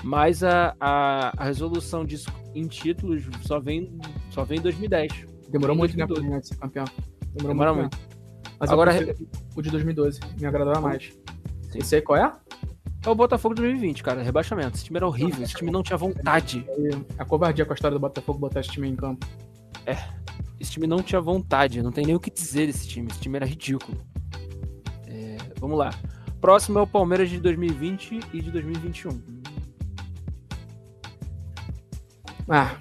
Mas 0.02 0.42
a, 0.42 0.74
a, 0.80 1.32
a 1.36 1.44
resolução 1.44 2.04
disso 2.04 2.30
em 2.54 2.66
títulos 2.66 3.24
só 3.46 3.58
vem, 3.58 3.98
só 4.30 4.44
vem 4.44 4.58
em 4.58 4.62
2010 4.62 5.33
Demorou 5.54 5.76
muito 5.76 5.96
tempo 5.96 6.12
pra 6.12 6.42
ser 6.42 6.56
campeão. 6.56 6.84
Demorou, 7.32 7.48
Demorou 7.48 7.74
muito. 7.76 7.96
Mas 8.58 8.70
agora 8.70 8.90
o 9.54 9.62
de 9.62 9.70
2012 9.70 10.18
me 10.36 10.46
agradava 10.46 10.80
mais. 10.80 11.12
Sim. 11.70 11.78
Esse 11.78 11.94
aí 11.94 12.02
qual 12.02 12.18
é? 12.18 12.32
É 13.06 13.08
o 13.08 13.14
Botafogo 13.14 13.54
de 13.54 13.62
2020, 13.62 14.02
cara. 14.02 14.20
Rebaixamento. 14.20 14.76
Esse 14.76 14.86
time 14.86 14.96
era 14.96 15.06
horrível. 15.06 15.44
Esse 15.44 15.54
time 15.54 15.70
não 15.70 15.84
tinha 15.84 15.96
vontade. 15.96 16.66
É 16.68 17.22
a 17.22 17.24
covardia 17.24 17.64
com 17.64 17.72
a 17.72 17.74
história 17.74 17.96
do 17.96 18.00
Botafogo 18.00 18.36
botar 18.36 18.60
esse 18.60 18.70
time 18.70 18.88
em 18.88 18.96
campo. 18.96 19.24
É. 19.86 19.96
Esse 20.58 20.72
time 20.72 20.88
não 20.88 21.00
tinha 21.00 21.20
vontade. 21.20 21.80
Não 21.84 21.92
tem 21.92 22.04
nem 22.04 22.16
o 22.16 22.20
que 22.20 22.32
dizer 22.32 22.66
desse 22.66 22.88
time. 22.88 23.06
Esse 23.08 23.20
time 23.20 23.36
era 23.36 23.46
ridículo. 23.46 23.96
É, 25.06 25.36
vamos 25.60 25.78
lá. 25.78 25.90
Próximo 26.40 26.80
é 26.80 26.82
o 26.82 26.86
Palmeiras 26.86 27.30
de 27.30 27.38
2020 27.38 28.18
e 28.32 28.40
de 28.40 28.50
2021. 28.50 29.22
Ah, 32.48 32.76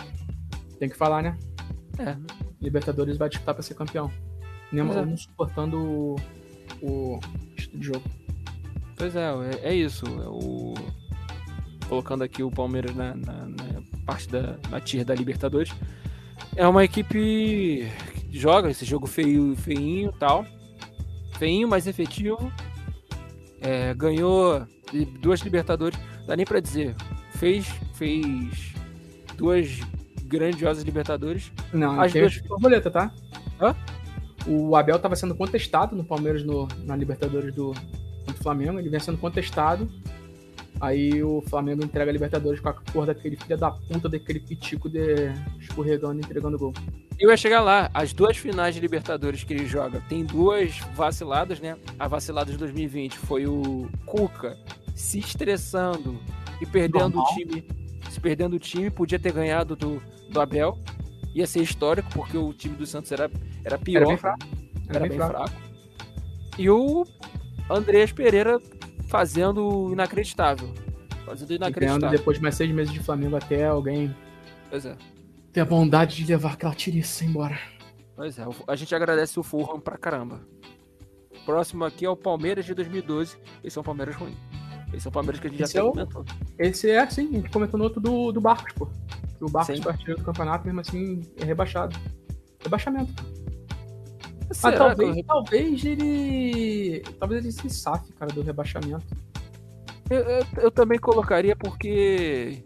tem 0.79 0.89
que 0.89 0.97
falar, 0.97 1.21
né? 1.21 1.37
É. 1.99 2.42
Libertadores 2.63 3.17
vai 3.17 3.29
disputar 3.29 3.53
para 3.53 3.63
ser 3.63 3.75
campeão. 3.75 4.11
Nem 4.71 4.81
é. 4.89 5.05
não 5.05 5.17
suportando 5.17 5.77
o, 5.77 6.15
o 6.81 7.19
estilo 7.55 7.79
de 7.79 7.85
jogo. 7.87 8.03
Pois 8.95 9.15
é, 9.15 9.29
é, 9.63 9.69
é 9.69 9.75
isso. 9.75 10.05
É 10.05 10.27
o... 10.27 10.73
Colocando 11.87 12.23
aqui 12.23 12.41
o 12.41 12.49
Palmeiras 12.49 12.95
na, 12.95 13.13
na, 13.13 13.45
na 13.45 13.83
parte 14.05 14.29
da 14.29 14.57
na 14.69 14.79
tier 14.79 15.05
da 15.05 15.13
Libertadores. 15.13 15.71
É 16.55 16.67
uma 16.67 16.83
equipe 16.83 17.91
que 18.29 18.39
joga 18.39 18.71
esse 18.71 18.85
jogo 18.85 19.05
feio, 19.05 19.55
feinho 19.55 20.11
tal. 20.13 20.45
Feinho, 21.37 21.67
mas 21.67 21.85
efetivo. 21.85 22.51
É, 23.61 23.93
ganhou 23.93 24.65
duas 25.19 25.41
Libertadores. 25.41 25.99
dá 26.25 26.35
nem 26.35 26.45
pra 26.45 26.59
dizer. 26.59 26.95
Fez, 27.35 27.67
fez 27.93 28.73
duas 29.37 29.79
grandiosas 30.33 30.83
Libertadores. 30.83 31.51
Não, 31.71 31.99
As 31.99 32.11
duas- 32.11 32.35
as 32.35 32.41
borboleta, 32.41 32.89
tá? 32.91 33.11
Hã? 33.61 33.75
O 34.47 34.75
Abel 34.75 34.99
tava 34.99 35.15
sendo 35.15 35.33
contestado 35.35 35.95
no 35.95 36.03
Palmeiras 36.03 36.43
no, 36.43 36.67
na 36.83 36.95
Libertadores 36.95 37.53
do 37.53 37.67
contra 38.25 38.39
o 38.39 38.43
Flamengo. 38.43 38.79
Ele 38.79 38.89
vinha 38.89 38.99
sendo 38.99 39.17
contestado. 39.17 39.89
Aí 40.81 41.23
o 41.23 41.41
Flamengo 41.47 41.83
entrega 41.83 42.11
a 42.11 42.13
Libertadores 42.13 42.59
com 42.59 42.67
a 42.67 42.73
cor 42.73 43.05
daquele 43.05 43.37
filho 43.37 43.57
da 43.57 43.71
puta, 43.71 44.09
daquele 44.09 44.39
pitico 44.39 44.89
de 44.89 45.31
escorregando 45.61 46.15
e 46.15 46.25
entregando 46.25 46.57
gol. 46.57 46.73
Eu 47.17 47.29
ia 47.29 47.37
chegar 47.37 47.61
lá. 47.61 47.89
As 47.93 48.11
duas 48.11 48.35
finais 48.35 48.75
de 48.75 48.81
Libertadores 48.81 49.43
que 49.45 49.53
ele 49.53 49.65
joga, 49.65 50.01
tem 50.09 50.25
duas 50.25 50.77
vaciladas, 50.93 51.59
né? 51.61 51.77
A 51.97 52.07
vacilada 52.07 52.51
de 52.51 52.57
2020 52.57 53.17
foi 53.17 53.45
o 53.45 53.87
Cuca 54.05 54.57
se 54.93 55.19
estressando 55.19 56.19
e 56.59 56.65
perdendo 56.65 57.15
Normal. 57.15 57.25
o 57.31 57.35
time. 57.35 57.63
Se 58.09 58.19
perdendo 58.19 58.55
o 58.55 58.59
time, 58.59 58.89
podia 58.89 59.17
ter 59.17 59.31
ganhado 59.31 59.75
do, 59.75 60.01
do 60.33 60.41
Abel. 60.41 60.77
Ia 61.33 61.47
ser 61.47 61.61
histórico, 61.61 62.09
porque 62.13 62.37
o 62.37 62.53
time 62.53 62.75
do 62.75 62.85
Santos 62.85 63.11
era, 63.11 63.29
era 63.63 63.77
pior. 63.77 64.01
Era 64.01 64.07
bem 64.07 64.17
fraco. 64.17 64.45
era 64.89 64.99
bem 65.07 65.17
fraco. 65.17 65.51
E 66.57 66.69
o 66.69 67.05
Andrés 67.69 68.11
Pereira 68.11 68.59
fazendo 69.07 69.89
inacreditável. 69.91 70.71
Fazendo 71.25 71.53
inacreditável. 71.53 72.09
depois 72.09 72.37
de 72.37 72.43
mais 72.43 72.55
seis 72.55 72.71
meses 72.71 72.93
de 72.93 72.99
Flamengo 72.99 73.35
até 73.35 73.65
alguém 73.65 74.15
Pois 74.69 74.85
é. 74.85 74.95
ter 75.51 75.61
a 75.61 75.65
bondade 75.65 76.15
de 76.15 76.25
levar 76.25 76.53
aquela 76.53 76.75
tiriça 76.75 77.23
embora. 77.25 77.57
Pois 78.15 78.37
é. 78.37 78.45
A 78.67 78.75
gente 78.75 78.93
agradece 78.93 79.39
o 79.39 79.43
Fulham 79.43 79.79
pra 79.79 79.97
caramba. 79.97 80.41
Próximo 81.45 81.83
aqui 81.83 82.05
é 82.05 82.09
o 82.09 82.15
Palmeiras 82.15 82.65
de 82.65 82.73
2012. 82.73 83.37
Esse 83.63 83.77
é 83.77 83.81
um 83.81 83.83
Palmeiras 83.83 84.15
ruim. 84.15 84.35
Esse 84.93 85.07
é 85.07 85.09
um 85.09 85.11
Palmeiras 85.11 85.39
que 85.39 85.47
a 85.47 85.49
gente 85.49 85.63
Esse 85.63 85.73
já 85.73 85.79
é 85.79 85.83
o- 85.83 85.91
comentou. 85.91 86.25
Esse 86.59 86.89
é 86.89 86.99
assim, 86.99 87.27
a 87.29 87.33
gente 87.39 87.49
comentou 87.49 87.77
no 87.77 87.83
outro 87.85 87.99
do, 87.99 88.31
do 88.31 88.39
Barcos, 88.41 88.71
pô. 88.73 88.85
Que 89.37 89.43
o 89.43 89.49
Barcos 89.49 89.77
Sim. 89.77 89.87
artilheiro 89.87 90.19
do 90.19 90.25
campeonato, 90.25 90.65
mesmo 90.65 90.81
assim, 90.81 91.21
é 91.37 91.43
rebaixado. 91.43 91.95
Rebaixamento. 92.61 93.11
Mas 94.47 94.57
Será 94.57 94.77
talvez, 94.77 95.17
eu- 95.17 95.23
talvez 95.23 95.83
ele. 95.85 97.01
Talvez 97.19 97.43
ele 97.43 97.51
se 97.51 97.69
safe, 97.69 98.11
cara, 98.13 98.31
do 98.31 98.41
rebaixamento. 98.41 99.03
eu, 100.09 100.19
eu- 100.19 100.45
eu 100.57 100.71
também 100.71 100.99
colocaria 100.99 101.55
porque 101.55 102.63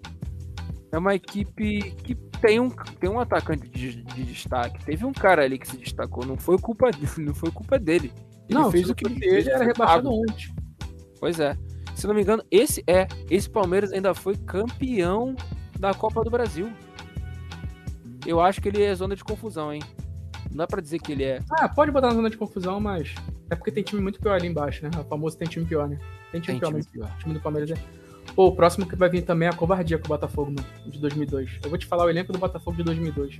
é 0.91 0.97
uma 0.97 1.15
equipe 1.15 1.91
que 2.03 2.13
tem 2.41 2.59
um, 2.59 2.69
tem 2.69 3.09
um 3.09 3.19
atacante 3.19 3.69
de, 3.69 4.03
de 4.03 4.23
destaque. 4.23 4.83
Teve 4.83 5.05
um 5.05 5.13
cara 5.13 5.43
ali 5.43 5.57
que 5.57 5.67
se 5.67 5.77
destacou. 5.77 6.25
Não 6.25 6.35
foi 6.37 6.57
culpa, 6.57 6.89
não 7.17 7.33
foi 7.33 7.51
culpa 7.51 7.79
dele. 7.79 8.11
Ele 8.49 8.59
não, 8.59 8.69
fez 8.71 8.89
o 8.89 8.95
que 8.95 9.05
ele 9.05 9.19
fez. 9.19 9.45
ele 9.47 9.49
era 9.51 9.63
rebaixado 9.65 10.09
ontem. 10.11 10.53
Pois 11.19 11.39
é. 11.39 11.57
Se 11.97 12.05
não 12.05 12.13
me 12.13 12.21
engano, 12.21 12.43
esse 12.51 12.83
é. 12.85 13.07
Esse 13.27 13.49
Palmeiras 13.49 13.91
ainda 13.91 14.13
foi 14.13 14.35
campeão 14.35 15.35
da 15.79 15.95
Copa 15.95 16.23
do 16.23 16.29
Brasil. 16.29 16.71
Eu 18.23 18.39
acho 18.39 18.61
que 18.61 18.67
ele 18.67 18.83
é 18.83 18.93
zona 18.93 19.15
de 19.15 19.23
confusão, 19.23 19.73
hein? 19.73 19.81
Não 20.51 20.57
dá 20.57 20.67
pra 20.67 20.79
dizer 20.79 20.99
que 20.99 21.11
ele 21.11 21.23
é. 21.23 21.39
Ah, 21.49 21.67
pode 21.67 21.91
botar 21.91 22.09
na 22.09 22.13
zona 22.13 22.29
de 22.29 22.37
confusão, 22.37 22.79
mas. 22.79 23.15
É 23.49 23.55
porque 23.55 23.71
tem 23.71 23.81
time 23.81 23.99
muito 23.99 24.19
pior 24.19 24.33
ali 24.35 24.47
embaixo, 24.47 24.83
né? 24.83 24.91
O 24.95 25.03
famoso 25.05 25.35
tem 25.39 25.47
time 25.47 25.65
pior, 25.65 25.89
né? 25.89 25.97
Tem 26.31 26.39
time 26.39 26.59
Tem 26.59 26.59
pior, 26.59 26.67
time 26.67 26.77
mas 26.77 26.85
pior. 26.85 27.11
o 27.15 27.17
time 27.17 27.33
do 27.33 27.39
Palmeiras 27.39 27.71
é. 27.71 27.83
Pô, 28.35 28.45
o 28.45 28.55
próximo 28.55 28.85
que 28.85 28.95
vai 28.95 29.09
vir 29.09 29.23
também 29.23 29.47
é 29.47 29.51
a 29.51 29.55
covardia 29.55 29.97
com 29.97 30.05
o 30.05 30.09
Botafogo, 30.09 30.51
mano, 30.51 30.67
de 30.85 30.99
2002. 30.99 31.61
Eu 31.63 31.69
vou 31.71 31.79
te 31.79 31.87
falar 31.87 32.05
o 32.05 32.09
elenco 32.11 32.31
do 32.31 32.37
Botafogo 32.37 32.77
de 32.77 32.83
2002. 32.83 33.39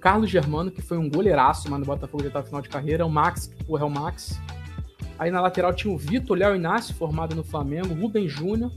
Carlos 0.00 0.28
Germano, 0.28 0.68
que 0.72 0.82
foi 0.82 0.98
um 0.98 1.08
goleiraço, 1.08 1.70
mano, 1.70 1.84
no 1.84 1.86
Botafogo 1.86 2.24
já 2.24 2.30
tava 2.30 2.44
final 2.44 2.60
de 2.60 2.68
carreira. 2.68 3.06
O 3.06 3.10
Max, 3.10 3.52
o 3.68 3.88
Max. 3.88 4.40
Aí 5.18 5.30
na 5.30 5.40
lateral 5.40 5.72
tinha 5.72 5.92
o 5.92 5.98
Vitor, 5.98 6.36
Léo 6.36 6.56
Inácio, 6.56 6.94
formado 6.94 7.34
no 7.34 7.44
Flamengo. 7.44 7.94
Rubem 7.94 8.28
Júnior. 8.28 8.70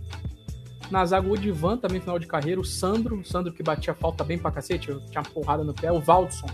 Na 0.89 1.05
zaga 1.05 1.27
o 1.27 1.33
Odivan, 1.33 1.77
também 1.77 1.99
final 1.99 2.17
de 2.17 2.27
carreira. 2.27 2.61
O 2.61 2.65
Sandro, 2.65 3.19
o 3.19 3.25
Sandro 3.25 3.51
que 3.51 3.61
batia 3.61 3.93
falta 3.93 4.23
bem 4.23 4.37
pra 4.37 4.51
cacete, 4.51 4.87
tinha 5.09 5.21
uma 5.21 5.23
porrada 5.23 5.63
no 5.63 5.73
pé. 5.73 5.91
O 5.91 5.99
Valdson. 5.99 6.47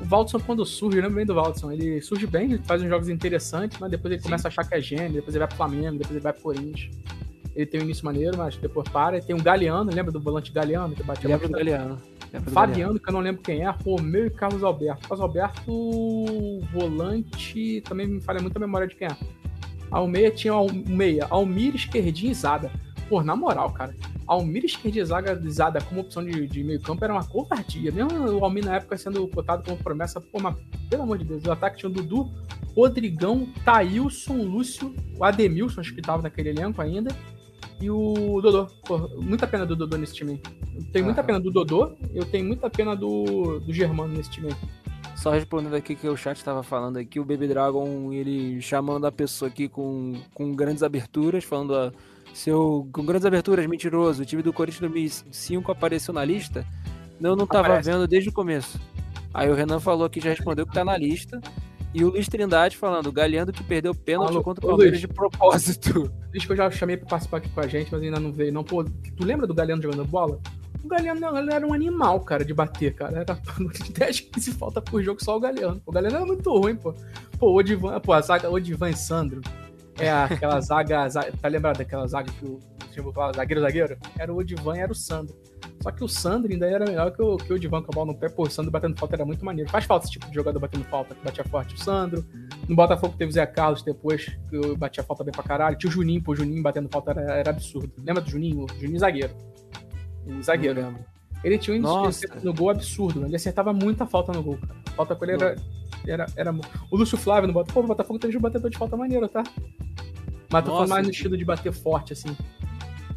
O 0.00 0.04
Valdson, 0.04 0.40
quando 0.40 0.66
surge, 0.66 0.98
eu 0.98 1.02
lembro 1.02 1.16
bem 1.16 1.26
do 1.26 1.34
Valdson. 1.34 1.72
Ele 1.72 2.00
surge 2.02 2.26
bem, 2.26 2.52
ele 2.52 2.62
faz 2.64 2.82
uns 2.82 2.88
jogos 2.88 3.08
interessantes, 3.08 3.78
mas 3.78 3.90
depois 3.90 4.12
ele 4.12 4.20
Sim. 4.20 4.28
começa 4.28 4.48
a 4.48 4.50
achar 4.50 4.68
que 4.68 4.74
é 4.74 4.80
gênio, 4.80 5.12
depois 5.12 5.34
ele 5.34 5.38
vai 5.38 5.48
pro 5.48 5.56
Flamengo, 5.56 5.92
depois 5.92 6.10
ele 6.10 6.20
vai 6.20 6.32
pro 6.32 6.42
Corinthians. 6.42 6.94
Ele 7.54 7.66
tem 7.66 7.80
um 7.80 7.84
início 7.84 8.04
maneiro, 8.04 8.36
mas 8.38 8.56
depois 8.56 8.88
para. 8.88 9.20
Tem 9.20 9.34
um 9.36 9.42
Galeano, 9.42 9.90
lembra 9.92 10.10
do 10.10 10.20
volante 10.20 10.50
Galeano 10.52 10.94
que 10.94 11.02
batia 11.02 11.28
Lembra 11.28 11.48
do? 11.48 11.52
Galeano. 11.52 11.96
Do 11.96 12.00
Galeano. 12.30 12.50
Fabiano, 12.50 12.98
que 12.98 13.08
eu 13.08 13.12
não 13.12 13.20
lembro 13.20 13.42
quem 13.42 13.62
é, 13.62 13.68
Romeu 13.68 14.26
e 14.26 14.30
Carlos 14.30 14.64
Alberto. 14.64 15.02
Carlos 15.06 15.20
Alberto, 15.20 15.70
volante, 16.72 17.82
também 17.82 18.06
me 18.06 18.20
falha 18.20 18.40
muito 18.40 18.56
a 18.56 18.60
memória 18.60 18.86
de 18.86 18.94
quem 18.96 19.06
é. 19.08 19.16
Ao 19.90 20.06
meia 20.08 20.30
tinha 20.30 20.56
o 20.56 20.72
meia, 20.72 21.26
Almir, 21.28 21.74
esquerdinha 21.74 22.32
e 22.32 22.34
Zada. 22.34 22.70
Pô, 23.08 23.22
na 23.22 23.36
moral, 23.36 23.70
cara, 23.72 23.94
Almir, 24.26 24.64
esquerdinha 24.64 25.02
e 25.02 25.06
Zaga- 25.06 25.38
Zada 25.50 25.80
como 25.82 26.00
opção 26.00 26.24
de, 26.24 26.46
de 26.46 26.64
meio 26.64 26.80
campo 26.80 27.04
era 27.04 27.12
uma 27.12 27.22
covardia. 27.24 27.92
Mesmo 27.92 28.38
o 28.38 28.42
Almir 28.42 28.64
na 28.64 28.76
época 28.76 28.96
sendo 28.96 29.28
cotado 29.28 29.62
como 29.62 29.76
promessa, 29.76 30.18
pô, 30.18 30.40
mas 30.40 30.56
pelo 30.88 31.02
amor 31.02 31.18
de 31.18 31.24
Deus, 31.24 31.44
o 31.44 31.52
ataque 31.52 31.76
tinha 31.78 31.90
o 31.90 31.92
Dudu, 31.92 32.30
Rodrigão, 32.74 33.46
Thailson, 33.66 34.36
Lúcio, 34.36 34.94
o 35.18 35.24
Ademilson, 35.24 35.82
acho 35.82 35.94
que 35.94 36.00
tava 36.00 36.22
naquele 36.22 36.48
elenco 36.48 36.80
ainda, 36.80 37.14
e 37.82 37.90
o 37.90 38.40
Dodô. 38.40 38.66
Pô, 38.86 38.98
muita 39.20 39.46
pena 39.46 39.66
do 39.66 39.74
Dodô 39.74 39.96
nesse 39.96 40.14
time. 40.14 40.40
Eu 40.74 40.84
tenho 40.92 41.04
muita 41.04 41.20
Aham. 41.20 41.26
pena 41.26 41.40
do 41.40 41.50
Dodô, 41.50 41.92
eu 42.14 42.24
tenho 42.24 42.46
muita 42.46 42.70
pena 42.70 42.94
do, 42.94 43.58
do 43.60 43.72
Germano 43.72 44.14
nesse 44.14 44.30
time. 44.30 44.54
Só 45.16 45.30
respondendo 45.30 45.74
aqui 45.74 45.94
que 45.94 46.08
o 46.08 46.16
chat 46.16 46.42
tava 46.42 46.62
falando 46.62 46.96
aqui, 46.96 47.20
o 47.20 47.24
Baby 47.24 47.48
Dragon, 47.48 48.12
ele 48.12 48.60
chamando 48.60 49.06
a 49.06 49.12
pessoa 49.12 49.48
aqui 49.48 49.68
com, 49.68 50.14
com 50.32 50.54
grandes 50.54 50.82
aberturas, 50.82 51.44
falando 51.44 51.72
ó, 51.72 51.90
seu 52.32 52.88
com 52.92 53.04
grandes 53.04 53.26
aberturas, 53.26 53.66
mentiroso, 53.66 54.22
o 54.22 54.26
time 54.26 54.42
do 54.42 54.52
Corinthians 54.52 54.80
2005 54.80 55.70
apareceu 55.70 56.14
na 56.14 56.24
lista? 56.24 56.66
Não, 57.20 57.36
não 57.36 57.46
tava 57.46 57.68
Aparece. 57.68 57.90
vendo 57.90 58.08
desde 58.08 58.30
o 58.30 58.32
começo. 58.32 58.80
Aí 59.34 59.48
o 59.50 59.54
Renan 59.54 59.80
falou 59.80 60.08
que 60.10 60.20
já 60.20 60.30
respondeu 60.30 60.66
que 60.66 60.72
tá 60.74 60.84
na 60.84 60.96
lista. 60.96 61.40
E 61.94 62.04
o 62.04 62.08
Luiz 62.10 62.26
Trindade 62.28 62.76
falando, 62.76 63.12
Galhando 63.12 63.52
que 63.52 63.62
perdeu 63.62 63.94
pênalti 63.94 64.42
contra 64.42 64.64
o 64.64 64.68
Palmeiras 64.70 64.92
Luiz. 64.94 65.00
de 65.00 65.08
propósito. 65.08 66.10
Diz 66.32 66.44
que 66.46 66.52
eu 66.52 66.56
já 66.56 66.70
chamei 66.70 66.96
pra 66.96 67.06
participar 67.06 67.36
aqui 67.38 67.48
com 67.50 67.60
a 67.60 67.66
gente, 67.66 67.92
mas 67.92 68.02
ainda 68.02 68.18
não 68.18 68.32
veio. 68.32 68.52
Não, 68.52 68.64
pô, 68.64 68.82
tu 68.84 69.24
lembra 69.24 69.46
do 69.46 69.52
Galeno 69.54 69.82
jogando 69.82 70.04
bola? 70.06 70.40
O 70.84 70.94
ele 70.94 71.52
era 71.52 71.66
um 71.66 71.72
animal, 71.72 72.18
cara, 72.20 72.44
de 72.44 72.52
bater, 72.52 72.94
cara. 72.94 73.18
Era 73.20 73.38
10, 73.98 74.20
15 74.20 74.52
falta 74.52 74.80
por 74.80 75.02
jogo 75.02 75.22
só 75.22 75.36
o 75.36 75.40
Galeno. 75.40 75.80
O 75.86 75.92
Galeno 75.92 76.16
era 76.16 76.26
muito 76.26 76.50
ruim, 76.58 76.74
pô. 76.74 76.94
Pô, 77.38 77.50
o 77.50 77.56
Odivan, 77.56 78.00
pô, 78.00 78.12
a 78.12 78.20
zaga 78.20 78.50
Odivan 78.50 78.90
e 78.90 78.96
Sandro. 78.96 79.40
É 79.98 80.10
aquela 80.10 80.60
zaga, 80.60 81.06
zaga- 81.08 81.32
tá 81.40 81.48
lembrado 81.48 81.76
daquela 81.78 82.06
zaga 82.06 82.32
que 82.32 82.44
o 82.46 82.58
falava 83.12 83.32
zagueiro, 83.34 83.60
zagueiro? 83.60 83.96
Era 84.18 84.32
o 84.32 84.38
Odivan 84.38 84.76
e 84.76 84.80
era 84.80 84.92
o 84.92 84.94
Sandro. 84.94 85.34
Só 85.80 85.90
que 85.90 86.04
o 86.04 86.08
Sandro 86.08 86.52
ainda 86.52 86.66
era 86.66 86.84
melhor 86.84 87.10
que 87.10 87.22
o, 87.22 87.36
que 87.36 87.52
o 87.52 87.56
Odivan 87.56 87.82
com 87.82 87.90
a 87.92 87.94
bola 87.94 88.12
no 88.12 88.18
pé. 88.18 88.28
Pô, 88.28 88.42
o 88.42 88.50
Sandro 88.50 88.70
batendo 88.70 88.98
falta 88.98 89.16
era 89.16 89.24
muito 89.24 89.44
maneiro. 89.44 89.70
Faz 89.70 89.84
falta 89.84 90.06
esse 90.06 90.12
tipo 90.12 90.28
de 90.28 90.34
jogador 90.34 90.58
batendo 90.58 90.84
falta, 90.84 91.14
que 91.14 91.24
batia 91.24 91.44
forte. 91.44 91.74
O 91.74 91.78
Sandro. 91.78 92.24
No 92.68 92.76
Botafogo 92.76 93.14
teve 93.16 93.30
o 93.30 93.32
Zé 93.32 93.46
Carlos 93.46 93.82
depois, 93.82 94.26
que 94.48 94.56
eu 94.56 94.76
batia 94.76 95.02
falta 95.02 95.24
bem 95.24 95.32
pra 95.32 95.42
caralho. 95.42 95.76
Tinha 95.76 95.90
o 95.90 95.92
Juninho, 95.92 96.22
pô, 96.22 96.32
o 96.32 96.36
Juninho 96.36 96.62
batendo 96.62 96.88
falta 96.90 97.10
era, 97.12 97.20
era 97.34 97.50
absurdo. 97.50 97.92
Lembra 97.98 98.22
do 98.22 98.30
Juninho? 98.30 98.64
O 98.64 98.80
Juninho 98.80 98.98
zagueiro. 98.98 99.34
O 100.26 100.42
zagueiro. 100.42 100.80
Não 100.80 100.88
lembro. 100.88 101.04
Ele 101.44 101.58
tinha 101.58 101.76
um 101.76 102.04
índice 102.04 102.26
no 102.42 102.54
gol 102.54 102.70
absurdo, 102.70 103.20
né? 103.20 103.26
Ele 103.26 103.36
acertava 103.36 103.72
muita 103.72 104.06
falta 104.06 104.32
no 104.32 104.42
gol, 104.42 104.58
cara. 104.58 104.80
A 104.86 104.90
falta 104.92 105.16
com 105.16 105.24
ele 105.24 105.32
era, 105.32 105.56
era, 106.06 106.26
era. 106.36 106.54
O 106.90 106.96
Lúcio 106.96 107.18
Flávio 107.18 107.48
no 107.48 107.52
Botafogo. 107.52 107.86
O 107.86 107.88
Botafogo 107.88 108.18
teve 108.18 108.36
um 108.36 108.40
batedor 108.40 108.70
de 108.70 108.78
falta 108.78 108.96
maneiro, 108.96 109.28
tá? 109.28 109.42
Mas 110.52 110.64
tô 110.64 110.70
falando 110.70 110.88
mais 110.90 111.06
no 111.06 111.10
estilo 111.10 111.36
de 111.36 111.44
bater 111.44 111.72
forte, 111.72 112.12
assim. 112.12 112.36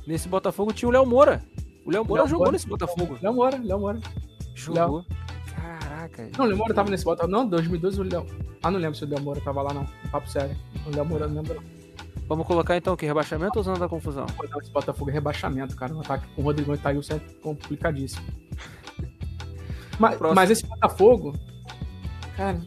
Nesse 0.07 0.27
Botafogo 0.27 0.72
tinha 0.73 0.90
o 0.90 0.91
Léo 0.91 1.06
Moura. 1.06 1.44
O 1.86 1.91
Léo 1.91 2.06
Moura 2.06 2.23
Léo 2.23 2.30
jogou 2.30 2.45
Moura. 2.45 2.52
nesse 2.53 2.68
Botafogo. 2.68 3.18
Léo 3.22 3.34
Moura, 3.34 3.57
Léo 3.64 3.80
Moura. 3.80 3.99
Jogou. 4.53 5.06
Caraca. 5.56 6.30
Não, 6.38 6.45
o 6.45 6.48
Léo 6.48 6.57
Moura 6.57 6.73
tava 6.73 6.90
nesse 6.90 7.03
Botafogo. 7.06 7.32
Não, 7.32 7.48
2012 7.48 7.99
o 7.99 8.03
Léo. 8.03 8.26
Ah, 8.64 8.72
não 8.72 8.80
lembro 8.80 8.95
se 8.98 9.03
o 9.03 9.07
Léo 9.07 9.22
Moura 9.22 9.41
tava 9.41 9.61
lá, 9.61 9.73
não. 9.73 9.86
Papo 10.11 10.30
sério. 10.30 10.56
O 10.86 10.95
Léo 10.95 11.06
Moura 11.06 11.27
não 11.27 11.36
lembro, 11.36 11.56
não. 11.56 11.64
Vamos 12.27 12.48
colocar 12.48 12.76
então 12.76 12.94
o 12.94 12.98
que? 12.98 13.06
Rebaixamento 13.06 13.57
ou 13.60 13.64
zona 13.64 13.77
da 13.77 13.88
confusão? 13.88 14.26
Não, 14.52 14.60
Esse 14.61 14.72
Botafogo 14.72 15.11
é 15.11 15.14
rebaixamento, 15.14 15.76
cara. 15.76 15.94
Um 15.94 15.99
ataque 16.02 16.27
com 16.36 16.41
o 16.41 16.45
Rodrigão 16.45 16.73
e 16.73 16.77
Thailson 16.77 17.15
é 17.15 17.19
complicadíssimo. 17.41 18.26
Mas, 19.98 20.19
mas 20.19 20.52
esse 20.52 20.68
Botafogo, 20.68 21.34
cara, 22.36 22.60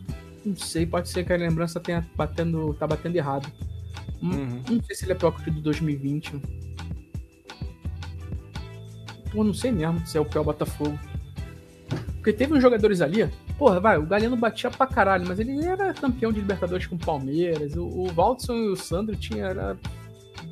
não 0.46 0.56
sei, 0.56 0.86
pode 0.86 1.10
ser 1.10 1.24
que 1.26 1.32
a 1.32 1.36
lembrança 1.36 1.78
tenha 1.78 2.08
batendo, 2.16 2.72
tá 2.72 2.86
batendo 2.86 3.16
errado. 3.16 3.52
Hum, 4.22 4.30
Uhum. 4.30 4.62
Não 4.70 4.82
sei 4.82 4.96
se 4.96 5.04
ele 5.04 5.12
é 5.12 5.14
pior 5.14 5.32
que 5.32 5.50
o 5.50 5.52
de 5.52 5.60
2020. 5.60 6.40
Pô, 9.32 9.44
não 9.44 9.54
sei 9.54 9.70
mesmo 9.72 10.04
se 10.06 10.16
é 10.16 10.20
o 10.20 10.24
pior 10.24 10.44
Botafogo. 10.44 10.98
Porque 12.14 12.32
teve 12.32 12.54
uns 12.54 12.62
jogadores 12.62 13.00
ali. 13.00 13.28
Porra, 13.56 13.80
vai, 13.80 13.98
o 13.98 14.06
Galeno 14.06 14.36
batia 14.36 14.70
pra 14.70 14.86
caralho, 14.86 15.24
mas 15.26 15.38
ele 15.38 15.64
era 15.64 15.92
campeão 15.94 16.32
de 16.32 16.40
Libertadores 16.40 16.86
com 16.86 16.96
o 16.96 16.98
Palmeiras. 16.98 17.74
O, 17.76 17.84
o 17.86 18.06
Valdson 18.08 18.54
e 18.54 18.68
o 18.68 18.76
Sandro 18.76 19.16
tinha 19.16 19.46
era 19.46 19.76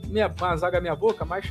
meia, 0.08 0.32
uma 0.40 0.56
zaga 0.56 0.80
meia 0.80 0.94
boca, 0.96 1.24
mas 1.24 1.46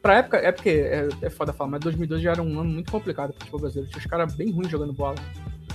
pra 0.00 0.16
época, 0.18 0.36
é 0.38 0.52
porque 0.52 0.68
é, 0.70 1.08
é 1.22 1.30
foda 1.30 1.52
falar, 1.52 1.70
mas 1.72 1.80
2012 1.80 2.22
já 2.22 2.30
era 2.32 2.42
um 2.42 2.60
ano 2.60 2.70
muito 2.70 2.90
complicado 2.92 3.30
pro 3.30 3.38
futebol 3.40 3.60
brasileiro. 3.60 3.90
Tinha 3.90 4.00
os 4.00 4.06
caras 4.06 4.34
bem 4.34 4.50
ruins 4.52 4.68
jogando 4.70 4.92
bola. 4.92 5.16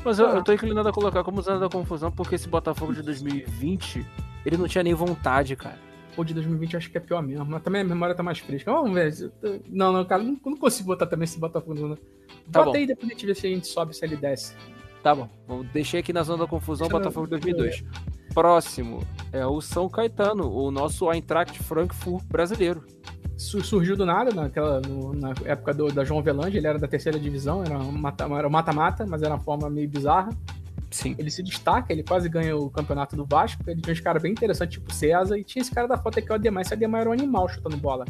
Mas 0.04 0.18
eu, 0.20 0.28
Ah. 0.28 0.36
eu 0.36 0.44
tô 0.44 0.54
inclinado 0.54 0.88
a 0.90 0.94
colocar 0.94 1.24
como 1.24 1.42
zona 1.42 1.60
da 1.60 1.70
confusão 1.70 2.12
porque 2.12 2.36
esse 2.36 2.48
Botafogo 2.48 2.94
de 2.94 3.02
2020, 3.04 4.06
ele 4.46 4.58
não 4.58 4.68
tinha 4.68 4.84
nem 4.84 4.94
vontade, 4.94 5.56
cara. 5.56 5.78
Ou 6.18 6.24
de 6.24 6.34
2020 6.34 6.74
eu 6.74 6.78
acho 6.78 6.92
que 6.92 6.98
é 6.98 7.02
pior 7.02 7.22
mesmo. 7.22 7.46
Mas 7.46 7.64
também 7.64 7.82
a 7.82 7.86
memória 7.86 8.14
tá 8.14 8.24
mais 8.24 8.40
fresca. 8.40 8.72
Vamos 8.72 8.94
ver. 8.94 9.32
Não, 9.68 9.92
não, 9.92 10.06
cara, 10.06 10.22
não, 10.22 10.38
não 10.46 10.58
consigo 10.58 10.88
botar 10.88 11.08
também 11.08 11.24
esse 11.24 11.40
Botafogo. 11.40 11.76
Não. 11.76 11.96
Tá 11.96 12.02
Bota 12.60 12.66
bom. 12.66 12.76
aí 12.76 12.86
depois 12.86 13.10
a 13.10 13.14
gente 13.14 13.26
vê 13.26 13.36
se 13.36 13.48
a 13.48 13.50
gente 13.50 13.68
sobe, 13.68 13.96
se 13.96 14.06
ele 14.06 14.16
desce. 14.16 14.56
Tá 15.02 15.16
bom. 15.16 15.30
Deixei 15.74 16.00
aqui 16.00 16.14
na 16.14 16.24
zona 16.24 16.44
da 16.44 16.48
confusão 16.48 16.88
Deixa 16.88 17.00
Botafogo 17.00 17.28
2002. 17.28 17.84
Próximo 18.34 19.06
é 19.34 19.46
o 19.46 19.60
São 19.60 19.90
Caetano, 19.90 20.50
o 20.52 20.72
nosso 20.72 21.12
Eintracht 21.12 21.62
Frankfurt 21.64 22.24
brasileiro. 22.26 22.84
Surgiu 23.36 23.98
do 23.98 24.06
nada 24.06 24.32
naquela, 24.32 24.80
no, 24.82 25.14
na 25.14 25.34
época 25.46 25.74
do, 25.74 25.92
da 25.92 26.04
João 26.04 26.22
Velange, 26.22 26.58
ele 26.58 26.68
era 26.68 26.78
da 26.78 26.88
terceira 26.88 27.20
divisão, 27.20 27.64
era 27.64 27.78
um 27.80 27.92
mata-mata, 27.92 29.06
mas 29.08 29.24
era 29.24 29.34
uma 29.34 29.40
forma 29.40 29.68
meio 29.70 29.90
bizarra. 29.90 30.30
Sim. 30.92 31.16
Ele 31.18 31.32
se 31.32 31.42
destaca, 31.42 31.92
ele 31.92 32.04
quase 32.04 32.28
ganha 32.28 32.56
o 32.56 32.70
campeonato 32.70 33.16
do 33.16 33.26
Vasco. 33.26 33.64
Ele 33.66 33.82
tinha 33.82 33.94
uns 33.94 34.02
caras 34.02 34.22
bem 34.22 34.34
interessantes, 34.34 34.78
tipo 34.78 34.94
César, 34.94 35.38
e 35.38 35.44
tinha 35.44 35.62
esse 35.62 35.72
cara 35.72 35.88
da 35.88 35.98
foto 35.98 36.20
aqui, 36.20 36.30
o 36.30 36.36
Ademar. 36.36 36.62
Esse 36.62 36.74
Ademar 36.74 37.02
era 37.02 37.10
um 37.10 37.14
animal 37.14 37.48
chutando 37.48 37.78
bola. 37.78 38.06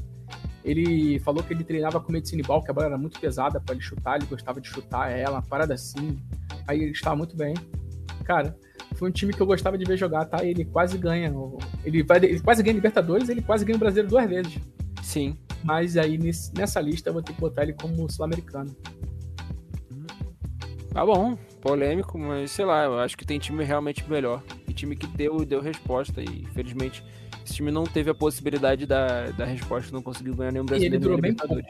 Ele 0.66 1.20
falou 1.20 1.44
que 1.44 1.54
ele 1.54 1.64
treinava 1.64 2.00
com 2.00 2.12
medicine 2.12 2.42
ball, 2.42 2.64
que 2.64 2.72
a 2.72 2.74
bola 2.74 2.88
era 2.88 2.98
muito 2.98 3.20
pesada 3.20 3.60
para 3.60 3.76
ele 3.76 3.84
chutar, 3.84 4.18
ele 4.18 4.26
gostava 4.26 4.60
de 4.60 4.68
chutar 4.68 5.12
ela, 5.12 5.36
uma 5.36 5.42
parada 5.42 5.76
assim. 5.76 6.20
Aí 6.68 6.82
ele 6.82 6.92
estava 6.92 7.16
muito 7.16 7.36
bem. 7.36 7.54
Cara, 8.24 8.58
foi 8.96 9.10
um 9.10 9.12
time 9.12 9.34
que 9.34 9.42
eu 9.42 9.46
gostava 9.46 9.78
de 9.78 9.86
ver 9.86 9.98
jogar, 9.98 10.26
tá? 10.26 10.44
Ele 10.44 10.66
quase 10.66 10.98
ganha. 10.98 11.32
Ele, 11.84 12.04
vai, 12.04 12.18
ele 12.18 12.40
quase 12.40 12.64
ganha 12.64 12.74
Libertadores, 12.74 13.30
ele 13.30 13.42
quase 13.42 13.64
ganha 13.64 13.76
o 13.76 13.80
Brasileiro 13.80 14.10
duas 14.10 14.28
vezes. 14.28 14.60
Sim. 15.04 15.38
Mas 15.64 15.98
aí 15.98 16.18
nessa 16.58 16.82
lista 16.82 17.10
eu 17.10 17.14
vou 17.14 17.22
ter 17.22 17.34
que 17.34 17.40
botar 17.40 17.64
ele 17.64 17.74
como 17.74 18.10
sul-americano. 18.12 18.76
Tá 20.94 21.06
bom, 21.06 21.38
polêmico, 21.62 22.18
mas 22.18 22.52
sei 22.52 22.66
lá, 22.66 22.86
eu 22.86 23.00
acho 23.00 23.18
que 23.18 23.26
tem 23.26 23.40
time 23.40 23.64
realmente 23.64 24.04
melhor. 24.10 24.44
E 24.68 24.74
time 24.74 24.96
que 24.96 25.08
deu, 25.08 25.46
deu 25.46 25.62
resposta. 25.62 26.22
E 26.22 26.42
infelizmente 26.42 27.04
esse 27.46 27.56
time 27.56 27.72
não 27.72 27.84
teve 27.84 28.10
a 28.10 28.14
possibilidade 28.14 28.86
da, 28.86 29.28
da 29.32 29.46
resposta, 29.46 29.92
não 29.92 30.02
conseguiu 30.02 30.36
ganhar 30.36 30.52
nenhum 30.52 30.66
brasileiro. 30.66 30.96
E 30.96 30.98
ele 30.98 31.04
durou 31.04 31.22
bem 31.22 31.34
pouco. 31.34 31.62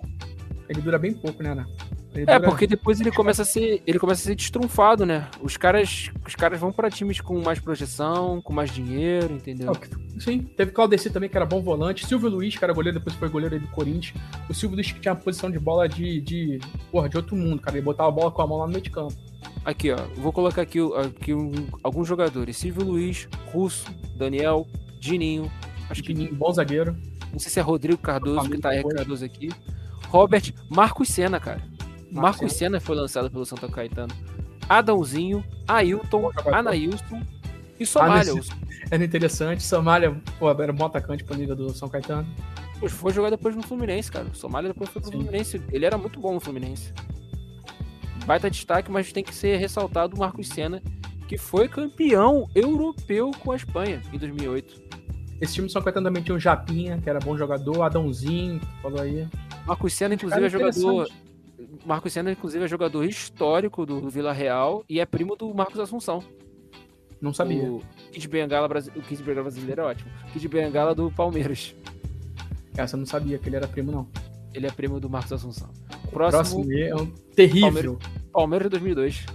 Ele 0.69 0.81
dura 0.81 0.97
bem 0.97 1.13
pouco, 1.13 1.43
né, 1.43 1.51
Ana? 1.51 1.67
É, 2.13 2.39
porque 2.39 2.67
depois 2.67 2.99
ele 2.99 3.11
começa 3.11 3.41
a 3.41 3.45
ser, 3.45 3.81
ele 3.87 3.97
começa 3.97 4.21
a 4.21 4.25
ser 4.25 4.35
destrunfado, 4.35 5.05
né? 5.05 5.29
Os 5.41 5.55
caras, 5.55 6.09
os 6.25 6.35
caras 6.35 6.59
vão 6.59 6.71
para 6.71 6.89
times 6.89 7.21
com 7.21 7.41
mais 7.41 7.59
projeção, 7.59 8.41
com 8.41 8.51
mais 8.51 8.69
dinheiro, 8.69 9.33
entendeu? 9.33 9.71
Sim, 10.19 10.39
teve 10.39 10.71
Claudeci 10.71 11.09
também, 11.09 11.29
que 11.29 11.37
era 11.37 11.45
bom 11.45 11.61
volante. 11.61 12.05
Silvio 12.05 12.29
Luiz, 12.29 12.57
que 12.57 12.63
era 12.63 12.73
goleiro, 12.73 12.99
depois 12.99 13.15
foi 13.15 13.29
goleiro 13.29 13.55
aí 13.55 13.61
do 13.61 13.67
Corinthians. 13.67 14.13
O 14.49 14.53
Silvio 14.53 14.75
Luiz 14.75 14.91
que 14.91 14.99
tinha 14.99 15.13
uma 15.13 15.19
posição 15.19 15.49
de 15.49 15.59
bola 15.59 15.87
de, 15.87 16.19
de, 16.21 16.59
porra, 16.91 17.07
de 17.07 17.15
outro 17.15 17.35
mundo, 17.35 17.61
cara. 17.61 17.77
Ele 17.77 17.85
botava 17.85 18.09
a 18.09 18.11
bola 18.11 18.31
com 18.31 18.41
a 18.41 18.47
mão 18.47 18.57
lá 18.57 18.65
no 18.65 18.71
meio 18.71 18.83
de 18.83 18.89
campo. 18.89 19.15
Aqui, 19.63 19.91
ó. 19.91 19.97
Vou 20.15 20.33
colocar 20.33 20.61
aqui, 20.63 20.79
aqui 21.05 21.33
um, 21.33 21.51
alguns 21.83 22.07
jogadores. 22.07 22.57
Silvio 22.57 22.83
Luiz, 22.83 23.27
Russo, 23.51 23.85
Daniel, 24.15 24.67
Dininho. 24.99 25.51
Acho 25.89 26.01
Dininho, 26.01 26.29
que... 26.29 26.35
bom 26.35 26.51
zagueiro. 26.51 26.95
Não 27.31 27.39
sei 27.39 27.51
se 27.51 27.59
é 27.59 27.61
Rodrigo 27.61 27.99
Cardoso, 27.99 28.49
que 28.49 28.57
tá 28.57 28.69
aí 28.69 28.83
Cardoso 28.83 29.23
aqui. 29.23 29.49
Robert, 30.07 30.53
Marcos 30.69 31.09
Senna, 31.09 31.39
cara. 31.39 31.61
Marcos 32.11 32.53
Senna 32.53 32.79
foi 32.79 32.95
lançado 32.95 33.29
pelo 33.31 33.45
Santa 33.45 33.69
Caetano. 33.69 34.13
Adãozinho, 34.67 35.43
Ailton, 35.67 36.31
Anailson 36.51 37.21
e 37.79 37.85
Somália. 37.85 38.33
Ah, 38.33 38.57
era 38.91 39.03
interessante. 39.03 39.63
Somália, 39.63 40.15
pô, 40.37 40.49
era 40.51 40.71
um 40.71 40.75
bom 40.75 40.85
atacante 40.85 41.23
pra 41.23 41.37
liga 41.37 41.55
do 41.55 41.73
São 41.73 41.87
Caetano. 41.87 42.27
Foi 42.89 43.13
jogar 43.13 43.29
depois 43.29 43.55
no 43.55 43.61
Fluminense, 43.61 44.11
cara. 44.11 44.27
Somália 44.33 44.73
depois 44.73 44.89
foi 44.89 45.01
pro 45.01 45.11
Sim. 45.11 45.17
Fluminense. 45.17 45.61
Ele 45.71 45.85
era 45.85 45.97
muito 45.97 46.19
bom 46.19 46.33
no 46.33 46.39
Fluminense. 46.39 46.93
Baita 48.25 48.49
destaque, 48.49 48.91
mas 48.91 49.11
tem 49.11 49.23
que 49.23 49.33
ser 49.33 49.57
ressaltado 49.57 50.15
o 50.15 50.19
Marcos 50.19 50.47
Senna, 50.47 50.81
que 51.27 51.37
foi 51.37 51.67
campeão 51.67 52.49
europeu 52.53 53.31
com 53.39 53.51
a 53.51 53.55
Espanha 53.55 54.01
em 54.11 54.17
2008. 54.17 54.81
Esse 55.39 55.55
time 55.55 55.67
do 55.67 55.73
São 55.73 55.81
Caetano 55.81 56.07
também 56.07 56.21
tinha 56.21 56.35
o 56.35 56.39
Japinha, 56.39 56.99
que 56.99 57.09
era 57.09 57.19
bom 57.19 57.35
jogador, 57.35 57.81
Adãozinho, 57.81 58.61
falou 58.81 59.01
aí. 59.01 59.27
Marcos 59.65 59.93
Senna, 59.93 60.13
inclusive, 60.13 60.45
é 60.45 60.49
jogador 60.49 61.07
Marcos 61.85 62.13
Senna, 62.13 62.31
inclusive, 62.31 62.63
é 62.63 62.67
jogador 62.67 63.03
histórico 63.03 63.85
do 63.85 64.09
Vila 64.09 64.31
Real 64.31 64.83
e 64.87 64.99
é 64.99 65.05
primo 65.05 65.35
do 65.35 65.53
Marcos 65.53 65.79
Assunção. 65.79 66.23
Não 67.19 67.33
sabia. 67.33 67.63
O 67.63 67.81
Kid 68.11 68.27
Bengala, 68.27 68.67
o 68.67 69.01
Kid 69.01 69.23
Bengala 69.23 69.43
brasileiro 69.43 69.81
é 69.81 69.85
ótimo. 69.85 70.11
Kid 70.33 70.47
Bengala 70.47 70.95
do 70.95 71.11
Palmeiras. 71.11 71.75
Essa 72.75 72.95
eu 72.95 72.99
não 72.99 73.05
sabia 73.05 73.37
que 73.37 73.47
ele 73.47 73.55
era 73.55 73.67
primo, 73.67 73.91
não. 73.91 74.07
Ele 74.53 74.65
é 74.65 74.71
primo 74.71 74.99
do 74.99 75.09
Marcos 75.09 75.31
Assunção. 75.33 75.69
Próximo, 76.11 76.65
próximo 76.65 76.73
é 76.73 76.95
um 76.95 77.05
terrível. 77.35 77.97
Palmeiras, 77.97 78.29
Palmeiras 78.31 78.69
2002. 78.69 79.25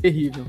Terrível. 0.00 0.44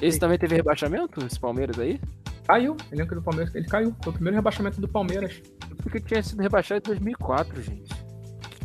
Esse 0.00 0.18
também 0.18 0.38
teve 0.38 0.56
rebaixamento, 0.56 1.24
esse 1.24 1.38
Palmeiras 1.38 1.78
aí? 1.78 2.00
Caiu. 2.46 2.76
Elenco 2.90 3.14
do 3.14 3.22
Palmeiras, 3.22 3.54
ele 3.54 3.66
caiu. 3.66 3.94
Foi 4.02 4.10
o 4.10 4.14
primeiro 4.14 4.36
rebaixamento 4.36 4.80
do 4.80 4.88
Palmeiras. 4.88 5.40
Porque 5.82 6.00
tinha 6.00 6.22
sido 6.22 6.42
rebaixado 6.42 6.80
em 6.80 6.94
2004, 6.94 7.62
gente. 7.62 7.94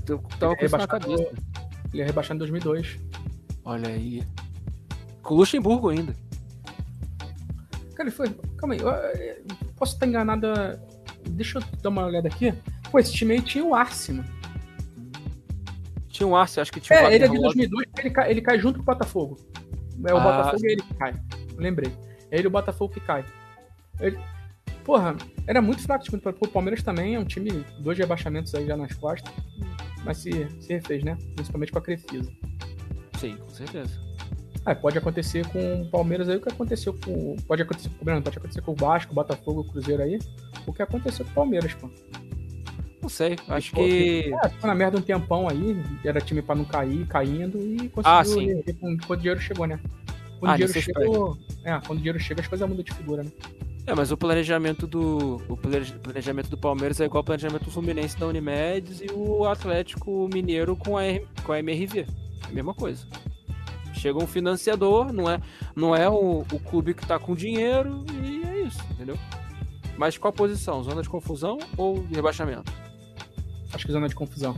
Eu 0.07 0.19
tava 0.39 0.55
com 0.55 0.65
isso 0.65 0.77
na 0.77 0.87
cabeça. 0.87 1.31
Ele 1.93 2.01
é 2.01 2.05
rebaixado 2.05 2.35
em 2.35 2.39
2002. 2.39 2.97
Olha 3.63 3.89
aí. 3.89 4.23
Com 5.21 5.35
o 5.35 5.37
Luxemburgo 5.37 5.89
ainda. 5.89 6.13
Cara, 7.93 8.09
ele 8.09 8.11
foi. 8.11 8.29
Calma 8.57 8.73
aí. 8.73 8.79
Eu 8.79 9.73
posso 9.75 9.93
estar 9.93 10.07
enganado. 10.07 10.47
Deixa 11.29 11.59
eu 11.59 11.63
dar 11.81 11.89
uma 11.89 12.05
olhada 12.05 12.27
aqui. 12.27 12.53
Pô, 12.97 13.01
esse 13.01 13.13
time 13.13 13.35
aí 13.35 13.41
tinha 13.43 13.63
o 13.63 13.75
Arce, 13.75 14.11
mano. 14.11 14.27
Tinha 16.09 16.25
o 16.25 16.35
Arce, 16.35 16.59
acho 16.59 16.71
que 16.71 16.79
tinha 16.79 16.97
É, 16.97 17.13
ele 17.13 17.25
é 17.25 17.27
de 17.27 17.39
2002, 17.39 17.85
ele 17.99 18.09
cai, 18.09 18.31
ele 18.31 18.41
cai 18.41 18.57
junto 18.57 18.77
com 18.77 18.81
o 18.81 18.85
Botafogo. 18.85 19.37
É 20.03 20.11
o 20.11 20.17
ah, 20.17 20.19
Botafogo 20.19 20.65
e 20.65 20.71
ele 20.71 20.81
que 20.81 20.93
cai. 20.95 21.13
Lembrei. 21.57 21.93
É 22.31 22.37
ele 22.37 22.45
e 22.45 22.47
o 22.47 22.49
Botafogo 22.49 22.91
que 22.91 22.99
cai. 22.99 23.23
Ele, 23.99 24.17
porra, 24.83 25.15
era 25.45 25.61
muito 25.61 25.83
fraco 25.83 26.05
o 26.41 26.47
Palmeiras 26.47 26.81
também 26.81 27.13
é 27.13 27.19
um 27.19 27.23
time, 27.23 27.63
dois 27.81 27.99
rebaixamentos 27.99 28.55
aí 28.55 28.65
já 28.65 28.75
nas 28.75 28.95
costas 28.95 29.31
mas 30.03 30.17
se, 30.17 30.31
se 30.59 30.73
refez, 30.73 31.03
né? 31.03 31.19
Principalmente 31.35 31.71
com 31.71 31.77
a 31.77 31.81
Crefisa. 31.83 32.31
Sim, 33.19 33.37
com 33.37 33.49
certeza. 33.51 33.91
É, 34.65 34.73
pode 34.73 34.97
acontecer 34.97 35.47
com 35.49 35.83
o 35.83 35.91
Palmeiras 35.91 36.29
aí 36.29 36.37
o 36.37 36.41
que 36.41 36.49
aconteceu 36.49 36.95
com. 37.05 37.35
Pode 37.47 37.61
acontecer 37.61 37.89
com 37.89 38.01
o 38.01 38.05
Breno, 38.05 38.23
pode 38.23 38.39
acontecer 38.39 38.61
com 38.61 38.71
o 38.71 38.75
Vasco, 38.75 39.11
o 39.11 39.15
Botafogo, 39.15 39.61
o 39.61 39.71
Cruzeiro 39.71 40.01
aí. 40.01 40.17
O 40.65 40.73
que 40.73 40.81
aconteceu 40.81 41.23
com 41.25 41.31
o 41.31 41.35
Palmeiras, 41.35 41.75
pô. 41.75 41.91
Não 43.01 43.09
sei, 43.09 43.35
acho 43.47 43.73
que. 43.73 44.33
É, 44.43 44.49
ficou 44.49 44.67
na 44.67 44.75
merda 44.75 44.97
um 44.97 45.01
tempão 45.01 45.47
aí, 45.47 45.81
era 46.03 46.19
time 46.19 46.41
pra 46.41 46.55
não 46.55 46.65
cair, 46.65 47.05
caindo, 47.07 47.59
e 47.59 47.89
conseguiu 47.89 48.01
ah, 48.03 48.23
sim. 48.23 48.63
quando, 48.79 49.09
o 49.09 49.15
dinheiro 49.15 49.39
chegou, 49.39 49.67
né? 49.67 49.79
Quando 50.39 50.51
ah, 50.51 50.53
o 50.53 50.57
dinheiro 50.57 50.81
chegou. 50.81 51.37
É, 51.63 51.79
quando 51.85 51.99
o 51.99 52.01
dinheiro 52.01 52.19
chega, 52.19 52.41
as 52.41 52.47
coisas 52.47 52.67
mudam 52.67 52.83
de 52.83 52.93
figura, 52.93 53.23
né? 53.23 53.31
É, 53.85 53.95
mas 53.95 54.11
o 54.11 54.17
planejamento 54.17 54.85
do 54.85 55.41
o 55.47 55.55
planejamento 55.55 56.49
do 56.49 56.57
Palmeiras 56.57 56.99
é 56.99 57.05
igual 57.05 57.19
ao 57.19 57.23
planejamento 57.23 57.63
do 57.65 57.71
Fluminense 57.71 58.19
da 58.19 58.27
Unimed 58.27 59.05
e 59.05 59.11
o 59.13 59.45
Atlético 59.45 60.27
Mineiro 60.33 60.75
com 60.75 60.97
a, 60.97 61.03
com 61.43 61.53
a 61.53 61.59
MRV. 61.59 61.99
É 61.99 62.05
a 62.47 62.51
mesma 62.51 62.73
coisa. 62.73 63.07
Chega 63.93 64.21
um 64.21 64.27
financiador, 64.27 65.13
não 65.13 65.29
é, 65.29 65.39
não 65.73 65.95
é 65.95 66.09
o, 66.09 66.41
o 66.41 66.59
clube 66.59 66.93
que 66.93 67.07
tá 67.07 67.17
com 67.17 67.33
dinheiro 67.33 68.03
e 68.21 68.43
é 68.45 68.67
isso, 68.67 68.83
entendeu? 68.91 69.17
Mas 69.97 70.17
qual 70.17 70.29
a 70.29 70.35
posição? 70.35 70.83
Zona 70.83 71.01
de 71.01 71.09
confusão 71.09 71.57
ou 71.77 72.03
de 72.03 72.13
rebaixamento? 72.13 72.71
Acho 73.73 73.85
que 73.85 73.91
zona 73.91 74.07
de 74.07 74.15
confusão. 74.15 74.55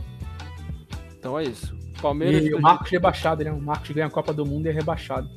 Então 1.18 1.38
é 1.38 1.44
isso. 1.44 1.76
Palmeiras. 2.00 2.44
E 2.44 2.54
o 2.54 2.60
Marcos 2.60 2.90
rebaixado, 2.90 3.44
né? 3.44 3.52
O 3.52 3.60
Marcos 3.60 3.90
ganha 3.90 4.06
a 4.06 4.10
Copa 4.10 4.32
do 4.32 4.46
Mundo 4.46 4.66
e 4.66 4.68
é 4.70 4.72
rebaixado. 4.72 5.28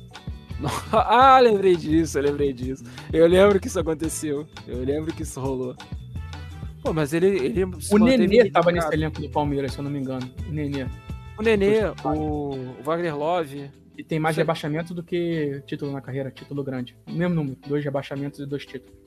ah, 0.92 1.38
lembrei 1.40 1.76
disso, 1.76 2.18
eu 2.18 2.22
lembrei 2.22 2.52
disso. 2.52 2.84
Eu 3.12 3.26
lembro 3.26 3.60
que 3.60 3.66
isso 3.66 3.78
aconteceu. 3.78 4.46
Eu 4.66 4.84
lembro 4.84 5.12
que 5.12 5.22
isso 5.22 5.40
rolou. 5.40 5.76
Pô, 6.82 6.92
mas 6.92 7.12
ele. 7.12 7.26
ele 7.26 7.64
o 7.64 7.98
Nenê 7.98 8.50
tava 8.50 8.70
nesse 8.70 8.92
elenco 8.92 9.20
do 9.20 9.28
Palmeiras, 9.28 9.72
se 9.72 9.78
eu 9.78 9.84
não 9.84 9.90
me 9.90 9.98
engano. 9.98 10.30
O 10.48 10.52
Nenê. 10.52 10.86
O 11.38 11.42
Nenê, 11.42 11.80
o, 12.04 12.82
Wagner 12.82 13.16
Love. 13.16 13.70
E 13.96 14.02
tem 14.02 14.18
mais 14.18 14.34
Você... 14.34 14.40
rebaixamento 14.40 14.92
do 14.92 15.02
que 15.02 15.62
título 15.66 15.92
na 15.92 16.00
carreira, 16.00 16.30
título 16.30 16.64
grande. 16.64 16.96
O 17.06 17.12
mesmo 17.12 17.34
número, 17.34 17.56
dois 17.66 17.84
rebaixamentos 17.84 18.40
e 18.40 18.46
dois 18.46 18.66
títulos. 18.66 18.98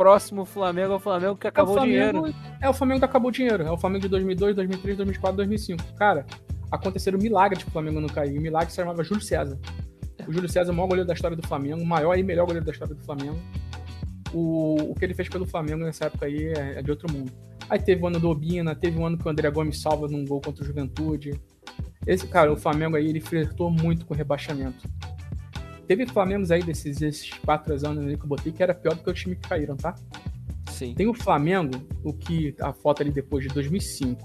Próximo 0.00 0.46
Flamengo 0.46 0.94
é 0.94 0.96
o 0.96 0.98
Flamengo 0.98 1.36
que 1.36 1.46
acabou 1.46 1.74
é 1.74 1.76
o, 1.76 1.80
Flamengo, 1.82 2.18
o 2.20 2.22
dinheiro. 2.22 2.38
É 2.58 2.68
o 2.70 2.72
Flamengo 2.72 3.00
que 3.00 3.04
acabou 3.04 3.28
o 3.28 3.32
dinheiro. 3.32 3.62
É 3.64 3.70
o 3.70 3.76
Flamengo 3.76 4.00
de 4.00 4.08
2002, 4.08 4.56
2003, 4.56 4.96
2004, 4.96 5.36
2005. 5.36 5.92
Cara, 5.92 6.24
aconteceram 6.70 7.18
milagres 7.18 7.62
pro 7.62 7.70
Flamengo 7.70 8.00
não 8.00 8.08
cair. 8.08 8.38
O 8.38 8.40
milagre 8.40 8.70
se 8.70 8.76
chamava 8.76 9.04
Júlio 9.04 9.22
César. 9.22 9.58
O 10.26 10.32
Júlio 10.32 10.48
César 10.48 10.70
é 10.70 10.72
o 10.72 10.74
maior 10.74 10.88
goleiro 10.88 11.06
da 11.06 11.12
história 11.12 11.36
do 11.36 11.46
Flamengo, 11.46 11.82
o 11.82 11.86
maior 11.86 12.18
e 12.18 12.22
melhor 12.22 12.46
goleiro 12.46 12.64
da 12.64 12.72
história 12.72 12.94
do 12.94 13.04
Flamengo. 13.04 13.38
O, 14.32 14.90
o 14.90 14.94
que 14.94 15.04
ele 15.04 15.12
fez 15.12 15.28
pelo 15.28 15.44
Flamengo 15.44 15.84
nessa 15.84 16.06
época 16.06 16.24
aí 16.24 16.46
é, 16.46 16.78
é 16.78 16.82
de 16.82 16.90
outro 16.90 17.12
mundo. 17.12 17.30
Aí 17.68 17.78
teve 17.78 18.02
o 18.02 18.06
ano 18.06 18.18
do 18.18 18.30
Obina, 18.30 18.74
teve 18.74 18.98
o 18.98 19.04
ano 19.04 19.18
que 19.18 19.26
o 19.26 19.30
André 19.30 19.50
Gomes 19.50 19.82
salva 19.82 20.08
num 20.08 20.24
gol 20.24 20.40
contra 20.40 20.64
o 20.64 20.66
Juventude. 20.66 21.38
Esse, 22.06 22.26
cara, 22.26 22.50
o 22.50 22.56
Flamengo 22.56 22.96
aí, 22.96 23.06
ele 23.06 23.20
flertou 23.20 23.70
muito 23.70 24.06
com 24.06 24.14
o 24.14 24.16
rebaixamento. 24.16 24.88
Teve 25.90 26.06
Flamengo 26.06 26.46
aí 26.52 26.62
desses 26.62 27.02
esses 27.02 27.30
quatro 27.44 27.74
anos 27.84 28.04
que 28.16 28.22
eu 28.22 28.28
botei 28.28 28.52
que 28.52 28.62
era 28.62 28.72
pior 28.72 28.94
do 28.94 29.02
que 29.02 29.10
o 29.10 29.12
time 29.12 29.34
que 29.34 29.48
caíram, 29.48 29.76
tá? 29.76 29.96
Sim. 30.68 30.94
Tem 30.94 31.08
o 31.08 31.12
Flamengo, 31.12 31.84
o 32.04 32.12
que 32.12 32.54
a 32.60 32.72
foto 32.72 33.02
ali 33.02 33.10
depois 33.10 33.42
de 33.42 33.52
2005, 33.52 34.22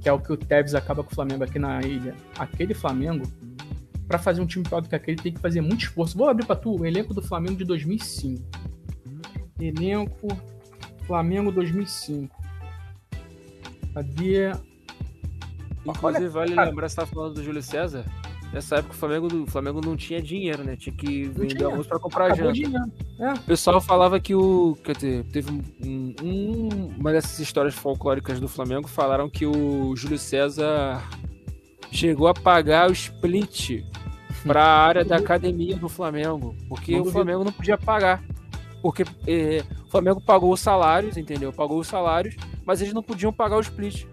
que 0.00 0.08
é 0.08 0.12
o 0.14 0.18
que 0.18 0.32
o 0.32 0.36
Tevez 0.38 0.74
acaba 0.74 1.04
com 1.04 1.12
o 1.12 1.14
Flamengo 1.14 1.44
aqui 1.44 1.58
na 1.58 1.82
ilha. 1.82 2.14
Aquele 2.38 2.72
Flamengo 2.72 3.30
pra 4.06 4.18
fazer 4.18 4.40
um 4.40 4.46
time 4.46 4.64
pior 4.64 4.80
do 4.80 4.88
que 4.88 4.94
aquele, 4.94 5.18
tem 5.18 5.30
que 5.30 5.40
fazer 5.40 5.60
muito 5.60 5.82
esforço. 5.82 6.16
Vou 6.16 6.26
abrir 6.26 6.46
pra 6.46 6.56
tu 6.56 6.80
o 6.80 6.86
elenco 6.86 7.12
do 7.12 7.20
Flamengo 7.20 7.56
de 7.56 7.66
2005. 7.66 8.42
Elenco 9.60 10.28
Flamengo 11.06 11.52
2005. 11.52 12.34
Cadê? 13.92 14.52
Inclusive, 15.84 16.24
Olha, 16.24 16.30
vale 16.30 16.54
cara. 16.54 16.70
lembrar, 16.70 16.88
você 16.88 16.96
tava 16.96 17.08
falando 17.08 17.34
do 17.34 17.44
Júlio 17.44 17.62
César. 17.62 18.06
Nessa 18.52 18.76
época 18.76 18.94
o 18.94 18.96
Flamengo, 18.96 19.42
o 19.42 19.46
Flamengo 19.46 19.80
não 19.84 19.94
tinha 19.96 20.22
dinheiro, 20.22 20.64
né? 20.64 20.74
Tinha 20.74 20.94
que 20.94 21.24
vender 21.24 21.64
alguns 21.64 21.86
pra 21.86 21.98
comprar 21.98 22.32
Acabou 22.32 22.54
janta. 22.54 22.90
É. 23.20 23.32
O 23.34 23.40
pessoal 23.40 23.80
falava 23.80 24.18
que 24.18 24.34
o. 24.34 24.76
Quer 24.82 24.94
dizer, 24.96 25.24
teve 25.24 25.50
um, 25.52 26.14
um- 26.22 26.94
uma 26.98 27.12
dessas 27.12 27.38
histórias 27.40 27.74
folclóricas 27.74 28.40
do 28.40 28.48
Flamengo 28.48 28.88
falaram 28.88 29.28
que 29.28 29.44
o 29.44 29.94
Júlio 29.94 30.18
César 30.18 31.02
chegou 31.92 32.26
a 32.26 32.34
pagar 32.34 32.88
o 32.88 32.92
split 32.92 33.84
para 34.46 34.62
a 34.64 34.78
área 34.86 35.04
da 35.04 35.16
academia 35.16 35.76
do 35.76 35.88
Flamengo, 35.88 36.54
porque 36.68 36.92
Não 36.96 37.02
o. 37.02 37.10
Flamengo 37.10 37.44
não 37.44 37.52
podia 37.52 37.76
pagar. 37.76 38.24
Porque 38.80 39.04
eh, 39.26 39.62
o 39.86 39.90
Flamengo 39.90 40.20
pagou 40.20 40.52
os 40.52 40.60
salários, 40.60 41.16
entendeu? 41.16 41.52
Pagou 41.52 41.80
os 41.80 41.86
salários, 41.88 42.36
mas 42.64 42.80
eles 42.80 42.94
não 42.94 43.02
podiam 43.02 43.32
pagar 43.32 43.56
o 43.56 43.60
split. 43.60 44.06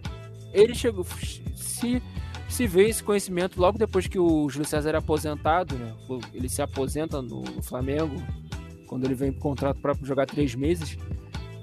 Ele 0.51 0.73
chegou. 0.73 1.05
Se, 1.55 2.01
se 2.55 2.65
veio 2.65 2.87
esse 2.87 3.03
conhecimento 3.03 3.59
logo 3.59 3.77
depois 3.77 4.07
que 4.07 4.17
o 4.17 4.49
Júlio 4.49 4.65
César 4.65 4.87
era 4.87 4.99
aposentado, 4.99 5.75
né? 5.75 5.93
Ele 6.33 6.47
se 6.47 6.61
aposenta 6.61 7.21
no 7.21 7.43
Flamengo, 7.61 8.15
quando 8.87 9.03
ele 9.03 9.13
vem 9.13 9.29
pro 9.29 9.41
contrato 9.41 9.77
para 9.81 9.93
jogar 10.01 10.25
três 10.25 10.55
meses, 10.55 10.97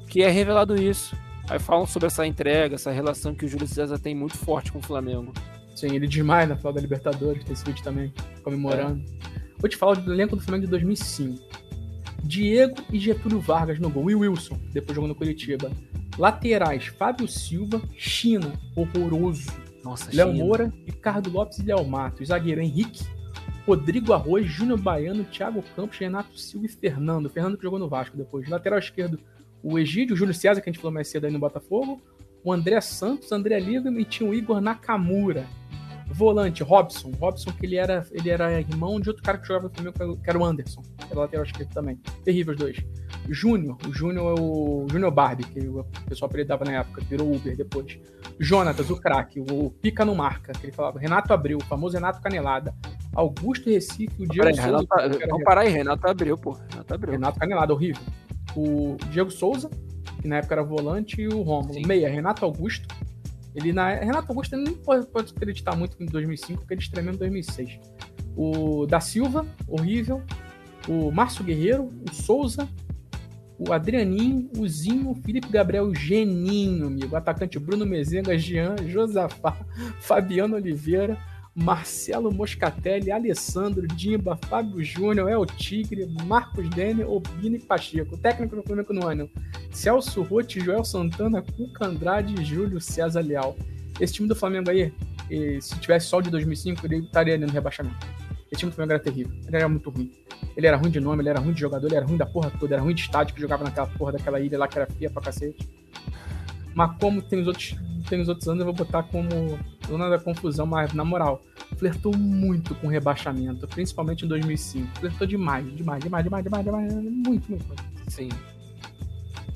que 0.06 0.23
é 0.23 0.28
revelado 0.28 0.77
isso. 0.77 1.16
Aí 1.48 1.59
falam 1.59 1.86
sobre 1.86 2.09
essa 2.09 2.27
entrega, 2.27 2.74
essa 2.74 2.90
relação 2.90 3.35
que 3.35 3.47
o 3.47 3.48
Júlio 3.48 3.66
César 3.66 3.98
tem 3.98 4.14
muito 4.14 4.36
forte 4.36 4.70
com 4.70 4.81
o 4.81 4.82
Flamengo. 4.82 5.32
Sim, 5.74 5.94
ele 5.94 6.06
desmaia 6.06 6.47
na 6.47 6.56
final 6.56 6.74
da 6.74 6.81
Libertadores, 6.82 7.43
tem 7.43 7.55
esse 7.55 7.64
vídeo 7.64 7.82
também, 7.82 8.12
comemorando. 8.44 9.02
Vou 9.59 9.70
te 9.70 9.78
falar 9.78 9.94
do 9.94 10.12
elenco 10.12 10.36
do 10.36 10.43
Flamengo 10.43 10.66
de 10.66 10.70
2005. 10.73 11.43
Diego 12.23 12.77
e 12.93 12.98
Getúlio 12.98 13.40
Vargas 13.40 13.78
no 13.78 13.89
gol. 13.89 14.10
E 14.10 14.14
Wilson, 14.14 14.60
depois 14.74 14.94
jogando 14.94 15.12
no 15.12 15.14
Curitiba. 15.14 15.73
Laterais, 16.19 16.85
Fábio 16.85 17.27
Silva, 17.27 17.81
China, 17.97 18.52
horroroso. 18.77 19.62
Nossa, 19.83 20.11
Léo. 20.13 20.33
Moura, 20.33 20.73
Ricardo 20.87 21.31
Lopes 21.31 21.59
e 21.59 21.63
Léo 21.63 21.85
Matos. 21.85 22.29
Zagueiro 22.29 22.61
Henrique, 22.61 23.05
Rodrigo 23.67 24.13
Arroz, 24.13 24.47
Júnior 24.47 24.81
Baiano, 24.81 25.25
Thiago 25.25 25.63
Campos, 25.75 25.99
Renato 25.99 26.39
Silva 26.39 26.67
e 26.67 26.69
Fernando. 26.69 27.29
Fernando 27.29 27.57
que 27.57 27.63
jogou 27.63 27.79
no 27.79 27.89
Vasco 27.89 28.17
depois. 28.17 28.49
Lateral 28.49 28.79
esquerdo, 28.79 29.19
o 29.63 29.79
Egídio, 29.79 30.15
o 30.15 30.17
Júlio 30.17 30.35
César, 30.35 30.61
que 30.61 30.69
a 30.69 30.73
gente 30.73 30.81
falou 30.81 30.93
mais 30.93 31.09
cedo 31.09 31.27
aí 31.27 31.33
no 31.33 31.39
Botafogo. 31.39 32.01
O 32.45 32.53
André 32.53 32.81
Santos, 32.81 33.31
André 33.31 33.59
Liga 33.61 33.91
e 33.91 34.05
tinha 34.05 34.29
o 34.29 34.35
Igor 34.35 34.61
Nakamura. 34.61 35.47
Volante, 36.13 36.63
Robson. 36.63 37.11
Robson, 37.19 37.51
que 37.53 37.67
ele 37.67 37.77
era, 37.77 38.07
ele 38.13 38.31
era 38.31 38.61
irmão 38.61 39.01
de 39.01 39.09
outro 39.09 39.23
cara 39.23 39.39
que 39.39 39.47
jogava 39.47 39.69
no 39.69 39.93
Flamengo, 39.93 40.21
que 40.23 40.31
era 40.31 40.39
o 40.39 40.45
Anderson. 40.45 40.83
Que 40.99 41.13
era 41.13 41.21
lateral 41.21 41.45
esquerdo 41.45 41.71
também. 41.71 41.99
Terrível 42.25 42.53
os 42.53 42.59
dois. 42.61 42.85
Júnior. 43.29 43.77
O 43.89 43.93
Júnior 43.93 44.37
é 44.37 44.41
o 44.41 44.87
Júnior 44.91 45.11
Barbie, 45.11 45.45
que 45.45 45.61
o 45.69 45.85
pessoal 46.09 46.29
apelidava 46.29 46.65
na 46.65 46.81
época, 46.81 47.03
virou 47.09 47.33
Uber 47.33 47.57
depois. 47.57 47.99
Jonatas, 48.39 48.91
o 48.91 48.97
craque, 48.97 49.41
o 49.41 49.71
pica 49.71 50.05
no 50.05 50.15
marca, 50.15 50.53
que 50.53 50.67
ele 50.67 50.73
falava. 50.73 50.99
Renato 50.99 51.33
Abreu, 51.33 51.59
o 51.59 51.65
famoso 51.65 51.95
Renato 51.95 52.21
Canelada. 52.21 52.75
Augusto 53.15 53.71
Recife, 53.71 54.23
o 54.23 54.27
Diego 54.27 54.49
Peraí, 54.49 54.55
Souza. 54.55 54.67
Renato, 54.67 55.01
era 55.01 55.27
vamos 55.29 55.45
parar 55.45 55.61
aí, 55.63 55.69
Renato 55.69 56.09
Abreu, 56.09 56.37
pô. 56.37 56.53
Renato 56.71 56.95
Abreu. 56.95 57.13
Renato 57.13 57.39
Canelada, 57.39 57.73
horrível. 57.73 58.03
O 58.57 58.97
Diego 59.11 59.31
Souza, 59.31 59.71
que 60.21 60.29
na 60.29 60.37
época 60.37 60.55
era 60.55 60.63
volante, 60.63 61.21
e 61.21 61.29
o 61.29 61.43
Romulo. 61.43 61.87
Meia, 61.87 62.09
Renato 62.09 62.45
Augusto. 62.45 62.87
Ele 63.55 63.73
na 63.73 63.89
Renato 63.95 64.31
Augusto 64.31 64.57
nem 64.57 64.74
pode, 64.74 65.07
pode 65.07 65.33
acreditar 65.35 65.77
muito 65.77 66.03
em 66.03 66.07
2005, 66.07 66.61
porque 66.61 66.74
ele 66.74 66.81
estreou 66.81 67.12
em 67.12 67.16
2006. 67.16 67.81
O 68.37 68.87
da 68.87 69.01
Silva, 69.01 69.47
horrível. 69.69 70.23
O 70.89 71.11
Márcio 71.12 71.45
Guerreiro, 71.45 71.89
o 72.09 72.15
Souza, 72.15 72.69
o 73.59 73.73
Adrianinho, 73.73 74.51
o 74.59 74.66
Zinho, 74.66 75.11
o 75.11 75.15
Felipe 75.15 75.49
Gabriel, 75.49 75.85
o 75.85 75.95
Geninho, 75.95 76.87
amigo. 76.87 77.15
Atacante 77.15 77.59
Bruno 77.59 77.87
Mezenga, 77.87 78.37
Jean, 78.37 78.77
Josafá, 78.89 79.57
Fabiano 80.01 80.57
Oliveira, 80.57 81.19
Marcelo 81.55 82.33
Moscatelli, 82.33 83.11
Alessandro, 83.11 83.87
Dimba, 83.87 84.39
Fábio 84.49 84.83
Júnior, 84.83 85.29
El 85.29 85.45
Tigre, 85.45 86.09
Marcos 86.24 86.69
Dene, 86.70 87.05
Obino 87.05 87.57
e 87.57 87.61
Pacheco. 87.61 88.15
O 88.15 88.19
técnico 88.19 88.57
do 88.57 88.62
Flamengo 88.62 88.93
no 88.93 89.07
ano. 89.07 89.31
Celso 89.70 90.23
Rotti, 90.23 90.61
Joel 90.61 90.85
Santana, 90.85 91.43
Cuca 91.43 91.87
Andrade 91.87 92.41
e 92.41 92.45
Júlio 92.45 92.81
César 92.81 93.20
Leal. 93.20 93.57
Esse 94.01 94.15
time 94.15 94.29
do 94.29 94.35
Flamengo 94.35 94.70
aí, 94.70 94.93
se 95.61 95.79
tivesse 95.79 96.07
só 96.07 96.20
de 96.20 96.31
2005, 96.31 96.87
ele 96.87 96.99
estaria 97.01 97.35
ali 97.35 97.45
no 97.45 97.53
rebaixamento. 97.53 98.07
Esse 98.51 98.61
time 98.61 98.70
do 98.70 98.74
Flamengo 98.74 98.95
era 98.95 99.03
terrível. 99.03 99.33
Ele 99.47 99.57
era 99.57 99.69
muito 99.69 99.91
ruim. 99.91 100.11
Ele 100.57 100.66
era 100.66 100.77
ruim 100.77 100.91
de 100.91 101.01
nome, 101.01 101.23
ele 101.23 101.29
era 101.29 101.41
ruim 101.41 101.53
de 101.53 101.61
jogador, 101.61 101.87
ele 101.87 101.97
era 101.97 102.07
ruim 102.07 102.16
da 102.16 102.27
porra 102.27 102.51
toda, 102.51 102.74
era 102.74 102.83
ruim 102.83 102.95
de 102.95 103.03
estádio, 103.03 103.35
que 103.35 103.41
jogava 103.41 103.65
naquela 103.65 103.87
porra 103.87 104.12
daquela 104.12 104.41
ilha 104.41 104.59
lá 104.59 104.66
que 104.66 104.79
era 104.79 104.87
feia 104.91 105.11
pra 105.11 105.23
cacete. 105.23 105.69
Mas 106.74 106.99
como 106.99 107.20
tem 107.23 107.41
os 107.41 107.47
outros, 107.47 107.77
tem 108.09 108.20
os 108.20 108.29
outros 108.29 108.49
anos, 108.49 108.61
eu 108.61 108.66
vou 108.66 108.74
botar 108.74 109.03
como 109.05 109.29
dona 109.93 110.09
da 110.09 110.19
confusão, 110.19 110.64
mas 110.64 110.93
na 110.94 111.05
moral, 111.05 111.43
flertou 111.77 112.16
muito 112.16 112.74
com 112.77 112.86
rebaixamento, 112.89 113.66
principalmente 113.69 114.24
em 114.24 114.28
2005. 114.28 114.98
Flertou 114.98 115.27
demais, 115.27 115.64
demais, 115.77 116.02
demais, 116.02 116.24
demais, 116.24 116.44
demais, 116.44 116.64
demais, 116.64 116.93
muito, 116.94 117.28
muito. 117.51 117.51
muito. 117.51 117.82
Sim. 118.09 118.28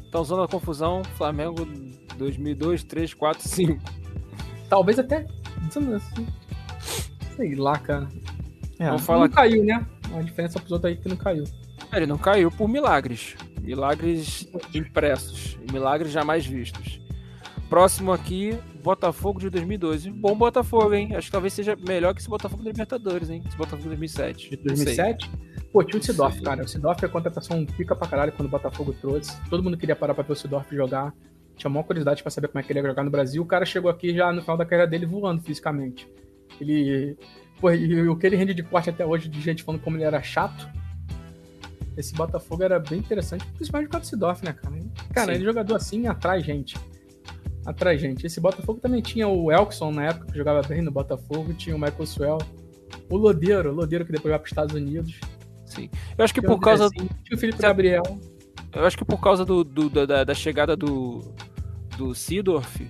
Então, 0.08 0.22
zona 0.24 0.42
da 0.42 0.48
confusão, 0.48 1.02
Flamengo 1.16 1.66
2002, 2.18 2.82
3, 2.84 3.14
4, 3.14 3.48
5. 3.48 3.82
Talvez 4.68 4.98
até. 4.98 5.26
Sei 7.36 7.54
lá, 7.54 7.78
cara. 7.78 8.08
É, 8.78 8.90
não 8.90 8.98
falar- 8.98 9.28
caiu, 9.28 9.64
né? 9.64 9.86
A 10.14 10.20
diferença 10.22 10.58
pros 10.58 10.72
outros 10.72 10.92
aí 10.92 10.98
é 10.98 11.02
que 11.02 11.08
não 11.08 11.16
caiu. 11.16 11.44
Ele 11.92 12.06
não 12.06 12.18
caiu 12.18 12.50
por 12.50 12.68
milagres. 12.68 13.36
Milagres 13.60 14.48
impressos. 14.74 15.58
Milagres 15.72 16.12
jamais 16.12 16.46
vistos. 16.46 17.00
Próximo 17.68 18.12
aqui, 18.12 18.56
Botafogo 18.86 19.40
de 19.40 19.50
2012. 19.50 20.12
Bom 20.12 20.36
Botafogo, 20.36 20.94
hein? 20.94 21.16
Acho 21.16 21.26
que 21.26 21.32
talvez 21.32 21.52
seja 21.52 21.74
melhor 21.74 22.14
que 22.14 22.20
esse 22.20 22.28
Botafogo 22.28 22.62
da 22.62 22.70
Libertadores, 22.70 23.28
hein? 23.28 23.42
Esse 23.44 23.56
Botafogo 23.56 23.82
de 23.82 23.88
2007. 23.88 24.50
De 24.50 24.56
Não 24.64 24.76
sei. 24.76 24.84
2007. 24.96 25.30
Pô, 25.72 25.82
tinha 25.82 25.98
o 25.98 26.04
Sidorf, 26.04 26.40
cara. 26.40 26.62
O 26.62 26.68
Sidorf 26.68 27.04
é 27.04 27.08
contratação 27.08 27.66
pica 27.66 27.96
pra 27.96 28.06
caralho 28.06 28.30
quando 28.30 28.46
o 28.46 28.48
Botafogo 28.48 28.92
trouxe. 28.92 29.36
Todo 29.50 29.60
mundo 29.60 29.76
queria 29.76 29.96
parar 29.96 30.14
pra 30.14 30.22
ver 30.22 30.34
o 30.34 30.36
Sidorf 30.36 30.72
jogar. 30.72 31.12
Tinha 31.56 31.68
maior 31.68 31.82
curiosidade 31.82 32.22
pra 32.22 32.30
saber 32.30 32.46
como 32.46 32.60
é 32.60 32.62
que 32.62 32.72
ele 32.72 32.78
ia 32.78 32.86
jogar 32.86 33.02
no 33.02 33.10
Brasil. 33.10 33.42
O 33.42 33.46
cara 33.46 33.66
chegou 33.66 33.90
aqui 33.90 34.14
já 34.14 34.32
no 34.32 34.40
final 34.40 34.56
da 34.56 34.64
carreira 34.64 34.88
dele 34.88 35.04
voando 35.04 35.42
fisicamente. 35.42 36.08
Ele. 36.60 37.18
Pô, 37.60 37.72
e 37.72 38.08
o 38.08 38.16
que 38.16 38.24
ele 38.24 38.36
rende 38.36 38.54
de 38.54 38.62
corte 38.62 38.88
até 38.88 39.04
hoje, 39.04 39.28
de 39.28 39.40
gente 39.40 39.64
falando 39.64 39.80
como 39.80 39.96
ele 39.96 40.04
era 40.04 40.22
chato. 40.22 40.70
Esse 41.96 42.14
Botafogo 42.14 42.62
era 42.62 42.78
bem 42.78 43.00
interessante, 43.00 43.44
principalmente 43.56 43.88
por 43.88 43.94
causa 43.94 44.06
do 44.06 44.10
Sidorf, 44.10 44.44
né, 44.44 44.52
cara? 44.52 44.76
Cara, 45.12 45.32
Sim. 45.32 45.38
ele 45.38 45.44
jogador 45.44 45.74
assim 45.74 46.06
atrai 46.06 46.40
gente. 46.40 46.76
Atrai 47.66 47.98
gente. 47.98 48.24
Esse 48.24 48.40
Botafogo 48.40 48.78
também 48.80 49.02
tinha 49.02 49.26
o 49.28 49.50
Elkson 49.50 49.90
na 49.90 50.04
época, 50.06 50.26
que 50.32 50.38
jogava 50.38 50.62
bem 50.66 50.80
no 50.80 50.90
Botafogo, 50.92 51.52
tinha 51.54 51.74
o 51.74 51.78
Michael 51.78 52.06
Swell. 52.06 52.38
O 53.10 53.16
Lodeiro, 53.16 53.70
o 53.72 53.74
Lodeiro 53.74 54.04
que 54.06 54.12
depois 54.12 54.30
vai 54.30 54.38
para 54.38 54.44
os 54.46 54.50
Estados 54.52 54.74
Unidos. 54.74 55.18
Sim. 55.64 55.90
Eu 56.16 56.24
acho 56.24 56.32
que 56.32 56.40
por 56.40 56.60
causa, 56.60 56.88
Tinha 56.90 57.08
o 57.34 57.36
Felipe 57.38 57.60
Gabriel. 57.60 58.02
eu 58.72 58.84
acho 58.84 58.96
que 58.96 59.04
por 59.04 59.20
causa 59.20 59.44
do, 59.44 59.64
do- 59.64 59.90
da- 59.90 60.06
da, 60.06 60.24
da 60.24 60.34
chegada 60.34 60.76
do, 60.76 61.34
do 61.98 62.14
Sidorf, 62.14 62.88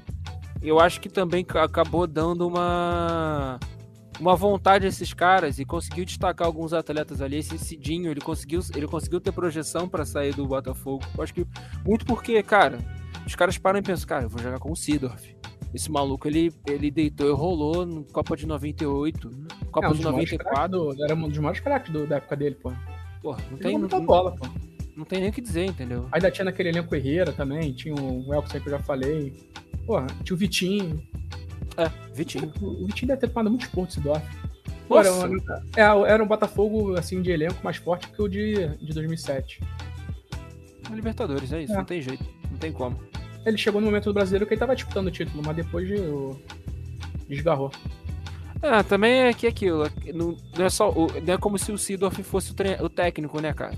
eu 0.63 0.79
acho 0.79 1.01
que 1.01 1.09
também 1.09 1.43
ca- 1.43 1.65
acabou 1.65 2.07
dando 2.07 2.47
uma 2.47 3.59
uma 4.19 4.35
vontade 4.35 4.87
a 4.87 4.89
esses 4.89 5.13
caras 5.13 5.59
e 5.59 5.65
conseguiu 5.67 6.03
destacar 6.05 6.47
alguns 6.47 6.73
atletas 6.73 7.21
ali. 7.21 7.37
Esse 7.37 7.59
Cidinho, 7.59 8.11
ele 8.11 8.21
conseguiu, 8.21 8.61
ele 8.75 8.87
conseguiu 8.87 9.21
ter 9.21 9.31
projeção 9.33 9.87
para 9.89 10.07
sair 10.07 10.35
do 10.35 10.47
Botafogo. 10.47 11.05
Eu 11.17 11.23
acho 11.23 11.35
que 11.35 11.47
muito 11.85 12.07
porque, 12.07 12.43
cara, 12.43 12.79
os 13.27 13.35
caras 13.35 13.59
param 13.59 13.79
e 13.79 13.83
pensam, 13.83 14.07
cara, 14.09 14.25
eu 14.25 14.29
vou 14.29 14.41
jogar 14.43 14.59
com 14.59 14.71
o 14.73 14.77
Sidorf. 14.77 15.35
Esse 15.75 15.91
maluco, 15.91 16.27
ele, 16.29 16.53
ele 16.67 16.91
deitou 16.91 17.29
e 17.29 17.33
rolou 17.33 17.85
no 17.85 18.05
Copa 18.05 18.37
de 18.37 18.47
98, 18.47 19.31
Copa 19.71 19.87
É, 19.87 19.91
um 19.91 19.93
de 19.93 19.99
dos 19.99 20.05
maiores 20.11 20.31
94. 20.33 20.45
craques 20.45 20.71
do- 20.97 21.05
era 21.05 21.15
um 21.15 21.29
dos 21.29 21.39
maiores 21.39 21.61
craques 21.61 21.93
da 22.09 22.17
época 22.17 22.37
dele, 22.37 22.55
pô. 22.55 22.73
Pô, 23.23 23.33
não 23.33 23.39
Ele 23.39 23.47
tem, 23.49 23.57
jogou 23.57 23.73
não, 23.73 23.79
muita 23.81 24.01
bola, 24.01 24.35
pô. 24.37 24.47
não 24.97 25.05
tem 25.05 25.21
nem 25.21 25.29
o 25.29 25.33
que 25.33 25.41
dizer, 25.41 25.65
entendeu? 25.67 26.09
Ainda 26.13 26.31
tinha 26.31 26.45
naquele 26.45 26.69
elenco 26.71 26.95
Herrera 26.95 27.33
também, 27.33 27.73
tinha 27.73 27.95
o 27.95 28.33
Elkson 28.33 28.61
que 28.61 28.69
eu 28.69 28.73
já 28.73 28.79
falei. 28.79 29.35
Porra, 29.87 30.07
tinha 30.25 30.35
o 30.35 30.39
Vitinho. 30.39 31.03
É, 31.77 31.91
Vitinho. 32.15 32.51
O 32.63 32.87
Vitinho 32.87 33.09
deve 33.09 33.21
ter 33.21 33.29
tomado 33.29 33.51
muito 33.51 33.63
esporte 33.67 33.91
esse 33.91 34.01
Dorf. 34.01 34.25
Pô, 34.89 34.99
Era, 35.01 35.13
um- 35.13 35.37
é, 35.77 36.11
era 36.13 36.23
um 36.23 36.27
Botafogo 36.29 36.95
assim, 36.97 37.21
de 37.21 37.31
elenco 37.33 37.57
mais 37.63 37.77
forte 37.77 38.09
que 38.09 38.23
o 38.23 38.29
de, 38.29 38.69
de 38.79 38.95
2007. 38.95 39.61
é 40.91 40.95
Libertadores, 40.95 41.53
é 41.53 41.63
isso, 41.65 41.73
É. 41.73 41.77
não 41.77 41.85
tem 41.85 42.01
jeito, 42.01 42.25
não 42.51 42.57
tem 42.59 42.73
como. 42.73 42.97
Ele 43.47 43.57
chegou 43.57 43.81
no 43.81 43.87
momento 43.87 44.05
do 44.07 44.13
brasileiro 44.15 44.45
que 44.47 44.55
ele 44.55 44.59
tava 44.61 44.75
disputando 44.75 45.07
o 45.07 45.11
título, 45.11 45.43
mas 45.47 45.55
depois 45.57 45.87
de, 45.87 45.95
o- 45.95 46.39
desgarrou. 47.29 47.71
É, 48.61 48.83
também 48.83 49.21
é 49.21 49.33
que 49.33 49.47
aquilo, 49.47 49.85
é 49.87 49.91
não, 50.13 50.37
é 50.59 50.69
só, 50.69 50.93
não 50.93 51.35
é 51.35 51.39
como 51.39 51.57
se 51.59 51.71
o 51.71 51.79
Sidorf 51.79 52.23
fosse 52.23 52.51
o, 52.51 52.55
tre- 52.55 52.79
o 52.81 52.89
técnico, 52.89 53.41
né, 53.41 53.53
cara? 53.53 53.75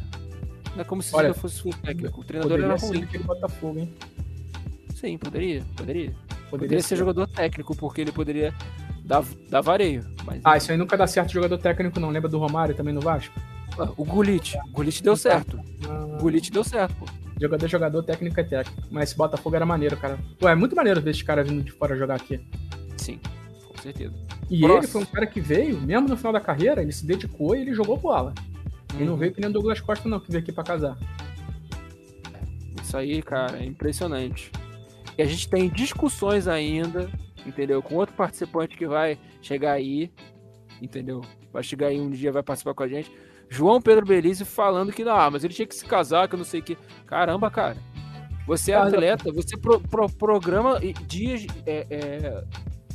Não 0.75 0.81
é 0.81 0.85
como 0.85 1.03
se 1.03 1.15
o 1.15 1.19
Sidorf 1.19 1.41
fosse 1.41 1.69
o 1.69 1.71
técnico, 1.71 2.21
o 2.21 2.25
treinador 2.25 2.59
era 2.61 2.79
ser 2.79 2.87
ruim. 2.87 3.03
aquele 3.03 3.25
Botafogo, 3.25 3.79
hein? 3.81 3.93
Sim, 4.95 5.19
poderia, 5.19 5.63
poderia. 5.77 6.11
Poderia, 6.13 6.49
Poderia 6.51 6.83
ser 6.83 6.97
jogador 6.97 7.27
técnico, 7.27 7.77
porque 7.77 8.01
ele 8.01 8.11
poderia 8.13 8.55
dá, 9.05 9.23
dá 9.51 9.61
vareio. 9.61 10.03
Mas... 10.25 10.41
Ah, 10.43 10.57
isso 10.57 10.73
aí 10.73 10.79
nunca 10.79 10.97
dá 10.97 11.07
certo 11.07 11.31
jogador 11.33 11.59
técnico, 11.59 12.01
não. 12.01 12.09
Lembra 12.09 12.29
do 12.29 12.39
Romário 12.39 12.75
também 12.75 12.95
no 12.95 13.01
Vasco? 13.03 13.39
Ah, 13.79 13.91
o 13.97 14.05
Gullit. 14.05 14.57
O 14.67 14.71
Gullit 14.71 15.03
deu 15.03 15.15
certo. 15.15 15.61
Ah. 15.87 16.05
O 16.17 16.19
Gullit 16.23 16.51
deu 16.51 16.65
certo, 16.65 16.95
pô. 16.95 17.05
Jogador 17.41 17.65
é 17.65 17.69
jogador, 17.69 18.03
técnico 18.03 18.41
é 18.41 18.45
técnico. 18.45 18.83
Mas 18.91 19.11
esse 19.11 19.19
Botafogo 19.19 19.55
era 19.55 19.65
maneiro, 19.65 19.97
cara. 19.97 20.19
Pô, 20.39 20.49
é 20.49 20.55
muito 20.55 20.75
maneiro 20.75 21.01
ver 21.01 21.13
esse 21.13 21.25
cara 21.25 21.45
vindo 21.45 21.63
de 21.63 21.73
fora 21.73 21.97
jogar 21.97 22.17
aqui. 22.17 22.41
Sim, 22.97 23.21
com 23.67 23.77
certeza. 23.81 24.15
E 24.51 24.61
Próximo. 24.61 24.79
ele 24.79 24.87
foi 24.87 25.03
um 25.03 25.07
cara 25.07 25.27
que 25.27 25.41
veio, 25.41 25.81
mesmo 25.81 26.09
no 26.09 26.17
final 26.17 26.33
da 26.33 26.41
carreira, 26.41 26.83
ele 26.83 26.93
se 26.93 27.07
dedicou 27.07 27.55
e 27.55 27.61
ele 27.61 27.75
jogou 27.75 27.97
bola. 27.97 28.35
Ele 28.95 29.05
não 29.05 29.13
uhum. 29.13 29.19
veio 29.19 29.33
que 29.33 29.41
nem 29.41 29.51
o 29.51 29.53
Douglas 29.53 29.81
Costa, 29.81 30.09
não, 30.09 30.19
que 30.19 30.31
veio 30.31 30.43
aqui 30.43 30.51
pra 30.51 30.65
casar. 30.65 30.99
Isso 32.83 32.97
aí, 32.97 33.23
cara, 33.23 33.59
é 33.59 33.65
impressionante. 33.65 34.51
E 35.17 35.23
a 35.23 35.27
gente 35.27 35.49
tem 35.49 35.69
discussões 35.69 36.49
ainda, 36.49 37.11
entendeu? 37.47 37.83
Com 37.83 37.97
outro 37.97 38.15
participante 38.15 38.77
que 38.77 38.87
vai 38.87 39.19
chegar 39.43 39.73
aí, 39.73 40.11
entendeu? 40.81 41.23
Vai 41.53 41.63
chegar 41.63 41.89
aí 41.89 42.01
um 42.01 42.11
dia, 42.11 42.33
vai 42.33 42.43
participar 42.43 42.75
com 42.75 42.83
a 42.83 42.89
gente. 42.89 43.13
João 43.49 43.81
Pedro 43.81 44.07
Belize 44.07 44.45
falando 44.45 44.93
que, 44.93 45.05
não, 45.05 45.17
ah, 45.17 45.31
mas 45.31 45.43
ele 45.43 45.55
tinha 45.55 45.67
que 45.67 45.75
se 45.75 45.85
casar, 45.85 46.29
que 46.29 46.35
eu 46.35 46.39
não 46.39 46.45
sei 46.45 46.61
o 46.61 46.63
que. 46.63 46.77
Caramba, 47.07 47.51
cara. 47.51 47.77
Você 48.47 48.73
é 48.73 48.77
atleta, 48.77 49.31
você 49.31 49.57
pro, 49.57 49.79
pro, 49.79 50.09
programa 50.09 50.81
dias, 51.07 51.47
é, 51.67 51.87
é, 51.91 52.45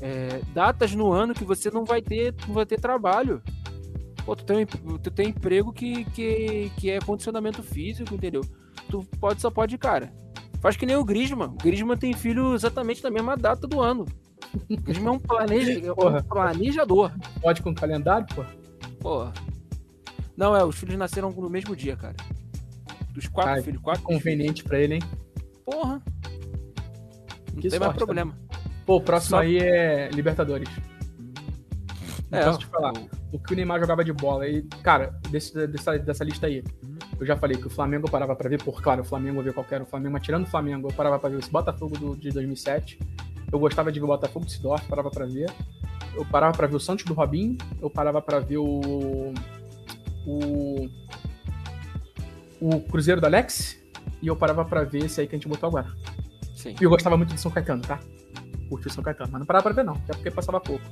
é, 0.02 0.42
datas 0.54 0.96
no 0.96 1.12
ano 1.12 1.34
que 1.34 1.44
você 1.44 1.70
não 1.70 1.86
vai 1.86 2.02
ter, 2.02 2.34
não 2.48 2.56
vai 2.56 2.66
ter 2.66 2.80
trabalho. 2.80 3.42
Pô, 4.26 4.36
tu 4.36 4.46
tem, 4.46 4.66
tu 4.66 5.12
tem 5.12 5.30
emprego 5.30 5.72
que, 5.72 6.06
que, 6.06 6.72
que 6.78 6.90
é 6.90 7.00
condicionamento 7.00 7.62
físico, 7.62 8.16
entendeu? 8.16 8.42
Tu 8.90 9.06
pode, 9.20 9.42
só 9.42 9.52
pode, 9.52 9.78
cara. 9.78 10.12
Faz 10.60 10.76
que 10.76 10.86
nem 10.86 10.96
o 10.96 11.04
Grisman. 11.04 11.50
O 11.50 11.58
Grisman 11.58 11.98
tem 11.98 12.14
filho 12.14 12.56
exatamente 12.56 13.04
na 13.04 13.12
mesma 13.12 13.36
data 13.36 13.68
do 13.68 13.82
ano. 13.82 14.06
O 14.70 14.82
Grisman 14.82 15.10
é 15.10 15.12
um, 15.12 15.20
planeja, 15.20 15.88
é 15.88 15.92
um 15.92 16.24
planejador. 16.24 17.12
Pode 17.42 17.62
com 17.62 17.76
calendário, 17.76 18.26
pô? 18.34 18.44
Porra. 19.00 19.34
Não, 20.36 20.56
é, 20.56 20.64
os 20.64 20.76
filhos 20.76 20.98
nasceram 20.98 21.32
no 21.32 21.50
mesmo 21.50 21.76
dia, 21.76 21.96
cara. 21.96 22.16
Dos 23.14 23.28
quatro 23.28 23.54
Ai, 23.54 23.62
filhos, 23.62 23.82
quatro. 23.82 24.04
Conveniente 24.04 24.64
pra 24.64 24.80
ele, 24.80 24.96
hein? 24.96 25.02
Porra. 25.66 26.02
Não 27.54 27.62
que 27.62 27.70
tem 27.70 27.80
mais 27.80 27.94
problema. 27.94 28.32
Também. 28.32 28.74
Pô, 28.86 28.98
o 28.98 29.02
próximo 29.02 29.38
Só... 29.38 29.44
aí 29.44 29.58
é 29.58 30.10
Libertadores. 30.10 30.70
Não 32.30 32.40
é, 32.40 32.46
posso 32.46 32.60
te 32.60 32.66
falar. 32.66 32.94
O 33.32 33.40
que 33.40 33.54
o 33.54 33.56
Neymar 33.56 33.80
jogava 33.80 34.04
de 34.04 34.12
bola. 34.12 34.48
E, 34.48 34.64
cara, 34.82 35.20
desse, 35.30 35.68
dessa, 35.68 35.98
dessa 36.00 36.24
lista 36.24 36.48
aí, 36.48 36.64
eu 37.20 37.26
já 37.26 37.38
falei 37.38 37.58
que 37.58 37.68
o 37.68 37.70
Flamengo 37.70 38.08
eu 38.08 38.12
parava 38.12 38.36
pra 38.36 38.50
ver, 38.50 38.62
por 38.62 38.82
claro, 38.82 39.02
o 39.02 39.06
Flamengo 39.06 39.40
eu 39.40 39.44
ver 39.44 39.54
qualquer 39.54 39.82
o 39.82 39.86
Flamengo, 39.86 40.14
mas 40.14 40.24
tirando 40.24 40.44
o 40.44 40.50
Flamengo, 40.50 40.90
eu 40.90 40.94
parava 40.94 41.20
pra 41.20 41.30
ver 41.30 41.40
esse 41.40 41.52
Botafogo 41.52 41.98
do, 41.98 42.16
de 42.18 42.32
2007. 42.32 43.00
Eu 43.52 43.60
gostava 43.60 43.92
de 43.92 44.00
ver 44.00 44.06
o 44.06 44.08
Botafogo 44.08 44.46
de 44.46 44.52
Sidorf, 44.52 44.88
parava 44.88 45.12
pra 45.12 45.26
ver. 45.26 45.52
Eu 46.16 46.26
parava 46.26 46.58
pra 46.58 46.68
ver 46.68 46.76
o 46.76 46.80
Santos 46.80 47.06
do 47.06 47.14
Robinho, 47.14 47.58
eu 47.82 47.90
parava 47.90 48.22
pra 48.22 48.40
ver 48.40 48.58
o. 48.58 49.34
O. 50.26 50.90
O 52.60 52.80
Cruzeiro 52.82 53.20
do 53.20 53.26
Alex, 53.26 53.78
e 54.22 54.28
eu 54.28 54.36
parava 54.38 54.64
pra 54.64 54.84
ver 54.84 55.06
esse 55.06 55.20
aí 55.20 55.28
que 55.28 55.36
a 55.36 55.38
gente 55.38 55.50
botou 55.50 55.68
agora. 55.68 55.94
Sim. 56.56 56.76
E 56.80 56.84
eu 56.84 56.90
gostava 56.90 57.18
muito 57.18 57.34
de 57.34 57.40
São 57.40 57.52
Caetano, 57.52 57.82
tá? 57.82 58.00
Curti 58.70 58.88
o 58.88 58.90
São 58.90 59.04
Caetano, 59.04 59.30
mas 59.32 59.40
não 59.40 59.46
parava 59.46 59.64
pra 59.64 59.74
ver 59.74 59.84
não, 59.84 59.96
até 59.96 60.14
porque 60.14 60.32
passava 60.32 60.62
pouco. 60.62 60.84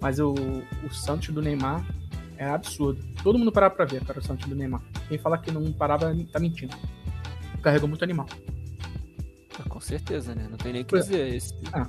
Mas 0.00 0.18
o, 0.18 0.32
o 0.32 0.90
Santos 0.90 1.28
do 1.28 1.42
Neymar 1.42 1.84
é 2.38 2.46
absurdo. 2.46 3.04
Todo 3.22 3.38
mundo 3.38 3.52
parava 3.52 3.74
pra 3.74 3.84
ver, 3.84 4.02
cara, 4.04 4.20
o 4.20 4.22
Santos 4.22 4.48
do 4.48 4.54
Neymar. 4.54 4.80
Quem 5.08 5.18
fala 5.18 5.36
que 5.36 5.50
não 5.50 5.70
parava 5.72 6.16
tá 6.32 6.40
mentindo. 6.40 6.74
Carregou 7.62 7.88
muito 7.88 8.04
animal. 8.04 8.26
Ah, 9.58 9.68
com 9.68 9.80
certeza, 9.80 10.34
né? 10.34 10.46
Não 10.48 10.56
tem 10.56 10.72
nem 10.72 10.82
o 10.82 10.84
que 10.84 10.96
é. 10.96 11.00
dizer. 11.00 11.34
Esse, 11.34 11.54
ah. 11.72 11.86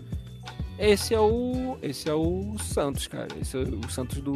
Esse 0.80 1.14
é 1.14 1.19
o. 1.19 1.77
Esse 1.81 2.10
é 2.10 2.14
o 2.14 2.57
Santos, 2.57 3.07
cara. 3.07 3.27
Esse 3.41 3.57
é 3.57 3.61
o 3.61 3.89
Santos 3.89 4.22
do. 4.22 4.34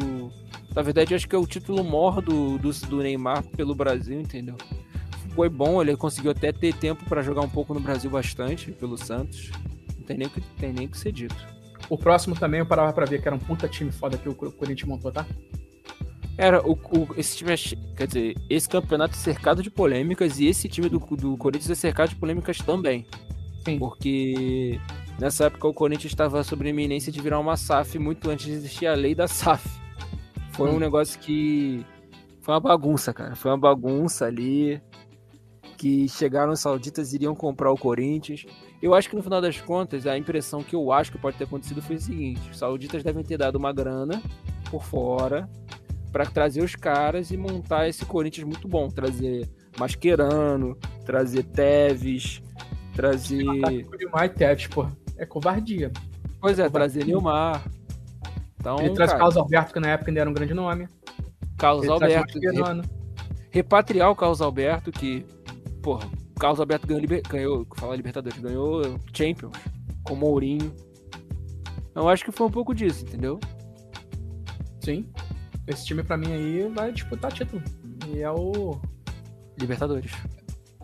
Na 0.74 0.82
verdade, 0.82 1.14
acho 1.14 1.28
que 1.28 1.34
é 1.34 1.38
o 1.38 1.46
título 1.46 1.82
maior 1.82 2.20
do, 2.20 2.58
do, 2.58 2.70
do 2.72 2.98
Neymar 2.98 3.42
pelo 3.56 3.74
Brasil, 3.74 4.20
entendeu? 4.20 4.56
Foi 5.34 5.48
bom, 5.48 5.82
ele 5.82 5.96
conseguiu 5.96 6.30
até 6.30 6.52
ter 6.52 6.74
tempo 6.74 7.04
para 7.06 7.22
jogar 7.22 7.40
um 7.40 7.48
pouco 7.48 7.74
no 7.74 7.80
Brasil 7.80 8.10
bastante 8.10 8.70
pelo 8.72 8.96
Santos. 8.96 9.50
Não 9.96 10.04
tem 10.04 10.18
nem 10.18 10.28
que, 10.28 10.40
tem 10.40 10.72
nem 10.72 10.86
que 10.86 10.98
ser 10.98 11.12
dito. 11.12 11.34
O 11.88 11.98
próximo 11.98 12.34
também 12.34 12.60
eu 12.60 12.66
parava 12.66 12.92
pra 12.92 13.04
ver 13.04 13.20
que 13.20 13.28
era 13.28 13.34
um 13.34 13.38
puta 13.38 13.68
time 13.68 13.90
foda 13.90 14.16
que 14.16 14.28
o 14.28 14.34
Corinthians 14.34 14.88
montou, 14.88 15.10
tá? 15.10 15.26
Era, 16.36 16.60
o, 16.66 16.72
o, 16.72 17.08
esse 17.16 17.36
time, 17.36 17.52
é, 17.52 17.56
quer 17.96 18.06
dizer, 18.06 18.34
esse 18.50 18.68
campeonato 18.68 19.14
é 19.14 19.18
cercado 19.18 19.62
de 19.62 19.70
polêmicas 19.70 20.38
e 20.40 20.46
esse 20.46 20.68
time 20.68 20.88
do, 20.88 20.98
do 20.98 21.36
Corinthians 21.36 21.70
é 21.70 21.74
cercado 21.74 22.10
de 22.10 22.16
polêmicas 22.16 22.58
também. 22.58 23.06
Sim. 23.64 23.78
Porque 23.78 24.80
nessa 25.18 25.46
época 25.46 25.68
o 25.68 25.74
Corinthians 25.74 26.12
estava 26.12 26.42
sob 26.42 26.66
a 26.66 26.70
iminência 26.70 27.12
de 27.12 27.20
virar 27.20 27.38
uma 27.38 27.56
SAF 27.56 27.98
muito 27.98 28.30
antes 28.30 28.46
de 28.46 28.52
existir 28.52 28.86
a 28.86 28.94
lei 28.94 29.14
da 29.14 29.28
SAF. 29.28 29.64
Foi 30.54 30.70
hum. 30.70 30.76
um 30.76 30.78
negócio 30.78 31.18
que. 31.20 31.84
Foi 32.40 32.54
uma 32.54 32.60
bagunça, 32.60 33.12
cara. 33.12 33.34
Foi 33.34 33.50
uma 33.50 33.58
bagunça 33.58 34.26
ali. 34.26 34.80
Que 35.76 36.08
chegaram 36.08 36.52
os 36.52 36.60
sauditas 36.60 37.12
iriam 37.12 37.34
comprar 37.34 37.70
o 37.70 37.76
Corinthians. 37.76 38.46
Eu 38.80 38.94
acho 38.94 39.10
que 39.10 39.16
no 39.16 39.22
final 39.22 39.40
das 39.40 39.60
contas, 39.60 40.06
a 40.06 40.16
impressão 40.16 40.62
que 40.62 40.74
eu 40.74 40.92
acho 40.92 41.10
que 41.10 41.18
pode 41.18 41.36
ter 41.36 41.44
acontecido 41.44 41.82
foi 41.82 41.96
o 41.96 42.00
seguinte: 42.00 42.48
os 42.50 42.58
sauditas 42.58 43.02
devem 43.02 43.24
ter 43.24 43.36
dado 43.36 43.56
uma 43.56 43.72
grana 43.72 44.22
por 44.70 44.84
fora 44.84 45.48
para 46.12 46.26
trazer 46.26 46.62
os 46.62 46.76
caras 46.76 47.32
e 47.32 47.36
montar 47.36 47.88
esse 47.88 48.04
Corinthians 48.04 48.46
muito 48.46 48.68
bom. 48.68 48.88
Trazer 48.88 49.50
Mascherano, 49.78 50.78
trazer 51.04 51.42
Teves, 51.42 52.40
trazer. 52.94 53.42
E 53.42 54.28
Teves, 54.28 54.68
pô. 54.68 54.86
É 55.16 55.26
covardia. 55.26 55.92
Pois 56.40 56.58
é, 56.58 56.68
trazer 56.68 57.04
Neymar. 57.04 57.64
Então, 58.58 58.78
Ele 58.78 58.94
traz 58.94 59.10
cara, 59.10 59.18
Carlos 59.18 59.36
Alberto, 59.36 59.72
que 59.72 59.80
na 59.80 59.88
época 59.88 60.10
ainda 60.10 60.20
era 60.20 60.30
um 60.30 60.32
grande 60.32 60.54
nome. 60.54 60.88
Carlos 61.58 61.84
Ele 61.84 61.92
Alberto. 61.92 62.38
Re... 62.38 62.82
Repatriar 63.50 64.10
o 64.10 64.16
Carlos 64.16 64.40
Alberto, 64.40 64.90
que, 64.90 65.24
porra, 65.82 66.06
o 66.34 66.40
Carlos 66.40 66.60
Alberto 66.60 66.86
ganhou, 66.86 67.00
liber... 67.00 67.22
ganhou 67.28 67.66
falar 67.76 67.94
Libertadores, 67.94 68.38
ganhou 68.38 68.82
Champions 69.12 69.52
com 70.02 70.14
Mourinho. 70.14 70.74
Eu 71.94 72.08
acho 72.08 72.24
que 72.24 72.32
foi 72.32 72.46
um 72.46 72.50
pouco 72.50 72.74
disso, 72.74 73.04
entendeu? 73.04 73.38
Sim. 74.80 75.08
Esse 75.66 75.86
time 75.86 76.02
para 76.02 76.16
mim 76.16 76.32
aí 76.32 76.68
vai 76.68 76.92
disputar 76.92 77.32
título. 77.32 77.62
E 78.08 78.20
é 78.20 78.30
o. 78.30 78.80
Libertadores. 79.58 80.12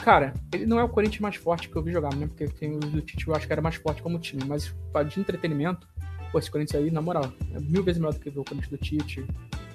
Cara, 0.02 0.32
ele 0.52 0.66
não 0.66 0.78
é 0.78 0.84
o 0.84 0.88
Corinthians 0.88 1.20
mais 1.20 1.36
forte 1.36 1.68
que 1.68 1.76
eu 1.76 1.82
vi 1.82 1.92
jogar, 1.92 2.14
né? 2.14 2.26
Porque 2.26 2.46
tem 2.48 2.74
o 2.74 2.78
do 2.78 3.00
Tite, 3.00 3.28
eu 3.28 3.34
acho 3.34 3.46
que 3.46 3.52
era 3.52 3.60
mais 3.60 3.76
forte 3.76 4.02
como 4.02 4.18
time. 4.18 4.42
Mas 4.44 4.74
de 5.08 5.20
entretenimento, 5.20 5.86
pô, 6.32 6.38
esse 6.38 6.50
Corinthians 6.50 6.82
aí, 6.82 6.90
na 6.90 7.02
moral, 7.02 7.30
é 7.54 7.60
mil 7.60 7.82
vezes 7.82 8.00
melhor 8.00 8.14
do 8.14 8.20
que 8.20 8.28
o 8.28 8.44
Corinthians 8.44 8.68
do 8.68 8.78
Tite. 8.78 9.26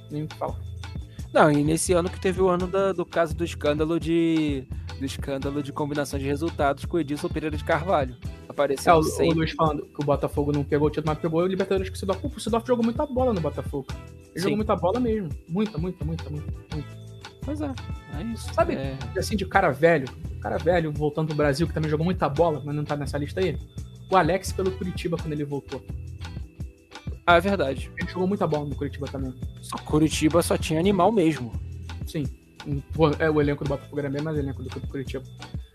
Nem 0.09 0.23
o 0.23 0.27
que 0.27 0.35
falar. 0.35 0.59
Não, 1.33 1.51
e 1.51 1.63
nesse 1.63 1.93
ano 1.93 2.09
que 2.09 2.19
teve 2.19 2.41
o 2.41 2.47
ano 2.47 2.65
da, 2.65 2.93
do 2.93 3.05
caso 3.05 3.35
do 3.35 3.43
escândalo 3.43 3.99
de. 3.99 4.67
Do 4.97 5.05
escândalo 5.05 5.61
de 5.61 5.73
combinação 5.73 6.17
de 6.17 6.25
resultados 6.25 6.85
com 6.85 6.95
o 6.95 6.99
Edilson 6.99 7.27
Pereira 7.27 7.57
de 7.57 7.63
Carvalho. 7.63 8.15
Apareceu 8.47 8.93
é, 8.93 8.95
o, 8.95 9.01
o 9.01 9.33
Luiz 9.33 9.51
falando 9.51 9.85
que 9.85 10.01
o 10.01 10.05
Botafogo 10.05 10.53
não 10.53 10.63
pegou 10.63 10.87
o 10.87 10.89
título, 10.89 11.07
mas 11.07 11.19
pegou 11.19 11.41
o 11.41 11.45
Libertadores 11.45 11.89
com 11.89 11.95
o 11.95 11.99
Sidorf. 11.99 12.25
o 12.25 12.39
Sidorf 12.39 12.65
jogou 12.65 12.85
muita 12.85 13.05
bola 13.05 13.33
no 13.33 13.41
Botafogo. 13.41 13.87
Ele 13.89 14.35
Sim. 14.35 14.41
jogou 14.43 14.55
muita 14.55 14.75
bola 14.77 14.99
mesmo. 15.01 15.29
Muita, 15.49 15.77
muita, 15.77 16.05
muita, 16.05 16.29
muita, 16.29 16.51
muita. 16.73 17.04
Pois 17.45 17.61
é, 17.61 17.71
é 18.17 18.23
isso. 18.23 18.51
Sabe, 18.53 18.73
é... 18.73 18.97
assim, 19.17 19.35
de 19.35 19.45
cara 19.45 19.71
velho, 19.71 20.07
cara 20.41 20.57
velho 20.57 20.91
voltando 20.91 21.27
pro 21.27 21.35
Brasil, 21.35 21.67
que 21.67 21.73
também 21.73 21.89
jogou 21.89 22.03
muita 22.03 22.27
bola, 22.27 22.61
mas 22.65 22.75
não 22.75 22.83
tá 22.83 22.97
nessa 22.97 23.17
lista 23.17 23.39
aí. 23.39 23.57
O 24.11 24.17
Alex 24.17 24.51
pelo 24.51 24.71
Curitiba 24.71 25.15
quando 25.17 25.33
ele 25.33 25.45
voltou. 25.45 25.83
Ah, 27.25 27.37
é 27.37 27.41
verdade. 27.41 27.91
Ele 27.97 28.09
jogou 28.09 28.27
muita 28.27 28.45
bola 28.45 28.65
no 28.65 28.75
Curitiba 28.75 29.07
também. 29.07 29.33
Só 29.61 29.77
Curitiba 29.77 30.41
só 30.43 30.57
tinha 30.57 30.79
animal 30.79 31.11
mesmo. 31.11 31.51
Sim. 32.05 32.25
É, 33.19 33.29
o 33.29 33.41
elenco 33.41 33.63
do 33.63 33.69
Botafogo 33.69 33.99
era 33.99 34.09
bem 34.09 34.21
mais 34.21 34.37
elenco 34.37 34.61
do 34.61 34.69
o 34.77 34.87
Curitiba. 34.87 35.23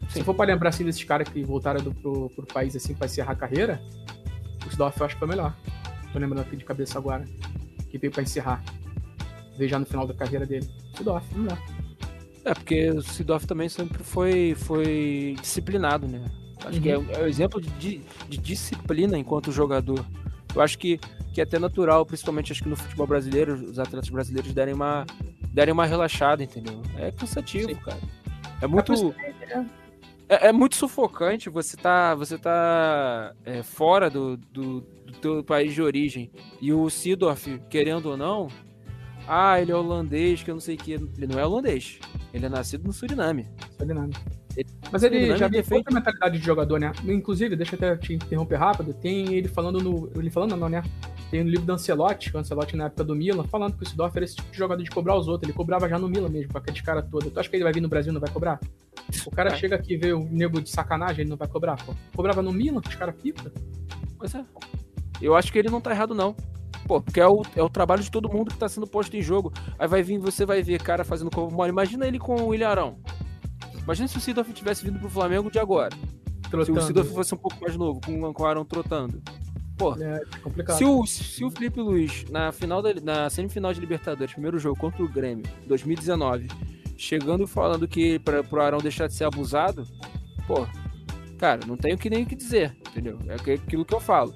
Sim. 0.08 0.20
Se 0.20 0.24
for 0.24 0.34
pra 0.34 0.44
lembrar 0.44 0.68
assim 0.68 0.84
desses 0.84 1.02
caras 1.02 1.28
que 1.28 1.42
voltaram 1.42 1.82
do, 1.82 1.92
pro, 1.92 2.30
pro 2.30 2.46
país 2.46 2.74
assim 2.76 2.94
pra 2.94 3.06
encerrar 3.06 3.32
a 3.32 3.36
carreira, 3.36 3.82
o 4.64 4.70
Sidorf 4.70 4.98
eu 4.98 5.06
acho 5.06 5.14
que 5.16 5.18
foi 5.18 5.28
melhor. 5.28 5.54
Tô 6.12 6.18
lembrando 6.18 6.42
aqui 6.42 6.56
de 6.56 6.64
cabeça 6.64 6.98
agora. 6.98 7.24
Que 7.88 7.98
veio 7.98 8.12
pra 8.12 8.22
encerrar. 8.22 8.62
Veio 9.60 9.68
já 9.68 9.78
no 9.78 9.84
final 9.84 10.06
da 10.06 10.14
carreira 10.14 10.46
dele. 10.46 10.66
Sidorf, 10.96 11.22
melhor. 11.36 11.58
É, 12.46 12.54
porque 12.54 12.88
o 12.92 13.02
Sidorf 13.02 13.46
também 13.46 13.68
sempre 13.68 14.02
foi, 14.02 14.54
foi 14.56 15.36
disciplinado, 15.38 16.08
né? 16.08 16.24
Acho 16.64 16.76
uhum. 16.76 16.82
que 16.82 16.88
é, 16.88 16.94
é 16.94 17.22
um 17.24 17.26
exemplo 17.26 17.60
de, 17.60 18.00
de 18.26 18.38
disciplina 18.38 19.18
enquanto 19.18 19.52
jogador. 19.52 20.02
Eu 20.54 20.62
acho 20.62 20.78
que, 20.78 20.98
que 21.34 21.42
é 21.42 21.44
até 21.44 21.58
natural, 21.58 22.06
principalmente 22.06 22.52
acho 22.52 22.62
que 22.62 22.70
no 22.70 22.76
futebol 22.76 23.06
brasileiro, 23.06 23.52
os 23.52 23.78
atletas 23.78 24.08
brasileiros 24.08 24.50
derem 24.54 24.72
uma, 24.72 25.04
derem 25.52 25.74
uma 25.74 25.84
relaxada, 25.84 26.42
entendeu? 26.42 26.80
É 26.96 27.12
cansativo, 27.12 27.68
Sim. 27.68 27.74
cara. 27.74 28.00
É 28.62 28.66
muito. 28.66 29.14
É, 29.50 29.58
é, 30.26 30.48
é, 30.48 30.52
muito 30.52 30.74
sufocante 30.74 31.50
você 31.50 31.76
tá, 31.76 32.14
você 32.14 32.38
tá 32.38 33.34
é, 33.44 33.62
fora 33.62 34.08
do, 34.08 34.38
do, 34.38 34.80
do 34.80 35.12
teu 35.20 35.44
país 35.44 35.74
de 35.74 35.82
origem. 35.82 36.30
E 36.62 36.72
o 36.72 36.88
Sidorf, 36.88 37.60
querendo 37.68 38.06
ou 38.06 38.16
não, 38.16 38.48
ah, 39.32 39.60
ele 39.60 39.70
é 39.70 39.74
holandês, 39.76 40.42
que 40.42 40.50
eu 40.50 40.54
não 40.54 40.60
sei 40.60 40.74
o 40.74 40.78
que. 40.78 40.92
Ele 40.92 41.26
não 41.30 41.38
é 41.38 41.46
holandês. 41.46 42.00
Ele 42.34 42.46
é 42.46 42.48
nascido 42.48 42.84
no 42.84 42.92
Suriname. 42.92 43.46
Suriname. 43.78 44.12
Ele, 44.56 44.68
Mas 44.90 45.04
ele 45.04 45.16
Suriname 45.18 45.38
já 45.38 45.48
tem 45.48 45.62
feito... 45.62 45.78
outra 45.78 45.94
mentalidade 45.94 46.38
de 46.38 46.44
jogador, 46.44 46.80
né? 46.80 46.92
Inclusive, 47.04 47.54
deixa 47.54 47.76
eu 47.76 47.78
até 47.78 47.96
te 47.96 48.14
interromper 48.14 48.56
rápido, 48.56 48.92
tem 48.92 49.32
ele 49.34 49.46
falando 49.46 49.80
no. 49.80 50.10
Ele 50.16 50.30
falando 50.30 50.56
não, 50.56 50.68
né? 50.68 50.82
Tem 51.30 51.44
no 51.44 51.50
livro 51.50 51.64
do 51.64 51.72
Ancelotti, 51.72 52.34
o 52.34 52.38
Ancelotti 52.40 52.76
na 52.76 52.86
época 52.86 53.04
do 53.04 53.14
Milan, 53.14 53.44
falando 53.44 53.76
que 53.76 53.84
o 53.84 53.86
Sidorf 53.86 54.16
era 54.16 54.24
esse 54.24 54.34
tipo 54.34 54.50
de 54.50 54.58
jogador 54.58 54.82
de 54.82 54.90
cobrar 54.90 55.16
os 55.16 55.28
outros. 55.28 55.48
Ele 55.48 55.56
cobrava 55.56 55.88
já 55.88 55.96
no 55.96 56.08
Milan 56.08 56.28
mesmo, 56.28 56.50
com 56.52 56.58
aquele 56.58 56.82
cara 56.82 57.00
todo. 57.00 57.30
Tu 57.30 57.38
acha 57.38 57.48
que 57.48 57.54
ele 57.54 57.62
vai 57.62 57.72
vir 57.72 57.80
no 57.80 57.88
Brasil 57.88 58.10
e 58.10 58.14
não 58.14 58.20
vai 58.20 58.30
cobrar? 58.30 58.58
O 59.24 59.30
cara 59.30 59.50
É. 59.52 59.56
chega 59.56 59.76
aqui 59.76 59.94
e 59.94 59.96
vê 59.96 60.12
o 60.12 60.24
nego 60.24 60.60
de 60.60 60.68
sacanagem, 60.68 61.20
ele 61.20 61.30
não 61.30 61.36
vai 61.36 61.46
cobrar, 61.46 61.76
pô. 61.84 61.94
Cobrava 62.16 62.42
no 62.42 62.52
Milan, 62.52 62.80
os 62.84 62.94
caras 62.96 63.14
pica. 63.14 63.52
Pois 64.18 64.34
é. 64.34 64.44
Eu 65.22 65.36
acho 65.36 65.52
que 65.52 65.58
ele 65.60 65.70
não 65.70 65.80
tá 65.80 65.92
errado, 65.92 66.14
não. 66.16 66.34
Pô, 66.86 67.00
porque 67.00 67.20
é 67.20 67.26
o, 67.26 67.42
é 67.54 67.62
o 67.62 67.68
trabalho 67.68 68.02
de 68.02 68.10
todo 68.10 68.28
mundo 68.28 68.50
que 68.50 68.58
tá 68.58 68.68
sendo 68.68 68.86
posto 68.86 69.16
em 69.16 69.22
jogo. 69.22 69.52
Aí 69.78 69.86
vai 69.86 70.02
vir, 70.02 70.18
você 70.18 70.44
vai 70.44 70.62
ver 70.62 70.82
cara 70.82 71.04
fazendo 71.04 71.30
corpo 71.30 71.54
mole. 71.54 71.70
Imagina 71.70 72.06
ele 72.06 72.18
com 72.18 72.34
o 72.34 72.54
Ilharão. 72.54 72.98
Imagina 73.82 74.08
se 74.08 74.16
o 74.16 74.20
Sidorf 74.20 74.52
tivesse 74.52 74.84
vindo 74.84 74.98
pro 74.98 75.08
Flamengo 75.08 75.50
de 75.50 75.58
agora. 75.58 75.94
Se 75.94 76.46
o 76.46 76.50
Trotando. 76.50 76.82
Sidorf 76.82 77.12
fosse 77.12 77.34
um 77.34 77.38
pouco 77.38 77.60
mais 77.60 77.76
novo, 77.76 78.00
com, 78.00 78.32
com 78.32 78.42
o 78.42 78.46
Arão 78.46 78.64
trotando. 78.64 79.22
Pô, 79.76 79.94
É 79.94 80.20
complicado. 80.42 80.76
se 80.76 80.84
o, 80.84 81.06
se 81.06 81.44
o 81.44 81.50
Felipe 81.50 81.80
Luiz, 81.80 82.24
na, 82.30 82.52
final 82.52 82.82
da, 82.82 82.92
na 83.02 83.30
semifinal 83.30 83.72
de 83.72 83.80
Libertadores, 83.80 84.32
primeiro 84.32 84.58
jogo 84.58 84.78
contra 84.78 85.02
o 85.02 85.08
Grêmio, 85.08 85.46
2019, 85.66 86.48
chegando 86.98 87.44
e 87.44 87.46
falando 87.46 87.88
que 87.88 88.18
pra, 88.18 88.44
pro 88.44 88.60
Arão 88.60 88.78
deixar 88.78 89.06
de 89.06 89.14
ser 89.14 89.24
abusado, 89.24 89.84
pô, 90.46 90.66
cara, 91.38 91.60
não 91.66 91.78
tenho 91.78 91.96
que 91.96 92.10
nem 92.10 92.24
o 92.24 92.26
que 92.26 92.36
dizer, 92.36 92.76
entendeu? 92.90 93.18
É 93.26 93.34
aquilo 93.54 93.86
que 93.86 93.94
eu 93.94 94.00
falo. 94.00 94.34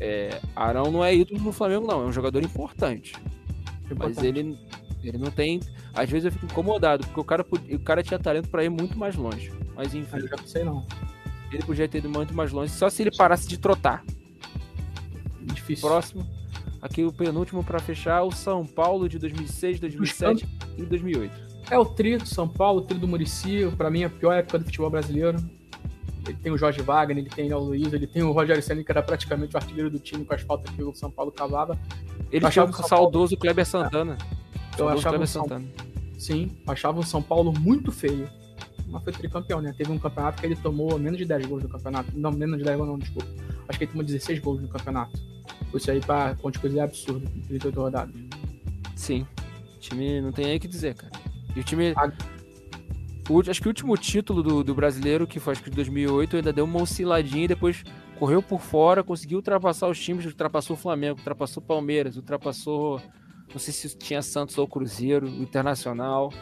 É, 0.00 0.40
Arão 0.54 0.90
não 0.90 1.04
é 1.04 1.14
ídolo 1.14 1.40
no 1.40 1.52
Flamengo, 1.52 1.86
não, 1.86 2.02
é 2.02 2.06
um 2.06 2.12
jogador 2.12 2.42
importante. 2.42 3.12
Mas 3.84 3.92
Importante. 3.92 4.26
ele, 4.26 4.58
ele 5.02 5.18
não 5.18 5.30
tem. 5.30 5.60
Às 5.92 6.08
vezes 6.10 6.26
eu 6.26 6.32
fico 6.32 6.46
incomodado, 6.46 7.06
porque 7.06 7.20
o 7.20 7.24
cara, 7.24 7.44
o 7.70 7.78
cara 7.80 8.02
tinha 8.02 8.18
talento 8.18 8.48
pra 8.48 8.64
ir 8.64 8.70
muito 8.70 8.98
mais 8.98 9.14
longe. 9.16 9.52
Mas 9.76 9.94
enfim, 9.94 10.18
eu 10.18 10.36
não 10.36 10.46
sei 10.46 10.64
não. 10.64 10.86
ele 11.52 11.62
podia 11.62 11.86
ter 11.88 11.98
ido 11.98 12.08
muito 12.08 12.34
mais 12.34 12.50
longe, 12.52 12.72
só 12.72 12.88
se 12.88 13.02
ele 13.02 13.10
parasse 13.14 13.46
de 13.46 13.58
trotar. 13.58 14.02
Difícil. 15.42 15.88
Próximo. 15.88 16.26
Aqui 16.80 17.02
o 17.02 17.12
penúltimo 17.12 17.64
pra 17.64 17.78
fechar, 17.78 18.22
o 18.22 18.30
São 18.30 18.66
Paulo 18.66 19.08
de 19.08 19.18
2006, 19.18 19.80
2007 19.80 20.46
e 20.76 20.82
2008. 20.84 21.44
É 21.70 21.78
o 21.78 21.84
trio 21.84 22.18
do 22.18 22.26
São 22.26 22.46
Paulo, 22.46 22.80
o 22.80 22.82
trio 22.82 23.00
do 23.00 23.08
Murici, 23.08 23.60
pra 23.76 23.90
mim 23.90 24.02
é 24.02 24.04
a 24.04 24.10
pior 24.10 24.32
época 24.32 24.58
do 24.58 24.64
futebol 24.66 24.90
brasileiro. 24.90 25.38
Ele 26.26 26.36
tem 26.36 26.52
o 26.52 26.58
Jorge 26.58 26.80
Wagner, 26.82 27.18
ele 27.18 27.30
tem 27.30 27.52
o 27.52 27.58
Luiz, 27.58 27.92
ele 27.92 28.06
tem 28.06 28.22
o 28.22 28.32
Rogério 28.32 28.62
Senna, 28.62 28.82
que 28.82 28.90
era 28.90 29.02
praticamente 29.02 29.54
o 29.54 29.58
artilheiro 29.58 29.90
do 29.90 29.98
time 29.98 30.24
com 30.24 30.34
as 30.34 30.42
faltas 30.42 30.74
que 30.74 30.82
o 30.82 30.94
São 30.94 31.10
Paulo 31.10 31.30
cavava. 31.30 31.78
Ele 32.30 32.44
Eu 32.44 32.48
achava 32.48 32.70
o 32.70 32.88
saudoso 32.88 33.36
Kleber 33.36 33.66
Santana. 33.66 34.16
Eu 34.72 34.78
Saudoso 34.78 34.98
achava 34.98 35.16
Kleber 35.16 35.24
o 35.24 35.26
São 35.26 35.42
Santana. 35.42 35.66
Sim, 36.18 36.50
achava 36.66 37.00
o 37.00 37.02
São 37.02 37.22
Paulo 37.22 37.52
muito 37.52 37.92
feio. 37.92 38.28
Mas 38.86 39.02
foi 39.02 39.12
tricampeão, 39.12 39.60
né? 39.60 39.74
Teve 39.76 39.90
um 39.92 39.98
campeonato 39.98 40.40
que 40.40 40.46
ele 40.46 40.56
tomou 40.56 40.98
menos 40.98 41.18
de 41.18 41.24
10 41.24 41.46
gols 41.46 41.62
no 41.62 41.68
campeonato. 41.68 42.10
Não, 42.14 42.30
menos 42.30 42.58
de 42.58 42.64
10 42.64 42.76
gols 42.76 42.88
não, 42.88 42.98
desculpa. 42.98 43.28
Acho 43.68 43.78
que 43.78 43.84
ele 43.84 43.90
tomou 43.92 44.04
16 44.04 44.38
gols 44.38 44.60
no 44.60 44.68
campeonato. 44.68 45.18
Isso 45.74 45.90
aí 45.90 46.00
pra 46.00 46.34
conta 46.36 46.52
de 46.52 46.58
coisa 46.60 46.78
é 46.78 46.82
absurdo, 46.82 47.28
38 47.48 47.80
rodadas. 47.80 48.14
Sim. 48.94 49.26
O 49.76 49.80
time 49.80 50.20
não 50.20 50.32
tem 50.32 50.46
nem 50.46 50.56
o 50.56 50.60
que 50.60 50.68
dizer, 50.68 50.94
cara. 50.94 51.12
E 51.56 51.60
o 51.60 51.64
time. 51.64 51.92
Ah. 51.96 52.12
O 53.28 53.40
acho 53.50 53.60
que 53.60 53.66
o 53.68 53.70
último 53.70 53.96
título 53.96 54.42
do, 54.42 54.62
do 54.64 54.74
brasileiro, 54.74 55.26
que 55.26 55.40
foi 55.40 55.52
acho 55.52 55.62
que 55.62 55.70
de 55.70 55.76
2008, 55.76 56.36
ainda 56.36 56.52
deu 56.52 56.64
uma 56.64 56.82
osciladinha 56.82 57.44
e 57.44 57.48
depois 57.48 57.82
correu 58.18 58.42
por 58.42 58.60
fora, 58.60 59.02
conseguiu 59.02 59.38
ultrapassar 59.38 59.88
os 59.88 59.98
times, 59.98 60.24
ultrapassou 60.26 60.76
o 60.76 60.78
Flamengo, 60.78 61.18
ultrapassou 61.18 61.62
o 61.62 61.66
Palmeiras, 61.66 62.16
ultrapassou. 62.16 63.00
Não 63.52 63.58
sei 63.58 63.72
se 63.72 63.96
tinha 63.96 64.20
Santos 64.22 64.56
ou 64.58 64.66
Cruzeiro, 64.66 65.26
o 65.26 65.42
Internacional. 65.42 66.32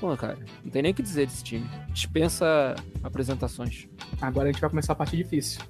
Pô, 0.00 0.16
cara, 0.16 0.38
não 0.64 0.70
tem 0.70 0.82
nem 0.82 0.92
o 0.92 0.94
que 0.94 1.02
dizer 1.02 1.26
desse 1.26 1.42
time. 1.44 1.68
Dispensa 1.92 2.74
apresentações. 3.02 3.86
Agora 4.20 4.48
a 4.48 4.52
gente 4.52 4.60
vai 4.60 4.70
começar 4.70 4.92
a 4.92 4.96
parte 4.96 5.16
difícil. 5.16 5.60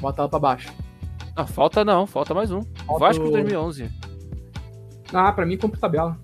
Bota 0.00 0.22
ela 0.22 0.28
pra 0.28 0.38
baixo. 0.38 0.72
Ah, 1.36 1.46
falta 1.46 1.84
não, 1.84 2.06
falta 2.06 2.34
mais 2.34 2.50
um. 2.50 2.62
Falta 2.86 2.98
Vasco 3.06 3.22
de 3.24 3.28
o- 3.28 3.32
2011. 3.32 3.90
Ah, 5.12 5.32
pra 5.32 5.46
mim, 5.46 5.56
compra 5.56 5.78
tabela. 5.78 6.18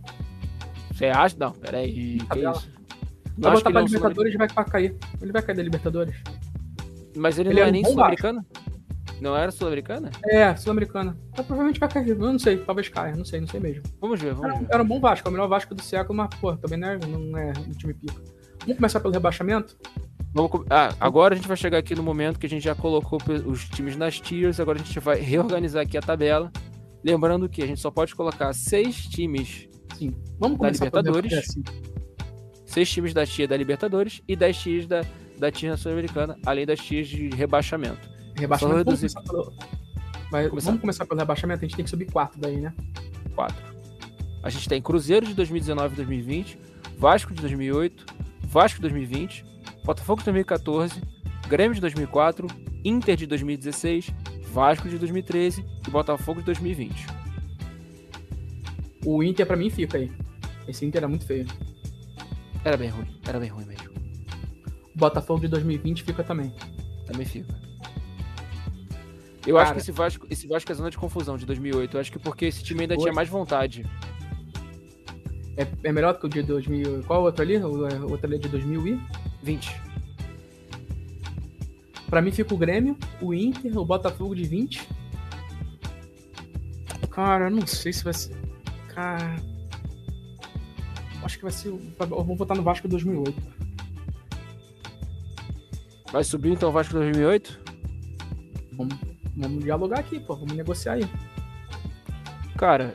Você 0.93 1.07
acha? 1.07 1.37
Não, 1.39 1.53
peraí. 1.53 2.19
Que 2.33 2.39
isso? 2.41 2.71
Vai 3.37 3.53
botar 3.53 3.71
pra 3.71 3.81
Libertadores 3.83 4.35
e 4.35 4.37
vai 4.37 4.49
pra 4.49 4.65
cair. 4.65 4.97
Ele 5.21 5.33
vai 5.33 5.43
cair 5.43 5.57
da 5.57 5.63
Libertadores. 5.63 6.15
Mas 7.17 7.39
ele, 7.39 7.51
Ele 7.51 7.61
não 7.61 7.67
é 7.67 7.69
é 7.69 7.73
nem 7.73 7.85
sul-americano? 7.85 8.45
Não 9.21 9.37
era 9.37 9.51
sul-americana? 9.51 10.11
É, 10.27 10.55
Sul-Americana. 10.57 11.17
Então, 11.33 11.45
provavelmente 11.45 11.79
vai 11.81 11.89
cair. 11.89 12.09
Eu 12.09 12.17
não 12.17 12.39
sei, 12.39 12.59
talvez 12.59 12.89
caia. 12.89 13.15
Não 13.17 13.25
sei, 13.25 13.41
não 13.41 13.47
sei 13.47 13.61
mesmo. 13.61 13.83
Vamos 14.01 14.21
ver, 14.21 14.35
vamos 14.35 14.51
Era, 14.51 14.59
ver. 14.61 14.67
era 14.71 14.83
um 14.83 14.87
bom 14.87 15.01
Vasco, 15.01 15.27
é 15.27 15.31
o 15.31 15.33
melhor 15.33 15.49
Vasco 15.49 15.75
do 15.75 15.83
século, 15.83 16.17
mas, 16.17 16.29
pô, 16.41 16.57
também 16.57 16.79
não 16.79 16.89
é, 16.89 16.99
não 16.99 17.39
é 17.39 17.53
um 17.67 17.71
time 17.71 17.95
pica. 17.95 18.21
Vamos 18.61 18.77
começar 18.77 19.01
pelo 19.01 19.15
rebaixamento? 19.15 19.77
Vamos 20.33 20.51
ah, 20.69 20.93
agora 21.01 21.35
a 21.35 21.37
gente 21.37 21.47
vai 21.47 21.57
chegar 21.57 21.79
aqui 21.79 21.95
no 21.95 22.03
momento 22.03 22.41
que 22.41 22.47
a 22.47 22.49
gente 22.49 22.65
já 22.65 22.75
colocou 22.75 23.21
os 23.47 23.69
times 23.69 23.97
nas 23.97 24.19
tiers, 24.21 24.59
agora 24.59 24.79
a 24.81 24.83
gente 24.83 24.99
vai 24.99 25.19
reorganizar 25.21 25.83
aqui 25.83 25.97
a 25.97 26.03
tabela. 26.03 26.51
Lembrando 27.05 27.49
que 27.49 27.63
a 27.63 27.67
gente 27.67 27.81
só 27.81 27.91
pode 27.91 28.15
colocar 28.15 28.53
seis 28.53 29.07
times, 29.07 29.69
Sim. 29.97 30.13
Vamos 30.39 30.59
começar 30.59 30.87
Libertadores. 30.87 31.55
pelo. 31.55 31.94
Seis 32.75 32.91
times 32.91 33.15
da 33.15 33.25
tier 33.25 33.47
da 33.49 33.57
Libertadores 33.57 34.21
e 34.29 34.35
dez 34.37 34.57
tiers 34.59 34.87
da, 34.87 35.03
da 35.39 35.51
tier 35.51 35.77
sul-americana, 35.79 36.37
além 36.45 36.67
das 36.67 36.81
tiers 36.81 37.09
de 37.09 37.29
rebaixamento. 37.31 38.09
Rebaixamento. 38.37 38.85
Vamos 38.85 38.99
começar, 39.01 39.23
pelo... 39.23 39.53
Vai- 40.31 40.49
Começar. 40.49 40.67
vamos 40.67 40.81
começar 40.81 41.07
pelo 41.07 41.21
rebaixamento? 41.21 41.61
A 41.65 41.69
gente 41.69 41.77
tem 41.77 41.85
que 41.85 41.91
subir 41.91 42.07
quatro 42.11 42.41
daí, 42.41 42.57
né? 42.61 42.75
Quatro. 43.35 43.63
A 44.43 44.51
gente 44.51 44.69
tem 44.69 44.83
Cruzeiro 44.83 45.25
de 45.25 45.35
2019 45.35 45.95
e 45.95 45.97
2020, 45.97 46.59
Vasco 46.99 47.33
de 47.33 47.41
2008, 47.41 48.05
Vasco 48.43 48.77
de 48.77 48.83
2020, 48.83 49.45
Botafogo 49.85 50.19
de 50.21 50.25
2014, 50.27 51.01
Grêmio 51.49 51.75
de 51.75 51.81
2004, 51.81 52.47
Inter 52.85 53.17
de 53.17 53.27
2016, 53.27 54.11
Vasco 54.53 54.89
de 54.89 54.99
2013 54.99 55.65
e 55.87 55.91
Botafogo 55.91 56.41
de 56.41 56.47
2020. 56.47 57.07
O 59.07 59.23
Inter, 59.23 59.47
pra 59.47 59.57
mim, 59.57 59.71
fica 59.71 59.99
aí. 59.99 60.11
Esse 60.67 60.85
Inter 60.85 61.05
é 61.05 61.07
muito 61.07 61.27
feio. 61.27 61.47
Era 62.65 62.77
bem 62.77 62.89
ruim, 62.89 63.07
era 63.27 63.39
bem 63.39 63.49
ruim 63.51 63.65
mesmo. 63.67 63.91
O 64.95 64.99
Botafogo 64.99 65.41
de 65.41 65.49
2020 65.49 66.03
fica 66.03 66.23
também. 66.25 66.53
Também 67.07 67.27
fica. 67.27 67.55
Eu 69.47 69.59
acho 69.59 69.67
Cara. 69.67 69.75
que 69.75 69.83
esse 69.83 69.93
Vasco, 69.93 70.27
esse 70.31 70.47
Vasco 70.47 70.73
é 70.73 70.75
zona 70.75 70.91
de 70.91 70.97
confusão 70.97 71.37
de 71.37 71.45
2008. 71.45 71.97
Eu 71.97 72.01
acho 72.01 72.11
que 72.11 72.19
porque 72.19 72.47
esse 72.47 72.63
time 72.63 72.81
ainda 72.83 72.95
Hoje- 72.95 73.03
tinha 73.03 73.13
mais 73.13 73.29
vontade. 73.29 73.85
É, 75.57 75.67
é 75.85 75.93
melhor 75.93 76.15
do 76.15 76.21
que 76.21 76.27
o 76.27 76.29
de 76.29 76.43
2000. 76.43 77.03
Qual 77.07 77.21
o 77.21 77.25
outro 77.25 77.43
ali? 77.43 77.59
O 77.59 77.87
é, 77.87 77.95
o 78.01 78.11
outro 78.11 78.27
ali 78.27 78.37
é 78.37 78.39
de 78.39 78.49
2000 78.49 78.87
e? 78.89 79.01
20. 79.43 79.71
Pra 82.09 82.23
mim 82.23 82.31
fica 82.33 82.55
o 82.55 82.57
Grêmio, 82.57 82.97
o 83.21 83.35
Inter, 83.35 83.77
o 83.77 83.85
Botafogo 83.85 84.35
de 84.35 84.45
20. 84.45 84.89
Cara, 87.11 87.47
eu 87.47 87.51
não 87.51 87.67
sei 87.67 87.93
se 87.93 88.03
vai 88.03 88.15
ser. 88.15 88.35
Cara. 88.89 89.37
Acho 91.25 91.39
que 91.39 91.43
vai 91.43 91.53
ser. 91.53 91.69
Eu 91.69 91.79
vou 92.25 92.37
votar 92.37 92.57
no 92.57 92.63
Vasco 92.63 92.87
2008. 92.87 93.43
Vai 96.13 96.23
subir 96.23 96.53
então 96.53 96.69
o 96.69 96.73
Vasco 96.73 96.93
de 96.93 97.01
2008? 97.01 97.61
Vamos, 98.75 98.95
vamos 99.37 99.65
dialogar 99.65 100.01
aqui, 100.01 100.21
pô. 100.21 100.37
Vamos 100.37 100.55
negociar 100.55 100.93
aí. 100.95 101.09
Cara, 102.57 102.95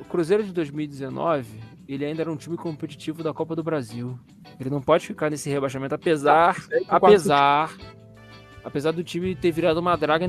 o 0.00 0.04
Cruzeiro 0.04 0.44
de 0.44 0.52
2019, 0.52 1.48
ele 1.86 2.04
ainda 2.04 2.22
era 2.22 2.30
um 2.30 2.36
time 2.36 2.56
competitivo 2.56 3.22
da 3.22 3.32
Copa 3.32 3.56
do 3.56 3.62
Brasil. 3.62 4.18
Ele 4.60 4.68
não 4.68 4.82
pode 4.82 5.06
ficar 5.06 5.30
nesse 5.30 5.48
rebaixamento, 5.48 5.94
apesar, 5.94 6.56
concordo 6.56 7.06
apesar, 7.06 7.76
apesar 8.64 8.92
do 8.92 9.04
time 9.04 9.34
ter 9.34 9.52
virado 9.52 9.78
uma 9.78 9.96
draga 9.96 10.26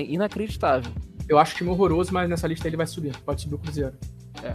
inacreditável. 0.00 0.92
Eu 1.28 1.38
acho 1.38 1.54
o 1.54 1.56
time 1.56 1.70
horroroso, 1.70 2.12
mas 2.14 2.28
nessa 2.30 2.46
lista 2.46 2.68
ele 2.68 2.76
vai 2.76 2.86
subir. 2.86 3.16
Pode 3.18 3.42
subir 3.42 3.56
o 3.56 3.58
Cruzeiro. 3.58 3.94
É. 4.42 4.54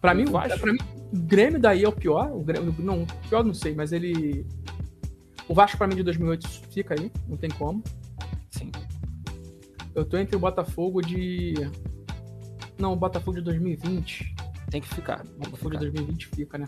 Pra 0.00 0.12
O 0.12 0.16
mim, 0.16 0.24
Vasco? 0.26 0.60
pra 0.60 0.72
mim, 0.72 0.78
o 1.12 1.18
Grêmio 1.18 1.60
daí 1.60 1.84
é 1.84 1.88
o 1.88 1.92
pior. 1.92 2.30
O 2.32 2.42
Grêmio, 2.42 2.74
não, 2.78 3.02
o 3.02 3.06
pior 3.28 3.44
não 3.44 3.54
sei, 3.54 3.74
mas 3.74 3.92
ele. 3.92 4.46
O 5.48 5.54
Vasco 5.54 5.76
pra 5.78 5.86
mim 5.86 5.96
de 5.96 6.02
2008 6.02 6.48
fica 6.70 6.94
aí, 6.98 7.10
não 7.26 7.36
tem 7.36 7.50
como. 7.50 7.82
Sim. 8.50 8.70
Eu 9.94 10.04
tô 10.04 10.16
entre 10.18 10.36
o 10.36 10.38
Botafogo 10.38 11.00
de. 11.00 11.54
Não, 12.78 12.92
o 12.92 12.96
Botafogo 12.96 13.38
de 13.38 13.42
2020. 13.44 14.34
Tem 14.70 14.80
que 14.80 14.88
ficar. 14.88 15.24
O 15.24 15.38
Botafogo 15.38 15.70
de 15.76 15.78
ficar. 15.78 15.92
2020 15.92 16.26
fica, 16.28 16.58
né? 16.58 16.66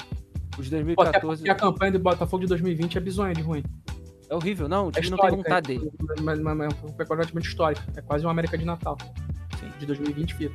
Os 0.58 0.68
de 0.68 0.70
Pô, 0.94 1.02
até 1.02 1.20
2014 1.20 1.38
porque 1.42 1.50
a 1.50 1.54
campanha 1.54 1.92
do 1.92 1.98
Botafogo 2.00 2.42
de 2.42 2.48
2020 2.48 2.98
é 2.98 3.00
bizonha 3.00 3.32
de 3.34 3.40
ruim. 3.42 3.62
é 4.28 4.34
horrível. 4.34 4.68
Não, 4.68 4.86
o 4.86 4.88
É 4.88 4.92
time 5.00 5.10
não 5.10 5.18
tem 5.18 5.30
vontade 5.30 5.68
dele. 5.68 5.90
é, 6.18 6.20
mas, 6.22 6.40
mas, 6.40 6.56
mas 6.56 6.72
é 6.72 6.76
completamente 7.04 7.46
histórica. 7.46 7.82
É 7.96 8.02
quase 8.02 8.24
uma 8.24 8.30
América 8.32 8.58
de 8.58 8.64
Natal. 8.64 8.96
Sim. 9.60 9.68
De 9.78 9.86
2020 9.86 10.34
fica. 10.34 10.54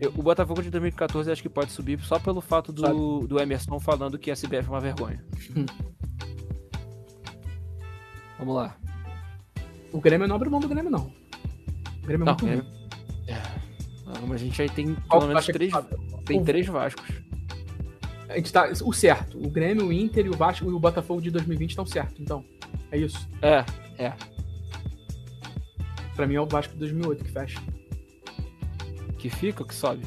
Eu- 0.00 0.12
O 0.16 0.22
Botafogo 0.22 0.62
de 0.62 0.70
2014 0.70 1.30
acho 1.30 1.42
que 1.42 1.48
pode 1.48 1.72
subir 1.72 2.00
só 2.00 2.18
pelo 2.18 2.40
fato 2.40 2.72
do, 2.72 3.26
do 3.26 3.40
Emerson 3.40 3.78
falando 3.80 4.18
que 4.18 4.30
a 4.30 4.34
CBF 4.36 4.66
é 4.68 4.70
uma 4.70 4.80
vergonha. 4.80 5.24
Vamos 8.38 8.54
lá. 8.56 8.76
O 9.92 10.00
Grêmio 10.00 10.26
não 10.26 10.36
abre 10.36 10.48
mão 10.50 10.60
do 10.60 10.68
Grêmio, 10.68 10.90
não. 10.90 11.12
O 12.02 12.06
Grêmio 12.06 12.24
é 12.24 12.26
Não, 12.26 12.36
muito 12.40 12.46
é- 13.28 13.32
é. 13.32 13.42
A 14.32 14.36
gente 14.36 14.60
aí 14.62 14.68
tem 14.68 14.94
pelo 14.94 15.26
menos 15.26 15.46
três, 15.46 15.70
sobe? 15.72 15.88
tem 16.24 16.40
O- 16.40 16.44
três 16.44 16.66
Vascos. 16.66 17.04
A 18.28 18.36
gente 18.36 18.52
tá. 18.52 18.70
O 18.84 18.92
certo. 18.92 19.38
O 19.38 19.48
Grêmio, 19.50 19.86
o 19.86 19.92
Inter 19.92 20.26
e 20.26 20.28
o 20.28 20.36
Vasco 20.36 20.64
e 20.68 20.72
o 20.72 20.78
Botafogo 20.78 21.20
de 21.20 21.30
2020 21.30 21.70
estão 21.70 21.86
certo. 21.86 22.20
Então, 22.20 22.44
é 22.90 22.98
isso. 22.98 23.28
É, 23.42 23.64
é. 23.98 24.12
Pra 26.16 26.26
mim 26.26 26.34
é 26.34 26.40
o 26.40 26.46
Vasco 26.46 26.72
de 26.72 26.78
2008 26.80 27.24
que 27.24 27.30
fecha. 27.30 27.60
Que 29.24 29.30
fica 29.30 29.62
ou 29.62 29.66
que 29.66 29.74
sobe? 29.74 30.02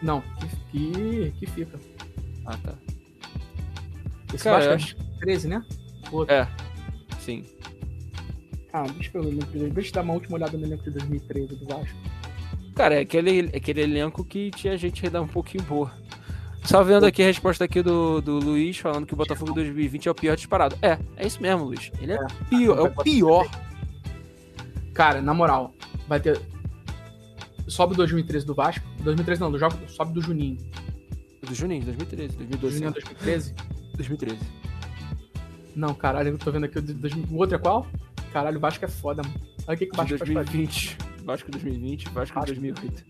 Não, 0.00 0.22
que, 0.72 1.30
que, 1.38 1.46
fica. 1.46 1.78
Ah, 2.46 2.56
tá. 2.56 2.72
Esse 4.32 4.44
Cara, 4.44 4.64
eu 4.64 4.70
é 4.70 4.74
acho- 4.76 4.96
de 4.96 5.18
13, 5.20 5.48
né? 5.48 5.62
É. 6.26 6.46
Sim. 7.20 7.44
Ah, 8.72 8.84
deixa 8.84 9.10
eu 9.18 9.24
Deixa 9.74 9.90
eu 9.90 9.92
dar 9.92 10.00
uma 10.00 10.14
última 10.14 10.36
olhada 10.38 10.56
no 10.56 10.64
elenco 10.64 10.84
de 10.84 10.90
2013 10.92 11.54
do 11.54 11.66
Vasco. 11.66 11.94
Cara, 12.74 12.94
é 12.94 13.00
aquele, 13.00 13.40
aquele 13.54 13.82
elenco 13.82 14.24
que 14.24 14.50
tinha 14.52 14.74
gente 14.78 15.04
ainda 15.04 15.20
um 15.20 15.28
pouquinho 15.28 15.62
boa. 15.64 15.92
Só 16.64 16.82
vendo 16.82 17.04
aqui 17.04 17.22
a 17.22 17.26
resposta 17.26 17.62
aqui 17.62 17.82
do, 17.82 18.22
do 18.22 18.38
Luiz, 18.38 18.78
falando 18.78 19.04
que 19.04 19.12
o 19.12 19.16
Botafogo 19.18 19.52
2020 19.52 20.08
é 20.08 20.10
o 20.10 20.14
pior 20.14 20.34
disparado. 20.34 20.78
É, 20.80 20.98
é 21.18 21.26
isso 21.26 21.42
mesmo, 21.42 21.64
Luiz. 21.64 21.92
Ele 22.00 22.12
é, 22.12 22.16
É. 22.16 22.26
pior, 22.48 22.78
é 22.78 22.80
o 22.80 22.90
pior. 23.04 23.46
Cara, 24.94 25.20
na 25.20 25.34
moral, 25.34 25.74
vai 26.08 26.18
ter. 26.20 26.40
Sobe 27.68 27.94
o 27.94 27.96
2013 27.96 28.46
do 28.46 28.54
Vasco. 28.54 28.84
2013 29.02 29.40
não, 29.40 29.50
do 29.50 29.58
jogo, 29.58 29.76
sobe 29.88 30.12
do 30.12 30.20
Juninho. 30.20 30.58
Do 31.42 31.54
Juninho, 31.54 31.84
2013, 31.84 32.36
2012. 32.36 32.74
Juninho 32.74 32.88
é 32.88 32.92
2013? 32.92 33.54
2013. 33.94 34.38
Não, 35.74 35.94
caralho, 35.94 36.30
eu 36.30 36.38
tô 36.38 36.50
vendo 36.50 36.64
aqui 36.64 36.78
o, 36.78 36.82
de 36.82 36.94
2000 36.94 37.26
o 37.30 37.36
outro 37.36 37.56
é 37.56 37.58
qual? 37.58 37.86
Caralho, 38.32 38.56
o 38.56 38.60
Vasco 38.60 38.84
é 38.84 38.88
foda, 38.88 39.22
mano. 39.22 39.34
Olha 39.66 39.74
o 39.74 39.78
que, 39.78 39.86
que 39.86 39.92
o 39.92 39.96
Vasco 39.96 40.18
faz 40.18 40.30
pra 40.30 40.42
2020. 40.42 40.98
Vasco 41.24 41.50
2020, 41.50 42.04
Vasco 42.10 42.34
Vasco. 42.34 42.46
2008. 42.46 43.04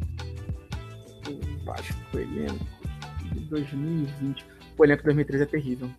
O 1.29 1.65
Vasco, 1.65 1.95
o 2.15 2.19
elenco 2.19 2.67
de 3.33 3.41
2020. 3.41 4.47
O 4.79 4.85
elenco 4.85 5.03
de 5.03 5.05
2013 5.05 5.43
é 5.43 5.47
terrível. 5.47 5.91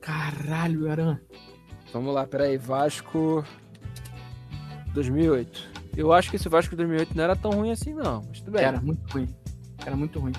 Caralho, 0.00 0.90
Aran. 0.90 1.18
Vamos 1.92 2.14
lá, 2.14 2.26
peraí. 2.26 2.56
Vasco 2.58 3.44
2008. 4.94 5.84
Eu 5.96 6.12
acho 6.12 6.30
que 6.30 6.36
esse 6.36 6.48
Vasco 6.48 6.74
2008 6.74 7.14
não 7.16 7.24
era 7.24 7.36
tão 7.36 7.50
ruim 7.52 7.70
assim, 7.70 7.92
não. 7.94 8.22
Mas 8.28 8.40
tudo 8.40 8.52
bem. 8.52 8.64
Era 8.64 8.80
muito 8.80 9.12
ruim. 9.12 9.28
Era 9.84 9.96
muito 9.96 10.18
ruim. 10.18 10.32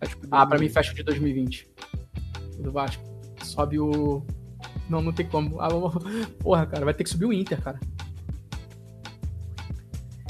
Vasco 0.00 0.20
Ah, 0.30 0.46
pra 0.46 0.56
2008. 0.56 0.60
mim 0.60 0.68
fecha 0.68 0.92
o 0.92 0.94
de 0.94 1.02
2020. 1.02 1.70
O 2.58 2.62
do 2.62 2.72
Vasco. 2.72 3.02
Sobe 3.42 3.78
o. 3.80 4.24
Não, 4.88 5.00
não 5.02 5.12
tem 5.12 5.26
como. 5.26 5.60
Ah, 5.60 5.68
Porra, 6.40 6.66
cara, 6.66 6.84
vai 6.84 6.94
ter 6.94 7.04
que 7.04 7.10
subir 7.10 7.24
o 7.26 7.32
Inter, 7.32 7.60
cara. 7.60 7.80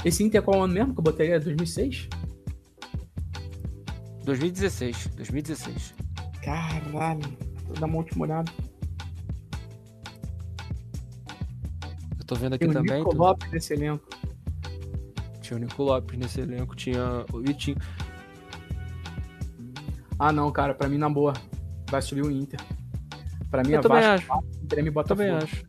Esse 0.03 0.23
Inter 0.23 0.39
é 0.39 0.43
qual 0.43 0.61
ano 0.63 0.73
mesmo 0.73 0.93
que 0.93 0.99
eu 0.99 1.03
botei? 1.03 1.31
É 1.31 1.39
2006? 1.39 2.09
2016. 4.25 5.07
2016. 5.15 5.93
Caralho. 6.43 7.21
Vou 7.65 7.75
dar 7.79 7.85
uma 7.85 7.97
última 7.97 8.25
olhada. 8.25 8.51
Eu 12.23 12.27
tô 12.27 12.35
vendo 12.35 12.53
aqui 12.53 12.65
Tem 12.65 12.69
o 12.69 12.73
também. 12.73 12.99
Nico 12.99 13.09
tu- 13.11 13.17
Lopes 13.17 13.51
nesse 13.51 13.73
elenco. 13.73 14.07
Tinha 15.41 15.57
o 15.57 15.59
Nico 15.59 15.83
Lopes 15.83 16.17
nesse 16.17 16.39
elenco, 16.39 16.73
tinha 16.73 17.25
o 17.33 17.39
Vitinho. 17.41 17.75
Ah, 20.17 20.31
não, 20.31 20.49
cara, 20.51 20.73
pra 20.73 20.87
mim, 20.87 20.97
na 20.97 21.09
boa. 21.09 21.33
Vai 21.89 22.01
subir 22.01 22.21
o 22.23 22.31
Inter. 22.31 22.59
Pra 23.51 23.61
mim, 23.61 23.73
Eu 23.73 23.79
é 23.79 23.81
também 23.81 24.01
Vasco, 24.01 24.33
acho. 24.33 24.43
Grêmio 24.63 24.89
e 24.89 24.93
Botafogo. 24.93 25.19
Também 25.27 25.35
acho. 25.43 25.65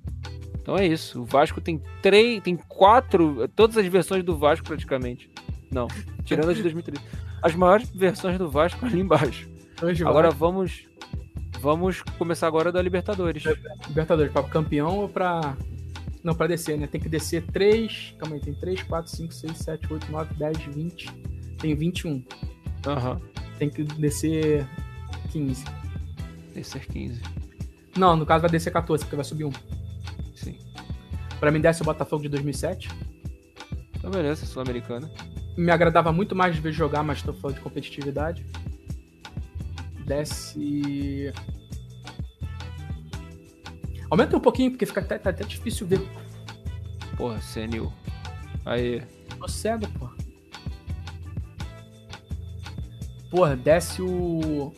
Então 0.61 0.77
é 0.77 0.87
isso. 0.87 1.23
O 1.23 1.25
Vasco 1.25 1.61
tem 1.61 1.83
três. 2.01 2.41
Tem 2.43 2.57
quatro. 2.57 3.49
Todas 3.49 3.77
as 3.77 3.87
versões 3.87 4.23
do 4.23 4.37
Vasco 4.39 4.65
praticamente. 4.65 5.29
Não. 5.73 5.89
Tirando 6.25 6.51
a 6.51 6.55
de 6.55 6.63
2013. 6.63 7.05
As 7.43 7.55
maiores 7.55 7.91
versões 7.91 8.39
do 8.39 8.49
Vasco 8.49 8.87
ali 8.87 9.01
embaixo. 9.01 9.49
De 9.93 10.05
Agora 10.05 10.31
vamos. 10.31 10.87
Vamos 11.61 12.03
começar 12.19 12.47
agora 12.47 12.71
da 12.71 12.81
Libertadores. 12.81 13.43
Libertadores, 13.89 14.33
pra 14.33 14.43
campeão 14.45 14.99
ou 15.01 15.09
pra. 15.09 15.57
Não, 16.25 16.35
pra 16.35 16.47
descer, 16.47 16.79
né? 16.79 16.87
Tem 16.87 16.99
que 16.99 17.09
descer 17.09 17.45
3. 17.53 18.15
Calma 18.19 18.37
aí, 18.37 18.41
tem 18.41 18.55
3, 18.55 18.83
4, 18.83 19.11
5, 19.11 19.35
6, 19.35 19.59
7, 19.59 19.93
8, 19.93 20.11
9, 20.11 20.35
10, 20.35 20.59
20. 20.75 21.13
Tem 21.59 21.75
21. 21.75 22.25
Aham. 22.87 23.21
Tem 23.59 23.69
que 23.69 23.85
descer 23.85 24.67
15. 25.31 25.65
Descer 26.55 26.87
15. 26.87 27.21
Não, 27.97 28.17
no 28.17 28.25
caso 28.25 28.41
vai 28.41 28.51
descer 28.51 28.73
14, 28.73 29.05
porque 29.05 29.17
vai 29.17 29.25
subir 29.25 29.45
um. 29.45 29.53
Sim. 30.35 30.57
Pra 31.39 31.51
mim, 31.51 31.61
desce 31.61 31.83
o 31.83 31.85
Botafogo 31.85 32.23
de 32.23 32.31
2007. 32.31 32.89
Então 33.97 34.11
beleza, 34.11 34.47
Sul-Americana. 34.47 35.11
Me 35.59 35.71
agradava 35.71 36.11
muito 36.11 36.35
mais 36.35 36.55
de 36.55 36.61
ver 36.61 36.73
jogar, 36.73 37.03
mas 37.03 37.23
tô 37.23 37.35
falando 37.35 37.57
de 37.57 37.63
competitividade. 37.63 38.47
Desce. 40.07 41.33
Aumenta 44.11 44.37
um 44.37 44.41
pouquinho, 44.41 44.71
porque 44.71 44.87
fica 44.87 45.01
até, 45.01 45.19
tá 45.19 45.31
até 45.31 45.45
difícil 45.45 45.87
ver. 45.87 46.01
Porra, 47.17 47.41
senil. 47.41 47.93
Aí. 48.65 49.03
Tô 49.39 49.49
cego, 49.49 49.87
porra. 49.99 50.15
Porra, 53.31 53.57
desce 53.57 54.01
o. 54.01 54.73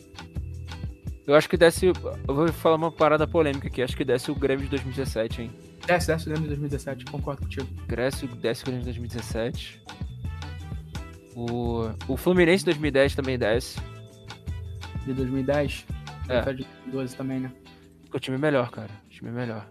Eu 1.25 1.35
acho 1.35 1.49
que 1.49 1.57
desce. 1.57 1.87
Eu 1.87 2.35
vou 2.35 2.47
falar 2.51 2.75
uma 2.75 2.91
parada 2.91 3.27
polêmica 3.27 3.67
aqui. 3.67 3.81
Acho 3.81 3.95
que 3.95 4.05
desce 4.05 4.31
o 4.31 4.35
Grêmio 4.35 4.65
de 4.65 4.71
2017, 4.71 5.41
hein? 5.43 5.51
Desce, 5.85 6.07
desce 6.07 6.25
o 6.25 6.29
Grêmio 6.29 6.43
de 6.43 6.55
2017, 6.55 7.05
concordo 7.05 7.43
contigo. 7.43 7.67
Desce, 7.87 8.27
desce 8.27 8.63
o 8.63 8.65
Grêmio 8.65 8.81
de 8.81 8.91
2017. 8.91 9.81
O, 11.35 11.89
o 12.07 12.17
Fluminense 12.17 12.65
2010 12.65 13.15
também 13.15 13.37
desce. 13.37 13.79
De 15.05 15.13
2010. 15.13 15.85
É. 16.27 16.39
De 16.39 16.65
2012 16.85 17.15
também, 17.15 17.39
né? 17.41 17.51
O 18.11 18.19
time 18.19 18.37
é 18.37 18.39
melhor, 18.39 18.71
cara. 18.71 18.89
O 19.17 19.19
time 19.19 19.29
é 19.31 19.33
melhor. 19.33 19.67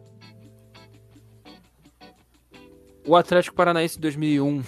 O 3.06 3.14
Atlético 3.14 3.54
Paranaense 3.54 3.96
2001. 4.00 4.60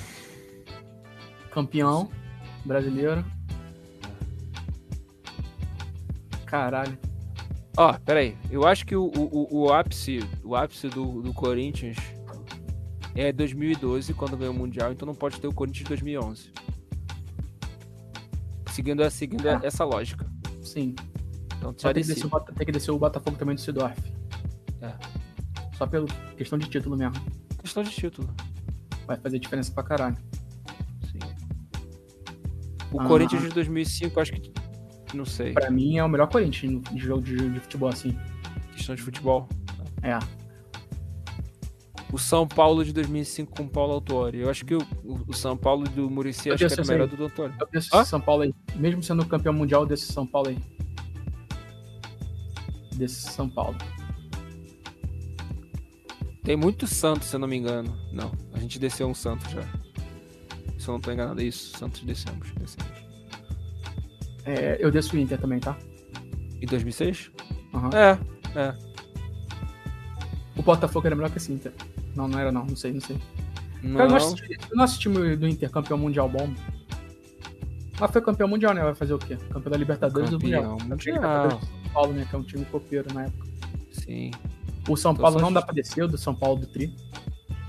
Campeão 1.51 2.09
brasileiro. 2.65 3.25
Caralho. 6.47 6.97
Ó, 7.77 7.93
peraí. 7.95 8.37
Eu 8.53 8.65
acho 8.69 8.87
que 8.87 8.95
o, 8.95 9.07
o, 9.07 9.65
o- 9.65 9.73
ápice, 9.73 10.21
o 10.45 10.55
ápice 10.55 10.89
do, 10.89 11.23
do 11.23 11.35
Corinthians 11.35 11.97
é 13.17 13.33
2012, 13.33 14.15
quando 14.15 14.37
ganhou 14.37 14.55
o 14.55 14.57
Mundial, 14.57 14.93
então 14.93 15.07
não 15.07 15.15
pode 15.15 15.41
ter 15.41 15.49
o 15.49 15.53
Corinthians 15.53 15.83
de 15.83 15.89
2011. 15.89 16.53
Seguindo, 18.71 19.11
seguindo 19.11 19.49
a- 19.49 19.57
Ah. 19.57 19.61
essa 19.65 19.85
lógica. 19.85 20.25
Sim. 20.63 20.95
Então 21.57 21.73
tem 21.73 21.93
que, 21.95 22.01
descer 22.05 22.31
tem 22.57 22.67
que 22.67 22.73
descer 22.73 22.93
o 22.93 22.99
Botafogo 22.99 23.37
também 23.37 23.57
do 23.57 23.61
Sidorf. 23.61 24.18
É. 24.81 24.93
Só 25.77 25.87
pela 25.87 26.07
questão 26.37 26.59
de 26.59 26.69
título 26.69 26.97
mesmo. 26.97 27.15
Questão 27.61 27.83
de 27.83 27.91
título. 27.91 28.29
Vai 29.07 29.17
fazer 29.17 29.39
diferença 29.39 29.73
pra 29.73 29.83
caralho. 29.83 30.17
Sim. 31.11 31.19
O 32.93 33.01
Ah. 33.01 33.07
Corinthians 33.07 33.43
de 33.43 33.49
2005, 33.51 34.21
acho 34.21 34.33
que. 34.33 34.53
Não 35.15 35.25
sei. 35.25 35.53
Pra 35.53 35.71
mim 35.71 35.97
é 35.99 36.05
o 36.05 36.09
melhor 36.09 36.29
Corinthians 36.29 36.83
de 36.93 36.99
jogo 36.99 37.23
de, 37.23 37.37
de 37.37 37.61
futebol 37.61 37.89
assim. 37.89 38.17
Questão 38.75 38.95
de 38.95 39.03
futebol. 39.03 39.49
É. 40.03 40.19
O 42.13 42.19
São 42.19 42.47
Paulo 42.49 42.85
de 42.85 42.93
2005 42.93 43.55
com 43.55 43.63
o 43.65 43.69
Paulo 43.69 43.93
Autuori. 43.95 44.39
Eu 44.41 44.51
acho 44.51 44.65
que 44.65 44.75
o, 44.75 44.79
o- 45.05 45.33
São 45.35 45.57
Paulo 45.57 45.85
do 45.89 46.09
Murici 46.11 46.51
acho 46.51 46.67
que 46.67 46.73
era 46.73 46.85
melhor 46.85 47.05
aí. 47.05 47.11
do 47.11 47.17
do 47.17 47.23
Autuori. 47.25 47.53
Eu 47.61 47.67
Hã? 47.67 47.79
esse 47.79 48.09
São 48.11 48.21
Paulo 48.21 48.43
aí. 48.43 48.55
Mesmo 48.77 49.03
sendo 49.03 49.25
campeão 49.27 49.53
mundial 49.53 49.85
desse 49.87 50.11
São 50.13 50.27
Paulo 50.27 50.49
aí. 50.49 50.59
Desse 52.97 53.31
São 53.31 53.49
Paulo. 53.49 53.77
Tem 56.49 56.57
muito 56.57 56.87
Santos, 56.87 57.29
se 57.29 57.37
eu 57.37 57.41
não 57.41 57.47
me 57.47 57.59
engano. 57.59 57.95
Não, 58.11 58.33
a 58.55 58.59
gente 58.59 58.79
desceu 58.79 59.07
um 59.07 59.13
Santos 59.13 59.51
já. 59.51 59.61
Se 60.79 60.89
eu 60.89 60.93
não 60.95 60.99
tô 60.99 61.13
enganado, 61.13 61.39
é 61.43 61.45
isso. 61.45 61.77
Santos 61.77 62.01
descemos. 62.01 62.51
descemos. 62.59 62.91
É, 64.47 64.79
eu 64.81 64.91
desço 64.91 65.15
o 65.15 65.19
Inter 65.19 65.39
também, 65.39 65.61
tá? 65.61 65.77
Em 66.63 66.65
2006? 66.65 67.31
Aham. 67.75 67.91
É, 67.93 68.59
é. 68.59 68.75
O 70.57 70.63
Botafogo 70.63 71.07
era 71.07 71.15
melhor 71.15 71.31
que 71.31 71.37
esse 71.37 71.53
Inter. 71.53 71.71
Não, 72.17 72.27
não 72.27 72.39
era 72.39 72.51
não. 72.51 72.65
Não 72.65 72.77
sei, 72.77 72.95
não 72.95 73.01
sei. 73.03 73.19
Não, 73.83 74.09
nosso, 74.09 74.99
time- 74.99 75.37
do 75.37 75.47
Inter 75.47 75.71
campeão 75.71 75.99
mundial 75.99 76.31
bom. 76.31 76.49
Mas 78.01 78.11
foi 78.11 78.23
campeão 78.23 78.49
mundial, 78.49 78.73
né? 78.73 78.83
Vai 78.83 78.95
fazer 78.95 79.13
o 79.13 79.19
quê? 79.19 79.37
Campeão 79.53 79.71
da 79.71 79.77
Libertadores 79.77 80.31
do 80.31 80.39
Campeão 80.39 80.79
Mundial. 80.79 80.89
mundial. 80.89 81.15
Libertadores 81.15 81.59
do 81.59 81.67
São 81.67 81.93
Paulo, 81.93 82.13
né? 82.15 82.27
Que 82.31 82.35
é 82.35 82.39
um 82.39 82.43
time 82.43 82.65
copeiro 82.65 83.13
na 83.13 83.25
época. 83.25 83.47
sim. 83.93 84.31
O 84.89 84.97
São 84.97 85.13
Então 85.13 85.23
Paulo 85.23 85.39
só- 85.39 85.45
não 85.45 85.53
dá 85.53 85.63
pra 85.63 85.73
descer, 85.75 86.03
o 86.05 86.09
do 86.09 86.17
São 86.19 86.35
Paulo 86.35 86.61
do 86.61 86.67
Tri. 86.67 86.95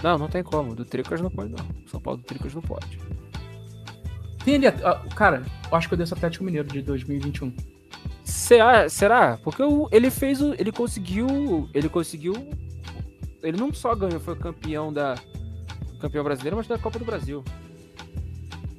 Não, 0.02 0.18
não 0.18 0.28
tem 0.30 0.42
como. 0.42 0.74
Do 0.74 0.86
Tricas 0.86 1.20
não 1.20 1.30
pode, 1.30 1.50
não. 1.52 1.66
São 1.88 2.00
Paulo 2.00 2.20
do 2.22 2.24
Tricas 2.26 2.54
não 2.54 2.62
pode. 2.62 2.98
Tem 4.46 4.56
ali. 4.56 4.66
cara, 5.16 5.44
eu 5.70 5.78
acho 5.78 5.88
que 5.90 5.94
eu 5.94 5.98
desço 5.98 6.14
o 6.16 6.18
Atlético 6.18 6.46
Mineiro 6.46 6.68
de 6.70 6.82
2021. 6.82 7.54
Será? 8.24 8.88
Será? 8.88 9.38
Porque 9.44 9.62
ele 9.92 10.10
fez 10.10 10.42
o. 10.42 10.54
Ele 10.54 10.72
conseguiu. 10.72 11.70
Ele 11.74 11.90
conseguiu. 11.90 12.34
Ele 13.44 13.58
não 13.58 13.74
só 13.74 13.94
ganhou, 13.96 14.20
foi 14.20 14.36
campeão 14.38 14.94
da. 14.94 15.16
Campeão 16.00 16.24
brasileiro, 16.24 16.56
mas 16.56 16.68
da 16.68 16.78
Copa 16.78 16.98
do 16.98 17.04
Brasil. 17.04 17.44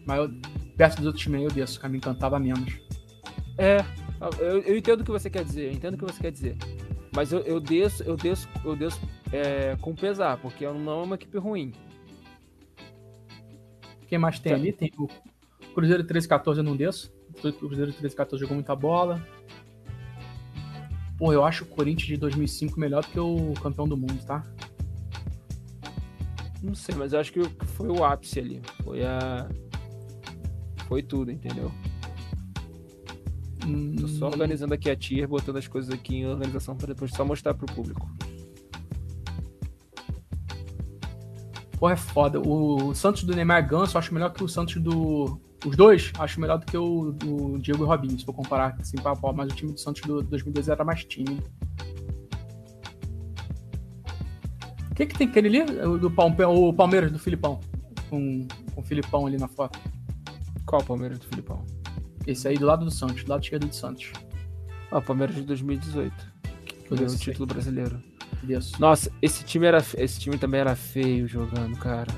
Mas 0.07 0.19
eu, 0.19 0.31
perto 0.77 0.97
dos 0.97 1.07
outros 1.07 1.23
times 1.23 1.43
eu 1.43 1.51
desço, 1.51 1.79
que 1.79 1.87
me 1.89 1.99
encantava 1.99 2.39
menos. 2.39 2.73
É. 3.59 3.85
Eu, 4.39 4.61
eu 4.63 4.77
entendo 4.79 5.03
o 5.03 5.05
que 5.05 5.11
você 5.11 5.29
quer 5.29 5.45
dizer. 5.45 5.67
Eu 5.67 5.73
entendo 5.73 5.95
o 5.95 5.99
que 5.99 6.05
você 6.05 6.21
quer 6.21 6.33
dizer. 6.33 6.57
Mas 7.13 7.33
eu, 7.33 7.41
eu 7.41 7.59
desço, 7.59 8.03
eu 8.05 8.17
desço, 8.17 8.49
eu 8.65 8.77
desço 8.77 9.01
é, 9.33 9.77
com 9.81 9.95
pesar, 9.95 10.37
porque 10.39 10.67
não 10.67 11.01
é 11.01 11.05
uma 11.05 11.15
equipe 11.17 11.39
ruim. 11.39 11.73
Quem 14.07 14.19
mais 14.19 14.39
tem 14.39 14.53
ali? 14.53 14.73
Tem 14.73 14.91
o 14.99 15.09
Cruzeiro 15.75 16.05
13-14, 16.05 16.59
eu 16.59 16.63
não 16.63 16.77
desço. 16.77 17.13
O 17.45 17.53
Cruzeiro 17.53 17.93
13-14 17.93 18.39
jogou 18.39 18.55
muita 18.55 18.75
bola. 18.75 19.25
Pô, 21.17 21.33
eu 21.33 21.45
acho 21.45 21.65
o 21.65 21.67
Corinthians 21.67 22.09
de 22.09 22.17
2005 22.17 22.79
melhor 22.79 23.03
do 23.03 23.09
que 23.09 23.21
o 23.21 23.53
campeão 23.63 23.87
do 23.87 23.97
mundo, 23.97 24.19
tá? 24.25 24.43
Não 26.63 26.75
sei, 26.75 26.95
mas 26.95 27.13
eu 27.13 27.21
acho 27.21 27.33
que 27.33 27.41
foi 27.67 27.89
o 27.89 28.05
ápice 28.05 28.39
ali. 28.39 28.63
Foi 28.83 29.05
a. 29.05 29.49
Foi 30.89 31.03
tudo, 31.03 31.31
entendeu? 31.31 31.73
Tô 34.01 34.09
só 34.09 34.27
organizando 34.27 34.75
aqui 34.75 34.91
a 34.91 34.97
tier, 34.97 35.27
botando 35.29 35.57
as 35.57 35.67
coisas 35.69 35.91
aqui 35.93 36.17
em 36.17 36.27
organização 36.27 36.77
para 36.77 36.89
depois 36.89 37.11
só 37.13 37.25
mostrar 37.25 37.55
pro 37.55 37.67
público. 37.67 38.09
Pô, 41.79 41.89
é 41.89 41.97
foda. 41.97 42.41
O 42.41 42.95
Santos 42.95 43.25
do 43.25 43.35
Neymar 43.35 43.67
Ganso 43.67 43.97
eu 43.97 43.99
acho 43.99 44.13
melhor 44.13 44.33
que 44.33 44.45
o 44.45 44.49
Santos 44.49 44.77
do. 44.83 45.41
Os 45.67 45.77
dois, 45.77 46.11
acho 46.19 46.41
melhor 46.41 46.59
do 46.59 46.65
que 46.67 46.77
o 46.77 47.13
do 47.13 47.59
Diego 47.59 47.85
e 47.85 47.87
Robinho, 47.87 48.19
se 48.19 48.25
for 48.25 48.33
comparar 48.33 48.77
assim, 48.81 48.97
pau 48.97 49.13
a 49.13 49.17
pau. 49.17 49.33
Mas 49.33 49.53
o 49.53 49.57
time 49.57 49.73
do 49.73 49.81
Santos 49.81 50.03
do 50.03 50.23
2012 50.23 50.71
era 50.71 50.85
mais 50.85 51.05
tímido. 51.05 51.43
O 54.91 54.95
que, 54.95 55.07
que 55.07 55.17
tem 55.17 55.29
aquele 55.29 55.49
ali? 55.63 55.81
O, 55.87 55.99
do 55.99 56.11
Palme- 56.11 56.45
o 56.45 56.73
Palmeiras 56.73 57.11
do 57.11 57.19
Filipão. 57.19 57.61
Com, 58.11 58.47
com 58.75 58.81
o 58.81 58.85
Filipão 58.85 59.27
ali 59.27 59.39
na 59.39 59.49
foto. 59.49 59.79
Qual 60.67 60.83
o 60.83 60.85
Palmeiras 60.85 61.19
do 61.19 61.27
Filipão? 61.27 61.65
Esse 62.31 62.47
aí 62.47 62.57
do 62.57 62.65
lado 62.65 62.85
do 62.85 62.91
Santos, 62.93 63.25
do 63.25 63.29
lado 63.29 63.43
esquerdo 63.43 63.67
do 63.67 63.75
Santos. 63.75 64.13
Ah, 64.91 64.99
o 64.99 65.03
Palmeiras 65.03 65.35
de 65.35 65.43
2018. 65.43 66.33
Que 66.65 66.95
ganhou 66.95 67.11
o 67.11 67.17
título 67.17 67.47
brasileiro. 67.47 68.01
Desse. 68.43 68.81
Nossa, 68.81 69.11
esse 69.21 69.45
time 69.45 69.67
era 69.67 69.79
esse 69.79 70.21
time 70.21 70.39
também 70.39 70.61
era 70.61 70.77
feio 70.77 71.27
jogando, 71.27 71.77
cara. 71.77 72.11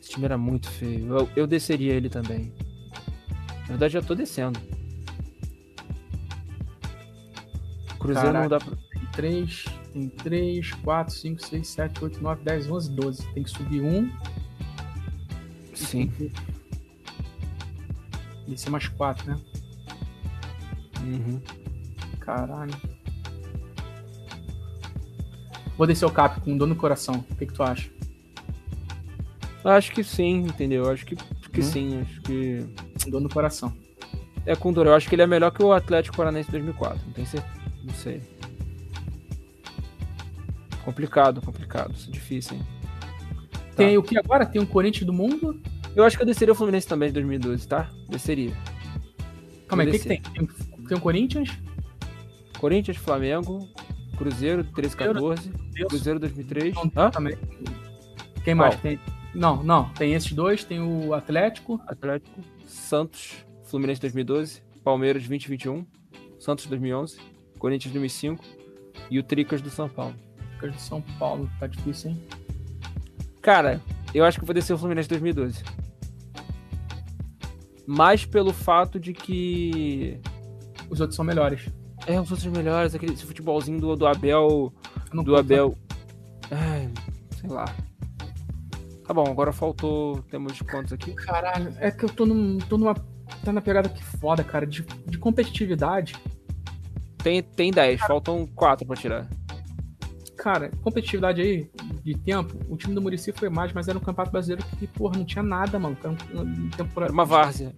Esse 0.00 0.10
time 0.10 0.24
era 0.24 0.36
muito 0.36 0.68
feio. 0.68 1.16
Eu, 1.16 1.30
eu 1.36 1.46
desceria 1.46 1.94
ele 1.94 2.08
também. 2.08 2.52
Na 3.62 3.66
verdade, 3.68 3.94
já 3.94 4.02
tô 4.02 4.14
descendo. 4.14 4.58
Cruzeiro 7.98 8.32
não 8.32 8.48
Caraca. 8.48 8.58
dá 8.58 8.64
pra. 8.64 8.76
Tem 8.76 9.06
3, 9.12 9.64
tem 9.92 10.08
3, 10.08 10.72
4, 10.72 11.14
5, 11.14 11.46
6, 11.46 11.68
7, 11.68 12.04
8, 12.04 12.20
9, 12.20 12.42
10, 12.42 12.70
11, 12.70 12.90
12. 12.90 13.34
Tem 13.34 13.42
que 13.42 13.50
subir 13.50 13.82
um. 13.82 14.10
Sim. 15.74 16.12
Descer 18.48 18.70
mais 18.70 18.88
4, 18.88 19.26
né? 19.30 19.38
Uhum. 21.02 21.40
Caralho. 22.20 22.74
Vou 25.76 25.86
descer 25.86 26.06
o 26.06 26.10
cap 26.10 26.40
com 26.40 26.56
dor 26.56 26.66
no 26.66 26.74
coração. 26.74 27.24
O 27.30 27.34
que, 27.36 27.46
que 27.46 27.52
tu 27.52 27.62
acha? 27.62 27.88
Acho 29.64 29.92
que 29.92 30.02
sim, 30.02 30.38
entendeu? 30.40 30.90
Acho 30.90 31.04
que, 31.06 31.14
que 31.14 31.60
Hum. 31.60 31.62
sim. 31.62 32.00
Acho 32.00 32.20
que. 32.22 32.66
Com 33.04 33.10
dor 33.10 33.20
no 33.20 33.28
coração. 33.28 33.72
É 34.46 34.56
com 34.56 34.72
dor. 34.72 34.86
Eu 34.86 34.94
acho 34.94 35.08
que 35.08 35.14
ele 35.14 35.22
é 35.22 35.26
melhor 35.26 35.50
que 35.50 35.62
o 35.62 35.72
Atlético 35.72 36.16
Paranaense 36.16 36.50
2004. 36.50 36.98
Não 37.06 37.12
tenho 37.12 37.26
certeza. 37.26 37.54
Não 37.84 37.94
sei. 37.94 38.22
Complicado, 40.84 41.40
complicado. 41.42 41.92
Isso 41.94 42.08
é 42.08 42.12
difícil, 42.12 42.56
hein? 42.56 42.66
Tá. 43.52 43.76
Tem 43.76 43.96
o 43.98 44.02
que 44.02 44.18
agora? 44.18 44.46
Tem 44.46 44.60
um 44.60 44.66
Corinthians 44.66 45.04
do 45.06 45.12
mundo? 45.12 45.60
Eu 45.98 46.04
acho 46.04 46.16
que 46.16 46.22
eu 46.22 46.26
desceria 46.26 46.52
o 46.52 46.54
Fluminense 46.54 46.86
também 46.86 47.08
de 47.08 47.14
2012, 47.14 47.66
tá? 47.66 47.90
Desceria. 48.08 48.52
Calma 49.66 49.82
aí, 49.82 49.88
o 49.88 49.90
que, 49.90 49.98
que 49.98 50.06
tem? 50.06 50.22
tem? 50.22 50.96
O 50.96 51.00
Corinthians? 51.00 51.48
Corinthians, 52.56 52.96
Flamengo, 52.98 53.68
Cruzeiro 54.16 54.62
13 54.62 54.96
14, 54.96 55.50
Deus. 55.72 55.88
Cruzeiro 55.88 56.20
2003. 56.20 56.76
Não, 56.76 56.92
Hã? 56.96 57.10
também. 57.10 57.36
Quem 58.44 58.54
mais 58.54 58.76
tem? 58.76 58.96
Não, 59.34 59.60
não. 59.64 59.88
Tem 59.94 60.14
esses 60.14 60.30
dois. 60.30 60.62
Tem 60.62 60.80
o 60.80 61.12
Atlético. 61.14 61.80
Atlético, 61.88 62.44
Santos, 62.64 63.44
Fluminense 63.64 64.00
2012, 64.00 64.62
Palmeiras 64.84 65.22
2021, 65.22 65.84
Santos 66.38 66.66
2011, 66.66 67.18
Corinthians 67.58 67.92
2005 67.92 68.44
e 69.10 69.18
o 69.18 69.22
Tricas 69.24 69.60
do 69.60 69.68
São 69.68 69.88
Paulo. 69.88 70.14
Lucas 70.52 70.76
de 70.76 70.80
São 70.80 71.02
Paulo. 71.18 71.50
Tá 71.58 71.66
difícil, 71.66 72.12
hein? 72.12 72.22
Cara, 73.42 73.80
eu 74.14 74.24
acho 74.24 74.38
que 74.38 74.44
eu 74.44 74.46
vou 74.46 74.54
descer 74.54 74.74
o 74.74 74.78
Fluminense 74.78 75.08
2012. 75.08 75.87
Mais 77.90 78.26
pelo 78.26 78.52
fato 78.52 79.00
de 79.00 79.14
que 79.14 80.20
Os 80.90 81.00
outros 81.00 81.16
são 81.16 81.24
melhores. 81.24 81.66
é 82.06 82.20
os 82.20 82.30
outros 82.30 82.46
melhores, 82.52 82.94
aquele 82.94 83.14
esse 83.14 83.24
futebolzinho 83.24 83.80
do, 83.80 83.96
do 83.96 84.06
Abel, 84.06 84.70
não 85.10 85.24
do 85.24 85.34
Abel. 85.34 85.74
Ai, 86.50 86.90
sei 87.40 87.48
lá. 87.48 87.64
Tá 89.06 89.14
bom, 89.14 89.24
agora 89.24 89.52
faltou. 89.52 90.22
Temos 90.30 90.60
quantos 90.60 90.92
aqui? 90.92 91.14
Caralho, 91.14 91.74
é 91.78 91.90
que 91.90 92.04
eu 92.04 92.10
tô, 92.10 92.26
num, 92.26 92.58
tô 92.58 92.76
numa. 92.76 92.94
Tá 93.42 93.52
na 93.54 93.62
pegada 93.62 93.88
que 93.88 94.04
foda, 94.04 94.44
cara. 94.44 94.66
De, 94.66 94.82
de 95.06 95.16
competitividade. 95.16 96.14
Tem, 97.22 97.42
tem 97.42 97.70
10, 97.70 98.00
faltam 98.02 98.46
4 98.54 98.86
pra 98.86 98.96
tirar. 98.96 99.26
Cara, 100.36 100.70
competitividade 100.82 101.40
aí, 101.40 101.70
de 102.08 102.16
tempo, 102.18 102.56
o 102.68 102.76
time 102.76 102.94
do 102.94 103.02
Murici 103.02 103.32
foi 103.32 103.50
mais, 103.50 103.72
mas 103.72 103.86
era 103.86 103.98
um 103.98 104.00
campeonato 104.00 104.32
brasileiro 104.32 104.64
que, 104.78 104.86
porra, 104.86 105.18
não 105.18 105.24
tinha 105.24 105.42
nada, 105.42 105.78
mano. 105.78 105.96
Era 106.02 106.12
um, 106.40 106.70
temporada. 106.70 107.12
Uma 107.12 107.24
várzea. 107.24 107.74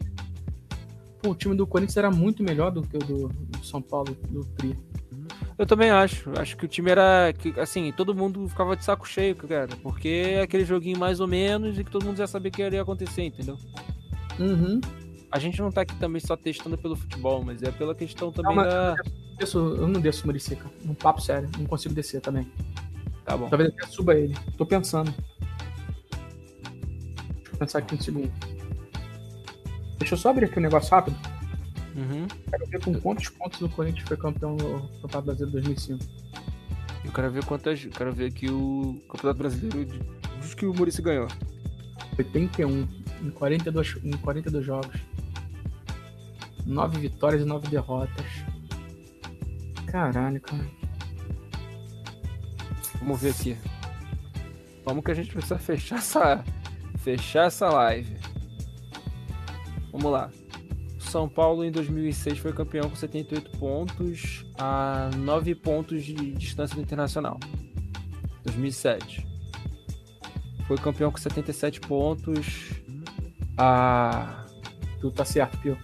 Pô, 1.20 1.30
o 1.30 1.34
time 1.34 1.54
do 1.56 1.66
Corinthians 1.66 1.96
era 1.96 2.10
muito 2.10 2.42
melhor 2.42 2.70
do 2.70 2.82
que 2.82 2.96
o 2.96 3.00
do, 3.00 3.28
do 3.28 3.66
São 3.66 3.82
Paulo, 3.82 4.16
do 4.30 4.44
Tri. 4.44 4.78
Eu 5.58 5.66
também 5.66 5.90
acho. 5.90 6.30
Acho 6.38 6.56
que 6.56 6.64
o 6.64 6.68
time 6.68 6.90
era. 6.90 7.32
que, 7.36 7.58
Assim, 7.60 7.92
todo 7.92 8.14
mundo 8.14 8.48
ficava 8.48 8.76
de 8.76 8.84
saco 8.84 9.06
cheio, 9.06 9.34
cara. 9.34 9.68
Porque 9.82 10.08
é 10.08 10.42
aquele 10.42 10.64
joguinho 10.64 10.98
mais 10.98 11.20
ou 11.20 11.26
menos 11.26 11.78
e 11.78 11.84
que 11.84 11.90
todo 11.90 12.06
mundo 12.06 12.16
já 12.16 12.26
sabia 12.26 12.50
que 12.50 12.62
ia 12.62 12.80
acontecer, 12.80 13.22
entendeu? 13.24 13.58
Uhum. 14.38 14.80
A 15.30 15.38
gente 15.38 15.60
não 15.60 15.70
tá 15.70 15.82
aqui 15.82 15.94
também 15.96 16.20
só 16.20 16.36
testando 16.36 16.78
pelo 16.78 16.96
futebol, 16.96 17.44
mas 17.44 17.62
é 17.62 17.70
pela 17.70 17.94
questão 17.94 18.32
também 18.32 18.56
mas- 18.56 18.68
da. 18.68 18.94
Desço, 19.38 19.58
eu 19.58 19.88
não 19.88 20.00
desço 20.00 20.26
Murici, 20.26 20.54
cara. 20.54 20.70
Um 20.84 20.94
papo 20.94 21.20
sério. 21.20 21.48
Não 21.58 21.66
consigo 21.66 21.94
descer 21.94 22.20
também. 22.20 22.46
Tá 23.30 23.36
bom. 23.36 23.48
Talvez 23.48 23.70
até 23.70 23.86
suba 23.86 24.14
ele. 24.14 24.34
Tô 24.56 24.66
pensando. 24.66 25.14
Deixa 26.20 27.52
eu 27.52 27.58
pensar 27.58 27.78
aqui 27.78 27.94
um 27.94 28.00
segundo. 28.00 28.32
Deixa 29.98 30.14
eu 30.14 30.18
só 30.18 30.30
abrir 30.30 30.46
aqui 30.46 30.58
um 30.58 30.62
negócio 30.62 30.90
rápido. 30.90 31.16
Uhum. 31.94 32.26
Quero 32.50 32.66
ver 32.66 32.84
com 32.84 32.94
quantos 33.00 33.28
pontos 33.28 33.60
o 33.60 33.68
Corinthians 33.68 34.08
foi 34.08 34.16
campeão 34.16 34.56
no 34.56 34.88
Campeonato 35.02 35.22
Brasileiro 35.22 35.52
2005. 35.52 36.04
Eu 37.04 37.12
quero 37.12 37.30
ver 37.30 37.44
quantas. 37.44 37.84
Quero 37.84 38.12
ver 38.12 38.26
aqui 38.26 38.50
o 38.50 39.00
Campeonato 39.08 39.38
Brasileiro 39.38 39.84
de- 39.84 39.98
dos 40.40 40.54
que 40.54 40.66
o 40.66 40.74
Murici 40.74 41.00
ganhou. 41.02 41.28
81 42.18 42.88
em 43.22 43.30
42, 43.30 43.96
em 44.02 44.10
42 44.16 44.64
jogos. 44.64 45.00
9 46.66 46.98
vitórias 46.98 47.42
e 47.42 47.44
9 47.44 47.68
derrotas. 47.68 48.26
Caralho, 49.86 50.40
cara. 50.40 50.64
Vamos 53.00 53.20
ver 53.20 53.30
aqui. 53.30 53.56
Vamos 54.84 55.04
que 55.04 55.10
a 55.10 55.14
gente 55.14 55.32
precisa 55.32 55.58
fechar 55.60 55.98
essa. 55.98 56.44
Fechar 56.98 57.46
essa 57.46 57.68
live. 57.68 58.16
Vamos 59.90 60.12
lá. 60.12 60.30
São 60.98 61.28
Paulo 61.28 61.64
em 61.64 61.72
2006 61.72 62.38
foi 62.38 62.52
campeão 62.52 62.88
com 62.88 62.94
78 62.94 63.58
pontos, 63.58 64.44
a 64.56 65.10
9 65.16 65.54
pontos 65.56 66.04
de 66.04 66.14
distância 66.32 66.76
do 66.76 66.82
Internacional. 66.82 67.40
2007. 68.44 69.26
Foi 70.68 70.76
campeão 70.76 71.10
com 71.10 71.18
77 71.18 71.80
pontos, 71.80 72.70
a 73.58 74.46
Tu 75.00 75.10
tá 75.10 75.24
certo, 75.24 75.58
Pio. 75.58 75.78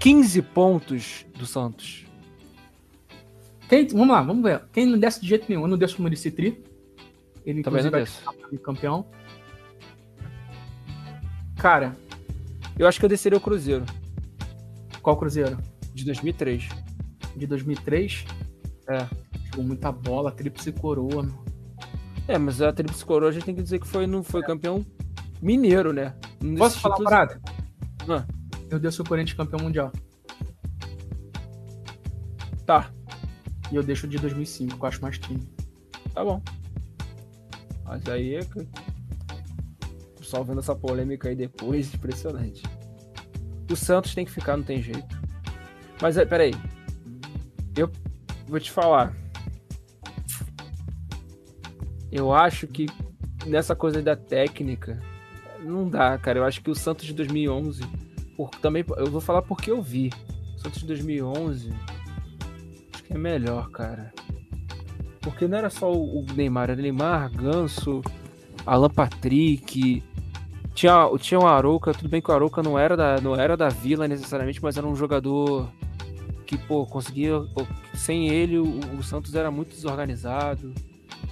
15 0.00 0.42
pontos 0.42 1.24
do 1.38 1.46
Santos. 1.46 2.03
Quem, 3.68 3.86
vamos 3.88 4.08
lá, 4.08 4.22
vamos 4.22 4.42
ver. 4.42 4.62
Quem 4.72 4.86
não 4.86 4.98
desce 4.98 5.20
de 5.20 5.28
jeito 5.28 5.46
nenhum, 5.48 5.62
eu 5.62 5.68
não 5.68 5.78
desço 5.78 5.98
o 5.98 6.02
Muricy 6.02 6.30
Tri. 6.30 6.62
Ele 7.44 7.62
Também 7.62 7.82
não 7.82 7.88
inclusive 7.88 7.90
vai 7.90 8.50
ser 8.50 8.58
campeão. 8.58 9.06
Cara, 11.58 11.96
Eu 12.78 12.88
acho 12.88 12.98
que 12.98 13.04
eu 13.04 13.08
desceria 13.08 13.38
o 13.38 13.40
Cruzeiro, 13.40 13.84
qual 15.00 15.16
Cruzeiro? 15.16 15.56
de 15.94 16.04
2003. 16.04 16.68
De 17.36 17.46
2003? 17.46 18.24
É. 18.88 19.06
Jogou 19.46 19.64
muita 19.64 19.92
bola, 19.92 20.30
tríplice 20.32 20.72
coroa. 20.72 21.22
meu. 21.22 21.44
É, 22.26 22.36
mas 22.38 22.60
a 22.62 22.72
Tríplice 22.72 23.04
Coroa 23.04 23.28
a 23.28 23.32
gente 23.32 23.44
tem 23.44 23.54
que 23.54 23.62
dizer 23.62 23.78
que 23.78 23.86
foi, 23.86 24.06
não 24.06 24.22
foi 24.24 24.42
campeão 24.42 24.84
mineiro, 25.42 25.92
né? 25.92 26.14
Nesses 26.40 26.58
Posso 26.58 26.80
falar 26.80 26.94
títulos- 26.96 27.10
parada? 27.12 27.40
Ah. 28.08 28.26
Eu 28.70 28.78
desço 28.80 29.02
o 29.02 29.04
Corinthians 29.06 29.36
campeão 29.36 29.60
mundial. 29.62 29.92
Tá, 32.66 32.90
E 33.74 33.76
eu 33.76 33.82
deixo 33.82 34.06
de 34.06 34.18
2005, 34.18 34.78
que 34.78 34.84
eu 34.84 34.88
acho 34.88 35.02
mais 35.02 35.18
time. 35.18 35.42
tá 36.12 36.24
bom. 36.24 36.40
Mas 37.84 38.06
aí 38.06 38.36
é 38.36 38.44
que. 38.44 38.68
Pessoal 40.16 40.44
vendo 40.44 40.60
essa 40.60 40.76
polêmica 40.76 41.28
aí 41.28 41.34
depois, 41.34 41.92
impressionante. 41.92 42.62
O 43.68 43.74
Santos 43.74 44.14
tem 44.14 44.24
que 44.24 44.30
ficar, 44.30 44.56
não 44.56 44.62
tem 44.62 44.80
jeito. 44.80 45.20
Mas 46.00 46.16
é, 46.16 46.24
peraí. 46.24 46.52
Eu, 47.76 47.90
vou 48.46 48.60
te 48.60 48.70
falar. 48.70 49.12
Eu 52.12 52.32
acho 52.32 52.68
que 52.68 52.86
nessa 53.44 53.74
coisa 53.74 54.00
da 54.00 54.14
técnica, 54.14 55.02
não 55.64 55.90
dá, 55.90 56.16
cara. 56.16 56.38
Eu 56.38 56.44
acho 56.44 56.62
que 56.62 56.70
o 56.70 56.76
Santos 56.76 57.06
de 57.06 57.12
2011, 57.12 57.82
por, 58.36 58.50
também, 58.50 58.84
eu 58.98 59.10
vou 59.10 59.20
falar 59.20 59.42
porque 59.42 59.68
eu 59.68 59.82
vi. 59.82 60.12
O 60.54 60.60
Santos 60.60 60.80
de 60.80 60.86
2011, 60.86 61.74
acho 63.04 63.08
que 63.08 63.12
é 63.12 63.18
melhor, 63.18 63.70
cara. 63.70 64.12
Porque 65.20 65.46
não 65.46 65.58
era 65.58 65.70
só 65.70 65.92
o 65.92 66.24
Neymar, 66.34 66.70
era 66.70 66.80
Neymar, 66.80 67.30
Ganso, 67.30 68.02
Alan 68.66 68.90
Patrick, 68.90 70.02
tinha, 70.74 71.08
tinha 71.18 71.40
o 71.40 71.46
Arouca, 71.46 71.92
tudo 71.92 72.08
bem 72.08 72.20
que 72.20 72.30
o 72.30 72.34
Arouca 72.34 72.62
não 72.62 72.78
era 72.78 72.96
da, 72.96 73.20
não 73.20 73.34
era 73.34 73.56
da 73.56 73.68
Vila 73.68 74.08
necessariamente, 74.08 74.62
mas 74.62 74.76
era 74.76 74.86
um 74.86 74.96
jogador 74.96 75.70
que, 76.46 76.58
pô, 76.58 76.84
conseguia. 76.84 77.34
Sem 77.94 78.28
ele, 78.28 78.58
o, 78.58 78.78
o 78.98 79.02
Santos 79.02 79.34
era 79.34 79.50
muito 79.50 79.70
desorganizado. 79.70 80.74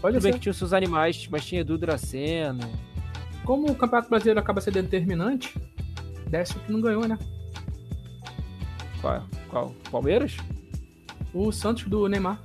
Pode 0.01 0.17
tudo 0.17 0.23
bem 0.23 0.33
que 0.33 0.39
tinha 0.39 0.51
os 0.51 0.57
seus 0.57 0.73
animais, 0.73 1.29
mas 1.31 1.45
tinha 1.45 1.61
Edu 1.61 1.77
Dracena. 1.77 2.69
Como 3.45 3.71
o 3.71 3.75
Campeonato 3.75 4.09
Brasileiro 4.09 4.41
acaba 4.41 4.61
sendo 4.61 4.75
determinante, 4.75 5.55
desce 6.29 6.57
o 6.57 6.61
que 6.61 6.73
não 6.73 6.81
ganhou, 6.81 7.07
né? 7.07 7.19
Qual? 9.01 9.25
Qual? 9.49 9.75
Palmeiras? 9.91 10.37
O 11.33 11.51
Santos 11.51 11.85
do 11.85 12.09
Neymar. 12.09 12.41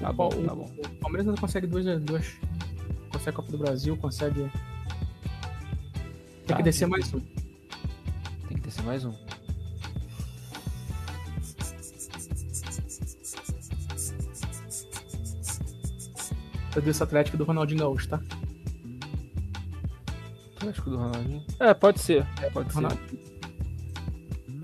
Tá 0.00 0.12
bom, 0.12 0.28
tá 0.28 0.54
bom. 0.54 0.70
O 0.78 0.88
Palmeiras 1.00 1.26
não 1.26 1.34
consegue 1.36 1.66
duas, 1.66 1.84
duas. 2.02 2.38
Consegue 3.10 3.30
a 3.30 3.32
Copa 3.32 3.50
do 3.50 3.58
Brasil, 3.58 3.96
consegue. 3.96 4.50
Tem 6.46 6.46
tá, 6.46 6.56
que 6.56 6.62
descer 6.62 6.86
mais 6.86 7.12
um. 7.14 7.20
Tem 8.48 8.56
que 8.56 8.60
descer 8.60 8.84
mais 8.84 9.04
um. 9.04 9.14
Eu 16.74 16.82
desse 16.82 17.02
Atlético 17.02 17.38
do 17.38 17.44
Ronaldinho 17.44 17.80
Gaúcho, 17.80 18.08
tá? 18.08 18.20
Atlético 20.56 20.90
do 20.90 20.98
Ronaldinho? 20.98 21.44
É, 21.58 21.72
pode 21.72 22.00
ser. 22.00 22.26
Pode 22.52 22.72
ser. 22.72 22.88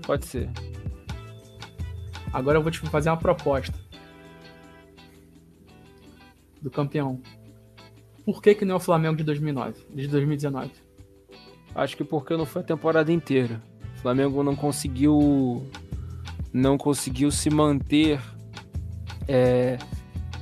Pode 0.05 0.25
ser. 0.25 0.72
Agora 2.33 2.57
eu 2.57 2.63
vou 2.63 2.71
te 2.71 2.79
fazer 2.79 3.09
uma 3.09 3.17
proposta 3.17 3.77
do 6.61 6.71
campeão. 6.71 7.21
Por 8.25 8.41
que, 8.41 8.55
que 8.55 8.65
não 8.65 8.73
é 8.73 8.77
o 8.77 8.81
Flamengo 8.81 9.17
de 9.17 9.23
2009, 9.23 9.85
de 9.93 10.07
2019? 10.07 10.71
Acho 11.75 11.95
que 11.95 12.03
porque 12.03 12.35
não 12.35 12.45
foi 12.45 12.61
a 12.61 12.65
temporada 12.65 13.11
inteira. 13.11 13.61
O 13.97 14.01
Flamengo 14.01 14.43
não 14.43 14.55
conseguiu 14.55 15.65
não 16.53 16.77
conseguiu 16.77 17.31
se 17.31 17.49
manter 17.49 18.21
é, 19.27 19.77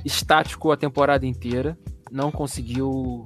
estático 0.04 0.70
a 0.70 0.76
temporada 0.76 1.26
inteira. 1.26 1.78
Não 2.10 2.30
conseguiu. 2.30 3.24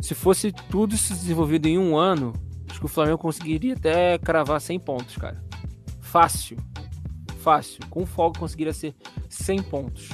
Se 0.00 0.14
fosse 0.14 0.52
tudo 0.70 0.96
se 0.96 1.12
desenvolvido 1.12 1.66
em 1.66 1.76
um 1.76 1.96
ano, 1.96 2.32
acho 2.70 2.78
que 2.78 2.86
o 2.86 2.88
Flamengo 2.88 3.18
conseguiria 3.18 3.74
até 3.74 4.16
cravar 4.18 4.60
100 4.60 4.78
pontos, 4.78 5.16
cara. 5.16 5.42
Fácil. 6.00 6.56
Fácil. 7.46 7.78
Com 7.90 8.04
folga 8.04 8.40
conseguiria 8.40 8.72
ser 8.72 8.92
100 9.28 9.62
pontos. 9.62 10.08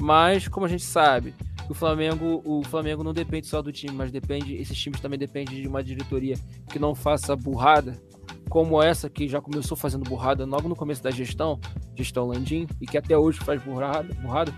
Mas, 0.00 0.48
como 0.48 0.64
a 0.64 0.68
gente 0.68 0.82
sabe, 0.82 1.34
o 1.68 1.74
Flamengo, 1.74 2.40
o 2.42 2.62
Flamengo 2.64 3.04
não 3.04 3.12
depende 3.12 3.46
só 3.46 3.60
do 3.60 3.70
time, 3.70 3.92
mas 3.92 4.10
depende, 4.10 4.54
esses 4.54 4.78
times 4.78 4.98
também 4.98 5.18
dependem 5.18 5.60
de 5.60 5.68
uma 5.68 5.84
diretoria 5.84 6.36
que 6.70 6.78
não 6.78 6.94
faça 6.94 7.36
burrada, 7.36 8.02
como 8.48 8.82
essa 8.82 9.10
que 9.10 9.28
já 9.28 9.42
começou 9.42 9.76
fazendo 9.76 10.04
burrada 10.04 10.46
logo 10.46 10.66
no 10.66 10.74
começo 10.74 11.02
da 11.02 11.10
gestão, 11.10 11.60
gestão 11.94 12.28
Landim, 12.28 12.66
e 12.80 12.86
que 12.86 12.96
até 12.96 13.14
hoje 13.14 13.40
faz 13.40 13.62
burrada, 13.62 14.14
burrada. 14.22 14.54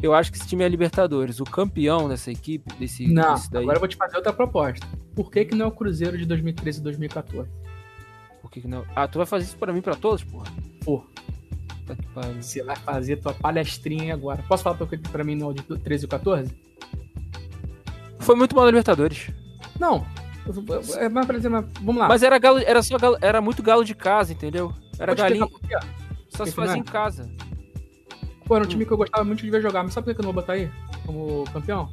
Eu 0.00 0.14
acho 0.14 0.30
que 0.30 0.38
esse 0.38 0.46
time 0.46 0.62
é 0.62 0.68
Libertadores. 0.68 1.40
O 1.40 1.44
campeão 1.44 2.08
dessa 2.08 2.30
equipe, 2.30 2.72
desse, 2.78 3.12
não, 3.12 3.34
desse 3.34 3.50
daí. 3.50 3.64
Agora 3.64 3.78
eu 3.78 3.80
vou 3.80 3.88
te 3.88 3.96
fazer 3.96 4.16
outra 4.18 4.32
proposta. 4.32 4.86
Por 5.16 5.32
que, 5.32 5.46
que 5.46 5.56
não 5.56 5.64
é 5.66 5.68
o 5.68 5.72
Cruzeiro 5.72 6.16
de 6.16 6.26
2013 6.26 6.78
e 6.78 6.82
2014? 6.84 7.50
Por 8.40 8.52
que, 8.52 8.60
que 8.60 8.68
não? 8.68 8.84
Ah, 8.94 9.08
tu 9.08 9.18
vai 9.18 9.26
fazer 9.26 9.46
isso 9.46 9.56
para 9.56 9.72
mim 9.72 9.80
para 9.80 9.96
todos, 9.96 10.22
porra? 10.22 10.46
Pariu. 12.14 12.42
Você 12.42 12.62
vai 12.62 12.76
fazer 12.76 13.16
tua 13.16 13.34
palestrinha 13.34 14.14
agora. 14.14 14.42
Posso 14.48 14.62
falar 14.62 14.76
pra, 14.76 14.86
pra 15.10 15.24
mim 15.24 15.34
no 15.34 15.52
de 15.52 15.62
13 15.62 16.04
e 16.04 16.08
14? 16.08 16.54
Foi 18.20 18.34
muito 18.34 18.54
mal 18.54 18.64
na 18.64 18.70
Libertadores. 18.70 19.30
Não. 19.78 20.06
É, 20.98 21.08
mas, 21.08 21.26
por 21.26 21.34
exemplo, 21.34 21.68
vamos 21.80 21.96
lá. 21.96 22.08
Mas 22.08 22.22
era 22.22 22.38
galo, 22.38 22.58
era 22.58 22.82
só 22.82 22.98
galo, 22.98 23.18
era 23.20 23.40
muito 23.40 23.62
galo 23.62 23.84
de 23.84 23.94
casa, 23.94 24.32
entendeu? 24.32 24.72
Era 24.98 25.14
galinha. 25.14 25.46
Só 26.28 26.44
se 26.44 26.52
fazia 26.52 26.78
em 26.78 26.82
casa. 26.82 27.30
Pô, 28.46 28.56
era 28.56 28.64
um 28.64 28.68
time 28.68 28.84
que 28.84 28.92
eu 28.92 28.96
gostava 28.96 29.24
muito 29.24 29.42
de 29.42 29.50
ver 29.50 29.62
jogar, 29.62 29.82
mas 29.82 29.94
sabe 29.94 30.06
por 30.06 30.14
que 30.14 30.20
eu 30.20 30.24
não 30.24 30.32
vou 30.32 30.42
botar 30.42 30.54
aí 30.54 30.70
como 31.06 31.44
campeão? 31.52 31.88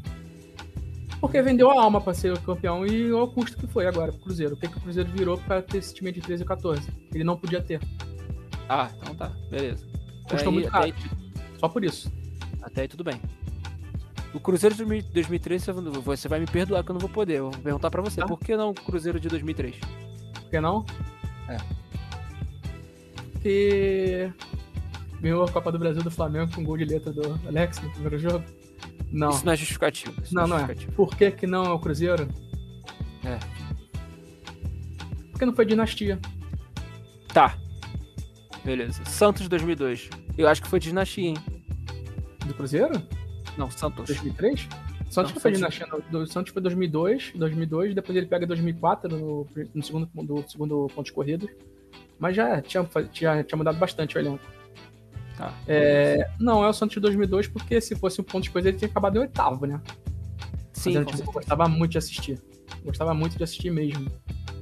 Porque 1.21 1.41
vendeu 1.41 1.69
a 1.69 1.81
alma 1.81 2.01
pra 2.01 2.13
ser 2.13 2.37
campeão 2.39 2.85
e 2.85 3.13
olha 3.13 3.23
o 3.23 3.27
custo 3.31 3.55
que 3.55 3.67
foi 3.67 3.85
agora 3.85 4.11
pro 4.11 4.21
Cruzeiro. 4.21 4.55
O 4.55 4.57
que, 4.57 4.67
que 4.67 4.77
o 4.77 4.81
Cruzeiro 4.81 5.09
virou 5.11 5.37
pra 5.37 5.61
ter 5.61 5.77
esse 5.77 5.93
time 5.93 6.11
de 6.11 6.19
13 6.19 6.43
e 6.43 6.45
14? 6.45 6.89
Ele 7.13 7.23
não 7.23 7.37
podia 7.37 7.61
ter. 7.61 7.79
Ah, 8.73 8.89
então 9.01 9.13
tá, 9.13 9.29
beleza. 9.49 9.85
Custou 10.29 10.49
muito 10.49 10.71
caro. 10.71 10.85
Aí, 10.85 10.93
Só 11.59 11.67
por 11.67 11.83
isso. 11.83 12.09
Até 12.61 12.83
aí 12.83 12.87
tudo 12.87 13.03
bem. 13.03 13.19
O 14.33 14.39
Cruzeiro 14.39 14.73
de 14.73 15.01
2003, 15.01 15.65
você 16.01 16.29
vai 16.29 16.39
me 16.39 16.45
perdoar 16.45 16.81
que 16.81 16.89
eu 16.89 16.93
não 16.93 17.01
vou 17.01 17.09
poder. 17.09 17.39
Eu 17.39 17.51
vou 17.51 17.61
perguntar 17.61 17.91
pra 17.91 18.01
você, 18.01 18.21
tá. 18.21 18.25
por 18.25 18.39
que 18.39 18.55
não 18.55 18.69
o 18.69 18.73
Cruzeiro 18.73 19.19
de 19.19 19.27
2003? 19.27 19.75
Por 19.75 20.49
que 20.49 20.61
não? 20.61 20.85
É. 21.49 21.57
Porque 23.33 24.31
ganhou 25.19 25.43
a 25.43 25.51
Copa 25.51 25.69
do 25.69 25.77
Brasil 25.77 26.01
do 26.01 26.09
Flamengo 26.09 26.55
com 26.55 26.63
gol 26.63 26.77
de 26.77 26.85
letra 26.85 27.11
do 27.11 27.37
Alex 27.45 27.81
no 27.81 27.91
primeiro 27.91 28.17
jogo. 28.19 28.45
Não. 29.11 29.31
Isso 29.31 29.45
não 29.45 29.51
é 29.51 29.57
justificativo. 29.57 30.13
Não, 30.31 30.47
não, 30.47 30.59
é, 30.59 30.61
não 30.61 30.69
é. 30.69 30.75
Por 30.95 31.13
que, 31.17 31.29
que 31.31 31.45
não 31.45 31.65
é 31.65 31.69
o 31.71 31.79
Cruzeiro? 31.79 32.25
É. 33.25 33.37
Porque 35.29 35.45
não 35.45 35.53
foi 35.53 35.65
dinastia. 35.65 36.17
Tá, 37.33 37.57
Beleza. 38.63 39.03
Santos 39.05 39.47
2002. 39.47 40.09
Eu 40.37 40.47
acho 40.47 40.61
que 40.61 40.67
foi 40.67 40.79
dinastia, 40.79 41.29
hein? 41.29 41.37
Do 42.45 42.53
Cruzeiro? 42.53 43.01
Não, 43.57 43.69
Santos. 43.69 44.07
2003? 44.07 44.67
Santos 45.09 45.33
não, 45.33 45.41
foi 45.41 45.51
dinastia. 45.51 45.87
Do, 46.09 46.25
Santos 46.25 46.53
foi 46.53 46.61
2002, 46.61 47.33
2002, 47.35 47.95
depois 47.95 48.17
ele 48.17 48.27
pega 48.27 48.47
2004 48.47 49.09
no, 49.09 49.47
no 49.73 49.83
segundo, 49.83 50.09
do 50.13 50.49
segundo 50.49 50.87
ponto 50.87 51.05
de 51.05 51.11
corrida. 51.11 51.47
Mas 52.17 52.35
já 52.35 52.61
tinha, 52.61 52.87
tinha, 53.11 53.43
tinha 53.43 53.57
mudado 53.57 53.77
bastante 53.77 54.17
o 54.17 54.19
elenco. 54.19 54.43
Tá. 55.37 55.53
É, 55.67 56.29
não, 56.39 56.63
é 56.63 56.69
o 56.69 56.73
Santos 56.73 56.93
de 56.93 56.99
2002 56.99 57.47
porque 57.47 57.81
se 57.81 57.95
fosse 57.95 58.21
um 58.21 58.23
ponto 58.23 58.43
de 58.43 58.51
coisa 58.51 58.69
ele 58.69 58.77
tinha 58.77 58.89
acabado 58.89 59.17
em 59.17 59.19
oitavo, 59.19 59.65
né? 59.65 59.81
Sim, 60.71 60.99
Mas, 60.99 61.17
tipo, 61.17 61.31
gostava 61.31 61.67
muito 61.67 61.91
de 61.91 61.97
assistir. 61.97 62.41
Gostava 62.83 63.13
muito 63.13 63.37
de 63.37 63.43
assistir 63.43 63.69
mesmo. 63.69 64.09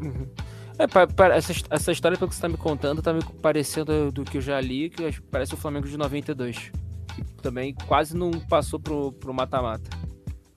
Uhum. 0.02 0.28
É, 0.80 0.88
pra, 0.88 1.06
pra, 1.06 1.35
essa, 1.35 1.51
essa 1.69 1.91
história, 1.91 2.17
pelo 2.17 2.30
que 2.30 2.35
você 2.35 2.41
tá 2.41 2.48
me 2.48 2.56
contando, 2.56 3.01
tá 3.01 3.11
me 3.11 3.22
parecendo 3.41 4.09
do 4.14 4.24
que 4.24 4.38
eu 4.38 4.41
já 4.41 4.61
li, 4.61 4.90
que 4.90 5.22
parece 5.24 5.53
o 5.53 5.58
Flamengo 5.58 5.85
de 5.85 5.98
92. 5.98 6.72
Que 7.14 7.24
também 7.41 7.75
quase 7.85 8.16
não 8.16 8.32
passou 8.32 8.80
pro 8.80 9.14
mata-mata. 9.33 9.90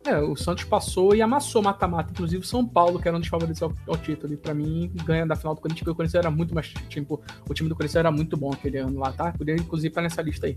É, 0.06 0.18
o 0.18 0.36
Santos 0.36 0.62
passou 0.62 1.12
e 1.14 1.22
amassou 1.22 1.60
mata-mata, 1.60 2.12
inclusive 2.12 2.44
o 2.44 2.46
São 2.46 2.64
Paulo, 2.64 3.00
que 3.00 3.08
era 3.08 3.16
um 3.16 3.20
dos 3.20 3.28
favoritos 3.28 3.60
ao, 3.60 3.72
ao 3.88 3.96
título. 3.96 4.32
E 4.32 4.36
pra 4.36 4.54
mim, 4.54 4.92
ganha 5.04 5.26
da 5.26 5.34
final 5.34 5.56
do 5.56 5.60
Corinthians, 5.60 5.80
porque 5.80 5.90
o 5.90 5.94
Corinthians 5.94 6.24
era 6.24 6.30
muito 6.30 6.54
mais. 6.54 6.68
Tipo, 6.88 7.20
o 7.48 7.52
time 7.52 7.68
do 7.68 7.74
Corinthians 7.74 7.96
era 7.96 8.12
muito 8.12 8.36
bom 8.36 8.52
aquele 8.52 8.78
ano 8.78 9.00
lá, 9.00 9.10
tá? 9.10 9.32
Poderia, 9.32 9.60
inclusive, 9.60 9.88
estar 9.88 10.02
nessa 10.02 10.22
lista 10.22 10.46
aí. 10.46 10.56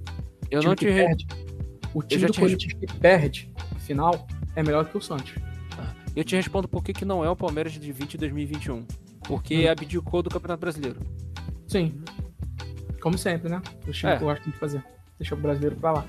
Eu 0.51 0.61
não 0.61 0.75
te 0.75 0.85
perde, 0.85 1.25
O 1.91 2.03
time 2.03 2.27
do 2.27 2.33
Corinthians 2.35 2.73
que 2.73 2.85
perde 2.99 3.51
final 3.79 4.27
é 4.55 4.61
melhor 4.61 4.85
que 4.85 4.95
o 4.95 5.01
Santos. 5.01 5.33
Ah, 5.79 5.91
eu 6.15 6.23
te 6.23 6.35
respondo 6.35 6.67
por 6.67 6.83
que, 6.83 6.93
que 6.93 7.05
não 7.05 7.25
é 7.25 7.29
o 7.29 7.35
Palmeiras 7.35 7.73
de 7.73 7.91
20 7.91 8.13
e 8.13 8.17
2021 8.17 8.85
porque 9.27 9.67
hum. 9.67 9.71
abdicou 9.71 10.21
do 10.21 10.29
Campeonato 10.29 10.61
Brasileiro. 10.61 10.99
Sim. 11.67 12.01
Como 13.01 13.17
sempre, 13.17 13.49
né? 13.49 13.61
O 13.87 13.91
time 13.91 14.11
é. 14.11 14.17
que 14.17 14.23
eu 14.23 14.27
gosto 14.27 14.49
de 14.49 14.57
fazer. 14.57 14.83
Deixa 15.19 15.35
o 15.35 15.37
brasileiro 15.37 15.75
pra 15.75 15.91
lá. 15.91 16.05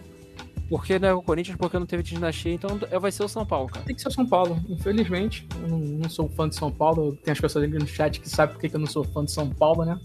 Porque 0.69 0.99
não 0.99 1.09
é 1.09 1.15
o 1.15 1.23
Corinthians, 1.23 1.57
porque 1.57 1.78
não 1.78 1.86
teve 1.86 2.03
dinastia, 2.03 2.53
então 2.53 2.78
é, 2.91 2.99
vai 2.99 3.12
ser 3.12 3.23
o 3.23 3.28
São 3.28 3.47
Paulo, 3.47 3.69
cara. 3.69 3.85
Tem 3.86 3.95
que 3.95 4.03
ser 4.03 4.09
o 4.09 4.11
São 4.11 4.27
Paulo, 4.27 4.61
infelizmente. 4.69 5.47
Eu 5.62 5.69
não, 5.69 5.78
não 5.78 6.09
sou 6.09 6.28
fã 6.28 6.49
de 6.49 6.57
São 6.57 6.73
Paulo. 6.73 7.17
Tem 7.17 7.33
as 7.33 7.41
pessoas 7.41 7.65
aqui 7.65 7.78
no 7.78 7.86
chat 7.86 8.20
que 8.20 8.28
sabem 8.28 8.55
por 8.55 8.61
que 8.61 8.75
eu 8.75 8.81
não 8.81 8.86
sou 8.86 9.05
fã 9.05 9.25
de 9.25 9.31
São 9.31 9.49
Paulo, 9.49 9.85
né? 9.85 9.99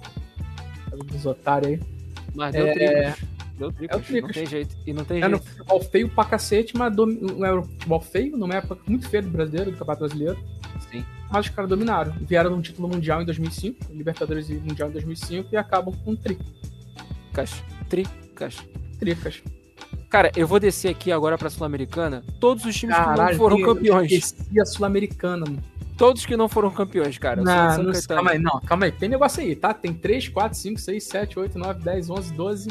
Dos 1.05 1.25
otários 1.25 1.71
aí. 1.71 1.79
Mas 2.35 2.53
deu 2.53 2.67
é... 2.67 3.15
Deu 3.57 3.71
tricos, 3.71 4.09
é 4.09 4.21
não 4.21 4.29
tem 4.29 4.45
jeito. 4.45 4.75
E 4.85 4.93
não 4.93 5.03
tem 5.03 5.17
é 5.17 5.29
jeito. 5.29 5.35
É 5.35 5.37
um 5.37 5.41
futebol 5.41 5.81
feio 5.81 6.09
pra 6.09 6.25
cacete, 6.25 6.75
mas 6.75 6.95
dom... 6.95 7.05
não 7.05 7.45
é 7.45 7.59
um 7.59 7.63
futebol 7.63 8.01
feio, 8.01 8.37
não 8.37 8.47
é 8.47 8.61
muito 8.87 9.07
feio 9.09 9.23
do 9.23 9.29
brasileiro, 9.29 9.71
do 9.71 9.77
campeonato 9.77 9.99
brasileiro. 9.99 10.37
Sim. 10.91 11.05
Mas 11.31 11.45
os 11.45 11.51
caras 11.51 11.69
dominaram. 11.69 12.13
Vieram 12.21 12.49
num 12.49 12.61
título 12.61 12.87
mundial 12.87 13.21
em 13.21 13.25
2005, 13.25 13.93
Libertadores 13.93 14.49
e 14.49 14.55
Mundial 14.55 14.89
em 14.89 14.93
2005, 14.93 15.49
e 15.51 15.57
acabam 15.57 15.95
com 16.03 16.15
tri. 16.15 16.37
Tricas. 17.31 17.63
Tricas. 17.89 18.57
Tricas. 18.99 19.43
Cara, 20.09 20.29
eu 20.35 20.45
vou 20.45 20.59
descer 20.59 20.89
aqui 20.89 21.11
agora 21.11 21.37
pra 21.37 21.49
Sul-Americana. 21.49 22.23
Todos 22.39 22.65
os 22.65 22.75
times 22.75 22.95
Caralho, 22.95 23.15
que 23.15 23.31
não 23.31 23.37
foram 23.37 23.61
campeões. 23.61 24.35
Eu 24.53 24.61
a 24.61 24.65
Sul-Americana, 24.65 25.45
mano. 25.45 25.63
Todos 25.97 26.25
que 26.25 26.35
não 26.35 26.49
foram 26.49 26.71
campeões, 26.71 27.17
cara. 27.17 27.41
Não, 27.41 27.83
não 27.83 27.93
calma 28.07 28.31
aí, 28.31 28.39
não, 28.39 28.59
calma 28.61 28.85
aí. 28.85 28.91
Tem 28.91 29.07
negócio 29.07 29.41
aí, 29.41 29.55
tá? 29.55 29.73
Tem 29.73 29.93
3, 29.93 30.29
4, 30.29 30.57
5, 30.57 30.79
6, 30.79 31.03
7, 31.03 31.39
8, 31.39 31.59
9, 31.59 31.83
10, 31.83 32.09
11, 32.09 32.33
12, 32.33 32.69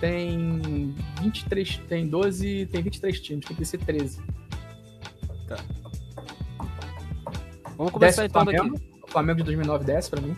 tem 0.00 0.94
23, 1.20 1.80
tem 1.88 2.08
12, 2.08 2.66
tem 2.72 2.82
23 2.82 3.20
times, 3.20 3.46
tem 3.46 3.56
que 3.56 3.64
ser 3.64 3.78
13. 3.78 4.20
Vamos 7.76 7.92
começar 7.92 8.22
Desce 8.22 8.22
o 8.22 8.24
então 8.26 8.42
Flamengo. 8.44 8.74
daqui. 8.78 9.02
O 9.02 9.10
Flamengo 9.10 9.38
de 9.38 9.44
2009 9.44 9.84
desce 9.84 10.10
pra 10.10 10.20
mim. 10.20 10.36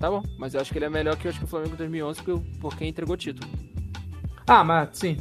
Tá 0.00 0.10
bom, 0.10 0.22
mas 0.38 0.54
eu 0.54 0.60
acho 0.60 0.70
que 0.72 0.78
ele 0.78 0.84
é 0.84 0.90
melhor 0.90 1.16
que 1.16 1.26
eu 1.26 1.30
acho 1.30 1.38
que 1.40 1.44
o 1.44 1.48
Flamengo 1.48 1.72
de 1.72 1.78
2011 1.78 2.20
porque, 2.60 2.84
entregou 2.84 3.16
título. 3.16 3.50
Ah, 4.46 4.62
mas 4.64 4.90
sim. 4.96 5.16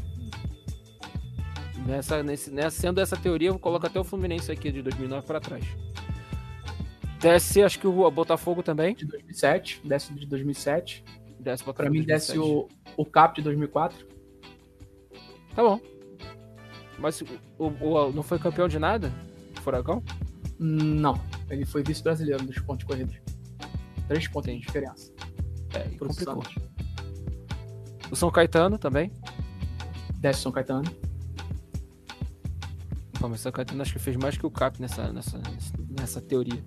Nessa, 1.85 2.21
nesse, 2.21 2.51
nessa, 2.51 2.79
sendo 2.81 2.99
essa 2.99 3.15
teoria, 3.15 3.49
eu 3.49 3.57
coloco 3.59 3.85
até 3.87 3.99
o 3.99 4.03
Fluminense 4.03 4.51
aqui 4.51 4.71
de 4.71 4.81
2009 4.81 5.25
pra 5.25 5.39
trás. 5.39 5.63
Desce, 7.19 7.63
acho 7.63 7.79
que 7.79 7.87
o 7.87 8.11
Botafogo 8.11 8.61
também. 8.61 8.93
De 8.93 9.05
2007, 9.05 9.81
desce 9.83 10.13
de 10.13 10.25
2007. 10.27 11.03
Desce 11.39 11.63
o 11.63 11.65
Pra 11.65 11.73
Botafogo 11.73 11.93
mim 11.93 12.01
de 12.01 12.07
desce 12.07 12.35
2007. 12.35 12.73
o, 12.97 13.01
o 13.01 13.05
Cap 13.05 13.35
de 13.35 13.41
2004. 13.43 14.05
Tá 15.55 15.63
bom. 15.63 15.79
Mas 16.99 17.21
o, 17.21 17.25
o- 17.67 18.11
não 18.11 18.21
foi 18.21 18.37
campeão 18.37 18.67
de 18.67 18.77
nada? 18.77 19.11
O 19.57 19.61
Furacão? 19.61 20.03
Não, 20.59 21.19
ele 21.49 21.65
foi 21.65 21.83
vice-brasileiro 21.83 22.43
dos 22.45 22.57
pontos 22.59 22.85
corridos. 22.85 23.15
Três 24.07 24.27
pontos 24.27 24.51
de 24.53 24.59
diferença. 24.59 25.11
É, 25.73 25.87
e 25.87 25.97
complicou. 25.97 26.43
Santos. 26.43 26.55
O 28.11 28.15
São 28.15 28.31
Caetano 28.31 28.77
também. 28.77 29.11
Desce 30.19 30.41
São 30.41 30.51
Caetano. 30.51 30.89
Pô, 33.19 33.27
mas 33.27 33.39
o 33.39 33.43
São 33.43 33.51
Caetano 33.51 33.81
acho 33.81 33.93
que 33.93 33.99
fez 33.99 34.15
mais 34.15 34.37
que 34.37 34.45
o 34.45 34.51
Cap 34.51 34.79
nessa, 34.81 35.11
nessa, 35.11 35.41
nessa 35.99 36.21
teoria. 36.21 36.63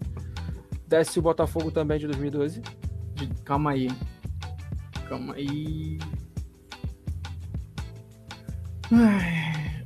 Desce 0.87 1.19
o 1.19 1.23
Botafogo 1.23 1.71
também 1.71 1.99
de 1.99 2.07
2012. 2.07 2.61
De- 3.15 3.29
calma 3.45 3.71
aí. 3.73 3.89
Calma 5.09 5.35
aí. 5.35 5.99
Ai. 8.93 9.85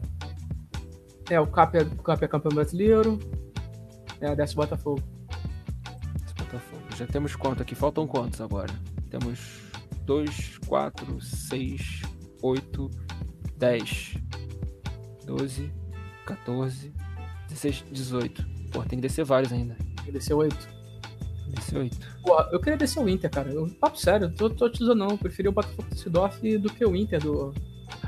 É, 1.31 1.41
o 1.41 1.47
Cap 1.47 1.77
é, 1.77 1.83
o 1.83 2.03
Cap 2.03 2.25
é 2.25 2.29
campeão 2.29 2.53
brasileiro. 2.55 3.19
É, 4.25 4.35
desce 4.35 4.55
o 4.55 4.57
Botafogo. 4.57 5.03
Esse 6.25 6.35
Botafogo. 6.35 6.83
Já 6.97 7.07
temos 7.07 7.37
quanto 7.37 7.61
aqui? 7.61 7.75
Faltam 7.75 8.07
quantos 8.07 8.41
agora? 8.41 8.73
Temos 9.11 9.61
2, 10.07 10.61
4, 10.67 11.21
6, 11.21 12.03
8, 12.43 12.91
10, 13.59 14.15
12, 15.27 15.73
14, 16.25 16.93
16, 17.51 17.85
18. 17.93 18.47
Pô, 18.73 18.83
tem 18.83 18.99
que 18.99 19.07
descer 19.07 19.27
vários 19.27 19.53
ainda. 19.53 19.77
Ele 20.05 20.13
desceu 20.13 20.39
8. 20.39 20.57
Descer 21.49 21.79
8. 21.79 21.99
Porra, 22.23 22.49
eu 22.51 22.61
queria 22.61 22.79
descer 22.79 23.01
o 23.01 23.09
Inter, 23.09 23.31
cara. 23.31 23.51
Eu, 23.51 23.69
papo 23.79 23.99
sério, 23.99 24.33
tô, 24.33 24.49
tô 24.49 24.71
te 24.71 24.79
dizendo 24.79 24.97
não. 24.97 25.11
Eu 25.11 25.19
preferi 25.19 25.49
o 25.49 25.53
Botafogo 25.53 25.87
Düsseldorf 25.91 26.41
do 26.59 26.73
que 26.73 26.87
o 26.87 26.97
Inter 26.97 27.21
do. 27.21 27.53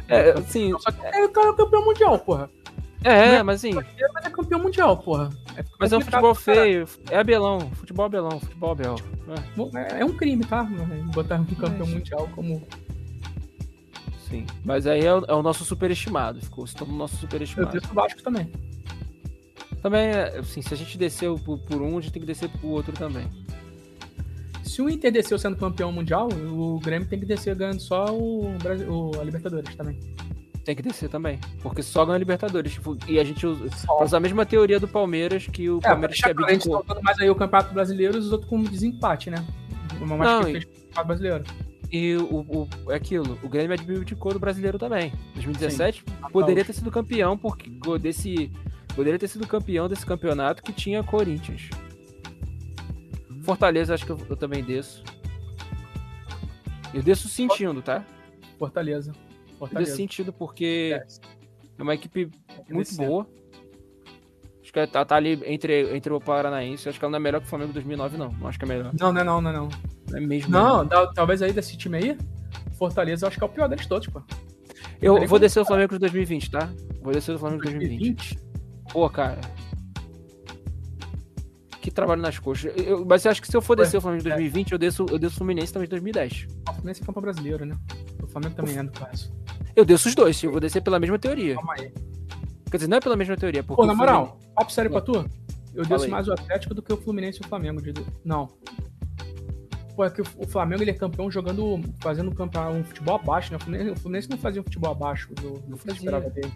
É, 0.08 0.30
assim. 0.30 0.72
Só 0.80 0.90
que 0.90 1.04
é, 1.04 1.26
o 1.26 1.30
campeão 1.30 1.84
mundial, 1.84 2.18
porra. 2.18 2.50
É, 3.04 3.42
mas 3.42 3.56
assim. 3.56 3.74
Mas 3.74 3.86
é 4.24 4.30
campeão 4.30 4.60
mundial, 4.60 4.96
porra. 4.96 5.30
É 5.56 5.64
Mas 5.78 5.92
é 5.92 5.96
um 5.96 6.00
futebol 6.00 6.34
feio. 6.34 6.88
É 7.10 7.18
abelão. 7.18 7.60
Futebol 7.72 8.06
abelão. 8.06 8.40
Futebol 8.40 8.72
abel. 8.72 8.96
É, 9.28 9.56
Bom, 9.56 9.70
É, 9.74 10.00
é 10.00 10.04
um 10.04 10.12
crime, 10.12 10.44
tá? 10.44 10.64
Botar 11.14 11.36
um 11.36 11.44
campeão 11.44 11.86
mundial 11.86 12.28
como. 12.34 12.62
sim. 14.28 14.44
Mas 14.64 14.86
aí 14.86 15.04
é 15.04 15.14
o, 15.14 15.24
é 15.26 15.34
o 15.34 15.42
nosso 15.42 15.64
superestimado. 15.64 16.40
Ficou 16.40 16.66
se 16.66 16.74
tornou 16.74 16.96
o 16.96 16.98
nosso 16.98 17.14
Eu 17.16 17.20
superestimado. 17.20 17.72
desço 17.72 17.90
o 17.90 17.94
Vasco 17.94 18.22
também. 18.22 18.50
Também, 19.82 20.08
é, 20.08 20.38
assim, 20.38 20.62
se 20.62 20.74
a 20.74 20.76
gente 20.76 20.98
desceu 20.98 21.38
por, 21.38 21.58
por 21.60 21.80
um, 21.80 21.98
a 21.98 22.00
gente 22.00 22.12
tem 22.12 22.20
que 22.20 22.26
descer 22.26 22.48
pro 22.48 22.68
outro 22.68 22.92
também. 22.92 23.28
Se 24.64 24.82
o 24.82 24.90
Inter 24.90 25.12
desceu 25.12 25.38
sendo 25.38 25.56
campeão 25.56 25.92
mundial, 25.92 26.28
o 26.28 26.80
Grêmio 26.80 27.08
tem 27.08 27.20
que 27.20 27.24
descer 27.26 27.54
ganhando 27.54 27.80
só 27.80 28.06
o, 28.06 28.50
Brasil, 28.62 28.92
o 28.92 29.20
a 29.20 29.22
Libertadores 29.24 29.74
também. 29.76 29.98
Tem 30.66 30.74
que 30.74 30.82
descer 30.82 31.08
também. 31.08 31.38
Porque 31.62 31.80
só 31.82 32.04
ganha 32.04 32.18
Libertadores. 32.18 32.72
Tipo, 32.72 32.98
e 33.08 33.18
a 33.20 33.24
gente 33.24 33.46
usa, 33.46 33.70
usar 34.02 34.16
a 34.16 34.20
mesma 34.20 34.44
teoria 34.44 34.80
do 34.80 34.88
Palmeiras, 34.88 35.46
que 35.46 35.70
o 35.70 35.78
É, 35.78 35.80
Palmeiras 35.82 36.16
gente 36.16 36.24
tá 36.34 36.42
abdicou. 36.42 36.84
mais 37.02 37.18
aí 37.20 37.30
o 37.30 37.36
Campeonato 37.36 37.72
Brasileiro 37.72 38.16
e 38.16 38.18
os 38.18 38.32
outros 38.32 38.50
com 38.50 38.60
desempate, 38.64 39.30
né? 39.30 39.46
Uma 40.00 40.16
mais 40.16 40.28
Não, 40.30 40.42
que 40.42 40.48
e- 40.50 40.52
fez 40.54 40.64
o 40.64 40.68
Campeonato 40.68 41.06
Brasileiro. 41.06 41.44
E 41.92 42.16
o, 42.16 42.40
o, 42.40 42.68
é 42.90 42.96
aquilo, 42.96 43.38
o 43.44 43.48
Grêmio 43.48 43.72
abdicou 43.80 44.32
do 44.32 44.40
brasileiro 44.40 44.76
também. 44.76 45.12
2017 45.34 46.00
Sim. 46.04 46.28
poderia 46.32 46.64
ter 46.64 46.72
sido 46.72 46.90
campeão, 46.90 47.38
porque 47.38 47.70
desse. 48.00 48.50
Poderia 48.96 49.18
ter 49.20 49.28
sido 49.28 49.46
campeão 49.46 49.88
desse 49.88 50.04
campeonato 50.04 50.64
que 50.64 50.72
tinha 50.72 51.04
Corinthians. 51.04 51.70
Fortaleza, 53.44 53.94
acho 53.94 54.04
que 54.04 54.10
eu, 54.10 54.18
eu 54.28 54.36
também 54.36 54.64
desço. 54.64 55.04
Eu 56.92 57.02
desço 57.04 57.28
sentindo, 57.28 57.80
tá? 57.82 58.04
Fortaleza. 58.58 59.12
Fortaleza. 59.58 59.94
sentindo 59.96 60.32
porque 60.32 60.98
Desce. 61.00 61.20
é 61.78 61.82
uma 61.82 61.94
equipe 61.94 62.30
muito 62.68 62.94
boa. 62.96 63.26
Acho 64.62 64.72
que 64.72 64.78
ela 64.80 65.04
tá 65.04 65.14
ali 65.16 65.40
entre, 65.46 65.94
entre 65.96 66.12
o 66.12 66.20
Paranaense. 66.20 66.88
Acho 66.88 66.98
que 66.98 67.04
ela 67.04 67.12
não 67.12 67.18
é 67.18 67.20
melhor 67.20 67.40
que 67.40 67.46
o 67.46 67.48
Flamengo 67.50 67.72
2009, 67.72 68.18
não. 68.18 68.32
Não 68.32 68.48
acho 68.48 68.58
que 68.58 68.64
é 68.64 68.68
melhor. 68.68 68.92
Não, 68.98 69.12
não, 69.12 69.20
é 69.20 69.24
não, 69.24 69.40
não, 69.40 69.50
é 69.50 69.52
não. 69.54 69.68
Não 70.10 70.18
é 70.18 70.20
mesmo. 70.20 70.50
Não, 70.50 70.86
tal- 70.86 71.12
talvez 71.14 71.40
aí 71.40 71.52
desse 71.52 71.76
time 71.76 71.96
aí, 71.98 72.18
Fortaleza 72.76 73.24
eu 73.24 73.28
acho 73.28 73.38
que 73.38 73.44
é 73.44 73.46
o 73.46 73.50
pior 73.50 73.68
deles 73.68 73.86
todos, 73.86 74.08
pô. 74.08 74.20
Eu 75.00 75.26
vou 75.26 75.38
descer 75.38 75.60
o 75.60 75.64
Flamengo 75.64 75.92
de 75.94 75.98
2020, 76.00 76.50
tá? 76.50 76.68
Vou 77.02 77.12
descer 77.12 77.34
o 77.34 77.38
Flamengo 77.38 77.62
de 77.62 77.70
2020. 77.70 78.38
Pô, 78.92 79.08
cara. 79.08 79.40
Que 81.86 81.90
trabalho 81.92 82.20
nas 82.20 82.36
coxas. 82.36 82.72
Eu- 82.76 83.06
mas 83.06 83.24
eu 83.24 83.30
acho 83.30 83.40
que 83.40 83.46
se 83.46 83.56
eu 83.56 83.62
for 83.62 83.76
descer 83.76 83.96
o 83.96 84.00
Flamengo 84.00 84.24
de 84.24 84.28
2020, 84.28 84.72
eu 84.72 84.78
desço, 84.78 85.06
eu 85.08 85.20
desço 85.20 85.34
o 85.36 85.38
Fluminense 85.38 85.72
também 85.72 85.86
de 85.86 85.90
2010. 85.90 86.48
O 86.68 86.72
Fluminense 86.72 87.00
é 87.00 87.06
campeão 87.06 87.22
brasileiro, 87.22 87.64
né? 87.64 87.76
O 88.20 88.26
Flamengo 88.26 88.56
também 88.56 88.76
é 88.76 88.82
no 88.82 88.90
caso. 88.90 89.32
Eu 89.76 89.84
desço 89.84 90.08
os 90.08 90.14
dois, 90.16 90.42
eu 90.42 90.50
vou 90.50 90.58
descer 90.58 90.82
pela 90.82 90.98
mesma 90.98 91.16
teoria. 91.16 91.54
Calma 91.54 91.74
aí. 91.78 91.92
Quer 92.68 92.76
dizer, 92.78 92.88
não 92.88 92.96
é 92.96 93.00
pela 93.00 93.14
mesma 93.14 93.36
teoria, 93.36 93.62
porque. 93.62 93.80
Pô, 93.80 93.86
na 93.86 93.92
o 93.92 93.96
moral, 93.96 94.40
papo 94.56 94.72
sério 94.72 94.90
pra 94.90 95.00
tu, 95.00 95.12
eu 95.14 95.84
Fala 95.84 95.86
desço 95.86 96.04
aí. 96.06 96.10
mais 96.10 96.26
o 96.26 96.32
Atlético 96.32 96.74
do 96.74 96.82
que 96.82 96.92
o 96.92 96.96
Fluminense 96.96 97.38
e 97.40 97.46
o 97.46 97.48
Flamengo. 97.48 97.80
de- 97.80 97.94
Não. 98.24 98.48
Pô, 99.94 100.04
é 100.04 100.10
que 100.10 100.20
o 100.22 100.46
Flamengo 100.48 100.82
ele 100.82 100.90
é 100.90 100.94
campeão 100.94 101.30
jogando, 101.30 101.80
fazendo 102.00 102.30
um, 102.32 102.34
campeão, 102.34 102.80
um 102.80 102.82
futebol 102.84 103.14
abaixo, 103.14 103.52
né? 103.52 103.58
O 103.58 103.60
Fluminense, 103.60 103.90
o 103.92 103.96
Fluminense 103.96 104.28
não 104.28 104.38
fazia 104.38 104.60
um 104.60 104.64
futebol 104.64 104.90
abaixo 104.90 105.32
do, 105.36 105.52
do 105.60 105.76
que 105.78 105.88
esperava 105.92 106.28
dele. 106.30 106.52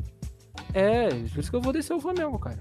É, 0.75 1.09
por 1.09 1.39
isso 1.39 1.49
que 1.50 1.57
eu 1.57 1.60
vou 1.62 1.73
descer 1.73 1.94
o 1.94 2.00
Flamengo, 2.00 2.36
cara. 2.36 2.59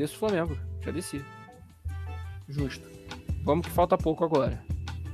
Desço 0.00 0.16
o 0.16 0.18
Flamengo, 0.18 0.56
já 0.82 0.90
desci. 0.90 1.22
Justo. 2.48 2.88
Vamos 3.44 3.66
que 3.66 3.70
falta 3.70 3.98
pouco 3.98 4.24
agora. 4.24 4.58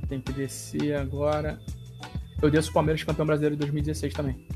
Tem 0.09 0.21
que 0.21 0.33
descer 0.33 0.95
agora. 0.95 1.59
Eu 2.41 2.49
desço 2.49 2.71
o 2.71 2.73
Palmeiras 2.73 3.03
campeão 3.03 3.27
brasileiro 3.27 3.57
de 3.57 3.61
2016 3.63 4.15
também. 4.15 4.47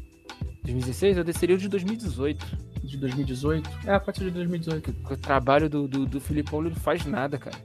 2016 0.62 1.16
eu 1.16 1.24
desceria 1.24 1.56
o 1.56 1.58
de 1.58 1.68
2018. 1.68 2.46
De 2.84 2.96
2018. 2.96 3.70
É, 3.88 3.98
pode 3.98 4.18
ser 4.18 4.24
de 4.26 4.30
2018. 4.30 4.94
O 5.10 5.16
trabalho 5.16 5.68
do, 5.68 5.88
do, 5.88 6.06
do 6.06 6.20
Filipão 6.20 6.60
ele 6.60 6.70
não 6.70 6.80
faz 6.80 7.04
nada, 7.04 7.36
cara. 7.36 7.58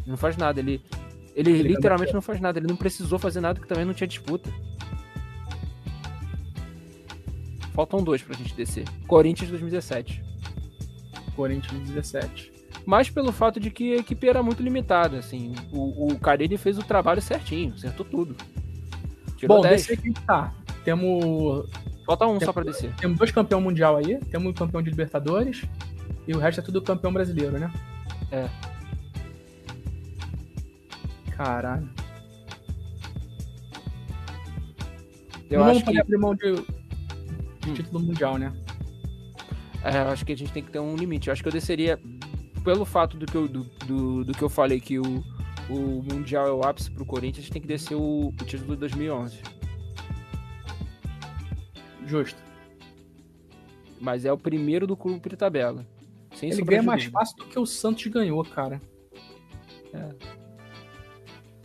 Ele 0.00 0.08
não 0.08 0.18
faz 0.18 0.36
nada. 0.36 0.60
Ele, 0.60 0.84
ele, 1.34 1.52
Ele 1.52 1.68
literalmente 1.70 2.12
não 2.12 2.20
faz 2.20 2.38
nada. 2.38 2.58
Ele 2.58 2.66
não 2.66 2.76
precisou 2.76 3.18
fazer 3.18 3.40
nada 3.40 3.54
porque 3.54 3.72
também 3.72 3.86
não 3.86 3.94
tinha 3.94 4.06
disputa. 4.06 4.50
Faltam 7.72 8.04
dois 8.04 8.22
pra 8.22 8.36
gente 8.36 8.54
descer. 8.54 8.84
Corinthians 9.06 9.48
2017. 9.48 10.28
Corinthians 11.30 11.72
2017. 11.72 12.52
Mas 12.86 13.10
pelo 13.10 13.32
fato 13.32 13.60
de 13.60 13.70
que 13.70 13.94
a 13.94 13.96
equipe 13.98 14.28
era 14.28 14.42
muito 14.42 14.62
limitada, 14.62 15.18
assim. 15.18 15.54
O, 15.72 16.12
o 16.12 16.18
fez 16.58 16.78
o 16.78 16.82
trabalho 16.82 17.20
certinho, 17.20 17.74
acertou 17.74 18.04
tudo. 18.06 18.36
Tirou 19.36 19.58
Bom, 19.58 19.62
10. 19.62 19.80
descer 19.86 19.98
aqui 19.98 20.12
tá. 20.26 20.52
Temos, 20.84 21.68
Falta 22.06 22.26
um 22.26 22.40
só 22.40 22.52
pra 22.52 22.64
descer. 22.64 22.94
temos 22.96 23.18
dois 23.18 23.30
campeão 23.30 23.60
mundial 23.60 23.96
aí. 23.96 24.18
Temos 24.30 24.50
um 24.50 24.54
campeão 24.54 24.82
de 24.82 24.90
Libertadores. 24.90 25.62
E 26.26 26.32
o 26.32 26.38
resto 26.38 26.60
é 26.60 26.64
tudo 26.64 26.82
campeão 26.82 27.12
brasileiro, 27.12 27.58
né? 27.58 27.72
É. 28.30 28.48
Caralho. 31.36 31.88
Eu 35.50 35.60
não 35.60 35.66
acho 35.66 35.80
vamos 35.80 35.92
que, 35.92 36.00
abrir 36.00 36.18
mão 36.18 36.34
de, 36.34 36.52
de 36.54 37.70
Hum. 37.70 37.74
título 37.74 38.00
mundial, 38.00 38.38
né? 38.38 38.52
É, 39.84 39.98
acho 39.98 40.24
que 40.24 40.32
a 40.32 40.36
gente 40.36 40.52
tem 40.52 40.62
que 40.62 40.70
ter 40.70 40.78
um 40.78 40.96
limite. 40.96 41.28
Eu 41.28 41.32
acho 41.32 41.42
que 41.42 41.48
eu 41.48 41.52
desceria 41.52 41.98
pelo 42.64 42.84
fato 42.84 43.16
do 43.16 43.26
que 43.26 43.34
eu, 43.34 43.48
do, 43.48 43.64
do, 43.86 44.24
do 44.24 44.32
que 44.32 44.42
eu 44.42 44.48
falei 44.48 44.80
que 44.80 44.98
o, 44.98 45.24
o 45.68 46.02
Mundial 46.02 46.46
é 46.46 46.52
o 46.52 46.62
ápice 46.62 46.90
pro 46.90 47.06
Corinthians, 47.06 47.38
a 47.38 47.40
gente 47.42 47.52
tem 47.52 47.62
que 47.62 47.68
descer 47.68 47.94
o, 47.94 48.28
o 48.28 48.44
título 48.44 48.74
de 48.74 48.80
2011. 48.80 49.38
Justo. 52.06 52.42
Mas 54.00 54.24
é 54.24 54.32
o 54.32 54.38
primeiro 54.38 54.86
do 54.86 54.96
clube 54.96 55.28
de 55.28 55.36
tabela. 55.36 55.86
Sem 56.34 56.50
Ele 56.50 56.62
ganha 56.62 56.82
mais 56.82 57.04
fácil 57.04 57.36
do 57.36 57.44
que 57.46 57.58
o 57.58 57.66
Santos 57.66 58.06
ganhou, 58.06 58.44
cara. 58.44 58.80
É. 59.92 60.14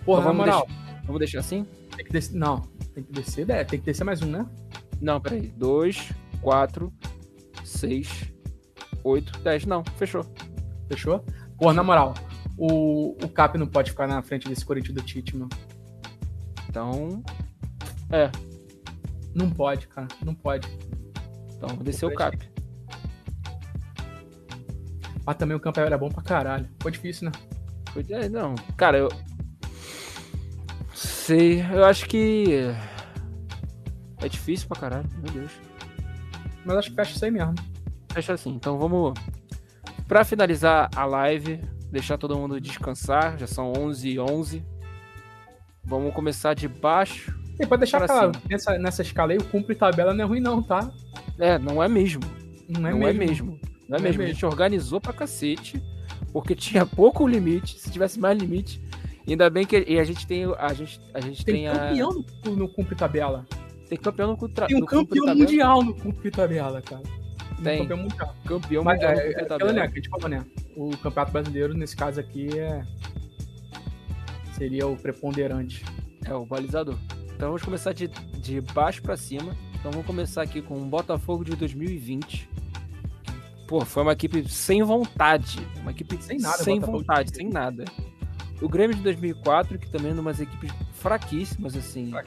Porra, 0.03 0.21
Então 0.21 0.23
vamos 0.23 0.37
moral, 0.37 0.67
Vamos 1.05 1.19
deixar 1.19 1.39
assim? 1.39 1.65
tem 1.95 2.05
que 2.05 2.11
descer. 2.11 2.35
Não, 2.35 2.61
tem 2.93 3.03
que 3.03 3.11
descer, 3.11 3.49
é, 3.49 3.63
tem 3.63 3.79
que 3.79 3.85
descer 3.85 4.03
mais 4.03 4.21
um, 4.21 4.27
né? 4.27 4.45
Não, 5.01 5.19
peraí. 5.21 5.47
2, 5.47 6.11
4, 6.41 6.91
6, 7.63 8.31
8, 9.03 9.39
10. 9.39 9.65
Não, 9.65 9.83
fechou. 9.97 10.25
Fechou? 10.87 11.25
Porra, 11.57 11.73
na 11.73 11.83
moral, 11.83 12.13
o, 12.57 13.17
o 13.23 13.29
Cap 13.29 13.57
não 13.57 13.67
pode 13.67 13.91
ficar 13.91 14.07
na 14.07 14.21
frente 14.21 14.47
desse 14.47 14.65
Corinthians 14.65 14.95
do 14.95 15.01
Tite, 15.01 15.35
mano. 15.35 15.49
Então, 16.69 17.23
é. 18.11 18.29
Não 19.33 19.49
pode, 19.49 19.87
cara. 19.87 20.07
Não 20.23 20.33
pode. 20.33 20.67
Então, 21.55 21.69
vou 21.69 21.83
descer 21.83 22.05
o 22.05 22.13
cap. 22.13 22.37
Mas 25.25 25.35
também 25.37 25.57
o 25.57 25.59
campo 25.59 25.79
era 25.79 25.97
bom 25.97 26.09
pra 26.09 26.21
caralho. 26.21 26.69
Foi 26.81 26.91
difícil, 26.91 27.25
né? 27.25 27.31
Foi, 27.91 28.05
é, 28.09 28.29
não, 28.29 28.55
cara, 28.77 28.97
eu. 28.97 29.09
Sei, 30.93 31.61
eu 31.61 31.83
acho 31.83 32.07
que. 32.07 32.71
É 34.21 34.29
difícil 34.29 34.67
pra 34.67 34.79
caralho, 34.79 35.09
meu 35.21 35.31
Deus. 35.31 35.51
Mas 36.65 36.77
acho 36.77 36.89
que 36.89 36.95
fecha 36.95 37.15
isso 37.15 37.23
aí 37.23 37.31
mesmo. 37.31 37.53
Fecha 38.11 38.33
assim, 38.33 38.49
então 38.49 38.77
vamos. 38.77 39.13
Pra 40.07 40.25
finalizar 40.25 40.89
a 40.95 41.05
live, 41.05 41.61
deixar 41.91 42.17
todo 42.17 42.37
mundo 42.37 42.59
descansar, 42.59 43.37
já 43.37 43.47
são 43.47 43.71
11 43.77 44.09
e 44.09 44.19
11. 44.19 44.65
Vamos 45.83 46.13
começar 46.13 46.53
de 46.53 46.67
baixo. 46.67 47.37
E 47.59 47.65
pode 47.65 47.81
deixar 47.81 48.05
claro, 48.05 48.31
nessa, 48.49 48.77
nessa 48.77 49.01
escala 49.01 49.31
aí, 49.31 49.37
o 49.37 49.43
cumpre 49.43 49.75
tabela 49.75 50.13
não 50.13 50.25
é 50.25 50.27
ruim, 50.27 50.41
não, 50.41 50.61
tá? 50.61 50.91
É, 51.39 51.57
não 51.57 51.81
é 51.81 51.87
mesmo. 51.87 52.21
Não 52.67 52.87
é 52.87 52.91
não 52.91 52.99
mesmo. 52.99 53.05
é 53.05 53.25
mesmo. 53.25 53.47
Não 53.47 53.55
é 53.55 53.59
Não 53.89 53.97
é 53.97 54.01
mesmo. 54.01 54.23
A 54.23 54.25
gente 54.25 54.45
organizou 54.45 54.99
pra 54.99 55.13
cacete, 55.13 55.81
porque 56.33 56.55
tinha 56.55 56.85
pouco 56.85 57.27
limite. 57.27 57.79
Se 57.79 57.91
tivesse 57.91 58.19
mais 58.19 58.37
limite, 58.37 58.81
ainda 59.27 59.49
bem 59.49 59.65
que 59.65 59.85
e 59.87 59.99
a 59.99 60.03
gente 60.03 60.27
tem 60.27 60.45
a 60.57 60.73
gente 60.73 60.99
a 61.13 61.19
gente 61.19 61.45
tem, 61.45 61.55
Tem 61.55 61.67
a 61.67 61.89
campeão 61.89 62.25
no, 62.45 62.55
no 62.55 62.67
cumpre 62.67 62.95
tabela. 62.95 63.45
Tem 63.87 63.97
campeão 63.97 64.29
no 64.29 64.37
contra, 64.37 64.67
Tem 64.67 64.77
um 64.77 64.85
campeão 64.85 65.35
mundial 65.35 65.83
no 65.83 65.93
cumpre 65.93 66.31
tabela, 66.31 66.81
cara. 66.81 67.03
Tem. 67.63 67.79
campeão 67.79 67.97
mundial. 67.97 68.35
Campeão 68.45 68.83
Mas 68.83 68.95
mundial 68.95 69.13
é, 69.13 69.31
é 69.31 69.41
aquela, 69.41 69.73
né, 69.73 69.87
que 69.87 69.93
a 69.93 69.95
gente 69.95 70.09
falou, 70.09 70.27
né? 70.27 70.45
O 70.75 70.89
campeonato 70.97 71.31
brasileiro, 71.31 71.73
nesse 71.73 71.95
caso 71.95 72.19
aqui, 72.19 72.57
é. 72.57 72.83
Seria 74.53 74.87
o 74.87 74.97
preponderante. 74.97 75.83
É 76.25 76.33
o 76.33 76.45
balizador. 76.45 76.97
Então 77.35 77.49
vamos 77.49 77.61
começar 77.61 77.93
de, 77.93 78.07
de 78.07 78.61
baixo 78.61 79.01
pra 79.01 79.15
cima. 79.15 79.55
Então 79.79 79.91
vamos 79.91 80.07
começar 80.07 80.41
aqui 80.41 80.61
com 80.61 80.77
o 80.77 80.85
Botafogo 80.85 81.43
de 81.43 81.55
2020. 81.55 82.49
Pô, 83.67 83.83
foi 83.83 84.03
uma 84.03 84.13
equipe 84.13 84.47
sem 84.49 84.81
vontade. 84.83 85.59
Uma 85.81 85.91
equipe 85.91 86.21
Sem 86.21 86.39
nada, 86.39 86.63
sem 86.63 86.75
Botafogo 86.75 86.99
vontade, 86.99 87.31
2020. 87.31 87.35
sem 87.35 87.49
nada. 87.49 87.85
O 88.61 88.69
Grêmio 88.69 88.95
de 88.95 89.03
2004, 89.03 89.77
que 89.77 89.89
também 89.89 90.11
é 90.11 90.13
umas 90.13 90.39
equipes 90.39 90.71
fraquíssimas, 90.93 91.75
assim. 91.75 92.09
Pra, 92.09 92.23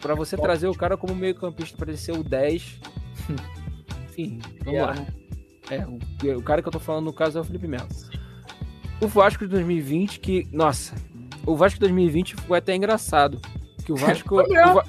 pra 0.00 0.14
você 0.14 0.36
trazer 0.36 0.66
o 0.68 0.74
cara 0.74 0.96
como 0.96 1.14
meio 1.14 1.34
campista 1.34 1.76
para 1.76 1.90
ele 1.90 1.98
ser 1.98 2.12
o 2.12 2.22
10. 2.24 2.80
Enfim, 4.10 4.38
vamos 4.60 4.72
Yeah, 4.72 5.00
lá. 5.00 5.06
É, 5.70 5.84
o, 5.86 6.38
o 6.38 6.42
cara 6.42 6.62
que 6.62 6.68
eu 6.68 6.72
tô 6.72 6.78
falando 6.78 7.04
no 7.06 7.12
caso 7.12 7.38
é 7.38 7.40
o 7.40 7.44
Felipe 7.44 7.66
Melo. 7.66 7.88
O 9.00 9.06
Vasco 9.08 9.44
de 9.44 9.50
2020, 9.50 10.20
que. 10.20 10.48
Nossa, 10.52 10.94
o 11.44 11.54
Vasco 11.56 11.74
de 11.74 11.80
2020 11.80 12.36
foi 12.36 12.58
até 12.58 12.74
engraçado. 12.74 13.40
Que 13.84 13.92
o 13.92 13.96
Vasco. 13.96 14.36
O 14.40 14.74
Va- 14.74 14.84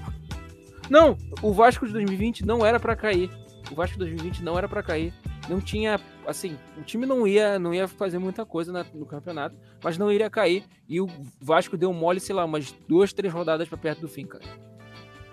Não, 0.89 1.17
o 1.41 1.51
Vasco 1.51 1.85
de 1.85 1.93
2020 1.93 2.45
não 2.45 2.65
era 2.65 2.79
pra 2.79 2.95
cair. 2.95 3.29
O 3.71 3.75
Vasco 3.75 3.93
de 3.93 3.99
2020 3.99 4.43
não 4.43 4.57
era 4.57 4.67
pra 4.69 4.81
cair. 4.81 5.13
Não 5.49 5.59
tinha. 5.59 5.99
Assim, 6.27 6.57
o 6.77 6.81
time 6.81 7.05
não 7.05 7.25
ia, 7.25 7.57
não 7.57 7.73
ia 7.73 7.87
fazer 7.87 8.19
muita 8.19 8.45
coisa 8.45 8.71
na- 8.71 8.85
no 8.93 9.05
campeonato, 9.05 9.55
mas 9.81 9.97
não 9.97 10.11
iria 10.11 10.29
cair. 10.29 10.65
E 10.87 10.99
o 10.99 11.07
Vasco 11.41 11.77
deu 11.77 11.93
mole, 11.93 12.19
sei 12.19 12.35
lá, 12.35 12.43
umas 12.43 12.71
duas, 12.87 13.13
três 13.13 13.33
rodadas 13.33 13.67
pra 13.69 13.77
perto 13.77 14.01
do 14.01 14.09
fim, 14.09 14.25
cara. 14.25 14.43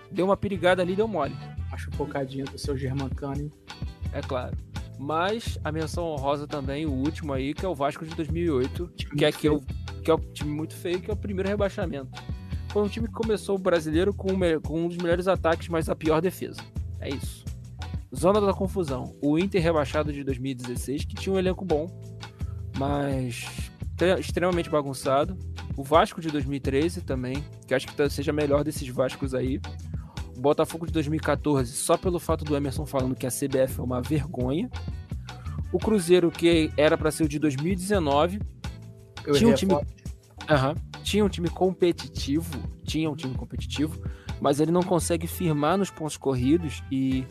Deu 0.09 0.25
uma 0.25 0.37
perigada 0.37 0.81
ali, 0.81 0.95
deu 0.95 1.07
mole. 1.07 1.35
Acho 1.71 1.89
bocadinho 1.91 2.45
do 2.45 2.57
seu 2.57 2.77
Germancani. 2.77 3.51
É 4.13 4.21
claro. 4.21 4.55
Mas 4.97 5.59
a 5.61 5.71
menção 5.73 6.05
honrosa 6.05 6.47
também, 6.47 6.85
o 6.85 6.91
último 6.93 7.33
aí, 7.33 7.53
que 7.53 7.65
é 7.65 7.67
o 7.67 7.75
Vasco 7.75 8.05
de 8.05 8.15
2008, 8.15 8.87
que 9.17 9.25
é, 9.25 9.31
que, 9.33 9.45
é 9.47 9.51
o, 9.51 9.59
que 10.01 10.09
é 10.09 10.13
o 10.13 10.17
time 10.17 10.51
muito 10.53 10.73
feio, 10.73 11.01
que 11.01 11.11
é 11.11 11.13
o 11.13 11.17
primeiro 11.17 11.49
rebaixamento. 11.49 12.09
Foi 12.69 12.81
um 12.81 12.87
time 12.87 13.07
que 13.07 13.13
começou 13.13 13.55
o 13.57 13.59
brasileiro 13.59 14.13
com, 14.13 14.29
com 14.63 14.85
um 14.85 14.87
dos 14.87 14.95
melhores 14.97 15.27
ataques, 15.27 15.67
mas 15.67 15.89
a 15.89 15.95
pior 15.95 16.21
defesa. 16.21 16.61
É 17.01 17.09
isso. 17.09 17.43
Zona 18.13 18.41
da 18.41 18.53
confusão. 18.53 19.15
O 19.21 19.37
Inter 19.37 19.61
rebaixado 19.61 20.11
de 20.11 20.23
2016, 20.23 21.05
que 21.05 21.15
tinha 21.15 21.33
um 21.33 21.39
elenco 21.39 21.63
bom, 21.63 21.87
mas 22.77 23.45
tre- 23.95 24.19
extremamente 24.19 24.69
bagunçado. 24.69 25.37
O 25.77 25.83
Vasco 25.83 26.21
de 26.21 26.29
2013 26.29 27.01
também, 27.01 27.43
que 27.67 27.73
acho 27.73 27.87
que 27.87 28.09
seja 28.09 28.31
melhor 28.31 28.63
desses 28.63 28.87
Vascos 28.87 29.33
aí. 29.33 29.59
O 30.37 30.39
Botafogo 30.41 30.85
de 30.85 30.91
2014, 30.93 31.71
só 31.73 31.97
pelo 31.97 32.19
fato 32.19 32.43
do 32.45 32.55
Emerson 32.55 32.85
falando 32.85 33.15
que 33.15 33.25
a 33.25 33.29
CBF 33.29 33.79
é 33.79 33.83
uma 33.83 34.01
vergonha. 34.01 34.69
O 35.71 35.79
Cruzeiro, 35.79 36.29
que 36.31 36.71
era 36.77 36.97
para 36.97 37.11
ser 37.11 37.23
o 37.23 37.27
de 37.27 37.39
2019, 37.39 38.39
Eu 39.25 39.33
Tinha 39.33 39.49
um 39.49 39.53
time-. 39.55 39.73
Aham. 40.49 40.75
Tinha 41.03 41.23
um 41.25 41.29
time 41.29 41.49
competitivo, 41.49 42.57
tinha 42.83 43.09
um 43.09 43.15
time 43.15 43.33
competitivo, 43.35 43.99
mas 44.41 44.59
ele 44.59 44.71
não 44.71 44.81
consegue 44.83 45.27
firmar 45.27 45.77
nos 45.77 45.89
pontos 45.89 46.17
corridos 46.17 46.83
e 46.91 47.25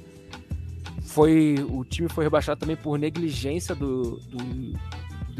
foi 1.14 1.54
o 1.70 1.84
time 1.84 2.08
foi 2.08 2.24
rebaixado 2.24 2.58
também 2.58 2.74
por 2.76 2.98
negligência 2.98 3.72
do, 3.74 4.18
do- 4.28 4.78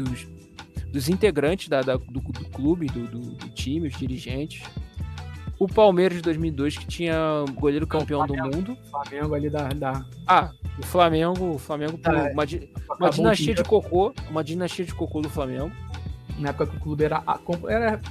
dos, 0.03 0.25
dos 0.91 1.09
integrantes 1.09 1.67
da- 1.67 1.81
da- 1.81 1.97
do, 1.97 2.21
do 2.21 2.45
clube, 2.49 2.87
do, 2.87 3.05
do- 3.07 3.49
time, 3.49 3.87
os 3.89 3.97
dirigentes. 3.97 4.63
O 5.59 5.67
Palmeiras 5.67 6.17
de 6.17 6.21
2002 6.23 6.77
que 6.77 6.85
tinha 6.85 7.15
goleiro 7.53 7.85
campeão 7.87 8.25
do 8.25 8.33
Flamengo. 8.33 8.55
mundo. 8.57 8.77
Flamengo 8.89 9.35
ali 9.35 9.49
da. 9.49 9.67
da 9.69 10.05
Ah, 10.27 10.51
o 10.79 10.83
Flamengo, 10.85 11.55
o 11.55 11.57
Flamengo 11.57 11.99
Ah, 12.05 12.11
uma, 12.33 12.45
uma 12.99 13.07
o 13.07 13.09
dinastia 13.11 13.53
de 13.53 13.63
cocô, 13.63 14.13
uma 14.29 14.43
dinastia 14.43 14.85
de 14.85 14.93
cocô 14.93 15.21
do 15.21 15.29
Flamengo. 15.29 15.71
Na 16.37 16.49
época 16.49 16.67
que 16.67 16.75
o 16.77 16.79
clube 16.81 17.03
era, 17.05 17.23
era 17.69 18.01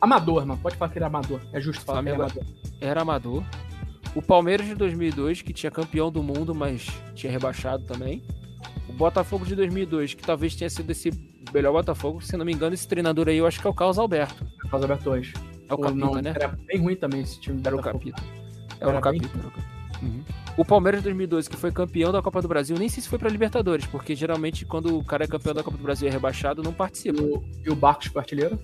amador, 0.00 0.46
mano. 0.46 0.58
Pode 0.62 0.76
falar 0.76 0.90
que 0.90 0.98
era 0.98 1.06
amador. 1.06 1.40
É 1.52 1.60
justo 1.60 1.82
falar 1.84 2.02
que 2.02 2.08
era 2.08 2.16
Flamengo- 2.16 2.40
amador. 2.40 2.54
era 2.80 3.02
amador. 3.02 3.42
O 4.16 4.22
Palmeiras 4.22 4.66
de 4.66 4.74
2002, 4.74 5.42
que 5.42 5.52
tinha 5.52 5.70
campeão 5.70 6.10
do 6.10 6.22
mundo, 6.22 6.54
mas 6.54 6.86
tinha 7.14 7.30
rebaixado 7.30 7.84
também. 7.84 8.22
O 8.88 8.92
Botafogo 8.94 9.44
de 9.44 9.54
2002, 9.54 10.14
que 10.14 10.22
talvez 10.22 10.56
tenha 10.56 10.70
sido 10.70 10.90
esse 10.90 11.10
melhor 11.52 11.72
Botafogo. 11.72 12.20
Se 12.22 12.34
não 12.36 12.44
me 12.44 12.52
engano, 12.52 12.72
esse 12.74 12.88
treinador 12.88 13.28
aí, 13.28 13.36
eu 13.36 13.46
acho 13.46 13.60
que 13.60 13.66
é 13.66 13.70
o 13.70 13.74
Carlos 13.74 13.98
Alberto. 13.98 14.44
Carlos 14.70 14.82
Alberto 14.82 15.10
hoje. 15.10 15.34
É 15.68 15.74
o 15.74 15.76
Ou 15.76 15.82
Capita, 15.82 16.00
não, 16.06 16.14
né? 16.14 16.32
Era 16.34 16.48
bem 16.48 16.78
ruim 16.80 16.96
também 16.96 17.20
esse 17.20 17.38
time. 17.38 17.60
Era 17.64 17.76
o. 17.76 17.80
Capita. 17.82 18.22
Era 18.80 18.90
Era 18.90 18.98
o 18.98 19.02
bem- 19.12 19.20
Capita. 19.20 19.38
Era 19.38 19.46
o 19.48 19.50
Capita. 19.50 19.76
Uhum. 20.02 20.22
O 20.56 20.64
Palmeiras 20.64 21.00
de 21.00 21.04
2012, 21.04 21.48
que 21.50 21.56
foi 21.56 21.70
campeão 21.70 22.10
da 22.12 22.22
Copa 22.22 22.40
do 22.40 22.48
Brasil, 22.48 22.76
nem 22.78 22.88
sei 22.88 23.02
se 23.02 23.08
foi 23.08 23.18
pra 23.18 23.28
Libertadores, 23.28 23.84
porque 23.86 24.14
geralmente 24.14 24.64
quando 24.64 24.96
o 24.98 25.04
cara 25.04 25.24
é 25.24 25.26
campeão 25.26 25.54
da 25.54 25.62
Copa 25.62 25.76
do 25.76 25.82
Brasil 25.82 26.06
e 26.06 26.10
é 26.10 26.12
rebaixado, 26.12 26.62
não 26.62 26.72
participa. 26.72 27.22
o, 27.22 27.44
e 27.64 27.70
o 27.70 27.74
Barcos 27.76 28.06
foi 28.08 28.20
artilheiro. 28.20 28.58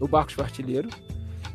o 0.00 0.06
Barcos 0.08 0.34
foi 0.34 0.44
artilheiro. 0.44 0.88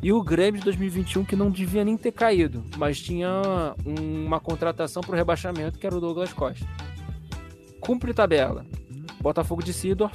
E 0.04 0.12
o 0.12 0.22
Grêmio 0.22 0.58
de 0.60 0.64
2021, 0.66 1.24
que 1.24 1.34
não 1.34 1.50
devia 1.50 1.82
nem 1.82 1.96
ter 1.96 2.12
caído, 2.12 2.62
mas 2.76 3.00
tinha 3.00 3.40
um- 3.86 4.26
uma 4.26 4.38
contratação 4.38 5.02
para 5.02 5.12
o 5.12 5.16
rebaixamento, 5.16 5.78
que 5.78 5.86
era 5.86 5.96
o 5.96 6.00
Douglas 6.00 6.30
Costa. 6.32 6.66
Cumpre 7.80 8.12
tabela. 8.12 8.66
Botafogo 9.20 9.62
de 9.62 9.72
Sidorf, 9.72 10.14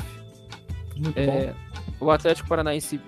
é, 1.16 1.56
o 2.00 2.12
Atlético 2.12 2.48
Paranaense 2.48 3.02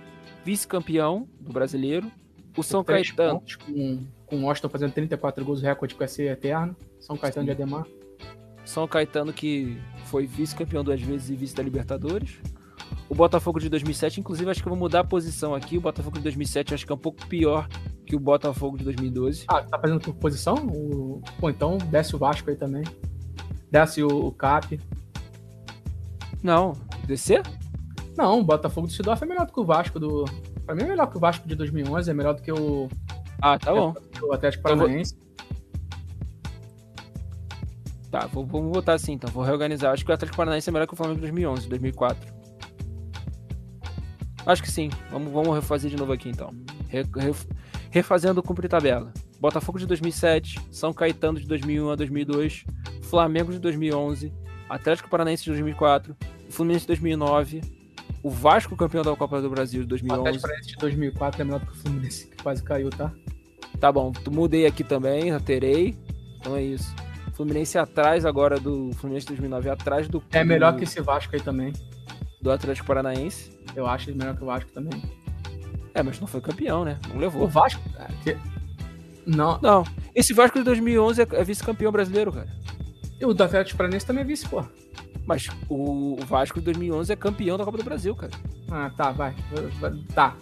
vice-campeão 0.43 1.27
do 1.39 1.53
brasileiro, 1.53 2.11
o 2.57 2.63
São 2.63 2.83
Caetano, 2.83 3.43
Com, 3.63 3.99
com 4.25 4.35
o 4.37 4.45
Washington 4.45 4.69
fazendo 4.69 4.91
34 4.93 5.45
gols, 5.45 5.61
o 5.61 5.63
recorde 5.63 5.93
que 5.93 5.99
vai 5.99 6.07
ser 6.07 6.31
eterno. 6.31 6.75
São 6.99 7.15
Caetano 7.15 7.45
de 7.45 7.51
Ademar. 7.51 7.85
São 8.65 8.87
Caetano 8.87 9.31
que 9.31 9.77
foi 10.05 10.25
vice-campeão 10.25 10.83
duas 10.83 10.99
vezes 10.99 11.29
e 11.29 11.35
vice 11.35 11.53
da 11.55 11.61
Libertadores. 11.61 12.39
O 13.11 13.13
Botafogo 13.13 13.59
de 13.59 13.67
2007, 13.67 14.21
inclusive 14.21 14.49
acho 14.49 14.61
que 14.61 14.69
eu 14.69 14.71
vou 14.71 14.79
mudar 14.79 15.01
a 15.01 15.03
posição 15.03 15.53
aqui. 15.53 15.77
O 15.77 15.81
Botafogo 15.81 16.15
de 16.15 16.23
2007 16.23 16.73
acho 16.73 16.85
que 16.85 16.93
é 16.93 16.95
um 16.95 16.97
pouco 16.97 17.27
pior 17.27 17.67
que 18.05 18.15
o 18.15 18.19
Botafogo 18.19 18.77
de 18.77 18.85
2012. 18.85 19.43
Ah, 19.49 19.61
tá 19.61 19.77
fazendo 19.77 19.99
por 19.99 20.13
posição? 20.15 20.55
O... 20.55 21.21
Pô, 21.37 21.49
então 21.49 21.77
desce 21.77 22.15
o 22.15 22.17
Vasco 22.17 22.49
aí 22.49 22.55
também. 22.55 22.85
Desce 23.69 24.01
o, 24.01 24.07
o 24.27 24.31
Cap. 24.31 24.79
Não, 26.41 26.71
descer? 27.05 27.41
Não, 28.17 28.39
o 28.39 28.43
Botafogo 28.45 28.87
do 28.87 28.93
Sidorf 28.93 29.21
é 29.21 29.27
melhor 29.27 29.45
do 29.45 29.51
que 29.51 29.59
o 29.59 29.65
Vasco 29.65 29.99
do. 29.99 30.23
Pra 30.65 30.73
mim 30.73 30.83
é 30.83 30.87
melhor 30.87 31.07
que 31.07 31.17
o 31.17 31.19
Vasco 31.19 31.45
de 31.45 31.53
2011, 31.53 32.09
é 32.09 32.13
melhor 32.13 32.33
do 32.35 32.41
que 32.41 32.51
o, 32.53 32.87
Ah, 33.41 33.59
tá 33.59 33.73
bom. 33.73 33.91
que 33.93 34.23
o 34.23 34.31
Atlético 34.31 34.63
vou- 34.69 34.77
Paranaense. 34.77 35.19
Tá, 38.09 38.25
vou, 38.27 38.45
vamos 38.45 38.71
botar 38.71 38.93
assim 38.93 39.11
então, 39.11 39.29
vou 39.31 39.43
reorganizar. 39.43 39.91
Acho 39.91 40.05
que 40.05 40.11
o 40.11 40.13
Atlético 40.13 40.37
Paranaense 40.37 40.69
é 40.69 40.71
melhor 40.71 40.87
que 40.87 40.93
o 40.93 40.97
Flamengo 40.97 41.15
de 41.17 41.21
2011, 41.23 41.67
2004. 41.67 42.39
Acho 44.45 44.61
que 44.63 44.71
sim. 44.71 44.89
Vamos, 45.11 45.31
vamos 45.31 45.53
refazer 45.55 45.89
de 45.89 45.97
novo 45.97 46.11
aqui 46.13 46.29
então. 46.29 46.53
Re- 46.87 47.05
re- 47.15 47.33
refazendo 47.89 48.39
o 48.39 48.43
cumprir 48.43 48.67
tabela. 48.69 49.13
Botafogo 49.39 49.79
de 49.79 49.85
2007, 49.85 50.59
São 50.71 50.93
Caetano 50.93 51.39
de 51.39 51.47
2001 51.47 51.89
a 51.89 51.95
2002, 51.95 52.63
Flamengo 53.03 53.51
de 53.51 53.59
2011, 53.59 54.31
Atlético 54.69 55.09
Paranaense 55.09 55.43
de 55.43 55.49
2004, 55.51 56.15
Fluminense 56.49 56.81
de 56.81 56.87
2009, 56.87 57.61
o 58.23 58.29
Vasco 58.29 58.75
campeão 58.77 59.03
da 59.03 59.15
Copa 59.15 59.41
do 59.41 59.49
Brasil 59.49 59.83
de 59.83 59.91
O 59.93 59.95
Atlético 59.95 60.07
2011. 60.15 60.41
Paranaense 60.41 60.69
de 60.69 60.75
2004 60.77 61.41
é 61.41 61.43
melhor 61.45 61.59
do 61.59 61.65
que 61.65 61.71
o 61.71 61.75
Fluminense, 61.75 62.27
que 62.27 62.37
quase 62.43 62.63
caiu, 62.63 62.89
tá? 62.91 63.11
Tá 63.79 63.91
bom, 63.91 64.11
tu- 64.11 64.31
mudei 64.31 64.65
aqui 64.67 64.83
também, 64.83 65.31
alterei. 65.31 65.95
Então 66.39 66.55
é 66.55 66.61
isso. 66.63 66.93
Fluminense 67.33 67.77
atrás 67.79 68.25
agora 68.25 68.59
do 68.59 68.91
Fluminense 68.93 69.25
de 69.25 69.33
2009, 69.33 69.69
atrás 69.69 70.07
do 70.07 70.21
É 70.31 70.43
melhor 70.43 70.75
que 70.75 70.83
esse 70.83 71.01
Vasco 71.01 71.35
aí 71.35 71.41
também. 71.41 71.73
Do 72.41 72.51
Atlético 72.51 72.87
Paranaense. 72.87 73.51
Eu 73.75 73.85
acho 73.87 74.09
ele 74.09 74.17
melhor 74.17 74.35
que 74.35 74.43
o 74.43 74.47
Vasco 74.47 74.71
também. 74.71 75.01
É, 75.93 76.01
mas 76.01 76.19
não 76.19 76.27
foi 76.27 76.41
campeão, 76.41 76.85
né? 76.85 76.97
Não 77.09 77.17
levou. 77.17 77.43
O 77.43 77.47
Vasco, 77.47 77.81
cara, 77.93 78.09
que- 78.23 78.37
Não, 79.25 79.59
Não. 79.61 79.83
Esse 80.15 80.33
Vasco 80.33 80.57
de 80.57 80.63
2011 80.65 81.21
é, 81.21 81.27
é 81.33 81.43
vice-campeão 81.43 81.91
brasileiro, 81.91 82.31
cara. 82.31 82.47
e 83.19 83.25
o 83.25 83.33
do 83.33 83.43
Atlético 83.43 83.77
Paranaense 83.77 84.05
também 84.05 84.23
é 84.23 84.25
vice, 84.25 84.47
pô. 84.47 84.63
Mas 85.27 85.47
o 85.69 86.17
Vasco 86.25 86.59
de 86.59 86.65
2011 86.65 87.13
é 87.13 87.15
campeão 87.15 87.57
da 87.57 87.63
Copa 87.63 87.77
do 87.77 87.83
Brasil, 87.83 88.15
cara. 88.15 88.31
Ah, 88.71 88.89
tá, 88.97 89.11
vai. 89.11 89.35
Tá. 90.15 90.35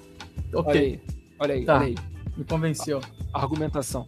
Ok, 0.53 0.63
Olha 0.71 0.79
aí. 0.79 1.01
Olha 1.39 1.53
aí, 1.55 1.65
Tá. 1.65 1.75
olha 1.77 1.85
aí. 1.87 1.95
me 2.37 2.45
convenceu. 2.45 3.01
Argumentação. 3.33 4.07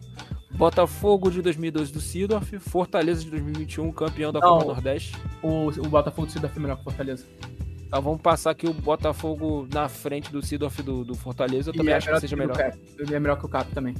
Botafogo 0.54 1.30
de 1.30 1.42
2012 1.42 1.92
do 1.92 2.00
Sidorf, 2.00 2.58
Fortaleza 2.58 3.22
de 3.22 3.30
2021, 3.30 3.90
campeão 3.92 4.32
da 4.32 4.40
Não. 4.40 4.48
Copa 4.58 4.64
Nordeste. 4.72 5.14
O, 5.42 5.68
o 5.68 5.88
Botafogo 5.88 6.26
do 6.26 6.32
Cidade 6.32 6.52
foi 6.52 6.62
melhor 6.62 6.76
que 6.76 6.82
o 6.82 6.84
Fortaleza. 6.84 7.26
Então 7.92 8.00
vamos 8.00 8.22
passar 8.22 8.52
aqui 8.52 8.66
o 8.66 8.72
Botafogo 8.72 9.68
na 9.70 9.86
frente 9.86 10.32
do 10.32 10.40
Sidorf 10.40 10.82
do, 10.82 11.04
do 11.04 11.14
Fortaleza. 11.14 11.68
Eu 11.68 11.74
também 11.74 11.90
E 11.90 11.92
é 11.92 11.96
acho 11.98 12.10
que 12.10 12.20
seja 12.20 12.34
melhor. 12.34 12.56
Ele 12.98 13.14
é 13.14 13.20
melhor 13.20 13.38
que 13.38 13.44
o 13.44 13.48
Cap 13.50 13.70
também. 13.72 13.94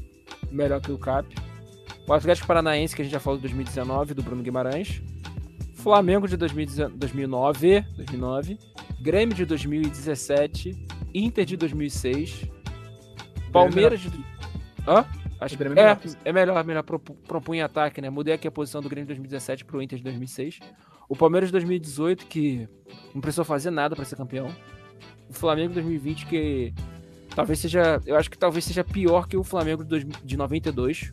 melhor 0.51 0.81
que 0.81 0.91
o 0.91 0.97
Cap. 0.97 1.29
O 2.09 2.13
Atlético 2.15 2.47
Paranaense, 2.47 2.97
que 2.97 3.03
a 3.03 3.05
gente 3.05 3.13
já 3.13 3.21
falou 3.21 3.37
de 3.37 3.43
2019, 3.43 4.15
do 4.15 4.23
Bruno 4.23 4.43
Guimarães. 4.43 5.03
Flamengo 5.75 6.27
de 6.27 6.39
2019, 6.39 6.97
2009, 6.97 7.85
2009. 7.99 8.59
Grêmio 9.03 9.35
de 9.37 9.45
2017. 9.45 10.87
Inter 11.15 11.45
de 11.45 11.59
2006. 11.59 12.47
Palmeiras 13.53 14.01
de. 14.01 14.09
Hã? 14.89 15.05
Acho 15.39 15.55
que 15.59 15.63
é 15.65 15.67
é, 15.67 15.69
melhor. 15.69 16.01
é 16.25 16.33
melhor, 16.33 16.65
melhor 16.65 16.83
propu- 16.83 17.15
propunha 17.29 17.67
ataque, 17.67 18.01
né? 18.01 18.09
Mudei 18.09 18.33
aqui 18.33 18.49
a 18.49 18.51
posição 18.51 18.81
do 18.81 18.89
Grêmio 18.89 19.05
de 19.05 19.09
2017 19.09 19.67
pro 19.67 19.83
Inter 19.83 19.99
de 19.99 20.05
2006. 20.05 20.61
O 21.09 21.17
Palmeiras 21.17 21.49
de 21.49 21.53
2018, 21.53 22.27
que 22.27 22.69
não 23.15 23.21
precisou 23.21 23.45
fazer 23.45 23.71
nada 23.71 23.95
para 23.95 24.05
ser 24.05 24.17
campeão. 24.17 24.49
O 25.29 25.33
Flamengo 25.33 25.69
de 25.69 25.75
2020, 25.75 26.27
que 26.27 26.75
talvez 27.35 27.59
seja. 27.59 28.01
Eu 28.07 28.17
acho 28.17 28.31
que 28.31 28.39
talvez 28.39 28.65
seja 28.65 28.83
pior 28.85 29.27
que 29.27 29.37
o 29.37 29.45
Flamengo 29.45 29.83
de, 29.83 29.89
dois- 29.91 30.07
de 30.25 30.37
92. 30.37 31.13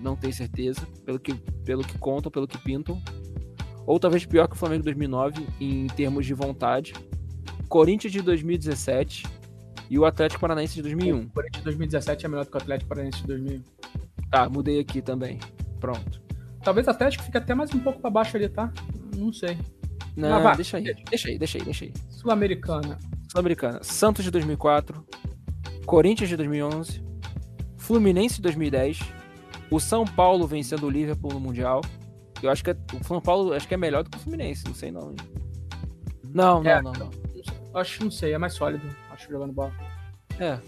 Não 0.00 0.14
tenho 0.16 0.32
certeza. 0.32 0.86
Pelo 1.04 1.18
que, 1.18 1.34
pelo 1.64 1.82
que 1.82 1.96
contam, 1.98 2.30
pelo 2.30 2.46
que 2.46 2.58
pintam. 2.58 3.00
Ou 3.86 3.98
talvez 4.00 4.26
pior 4.26 4.48
que 4.48 4.54
o 4.54 4.58
Flamengo 4.58 4.80
de 4.82 4.86
2009 4.86 5.46
em 5.60 5.86
termos 5.88 6.26
de 6.26 6.34
vontade. 6.34 6.92
Corinthians 7.68 8.12
de 8.12 8.20
2017 8.22 9.24
e 9.88 9.98
o 9.98 10.04
Atlético 10.04 10.40
Paranaense 10.40 10.74
de 10.74 10.82
2001. 10.82 11.16
O 11.20 11.30
Corinthians 11.30 11.58
de 11.60 11.64
2017 11.64 12.26
é 12.26 12.28
melhor 12.28 12.44
do 12.44 12.50
que 12.50 12.56
o 12.56 12.60
Atlético 12.60 12.88
Paranaense 12.88 13.20
de 13.22 13.26
2000. 13.28 13.62
Tá, 14.30 14.48
mudei 14.48 14.80
aqui 14.80 15.00
também. 15.00 15.38
Pronto. 15.80 16.20
Talvez 16.62 16.86
o 16.86 16.90
Atlético 16.90 17.22
fique 17.24 17.38
até 17.38 17.54
mais 17.54 17.72
um 17.74 17.78
pouco 17.78 18.00
pra 18.00 18.10
baixo 18.10 18.36
ali, 18.36 18.48
tá? 18.48 18.72
Não 19.16 19.32
sei. 19.32 19.56
Não, 20.16 20.30
Mas 20.30 20.42
vai. 20.42 20.56
deixa 20.56 20.76
aí, 20.78 20.84
deixa 21.10 21.28
aí, 21.28 21.38
deixa 21.38 21.58
aí, 21.58 21.64
deixa 21.64 21.84
aí. 21.84 21.92
Sul-Americana. 22.10 22.98
Sul-Americana. 23.30 23.80
Santos 23.82 24.24
de 24.24 24.30
2004, 24.30 25.04
Corinthians 25.84 26.28
de 26.28 26.36
2011, 26.36 27.02
Fluminense 27.78 28.36
de 28.36 28.42
2010, 28.42 29.00
o 29.70 29.78
São 29.78 30.04
Paulo 30.04 30.46
vencendo 30.46 30.84
o 30.86 30.90
Liverpool 30.90 31.32
no 31.32 31.40
Mundial. 31.40 31.80
Eu 32.42 32.50
acho 32.50 32.62
que 32.64 32.70
é- 32.70 32.76
o 33.00 33.04
São 33.04 33.20
Paulo 33.20 33.52
acho 33.52 33.66
que 33.68 33.74
é 33.74 33.76
melhor 33.76 34.02
do 34.04 34.10
que 34.10 34.16
o 34.16 34.20
Fluminense, 34.20 34.64
não 34.66 34.74
sei 34.74 34.90
não. 34.90 35.14
Não, 36.32 36.62
não, 36.62 36.70
É. 36.70 36.82
não, 36.82 36.92
não. 36.92 37.10
Acho, 37.74 38.04
não 38.04 38.10
sei, 38.10 38.32
é 38.32 38.38
mais 38.38 38.54
sólido. 38.54 38.84
Acho 39.10 39.30
jogando 39.30 39.52
bola. 39.52 39.72
É. 40.38 40.58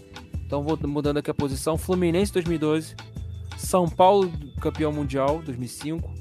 Então 0.45 0.63
vou 0.63 0.77
mudando 0.87 1.17
aqui 1.17 1.29
a 1.29 1.33
posição. 1.33 1.77
Fluminense 1.77 2.31
2012, 2.33 2.95
São 3.57 3.87
Paulo 3.89 4.31
campeão 4.61 4.91
mundial 4.91 5.41
2005, 5.43 6.11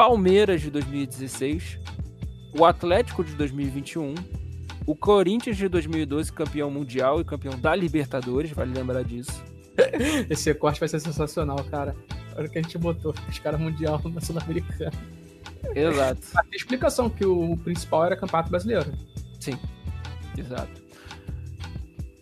Palmeiras 0.00 0.62
de 0.62 0.70
2016, 0.70 1.78
o 2.58 2.64
Atlético 2.64 3.22
de 3.22 3.34
2021, 3.34 4.14
o 4.86 4.96
Corinthians 4.96 5.58
de 5.58 5.68
2012 5.68 6.32
campeão 6.32 6.70
mundial 6.70 7.20
e 7.20 7.24
campeão 7.24 7.60
da 7.60 7.76
Libertadores, 7.76 8.50
vale 8.50 8.72
lembrar 8.72 9.04
disso. 9.04 9.44
Esse 10.30 10.54
corte 10.54 10.80
vai 10.80 10.88
ser 10.88 11.00
sensacional, 11.00 11.62
cara. 11.64 11.94
Olha 12.34 12.46
o 12.46 12.50
que 12.50 12.58
a 12.58 12.62
gente 12.62 12.78
botou. 12.78 13.14
Os 13.28 13.38
caras 13.40 13.60
mundial 13.60 14.00
na 14.06 14.22
Sul-Americana. 14.22 14.90
Exato. 15.74 16.22
Tem 16.48 16.56
explicação 16.56 17.10
que 17.10 17.26
o 17.26 17.54
principal 17.58 18.06
era 18.06 18.16
Campeonato 18.16 18.48
Brasileiro. 18.48 18.90
Exato. 20.34 20.82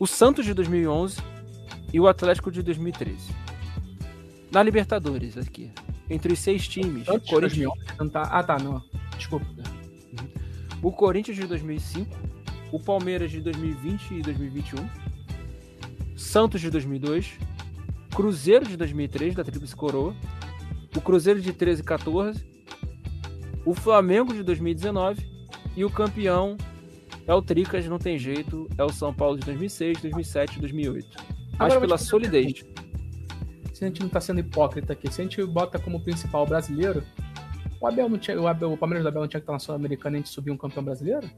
O 0.00 0.06
Santos 0.08 0.44
de 0.44 0.52
2011 0.52 1.18
e 1.92 2.00
o 2.00 2.08
Atlético 2.08 2.50
de 2.50 2.60
2013. 2.60 3.47
Na 4.50 4.62
Libertadores 4.62 5.36
aqui, 5.36 5.70
entre 6.08 6.32
os 6.32 6.38
seis 6.38 6.66
times, 6.66 7.08
Antes 7.08 7.28
Corinthians 7.28 7.68
2011, 7.68 7.98
não 7.98 8.08
tá... 8.08 8.22
Ah, 8.22 8.42
tá, 8.42 8.58
não. 8.58 8.82
Desculpa. 9.16 9.46
o 10.82 10.90
Corinthians 10.90 11.36
de 11.36 11.46
2005, 11.46 12.16
o 12.72 12.80
Palmeiras 12.80 13.30
de 13.30 13.40
2020 13.40 14.14
e 14.14 14.22
2021, 14.22 14.88
Santos 16.16 16.60
de 16.60 16.70
2002, 16.70 17.38
Cruzeiro 18.14 18.66
de 18.66 18.76
2003, 18.76 19.34
da 19.34 19.44
Tríplice 19.44 19.76
Coroa, 19.76 20.14
o 20.96 21.00
Cruzeiro 21.00 21.40
de 21.40 21.52
13 21.52 21.82
e 21.82 21.84
14, 21.84 22.44
o 23.64 23.74
Flamengo 23.74 24.32
de 24.32 24.42
2019 24.42 25.24
e 25.76 25.84
o 25.84 25.90
campeão 25.90 26.56
é 27.26 27.34
o 27.34 27.42
Tricas, 27.42 27.86
não 27.86 27.98
tem 27.98 28.18
jeito, 28.18 28.66
é 28.78 28.82
o 28.82 28.88
São 28.90 29.12
Paulo 29.12 29.38
de 29.38 29.44
2006, 29.44 30.00
2007 30.00 30.56
e 30.56 30.60
2008. 30.60 31.06
Agora 31.18 31.34
Mas 31.58 31.72
vou 31.74 31.80
pela 31.82 31.98
solidez. 31.98 32.64
Se 33.78 33.84
a 33.84 33.86
gente 33.86 34.00
não 34.00 34.08
tá 34.08 34.20
sendo 34.20 34.40
hipócrita 34.40 34.92
aqui, 34.92 35.08
se 35.08 35.20
a 35.20 35.24
gente 35.24 35.40
bota 35.44 35.78
como 35.78 36.00
principal 36.00 36.44
brasileiro, 36.44 37.04
o 37.80 37.86
Abel 37.86 38.08
não 38.08 38.18
tinha. 38.18 38.40
O, 38.40 38.48
Abel, 38.48 38.72
o 38.72 38.76
Palmeiras 38.76 39.04
do 39.04 39.08
Abel 39.08 39.20
não 39.20 39.28
tinha 39.28 39.38
que 39.38 39.44
estar 39.44 39.52
na 39.52 39.60
Sul-Americana 39.60 40.16
e 40.16 40.18
a 40.18 40.18
gente 40.18 40.30
subir 40.30 40.50
um 40.50 40.56
campeão 40.56 40.82
brasileiro? 40.82 41.30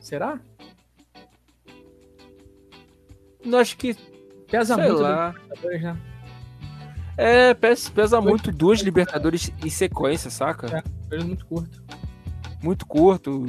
Será? 0.00 0.40
Eu 3.44 3.58
Acho 3.58 3.76
que, 3.76 3.94
Pesa 4.50 4.74
sei 4.74 4.84
muito 4.86 5.02
lá. 5.02 5.34
né? 5.62 5.98
É, 7.18 7.52
pesa, 7.52 7.90
pesa 7.90 8.20
muito 8.22 8.50
duas 8.50 8.80
Libertadores 8.80 9.52
em 9.62 9.68
sequência, 9.68 10.30
saca? 10.30 10.78
É. 10.78 10.82
Período 11.10 11.26
muito 11.26 11.44
curto. 11.44 11.82
muito 12.62 12.86
curto. 12.86 13.44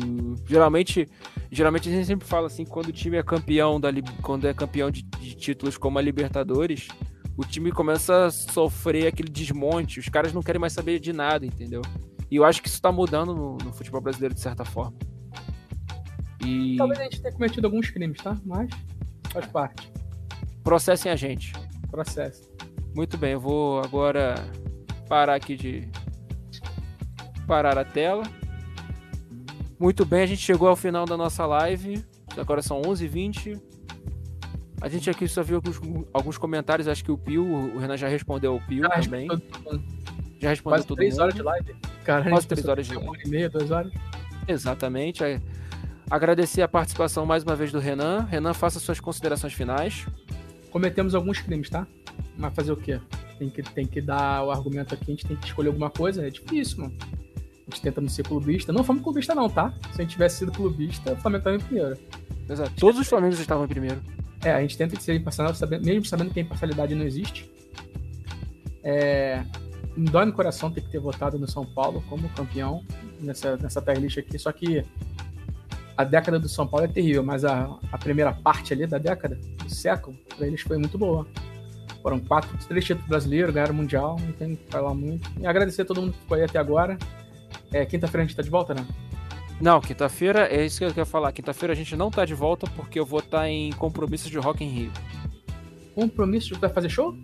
Geralmente, 0.45 1.07
geralmente 1.49 1.87
a 1.87 1.93
gente 1.93 2.07
sempre 2.07 2.27
fala 2.27 2.47
assim, 2.47 2.65
quando 2.65 2.87
o 2.87 2.91
time 2.91 3.15
é 3.15 3.23
campeão 3.23 3.79
da 3.79 3.89
quando 4.21 4.45
é 4.45 4.53
campeão 4.53 4.91
de, 4.91 5.01
de 5.01 5.33
títulos 5.33 5.77
como 5.77 5.97
a 5.97 6.01
Libertadores, 6.01 6.89
o 7.35 7.43
time 7.43 7.71
começa 7.71 8.25
a 8.25 8.31
sofrer 8.31 9.07
aquele 9.07 9.29
desmonte, 9.29 9.99
os 9.99 10.09
caras 10.09 10.33
não 10.33 10.41
querem 10.41 10.59
mais 10.59 10.73
saber 10.73 10.99
de 10.99 11.11
nada, 11.11 11.45
entendeu? 11.45 11.81
E 12.29 12.35
eu 12.35 12.45
acho 12.45 12.61
que 12.61 12.67
isso 12.67 12.81
tá 12.81 12.91
mudando 12.91 13.33
no, 13.35 13.57
no 13.57 13.73
futebol 13.73 14.01
brasileiro 14.01 14.33
de 14.35 14.41
certa 14.41 14.63
forma. 14.63 14.97
E 16.45 16.75
Talvez 16.77 16.99
a 16.99 17.03
gente 17.03 17.21
tenha 17.21 17.33
cometido 17.33 17.67
alguns 17.67 17.89
crimes, 17.89 18.21
tá? 18.21 18.37
Mas 18.45 18.69
faz 19.31 19.45
parte. 19.47 19.91
processem 20.63 21.11
a 21.11 21.15
gente. 21.15 21.53
Processo. 21.89 22.51
Muito 22.95 23.17
bem, 23.17 23.33
eu 23.33 23.39
vou 23.39 23.79
agora 23.81 24.35
parar 25.07 25.35
aqui 25.35 25.55
de 25.55 25.89
parar 27.47 27.77
a 27.77 27.85
tela. 27.85 28.23
Muito 29.79 30.05
bem, 30.05 30.21
a 30.21 30.25
gente 30.25 30.41
chegou 30.41 30.67
ao 30.67 30.75
final 30.75 31.05
da 31.05 31.17
nossa 31.17 31.45
live. 31.45 32.03
Agora 32.37 32.61
são 32.61 32.81
11h20. 32.81 33.59
A 34.83 34.89
gente 34.89 35.09
aqui 35.09 35.25
só 35.29 35.41
viu 35.41 35.55
alguns, 35.55 35.79
alguns 36.13 36.37
comentários. 36.37 36.89
Acho 36.89 37.05
que 37.05 37.11
o 37.11 37.17
Pio, 37.17 37.45
o 37.45 37.77
Renan 37.77 37.95
já 37.95 38.09
respondeu 38.09 38.51
ao 38.53 38.59
Pio 38.59 38.85
Ah, 38.85 38.99
também. 39.01 39.27
Já 40.41 40.49
respondeu 40.49 40.75
Quase 40.77 40.87
todo 40.87 40.97
três 40.97 41.13
mundo. 41.13 41.21
horas 41.21 41.35
de 41.35 41.41
live. 41.41 41.75
Cara, 42.03 42.29
Quase 42.29 42.47
três 42.47 42.67
horas 42.67 42.85
de 42.85 42.91
Uma 42.97 42.99
live. 42.99 43.17
hora 43.17 43.27
e 43.27 43.29
meia, 43.31 43.49
duas 43.49 43.71
horas. 43.71 43.93
Exatamente. 44.47 45.23
Aí, 45.23 45.39
Agradecer 46.11 46.61
a 46.61 46.67
participação 46.67 47.25
mais 47.25 47.43
uma 47.43 47.55
vez 47.55 47.71
do 47.71 47.79
Renan. 47.79 48.27
Renan, 48.29 48.53
faça 48.53 48.77
suas 48.79 48.99
considerações 48.99 49.53
finais. 49.53 50.05
Cometemos 50.69 51.15
alguns 51.15 51.39
crimes, 51.39 51.69
tá? 51.69 51.87
Mas 52.37 52.53
fazer 52.53 52.73
o 52.73 52.77
quê? 52.77 52.99
Tem 53.39 53.49
que, 53.49 53.63
tem 53.63 53.85
que 53.87 54.01
dar 54.01 54.43
o 54.43 54.51
argumento 54.51 54.93
aqui, 54.93 55.05
a 55.07 55.11
gente 55.11 55.25
tem 55.25 55.37
que 55.37 55.47
escolher 55.47 55.69
alguma 55.69 55.89
coisa. 55.89 56.27
É 56.27 56.29
difícil, 56.29 56.79
mano. 56.81 56.93
A 56.99 57.71
gente 57.71 57.81
tenta 57.81 58.01
não 58.01 58.09
ser 58.09 58.27
clubista. 58.27 58.71
Não 58.73 58.83
fomos 58.83 59.01
clubista, 59.01 59.33
não, 59.33 59.49
tá? 59.49 59.73
Se 59.93 60.01
a 60.01 60.03
gente 60.03 60.11
tivesse 60.11 60.39
sido 60.39 60.51
clubista, 60.51 61.13
o 61.13 61.15
Flamengo 61.15 61.43
tava 61.45 61.55
em 61.55 61.59
primeiro. 61.61 61.97
Exato. 62.49 62.71
Todos 62.77 62.99
os 62.99 63.07
Flamengos 63.07 63.39
estavam 63.39 63.63
em 63.65 63.69
primeiro. 63.69 63.99
É, 64.43 64.51
a 64.51 64.61
gente 64.61 64.77
tenta 64.77 64.99
ser 64.99 65.15
imparcial, 65.15 65.53
mesmo 65.81 66.05
sabendo 66.05 66.31
que 66.31 66.39
a 66.39 66.43
imparcialidade 66.43 66.93
não 66.95 67.05
existe. 67.05 67.49
É, 68.83 69.43
me 69.95 70.09
dói 70.09 70.25
no 70.25 70.33
coração 70.33 70.69
ter 70.69 70.81
que 70.81 70.89
ter 70.89 70.99
votado 70.99 71.39
no 71.39 71.49
São 71.49 71.65
Paulo 71.65 72.03
como 72.09 72.27
campeão 72.29 72.83
nessa, 73.19 73.55
nessa 73.57 73.81
tier 73.81 73.99
list 73.99 74.17
aqui. 74.17 74.37
Só 74.37 74.51
que 74.51 74.83
a 75.95 76.03
década 76.03 76.39
do 76.39 76.49
São 76.49 76.67
Paulo 76.67 76.85
é 76.85 76.89
terrível, 76.89 77.23
mas 77.23 77.45
a, 77.45 77.77
a 77.91 77.97
primeira 77.97 78.33
parte 78.33 78.73
ali 78.73 78.85
da 78.85 78.97
década, 78.97 79.35
do 79.63 79.69
século, 79.69 80.17
pra 80.35 80.47
eles 80.47 80.61
foi 80.61 80.77
muito 80.77 80.97
boa. 80.97 81.25
Foram 82.01 82.19
quatro, 82.19 82.57
três 82.67 82.83
títulos 82.83 83.07
brasileiros, 83.07 83.53
ganharam 83.53 83.73
o 83.73 83.77
Mundial, 83.77 84.17
não 84.19 84.33
tem 84.33 84.55
que 84.55 84.69
falar 84.69 84.93
muito. 84.93 85.29
E 85.39 85.47
agradecer 85.47 85.83
a 85.83 85.85
todo 85.85 86.01
mundo 86.01 86.13
que 86.13 86.19
ficou 86.19 86.35
aí 86.35 86.43
até 86.43 86.59
agora. 86.59 86.97
É, 87.71 87.85
Quinta-feira 87.85 88.23
a 88.23 88.27
gente 88.27 88.35
tá 88.35 88.41
de 88.41 88.49
volta, 88.49 88.73
né? 88.73 88.85
Não, 89.63 89.79
quinta-feira, 89.79 90.45
é 90.53 90.65
isso 90.65 90.79
que 90.79 90.83
eu 90.83 90.93
quero 90.93 91.05
falar. 91.05 91.31
Quinta-feira 91.31 91.71
a 91.71 91.75
gente 91.75 91.95
não 91.95 92.11
tá 92.11 92.25
de 92.25 92.33
volta 92.33 92.69
porque 92.75 92.99
eu 92.99 93.05
vou 93.05 93.19
estar 93.19 93.47
em 93.47 93.71
compromissos 93.71 94.29
de 94.29 94.37
Rock 94.37 94.61
in 94.61 94.67
Rio. 94.67 94.91
Compromisso 95.95 96.49
de 96.49 96.55
tu 96.55 96.59
vai 96.59 96.69
fazer 96.69 96.89
show? 96.89 97.15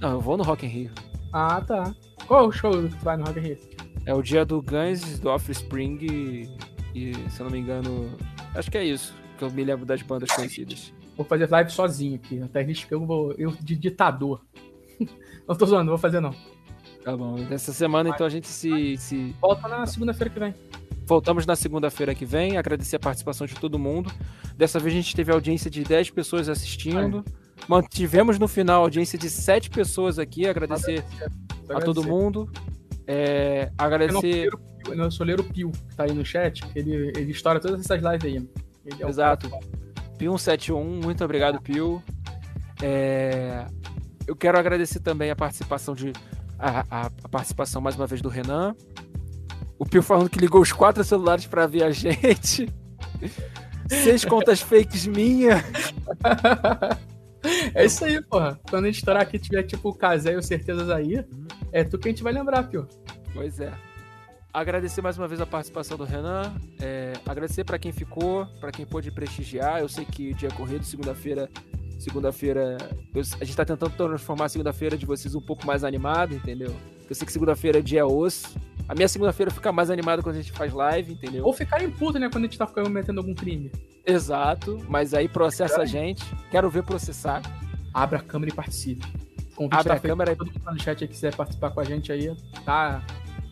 Não, 0.00 0.12
eu 0.12 0.20
vou 0.22 0.38
no 0.38 0.42
Rock 0.42 0.64
in 0.64 0.70
Rio. 0.70 0.90
Ah, 1.34 1.60
tá. 1.60 1.94
Qual 2.26 2.48
o 2.48 2.50
show 2.50 2.70
que 2.70 2.96
tu 2.96 3.04
vai 3.04 3.18
no 3.18 3.26
Rock 3.26 3.40
in 3.40 3.42
Rio? 3.42 3.58
É 4.06 4.14
o 4.14 4.22
dia 4.22 4.42
do 4.46 4.62
Guns, 4.62 5.18
do 5.18 5.28
Offspring 5.28 5.98
e, 6.00 6.48
e, 6.94 7.30
se 7.30 7.40
eu 7.40 7.44
não 7.44 7.50
me 7.50 7.58
engano, 7.58 8.10
acho 8.54 8.70
que 8.70 8.78
é 8.78 8.84
isso 8.86 9.14
que 9.36 9.44
eu 9.44 9.50
me 9.50 9.62
lembro 9.62 9.84
das 9.84 10.00
bandas 10.00 10.30
conhecidas. 10.30 10.94
Vou 11.14 11.26
fazer 11.26 11.46
live 11.50 11.70
sozinho 11.70 12.14
aqui. 12.14 12.40
Até 12.40 12.62
risco 12.62 12.94
eu 12.94 13.04
vou. 13.04 13.32
Eu 13.32 13.50
de 13.50 13.76
ditador. 13.76 14.40
não 15.46 15.54
tô 15.54 15.66
zoando, 15.66 15.84
não 15.84 15.92
vou 15.92 15.98
fazer 15.98 16.20
não. 16.20 16.34
Tá 17.04 17.14
bom. 17.14 17.34
Nessa 17.34 17.74
semana, 17.74 18.08
então, 18.08 18.26
a 18.26 18.30
gente 18.30 18.46
se. 18.46 18.96
se... 18.96 19.36
Volta 19.42 19.68
na 19.68 19.84
segunda-feira 19.84 20.32
que 20.32 20.40
vem. 20.40 20.54
Voltamos 21.06 21.46
na 21.46 21.54
segunda-feira 21.54 22.14
que 22.14 22.26
vem. 22.26 22.56
Agradecer 22.56 22.96
a 22.96 23.00
participação 23.00 23.46
de 23.46 23.54
todo 23.54 23.78
mundo. 23.78 24.12
Dessa 24.56 24.78
vez 24.80 24.92
a 24.94 24.96
gente 24.96 25.14
teve 25.14 25.32
audiência 25.32 25.70
de 25.70 25.84
10 25.84 26.10
pessoas 26.10 26.48
assistindo. 26.48 27.24
Mantivemos 27.68 28.38
no 28.38 28.48
final 28.48 28.82
audiência 28.82 29.18
de 29.18 29.30
7 29.30 29.70
pessoas 29.70 30.18
aqui. 30.18 30.46
Agradecer, 30.46 31.04
agradecer. 31.04 31.72
a 31.72 31.80
todo 31.80 32.02
mundo. 32.04 32.50
É, 33.06 33.70
agradecer. 33.78 34.50
Eu 34.88 34.96
não 34.96 35.10
sou 35.10 35.24
Leiro 35.24 35.44
Pio, 35.44 35.70
que 35.70 35.96
tá 35.96 36.04
aí 36.04 36.12
no 36.12 36.24
chat. 36.24 36.62
Ele, 36.74 37.12
ele 37.16 37.30
estoura 37.30 37.60
todas 37.60 37.80
essas 37.80 38.02
lives 38.02 38.24
aí. 38.24 38.48
É 39.00 39.08
Exato. 39.08 39.50
Pio171, 40.18 41.04
muito 41.04 41.24
obrigado, 41.24 41.60
Pio. 41.60 42.02
É, 42.82 43.66
eu 44.26 44.34
quero 44.34 44.58
agradecer 44.58 45.00
também 45.00 45.30
a 45.30 45.36
participação 45.36 45.94
de. 45.94 46.12
A, 46.58 46.84
a, 46.90 47.06
a, 47.22 47.28
participação 47.28 47.82
mais 47.82 47.96
uma 47.96 48.06
vez 48.06 48.22
do 48.22 48.28
Renan. 48.28 48.74
O 49.78 49.84
Pio 49.84 50.02
falando 50.02 50.30
que 50.30 50.38
ligou 50.38 50.60
os 50.60 50.72
quatro 50.72 51.04
celulares 51.04 51.46
para 51.46 51.66
ver 51.66 51.84
a 51.84 51.90
gente. 51.90 52.68
Seis 53.88 54.24
contas 54.24 54.60
fakes 54.60 55.06
minha. 55.06 55.64
É 57.74 57.84
isso 57.84 58.04
aí, 58.04 58.20
porra. 58.20 58.58
Quando 58.68 58.84
a 58.84 58.86
gente 58.88 58.98
estourar 58.98 59.22
aqui 59.22 59.38
tiver 59.38 59.62
tipo 59.62 59.90
o 59.90 59.94
Casé 59.94 60.34
ou 60.34 60.42
Certezas 60.42 60.90
aí, 60.90 61.24
é 61.70 61.84
tu 61.84 61.98
que 61.98 62.08
a 62.08 62.10
gente 62.10 62.22
vai 62.22 62.32
lembrar, 62.32 62.64
Pio. 62.64 62.88
Pois 63.32 63.60
é. 63.60 63.72
Agradecer 64.52 65.02
mais 65.02 65.18
uma 65.18 65.28
vez 65.28 65.40
a 65.40 65.46
participação 65.46 65.98
do 65.98 66.04
Renan. 66.04 66.54
É, 66.80 67.12
agradecer 67.26 67.62
para 67.62 67.78
quem 67.78 67.92
ficou, 67.92 68.46
para 68.58 68.72
quem 68.72 68.86
pôde 68.86 69.10
prestigiar. 69.10 69.80
Eu 69.80 69.88
sei 69.88 70.04
que 70.04 70.30
o 70.30 70.34
dia 70.34 70.50
corrido, 70.50 70.82
segunda-feira. 70.84 71.50
Segunda-feira. 71.98 72.76
A 73.14 73.44
gente 73.44 73.50
está 73.50 73.64
tentando 73.64 73.90
transformar 73.96 74.46
a 74.46 74.48
segunda-feira 74.48 74.96
de 74.96 75.06
vocês 75.06 75.34
um 75.34 75.40
pouco 75.40 75.66
mais 75.66 75.84
animada, 75.84 76.34
entendeu? 76.34 76.74
Eu 77.08 77.14
sei 77.14 77.26
que 77.26 77.32
segunda-feira 77.32 77.78
é 77.78 77.82
dia 77.82 78.06
osso. 78.06 78.54
A 78.88 78.94
minha 78.94 79.08
segunda-feira 79.08 79.50
fica 79.50 79.72
mais 79.72 79.90
animada 79.90 80.22
quando 80.22 80.36
a 80.36 80.40
gente 80.40 80.52
faz 80.52 80.72
live, 80.72 81.12
entendeu? 81.12 81.44
Ou 81.44 81.52
ficarem 81.52 81.90
puto, 81.90 82.18
né? 82.18 82.28
Quando 82.30 82.44
a 82.44 82.46
gente 82.46 82.58
tá 82.58 82.66
cometendo 82.66 83.18
algum 83.18 83.34
crime. 83.34 83.70
Exato, 84.04 84.78
mas 84.88 85.12
aí 85.14 85.28
processa 85.28 85.82
a 85.82 85.84
gente. 85.84 86.24
Quero 86.50 86.70
ver 86.70 86.84
processar. 86.84 87.42
Abra 87.92 88.18
a 88.18 88.22
câmera 88.22 88.52
e 88.52 88.54
participe. 88.54 89.04
Convite 89.56 89.80
Abra 89.80 89.94
a 89.94 90.00
câmera 90.00 90.32
e. 90.32 90.36
Todo 90.36 90.52
mundo 90.52 90.72
no 90.72 90.80
chat 90.80 91.02
aí 91.02 91.08
quiser 91.08 91.34
participar 91.34 91.70
com 91.70 91.80
a 91.80 91.84
gente 91.84 92.12
aí, 92.12 92.36
tá. 92.64 93.02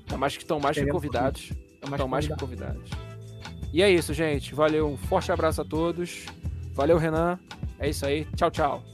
Tá 0.07 0.17
mais 0.17 0.37
que 0.37 0.43
estão 0.43 0.61
mais 0.61 0.77
que 0.77 0.87
convidados. 0.87 1.51
Estão 1.83 2.07
mais 2.07 2.29
que 2.29 2.37
convidados. 2.37 2.91
E 3.73 3.83
é 3.83 3.91
isso, 3.91 4.15
gente. 4.15 4.55
Valeu. 4.55 4.89
Um 4.89 4.97
forte 4.97 5.33
abraço 5.33 5.63
a 5.63 5.65
todos. 5.65 6.27
Valeu, 6.75 6.99
Renan. 6.99 7.39
É 7.78 7.89
isso 7.89 8.05
aí. 8.05 8.27
Tchau, 8.36 8.51
tchau. 8.51 8.94